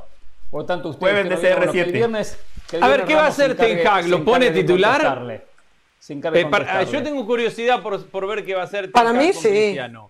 Por 0.49 0.61
lo 0.61 0.65
tanto, 0.65 0.89
usted... 0.89 1.01
Jueves 1.01 1.29
de 1.29 1.55
CR7. 1.55 1.75
el 1.75 1.91
viernes, 1.91 2.39
a 2.81 2.87
ver, 2.87 3.05
¿qué 3.05 3.13
va 3.13 3.25
a 3.25 3.27
hacer 3.27 3.55
Ten 3.55 3.85
Hag? 3.85 4.07
¿Lo 4.07 4.25
pone 4.25 4.49
titular? 4.49 5.41
Eh, 6.07 6.87
yo 6.91 7.03
tengo 7.03 7.25
curiosidad 7.27 7.83
por, 7.83 8.03
por, 8.07 8.25
ver 8.25 8.43
qué 8.43 8.55
va 8.55 8.61
a 8.61 8.63
hacer 8.63 8.85
Ten 8.85 8.91
Para 8.91 9.13
mí 9.13 9.31
sí. 9.33 9.49
Cristiano. 9.49 10.09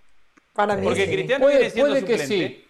Para 0.53 0.75
mí 0.75 0.85
Porque 0.85 1.05
Cristiano 1.05 1.43
puede, 1.43 1.69
siendo 1.69 1.91
puede 1.91 2.05
que 2.05 2.17
sí 2.19 2.65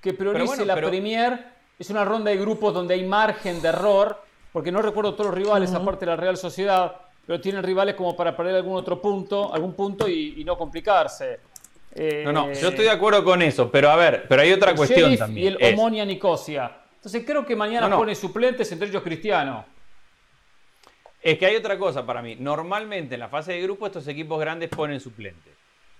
que 0.00 0.12
priorice 0.14 0.64
la 0.64 0.74
Premier. 0.74 1.58
Es 1.78 1.90
una 1.90 2.04
ronda 2.04 2.30
de 2.30 2.36
grupos 2.36 2.74
donde 2.74 2.94
hay 2.94 3.04
margen 3.04 3.62
de 3.62 3.68
error, 3.68 4.20
porque 4.52 4.72
no 4.72 4.82
recuerdo 4.82 5.14
todos 5.14 5.26
los 5.26 5.34
rivales, 5.34 5.72
aparte 5.72 6.04
de 6.04 6.10
la 6.10 6.16
Real 6.16 6.36
Sociedad, 6.36 6.96
pero 7.24 7.40
tienen 7.40 7.62
rivales 7.62 7.94
como 7.94 8.16
para 8.16 8.36
perder 8.36 8.56
algún 8.56 8.76
otro 8.76 9.00
punto, 9.00 9.54
algún 9.54 9.74
punto 9.74 10.08
y, 10.08 10.42
no 10.44 10.58
complicarse. 10.58 11.38
no, 12.24 12.32
no, 12.32 12.52
yo 12.52 12.68
estoy 12.68 12.84
de 12.84 12.90
acuerdo 12.90 13.22
con 13.22 13.42
eso, 13.42 13.70
pero 13.70 13.90
a 13.90 13.96
ver, 13.96 14.26
pero 14.28 14.42
hay 14.42 14.52
otra 14.52 14.74
cuestión 14.74 15.16
también. 15.16 15.56
Y 15.60 15.64
el 15.64 15.74
Omonia 15.74 16.04
Nicosia. 16.04 16.72
Entonces 16.96 17.22
creo 17.24 17.46
que 17.46 17.54
mañana 17.54 17.94
pone 17.94 18.14
suplentes, 18.14 18.70
entre 18.72 18.88
ellos 18.88 19.02
Cristiano. 19.02 19.64
Es 21.22 21.38
que 21.38 21.46
hay 21.46 21.56
otra 21.56 21.78
cosa 21.78 22.04
para 22.04 22.22
mí. 22.22 22.36
Normalmente 22.36 23.14
en 23.14 23.20
la 23.20 23.28
fase 23.28 23.52
de 23.52 23.62
grupo 23.62 23.86
estos 23.86 24.06
equipos 24.08 24.40
grandes 24.40 24.68
ponen 24.68 25.00
suplentes. 25.00 25.52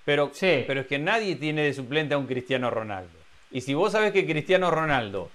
Pero, 0.05 0.31
sí. 0.33 0.65
pero 0.67 0.81
es 0.81 0.86
que 0.86 0.99
nadie 0.99 1.36
tiene 1.36 1.62
de 1.62 1.75
suplente 1.75 2.15
a 2.15 2.18
un 2.18 2.27
Cristiano 2.27 2.70
Ronaldo. 2.70 3.18
Y 3.51 3.62
si 3.62 3.75
vos 3.75 3.93
sabes 3.93 4.12
que 4.12 4.27
Cristiano 4.27 4.70
Ronaldo 4.70 5.31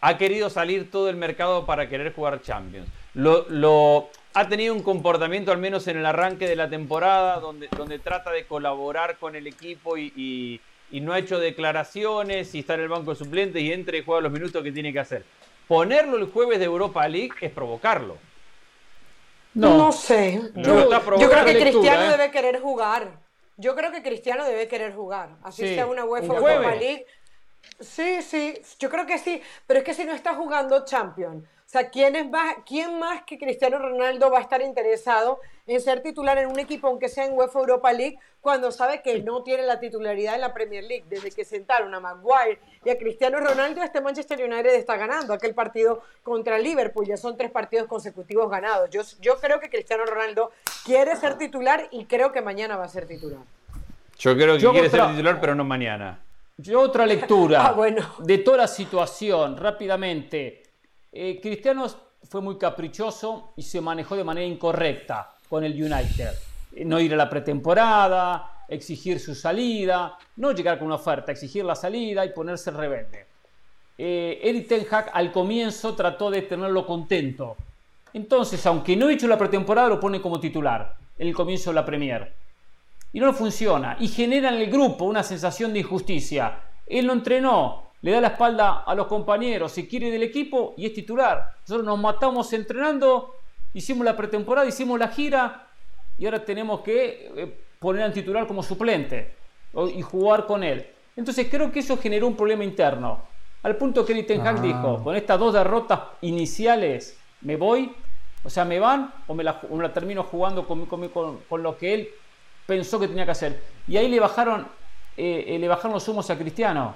ha 0.00 0.18
querido 0.18 0.50
salir 0.50 0.90
todo 0.90 1.08
el 1.08 1.16
mercado 1.16 1.64
para 1.64 1.88
querer 1.88 2.12
jugar 2.12 2.42
Champions, 2.42 2.88
lo, 3.14 4.10
ha 4.34 4.48
tenido 4.48 4.74
un 4.74 4.82
comportamiento 4.82 5.52
al 5.52 5.58
menos 5.58 5.86
en 5.86 5.98
el 5.98 6.06
arranque 6.06 6.48
de 6.48 6.56
la 6.56 6.68
temporada 6.68 7.38
donde, 7.38 7.68
donde 7.76 7.98
trata 7.98 8.32
de 8.32 8.46
colaborar 8.46 9.18
con 9.18 9.36
el 9.36 9.46
equipo 9.46 9.96
y, 9.96 10.60
no 10.90 11.12
ha 11.12 11.18
hecho 11.18 11.38
declaraciones 11.38 12.54
y 12.54 12.58
está 12.58 12.74
en 12.74 12.80
el 12.80 12.88
banco 12.88 13.12
de 13.12 13.16
suplentes 13.16 13.62
y 13.62 13.72
entra 13.72 13.96
y 13.96 14.04
juega 14.04 14.20
los 14.20 14.32
minutos 14.32 14.62
que 14.62 14.72
tiene 14.72 14.92
que 14.92 14.98
hacer. 14.98 15.24
Ponerlo 15.66 16.18
el 16.18 16.26
jueves 16.26 16.58
de 16.58 16.66
Europa 16.66 17.06
League 17.08 17.32
es 17.40 17.50
provocarlo. 17.50 18.18
No, 19.54 19.78
no 19.78 19.92
sé. 19.92 20.40
Yo, 20.56 20.88
creo 20.88 21.44
que 21.44 21.58
Cristiano 21.58 22.02
¿eh? 22.02 22.08
debe 22.10 22.30
querer 22.30 22.60
jugar. 22.60 23.20
Yo 23.56 23.74
creo 23.74 23.90
que 23.92 24.02
Cristiano 24.02 24.44
debe 24.44 24.68
querer 24.68 24.94
jugar. 24.94 25.30
Así 25.42 25.66
sea 25.74 25.86
una 25.86 26.04
UEFA 26.04 26.34
Europa 26.34 26.74
League 26.74 27.06
Sí, 27.82 28.22
sí, 28.22 28.60
yo 28.78 28.88
creo 28.88 29.06
que 29.06 29.18
sí, 29.18 29.42
pero 29.66 29.80
es 29.80 29.84
que 29.84 29.94
si 29.94 30.04
no 30.04 30.12
está 30.12 30.34
jugando 30.34 30.84
Champions, 30.84 31.44
o 31.44 31.70
sea, 31.72 31.88
¿quién, 31.88 32.14
es 32.16 32.28
más, 32.28 32.56
¿quién 32.66 32.98
más 32.98 33.22
que 33.22 33.38
Cristiano 33.38 33.78
Ronaldo 33.78 34.30
va 34.30 34.40
a 34.40 34.42
estar 34.42 34.60
interesado 34.60 35.40
en 35.66 35.80
ser 35.80 36.02
titular 36.02 36.36
en 36.36 36.48
un 36.48 36.58
equipo, 36.58 36.86
aunque 36.86 37.08
sea 37.08 37.24
en 37.24 37.32
UEFA 37.32 37.60
Europa 37.60 37.90
League, 37.94 38.18
cuando 38.42 38.70
sabe 38.70 39.00
que 39.00 39.22
no 39.22 39.42
tiene 39.42 39.62
la 39.62 39.80
titularidad 39.80 40.34
en 40.34 40.42
la 40.42 40.52
Premier 40.52 40.84
League? 40.84 41.06
Desde 41.08 41.30
que 41.30 41.46
sentaron 41.46 41.94
a 41.94 42.00
Maguire 42.00 42.58
y 42.84 42.90
a 42.90 42.98
Cristiano 42.98 43.40
Ronaldo, 43.40 43.82
este 43.82 44.02
Manchester 44.02 44.38
United 44.44 44.74
está 44.74 44.98
ganando 44.98 45.32
aquel 45.32 45.54
partido 45.54 46.02
contra 46.22 46.58
Liverpool, 46.58 47.06
ya 47.06 47.16
son 47.16 47.38
tres 47.38 47.50
partidos 47.50 47.86
consecutivos 47.86 48.50
ganados. 48.50 48.90
Yo, 48.90 49.00
yo 49.22 49.36
creo 49.40 49.58
que 49.58 49.70
Cristiano 49.70 50.04
Ronaldo 50.04 50.50
quiere 50.84 51.16
ser 51.16 51.38
titular 51.38 51.88
y 51.90 52.04
creo 52.04 52.32
que 52.32 52.42
mañana 52.42 52.76
va 52.76 52.84
a 52.84 52.88
ser 52.88 53.06
titular. 53.06 53.40
Yo 54.18 54.34
creo 54.34 54.58
que 54.58 54.68
quiere 54.68 54.90
ser 54.90 55.06
titular, 55.08 55.40
pero 55.40 55.54
no 55.54 55.64
mañana. 55.64 56.20
Yo 56.62 56.80
otra 56.80 57.04
lectura 57.06 57.74
ah, 57.76 58.14
de 58.20 58.38
toda 58.38 58.58
la 58.58 58.68
situación, 58.68 59.56
rápidamente. 59.56 60.62
Eh, 61.10 61.40
Cristiano 61.42 61.86
fue 62.22 62.40
muy 62.40 62.56
caprichoso 62.56 63.52
y 63.56 63.62
se 63.62 63.80
manejó 63.80 64.14
de 64.14 64.22
manera 64.22 64.46
incorrecta 64.46 65.34
con 65.48 65.64
el 65.64 65.72
United. 65.72 66.30
Eh, 66.72 66.84
no 66.84 67.00
ir 67.00 67.14
a 67.14 67.16
la 67.16 67.28
pretemporada, 67.28 68.64
exigir 68.68 69.18
su 69.18 69.34
salida, 69.34 70.16
no 70.36 70.52
llegar 70.52 70.78
con 70.78 70.86
una 70.86 70.94
oferta, 70.94 71.32
exigir 71.32 71.64
la 71.64 71.74
salida 71.74 72.24
y 72.24 72.30
ponerse 72.30 72.70
rebelde. 72.70 73.26
Eh, 73.98 74.38
Eric 74.42 74.68
Ten 74.68 74.86
Hag 74.88 75.10
al 75.12 75.32
comienzo 75.32 75.96
trató 75.96 76.30
de 76.30 76.42
tenerlo 76.42 76.86
contento. 76.86 77.56
Entonces, 78.14 78.64
aunque 78.66 78.94
no 78.94 79.08
ha 79.08 79.12
hecho 79.12 79.26
la 79.26 79.36
pretemporada, 79.36 79.88
lo 79.88 79.98
pone 79.98 80.22
como 80.22 80.38
titular 80.38 80.94
en 81.18 81.26
el 81.26 81.34
comienzo 81.34 81.70
de 81.70 81.74
la 81.74 81.84
Premier 81.84 82.41
y 83.12 83.20
no 83.20 83.32
funciona 83.32 83.96
y 84.00 84.08
genera 84.08 84.48
en 84.48 84.60
el 84.60 84.70
grupo 84.70 85.04
una 85.04 85.22
sensación 85.22 85.72
de 85.72 85.80
injusticia. 85.80 86.60
Él 86.86 87.06
no 87.06 87.12
entrenó, 87.12 87.90
le 88.00 88.10
da 88.10 88.20
la 88.20 88.28
espalda 88.28 88.82
a 88.86 88.94
los 88.94 89.06
compañeros, 89.06 89.72
se 89.72 89.86
quiere 89.86 90.10
del 90.10 90.22
equipo 90.22 90.74
y 90.76 90.86
es 90.86 90.94
titular. 90.94 91.56
Nosotros 91.62 91.86
nos 91.86 91.98
matamos 91.98 92.52
entrenando, 92.52 93.36
hicimos 93.74 94.04
la 94.04 94.16
pretemporada, 94.16 94.66
hicimos 94.66 94.98
la 94.98 95.08
gira 95.08 95.68
y 96.18 96.24
ahora 96.24 96.44
tenemos 96.44 96.80
que 96.80 97.30
eh, 97.36 97.58
poner 97.78 98.02
al 98.02 98.12
titular 98.12 98.46
como 98.46 98.62
suplente. 98.62 99.36
y 99.94 100.02
jugar 100.02 100.46
con 100.46 100.62
él. 100.62 100.86
Entonces 101.16 101.48
creo 101.50 101.72
que 101.72 101.80
eso 101.80 101.96
generó 101.96 102.26
un 102.26 102.36
problema 102.36 102.64
interno. 102.64 103.22
Al 103.62 103.76
punto 103.76 104.04
que 104.04 104.22
Ten 104.22 104.46
Hag 104.46 104.58
ah. 104.58 104.60
dijo, 104.60 105.04
con 105.04 105.14
estas 105.14 105.38
dos 105.38 105.54
derrotas 105.54 106.00
iniciales, 106.20 107.18
me 107.42 107.56
voy, 107.56 107.94
o 108.42 108.50
sea, 108.50 108.64
me 108.64 108.78
van 108.78 109.12
o 109.26 109.34
me 109.34 109.44
la, 109.44 109.60
termino 109.92 110.24
jugando 110.24 110.66
con, 110.66 110.86
con, 110.86 111.62
lo 111.62 111.76
que 111.76 111.94
él 111.94 112.08
pensó 112.72 112.98
que 112.98 113.08
tenía 113.08 113.24
que 113.24 113.32
hacer. 113.32 113.60
Y 113.86 113.96
ahí 113.96 114.08
le 114.08 114.18
bajaron, 114.18 114.66
eh, 115.16 115.44
eh, 115.46 115.58
le 115.58 115.68
bajaron 115.68 115.92
los 115.92 116.08
humos 116.08 116.28
a 116.30 116.38
Cristiano. 116.38 116.94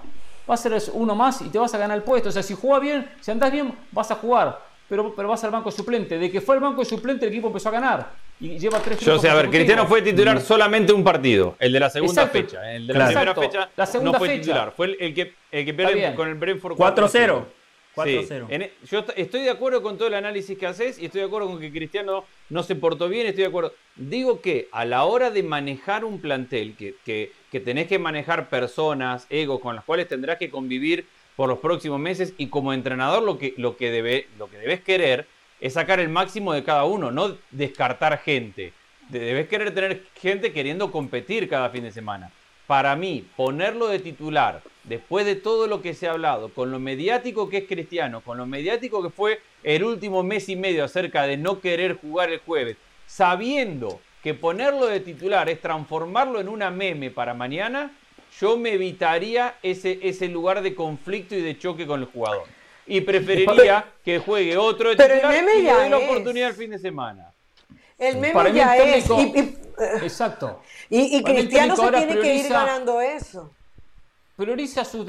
Va 0.49 0.55
a 0.55 0.57
ser 0.57 0.73
uno 0.93 1.15
más 1.15 1.43
y 1.43 1.49
te 1.49 1.59
vas 1.59 1.75
a 1.75 1.79
ganar 1.79 1.97
el 1.97 2.03
puesto. 2.03 2.29
O 2.31 2.33
sea, 2.33 2.43
si 2.43 2.55
juega 2.55 2.79
bien, 2.79 3.11
si 3.21 3.31
andás 3.31 3.53
bien, 3.53 3.75
vas 3.93 4.11
a 4.11 4.15
jugar. 4.15 4.59
Pero, 4.89 5.15
pero 5.15 5.29
vas 5.29 5.43
al 5.45 5.51
banco 5.51 5.71
suplente. 5.71 6.17
De 6.19 6.31
que 6.31 6.41
fue 6.41 6.55
el 6.55 6.63
banco 6.63 6.85
suplente, 6.85 7.27
el 7.27 7.33
equipo 7.33 7.49
empezó 7.49 7.69
a 7.69 7.73
ganar. 7.73 8.11
Y 8.39 8.59
lleva 8.59 8.79
tres 8.79 9.01
Yo 9.01 9.19
sé, 9.19 9.29
a 9.29 9.35
ver, 9.35 9.51
Cristiano 9.51 9.87
fue 9.87 10.03
titular 10.03 10.41
solamente 10.41 10.93
un 10.93 11.03
partido, 11.03 11.57
el 11.59 11.73
de 11.73 11.81
la 11.81 11.91
segunda 11.91 12.27
fecha. 12.29 12.73
El 12.73 12.87
de 12.87 12.95
la 12.95 13.07
primera 13.07 13.35
fecha 13.35 13.69
la 13.75 13.87
segunda 13.87 14.13
no 14.13 14.19
fue 14.19 14.29
titular. 14.39 14.73
Fue 14.77 14.97
el, 14.99 15.15
que, 15.15 15.35
el 15.51 15.65
que 15.65 15.75
pierde 15.75 16.15
con 16.15 16.29
el 16.29 16.35
Brentford 16.35 16.77
4-0. 16.77 17.45
E, 18.51 18.73
yo 18.91 19.05
estoy 19.17 19.43
de 19.43 19.51
acuerdo 19.51 19.83
con 19.83 19.97
todo 19.97 20.09
el 20.09 20.15
análisis 20.15 20.59
que 20.59 20.67
haces 20.67 20.99
y 20.99 21.07
estoy 21.07 21.23
de 21.23 21.27
acuerdo 21.27 21.49
con 21.49 21.61
que 21.61 21.73
Cristiano 21.73 22.25
no 22.51 22.63
se 22.63 22.75
portó 22.75 23.09
bien, 23.09 23.27
estoy 23.27 23.43
de 23.43 23.49
acuerdo. 23.49 23.73
Digo 23.97 24.41
que 24.41 24.69
a 24.71 24.85
la 24.85 25.05
hora 25.05 25.31
de 25.31 25.43
manejar 25.43 26.05
un 26.05 26.21
plantel, 26.21 26.77
que, 26.77 26.95
que, 27.05 27.33
que 27.51 27.61
tenés 27.61 27.87
que 27.87 27.99
manejar 27.99 28.51
personas, 28.51 29.27
egos, 29.31 29.61
con 29.61 29.75
las 29.75 29.85
cuales 29.85 30.09
tendrás 30.09 30.39
que 30.39 30.51
convivir 30.51 31.07
por 31.37 31.49
los 31.49 31.59
próximos 31.59 32.01
meses 32.01 32.35
y 32.39 32.49
como 32.49 32.73
entrenador 32.73 33.23
lo 33.23 33.39
que, 33.39 33.55
lo 33.57 33.77
que, 33.77 33.91
debe, 33.91 34.27
lo 34.39 34.49
que 34.51 34.59
debes 34.59 34.81
querer 34.81 35.27
es 35.61 35.75
sacar 35.75 36.01
el 36.01 36.09
máximo 36.09 36.53
de 36.53 36.65
cada 36.65 36.85
uno, 36.85 37.11
no 37.11 37.37
descartar 37.51 38.19
gente. 38.19 38.73
Debes 39.09 39.49
querer 39.49 39.73
tener 39.73 40.03
gente 40.21 40.53
queriendo 40.53 40.91
competir 40.91 41.49
cada 41.49 41.71
fin 41.71 41.85
de 41.85 41.93
semana. 41.93 42.31
Para 42.67 42.97
mí, 42.97 43.25
ponerlo 43.37 43.89
de 43.89 44.01
titular, 44.01 44.63
después 44.85 45.25
de 45.25 45.37
todo 45.37 45.67
lo 45.67 45.83
que 45.83 45.95
se 45.95 46.09
ha 46.09 46.13
hablado, 46.13 46.49
con 46.49 46.71
lo 46.71 46.81
mediático 46.81 47.49
que 47.49 47.59
es 47.59 47.69
Cristiano, 47.69 48.21
con 48.21 48.39
lo 48.39 48.47
mediático 48.47 49.03
que 49.03 49.11
fue 49.11 49.41
el 49.63 49.85
último 49.85 50.23
mes 50.23 50.49
y 50.49 50.57
medio 50.57 50.85
acerca 50.85 51.27
de 51.27 51.37
no 51.37 51.61
querer 51.61 51.97
jugar 51.97 52.31
el 52.31 52.41
jueves, 52.41 52.77
sabiendo 53.07 54.01
que 54.23 54.35
ponerlo 54.35 54.87
de 54.87 55.01
titular 55.01 55.49
es 55.49 55.61
transformarlo 55.61 56.41
en 56.41 56.49
una 56.49 56.71
meme 56.71 57.11
para 57.11 57.35
mañana, 57.35 57.93
yo 58.41 58.57
me 58.57 58.73
evitaría 58.73 59.55
ese, 59.63 60.01
ese 60.03 60.29
lugar 60.29 60.63
de 60.63 60.75
conflicto 60.75 61.35
y 61.37 61.41
de 61.41 61.59
choque 61.59 61.87
con 61.87 62.01
el 62.01 62.07
jugador 62.07 62.47
y 62.87 63.01
preferiría 63.01 63.85
que 64.05 64.19
juegue 64.19 64.57
otro 64.57 64.91
de 64.91 64.97
titular 64.97 65.35
y 65.35 65.63
le 65.63 65.73
dé 65.73 65.91
la 65.91 65.99
oportunidad 65.99 66.51
el 66.51 66.55
fin 66.55 66.71
de 66.71 66.79
semana. 66.79 67.33
El 67.99 68.19
meme 68.19 68.53
ya 68.53 68.77
es. 68.77 69.09
exacto. 70.03 70.61
Y, 70.91 71.23
Cristiano 71.23 71.77
se 71.77 71.91
tiene 71.91 72.19
que 72.21 72.35
ir 72.35 72.49
ganando 72.49 73.01
eso. 73.01 73.51
Prioriza 74.37 74.85
su, 74.85 75.05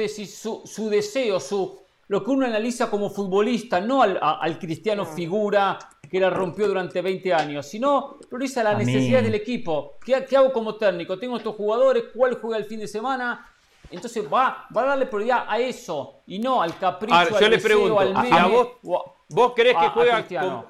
su, 0.66 0.90
deseo, 0.90 1.40
su, 1.40 1.80
lo 2.08 2.24
que 2.24 2.32
uno 2.32 2.46
analiza 2.46 2.90
como 2.90 3.10
futbolista, 3.10 3.82
no 3.82 4.02
al, 4.02 4.60
Cristiano 4.60 5.06
figura 5.06 5.78
que 6.10 6.20
la 6.22 6.30
rompió 6.30 6.66
durante 6.70 7.02
20 7.02 7.34
años, 7.34 7.68
sino 7.68 8.18
prioriza 8.30 8.64
la 8.64 8.74
necesidad 8.74 9.22
del 9.22 9.36
equipo. 9.36 9.96
¿Qué, 10.06 10.24
¿Qué, 10.24 10.38
hago 10.38 10.54
como 10.54 10.76
técnico? 10.76 11.20
Tengo 11.20 11.36
estos 11.36 11.56
jugadores, 11.56 12.06
¿cuál 12.16 12.40
juega 12.40 12.58
el 12.58 12.66
fin 12.66 12.80
de 12.80 12.88
semana? 12.88 13.46
Entonces 13.92 14.24
va, 14.32 14.68
va 14.76 14.84
a 14.84 14.86
darle 14.86 15.06
prioridad 15.06 15.46
a 15.48 15.60
eso 15.60 16.22
y 16.28 16.40
no 16.40 16.62
al 16.62 16.78
capricho. 16.78 17.16
al 17.16 17.40
yo 17.40 17.50
le 17.50 17.58
pregunto, 17.58 18.00
al 18.00 18.52
vos, 18.82 19.02
vos 19.30 19.54
crees 19.56 19.76
que, 19.78 19.90
juega, 19.90 20.26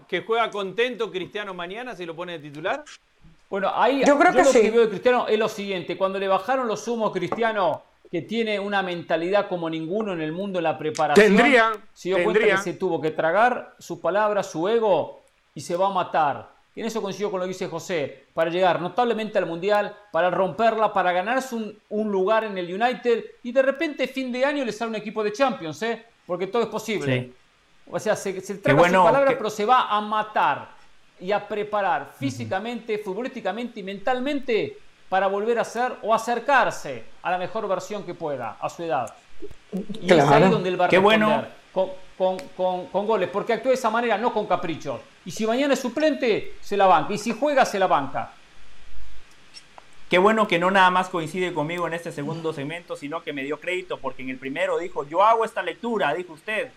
que 0.07 0.21
juega 0.21 0.49
contento 0.49 1.11
Cristiano 1.11 1.53
mañana 1.53 1.95
si 1.95 2.05
lo 2.05 2.15
pone 2.15 2.33
de 2.33 2.39
titular? 2.39 2.83
Bueno, 3.49 3.71
ahí 3.73 4.03
yo, 4.05 4.17
creo 4.17 4.33
que 4.33 4.43
lo 4.43 4.51
que 4.51 4.71
veo 4.71 4.81
de 4.81 4.89
Cristiano 4.89 5.27
es 5.27 5.39
lo 5.39 5.47
siguiente: 5.47 5.97
cuando 5.97 6.19
le 6.19 6.27
bajaron 6.27 6.67
los 6.67 6.87
humos 6.87 7.11
Cristiano, 7.11 7.83
que 8.11 8.21
tiene 8.21 8.59
una 8.59 8.81
mentalidad 8.81 9.47
como 9.47 9.69
ninguno 9.69 10.13
en 10.13 10.21
el 10.21 10.31
mundo 10.31 10.59
en 10.59 10.63
la 10.63 10.77
preparación, 10.77 11.35
tendría, 11.35 11.71
se 11.93 12.09
dio 12.09 12.23
cuenta 12.23 12.45
que 12.45 12.57
se 12.57 12.73
tuvo 12.73 12.99
que 13.01 13.11
tragar 13.11 13.75
su 13.79 14.01
palabra, 14.01 14.43
su 14.43 14.67
ego 14.67 15.21
y 15.55 15.61
se 15.61 15.75
va 15.75 15.87
a 15.87 15.91
matar. 15.91 16.57
Y 16.75 16.81
en 16.81 16.85
eso 16.85 17.01
coincido 17.01 17.31
con 17.31 17.39
lo 17.39 17.45
que 17.45 17.53
dice 17.53 17.67
José, 17.67 18.25
para 18.35 18.51
llegar 18.51 18.79
notablemente 18.79 19.39
al 19.39 19.47
Mundial, 19.47 19.95
para 20.11 20.29
romperla, 20.29 20.93
para 20.93 21.11
ganarse 21.11 21.55
un, 21.89 22.11
lugar 22.11 22.43
en 22.43 22.55
el 22.55 22.71
United 22.71 23.25
y 23.41 23.51
de 23.51 23.61
repente 23.63 24.07
fin 24.07 24.31
de 24.31 24.45
año 24.45 24.63
le 24.63 24.71
sale 24.71 24.89
un 24.89 24.95
equipo 24.95 25.23
de 25.23 25.33
Champions, 25.33 25.81
¿eh? 25.81 26.05
porque 26.27 26.45
todo 26.45 26.61
es 26.61 26.67
posible. 26.67 27.31
O 27.89 27.99
sea, 27.99 28.15
se, 28.15 28.41
se 28.41 28.55
traga 28.55 28.87
su 28.87 29.03
palabra, 29.03 29.33
pero 29.37 29.49
se 29.49 29.65
va 29.65 29.87
a 29.89 30.01
matar 30.01 30.69
y 31.19 31.31
a 31.31 31.47
preparar 31.47 32.11
físicamente, 32.17 32.97
futbolísticamente 32.99 33.79
y 33.79 33.83
mentalmente 33.83 34.77
para 35.09 35.27
volver 35.27 35.57
a 35.59 35.63
ser 35.63 35.93
o 36.01 36.13
acercarse 36.13 37.05
a 37.21 37.31
la 37.31 37.37
mejor 37.37 37.67
versión 37.67 38.03
que 38.03 38.13
pueda 38.13 38.57
a 38.59 38.69
su 38.69 38.83
edad. 38.83 39.13
Y 40.01 40.11
es 40.11 40.23
ahí 40.23 40.49
donde 40.49 40.69
él 40.69 40.79
va 40.79 40.85
a 40.85 40.89
Qué 40.89 40.97
bueno 40.97 41.45
con, 42.17 43.05
goles, 43.05 43.29
porque 43.31 43.53
actúa 43.53 43.69
de 43.69 43.75
esa 43.75 43.89
manera, 43.89 44.17
no 44.17 44.33
con 44.33 44.47
caprichos. 44.47 44.99
Y 45.25 45.31
si 45.31 45.45
mañana 45.45 45.75
es 45.75 45.79
suplente, 45.79 46.55
se 46.61 46.75
la 46.75 46.87
banca. 46.87 47.13
Y 47.13 47.17
si 47.17 47.31
juega, 47.31 47.65
se 47.65 47.77
la 47.77 47.87
banca. 47.87 48.31
Qué 50.09 50.17
bueno 50.17 50.47
que 50.47 50.57
no 50.57 50.71
nada 50.71 50.89
más 50.89 51.09
coincide 51.09 51.53
conmigo 51.53 51.85
en 51.85 51.93
este 51.93 52.11
segundo 52.11 52.53
segmento, 52.53 52.95
sino 52.95 53.21
que 53.21 53.33
me 53.33 53.43
dio 53.43 53.59
crédito, 53.59 53.97
porque 53.97 54.23
en 54.23 54.29
el 54.29 54.37
primero 54.37 54.77
dijo, 54.79 55.05
yo 55.05 55.23
hago 55.23 55.45
esta 55.45 55.61
lectura, 55.61 56.13
dijo 56.13 56.33
usted. 56.33 56.71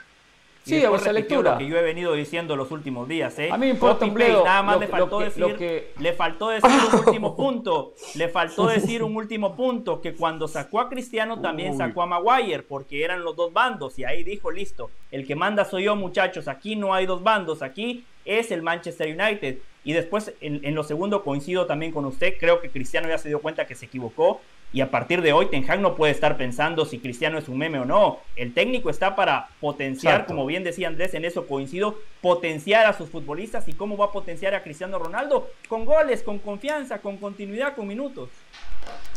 Sí, 0.70 0.84
hago 0.84 0.96
esa 0.96 1.12
lectura. 1.12 1.52
Lo 1.52 1.58
que 1.58 1.66
yo 1.66 1.76
he 1.76 1.82
venido 1.82 2.12
diciendo 2.14 2.56
los 2.56 2.70
últimos 2.70 3.08
días. 3.08 3.38
¿eh? 3.38 3.50
A 3.50 3.56
mí 3.56 3.66
me 3.66 3.72
importa 3.72 4.04
un 4.04 4.14
bledo. 4.14 4.44
Nada 4.44 4.62
más 4.62 4.80
le 4.80 4.88
faltó 4.88 5.20
decir, 5.20 5.56
que... 5.56 5.92
le 5.98 6.12
faltó 6.12 6.48
decir 6.48 6.70
un 6.70 6.98
último 7.06 7.36
punto. 7.36 7.94
Le 8.14 8.28
faltó 8.28 8.66
decir 8.66 9.02
un 9.02 9.16
último 9.16 9.54
punto 9.54 10.00
que 10.00 10.14
cuando 10.14 10.48
sacó 10.48 10.80
a 10.80 10.88
Cristiano 10.88 11.40
también 11.40 11.76
sacó 11.76 12.02
a 12.02 12.06
Maguire, 12.06 12.62
porque 12.62 13.04
eran 13.04 13.22
los 13.24 13.36
dos 13.36 13.52
bandos 13.52 13.98
y 13.98 14.04
ahí 14.04 14.22
dijo 14.22 14.50
listo. 14.50 14.90
El 15.10 15.26
que 15.26 15.34
manda 15.34 15.64
soy 15.64 15.84
yo, 15.84 15.96
muchachos. 15.96 16.48
Aquí 16.48 16.76
no 16.76 16.94
hay 16.94 17.06
dos 17.06 17.22
bandos. 17.22 17.62
Aquí 17.62 18.04
es 18.38 18.50
el 18.50 18.62
Manchester 18.62 19.08
United. 19.08 19.58
Y 19.84 19.92
después, 19.92 20.32
en, 20.40 20.64
en 20.64 20.74
lo 20.74 20.84
segundo, 20.84 21.24
coincido 21.24 21.66
también 21.66 21.92
con 21.92 22.04
usted. 22.04 22.34
Creo 22.38 22.60
que 22.60 22.70
Cristiano 22.70 23.08
ya 23.08 23.18
se 23.18 23.28
dio 23.28 23.40
cuenta 23.40 23.66
que 23.66 23.74
se 23.74 23.86
equivocó 23.86 24.40
y 24.72 24.82
a 24.82 24.90
partir 24.90 25.20
de 25.20 25.32
hoy, 25.32 25.46
Ten 25.46 25.68
Hag 25.68 25.80
no 25.80 25.96
puede 25.96 26.12
estar 26.12 26.36
pensando 26.36 26.84
si 26.84 27.00
Cristiano 27.00 27.38
es 27.38 27.48
un 27.48 27.58
meme 27.58 27.80
o 27.80 27.84
no. 27.84 28.20
El 28.36 28.54
técnico 28.54 28.88
está 28.88 29.16
para 29.16 29.48
potenciar, 29.60 30.26
como 30.26 30.46
bien 30.46 30.62
decía 30.62 30.86
Andrés, 30.86 31.12
en 31.14 31.24
eso 31.24 31.48
coincido, 31.48 31.98
potenciar 32.20 32.86
a 32.86 32.92
sus 32.92 33.10
futbolistas. 33.10 33.66
¿Y 33.66 33.72
cómo 33.72 33.96
va 33.96 34.06
a 34.06 34.12
potenciar 34.12 34.54
a 34.54 34.62
Cristiano 34.62 35.00
Ronaldo? 35.00 35.50
Con 35.68 35.84
goles, 35.84 36.22
con 36.22 36.38
confianza, 36.38 37.00
con 37.00 37.16
continuidad, 37.16 37.74
con 37.74 37.88
minutos. 37.88 38.30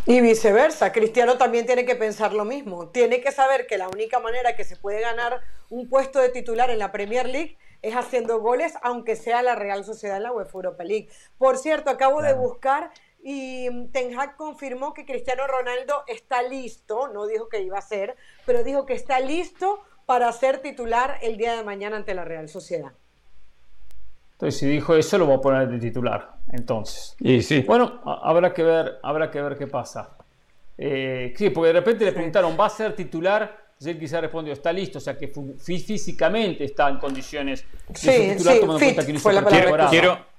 Y 0.08 0.22
viceversa, 0.22 0.92
Cristiano 0.92 1.38
también 1.38 1.68
tiene 1.68 1.86
que 1.86 1.96
pensar 1.96 2.34
lo 2.34 2.46
mismo. 2.46 2.88
Tiene 2.88 3.22
que 3.22 3.32
saber 3.32 3.68
que 3.68 3.78
la 3.78 3.90
única 3.90 4.20
manera 4.20 4.56
que 4.56 4.64
se 4.64 4.76
puede 4.76 5.02
ganar 5.02 5.42
un 5.70 5.88
puesto 5.88 6.20
de 6.20 6.30
titular 6.30 6.72
en 6.72 6.80
la 6.80 6.92
Premier 6.92 7.30
League 7.30 7.58
es 7.84 7.96
haciendo 7.96 8.40
goles, 8.40 8.74
aunque 8.82 9.16
sea 9.16 9.44
la 9.44 9.54
Real 9.54 9.84
Sociedad 9.84 10.18
en 10.18 10.24
la 10.24 10.32
UEFA 10.32 10.58
Europa 10.58 10.84
League. 10.84 11.10
Por 11.38 11.58
cierto, 11.58 11.92
acabo 11.92 12.24
de 12.24 12.34
buscar 12.34 12.90
y 13.22 13.88
Ten 13.88 14.18
Hag 14.20 14.36
confirmó 14.36 14.94
que 14.94 15.06
Cristiano 15.06 15.46
Ronaldo 15.46 16.04
está 16.08 16.42
listo, 16.42 17.10
no 17.10 17.28
dijo 17.28 17.48
que 17.48 17.62
iba 17.62 17.78
a 17.78 17.82
ser, 17.82 18.16
pero 18.46 18.64
dijo 18.64 18.86
que 18.86 18.94
está 18.94 19.20
listo 19.20 19.82
para 20.06 20.32
ser 20.32 20.62
titular 20.62 21.20
el 21.22 21.38
día 21.38 21.56
de 21.56 21.64
mañana 21.64 21.98
ante 21.98 22.14
la 22.16 22.26
Real 22.26 22.50
Sociedad. 22.50 22.94
Entonces, 24.34 24.60
si 24.60 24.68
dijo 24.68 24.96
eso, 24.96 25.18
lo 25.18 25.26
voy 25.26 25.36
a 25.36 25.42
poner 25.42 25.70
de 25.70 25.80
titular. 25.80 26.34
Entonces. 26.52 27.16
Y 27.20 27.42
sí. 27.42 27.62
Bueno, 27.62 28.02
habrá 28.04 28.54
que 28.54 28.64
ver, 28.64 29.00
habrá 29.04 29.32
que 29.32 29.42
ver 29.42 29.58
qué 29.58 29.68
pasa. 29.68 30.18
Eh, 30.78 31.34
sí, 31.38 31.50
porque 31.50 31.68
de 31.68 31.74
repente 31.74 32.04
le 32.04 32.12
preguntaron, 32.12 32.58
¿va 32.60 32.66
a 32.66 32.70
ser 32.70 32.96
titular? 32.96 33.63
Y 33.80 33.96
quizá 33.96 34.22
respondió, 34.22 34.54
está 34.54 34.72
listo, 34.72 35.00
o 35.00 35.02
sea 35.02 35.18
que 35.18 35.32
físicamente 35.60 36.64
está 36.64 36.90
en 36.90 36.98
condiciones 36.98 37.66
de 37.90 37.96
sí, 37.96 38.30
titular, 38.32 38.60
tomando 38.60 38.80
en 38.80 38.86
cuenta 38.86 39.06
que 39.06 39.14
no 39.14 39.20
fue 39.20 39.34
la 39.34 39.44
palabra 39.44 39.90
quiero, 39.90 40.34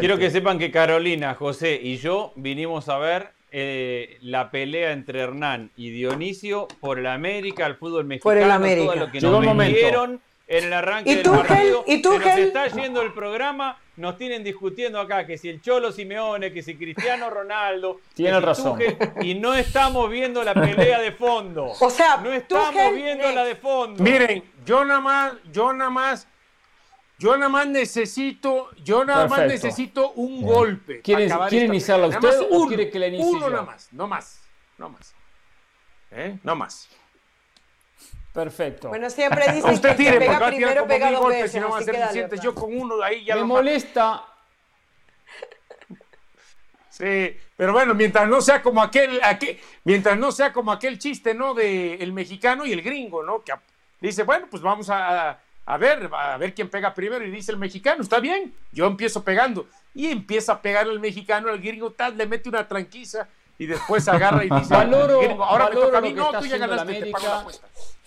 Quiero 0.00 0.18
que 0.18 0.30
sepan 0.30 0.58
que 0.58 0.70
Carolina, 0.70 1.34
José 1.34 1.78
y 1.80 1.96
yo 1.98 2.32
vinimos 2.36 2.88
a 2.88 2.98
ver 2.98 3.28
eh, 3.52 4.16
la 4.22 4.50
pelea 4.50 4.92
entre 4.92 5.20
Hernán 5.20 5.70
y 5.76 5.90
Dionisio 5.90 6.68
por 6.80 6.98
el 6.98 7.06
América, 7.06 7.66
el 7.66 7.76
fútbol 7.76 8.06
mexicano, 8.06 8.34
por 8.34 8.42
el 8.42 8.50
América. 8.50 8.86
todo 8.86 8.96
lo 8.96 9.12
que 9.12 9.20
nos 9.20 9.56
vendieron 9.56 10.20
en 10.48 10.64
el 10.64 10.72
arranque 10.72 11.16
del 11.16 11.30
partido. 11.30 11.84
¿Y 11.86 12.02
tú, 12.02 12.12
se 12.12 12.18
nos 12.18 12.38
está 12.38 12.66
yendo 12.68 13.02
el 13.02 13.12
programa, 13.12 13.78
nos 13.96 14.16
tienen 14.16 14.42
discutiendo 14.42 14.98
acá 14.98 15.26
que 15.26 15.36
si 15.36 15.48
el 15.48 15.60
Cholo 15.60 15.92
Simeone, 15.92 16.52
que 16.52 16.62
si 16.62 16.76
Cristiano 16.76 17.30
Ronaldo. 17.30 18.00
Tiene 18.14 18.40
razón. 18.40 18.78
y 19.20 19.34
no 19.34 19.54
estamos 19.54 20.10
viendo 20.10 20.42
la 20.42 20.54
pelea 20.54 21.00
de 21.00 21.12
fondo. 21.12 21.72
O 21.80 21.90
sea, 21.90 22.16
no 22.18 22.32
estamos 22.32 22.94
viendo 22.94 23.30
la 23.32 23.44
de 23.44 23.56
fondo. 23.56 24.02
Miren, 24.02 24.44
yo 24.64 24.84
nada 24.84 25.00
más, 25.00 25.34
yo 25.52 25.72
nada 25.72 25.90
más 25.90 26.28
yo 27.18 27.36
nada 27.36 27.48
más 27.48 27.68
necesito, 27.68 28.70
yo 28.82 29.04
nada 29.04 29.28
más 29.28 29.46
necesito 29.46 30.10
un 30.12 30.42
golpe. 30.42 31.00
¿Quiere, 31.02 31.28
¿quiere 31.48 31.66
iniciarla 31.66 32.08
usted 32.08 32.48
o 32.50 32.66
quiere 32.66 32.90
que 32.90 32.98
la 32.98 33.06
inicie 33.06 33.24
Uno 33.24 33.48
nada 33.48 33.62
más, 33.62 33.92
no 33.92 34.08
más, 34.08 34.42
no 34.76 34.88
más. 34.88 35.14
¿Eh? 36.10 36.38
No 36.42 36.56
más. 36.56 36.88
Perfecto. 38.32 38.88
Bueno, 38.88 39.10
siempre 39.10 39.52
dicen 39.52 39.74
usted 39.74 39.90
que 39.90 39.94
tire, 39.96 40.18
pega 40.18 40.46
primero, 40.46 40.86
pega 40.86 41.10
dos 41.10 41.20
golpes, 41.20 41.42
veces, 41.42 41.52
si 41.52 41.60
no 41.60 41.70
va 41.70 41.78
a 41.78 41.82
ser 41.82 41.96
suficiente. 41.96 42.36
Yo 42.42 42.54
con 42.54 42.74
uno 42.74 43.02
ahí 43.02 43.24
ya 43.24 43.36
Me 43.36 43.44
molesta... 43.44 44.24
Sí, 46.88 47.34
Pero 47.56 47.72
bueno, 47.72 47.94
mientras 47.94 48.28
no 48.28 48.42
sea 48.42 48.60
como 48.60 48.82
aquel, 48.82 49.18
mientras 49.84 50.18
no 50.18 50.30
sea 50.30 50.52
como 50.52 50.70
aquel 50.70 50.98
chiste, 50.98 51.32
¿no? 51.32 51.54
De 51.54 51.94
el 51.94 52.12
mexicano 52.12 52.66
y 52.66 52.72
el 52.72 52.82
gringo, 52.82 53.22
¿no? 53.22 53.42
Que 53.42 53.54
dice, 53.98 54.24
bueno, 54.24 54.46
pues 54.50 54.62
vamos 54.62 54.90
a, 54.90 55.40
a 55.64 55.76
ver, 55.78 56.10
a 56.12 56.36
ver 56.36 56.52
quién 56.52 56.68
pega 56.68 56.92
primero. 56.92 57.24
Y 57.24 57.30
dice 57.30 57.50
el 57.50 57.56
mexicano, 57.56 58.02
está 58.02 58.20
bien, 58.20 58.54
yo 58.72 58.86
empiezo 58.86 59.24
pegando. 59.24 59.66
Y 59.94 60.08
empieza 60.08 60.52
a 60.52 60.60
pegar 60.60 60.86
el 60.86 61.00
mexicano, 61.00 61.48
el 61.48 61.62
gringo 61.62 61.92
tal, 61.92 62.16
le 62.18 62.26
mete 62.26 62.50
una 62.50 62.68
tranquiza 62.68 63.26
y 63.58 63.66
después 63.66 64.06
agarra 64.08 64.44
y 64.44 64.50
dice, 64.50 64.74
valoro, 64.74 65.44
ahora 65.44 65.68
me 65.68 65.76
toca 65.76 65.98
a 65.98 66.00
mí, 66.00 66.12
no, 66.12 66.32
tú 66.32 66.46
ya 66.46 66.58
ganaste, 66.58 66.82
América, 66.82 67.44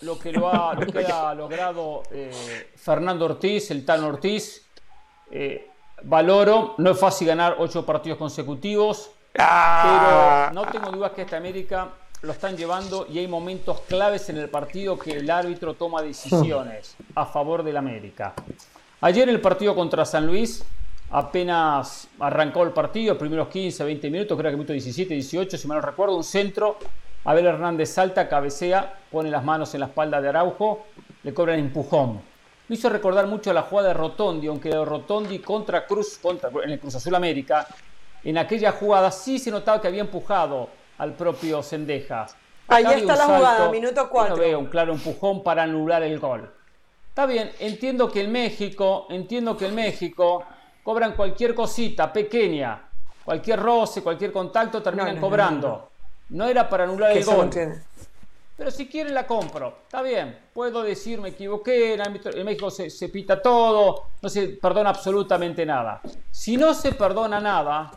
Lo 0.00 0.18
que, 0.18 0.32
lo 0.32 0.48
ha, 0.48 0.74
lo 0.78 0.92
que 0.92 1.04
ha 1.06 1.34
logrado 1.34 2.02
eh, 2.10 2.72
Fernando 2.76 3.24
Ortiz, 3.24 3.70
el 3.70 3.84
Tano 3.84 4.08
Ortiz, 4.08 4.66
eh, 5.30 5.70
valoro, 6.02 6.74
no 6.78 6.90
es 6.90 6.98
fácil 6.98 7.28
ganar 7.28 7.56
ocho 7.58 7.86
partidos 7.86 8.18
consecutivos, 8.18 9.10
ah. 9.38 10.50
pero 10.50 10.64
no 10.64 10.70
tengo 10.70 10.90
dudas 10.90 11.12
que 11.12 11.22
esta 11.22 11.36
América 11.36 11.88
lo 12.22 12.32
están 12.32 12.56
llevando 12.56 13.06
y 13.08 13.18
hay 13.18 13.28
momentos 13.28 13.80
claves 13.82 14.28
en 14.28 14.38
el 14.38 14.48
partido 14.48 14.98
que 14.98 15.12
el 15.12 15.30
árbitro 15.30 15.74
toma 15.74 16.02
decisiones 16.02 16.96
a 17.14 17.26
favor 17.26 17.62
del 17.62 17.76
América. 17.76 18.34
Ayer 19.00 19.28
el 19.28 19.40
partido 19.40 19.74
contra 19.74 20.04
San 20.04 20.26
Luis, 20.26 20.64
apenas 21.10 22.08
arrancó 22.18 22.64
el 22.64 22.70
partido, 22.70 23.16
primeros 23.16 23.48
15, 23.48 23.84
20 23.84 24.10
minutos, 24.10 24.38
creo 24.38 24.50
que 24.50 24.56
minuto 24.56 24.72
17, 24.72 25.14
18, 25.14 25.56
si 25.56 25.68
mal 25.68 25.78
no 25.78 25.82
recuerdo, 25.82 26.16
un 26.16 26.24
centro, 26.24 26.78
Abel 27.24 27.46
Hernández 27.46 27.90
salta, 27.90 28.28
cabecea, 28.28 28.98
pone 29.10 29.30
las 29.30 29.44
manos 29.44 29.74
en 29.74 29.80
la 29.80 29.86
espalda 29.86 30.20
de 30.20 30.28
Araujo, 30.28 30.86
le 31.22 31.34
cobran 31.34 31.58
empujón. 31.58 32.20
Me 32.68 32.74
hizo 32.74 32.88
recordar 32.88 33.26
mucho 33.26 33.52
la 33.52 33.62
jugada 33.62 33.88
de 33.88 33.94
Rotondi, 33.94 34.48
aunque 34.48 34.70
de 34.70 34.84
Rotondi 34.84 35.38
contra 35.38 35.86
Cruz, 35.86 36.18
contra, 36.20 36.50
en 36.64 36.70
el 36.70 36.80
Cruz 36.80 36.96
Azul 36.96 37.14
América, 37.14 37.66
en 38.24 38.38
aquella 38.38 38.72
jugada 38.72 39.10
sí 39.10 39.38
se 39.38 39.50
notaba 39.50 39.80
que 39.80 39.86
había 39.88 40.00
empujado 40.00 40.68
al 40.98 41.14
propio 41.14 41.62
Sendejas. 41.62 42.36
Ahí 42.68 42.84
está 42.84 43.14
la 43.14 43.24
jugada, 43.24 43.70
minuto 43.70 44.08
4. 44.10 44.34
No 44.34 44.40
veo 44.40 44.58
un 44.58 44.66
claro 44.66 44.92
empujón 44.92 45.44
para 45.44 45.62
anular 45.62 46.02
el 46.02 46.18
gol. 46.18 46.50
Está 47.08 47.26
bien, 47.26 47.52
entiendo 47.60 48.10
que 48.10 48.22
en 48.22 48.32
México, 48.32 49.06
entiendo 49.10 49.56
que 49.56 49.66
en 49.66 49.74
México 49.74 50.44
cobran 50.86 51.14
cualquier 51.14 51.52
cosita 51.52 52.12
pequeña, 52.12 52.80
cualquier 53.24 53.58
roce, 53.58 54.04
cualquier 54.04 54.30
contacto 54.30 54.80
terminan 54.80 55.18
cobrando. 55.18 55.90
No, 56.28 56.46
era 56.46 56.68
para 56.68 56.84
anular 56.84 57.10
el 57.10 57.24
gol. 57.24 57.50
Pero 58.56 58.70
si 58.70 58.86
quieren 58.86 59.12
la 59.12 59.26
compro, 59.26 59.78
está 59.82 60.00
bien. 60.00 60.38
Puedo 60.54 60.84
decir 60.84 61.20
me 61.20 61.30
equivoqué, 61.30 61.94
en 61.94 62.44
México 62.44 62.70
se, 62.70 62.88
se 62.88 63.08
pita 63.08 63.42
todo, 63.42 64.04
no 64.22 64.28
se 64.28 64.46
perdona 64.50 64.90
absolutamente 64.90 65.66
nada. 65.66 66.00
Si 66.30 66.56
no 66.56 66.72
se 66.72 66.92
perdona 66.92 67.40
nada, 67.40 67.90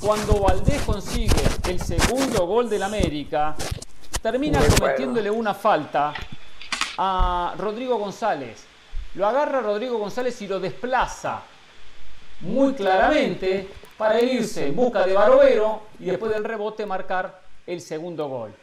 cuando 0.00 0.38
Valdés 0.38 0.82
consigue 0.82 1.42
el 1.68 1.80
segundo 1.80 2.46
gol 2.46 2.70
del 2.70 2.84
América, 2.84 3.56
termina 4.22 4.60
cometiéndole 4.78 5.28
una 5.32 5.52
falta 5.52 6.14
a 6.96 7.56
Rodrigo 7.58 7.98
González. 7.98 8.64
Lo 9.16 9.26
agarra 9.26 9.60
Rodrigo 9.60 9.98
González 9.98 10.40
y 10.42 10.46
lo 10.46 10.60
desplaza 10.60 11.42
muy 12.40 12.74
claramente 12.74 13.68
para 13.96 14.20
irse 14.20 14.66
en 14.66 14.76
busca 14.76 15.06
de 15.06 15.14
Barovero 15.14 15.82
y 15.98 16.06
después 16.06 16.32
del 16.32 16.44
rebote 16.44 16.84
marcar 16.84 17.40
el 17.66 17.80
segundo 17.80 18.28
gol. 18.28 18.54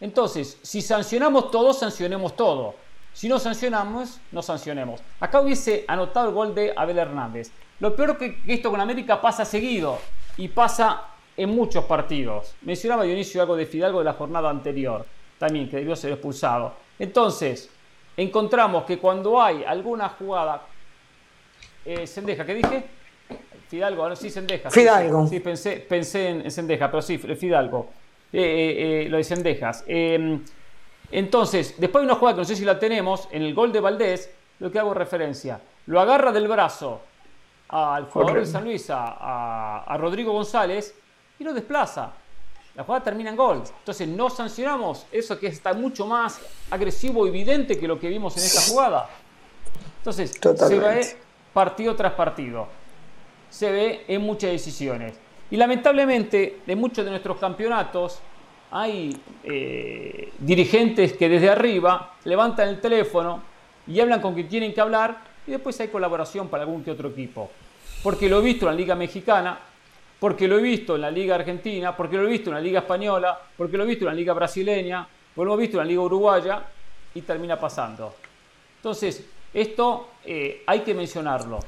Entonces, 0.00 0.58
si 0.62 0.80
sancionamos 0.80 1.50
todo, 1.50 1.72
sancionemos 1.72 2.36
todo. 2.36 2.74
Si 3.12 3.28
no 3.28 3.38
sancionamos, 3.38 4.20
no 4.30 4.42
sancionemos. 4.42 5.00
Acá 5.18 5.40
hubiese 5.40 5.84
anotado 5.88 6.28
el 6.28 6.34
gol 6.34 6.54
de 6.54 6.72
Abel 6.76 6.98
Hernández. 6.98 7.50
Lo 7.80 7.96
peor 7.96 8.16
que 8.16 8.40
esto 8.46 8.70
con 8.70 8.80
América 8.80 9.20
pasa 9.20 9.44
seguido 9.44 9.98
y 10.36 10.48
pasa 10.48 11.02
en 11.36 11.50
muchos 11.50 11.84
partidos. 11.84 12.54
Mencionaba 12.62 13.04
Dionisio 13.04 13.40
algo 13.40 13.56
de 13.56 13.66
Fidalgo 13.66 13.98
de 13.98 14.04
la 14.04 14.12
jornada 14.12 14.50
anterior, 14.50 15.04
también 15.38 15.68
que 15.68 15.78
debió 15.78 15.96
ser 15.96 16.12
expulsado. 16.12 16.74
Entonces, 16.98 17.70
encontramos 18.16 18.84
que 18.84 18.98
cuando 18.98 19.40
hay 19.40 19.64
alguna 19.64 20.08
jugada, 20.10 20.62
eh, 21.84 22.06
Sendeja, 22.06 22.44
¿qué 22.44 22.54
dije? 22.54 22.84
Fidalgo, 23.68 24.16
sí, 24.16 24.30
Sendeja. 24.30 24.70
Fidalgo. 24.70 25.26
Sí, 25.26 25.40
pensé, 25.40 25.76
pensé 25.76 26.28
en, 26.30 26.50
Sendeja, 26.50 26.90
pero 26.90 27.02
sí, 27.02 27.18
Fidalgo. 27.18 27.90
Eh, 28.32 28.40
eh, 28.40 29.02
eh, 29.06 29.08
lo 29.08 29.18
de 29.18 29.24
Sendejas. 29.24 29.84
Em, 29.86 30.42
entonces, 31.10 31.74
después 31.78 32.02
de 32.02 32.06
una 32.06 32.18
jugada 32.18 32.36
que 32.36 32.40
no 32.40 32.44
sé 32.46 32.56
si 32.56 32.64
la 32.64 32.78
tenemos, 32.78 33.28
en 33.30 33.42
el 33.42 33.54
gol 33.54 33.72
de 33.72 33.80
Valdés, 33.80 34.30
lo 34.58 34.70
que 34.70 34.78
hago 34.78 34.94
referencia, 34.94 35.60
lo 35.86 36.00
agarra 36.00 36.32
del 36.32 36.48
brazo 36.48 37.00
al 37.68 38.06
jugador 38.06 38.40
de 38.40 38.46
San 38.46 38.64
Luis, 38.64 38.86
a, 38.90 39.96
Rodrigo 39.98 40.32
González, 40.32 40.94
y 41.38 41.44
lo 41.44 41.52
desplaza. 41.52 42.12
La 42.74 42.84
jugada 42.84 43.04
termina 43.04 43.30
en 43.30 43.36
gol. 43.36 43.62
Entonces 43.80 44.08
no 44.08 44.30
sancionamos 44.30 45.06
eso 45.12 45.38
que 45.38 45.48
está 45.48 45.74
mucho 45.74 46.06
más 46.06 46.40
agresivo 46.70 47.26
y 47.26 47.30
evidente 47.30 47.78
que 47.78 47.88
lo 47.88 47.98
que 47.98 48.08
vimos 48.08 48.36
en 48.36 48.44
esta 48.44 48.62
jugada. 48.62 49.08
Entonces 49.98 50.38
se 50.40 50.78
ve 50.78 51.16
partido 51.52 51.94
tras 51.96 52.12
partido. 52.12 52.77
Se 53.50 53.70
ve 53.70 54.04
en 54.08 54.22
muchas 54.22 54.50
decisiones. 54.50 55.14
Y 55.50 55.56
lamentablemente 55.56 56.60
de 56.66 56.76
muchos 56.76 57.04
de 57.04 57.10
nuestros 57.10 57.38
campeonatos 57.38 58.20
hay 58.70 59.16
eh, 59.44 60.32
dirigentes 60.38 61.14
que 61.14 61.28
desde 61.28 61.48
arriba 61.48 62.14
levantan 62.24 62.68
el 62.68 62.80
teléfono 62.80 63.42
y 63.86 63.98
hablan 64.00 64.20
con 64.20 64.34
quien 64.34 64.48
tienen 64.48 64.74
que 64.74 64.80
hablar 64.80 65.16
y 65.46 65.52
después 65.52 65.80
hay 65.80 65.88
colaboración 65.88 66.48
para 66.48 66.64
algún 66.64 66.84
que 66.84 66.90
otro 66.90 67.08
equipo. 67.08 67.50
Porque 68.02 68.28
lo 68.28 68.40
he 68.40 68.42
visto 68.42 68.66
en 68.66 68.72
la 68.72 68.78
Liga 68.78 68.94
Mexicana, 68.94 69.58
porque 70.20 70.46
lo 70.46 70.58
he 70.58 70.62
visto 70.62 70.96
en 70.96 71.00
la 71.00 71.10
Liga 71.10 71.34
Argentina, 71.34 71.96
porque 71.96 72.16
lo 72.16 72.28
he 72.28 72.30
visto 72.30 72.50
en 72.50 72.56
la 72.56 72.60
Liga 72.60 72.80
Española, 72.80 73.38
porque 73.56 73.78
lo 73.78 73.84
he 73.84 73.86
visto 73.86 74.04
en 74.04 74.10
la 74.10 74.14
Liga 74.14 74.34
Brasileña, 74.34 75.08
porque 75.34 75.46
lo 75.46 75.54
he 75.54 75.60
visto 75.60 75.78
en 75.78 75.84
la 75.84 75.88
Liga 75.88 76.02
Uruguaya 76.02 76.62
y 77.14 77.22
termina 77.22 77.58
pasando. 77.58 78.14
Entonces, 78.76 79.24
esto 79.54 80.10
eh, 80.24 80.62
hay 80.66 80.80
que 80.80 80.94
mencionarlo, 80.94 81.60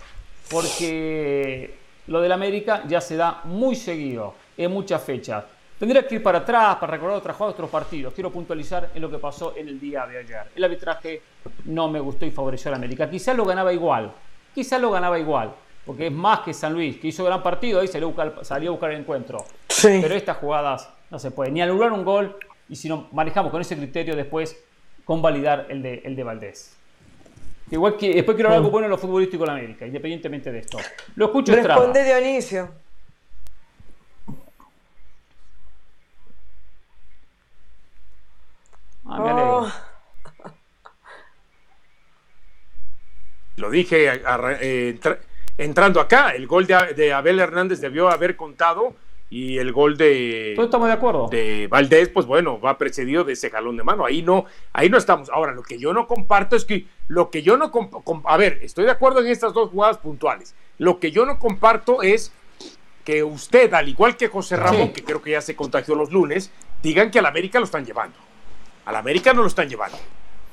porque 0.50 1.74
lo 2.08 2.20
del 2.20 2.32
América 2.32 2.82
ya 2.88 3.00
se 3.00 3.16
da 3.16 3.40
muy 3.44 3.76
seguido, 3.76 4.34
en 4.56 4.72
muchas 4.72 5.02
fechas. 5.02 5.44
Tendría 5.78 6.06
que 6.06 6.16
ir 6.16 6.22
para 6.22 6.38
atrás 6.38 6.76
para 6.76 6.92
recordar 6.92 7.16
otras 7.16 7.36
jugadas, 7.36 7.54
otros 7.54 7.70
partidos. 7.70 8.12
Quiero 8.12 8.30
puntualizar 8.30 8.90
en 8.94 9.00
lo 9.00 9.10
que 9.10 9.16
pasó 9.16 9.54
en 9.56 9.68
el 9.68 9.80
día 9.80 10.06
de 10.06 10.18
ayer. 10.18 10.42
El 10.54 10.64
arbitraje 10.64 11.22
no 11.64 11.88
me 11.88 12.00
gustó 12.00 12.26
y 12.26 12.30
favoreció 12.30 12.70
a 12.70 12.76
América. 12.76 13.08
Quizás 13.08 13.34
lo 13.34 13.46
ganaba 13.46 13.72
igual, 13.72 14.12
quizás 14.54 14.80
lo 14.80 14.90
ganaba 14.90 15.18
igual, 15.18 15.54
porque 15.86 16.08
es 16.08 16.12
más 16.12 16.40
que 16.40 16.52
San 16.52 16.74
Luis, 16.74 16.98
que 16.98 17.08
hizo 17.08 17.24
gran 17.24 17.42
partido 17.42 17.82
y 17.82 17.88
salió 17.88 18.08
a 18.08 18.10
buscar, 18.10 18.44
salió 18.44 18.70
a 18.70 18.72
buscar 18.72 18.90
el 18.90 19.00
encuentro. 19.00 19.44
Pero 19.82 20.14
estas 20.14 20.36
jugadas 20.36 20.90
no 21.10 21.18
se 21.18 21.30
puede 21.30 21.50
ni 21.50 21.62
anular 21.62 21.92
un 21.92 22.04
gol 22.04 22.36
y 22.68 22.76
si 22.76 22.88
no 22.88 23.08
manejamos 23.12 23.50
con 23.50 23.60
ese 23.62 23.76
criterio 23.76 24.14
después 24.14 24.62
convalidar 25.04 25.66
el 25.70 25.82
de, 25.82 26.02
el 26.04 26.14
de 26.14 26.22
Valdés. 26.22 26.79
Igual 27.70 27.96
que 27.96 28.14
después 28.14 28.34
quiero 28.34 28.48
hablar 28.48 28.58
algo 28.58 28.70
bueno 28.70 28.86
en 28.86 28.90
lo 28.90 28.98
futbolístico 28.98 29.44
en 29.44 29.50
América, 29.50 29.86
independientemente 29.86 30.50
de 30.50 30.58
esto. 30.58 30.78
Lo 31.14 31.26
escucho 31.26 31.54
Responde 31.54 32.04
Dionisio. 32.04 32.70
Ah, 39.06 39.22
oh. 39.22 39.72
Lo 43.56 43.70
dije 43.70 44.10
eh, 44.62 44.98
entrando 45.58 46.00
acá, 46.00 46.30
el 46.30 46.46
gol 46.46 46.66
de, 46.66 47.12
Abel 47.12 47.40
Hernández 47.40 47.80
debió 47.80 48.08
haber 48.08 48.34
contado 48.34 48.94
y 49.30 49.58
el 49.58 49.72
gol 49.72 49.96
de 49.96 50.54
estamos 50.54 50.88
de 50.88 50.92
acuerdo 50.92 51.28
de 51.28 51.68
Valdés 51.68 52.08
pues 52.08 52.26
bueno 52.26 52.60
va 52.60 52.76
precedido 52.76 53.22
de 53.22 53.34
ese 53.34 53.48
jalón 53.48 53.76
de 53.76 53.84
mano. 53.84 54.04
Ahí 54.04 54.22
no 54.22 54.44
ahí 54.72 54.90
no 54.90 54.98
estamos. 54.98 55.30
Ahora 55.30 55.52
lo 55.52 55.62
que 55.62 55.78
yo 55.78 55.92
no 55.92 56.08
comparto 56.08 56.56
es 56.56 56.64
que 56.64 56.86
lo 57.06 57.30
que 57.30 57.42
yo 57.42 57.56
no 57.56 57.70
a 58.24 58.36
ver 58.36 58.58
estoy 58.62 58.84
de 58.84 58.90
acuerdo 58.90 59.20
en 59.20 59.28
estas 59.28 59.54
dos 59.54 59.70
jugadas 59.70 59.98
puntuales. 59.98 60.56
Lo 60.78 60.98
que 60.98 61.12
yo 61.12 61.24
no 61.24 61.38
comparto 61.38 62.02
es 62.02 62.32
que 63.04 63.22
usted 63.22 63.72
al 63.72 63.88
igual 63.88 64.16
que 64.16 64.26
José 64.26 64.56
Ramón 64.56 64.92
que 64.92 65.04
creo 65.04 65.22
que 65.22 65.30
ya 65.30 65.40
se 65.40 65.54
contagió 65.54 65.94
los 65.94 66.10
lunes 66.10 66.50
digan 66.82 67.12
que 67.12 67.20
al 67.20 67.26
América 67.26 67.60
lo 67.60 67.66
están 67.66 67.86
llevando. 67.86 68.16
Al 68.84 68.96
América 68.96 69.32
no 69.32 69.42
lo 69.42 69.48
están 69.48 69.68
llevando. 69.68 69.96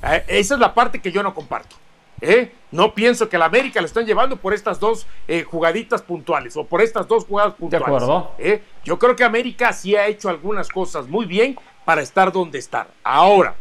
Eh, 0.04 0.24
esa 0.28 0.54
es 0.54 0.60
la 0.60 0.76
parte 0.76 1.02
que 1.02 1.12
yo 1.12 1.24
no 1.24 1.34
comparto 1.34 1.76
¿Eh? 2.22 2.52
No 2.72 2.94
pienso 2.94 3.30
que 3.30 3.38
la 3.38 3.46
América 3.46 3.80
lo 3.80 3.86
están 3.86 4.06
llevando 4.06 4.38
por 4.38 4.54
estas 4.54 4.80
dos 4.80 5.06
eh, 5.28 5.44
jugaditas 5.44 6.02
puntuales 6.02 6.58
o 6.58 6.66
por 6.66 6.82
estas 6.82 7.08
dos 7.08 7.26
jugadas 7.26 7.54
puntuales. 7.54 7.88
De 7.88 7.96
acuerdo. 7.96 8.32
¿Eh? 8.40 8.62
Yo 8.84 8.98
creo 8.98 9.16
que 9.16 9.24
América 9.24 9.72
sí 9.72 9.96
ha 9.96 10.08
hecho 10.08 10.30
algunas 10.30 10.70
cosas 10.70 11.08
muy 11.08 11.26
bien 11.26 11.58
para 11.86 12.02
estar 12.02 12.32
donde 12.32 12.60
está. 12.60 12.88
Ahora, 13.04 13.56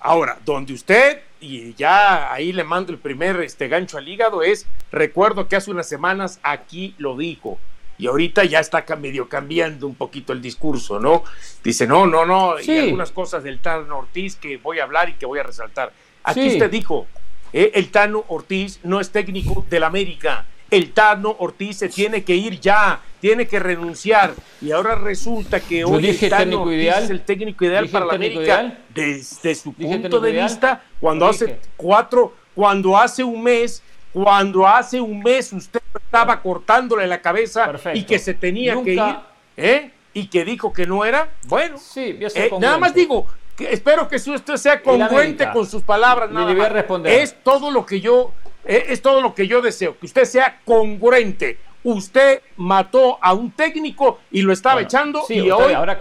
ahora, 0.00 0.38
donde 0.44 0.72
usted, 0.72 1.20
y 1.40 1.74
ya 1.74 2.32
ahí 2.32 2.52
le 2.52 2.64
mando 2.64 2.92
el 2.92 2.98
primer 2.98 3.40
este, 3.40 3.68
gancho 3.68 3.98
al 3.98 4.08
hígado, 4.08 4.42
es, 4.42 4.66
recuerdo 4.90 5.48
que 5.48 5.56
hace 5.56 5.70
unas 5.70 5.88
semanas 5.88 6.40
aquí 6.42 6.94
lo 6.98 7.16
dijo, 7.16 7.58
y 7.98 8.06
ahorita 8.06 8.44
ya 8.44 8.60
está 8.60 8.84
medio 8.96 9.28
cambiando 9.28 9.86
un 9.86 9.96
poquito 9.96 10.32
el 10.32 10.40
discurso, 10.40 11.00
¿no? 11.00 11.24
Dice, 11.64 11.86
no, 11.86 12.06
no, 12.06 12.24
no, 12.24 12.58
y 12.60 12.78
algunas 12.78 13.10
cosas 13.10 13.42
del 13.42 13.58
tal 13.58 13.90
Ortiz 13.90 14.36
que 14.36 14.56
voy 14.56 14.78
a 14.78 14.84
hablar 14.84 15.08
y 15.08 15.14
que 15.14 15.26
voy 15.26 15.40
a 15.40 15.42
resaltar. 15.42 15.92
Aquí 16.22 16.46
usted 16.48 16.70
dijo, 16.70 17.06
eh, 17.52 17.72
el 17.74 17.90
Tano 17.90 18.24
Ortiz 18.28 18.80
no 18.82 19.00
es 19.00 19.10
técnico 19.10 19.64
del 19.68 19.84
América. 19.84 20.46
el 20.70 20.92
Tano 20.92 21.34
Ortiz 21.38 21.78
se 21.78 21.88
tiene 21.88 22.24
que 22.24 22.34
ir 22.36 22.60
ya, 22.60 23.00
tiene 23.20 23.46
que 23.46 23.58
renunciar. 23.58 24.34
Y 24.60 24.70
ahora 24.70 24.96
resulta 24.96 25.60
que 25.60 25.84
hoy 25.84 26.08
el 26.08 26.28
Tano 26.28 26.62
Ortiz 26.62 26.94
es 26.96 27.10
el 27.10 27.22
técnico 27.22 27.64
ideal 27.64 27.88
para 27.88 28.06
la 28.06 28.14
América 28.14 28.78
desde 28.94 29.54
su 29.54 29.72
punto 29.72 30.20
de 30.20 30.32
vista, 30.32 30.82
cuando 31.00 31.26
hace 31.26 31.58
cuatro, 31.76 32.34
cuando 32.54 32.98
hace 32.98 33.24
un 33.24 33.42
mes 33.42 33.82
cuando 34.12 34.66
hace 34.66 35.00
un 35.00 35.20
mes 35.20 35.52
usted 35.52 35.80
estaba 35.94 36.40
cortándole 36.40 37.06
la 37.06 37.20
cabeza 37.20 37.72
y 37.94 38.04
que 38.04 38.18
se 38.18 38.34
tenía 38.34 38.80
que 38.82 38.94
ir, 38.94 39.16
¿eh? 39.56 39.90
Y 40.14 40.28
que 40.28 40.44
dijo 40.44 40.72
que 40.72 40.86
no 40.86 41.04
era, 41.04 41.28
bueno, 41.46 41.76
sí, 41.78 42.18
eh, 42.34 42.50
nada 42.58 42.78
más 42.78 42.94
digo, 42.94 43.26
que 43.58 43.72
espero 43.72 44.08
que 44.08 44.16
usted 44.16 44.56
sea 44.56 44.80
congruente 44.80 45.50
con 45.52 45.66
sus 45.66 45.82
palabras. 45.82 46.30
Nada 46.30 46.54
le 46.54 46.68
responder. 46.68 47.12
Es 47.20 47.42
todo 47.42 47.72
lo 47.72 47.84
que 47.84 48.00
yo, 48.00 48.32
eh, 48.64 48.84
es 48.88 49.02
todo 49.02 49.20
lo 49.20 49.34
que 49.34 49.48
yo 49.48 49.60
deseo, 49.60 49.98
que 49.98 50.06
usted 50.06 50.24
sea 50.24 50.60
congruente. 50.64 51.58
Usted 51.82 52.42
mató 52.56 53.18
a 53.20 53.32
un 53.32 53.50
técnico 53.50 54.20
y 54.30 54.42
lo 54.42 54.52
estaba 54.52 54.80
echando 54.82 55.24
y 55.28 55.50
hoy 55.50 55.72
ahora 55.72 55.98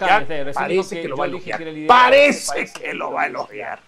parece 0.53 1.01
que, 1.01 1.07
lo 1.07 1.17
va 1.17 1.25
a 1.25 1.27
elogiar. 1.27 1.63
Parece 1.87 2.71
que 2.73 2.93
lo 2.93 3.11
va 3.11 3.23
a 3.23 3.27
elogiar. 3.27 3.79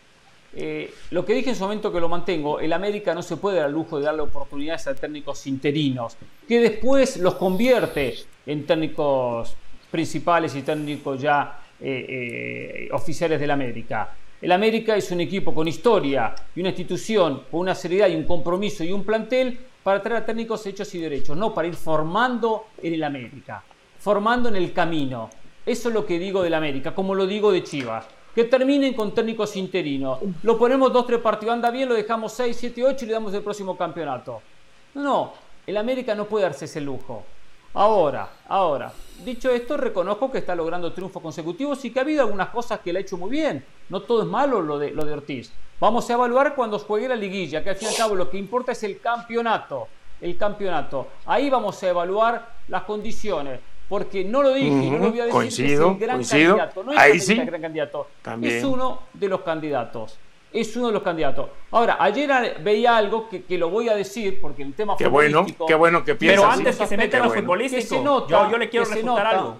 Eh, 0.56 0.91
lo 1.11 1.23
que 1.25 1.33
dije 1.33 1.51
en 1.51 1.56
su 1.56 1.64
momento 1.64 1.91
que 1.91 1.99
lo 1.99 2.09
mantengo, 2.09 2.59
el 2.59 2.73
América 2.73 3.14
no 3.14 3.22
se 3.22 3.38
puede 3.38 3.57
dar 3.57 3.67
al 3.67 3.72
lujo 3.72 3.99
de 3.99 4.06
darle 4.06 4.22
oportunidades 4.22 4.88
a 4.88 4.95
técnicos 4.95 5.45
interinos, 5.45 6.17
que 6.48 6.59
después 6.59 7.17
los 7.17 7.35
convierte 7.35 8.15
en 8.48 8.65
técnicos 8.65 9.56
principales 9.91 10.56
y 10.56 10.64
técnicos 10.64 11.22
ya 11.22 11.59
eh, 11.82 12.88
eh, 12.88 12.90
oficiales 12.91 13.40
del 13.40 13.51
América. 13.51 14.16
El 14.41 14.51
América 14.51 14.95
es 14.95 15.11
un 15.11 15.22
equipo 15.22 15.53
con 15.53 15.67
historia 15.67 16.33
y 16.56 16.61
una 16.61 16.69
institución 16.69 17.43
con 17.51 17.61
una 17.61 17.75
seriedad 17.75 18.08
y 18.08 18.16
un 18.16 18.24
compromiso 18.24 18.83
y 18.83 18.91
un 18.91 19.03
plantel 19.03 19.59
para 19.83 20.01
traer 20.01 20.24
a 20.24 20.25
técnicos 20.25 20.66
hechos 20.66 20.93
y 20.95 20.99
derechos, 20.99 21.35
no 21.35 21.53
para 21.53 21.67
ir 21.67 21.75
formando 21.75 22.67
en 22.82 22.93
el 22.93 23.03
América, 23.03 23.64
formando 23.99 24.49
en 24.49 24.56
el 24.56 24.72
camino. 24.72 25.30
Eso 25.66 25.90
es 25.90 25.93
lo 25.93 26.06
que 26.06 26.17
digo 26.19 26.41
del 26.41 26.53
América, 26.53 26.95
como 26.95 27.16
lo 27.16 27.27
digo 27.27 27.51
de 27.51 27.64
Chivas 27.64 28.06
que 28.33 28.43
terminen 28.45 28.93
con 28.93 29.14
técnicos 29.14 29.56
interinos. 29.56 30.19
Lo 30.43 30.58
ponemos 30.58 30.93
dos, 30.93 31.06
tres 31.06 31.19
partidos, 31.19 31.53
anda 31.53 31.72
bien, 31.72 31.90
lo 31.90 31.95
dejamos 31.95 32.32
6, 32.33 32.56
7, 32.58 32.83
8 32.85 33.06
y 33.06 33.08
le 33.08 33.14
damos 33.14 33.33
el 33.33 33.41
próximo 33.41 33.75
campeonato. 33.75 34.41
No, 34.93 35.03
no, 35.03 35.33
el 35.66 35.77
América 35.77 36.16
no 36.16 36.25
puede 36.25 36.45
darse 36.45 36.66
ese 36.66 36.82
lujo. 36.82 37.24
Ahora, 37.74 38.30
ahora, 38.48 38.91
dicho 39.23 39.49
esto, 39.51 39.77
reconozco 39.77 40.31
que 40.31 40.39
está 40.39 40.56
logrando 40.56 40.91
triunfos 40.93 41.22
consecutivos 41.22 41.83
y 41.85 41.91
que 41.91 41.99
ha 41.99 42.01
habido 42.03 42.23
algunas 42.23 42.49
cosas 42.49 42.80
que 42.80 42.91
le 42.93 42.99
ha 42.99 43.01
hecho 43.01 43.17
muy 43.17 43.30
bien. 43.30 43.64
No 43.89 44.01
todo 44.01 44.22
es 44.23 44.27
malo 44.27 44.61
lo 44.61 44.77
de, 44.80 44.91
lo 44.91 45.06
de 45.06 45.14
Ortiz. 45.14 45.51
Vamos 45.80 46.09
a 46.09 46.14
evaluar 46.14 46.56
cuando 46.56 46.77
juegue 46.80 47.07
la 47.07 47.15
liguilla, 47.15 47.64
que 47.64 47.69
al 47.72 47.75
fin 47.75 47.88
y 47.88 47.91
al 47.91 47.98
cabo 47.98 48.15
lo 48.15 48.30
que 48.30 48.38
importa 48.38 48.72
es 48.73 48.83
el 48.83 48.99
campeonato. 48.99 49.88
El 50.22 50.38
campeonato. 50.38 51.07
Ahí 51.25 51.49
vamos 51.49 51.81
a 51.81 51.89
evaluar 51.89 52.49
las 52.67 52.83
condiciones 52.83 53.59
porque 53.88 54.23
no 54.23 54.43
lo 54.43 54.53
dije, 54.53 54.69
no 54.91 54.98
lo 54.99 55.09
voy 55.09 55.19
a 55.19 55.23
decir 55.25 55.31
coincido, 55.31 55.88
es 55.88 55.93
el 55.93 55.99
gran 55.99 56.17
coincido. 56.17 56.57
candidato, 56.57 56.83
no 56.83 56.91
es 56.93 56.99
Ahí 56.99 57.11
el 57.14 57.22
sí. 57.22 57.35
gran 57.35 57.61
candidato, 57.61 58.07
es 58.43 58.64
uno 58.64 58.99
de 59.14 59.27
los 59.27 59.41
candidatos. 59.41 60.19
Es 60.51 60.75
uno 60.75 60.87
de 60.87 60.93
los 60.93 61.03
candidatos. 61.03 61.49
Ahora, 61.71 61.97
ayer 61.99 62.59
veía 62.61 62.97
algo 62.97 63.29
que, 63.29 63.43
que 63.43 63.57
lo 63.57 63.69
voy 63.69 63.87
a 63.87 63.95
decir 63.95 64.41
porque 64.41 64.63
el 64.63 64.73
tema 64.73 64.97
Qué 64.97 65.07
bueno, 65.07 65.45
qué 65.67 65.75
bueno 65.75 66.03
que 66.03 66.15
piensas. 66.15 66.41
Pero 66.41 66.51
antes 66.51 66.75
que 66.77 66.87
se 66.87 66.97
meta 66.97 67.17
en 67.17 67.23
lo 67.23 67.29
futbolístico, 67.29 67.81
que 67.81 67.87
se 67.87 68.01
nota, 68.01 68.45
yo, 68.45 68.51
yo 68.51 68.57
le 68.57 68.69
quiero 68.69 68.85
que 68.85 68.89
se 68.89 68.95
refutar 68.95 69.23
nota, 69.25 69.29
algo. 69.29 69.57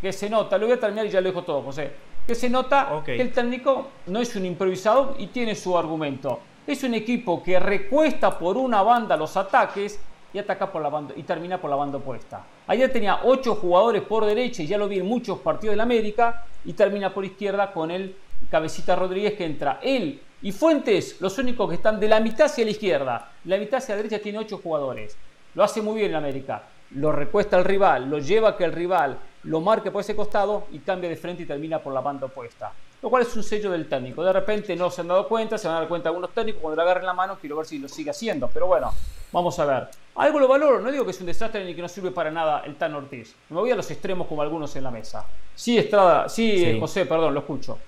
Que 0.00 0.12
se 0.12 0.30
nota, 0.30 0.58
lo 0.58 0.66
voy 0.66 0.76
a 0.76 0.80
terminar 0.80 1.06
y 1.06 1.10
ya 1.10 1.20
lo 1.20 1.28
dejo 1.28 1.42
todo, 1.42 1.62
José. 1.62 1.90
Que 2.26 2.34
se 2.34 2.48
nota 2.48 3.02
que 3.04 3.20
el 3.20 3.32
técnico 3.32 3.88
no 4.06 4.20
es 4.20 4.34
un 4.36 4.46
improvisado 4.46 5.16
y 5.18 5.26
tiene 5.28 5.54
su 5.54 5.76
argumento. 5.76 6.40
Es 6.66 6.82
un 6.84 6.94
equipo 6.94 7.42
que 7.42 7.58
recuesta 7.58 8.38
por 8.38 8.56
una 8.56 8.82
banda 8.82 9.16
los 9.16 9.36
ataques 9.36 10.00
y 10.32 10.38
ataca 10.38 10.70
por 10.70 10.82
la 10.82 10.88
banda 10.88 11.14
y 11.16 11.22
termina 11.22 11.60
por 11.60 11.70
la 11.70 11.76
banda 11.76 11.98
opuesta. 11.98 12.44
Ayer 12.66 12.92
tenía 12.92 13.20
ocho 13.24 13.54
jugadores 13.54 14.02
por 14.02 14.24
derecha 14.24 14.62
y 14.62 14.66
ya 14.66 14.78
lo 14.78 14.88
vi 14.88 14.98
en 14.98 15.06
muchos 15.06 15.38
partidos 15.38 15.74
del 15.74 15.80
América 15.80 16.44
y 16.64 16.72
termina 16.72 17.12
por 17.12 17.24
izquierda 17.24 17.72
con 17.72 17.90
el 17.90 18.16
Cabecita 18.50 18.96
Rodríguez 18.96 19.34
que 19.34 19.44
entra. 19.44 19.78
Él 19.82 20.20
y 20.42 20.52
Fuentes, 20.52 21.20
los 21.20 21.38
únicos 21.38 21.68
que 21.68 21.76
están 21.76 21.98
de 21.98 22.08
la 22.08 22.20
mitad 22.20 22.46
hacia 22.46 22.64
la 22.64 22.70
izquierda. 22.70 23.32
La 23.44 23.56
mitad 23.56 23.78
hacia 23.78 23.94
la 23.94 24.02
derecha 24.02 24.22
tiene 24.22 24.38
ocho 24.38 24.58
jugadores. 24.58 25.16
Lo 25.54 25.64
hace 25.64 25.80
muy 25.80 25.96
bien 25.96 26.10
el 26.10 26.16
América. 26.16 26.62
Lo 26.90 27.12
recuesta 27.12 27.56
al 27.56 27.64
rival, 27.64 28.08
lo 28.10 28.18
lleva 28.18 28.50
a 28.50 28.56
que 28.56 28.64
el 28.64 28.72
rival 28.72 29.18
lo 29.44 29.60
marque 29.60 29.90
por 29.90 30.00
ese 30.00 30.14
costado 30.14 30.66
y 30.72 30.78
cambia 30.78 31.08
de 31.10 31.16
frente 31.16 31.42
y 31.42 31.46
termina 31.46 31.78
por 31.78 31.92
la 31.92 32.00
banda 32.00 32.26
opuesta. 32.26 32.72
Lo 33.02 33.10
cual 33.10 33.22
es 33.22 33.36
un 33.36 33.42
sello 33.42 33.70
del 33.70 33.88
técnico. 33.88 34.22
De 34.24 34.32
repente 34.32 34.74
no 34.76 34.90
se 34.90 35.02
han 35.02 35.08
dado 35.08 35.28
cuenta, 35.28 35.58
se 35.58 35.66
van 35.68 35.76
a 35.76 35.80
dar 35.80 35.88
cuenta 35.88 36.08
algunos 36.08 36.30
técnicos 36.32 36.62
cuando 36.62 36.76
le 36.76 36.82
agarren 36.82 37.06
la 37.06 37.12
mano, 37.12 37.36
quiero 37.38 37.56
ver 37.56 37.66
si 37.66 37.78
lo 37.78 37.88
sigue 37.88 38.10
haciendo. 38.10 38.48
Pero 38.48 38.66
bueno, 38.66 38.92
vamos 39.32 39.58
a 39.58 39.64
ver. 39.66 39.88
Algo 40.14 40.38
lo 40.38 40.48
valoro, 40.48 40.80
no 40.80 40.90
digo 40.90 41.04
que 41.04 41.10
es 41.10 41.20
un 41.20 41.26
desastre 41.26 41.64
ni 41.64 41.74
que 41.74 41.82
no 41.82 41.88
sirve 41.88 42.10
para 42.12 42.30
nada 42.30 42.62
el 42.64 42.76
Tan 42.76 42.94
Ortiz. 42.94 43.34
Me 43.50 43.56
voy 43.56 43.70
a 43.70 43.76
los 43.76 43.90
extremos 43.90 44.26
como 44.26 44.40
algunos 44.42 44.74
en 44.76 44.84
la 44.84 44.90
mesa. 44.90 45.26
Sí, 45.54 45.76
Estrada, 45.76 46.28
sí, 46.28 46.58
Sí. 46.58 46.80
José, 46.80 47.04
perdón, 47.06 47.34
lo 47.34 47.40
escucho. 47.40 47.78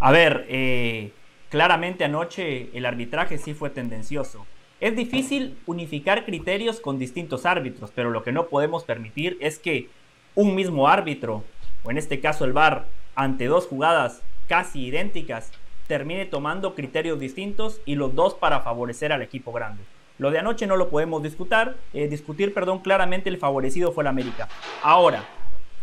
A 0.00 0.12
ver, 0.12 0.46
eh, 0.48 1.12
claramente 1.48 2.04
anoche 2.04 2.70
el 2.72 2.86
arbitraje 2.86 3.38
sí 3.38 3.54
fue 3.54 3.70
tendencioso. 3.70 4.46
Es 4.80 4.94
difícil 4.94 5.58
unificar 5.66 6.24
criterios 6.24 6.78
con 6.78 7.00
distintos 7.00 7.46
árbitros, 7.46 7.90
pero 7.92 8.10
lo 8.10 8.22
que 8.22 8.30
no 8.30 8.46
podemos 8.46 8.84
permitir 8.84 9.36
es 9.40 9.58
que 9.58 9.88
un 10.36 10.54
mismo 10.54 10.86
árbitro, 10.86 11.42
o 11.82 11.90
en 11.90 11.98
este 11.98 12.20
caso 12.20 12.44
el 12.44 12.52
VAR, 12.52 12.86
ante 13.16 13.46
dos 13.46 13.66
jugadas 13.66 14.22
casi 14.46 14.86
idénticas, 14.86 15.50
termine 15.88 16.26
tomando 16.26 16.76
criterios 16.76 17.18
distintos 17.18 17.80
y 17.84 17.96
los 17.96 18.14
dos 18.14 18.34
para 18.34 18.60
favorecer 18.60 19.12
al 19.12 19.22
equipo 19.22 19.50
grande. 19.50 19.82
Lo 20.18 20.30
de 20.30 20.38
anoche 20.38 20.68
no 20.68 20.76
lo 20.76 20.90
podemos 20.90 21.24
discutir, 21.24 21.74
eh, 21.92 22.06
discutir, 22.06 22.54
perdón, 22.54 22.80
claramente 22.80 23.30
el 23.30 23.38
favorecido 23.38 23.90
fue 23.90 24.04
el 24.04 24.08
América. 24.08 24.48
Ahora, 24.82 25.24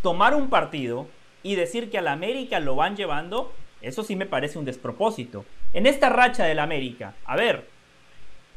tomar 0.01 0.35
un 0.35 0.49
partido 0.49 1.07
y 1.43 1.55
decir 1.55 1.89
que 1.89 1.97
al 1.97 2.07
América 2.07 2.59
lo 2.61 2.75
van 2.75 2.95
llevando, 2.95 3.51
eso 3.87 4.03
sí 4.03 4.15
me 4.15 4.25
parece 4.25 4.57
un 4.59 4.65
despropósito. 4.65 5.45
En 5.73 5.85
esta 5.85 6.09
racha 6.09 6.45
del 6.45 6.59
América, 6.59 7.13
a 7.25 7.35
ver, 7.35 7.67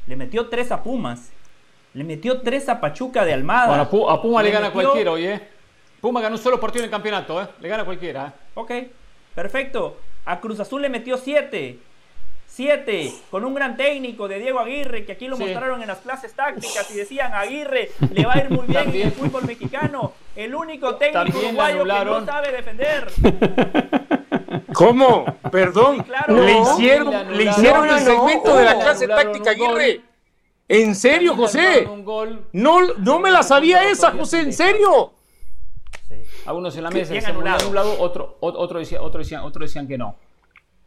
le 0.07 0.15
metió 0.15 0.47
tres 0.47 0.71
a 0.71 0.83
Pumas, 0.83 1.31
le 1.93 2.03
metió 2.03 2.41
tres 2.41 2.69
a 2.69 2.79
Pachuca 2.79 3.25
de 3.25 3.33
Almada. 3.33 3.67
Bueno, 3.67 3.83
a 3.83 3.89
Pu- 3.91 4.11
a 4.11 4.21
Puma 4.21 4.43
le, 4.43 4.51
gana 4.51 4.67
metió- 4.69 4.73
cualquiera 4.83 5.11
hoy, 5.11 5.25
¿eh? 5.25 5.41
Puma 6.01 6.21
ganó 6.21 6.35
un 6.35 6.41
solo 6.41 6.59
partido 6.59 6.83
en 6.83 6.85
el 6.85 6.91
campeonato, 6.91 7.41
¿eh? 7.41 7.47
Le 7.59 7.67
gana 7.69 7.83
cualquiera, 7.85 8.27
¿eh? 8.27 8.31
Ok, 8.53 8.71
perfecto. 9.35 9.97
A 10.25 10.39
Cruz 10.39 10.59
Azul 10.59 10.81
le 10.81 10.89
metió 10.89 11.17
siete. 11.17 11.79
Siete, 12.63 13.13
con 13.31 13.45
un 13.45 13.53
gran 13.53 13.77
técnico 13.77 14.27
de 14.27 14.37
Diego 14.37 14.59
Aguirre, 14.59 15.05
que 15.05 15.13
aquí 15.13 15.29
lo 15.29 15.37
Sí. 15.37 15.43
mostraron 15.43 15.81
en 15.81 15.87
las 15.87 15.99
clases 15.99 16.33
tácticas 16.33 16.91
y 16.91 16.97
decían, 16.97 17.31
Aguirre 17.33 17.89
le 18.11 18.25
va 18.25 18.33
a 18.33 18.37
ir 18.39 18.49
muy 18.49 18.67
bien 18.67 18.71
en 18.71 18.77
el 18.79 18.83
También. 18.83 19.11
fútbol 19.13 19.45
mexicano. 19.45 20.11
El 20.35 20.53
único 20.53 20.95
técnico 20.95 21.23
También 21.23 21.45
uruguayo 21.55 21.83
que 21.85 22.05
no 22.05 22.25
sabe 22.25 22.51
defender. 22.51 23.07
¿Cómo? 24.73 25.23
Perdón. 25.49 26.03
claro. 26.03 26.35
le 26.35 26.59
hicieron, 26.59 27.37
le 27.37 27.43
hicieron 27.45 27.87
No, 27.87 27.95
el 27.97 28.03
no. 28.03 28.11
segmento 28.11 28.57
de 28.57 28.65
la 28.65 28.73
clase 28.77 29.07
táctica. 29.07 29.51
Aguirre. 29.51 30.01
¿En 30.67 30.95
serio, 30.95 31.31
También 31.37 31.47
José? 31.47 31.87
No, 32.51 32.81
no 32.97 33.19
me 33.19 33.31
la 33.31 33.41
sabía 33.41 33.89
esa, 33.89 34.11
José, 34.11 34.41
¿en 34.41 34.51
serio? 34.51 35.13
Algunos 36.45 36.75
en 36.75 36.83
la 36.83 36.89
mesa 36.91 37.13
decían 37.13 37.31
anulado. 37.31 37.65
anulado, 37.67 37.95
otro, 38.01 38.37
ot- 38.41 38.55
otro 38.57 38.79
decía, 38.79 39.01
otro 39.01 39.19
decían, 39.19 39.43
otro 39.43 39.61
decían 39.61 39.87
que 39.87 39.97
no. 39.97 40.17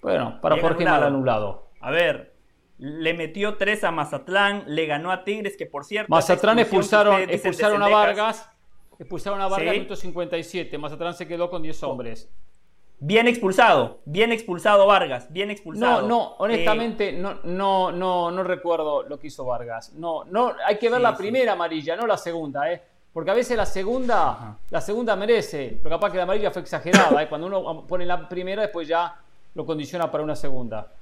Bueno, 0.02 0.38
para 0.42 0.56
Bien 0.56 0.66
Jorge 0.66 0.84
mal 0.84 1.04
anulado. 1.04 1.68
A 1.80 1.90
ver, 1.90 2.34
le 2.78 3.14
metió 3.14 3.56
tres 3.56 3.84
a 3.84 3.90
Mazatlán, 3.92 4.64
le 4.66 4.86
ganó 4.86 5.12
a 5.12 5.24
Tigres, 5.24 5.56
que 5.56 5.66
por 5.66 5.84
cierto. 5.84 6.10
Mazatlán 6.10 6.58
expulsaron, 6.58 7.30
expulsaron 7.30 7.82
a 7.82 7.88
Vargas. 7.88 8.48
Expulsaron 8.98 9.40
a 9.40 9.48
Vargas 9.48 9.70
Sí. 9.70 9.78
minuto 9.78 9.96
57. 9.96 10.76
Mazatlán 10.78 11.14
se 11.14 11.26
quedó 11.26 11.48
con 11.48 11.62
10 11.62 11.82
hombres. 11.84 12.28
Bien 13.04 13.26
expulsado, 13.26 13.98
bien 14.04 14.30
expulsado 14.30 14.86
Vargas, 14.86 15.32
bien 15.32 15.48
No, 15.48 15.52
expulsado. 15.52 16.06
no, 16.06 16.22
Eh, 16.30 16.34
honestamente, 16.38 17.12
no, 17.12 17.34
no, 17.42 17.90
no, 17.90 18.30
no 18.30 18.44
recuerdo 18.44 19.02
lo 19.02 19.18
que 19.18 19.26
hizo 19.28 19.44
Vargas. 19.44 19.92
No, 19.94 20.22
no, 20.24 20.52
hay 20.64 20.78
que 20.78 20.88
ver 20.88 20.98
Sí, 20.98 21.02
la 21.02 21.10
sí. 21.10 21.16
primera 21.18 21.52
amarilla, 21.52 21.96
no 21.96 22.06
la 22.06 22.16
segunda, 22.16 22.70
¿eh? 22.72 22.80
Porque 23.12 23.32
a 23.32 23.34
veces 23.34 23.56
la 23.56 23.66
segunda, 23.66 24.56
la 24.70 24.80
segunda 24.80 25.16
merece, 25.16 25.78
pero 25.82 25.96
capaz 25.96 26.10
que 26.12 26.16
la 26.18 26.22
amarilla 26.22 26.52
fue 26.52 26.62
exagerada, 26.62 27.20
¿eh? 27.22 27.28
Cuando 27.28 27.48
uno 27.48 27.84
pone 27.88 28.06
la 28.06 28.28
primera, 28.28 28.62
después 28.62 28.86
ya 28.86 29.16
lo 29.54 29.66
condiciona 29.66 30.10
para 30.10 30.24
una 30.24 30.36
segunda. 30.36 30.92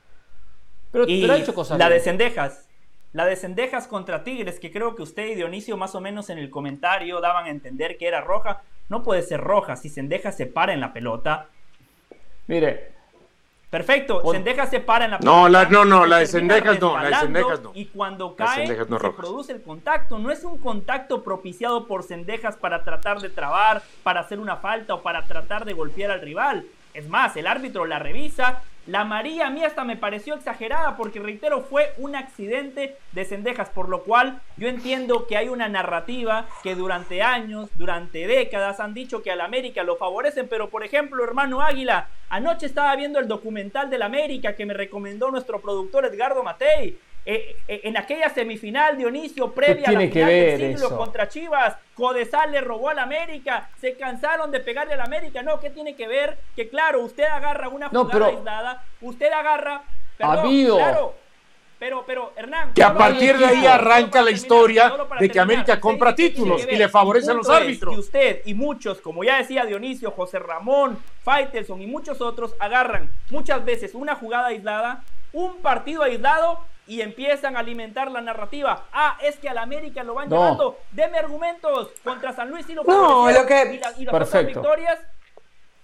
Pero, 0.93 1.05
y 1.07 1.21
pero 1.21 1.35
ha 1.35 1.37
hecho 1.39 1.55
cosas 1.55 1.79
la 1.79 1.87
bien. 1.89 1.99
de 1.99 2.05
Cendejas, 2.05 2.69
la 3.13 3.25
de 3.27 3.37
Cendejas 3.37 3.87
contra 3.87 4.25
Tigres, 4.25 4.59
que 4.61 4.71
creo 4.73 4.95
que 4.95 5.03
usted 5.03 5.27
y 5.29 5.35
Dionisio 5.35 5.77
más 5.77 5.95
o 5.95 6.01
menos 6.01 6.31
en 6.31 6.39
el 6.39 6.51
comentario 6.51 7.21
daban 7.21 7.45
a 7.47 7.51
entender 7.51 7.97
que 7.97 8.07
era 8.09 8.21
roja. 8.21 8.63
No 8.89 9.03
puede 9.05 9.23
ser 9.23 9.41
roja 9.41 9.77
si 9.77 9.89
Cendejas 9.89 10.37
se 10.37 10.47
para 10.47 10.73
en 10.73 10.81
la 10.81 10.93
pelota. 10.93 11.47
Mire, 12.49 12.99
Perfecto, 13.71 14.21
Cendejas 14.33 14.69
se 14.69 14.81
para 14.81 15.05
en 15.05 15.13
la 15.13 15.19
No, 15.19 15.45
pelota. 15.45 15.49
la- 15.49 15.65
no, 15.69 15.85
no, 15.85 16.05
la 16.05 16.19
de 16.19 16.27
Cendejas 16.27 16.81
no, 16.81 16.99
la 16.99 17.09
de 17.09 17.15
Cendejas 17.15 17.63
no. 17.63 17.71
Y 17.73 17.87
cuando 17.87 18.35
cae, 18.35 18.67
no 18.67 18.97
es 18.97 19.03
se 19.03 19.11
produce 19.11 19.53
el 19.53 19.63
contacto. 19.63 20.19
No 20.19 20.33
es 20.33 20.43
un 20.43 20.59
contacto 20.59 21.23
propiciado 21.23 21.87
por 21.87 22.03
Cendejas 22.03 22.57
para 22.57 22.83
tratar 22.83 23.21
de 23.21 23.29
trabar, 23.31 23.81
para 24.03 24.23
hacer 24.23 24.41
una 24.41 24.57
falta 24.57 24.95
o 24.95 25.03
para 25.03 25.23
tratar 25.25 25.65
de 25.65 25.73
golpear 25.73 26.11
al 26.11 26.21
rival. 26.21 26.67
Es 26.93 27.09
más, 27.09 27.37
el 27.37 27.47
árbitro 27.47 27.87
la 27.87 27.99
revisa, 27.99 28.63
La 28.87 29.05
María 29.05 29.47
a 29.47 29.51
mí 29.51 29.63
hasta 29.63 29.85
me 29.85 29.97
pareció 29.97 30.35
exagerada 30.35 30.97
porque 30.97 31.21
reitero 31.21 31.61
fue 31.61 31.93
un 31.99 32.17
accidente 32.17 32.97
de 33.13 33.25
cendejas, 33.25 33.69
por 33.69 33.89
lo 33.89 34.03
cual 34.03 34.41
yo 34.57 34.69
entiendo 34.69 35.27
que 35.27 35.37
hay 35.37 35.49
una 35.49 35.69
narrativa 35.69 36.47
que 36.63 36.75
durante 36.75 37.23
años, 37.23 37.69
durante 37.75 38.27
décadas 38.27 38.81
han 38.81 38.95
dicho 38.95 39.23
que 39.23 39.31
al 39.31 39.43
América 39.43 39.85
lo 39.85 39.97
favorecen, 39.97 40.49
pero 40.49 40.71
por 40.71 40.83
ejemplo, 40.83 41.23
hermano 41.23 41.61
Águila, 41.61 42.09
anoche 42.31 42.67
estaba 42.67 42.97
viendo 42.97 43.21
el 43.21 43.29
documental 43.29 43.91
del 43.91 44.03
América 44.03 44.57
que 44.57 44.67
me 44.67 44.75
recomendó 44.75 45.31
nuestro 45.31 45.61
productor 45.61 46.07
Edgardo 46.07 46.43
Matei 46.43 46.99
eh, 47.33 47.57
eh, 47.69 47.83
en 47.85 47.97
aquella 47.97 48.29
semifinal, 48.29 48.97
Dionisio, 48.97 49.53
previa 49.53 49.89
a 49.89 49.93
la 49.93 50.01
final 50.01 50.29
del 50.29 50.77
siglo 50.77 50.97
contra 50.97 51.29
Chivas, 51.29 51.77
Codesal 51.95 52.51
le 52.51 52.61
robó 52.61 52.89
al 52.89 52.99
América, 52.99 53.71
se 53.81 53.97
cansaron 53.97 54.51
de 54.51 54.59
pegarle 54.59 54.95
al 54.95 55.01
América. 55.01 55.41
No, 55.41 55.61
¿qué 55.61 55.71
tiene 55.71 55.95
que 55.95 56.09
ver? 56.09 56.39
Que 56.57 56.69
claro, 56.69 57.03
usted 57.03 57.23
agarra 57.23 57.69
una 57.69 57.89
jugada 57.89 58.27
aislada, 58.27 58.85
usted 59.01 59.31
agarra. 59.31 59.85
Perdón, 60.19 60.77
Claro, 60.77 61.15
pero, 61.79 62.03
pero, 62.05 62.33
Hernán. 62.35 62.75
Que 62.75 62.83
a 62.83 62.95
partir 62.95 63.39
de 63.39 63.47
ahí 63.47 63.65
arranca 63.65 64.23
la 64.23 64.33
historia 64.33 64.93
de 65.21 65.29
que 65.31 65.39
América 65.39 65.79
compra 65.79 66.13
títulos 66.13 66.67
y 66.69 66.75
le 66.75 66.89
favorecen 66.89 67.37
los 67.37 67.49
árbitros. 67.49 67.95
Y 67.95 67.99
usted 68.01 68.43
y 68.45 68.55
muchos, 68.55 69.01
como 69.01 69.23
ya 69.23 69.37
decía 69.37 69.65
Dionisio, 69.65 70.11
José 70.11 70.41
Ramón, 70.41 70.99
Faitelson 71.23 71.81
y 71.81 71.87
muchos 71.87 72.21
otros, 72.21 72.57
agarran 72.59 73.09
muchas 73.31 73.65
veces 73.65 73.95
una 73.95 74.17
jugada 74.17 74.49
aislada, 74.49 75.05
un 75.33 75.59
partido 75.59 76.03
aislado 76.03 76.59
y 76.91 77.03
empiezan 77.03 77.57
a 77.57 77.61
alimentar 77.61 78.11
la 78.11 78.21
narrativa. 78.21 78.87
Ah, 78.93 79.17
es 79.23 79.39
que 79.39 79.49
al 79.49 79.59
América 79.59 80.03
lo 80.03 80.15
van 80.15 80.29
llevando. 80.29 80.79
Deme 80.91 81.19
argumentos 81.19 81.93
contra 82.03 82.33
San 82.33 82.51
Luis 82.51 82.69
y 82.69 82.75
lo 82.75 82.83
No, 82.83 83.31
lo 83.31 83.47
que... 83.47 83.81
y, 83.97 84.05
las 84.05 84.25
otras 84.25 84.45
victorias. 84.45 84.99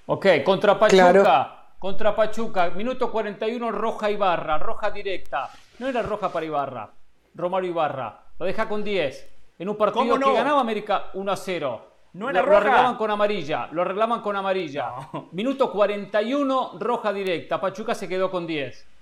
Ok, 0.06 0.26
contra 0.44 0.76
Pachuca. 0.76 1.52
Contra 1.78 2.16
Pachuca, 2.16 2.70
minuto 2.70 3.12
41, 3.12 3.70
roja 3.70 4.10
Ibarra, 4.10 4.58
roja 4.58 4.90
directa. 4.90 5.48
No 5.78 5.86
era 5.86 6.02
roja 6.02 6.32
para 6.32 6.44
Ibarra, 6.44 6.90
Romario 7.36 7.70
Ibarra. 7.70 8.22
Lo 8.40 8.44
deja 8.44 8.68
con 8.68 8.82
10. 8.82 9.28
En 9.60 9.68
un 9.68 9.76
partido 9.76 10.18
que 10.18 10.32
ganaba 10.32 10.60
América 10.60 11.10
1 11.14 11.30
a 11.30 11.36
0. 11.36 11.86
No 12.14 12.30
era 12.30 12.40
lo, 12.40 12.46
roja. 12.46 12.58
lo 12.58 12.66
arreglaban 12.66 12.96
con 12.96 13.10
amarilla, 13.12 13.68
lo 13.70 13.82
arreglaban 13.82 14.22
con 14.22 14.34
amarilla. 14.34 14.90
Minuto 15.30 15.70
41, 15.70 16.78
roja 16.80 17.12
directa. 17.12 17.60
Pachuca 17.60 17.94
se 17.94 18.08
quedó 18.08 18.28
con 18.28 18.44
10. 18.44 18.95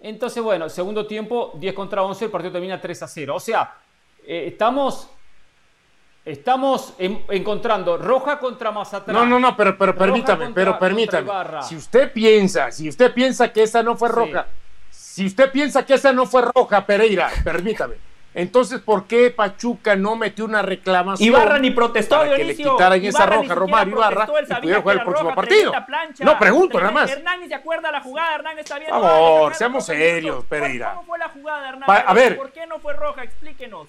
Entonces, 0.00 0.42
bueno, 0.42 0.68
segundo 0.68 1.06
tiempo, 1.06 1.52
10 1.54 1.74
contra 1.74 2.02
11, 2.02 2.26
el 2.26 2.30
partido 2.30 2.52
termina 2.52 2.80
3 2.80 3.02
a 3.02 3.08
0. 3.08 3.34
O 3.34 3.40
sea, 3.40 3.74
eh, 4.26 4.44
estamos, 4.48 5.08
estamos 6.24 6.94
encontrando 6.98 7.96
roja 7.96 8.38
contra 8.38 8.70
Mazatlán. 8.70 9.16
No, 9.16 9.26
no, 9.26 9.38
no, 9.38 9.56
pero, 9.56 9.76
pero 9.78 9.96
permítame, 9.96 10.50
pero 10.54 10.78
permítame. 10.78 11.30
Si 11.62 11.76
usted 11.76 12.12
piensa, 12.12 12.70
si 12.70 12.88
usted 12.88 13.12
piensa 13.12 13.52
que 13.52 13.62
esa 13.62 13.82
no 13.82 13.96
fue 13.96 14.08
roja, 14.08 14.46
si 14.90 15.26
usted 15.26 15.50
piensa 15.50 15.84
que 15.86 15.94
esa 15.94 16.12
no 16.12 16.26
fue 16.26 16.42
roja, 16.42 16.84
Pereira, 16.84 17.30
permítame. 17.44 17.94
Entonces, 18.36 18.80
¿por 18.80 19.06
qué 19.06 19.30
Pachuca 19.30 19.96
no 19.96 20.14
metió 20.14 20.44
una 20.44 20.60
reclamación? 20.60 21.26
Ibarra 21.26 21.58
ni 21.58 21.70
protestó, 21.70 22.18
para 22.18 22.36
que 22.36 22.44
le 22.44 22.54
quitaran 22.54 23.02
esa 23.02 23.24
roja 23.24 23.52
a 23.52 23.54
Romario 23.56 23.96
Ibarra 23.96 24.28
y 24.28 24.54
pudiera 24.60 24.82
jugar 24.82 24.96
el 24.98 25.04
próximo 25.04 25.34
partido. 25.34 25.72
No, 26.20 26.38
pregunto 26.38 26.78
nada 26.78 26.92
más. 26.92 27.10
Hernán 27.10 27.40
ni 27.40 27.48
se 27.48 27.54
acuerda 27.54 27.90
la 27.90 28.02
jugada, 28.02 28.34
Hernán 28.34 28.58
está 28.58 28.78
viendo. 28.78 29.00
Por 29.00 29.08
favor, 29.08 29.54
seamos 29.54 29.86
serios, 29.86 30.44
Pereira. 30.44 30.90
¿Cómo 30.96 31.06
fue 31.06 31.18
la 31.18 31.30
jugada, 31.30 31.68
Hernán? 31.70 32.04
a 32.06 32.12
ver. 32.12 32.36
¿Por 32.36 32.52
qué 32.52 32.66
no 32.66 32.78
fue 32.78 32.92
roja? 32.92 33.22
Explíquenos. 33.22 33.88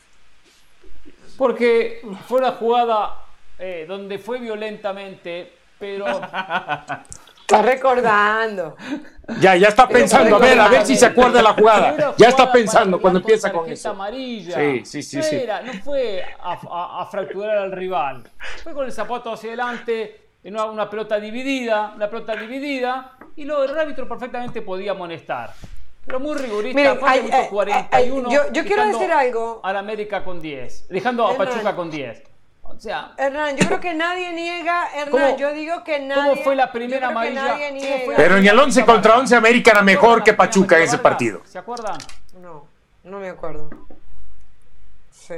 Porque 1.38 2.02
fue 2.30 2.40
una 2.40 2.54
jugada 2.54 3.18
eh, 3.60 3.84
donde 3.86 4.18
fue 4.18 4.40
violentamente, 4.40 5.52
pero 5.78 6.06
Está 7.50 7.62
recordando. 7.62 8.76
Ya, 9.40 9.56
ya 9.56 9.70
está 9.70 9.88
pensando, 9.88 10.36
a 10.36 10.40
ver, 10.40 10.60
a 10.60 10.68
ver 10.68 10.86
si 10.86 10.98
se 10.98 11.06
acuerda 11.06 11.38
de 11.38 11.44
la 11.44 11.54
jugada. 11.54 12.14
Ya 12.18 12.28
está 12.28 12.52
pensando 12.52 13.00
cuando 13.00 13.20
empieza 13.20 13.54
con 13.54 13.72
eso. 13.72 13.92
amarilla. 13.92 14.54
Sí, 14.54 14.82
sí, 14.84 15.02
sí. 15.02 15.24
sí. 15.24 15.46
no 15.64 15.74
fue 15.82 16.26
a, 16.42 17.08
fracturar 17.10 17.58
al 17.58 17.72
rival. 17.72 18.30
Fue 18.64 18.74
con 18.74 18.86
el 18.86 18.92
zapato 18.92 19.32
hacia 19.32 19.48
adelante, 19.48 20.32
en 20.44 20.56
una, 20.56 20.66
una 20.66 20.90
pelota 20.90 21.22
dividida, 21.22 21.94
una 21.96 22.10
pelota 22.10 22.36
dividida, 22.36 23.18
y 23.38 23.46
lo, 23.46 23.64
el 23.64 23.80
árbitro 23.80 24.10
perfectamente 24.10 24.62
podía 24.62 24.92
amonestar. 24.92 25.54
Pero 26.06 26.20
muy 26.20 26.36
rigurista, 26.38 26.78
Miren, 26.78 27.00
ay, 27.02 27.30
ay, 27.32 27.48
41. 27.50 28.28
Ay, 28.30 28.36
yo, 28.36 28.52
yo 28.52 28.66
quiero 28.66 28.86
decir 28.88 29.10
algo. 29.10 29.62
Al 29.64 29.78
América 29.78 30.26
con 30.26 30.42
10, 30.42 30.90
dejando 30.90 31.26
a 31.26 31.38
Pachuca 31.38 31.74
con 31.78 31.90
10. 31.90 32.24
O 32.70 32.80
sea, 32.80 33.14
Hernán, 33.18 33.58
yo 33.58 33.66
creo 33.66 33.80
que 33.80 33.94
nadie 33.94 34.32
niega, 34.34 34.90
Hernán, 34.96 35.38
yo 35.38 35.52
digo 35.54 35.84
que 35.84 36.00
nadie. 36.00 36.32
¿Cómo 36.32 36.44
fue 36.44 36.56
la 36.56 36.72
primera 36.72 37.08
amarilla? 37.08 37.58
Pero 38.16 38.38
en 38.38 38.46
el 38.46 38.60
11 38.60 38.86
contra 38.86 39.18
11 39.18 39.36
América 39.36 39.72
era 39.72 39.82
mejor 39.82 40.24
que 40.24 40.34
Pachuca 40.34 40.78
en 40.78 40.84
ese 40.84 41.00
partido. 41.00 41.42
¿Se 41.46 41.58
acuerdan? 41.58 41.98
No, 42.42 42.68
no 43.04 43.20
me 43.20 43.30
acuerdo. 43.30 43.70
Sí. 45.12 45.36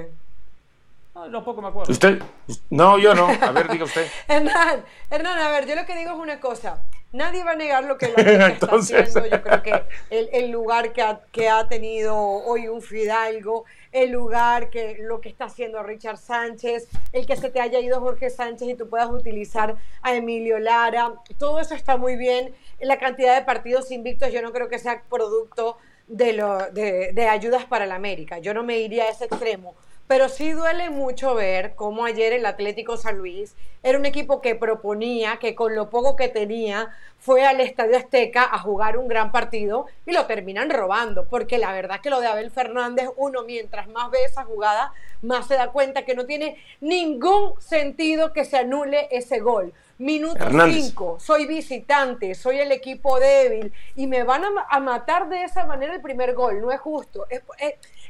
No, 1.30 1.44
poco 1.44 1.62
me 1.62 1.68
acuerdo. 1.68 1.92
¿Usted? 1.92 2.22
No, 2.70 2.98
yo 2.98 3.14
no. 3.14 3.28
A 3.28 3.52
ver, 3.52 3.68
diga 3.70 3.86
usted. 3.86 4.08
Hernán, 4.28 4.86
Hernán, 5.10 5.40
a 5.40 5.50
ver, 5.50 5.68
yo 5.68 5.76
lo 5.76 5.86
que 5.86 5.96
digo 5.96 6.12
es 6.12 6.18
una 6.18 6.40
cosa. 6.40 6.82
Nadie 7.12 7.44
va 7.44 7.52
a 7.52 7.56
negar 7.56 7.84
lo 7.84 7.98
que 7.98 8.06
el 8.06 8.14
está 8.52 8.68
haciendo. 8.68 9.26
Yo 9.26 9.42
creo 9.42 9.64
que 9.64 9.84
el, 10.10 10.30
el 10.32 10.52
lugar 10.52 10.94
que 10.94 11.02
ha, 11.02 11.20
que 11.32 11.50
ha, 11.50 11.68
tenido 11.68 12.16
hoy 12.18 12.68
un 12.68 12.82
Fidalgo, 12.82 13.66
el 13.92 14.12
lugar 14.12 14.70
que 14.70 14.98
lo 15.00 15.22
que 15.22 15.30
está 15.30 15.46
haciendo 15.46 15.82
Richard 15.84 16.18
Sánchez, 16.18 16.88
el 17.12 17.26
que 17.26 17.36
se 17.36 17.50
te 17.50 17.60
haya 17.60 17.80
ido 17.80 18.00
Jorge 18.00 18.30
Sánchez 18.30 18.70
y 18.70 18.76
tú 18.76 18.90
puedas 18.90 19.10
utilizar 19.10 19.78
a 20.02 20.14
Emilio 20.14 20.60
Lara, 20.60 21.14
todo 21.38 21.60
eso 21.60 21.74
está 21.74 21.98
muy 21.98 22.16
bien. 22.16 22.54
La 22.80 23.00
cantidad 23.00 23.36
de 23.36 23.46
partidos 23.46 23.92
invictos 23.92 24.32
yo 24.32 24.42
no 24.42 24.52
creo 24.52 24.70
que 24.70 24.80
sea 24.80 25.04
producto 25.10 25.78
de, 26.08 26.34
lo, 26.34 26.58
de, 26.72 27.12
de 27.14 27.28
ayudas 27.28 27.66
para 27.66 27.86
la 27.86 27.96
América. 27.96 28.40
Yo 28.40 28.54
no 28.54 28.64
me 28.64 28.80
iría 28.80 29.06
a 29.06 29.10
ese 29.10 29.26
extremo 29.26 29.76
pero 30.10 30.28
sí 30.28 30.54
duele 30.54 30.90
mucho 30.90 31.36
ver 31.36 31.76
cómo 31.76 32.04
ayer 32.04 32.34
el 32.34 32.48
Atlético 32.48 32.98
San 32.98 33.20
Luis 33.20 33.56
era 33.84 33.96
un 33.96 34.08
equipo 34.08 34.42
que 34.42 34.56
proponía, 34.56 35.38
que 35.38 35.54
con 35.54 35.76
lo 35.76 35.92
poco 35.92 36.16
que 36.16 36.30
tenía 36.30 36.90
fue 37.20 37.46
al 37.46 37.62
Estadio 37.62 37.96
Azteca 37.96 38.44
a 38.44 38.58
jugar 38.58 38.98
un 38.98 39.08
gran 39.08 39.32
partido 39.32 39.86
y 40.08 40.12
lo 40.12 40.26
terminan 40.26 40.72
robando, 40.72 41.28
porque 41.30 41.60
la 41.60 41.72
verdad 41.74 42.02
que 42.02 42.10
lo 42.10 42.22
de 42.22 42.26
Abel 42.26 42.50
Fernández, 42.50 43.08
uno 43.18 43.44
mientras 43.44 43.88
más 43.88 44.10
ve 44.10 44.24
esa 44.24 44.46
jugada, 44.46 44.94
más 45.22 45.46
se 45.46 45.54
da 45.54 45.70
cuenta 45.70 46.06
que 46.06 46.16
no 46.16 46.26
tiene 46.26 46.58
ningún 46.82 47.62
sentido 47.62 48.34
que 48.34 48.46
se 48.46 48.58
anule 48.58 49.10
ese 49.12 49.40
gol. 49.42 49.74
Minuto 50.00 50.44
5, 50.50 51.18
soy 51.20 51.46
visitante, 51.46 52.34
soy 52.34 52.58
el 52.58 52.72
equipo 52.72 53.20
débil 53.20 53.74
y 53.96 54.08
me 54.08 54.24
van 54.24 54.44
a, 54.70 54.80
matar 54.80 55.30
de 55.30 55.44
esa 55.44 55.66
manera 55.66 55.94
el 55.94 56.02
primer 56.02 56.34
gol, 56.34 56.62
no 56.62 56.72
es 56.72 56.80
justo. 56.80 57.28
es, 57.30 57.44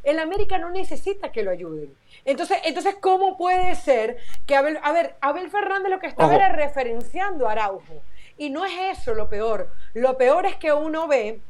el 0.04 0.20
América 0.20 0.58
no 0.58 0.70
necesita 0.70 1.32
que 1.32 1.44
lo 1.44 1.52
ayuden. 1.52 1.96
Entonces, 2.26 2.58
entonces 2.66 2.96
¿cómo 3.00 3.38
puede 3.38 3.76
ser 3.76 4.18
que 4.46 4.56
Abel, 4.56 4.80
a 4.84 4.92
ver, 4.92 5.16
Abel 5.22 5.50
Fernández 5.50 5.92
lo 5.92 6.00
que 6.00 6.08
estaba 6.08 6.36
era 6.36 6.50
referenciando 6.50 7.48
a 7.48 7.54
Araujo? 7.54 8.02
Y 8.38 8.50
no 8.50 8.66
es 8.66 9.00
eso 9.00 9.14
lo 9.14 9.28
peor. 9.30 9.72
Lo 9.94 10.18
peor 10.18 10.46
es 10.46 10.56
que 10.56 10.72
uno 10.72 11.08
ve 11.08 11.42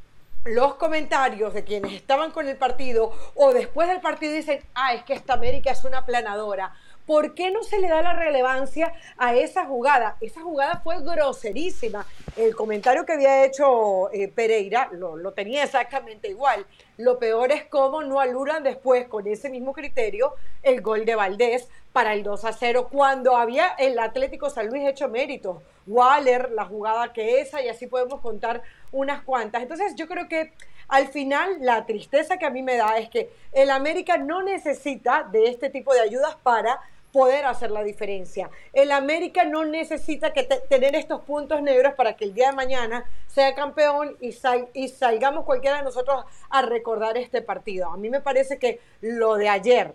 los 0.46 0.76
comentarios 0.76 1.54
de 1.54 1.64
quienes 1.64 1.94
estaban 1.94 2.32
con 2.32 2.48
el 2.48 2.56
partido 2.56 3.12
o 3.36 3.54
después 3.54 3.88
del 3.88 4.00
partido 4.00 4.34
dicen, 4.34 4.64
ah, 4.74 4.94
es 4.94 5.04
que 5.04 5.14
esta 5.14 5.34
América 5.34 5.72
es 5.72 5.84
una 5.84 6.06
planadora. 6.06 6.74
¿Por 7.10 7.34
qué 7.34 7.50
no 7.50 7.64
se 7.64 7.80
le 7.80 7.88
da 7.88 8.04
la 8.04 8.14
relevancia 8.14 8.94
a 9.18 9.34
esa 9.34 9.66
jugada? 9.66 10.18
Esa 10.22 10.42
jugada 10.42 10.80
fue 10.84 11.02
groserísima. 11.02 12.06
El 12.38 12.56
comentario 12.56 13.04
que 13.04 13.14
había 13.14 13.46
hecho 13.46 14.12
eh, 14.12 14.28
Pereira 14.28 14.90
lo, 14.92 15.18
lo, 15.18 15.32
tenía 15.32 15.64
exactamente 15.64 16.30
igual. 16.30 16.68
Lo 16.98 17.18
peor 17.18 17.52
es 17.52 17.66
cómo 17.66 18.04
no 18.04 18.20
aluran 18.20 18.62
después 18.62 19.08
con 19.08 19.26
ese 19.26 19.50
mismo 19.50 19.74
criterio 19.74 20.36
el 20.62 20.82
gol 20.82 21.04
de 21.04 21.16
Valdés 21.16 21.68
para 21.94 22.14
el 22.14 22.22
2 22.22 22.46
a 22.46 22.54
0 22.54 22.90
cuando 22.92 23.36
había 23.36 23.70
el 23.80 23.98
Atlético 23.98 24.52
San 24.52 24.68
Luis 24.68 24.88
hecho 24.88 25.10
méritos. 25.10 25.64
Waller, 25.88 26.52
la 26.52 26.66
jugada 26.66 27.12
que 27.12 27.42
esa 27.42 27.60
y 27.64 27.70
así 27.70 27.88
podemos 27.88 28.22
contar 28.22 28.62
unas 28.92 29.24
cuantas. 29.24 29.64
Entonces 29.64 29.96
yo 29.96 30.08
creo 30.08 30.30
que 30.30 30.54
al 30.88 31.08
final 31.08 31.58
la 31.62 31.88
tristeza 31.88 32.38
que 32.38 32.46
a 32.46 32.52
mí 32.52 32.62
me 32.62 32.78
da 32.78 33.00
es 33.00 33.10
que 33.10 33.32
el 33.52 33.72
América 33.72 34.20
no 34.20 34.44
necesita 34.44 35.24
de 35.24 35.48
este 35.48 35.72
tipo 35.72 35.92
de 35.92 36.02
ayudas 36.02 36.36
para 36.44 36.80
poder 37.12 37.46
hacer 37.46 37.72
la 37.72 37.84
diferencia. 37.84 38.50
El 38.74 38.92
América 38.92 39.44
no 39.46 39.66
necesita 39.66 40.34
que 40.34 40.44
tener 40.44 40.96
estos 40.96 41.22
puntos 41.22 41.62
negros 41.62 41.94
para 41.94 42.16
que 42.16 42.26
el 42.26 42.34
día 42.34 42.50
de 42.50 42.56
mañana 42.56 43.06
sea 43.28 43.56
campeón 43.56 44.16
y, 44.22 44.36
y 44.74 44.88
salgamos 44.90 45.46
cualquiera 45.46 45.78
de 45.78 45.84
nosotros 45.84 46.26
a 46.50 46.62
recordar 46.62 47.18
este 47.18 47.42
partido. 47.42 47.92
A 47.92 47.98
mí 47.98 48.10
me 48.10 48.22
parece 48.22 48.60
que 48.60 48.80
lo 49.02 49.36
de 49.36 49.50
ayer. 49.50 49.94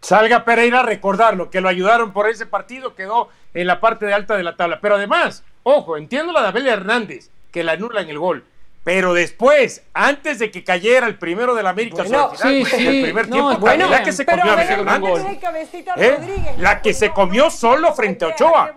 Salga 0.00 0.44
Pereira 0.44 0.80
a 0.80 0.82
recordarlo, 0.82 1.48
que 1.48 1.60
lo 1.60 1.68
ayudaron 1.68 2.12
por 2.12 2.28
ese 2.28 2.44
partido, 2.44 2.96
quedó 2.96 3.28
en 3.54 3.68
la 3.68 3.80
parte 3.80 4.04
de 4.04 4.12
alta 4.12 4.36
de 4.36 4.42
la 4.42 4.56
tabla. 4.56 4.80
Pero 4.80 4.96
además, 4.96 5.44
ojo, 5.62 5.96
entiendo 5.96 6.32
la 6.32 6.42
de 6.42 6.48
Abel 6.48 6.66
Hernández, 6.66 7.30
que 7.52 7.62
la 7.62 7.72
anula 7.72 8.00
en 8.00 8.10
el 8.10 8.18
gol 8.18 8.44
pero 8.84 9.14
después, 9.14 9.84
antes 9.94 10.40
de 10.40 10.50
que 10.50 10.64
cayera 10.64 11.06
el 11.06 11.16
primero 11.16 11.54
de 11.54 11.62
la 11.62 11.70
América 11.70 12.02
bueno, 12.02 12.32
sí, 12.34 12.64
sí, 12.64 12.86
el 12.86 13.02
primer 13.04 13.30
tiempo, 13.30 13.56
bueno, 13.58 13.88
la 13.88 14.02
que 14.02 14.12
se 14.12 14.26
comió 14.26 14.52
a 14.52 14.62
¿Eh? 15.96 16.54
La 16.58 16.82
que 16.82 16.92
se 16.92 17.10
comió 17.10 17.48
solo 17.50 17.94
frente 17.94 18.24
a 18.24 18.28
Ochoa. 18.28 18.74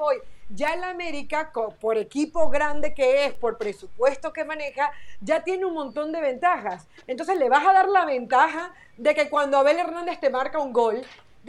ya 0.49 0.73
el 0.73 0.83
América, 0.83 1.51
por 1.81 1.97
equipo 1.97 2.49
grande 2.49 2.93
que 2.93 3.25
es, 3.25 3.33
por 3.33 3.57
presupuesto 3.57 4.31
que 4.31 4.45
maneja, 4.45 4.91
ya 5.21 5.43
tiene 5.43 5.65
un 5.65 5.73
montón 5.73 6.11
de 6.11 6.21
ventajas. 6.21 6.87
Entonces 7.07 7.39
le 7.39 7.49
vas 7.49 7.65
a 7.65 7.73
dar 7.73 7.89
la 7.89 8.05
ventaja 8.05 8.73
de 8.97 9.15
que 9.15 9.27
cuando 9.27 9.57
Abel 9.57 9.79
Hernández 9.79 10.19
te 10.19 10.29
marca 10.29 10.59
un 10.59 10.71
gol, 10.71 11.01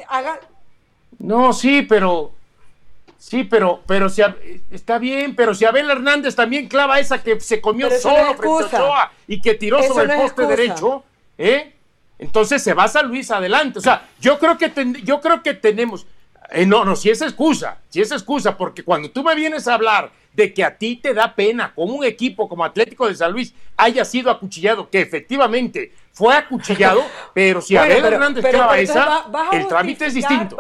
haga... 0.09 0.41
No, 1.19 1.53
sí, 1.53 1.83
pero... 1.83 2.33
Sí, 3.19 3.45
pero, 3.45 3.83
pero 3.87 4.09
si, 4.09 4.23
está 4.71 4.99
bien, 4.99 5.35
pero 5.35 5.55
si 5.55 5.65
Abel 5.65 5.91
Hernández 5.91 6.35
también 6.35 6.69
clava 6.69 7.01
esa 7.01 7.23
que 7.23 7.41
se 7.41 7.61
comió 7.61 7.91
solo 7.91 8.35
frente 8.35 8.77
a 8.77 8.83
Ochoa 8.83 9.13
y 9.27 9.41
que 9.41 9.55
tiró 9.55 9.83
sobre 9.83 10.13
el 10.15 10.21
poste 10.21 10.47
derecho, 10.47 11.05
¿eh? 11.39 11.75
Entonces 12.19 12.63
se 12.63 12.75
va 12.75 12.85
a 12.85 12.89
San 12.89 13.09
Luis 13.09 13.31
adelante. 13.31 13.79
O 13.79 13.83
sea, 13.83 14.09
yo 14.21 14.39
creo 14.39 14.57
que, 14.57 14.73
yo 15.03 15.21
creo 15.21 15.43
que 15.43 15.55
tenemos. 15.55 16.07
Eh, 16.51 16.65
no, 16.65 16.85
no, 16.85 16.95
si 16.97 17.11
es 17.11 17.21
excusa, 17.23 17.79
si 17.89 18.01
es 18.01 18.13
excusa, 18.13 18.57
porque 18.57 18.85
cuando 18.85 19.11
tú 19.11 19.23
me 19.25 19.35
vienes 19.35 19.67
a 19.67 19.75
hablar 19.75 20.11
de 20.37 20.53
que 20.53 20.63
a 20.63 20.77
ti 20.77 20.97
te 20.97 21.15
da 21.15 21.35
pena 21.35 21.73
como 21.75 21.95
un 21.95 22.05
equipo 22.05 22.47
como 22.47 22.63
Atlético 22.63 23.09
de 23.09 23.15
San 23.15 23.33
Luis 23.33 23.55
haya 23.75 24.05
sido 24.05 24.31
acuchillado, 24.31 24.91
que 24.91 25.01
efectivamente 25.01 25.93
fue 26.13 26.37
acuchillado, 26.37 27.03
pero 27.35 27.63
si 27.63 27.75
Abel 27.75 28.05
Hernández 28.05 28.45
clava 28.45 28.79
esa, 28.79 29.25
el 29.53 29.67
trámite 29.67 30.07
es 30.07 30.15
distinto. 30.15 30.59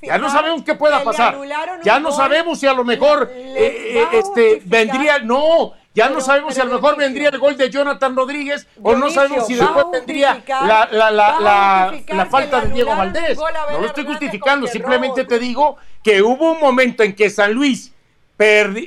Ya 0.00 0.18
no 0.18 0.30
sabemos 0.30 0.62
qué 0.62 0.76
pueda 0.76 1.02
pasar. 1.02 1.36
Ya 1.82 1.98
no 1.98 2.12
sabemos 2.12 2.60
si 2.60 2.68
a 2.68 2.72
lo 2.72 2.84
mejor 2.84 3.28
eh, 3.34 3.96
eh, 3.96 4.06
este, 4.12 4.62
vendría, 4.64 5.18
no, 5.18 5.72
ya 5.92 6.08
no 6.08 6.20
sabemos 6.20 6.54
si 6.54 6.60
a 6.60 6.64
lo 6.64 6.74
mejor 6.74 6.96
vendría 6.96 7.30
el 7.30 7.38
gol 7.40 7.56
de 7.56 7.68
Jonathan 7.68 8.14
Rodríguez 8.14 8.68
o 8.80 8.94
no 8.94 9.10
sabemos 9.10 9.44
si 9.48 9.56
después 9.56 9.86
vendría 9.90 10.40
la, 10.46 10.88
la, 10.92 11.10
la, 11.10 12.00
la 12.06 12.26
falta 12.26 12.60
de 12.60 12.74
Diego 12.74 12.94
Valdés. 12.94 13.36
No 13.72 13.80
lo 13.80 13.86
estoy 13.86 14.04
justificando, 14.04 14.68
simplemente 14.68 15.24
te 15.24 15.40
digo 15.40 15.78
que 16.04 16.22
hubo 16.22 16.52
un 16.52 16.60
momento 16.60 17.02
en 17.02 17.16
que 17.16 17.28
San 17.28 17.52
Luis 17.52 17.92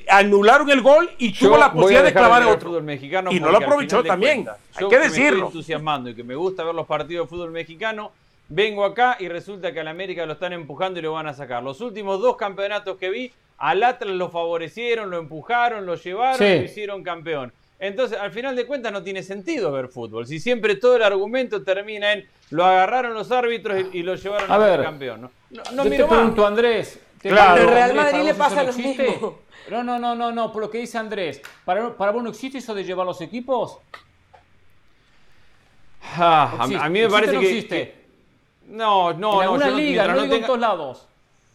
anularon 0.08 0.70
el 0.70 0.82
gol 0.82 1.10
y 1.18 1.34
tuvo 1.34 1.58
la 1.58 1.72
posibilidad 1.72 2.04
de 2.04 2.14
clavar 2.14 2.44
otro. 2.46 2.82
Mexicano 2.82 3.32
y 3.32 3.40
no 3.40 3.52
lo 3.52 3.58
aprovechó 3.58 4.04
también. 4.04 4.48
Hay 4.76 4.88
que 4.88 5.00
decirlo. 5.00 5.30
Me 5.32 5.46
estoy 5.46 5.48
entusiasmando 5.48 6.10
y 6.10 6.16
que 6.16 6.24
me 6.24 6.36
gusta 6.36 6.64
ver 6.64 6.76
los 6.76 6.86
partidos 6.86 7.26
de 7.26 7.30
fútbol 7.30 7.52
mexicano. 7.52 8.12
Vengo 8.48 8.84
acá 8.84 9.18
y 9.20 9.28
resulta 9.28 9.72
que 9.72 9.80
al 9.80 9.88
América 9.88 10.26
lo 10.26 10.34
están 10.34 10.54
empujando 10.54 11.00
y 11.00 11.04
lo 11.04 11.14
van 11.14 11.28
a 11.28 11.34
sacar. 11.34 11.62
Los 11.62 11.82
últimos 11.82 12.20
dos 12.20 12.36
campeonatos 12.36 12.98
que 12.98 13.10
vi 13.10 13.32
al 13.58 13.84
Atlas 13.84 14.16
lo 14.16 14.30
favorecieron, 14.30 15.10
lo 15.10 15.18
empujaron, 15.18 15.86
lo 15.86 15.96
llevaron 15.96 16.48
y 16.48 16.60
lo 16.60 16.64
hicieron 16.64 17.04
campeón. 17.04 17.54
Entonces, 17.80 18.18
al 18.20 18.32
final 18.32 18.56
de 18.56 18.66
cuentas, 18.66 18.92
no 18.92 19.04
tiene 19.04 19.24
sentido 19.24 19.72
ver 19.72 19.88
fútbol. 19.88 20.28
Si 20.28 20.40
siempre 20.40 20.76
todo 20.76 20.98
el 20.98 21.04
argumento 21.04 21.64
termina 21.64 22.14
en 22.14 22.26
lo 22.50 22.66
agarraron 22.66 23.14
los 23.14 23.32
árbitros 23.32 23.86
y, 23.94 24.04
lo 24.04 24.16
llevaron 24.16 24.52
a, 24.52 24.68
ser 24.68 24.82
campeón. 24.82 25.30
No, 25.50 25.64
no, 25.72 25.84
te 25.84 26.04
pregunto, 26.04 26.46
Andrés. 26.46 27.00
Claro. 27.22 27.70
Real 27.70 27.94
Madrid 27.94 28.24
le 28.24 28.34
pasa 28.34 28.64
lo 28.64 28.74
mismo. 28.74 29.40
No, 29.70 29.84
no, 29.84 30.00
no, 30.00 30.16
no, 30.16 30.32
no, 30.32 30.52
por 30.52 30.64
lo 30.64 30.70
que 30.70 30.80
dice 30.80 30.98
Andrés. 30.98 31.42
¿Para, 31.64 31.96
para 31.96 32.12
vos 32.12 32.24
no 32.24 32.30
existe 32.30 32.58
eso 32.58 32.74
de 32.74 32.84
llevar 32.84 33.06
los 33.06 33.22
equipos? 33.22 33.80
Ah, 36.16 36.56
a, 36.60 36.90
mí 36.90 37.02
me 37.02 37.10
parece 37.10 37.40
que, 37.40 37.50
existe. 37.50 38.06
No, 38.68 39.14
no, 39.14 39.44
en 39.44 39.60
no. 39.60 39.78
liga, 39.78 40.08
no, 40.08 40.24
digo 40.24 40.36
en 40.36 40.46
todos 40.46 40.60
lados 40.60 41.10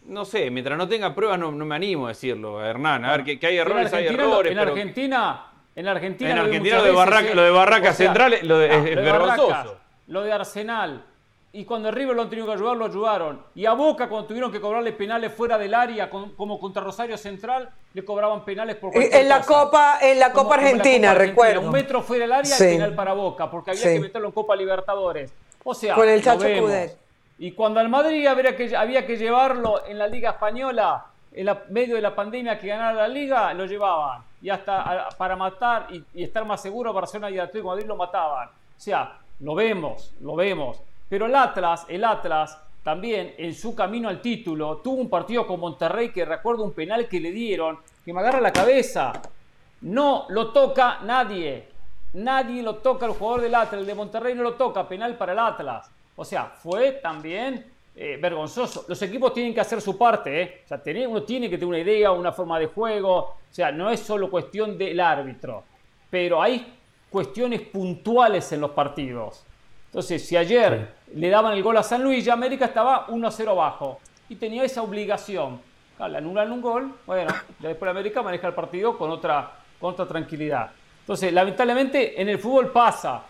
no 0.06 0.24
sé, 0.24 0.50
mientras 0.50 0.76
no 0.76 0.88
tenga 0.88 1.14
pruebas 1.14 1.38
no, 1.38 1.50
me 1.52 1.74
animo 1.74 2.06
a 2.06 2.08
decirlo, 2.10 2.64
Hernán. 2.64 3.04
A 3.04 3.16
ver, 3.16 3.38
que, 3.38 3.46
hay 3.46 3.56
errores, 3.58 3.92
hay 3.92 4.06
errores. 4.06 4.52
En 4.52 4.58
Argentina, 4.58 5.46
en 5.74 5.88
Argentina, 5.88 6.30
en 6.30 6.38
Argentina 6.38 6.78
lo, 6.78 6.84
de 6.84 6.90
Barraca, 6.90 7.34
lo 7.34 7.42
de 7.42 7.50
Barraca 7.50 7.92
Central 7.92 8.38
lo 8.42 8.58
de, 8.58 8.92
es, 8.92 8.96
vergonzoso. 8.96 9.78
lo 10.08 10.22
de 10.22 10.32
Arsenal. 10.32 11.04
Y 11.54 11.64
cuando 11.64 11.88
River 11.92 12.16
lo 12.16 12.22
han 12.22 12.28
tenido 12.28 12.48
que 12.48 12.54
ayudar, 12.54 12.76
lo 12.76 12.84
ayudaron. 12.84 13.40
Y 13.54 13.64
a 13.64 13.74
Boca, 13.74 14.08
cuando 14.08 14.26
tuvieron 14.26 14.50
que 14.50 14.60
cobrarle 14.60 14.92
penales 14.92 15.32
fuera 15.32 15.56
del 15.56 15.72
área, 15.72 16.10
como 16.10 16.58
contra 16.58 16.82
Rosario 16.82 17.16
Central, 17.16 17.70
le 17.92 18.04
cobraban 18.04 18.44
penales 18.44 18.74
por 18.74 18.94
eh, 18.96 19.08
en 19.12 19.28
la 19.28 19.40
Copa 19.40 19.98
En 20.02 20.18
la 20.18 20.32
Copa 20.32 20.56
Argentina, 20.56 21.14
recuerdo. 21.14 21.60
Un 21.60 21.70
metro 21.70 22.02
fuera 22.02 22.24
del 22.24 22.32
área, 22.32 22.56
sí. 22.56 22.64
penal 22.64 22.92
para 22.96 23.12
Boca, 23.12 23.48
porque 23.48 23.70
había 23.70 23.84
que 23.84 24.00
meterlo 24.00 24.28
en 24.28 24.34
Copa 24.34 24.56
Libertadores. 24.56 25.32
O 25.62 25.72
sea, 25.74 25.94
con 25.94 26.08
el 26.08 26.22
Chacho 26.22 26.44
y 27.38 27.52
cuando 27.52 27.78
al 27.80 27.88
Madrid 27.88 28.26
había 28.26 28.56
que, 28.56 28.76
había 28.76 29.06
que 29.06 29.16
llevarlo 29.16 29.86
en 29.86 29.98
la 29.98 30.08
Liga 30.08 30.30
Española, 30.30 31.06
en 31.32 31.48
medio 31.70 31.96
de 31.96 32.00
la 32.00 32.14
pandemia 32.14 32.58
que 32.58 32.68
ganara 32.68 32.94
la 32.94 33.08
Liga, 33.08 33.52
lo 33.54 33.66
llevaban. 33.66 34.22
Y 34.42 34.50
hasta 34.50 35.08
para 35.16 35.36
matar 35.36 35.88
y, 35.90 36.22
estar 36.22 36.44
más 36.44 36.60
seguro, 36.62 36.92
Barcelona 36.92 37.30
y 37.30 37.38
Atlético 37.38 37.68
Madrid 37.68 37.86
lo 37.86 37.96
mataban. 37.96 38.48
O 38.48 38.80
sea, 38.80 39.18
lo 39.40 39.54
vemos, 39.54 40.12
lo 40.20 40.36
vemos. 40.36 40.80
Pero 41.08 41.26
el 41.26 41.34
Atlas, 41.34 41.86
el 41.88 42.04
Atlas 42.04 42.58
también 42.82 43.34
en 43.38 43.54
su 43.54 43.74
camino 43.74 44.10
al 44.10 44.20
título 44.20 44.76
tuvo 44.84 45.00
un 45.00 45.08
partido 45.08 45.46
con 45.46 45.58
Monterrey 45.58 46.12
que 46.12 46.24
recuerdo 46.24 46.64
un 46.64 46.72
penal 46.72 47.08
que 47.08 47.18
le 47.18 47.32
dieron, 47.32 47.78
que 48.04 48.12
me 48.12 48.20
agarra 48.20 48.40
la 48.40 48.52
cabeza. 48.52 49.12
No 49.80 50.26
lo 50.28 50.52
toca 50.52 51.00
nadie. 51.02 51.68
Nadie 52.12 52.62
lo 52.62 52.76
toca 52.76 53.06
el 53.06 53.12
jugador 53.12 53.40
del 53.40 53.54
Atlas. 53.54 53.80
El 53.80 53.86
de 53.86 53.94
Monterrey 53.94 54.34
no 54.34 54.42
lo 54.42 54.54
toca. 54.54 54.86
Penal 54.86 55.16
para 55.16 55.32
el 55.32 55.38
Atlas. 55.38 55.90
O 56.16 56.24
sea, 56.24 56.44
fue 56.44 56.92
también 56.92 57.66
eh, 57.96 58.18
vergonzoso. 58.20 58.84
Los 58.86 59.00
equipos 59.02 59.32
tienen 59.32 59.54
que 59.54 59.60
hacer 59.60 59.80
su 59.80 59.96
parte, 59.96 60.42
¿eh? 60.42 60.62
O 60.64 60.68
sea, 60.68 60.82
uno 61.08 61.22
tiene 61.22 61.48
que 61.48 61.56
tener 61.56 61.68
una 61.68 61.78
idea, 61.78 62.12
una 62.12 62.32
forma 62.32 62.58
de 62.58 62.66
juego. 62.66 63.16
O 63.16 63.36
sea, 63.50 63.72
no 63.72 63.90
es 63.90 64.00
solo 64.00 64.30
cuestión 64.30 64.76
del 64.76 65.00
árbitro. 65.00 65.64
Pero 66.10 66.42
hay 66.42 66.74
cuestiones 67.10 67.62
puntuales 67.62 68.52
en 68.52 68.60
los 68.60 68.72
partidos. 68.72 69.44
Entonces, 69.94 70.26
si 70.26 70.36
ayer 70.36 70.88
le 71.14 71.30
daban 71.30 71.52
el 71.52 71.62
gol 71.62 71.76
a 71.76 71.84
San 71.84 72.02
Luis, 72.02 72.24
ya 72.24 72.32
América 72.32 72.64
estaba 72.64 73.06
1-0 73.06 73.48
abajo. 73.48 74.00
Y 74.28 74.34
tenía 74.34 74.64
esa 74.64 74.82
obligación. 74.82 75.60
le 76.00 76.18
anulan 76.18 76.50
un 76.50 76.60
gol, 76.60 76.92
bueno, 77.06 77.32
después 77.60 77.88
América 77.88 78.20
maneja 78.20 78.48
el 78.48 78.54
partido 78.54 78.98
con 78.98 79.08
otra, 79.10 79.52
con 79.78 79.92
otra 79.92 80.04
tranquilidad. 80.04 80.72
Entonces, 80.98 81.32
lamentablemente, 81.32 82.20
en 82.20 82.28
el 82.28 82.40
fútbol 82.40 82.72
pasa 82.72 83.22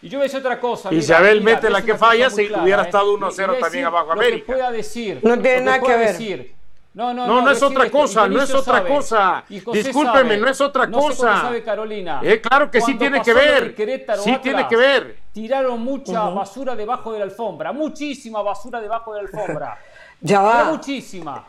y 0.00 0.08
yo 0.08 0.18
voy 0.18 0.26
a 0.26 0.26
decir 0.26 0.38
otra 0.38 0.60
cosa. 0.60 0.94
Isabel 0.94 1.42
mete 1.42 1.68
la 1.68 1.82
que 1.82 1.96
falla, 1.96 2.30
si 2.30 2.42
hubiera 2.44 2.82
¿eh? 2.82 2.86
estado 2.86 3.18
1-0 3.18 3.58
también 3.58 3.86
abajo 3.86 4.12
América. 4.12 4.46
pueda 4.46 4.70
decir. 4.70 5.18
No 5.24 5.36
tiene 5.36 5.62
nada 5.62 5.80
que 5.80 5.96
ver. 5.96 6.55
No, 6.96 7.12
no, 7.12 7.26
no, 7.26 7.42
no, 7.42 7.50
es 7.50 7.62
otra 7.62 7.90
cosa, 7.90 8.26
no 8.26 8.40
es 8.40 8.54
otra 8.54 8.82
cosa. 8.82 9.44
Discúlpeme, 9.46 10.38
no 10.38 10.48
es 10.48 10.58
otra 10.62 10.90
cosa. 10.90 11.34
No 11.34 11.40
sabe 11.42 11.62
Carolina. 11.62 12.22
Eh, 12.24 12.40
claro 12.40 12.70
que 12.70 12.80
sí 12.80 12.94
tiene 12.94 13.20
que 13.20 13.34
ver. 13.34 13.74
Sí 14.16 14.38
tiene 14.42 14.66
que 14.66 14.76
ver. 14.76 15.18
Tiraron 15.30 15.78
mucha 15.82 16.22
basura 16.30 16.74
debajo 16.74 17.12
de 17.12 17.18
la 17.18 17.26
alfombra, 17.26 17.74
muchísima 17.74 18.40
basura 18.40 18.80
debajo 18.80 19.12
de 19.12 19.22
la 19.22 19.28
alfombra. 19.28 19.78
ya 20.22 20.40
va. 20.40 20.64
muchísima. 20.72 21.44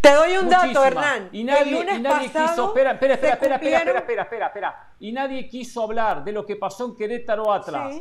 Te 0.00 0.14
doy 0.14 0.38
un 0.38 0.48
dato, 0.48 0.82
Hernán. 0.82 1.28
Y 1.30 1.44
nadie, 1.44 1.84
quiso. 2.32 2.68
Espera, 2.68 2.92
espera, 2.92 3.14
espera, 3.14 3.34
espera, 3.34 3.56
espera, 3.56 3.98
espera, 3.98 4.22
espera, 4.22 4.46
espera, 4.46 4.88
Y 4.98 5.12
nadie 5.12 5.46
quiso 5.46 5.82
hablar 5.82 6.24
de 6.24 6.32
lo 6.32 6.46
que 6.46 6.56
pasó 6.56 6.86
en 6.86 6.96
Querétaro 6.96 7.52
Atlas. 7.52 7.96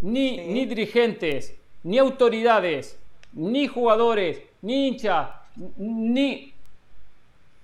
Ni, 0.00 0.38
ni 0.46 0.64
dirigentes, 0.64 1.54
ni 1.82 1.98
autoridades, 1.98 2.98
ni 3.34 3.66
jugadores, 3.66 4.42
ni 4.62 4.88
hinchas, 4.88 5.39
ni. 5.76 6.54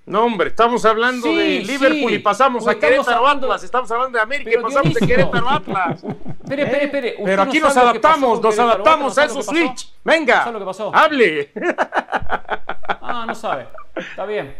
No, 0.06 0.24
hombre, 0.24 0.50
estamos 0.50 0.84
hablando 0.84 1.26
de 1.34 1.60
Liverpool 1.60 2.12
y 2.12 2.20
pasamos 2.20 2.68
a 2.68 2.78
Querétaro 2.78 3.26
Atlas. 3.26 3.64
Estamos 3.64 3.90
hablando 3.90 4.16
de 4.16 4.22
América 4.22 4.50
y 4.52 4.62
pasamos 4.62 4.94
de 4.94 5.06
Querétaro 5.06 5.48
Atlas. 5.48 6.04
Espere, 6.46 6.62
espere, 6.62 6.84
espere. 6.84 7.16
Pero 7.24 7.42
aquí 7.42 7.58
nos 7.58 7.76
adaptamos, 7.76 8.40
nos 8.40 8.56
adaptamos 8.56 9.18
a 9.18 9.24
esos 9.24 9.44
switch. 9.44 9.92
Venga, 10.04 10.44
hable. 10.92 11.50
Ah, 13.00 13.24
no 13.26 13.34
sabe. 13.34 13.66
Está 13.96 14.24
bien. 14.26 14.54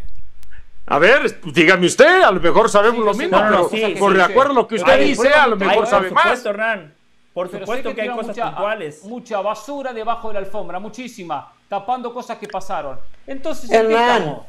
A 0.88 0.98
ver, 0.98 1.40
dígame 1.42 1.86
usted, 1.86 2.22
a 2.22 2.30
lo 2.32 2.40
mejor 2.40 2.68
sabemos 2.68 3.04
lo 3.04 3.14
mismo, 3.14 3.38
pero 3.38 3.98
por 3.98 4.14
de 4.14 4.22
acuerdo 4.22 4.50
a 4.50 4.54
lo 4.54 4.68
que 4.68 4.76
usted 4.76 5.00
dice, 5.00 5.28
a 5.32 5.46
lo 5.46 5.56
mejor 5.56 5.86
sabe 5.86 6.10
más. 6.10 6.22
Por 6.22 6.22
supuesto, 6.22 6.50
Hernán. 6.50 6.94
Por 7.32 7.50
supuesto 7.50 7.94
que, 7.94 8.02
hay 8.02 8.08
cosas 8.08 8.28
mucha, 8.28 8.44
puntuales. 8.46 9.04
Mucha 9.04 9.40
basura 9.40 9.92
debajo 9.92 10.28
de 10.28 10.34
la 10.34 10.40
alfombra, 10.40 10.78
muchísima, 10.78 11.52
tapando 11.68 12.12
cosas 12.12 12.38
que 12.38 12.48
pasaron. 12.48 12.98
Entonces, 13.26 13.70
Hernán. 13.70 14.40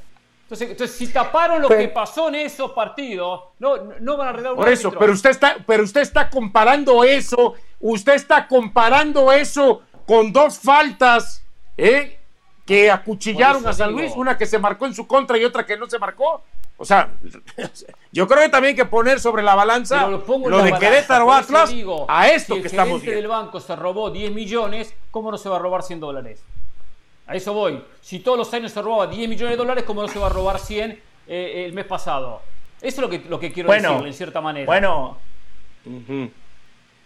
Entonces, 0.44 0.70
entonces, 0.72 0.96
si 0.96 1.08
taparon 1.08 1.62
lo 1.62 1.68
que 1.68 1.90
pasó 1.90 2.30
en 2.30 2.36
esos 2.36 2.72
partidos, 2.72 3.42
no, 3.60 3.76
no 4.00 4.16
van 4.16 4.28
a 4.28 4.30
arreglar 4.30 4.54
un 4.54 4.60
Por 4.60 4.70
eso, 4.70 4.92
pero 4.92 5.12
usted 5.12 5.32
está, 5.32 5.58
pero 5.66 5.84
usted 5.84 6.00
está 6.00 6.30
comparando 6.30 7.04
eso, 7.04 7.56
usted 7.82 8.14
está 8.14 8.48
comparando 8.48 9.34
eso 9.34 9.82
con 10.06 10.32
dos 10.32 10.58
faltas, 10.58 11.44
¿eh? 11.76 12.18
que 12.66 12.90
acuchillaron 12.90 13.66
a 13.68 13.74
San 13.74 13.92
Luis, 13.92 14.14
una 14.16 14.38
que 14.38 14.46
se 14.46 14.58
marcó 14.58 14.86
en 14.86 14.94
su 14.94 15.06
contra 15.06 15.38
y 15.38 15.44
otra 15.44 15.66
que 15.66 15.78
no 15.78 15.90
se 15.90 16.00
marcó. 16.00 16.44
O 16.78 16.86
sea, 16.86 17.10
yo 18.12 18.28
creo 18.28 18.44
que 18.44 18.50
también 18.50 18.72
hay 18.72 18.76
que 18.76 18.86
poner 18.86 19.20
sobre 19.20 19.44
la 19.44 19.56
balanza 19.56 20.08
lo, 20.08 20.64
de 20.64 20.74
Querétaro 20.74 21.32
Atlas 21.32 21.74
a 22.08 22.30
esto 22.30 22.56
que 22.56 22.68
estamos 22.68 23.02
viendo. 23.02 23.06
Si 23.06 23.10
el 23.10 23.16
del 23.16 23.28
banco 23.28 23.60
se 23.60 23.76
robó 23.76 24.12
10 24.12 24.32
millones, 24.32 24.94
¿cómo 25.12 25.32
no 25.32 25.38
se 25.38 25.50
va 25.50 25.56
a 25.56 25.60
robar 25.60 25.82
100 25.82 26.00
dólares? 26.00 26.42
A 27.28 27.36
eso 27.36 27.54
voy. 27.54 27.84
Si 28.02 28.20
todos 28.20 28.38
los 28.38 28.54
años 28.54 28.72
se 28.72 28.82
robaba 28.82 29.08
10 29.08 29.30
millones 29.30 29.52
de 29.52 29.58
dólares, 29.58 29.84
¿cómo 29.86 30.02
no 30.02 30.08
se 30.08 30.18
va 30.18 30.28
a 30.28 30.30
robar 30.30 30.60
100 30.60 31.00
eh, 31.28 31.66
el 31.66 31.74
mes 31.74 31.86
pasado? 31.86 32.42
Eso 32.82 32.88
es 32.88 33.00
lo 33.00 33.10
que, 33.10 33.20
lo 33.28 33.40
que 33.40 33.52
quiero 33.52 33.72
decir, 33.72 33.90
en 33.90 34.14
cierta 34.14 34.40
manera. 34.40 34.66
Bueno. 34.66 35.18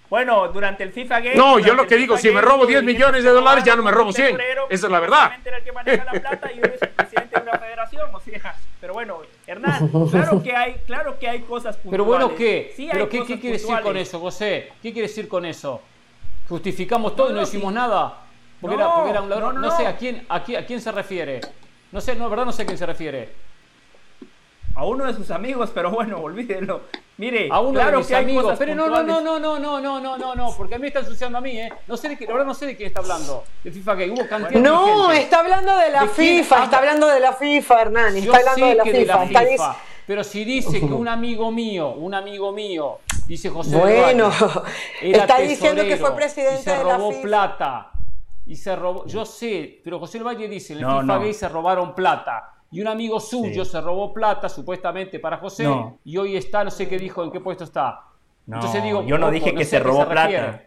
Bueno, 0.10 0.50
durante 0.50 0.84
el 0.84 0.92
FIFA 0.92 1.20
Game. 1.22 1.36
No, 1.36 1.58
yo 1.58 1.74
lo 1.74 1.88
que 1.88 1.96
digo, 1.96 2.18
si 2.18 2.30
me 2.32 2.42
robo 2.42 2.66
10 2.66 2.84
millones 2.84 3.24
de 3.24 3.30
dólares, 3.30 3.64
ya 3.64 3.76
no 3.76 3.84
me 3.84 3.92
robo 3.92 4.12
100. 4.12 4.38
Esa 4.70 4.86
es 4.88 4.92
la 4.92 5.00
verdad. 5.00 5.32
Era 5.44 5.58
el 5.58 5.64
que 5.64 5.72
maneja 5.72 6.06
la 6.06 6.12
plata 6.12 6.52
y 6.52 6.60
es 6.60 6.82
el 6.82 6.90
presidente 6.90 7.36
de 7.36 7.42
una 7.42 7.58
federación 7.58 7.72
federación, 7.82 8.14
o 8.14 8.20
sea, 8.20 8.56
pero 8.80 8.94
bueno, 8.94 9.22
Hernán, 9.48 9.88
claro 10.10 10.44
que 10.44 10.56
hay, 10.56 10.74
claro 10.86 11.20
que 11.20 11.28
hay 11.28 11.40
cosas 11.42 11.78
puntuales. 11.78 11.92
Pero 11.92 12.06
bueno, 12.06 12.36
¿qué? 12.36 12.74
¿Pero 12.92 13.10
qué, 13.10 13.26
qué 13.26 13.40
quiere 13.40 13.58
decir 13.58 13.80
con 13.82 13.98
eso, 13.98 14.20
José? 14.20 14.72
¿Qué 14.82 14.92
quiere 14.92 15.08
decir 15.08 15.28
con 15.28 15.46
eso? 15.46 15.82
¿Justificamos 16.50 17.16
todo 17.16 17.32
y 17.32 17.34
no 17.34 17.40
decimos 17.40 17.74
nada? 17.74 18.18
Porque, 18.62 18.76
era, 18.76 18.94
porque 18.94 19.10
era 19.10 19.22
un 19.22 19.30
ladrón. 19.30 19.60
No, 19.60 19.76
sé, 19.76 19.88
¿a 19.88 19.98
quién, 19.98 20.26
a, 20.30 20.44
quién, 20.44 20.64
¿a 20.64 20.66
quién 20.66 20.80
se 20.80 20.92
refiere? 20.92 21.42
No 21.92 22.00
sé, 22.00 22.16
no, 22.16 22.30
verdad 22.30 22.46
no 22.46 22.52
sé 22.52 22.62
a 22.62 22.66
quién 22.66 22.78
se 22.78 22.86
refiere. 22.86 23.34
A 24.76 24.86
uno 24.86 25.06
de 25.06 25.14
sus 25.14 25.30
amigos, 25.32 25.72
pero 25.74 25.92
bueno, 25.92 26.20
olvídenlo. 26.20 26.84
Mire, 27.18 27.50
a 27.52 27.60
uno 27.60 27.74
claro 27.74 27.92
de 27.92 27.98
mis 27.98 28.08
que 28.08 28.16
amigos. 28.16 28.56
Pero 28.58 28.74
no, 28.74 28.88
no, 28.88 29.04
no, 29.04 29.22
no, 29.22 29.40
no, 29.40 29.60
no, 29.60 29.80
no, 29.80 30.00
no, 30.00 30.18
no, 30.18 30.36
no, 30.36 30.56
porque 30.56 30.76
a 30.76 30.80
mí 30.80 30.88
está 30.88 31.00
ensuciando 31.00 31.38
a 31.38 31.42
mí, 31.42 31.60
¿eh? 31.60 31.72
No 31.88 31.98
sé 31.98 32.10
de 32.10 32.18
qué, 32.18 32.26
ahora 32.30 32.44
no 32.44 32.54
sé 32.54 32.68
de 32.68 32.78
quién 32.78 32.88
está 32.88 33.02
hablando. 33.02 33.44
De 33.64 33.72
FIFA 33.72 33.98
que 33.98 34.10
hubo 34.10 34.28
cantidad 34.28 34.62
No, 34.62 35.12
está 35.12 35.40
hablando 35.40 35.76
de 35.78 35.92
la 35.92 36.08
FIFA, 36.08 36.64
está 36.64 36.78
hablando 36.78 37.08
de 37.08 37.20
la 37.20 37.34
FIFA, 37.34 37.82
Hernán. 37.82 38.16
Está 38.16 38.38
hablando 38.38 38.66
de 38.68 38.76
la 38.76 38.84
FIFA. 38.86 39.26
De 39.26 39.34
la 39.34 39.42
FIFA. 39.46 39.76
Pero 40.08 40.24
si 40.24 40.44
dice 40.46 40.80
que 40.80 40.86
un 40.86 41.08
amigo 41.08 41.52
mío, 41.52 41.90
un 41.92 42.14
amigo 42.14 42.52
mío, 42.52 43.00
dice 43.28 43.50
José 43.50 43.76
Bueno, 43.76 44.32
está 45.02 45.38
diciendo 45.40 45.84
que 45.84 45.98
fue 45.98 46.16
presidente 46.16 46.64
se 46.64 46.78
de 46.78 46.84
la 46.84 46.98
robó 46.98 47.22
plata. 47.22 47.91
Y 48.52 48.58
se 48.58 48.76
robó, 48.76 49.08
yo 49.08 49.26
sé, 49.26 49.80
pero 49.82 49.98
José 49.98 50.22
Valle 50.22 50.50
dice, 50.50 50.74
en 50.74 50.80
el 50.80 50.86
FIFA 50.86 51.20
Gay 51.20 51.34
se 51.34 51.48
robaron 51.48 51.96
plata. 51.96 52.54
Y 52.70 52.82
un 52.82 52.88
amigo 52.90 53.18
suyo 53.22 53.64
se 53.64 53.80
robó 53.80 54.14
plata, 54.14 54.50
supuestamente, 54.50 55.20
para 55.20 55.38
José, 55.38 55.70
y 56.04 56.18
hoy 56.18 56.36
está, 56.36 56.62
no 56.66 56.70
sé 56.70 56.90
qué 56.90 57.00
dijo, 57.00 57.24
en 57.24 57.32
qué 57.32 57.40
puesto 57.40 57.64
está. 57.64 58.02
Entonces 58.46 58.84
digo, 58.84 59.04
yo 59.04 59.18
no 59.18 59.32
dije 59.32 59.56
que 59.56 59.64
se 59.64 59.80
robó 59.80 60.06
plata. 60.06 60.64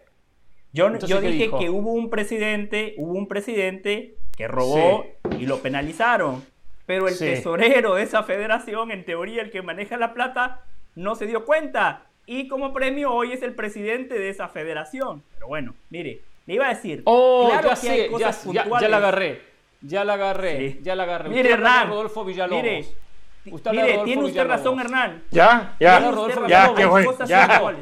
Yo, 0.73 0.97
yo 0.97 1.21
dije 1.21 1.51
que 1.59 1.69
hubo 1.69 1.91
un 1.91 2.09
presidente, 2.09 2.95
hubo 2.97 3.13
un 3.13 3.27
presidente 3.27 4.17
que 4.35 4.47
robó 4.47 5.05
y 5.37 5.45
lo 5.45 5.59
penalizaron. 5.59 6.43
Pero 6.87 7.07
el 7.07 7.15
tesorero 7.15 7.93
de 7.93 8.01
esa 8.01 8.23
federación, 8.23 8.89
en 8.89 9.05
teoría 9.05 9.43
el 9.43 9.51
que 9.51 9.61
maneja 9.61 9.95
la 9.97 10.15
plata, 10.15 10.63
no 10.95 11.13
se 11.13 11.27
dio 11.27 11.45
cuenta. 11.45 12.07
Y 12.25 12.47
como 12.47 12.73
premio 12.73 13.13
hoy 13.13 13.33
es 13.33 13.43
el 13.43 13.53
presidente 13.53 14.17
de 14.17 14.29
esa 14.29 14.47
federación. 14.47 15.21
Pero 15.35 15.49
bueno, 15.49 15.75
mire, 15.91 16.21
le 16.45 16.53
iba 16.53 16.65
a 16.65 16.69
decir. 16.69 17.01
Oh, 17.05 17.47
claro 17.49 17.69
ya 17.69 17.81
que 17.81 17.89
hay 17.89 18.09
cosas 18.09 18.43
ya, 18.51 18.65
ya, 18.79 18.87
la 18.87 18.97
agarré. 18.97 19.41
Ya 19.81 20.03
la 20.03 20.13
agarré. 20.13 20.79
Ya 20.81 20.95
la 20.95 21.03
agarré. 21.03 21.29
Mire, 21.29 21.51
Hernán. 21.51 21.89
Rodolfo 21.89 22.23
Villalobos. 22.23 22.63
Mire, 22.63 22.85
usted 23.51 23.71
mire 23.71 23.97
tiene 24.03 24.23
usted 24.23 24.47
razón, 24.47 24.79
Hernán. 24.79 25.23
Ya, 25.31 25.75
ya. 25.79 26.11
Ya, 26.47 26.73
qué 26.75 26.85
bueno. 26.85 27.13
Ya. 27.25 27.73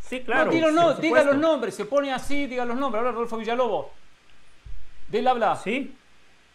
Sí, 0.00 0.20
claro. 0.20 0.50
No, 0.72 0.94
diga 0.94 1.24
los 1.24 1.36
nombres. 1.36 1.74
Se 1.74 1.84
pone 1.84 2.12
así, 2.12 2.46
diga 2.46 2.64
los 2.64 2.76
nombres. 2.76 3.00
Ahora 3.00 3.12
Rodolfo 3.12 3.36
Villalobos. 3.36 3.86
De 5.08 5.18
él 5.18 5.28
habla. 5.28 5.56
Sí. 5.56 5.94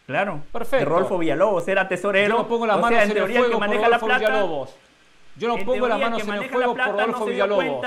Claro. 0.06 0.40
Perfecto. 0.50 0.88
Rodolfo 0.88 1.18
Villalobos 1.18 1.68
era 1.68 1.86
tesorero. 1.86 2.36
Yo 2.36 2.42
no 2.42 2.48
pongo 2.48 2.66
las 2.66 2.80
manos 2.80 3.02
en, 3.02 3.10
el 3.16 3.28
fuego 3.28 3.50
que 3.50 3.58
maneja 3.58 3.88
la 3.88 3.98
plata. 3.98 4.18
Villalobos. 4.18 4.74
Yo 5.36 5.48
no 5.48 5.58
pongo 5.64 5.86
las 5.86 6.00
manos 6.00 6.26
en 6.26 6.34
el 6.34 6.48
fuego 6.48 6.74
por 6.74 6.86
Rodolfo 6.86 7.26
Villalobos. 7.26 7.86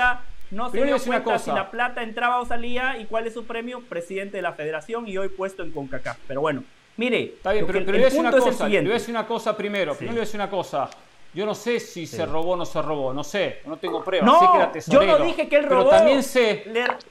No 0.52 0.70
se 0.70 0.84
dio 0.84 0.98
cuenta 0.98 1.38
si 1.38 1.50
la 1.50 1.70
plata 1.70 2.02
entraba 2.02 2.40
o 2.40 2.46
salía 2.46 2.98
y 2.98 3.06
cuál 3.06 3.26
es 3.26 3.32
su 3.32 3.44
premio, 3.44 3.80
presidente 3.80 4.36
de 4.36 4.42
la 4.42 4.52
federación 4.52 5.08
y 5.08 5.16
hoy 5.16 5.28
puesto 5.30 5.62
en 5.62 5.70
CONCACAF. 5.70 6.18
Pero 6.28 6.42
bueno, 6.42 6.62
mire, 6.98 7.22
Está 7.22 7.52
bien, 7.52 7.66
pero, 7.66 7.80
pero 7.86 7.96
le, 7.96 8.08
voy 8.10 8.18
una 8.18 8.30
cosa, 8.30 8.68
le 8.68 8.80
voy 8.82 8.90
a 8.90 8.94
decir 8.94 9.14
una 9.14 9.26
cosa 9.26 9.56
primero. 9.56 9.94
Primero 9.94 10.12
le 10.12 10.18
voy 10.18 10.22
a 10.22 10.26
decir 10.26 10.38
una 10.38 10.50
cosa. 10.50 10.90
Yo 11.34 11.46
no 11.46 11.54
sé 11.54 11.80
si 11.80 12.06
se 12.06 12.26
robó 12.26 12.52
o 12.52 12.56
no 12.56 12.66
se 12.66 12.82
robó, 12.82 13.14
no 13.14 13.24
sé, 13.24 13.60
no 13.64 13.78
tengo 13.78 14.04
pruebas. 14.04 14.26
No, 14.26 14.38
sé 14.38 14.46
que 14.50 14.56
era 14.58 14.72
tesorero, 14.72 15.12
yo 15.12 15.18
no 15.18 15.24
dije 15.24 15.48
que 15.48 15.56
él 15.56 15.64
robó. 15.64 15.88
Pero 15.88 15.96
también 15.96 16.22
sé. 16.22 16.64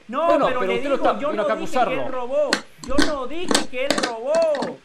No, 0.06 0.28
pero, 0.28 0.46
pero 0.46 0.62
le 0.62 0.78
digo, 0.78 0.94
está, 0.94 1.18
yo 1.18 1.32
no 1.32 1.44
dije 1.56 1.84
que 1.84 1.94
él 1.94 2.12
robó. 2.12 2.50
Yo 2.86 2.94
no 3.06 3.26
dije 3.26 3.68
que 3.68 3.84
él 3.86 3.96
robó. 4.06 4.78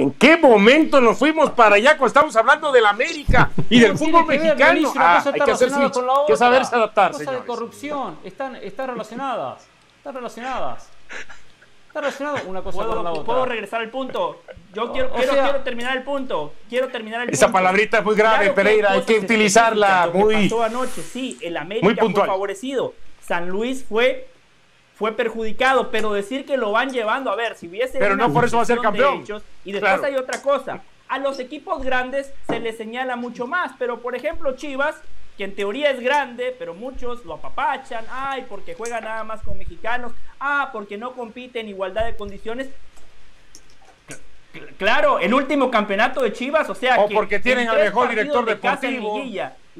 ¿En 0.00 0.12
qué 0.12 0.38
momento 0.38 0.98
nos 0.98 1.18
fuimos 1.18 1.50
para 1.50 1.74
allá 1.74 1.90
cuando 1.90 2.06
estamos 2.06 2.34
hablando 2.34 2.72
de 2.72 2.80
la 2.80 2.88
América 2.88 3.50
y 3.68 3.80
del 3.80 3.98
fútbol 3.98 4.24
mexicano? 4.24 4.92
Ah, 4.96 5.22
hay 5.26 5.40
que 5.40 5.50
hacer 5.50 5.70
switch, 5.70 5.94
hay 5.94 6.26
que 6.26 6.36
saberse 6.38 6.74
adaptar, 6.74 7.12
cosas 7.12 7.34
de 7.34 7.40
corrupción, 7.40 8.18
están, 8.24 8.56
están 8.56 8.88
relacionadas, 8.88 9.66
están 9.98 10.14
relacionadas. 10.14 10.88
Está 11.88 12.00
relacionado 12.00 12.38
una 12.46 12.62
cosa 12.62 12.84
con 12.84 13.04
la 13.04 13.10
otra. 13.10 13.24
¿Puedo 13.24 13.44
regresar 13.44 13.80
al 13.82 13.90
punto? 13.90 14.42
Yo 14.72 14.92
quiero, 14.92 15.12
quiero, 15.12 15.32
quiero, 15.32 15.60
terminar 15.62 15.96
el 15.96 16.04
punto. 16.04 16.54
Quiero 16.68 16.88
terminar 16.88 17.22
el 17.22 17.30
esa 17.30 17.46
punto. 17.46 17.58
palabrita 17.58 17.98
es 17.98 18.04
muy 18.04 18.14
grave, 18.14 18.50
Pereira. 18.52 18.92
Hay 18.92 19.02
que 19.02 19.18
utilizarla 19.18 20.08
muy. 20.14 20.44
Pasó 20.44 20.62
anoche, 20.62 21.02
sí. 21.02 21.36
El 21.42 21.56
América 21.56 22.06
fue 22.06 22.26
favorecido. 22.26 22.94
San 23.20 23.48
Luis 23.48 23.84
fue 23.86 24.28
fue 25.00 25.12
perjudicado, 25.12 25.90
pero 25.90 26.12
decir 26.12 26.44
que 26.44 26.58
lo 26.58 26.72
van 26.72 26.90
llevando, 26.90 27.30
a 27.30 27.34
ver, 27.34 27.56
si 27.56 27.68
hubiese... 27.68 27.98
Pero 27.98 28.16
no 28.16 28.30
por 28.34 28.44
eso 28.44 28.58
va 28.58 28.64
a 28.64 28.66
ser 28.66 28.80
campeón. 28.80 29.24
y 29.64 29.72
después 29.72 30.02
hay 30.02 30.14
otra 30.16 30.42
cosa, 30.42 30.82
a 31.08 31.18
los 31.18 31.38
equipos 31.40 31.82
grandes 31.82 32.30
se 32.46 32.60
les 32.60 32.76
señala 32.76 33.16
mucho 33.16 33.46
más, 33.46 33.72
pero 33.78 34.00
por 34.00 34.14
ejemplo 34.14 34.54
Chivas, 34.56 34.96
que 35.38 35.44
en 35.44 35.54
teoría 35.54 35.90
es 35.90 36.00
grande, 36.00 36.54
pero 36.58 36.74
muchos 36.74 37.24
lo 37.24 37.32
apapachan, 37.32 38.04
ay, 38.10 38.44
porque 38.46 38.74
juega 38.74 39.00
nada 39.00 39.24
más 39.24 39.40
con 39.40 39.56
mexicanos, 39.56 40.12
ah, 40.38 40.68
porque 40.70 40.98
no 40.98 41.12
compite 41.12 41.60
en 41.60 41.70
igualdad 41.70 42.04
de 42.04 42.14
condiciones. 42.14 42.68
Claro, 44.76 45.18
el 45.18 45.32
último 45.32 45.70
campeonato 45.70 46.20
de 46.20 46.34
Chivas, 46.34 46.68
o 46.68 46.74
sea, 46.74 47.00
o 47.00 47.08
porque 47.08 47.38
tienen 47.38 47.70
al 47.70 47.78
mejor 47.78 48.10
director 48.10 48.44
deportivo 48.44 49.18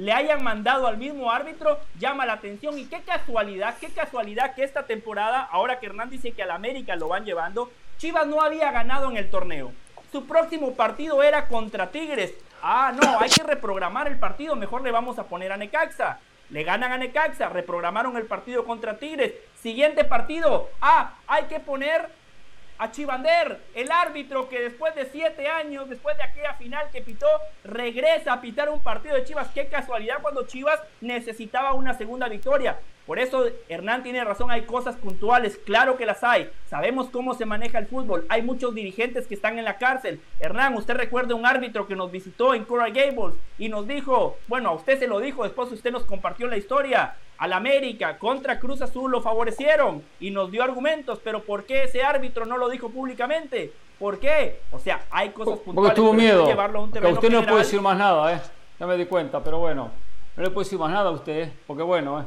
le 0.00 0.14
hayan 0.14 0.42
mandado 0.42 0.86
al 0.86 0.96
mismo 0.96 1.30
árbitro, 1.30 1.78
llama 1.98 2.24
la 2.24 2.32
atención. 2.34 2.78
Y 2.78 2.86
qué 2.86 3.02
casualidad, 3.02 3.76
qué 3.78 3.88
casualidad 3.88 4.54
que 4.54 4.64
esta 4.64 4.84
temporada, 4.86 5.42
ahora 5.42 5.78
que 5.78 5.86
Hernán 5.86 6.08
dice 6.08 6.32
que 6.32 6.42
al 6.42 6.50
América 6.50 6.96
lo 6.96 7.08
van 7.08 7.26
llevando, 7.26 7.70
Chivas 7.98 8.26
no 8.26 8.40
había 8.40 8.72
ganado 8.72 9.10
en 9.10 9.18
el 9.18 9.28
torneo. 9.28 9.72
Su 10.10 10.26
próximo 10.26 10.72
partido 10.72 11.22
era 11.22 11.48
contra 11.48 11.90
Tigres. 11.90 12.32
Ah, 12.62 12.94
no, 12.94 13.20
hay 13.20 13.28
que 13.28 13.42
reprogramar 13.42 14.08
el 14.08 14.18
partido, 14.18 14.56
mejor 14.56 14.82
le 14.82 14.90
vamos 14.90 15.18
a 15.18 15.24
poner 15.24 15.52
a 15.52 15.58
Necaxa. 15.58 16.18
Le 16.48 16.64
ganan 16.64 16.92
a 16.92 16.96
Necaxa, 16.96 17.50
reprogramaron 17.50 18.16
el 18.16 18.24
partido 18.24 18.64
contra 18.64 18.96
Tigres. 18.96 19.34
Siguiente 19.60 20.04
partido, 20.04 20.70
ah, 20.80 21.12
hay 21.26 21.44
que 21.44 21.60
poner 21.60 22.08
a 22.80 22.90
Chivander, 22.90 23.60
el 23.74 23.92
árbitro 23.92 24.48
que 24.48 24.58
después 24.58 24.94
de 24.94 25.04
siete 25.04 25.46
años, 25.46 25.90
después 25.90 26.16
de 26.16 26.22
aquella 26.22 26.54
final 26.54 26.88
que 26.90 27.02
pitó, 27.02 27.26
regresa 27.62 28.32
a 28.32 28.40
pitar 28.40 28.70
un 28.70 28.82
partido 28.82 29.14
de 29.16 29.24
Chivas. 29.24 29.48
Qué 29.52 29.66
casualidad 29.68 30.22
cuando 30.22 30.46
Chivas 30.46 30.80
necesitaba 31.02 31.74
una 31.74 31.92
segunda 31.92 32.26
victoria. 32.30 32.78
Por 33.10 33.18
eso 33.18 33.44
Hernán 33.68 34.04
tiene 34.04 34.22
razón, 34.22 34.52
hay 34.52 34.62
cosas 34.62 34.94
puntuales, 34.94 35.58
claro 35.66 35.96
que 35.96 36.06
las 36.06 36.22
hay. 36.22 36.48
Sabemos 36.68 37.08
cómo 37.10 37.34
se 37.34 37.44
maneja 37.44 37.80
el 37.80 37.88
fútbol, 37.88 38.24
hay 38.28 38.40
muchos 38.40 38.72
dirigentes 38.72 39.26
que 39.26 39.34
están 39.34 39.58
en 39.58 39.64
la 39.64 39.78
cárcel. 39.78 40.20
Hernán, 40.38 40.76
usted 40.76 40.94
recuerda 40.94 41.34
un 41.34 41.44
árbitro 41.44 41.88
que 41.88 41.96
nos 41.96 42.12
visitó 42.12 42.54
en 42.54 42.64
Coral 42.64 42.92
Gables 42.92 43.34
y 43.58 43.68
nos 43.68 43.88
dijo, 43.88 44.36
bueno, 44.46 44.68
a 44.68 44.74
usted 44.74 44.96
se 44.96 45.08
lo 45.08 45.18
dijo, 45.18 45.42
después 45.42 45.72
usted 45.72 45.90
nos 45.90 46.04
compartió 46.04 46.46
la 46.46 46.56
historia. 46.56 47.16
Al 47.38 47.52
América 47.52 48.16
contra 48.16 48.60
Cruz 48.60 48.80
Azul 48.80 49.10
lo 49.10 49.20
favorecieron 49.20 50.04
y 50.20 50.30
nos 50.30 50.52
dio 50.52 50.62
argumentos, 50.62 51.18
pero 51.24 51.42
¿por 51.42 51.64
qué 51.64 51.82
ese 51.82 52.04
árbitro 52.04 52.46
no 52.46 52.58
lo 52.58 52.68
dijo 52.68 52.90
públicamente? 52.90 53.72
¿Por 53.98 54.20
qué? 54.20 54.60
O 54.70 54.78
sea, 54.78 55.04
hay 55.10 55.30
cosas 55.30 55.58
puntuales. 55.58 55.94
Porque 55.94 55.96
tuvo 55.96 56.12
miedo. 56.12 56.46
que 56.46 57.08
usted 57.08 57.30
no 57.30 57.44
puede 57.44 57.64
decir 57.64 57.80
más 57.80 57.98
nada, 57.98 58.34
¿eh? 58.34 58.40
Ya 58.78 58.86
me 58.86 58.96
di 58.96 59.06
cuenta, 59.06 59.42
pero 59.42 59.58
bueno. 59.58 59.90
No 60.36 60.44
le 60.44 60.50
puedo 60.50 60.62
decir 60.62 60.78
más 60.78 60.92
nada 60.92 61.08
a 61.08 61.12
usted, 61.12 61.48
¿eh? 61.48 61.52
porque 61.66 61.82
bueno, 61.82 62.20
¿eh? 62.20 62.24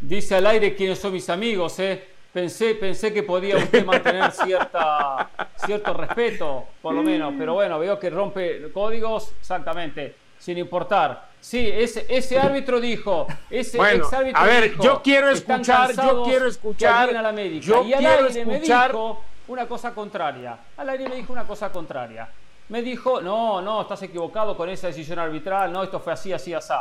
Dice 0.00 0.34
al 0.34 0.46
aire 0.46 0.74
quiénes 0.74 0.98
son 0.98 1.12
mis 1.12 1.28
amigos, 1.30 1.78
¿eh? 1.78 2.08
Pensé, 2.32 2.74
pensé 2.74 3.14
que 3.14 3.22
podía 3.22 3.56
usted 3.56 3.82
mantener 3.86 4.30
cierta, 4.30 5.30
cierto 5.64 5.94
respeto, 5.94 6.64
por 6.82 6.92
lo 6.94 7.02
menos, 7.02 7.32
pero 7.38 7.54
bueno, 7.54 7.78
veo 7.78 7.98
que 7.98 8.10
rompe 8.10 8.70
códigos, 8.72 9.32
exactamente, 9.40 10.14
sin 10.38 10.58
importar. 10.58 11.30
Sí, 11.40 11.66
ese, 11.72 12.04
ese 12.10 12.38
árbitro 12.38 12.78
dijo, 12.78 13.26
ese 13.48 13.78
bueno, 13.78 14.06
a 14.34 14.44
ver, 14.44 14.78
yo 14.78 15.00
quiero 15.02 15.30
escuchar, 15.30 15.94
yo 15.94 16.24
quiero 16.24 16.46
escuchar, 16.48 17.16
a 17.16 17.22
la 17.22 17.30
América. 17.30 17.80
y 17.80 17.94
al 17.94 18.04
aire 18.04 18.44
me 18.44 18.60
dijo 18.60 19.22
una 19.48 19.66
cosa 19.66 19.94
contraria, 19.94 20.58
al 20.76 20.90
aire 20.90 21.08
me 21.08 21.14
dijo 21.14 21.32
una 21.32 21.46
cosa 21.46 21.72
contraria. 21.72 22.28
Me 22.68 22.82
dijo, 22.82 23.20
no, 23.22 23.62
no, 23.62 23.82
estás 23.82 24.02
equivocado 24.02 24.56
con 24.56 24.68
esa 24.68 24.88
decisión 24.88 25.20
arbitral, 25.20 25.72
no, 25.72 25.84
esto 25.84 26.00
fue 26.00 26.12
así, 26.12 26.32
así, 26.34 26.52
así 26.52 26.74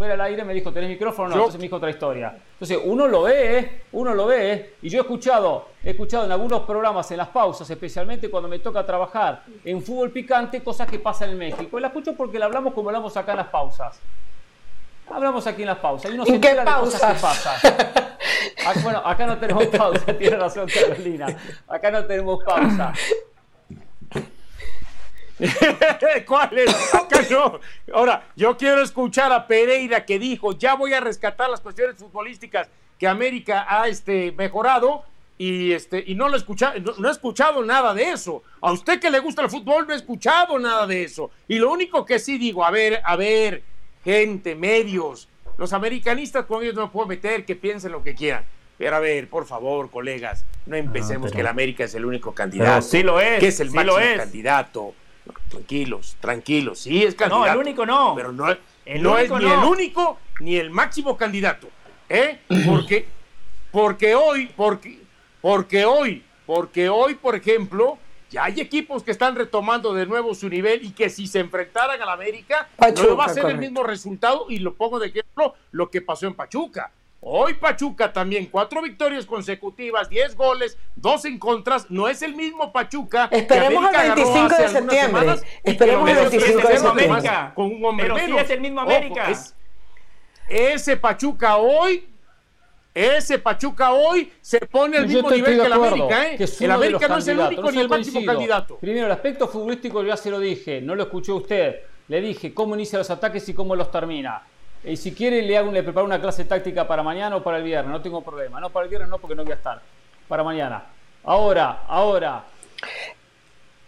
fuera 0.00 0.14
al 0.14 0.20
aire 0.22 0.46
me 0.46 0.54
dijo, 0.54 0.72
¿tenés 0.72 0.88
micrófono? 0.88 1.28
No, 1.28 1.34
entonces 1.34 1.58
me 1.58 1.64
dijo 1.64 1.76
otra 1.76 1.90
historia. 1.90 2.34
Entonces, 2.52 2.78
uno 2.82 3.06
lo 3.06 3.24
ve, 3.24 3.58
¿eh? 3.58 3.82
uno 3.92 4.14
lo 4.14 4.28
ve, 4.28 4.52
¿eh? 4.52 4.74
y 4.80 4.88
yo 4.88 4.96
he 4.96 5.02
escuchado, 5.02 5.66
he 5.84 5.90
escuchado 5.90 6.24
en 6.24 6.32
algunos 6.32 6.62
programas, 6.62 7.10
en 7.10 7.18
las 7.18 7.28
pausas, 7.28 7.68
especialmente 7.68 8.30
cuando 8.30 8.48
me 8.48 8.60
toca 8.60 8.86
trabajar 8.86 9.42
en 9.62 9.82
fútbol 9.82 10.10
picante, 10.10 10.62
cosas 10.62 10.88
que 10.88 10.98
pasan 10.98 11.28
en 11.28 11.36
México. 11.36 11.76
Y 11.76 11.82
la 11.82 11.88
escucho 11.88 12.14
porque 12.16 12.38
la 12.38 12.46
hablamos 12.46 12.72
como 12.72 12.88
hablamos 12.88 13.14
acá 13.14 13.32
en 13.32 13.36
las 13.36 13.48
pausas. 13.48 14.00
Hablamos 15.10 15.46
aquí 15.46 15.60
en 15.64 15.68
las 15.68 15.78
pausas 15.78 16.10
y 16.10 16.14
uno 16.14 16.24
se 16.24 16.34
entera 16.34 16.64
de 16.64 16.80
cosas 16.80 17.12
que 17.12 17.20
pasan. 17.20 17.56
Ah, 18.66 18.72
bueno, 18.82 19.02
acá 19.04 19.26
no 19.26 19.36
tenemos 19.36 19.66
pausa, 19.66 20.06
tiene 20.18 20.36
razón 20.36 20.66
Carolina. 20.66 21.26
Acá 21.68 21.90
no 21.90 22.06
tenemos 22.06 22.42
pausa. 22.42 22.94
¿Cuál 26.26 26.58
es? 26.58 26.94
Acá 26.94 27.20
no. 27.30 27.60
Ahora, 27.92 28.28
yo 28.36 28.56
quiero 28.56 28.82
escuchar 28.82 29.32
a 29.32 29.46
Pereira 29.46 30.04
que 30.04 30.18
dijo, 30.18 30.52
ya 30.52 30.74
voy 30.74 30.92
a 30.92 31.00
rescatar 31.00 31.48
las 31.50 31.60
cuestiones 31.60 31.96
futbolísticas 31.96 32.68
que 32.98 33.08
América 33.08 33.66
ha 33.68 33.88
este, 33.88 34.32
mejorado 34.32 35.04
y, 35.38 35.72
este, 35.72 36.04
y 36.06 36.14
no, 36.14 36.28
lo 36.28 36.36
escucha, 36.36 36.74
no, 36.98 37.08
he 37.08 37.10
escuchado 37.10 37.64
nada 37.64 37.94
de 37.94 38.10
eso. 38.10 38.42
A 38.60 38.72
usted 38.72 39.00
que 39.00 39.10
le 39.10 39.20
gusta 39.20 39.40
el 39.40 39.48
fútbol 39.48 39.86
no 39.86 39.94
he 39.94 39.96
escuchado 39.96 40.58
nada 40.58 40.86
de 40.86 41.04
eso. 41.04 41.30
Y 41.48 41.58
lo 41.58 41.72
único 41.72 42.04
que 42.04 42.18
sí 42.18 42.36
digo, 42.36 42.62
a 42.62 42.70
ver, 42.70 43.00
a 43.02 43.16
ver, 43.16 43.62
gente, 44.04 44.54
medios, 44.54 45.28
los 45.56 45.72
americanistas 45.72 46.44
con 46.44 46.62
ellos 46.62 46.74
no 46.74 46.82
me 46.82 46.92
puedo 46.92 47.06
meter, 47.06 47.46
que 47.46 47.56
piensen 47.56 47.92
lo 47.92 48.02
que 48.02 48.14
quieran. 48.14 48.44
Pero 48.76 48.96
a 48.96 48.98
ver, 48.98 49.28
por 49.28 49.46
favor, 49.46 49.90
colegas, 49.90 50.44
no 50.66 50.76
empecemos 50.76 51.32
que 51.32 51.40
el 51.40 51.46
América 51.46 51.84
es 51.84 51.94
el 51.94 52.04
único 52.04 52.34
candidato. 52.34 52.82
sí 52.82 53.02
lo 53.02 53.18
es. 53.18 53.40
Que 53.40 53.48
es 53.48 53.60
el 53.60 53.70
sí 53.70 53.76
máximo 53.76 53.98
lo 53.98 54.02
es. 54.02 54.18
candidato. 54.18 54.94
Tranquilos, 55.48 56.16
tranquilos. 56.20 56.80
Sí 56.80 57.02
es 57.04 57.14
candidato. 57.14 57.46
No, 57.46 57.52
el 57.52 57.58
único 57.58 57.86
no. 57.86 58.14
Pero 58.14 58.32
no, 58.32 58.48
El 58.84 59.02
no 59.02 59.18
es 59.18 59.30
ni 59.30 59.44
no. 59.44 59.52
el 59.52 59.68
único 59.68 60.18
ni 60.40 60.56
el 60.56 60.70
máximo 60.70 61.16
candidato. 61.16 61.68
¿Eh? 62.08 62.40
Porque, 62.66 63.06
porque 63.70 64.14
hoy, 64.14 64.50
porque, 64.56 65.00
porque 65.40 65.84
hoy, 65.84 66.24
porque 66.44 66.88
hoy, 66.88 67.14
por 67.14 67.36
ejemplo, 67.36 67.98
ya 68.30 68.44
hay 68.44 68.60
equipos 68.60 69.02
que 69.02 69.10
están 69.10 69.36
retomando 69.36 69.94
de 69.94 70.06
nuevo 70.06 70.34
su 70.34 70.48
nivel 70.48 70.84
y 70.84 70.90
que 70.90 71.10
si 71.10 71.26
se 71.26 71.40
enfrentaran 71.40 72.00
a 72.00 72.04
la 72.04 72.12
América, 72.12 72.68
Pachuca, 72.76 73.08
no 73.08 73.16
va 73.16 73.24
a 73.26 73.28
ser 73.28 73.46
el 73.46 73.58
mismo 73.58 73.82
resultado 73.82 74.46
y 74.48 74.58
lo 74.58 74.74
pongo 74.74 74.98
de 74.98 75.08
ejemplo 75.08 75.54
lo 75.72 75.90
que 75.90 76.00
pasó 76.00 76.26
en 76.26 76.34
Pachuca. 76.34 76.92
Hoy 77.22 77.52
Pachuca 77.54 78.10
también, 78.12 78.46
cuatro 78.46 78.80
victorias 78.80 79.26
consecutivas, 79.26 80.08
diez 80.08 80.34
goles, 80.34 80.78
dos 80.96 81.26
en 81.26 81.38
contras. 81.38 81.90
No 81.90 82.08
es 82.08 82.22
el 82.22 82.34
mismo 82.34 82.72
Pachuca. 82.72 83.28
que 83.28 83.36
Esperemos 83.38 83.84
al 83.84 83.94
agarró 83.94 84.14
25 84.16 84.46
hace 84.46 84.62
de 84.62 84.68
septiembre. 84.70 85.20
semanas 85.20 85.42
que 85.42 85.70
Esperemos 85.70 86.04
metió 86.04 86.20
25 86.30 86.68
de 86.68 86.78
septiembre. 86.78 87.30
Con 87.54 87.66
un 87.66 87.84
hombre 87.84 88.06
Pero 88.06 88.18
sí 88.24 88.36
es 88.38 88.50
el 88.50 88.60
mismo 88.62 88.80
Ojo, 88.80 88.90
América. 88.90 89.30
es- 89.30 89.54
ese 90.48 90.96
Pachuca 90.96 91.58
hoy, 91.58 92.08
ese 92.94 93.38
Pachuca 93.38 93.92
hoy 93.92 94.32
se 94.40 94.58
pone 94.60 94.96
al 94.96 95.06
mismo 95.06 95.30
nivel 95.30 95.60
que 95.60 95.66
el 95.66 95.72
acuerdo, 95.74 95.94
América. 96.06 96.26
¿eh? 96.32 96.36
que 96.38 96.44
es 96.44 96.60
el 96.60 96.70
América 96.70 97.06
no 97.06 97.18
es 97.18 97.28
el 97.28 97.38
único 97.38 97.62
no 97.62 97.70
ni 97.70 97.80
el 97.80 97.88
máximo 97.88 98.24
candidato. 98.24 98.78
Primero, 98.78 99.06
el 99.06 99.12
aspecto 99.12 99.46
futbolístico 99.46 100.02
ya 100.02 100.16
se 100.16 100.30
lo 100.30 100.40
dije, 100.40 100.80
no 100.80 100.94
lo 100.94 101.02
escuchó 101.02 101.36
usted. 101.36 101.80
Le 102.08 102.20
dije 102.22 102.52
cómo 102.54 102.74
inicia 102.74 102.98
los 102.98 103.10
ataques 103.10 103.46
y 103.50 103.54
cómo 103.54 103.76
los 103.76 103.90
termina. 103.90 104.42
Y 104.84 104.96
si 104.96 105.14
quiere, 105.14 105.42
le, 105.42 105.56
hago, 105.58 105.70
le 105.70 105.82
preparo 105.82 106.06
una 106.06 106.20
clase 106.20 106.44
táctica 106.46 106.86
para 106.88 107.02
mañana 107.02 107.36
o 107.36 107.42
para 107.42 107.58
el 107.58 107.64
viernes, 107.64 107.90
no 107.92 108.00
tengo 108.00 108.22
problema. 108.22 108.60
No, 108.60 108.70
para 108.70 108.84
el 108.84 108.90
viernes 108.90 109.10
no, 109.10 109.18
porque 109.18 109.34
no 109.34 109.42
voy 109.44 109.52
a 109.52 109.56
estar. 109.56 109.80
Para 110.26 110.42
mañana. 110.42 110.82
Ahora, 111.24 111.82
ahora. 111.86 112.44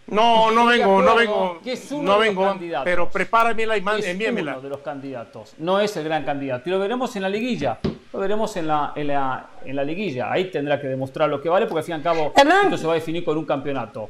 No, 0.05 0.51
no 0.51 0.65
vengo, 0.65 1.01
no 1.01 1.15
vengo, 1.15 1.59
que 1.63 1.73
es 1.73 1.91
uno 1.93 2.03
no 2.03 2.11
de 2.11 2.17
los 2.17 2.27
vengo, 2.27 2.43
candidatos. 2.45 2.83
pero 2.83 3.09
prepáramela 3.09 3.77
y 3.77 3.81
man- 3.81 3.99
es 3.99 4.05
envíamela. 4.05 4.51
uno 4.51 4.61
de 4.61 4.69
los 4.69 4.79
candidatos, 4.81 5.53
no 5.59 5.79
es 5.79 5.95
el 5.95 6.03
gran 6.03 6.25
candidato. 6.25 6.67
Y 6.67 6.71
lo 6.73 6.79
veremos 6.79 7.15
en 7.15 7.21
la 7.21 7.29
liguilla, 7.29 7.79
lo 8.11 8.19
veremos 8.19 8.55
en 8.57 8.67
la, 8.67 8.91
en 8.95 9.07
la, 9.07 9.45
en 9.63 9.75
la 9.75 9.83
liguilla. 9.85 10.29
Ahí 10.29 10.51
tendrá 10.51 10.79
que 10.79 10.87
demostrar 10.87 11.29
lo 11.29 11.41
que 11.41 11.47
vale, 11.47 11.67
porque 11.67 11.79
al 11.79 11.85
fin 11.85 11.93
y 11.93 11.97
al 11.97 12.03
cabo 12.03 12.33
Hernán. 12.35 12.65
esto 12.65 12.77
se 12.77 12.85
va 12.85 12.91
a 12.93 12.95
definir 12.95 13.23
con 13.23 13.37
un 13.37 13.45
campeonato. 13.45 14.09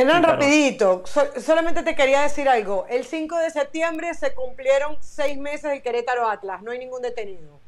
Hernán, 0.00 0.22
Sí, 0.22 0.30
rapidito, 0.30 1.02
so- 1.06 1.40
solamente 1.40 1.82
te 1.82 1.94
quería 1.94 2.22
decir 2.22 2.48
algo. 2.48 2.86
El 2.88 3.04
5 3.04 3.36
de 3.38 3.50
septiembre 3.50 4.12
se 4.14 4.34
cumplieron 4.34 4.96
seis 5.00 5.38
meses 5.38 5.70
del 5.70 5.82
Querétaro 5.82 6.28
Atlas, 6.28 6.62
no 6.62 6.70
hay 6.70 6.78
ningún 6.78 7.02
detenido. 7.02 7.58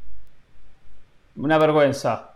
Una 1.36 1.58
vergüenza. 1.58 2.34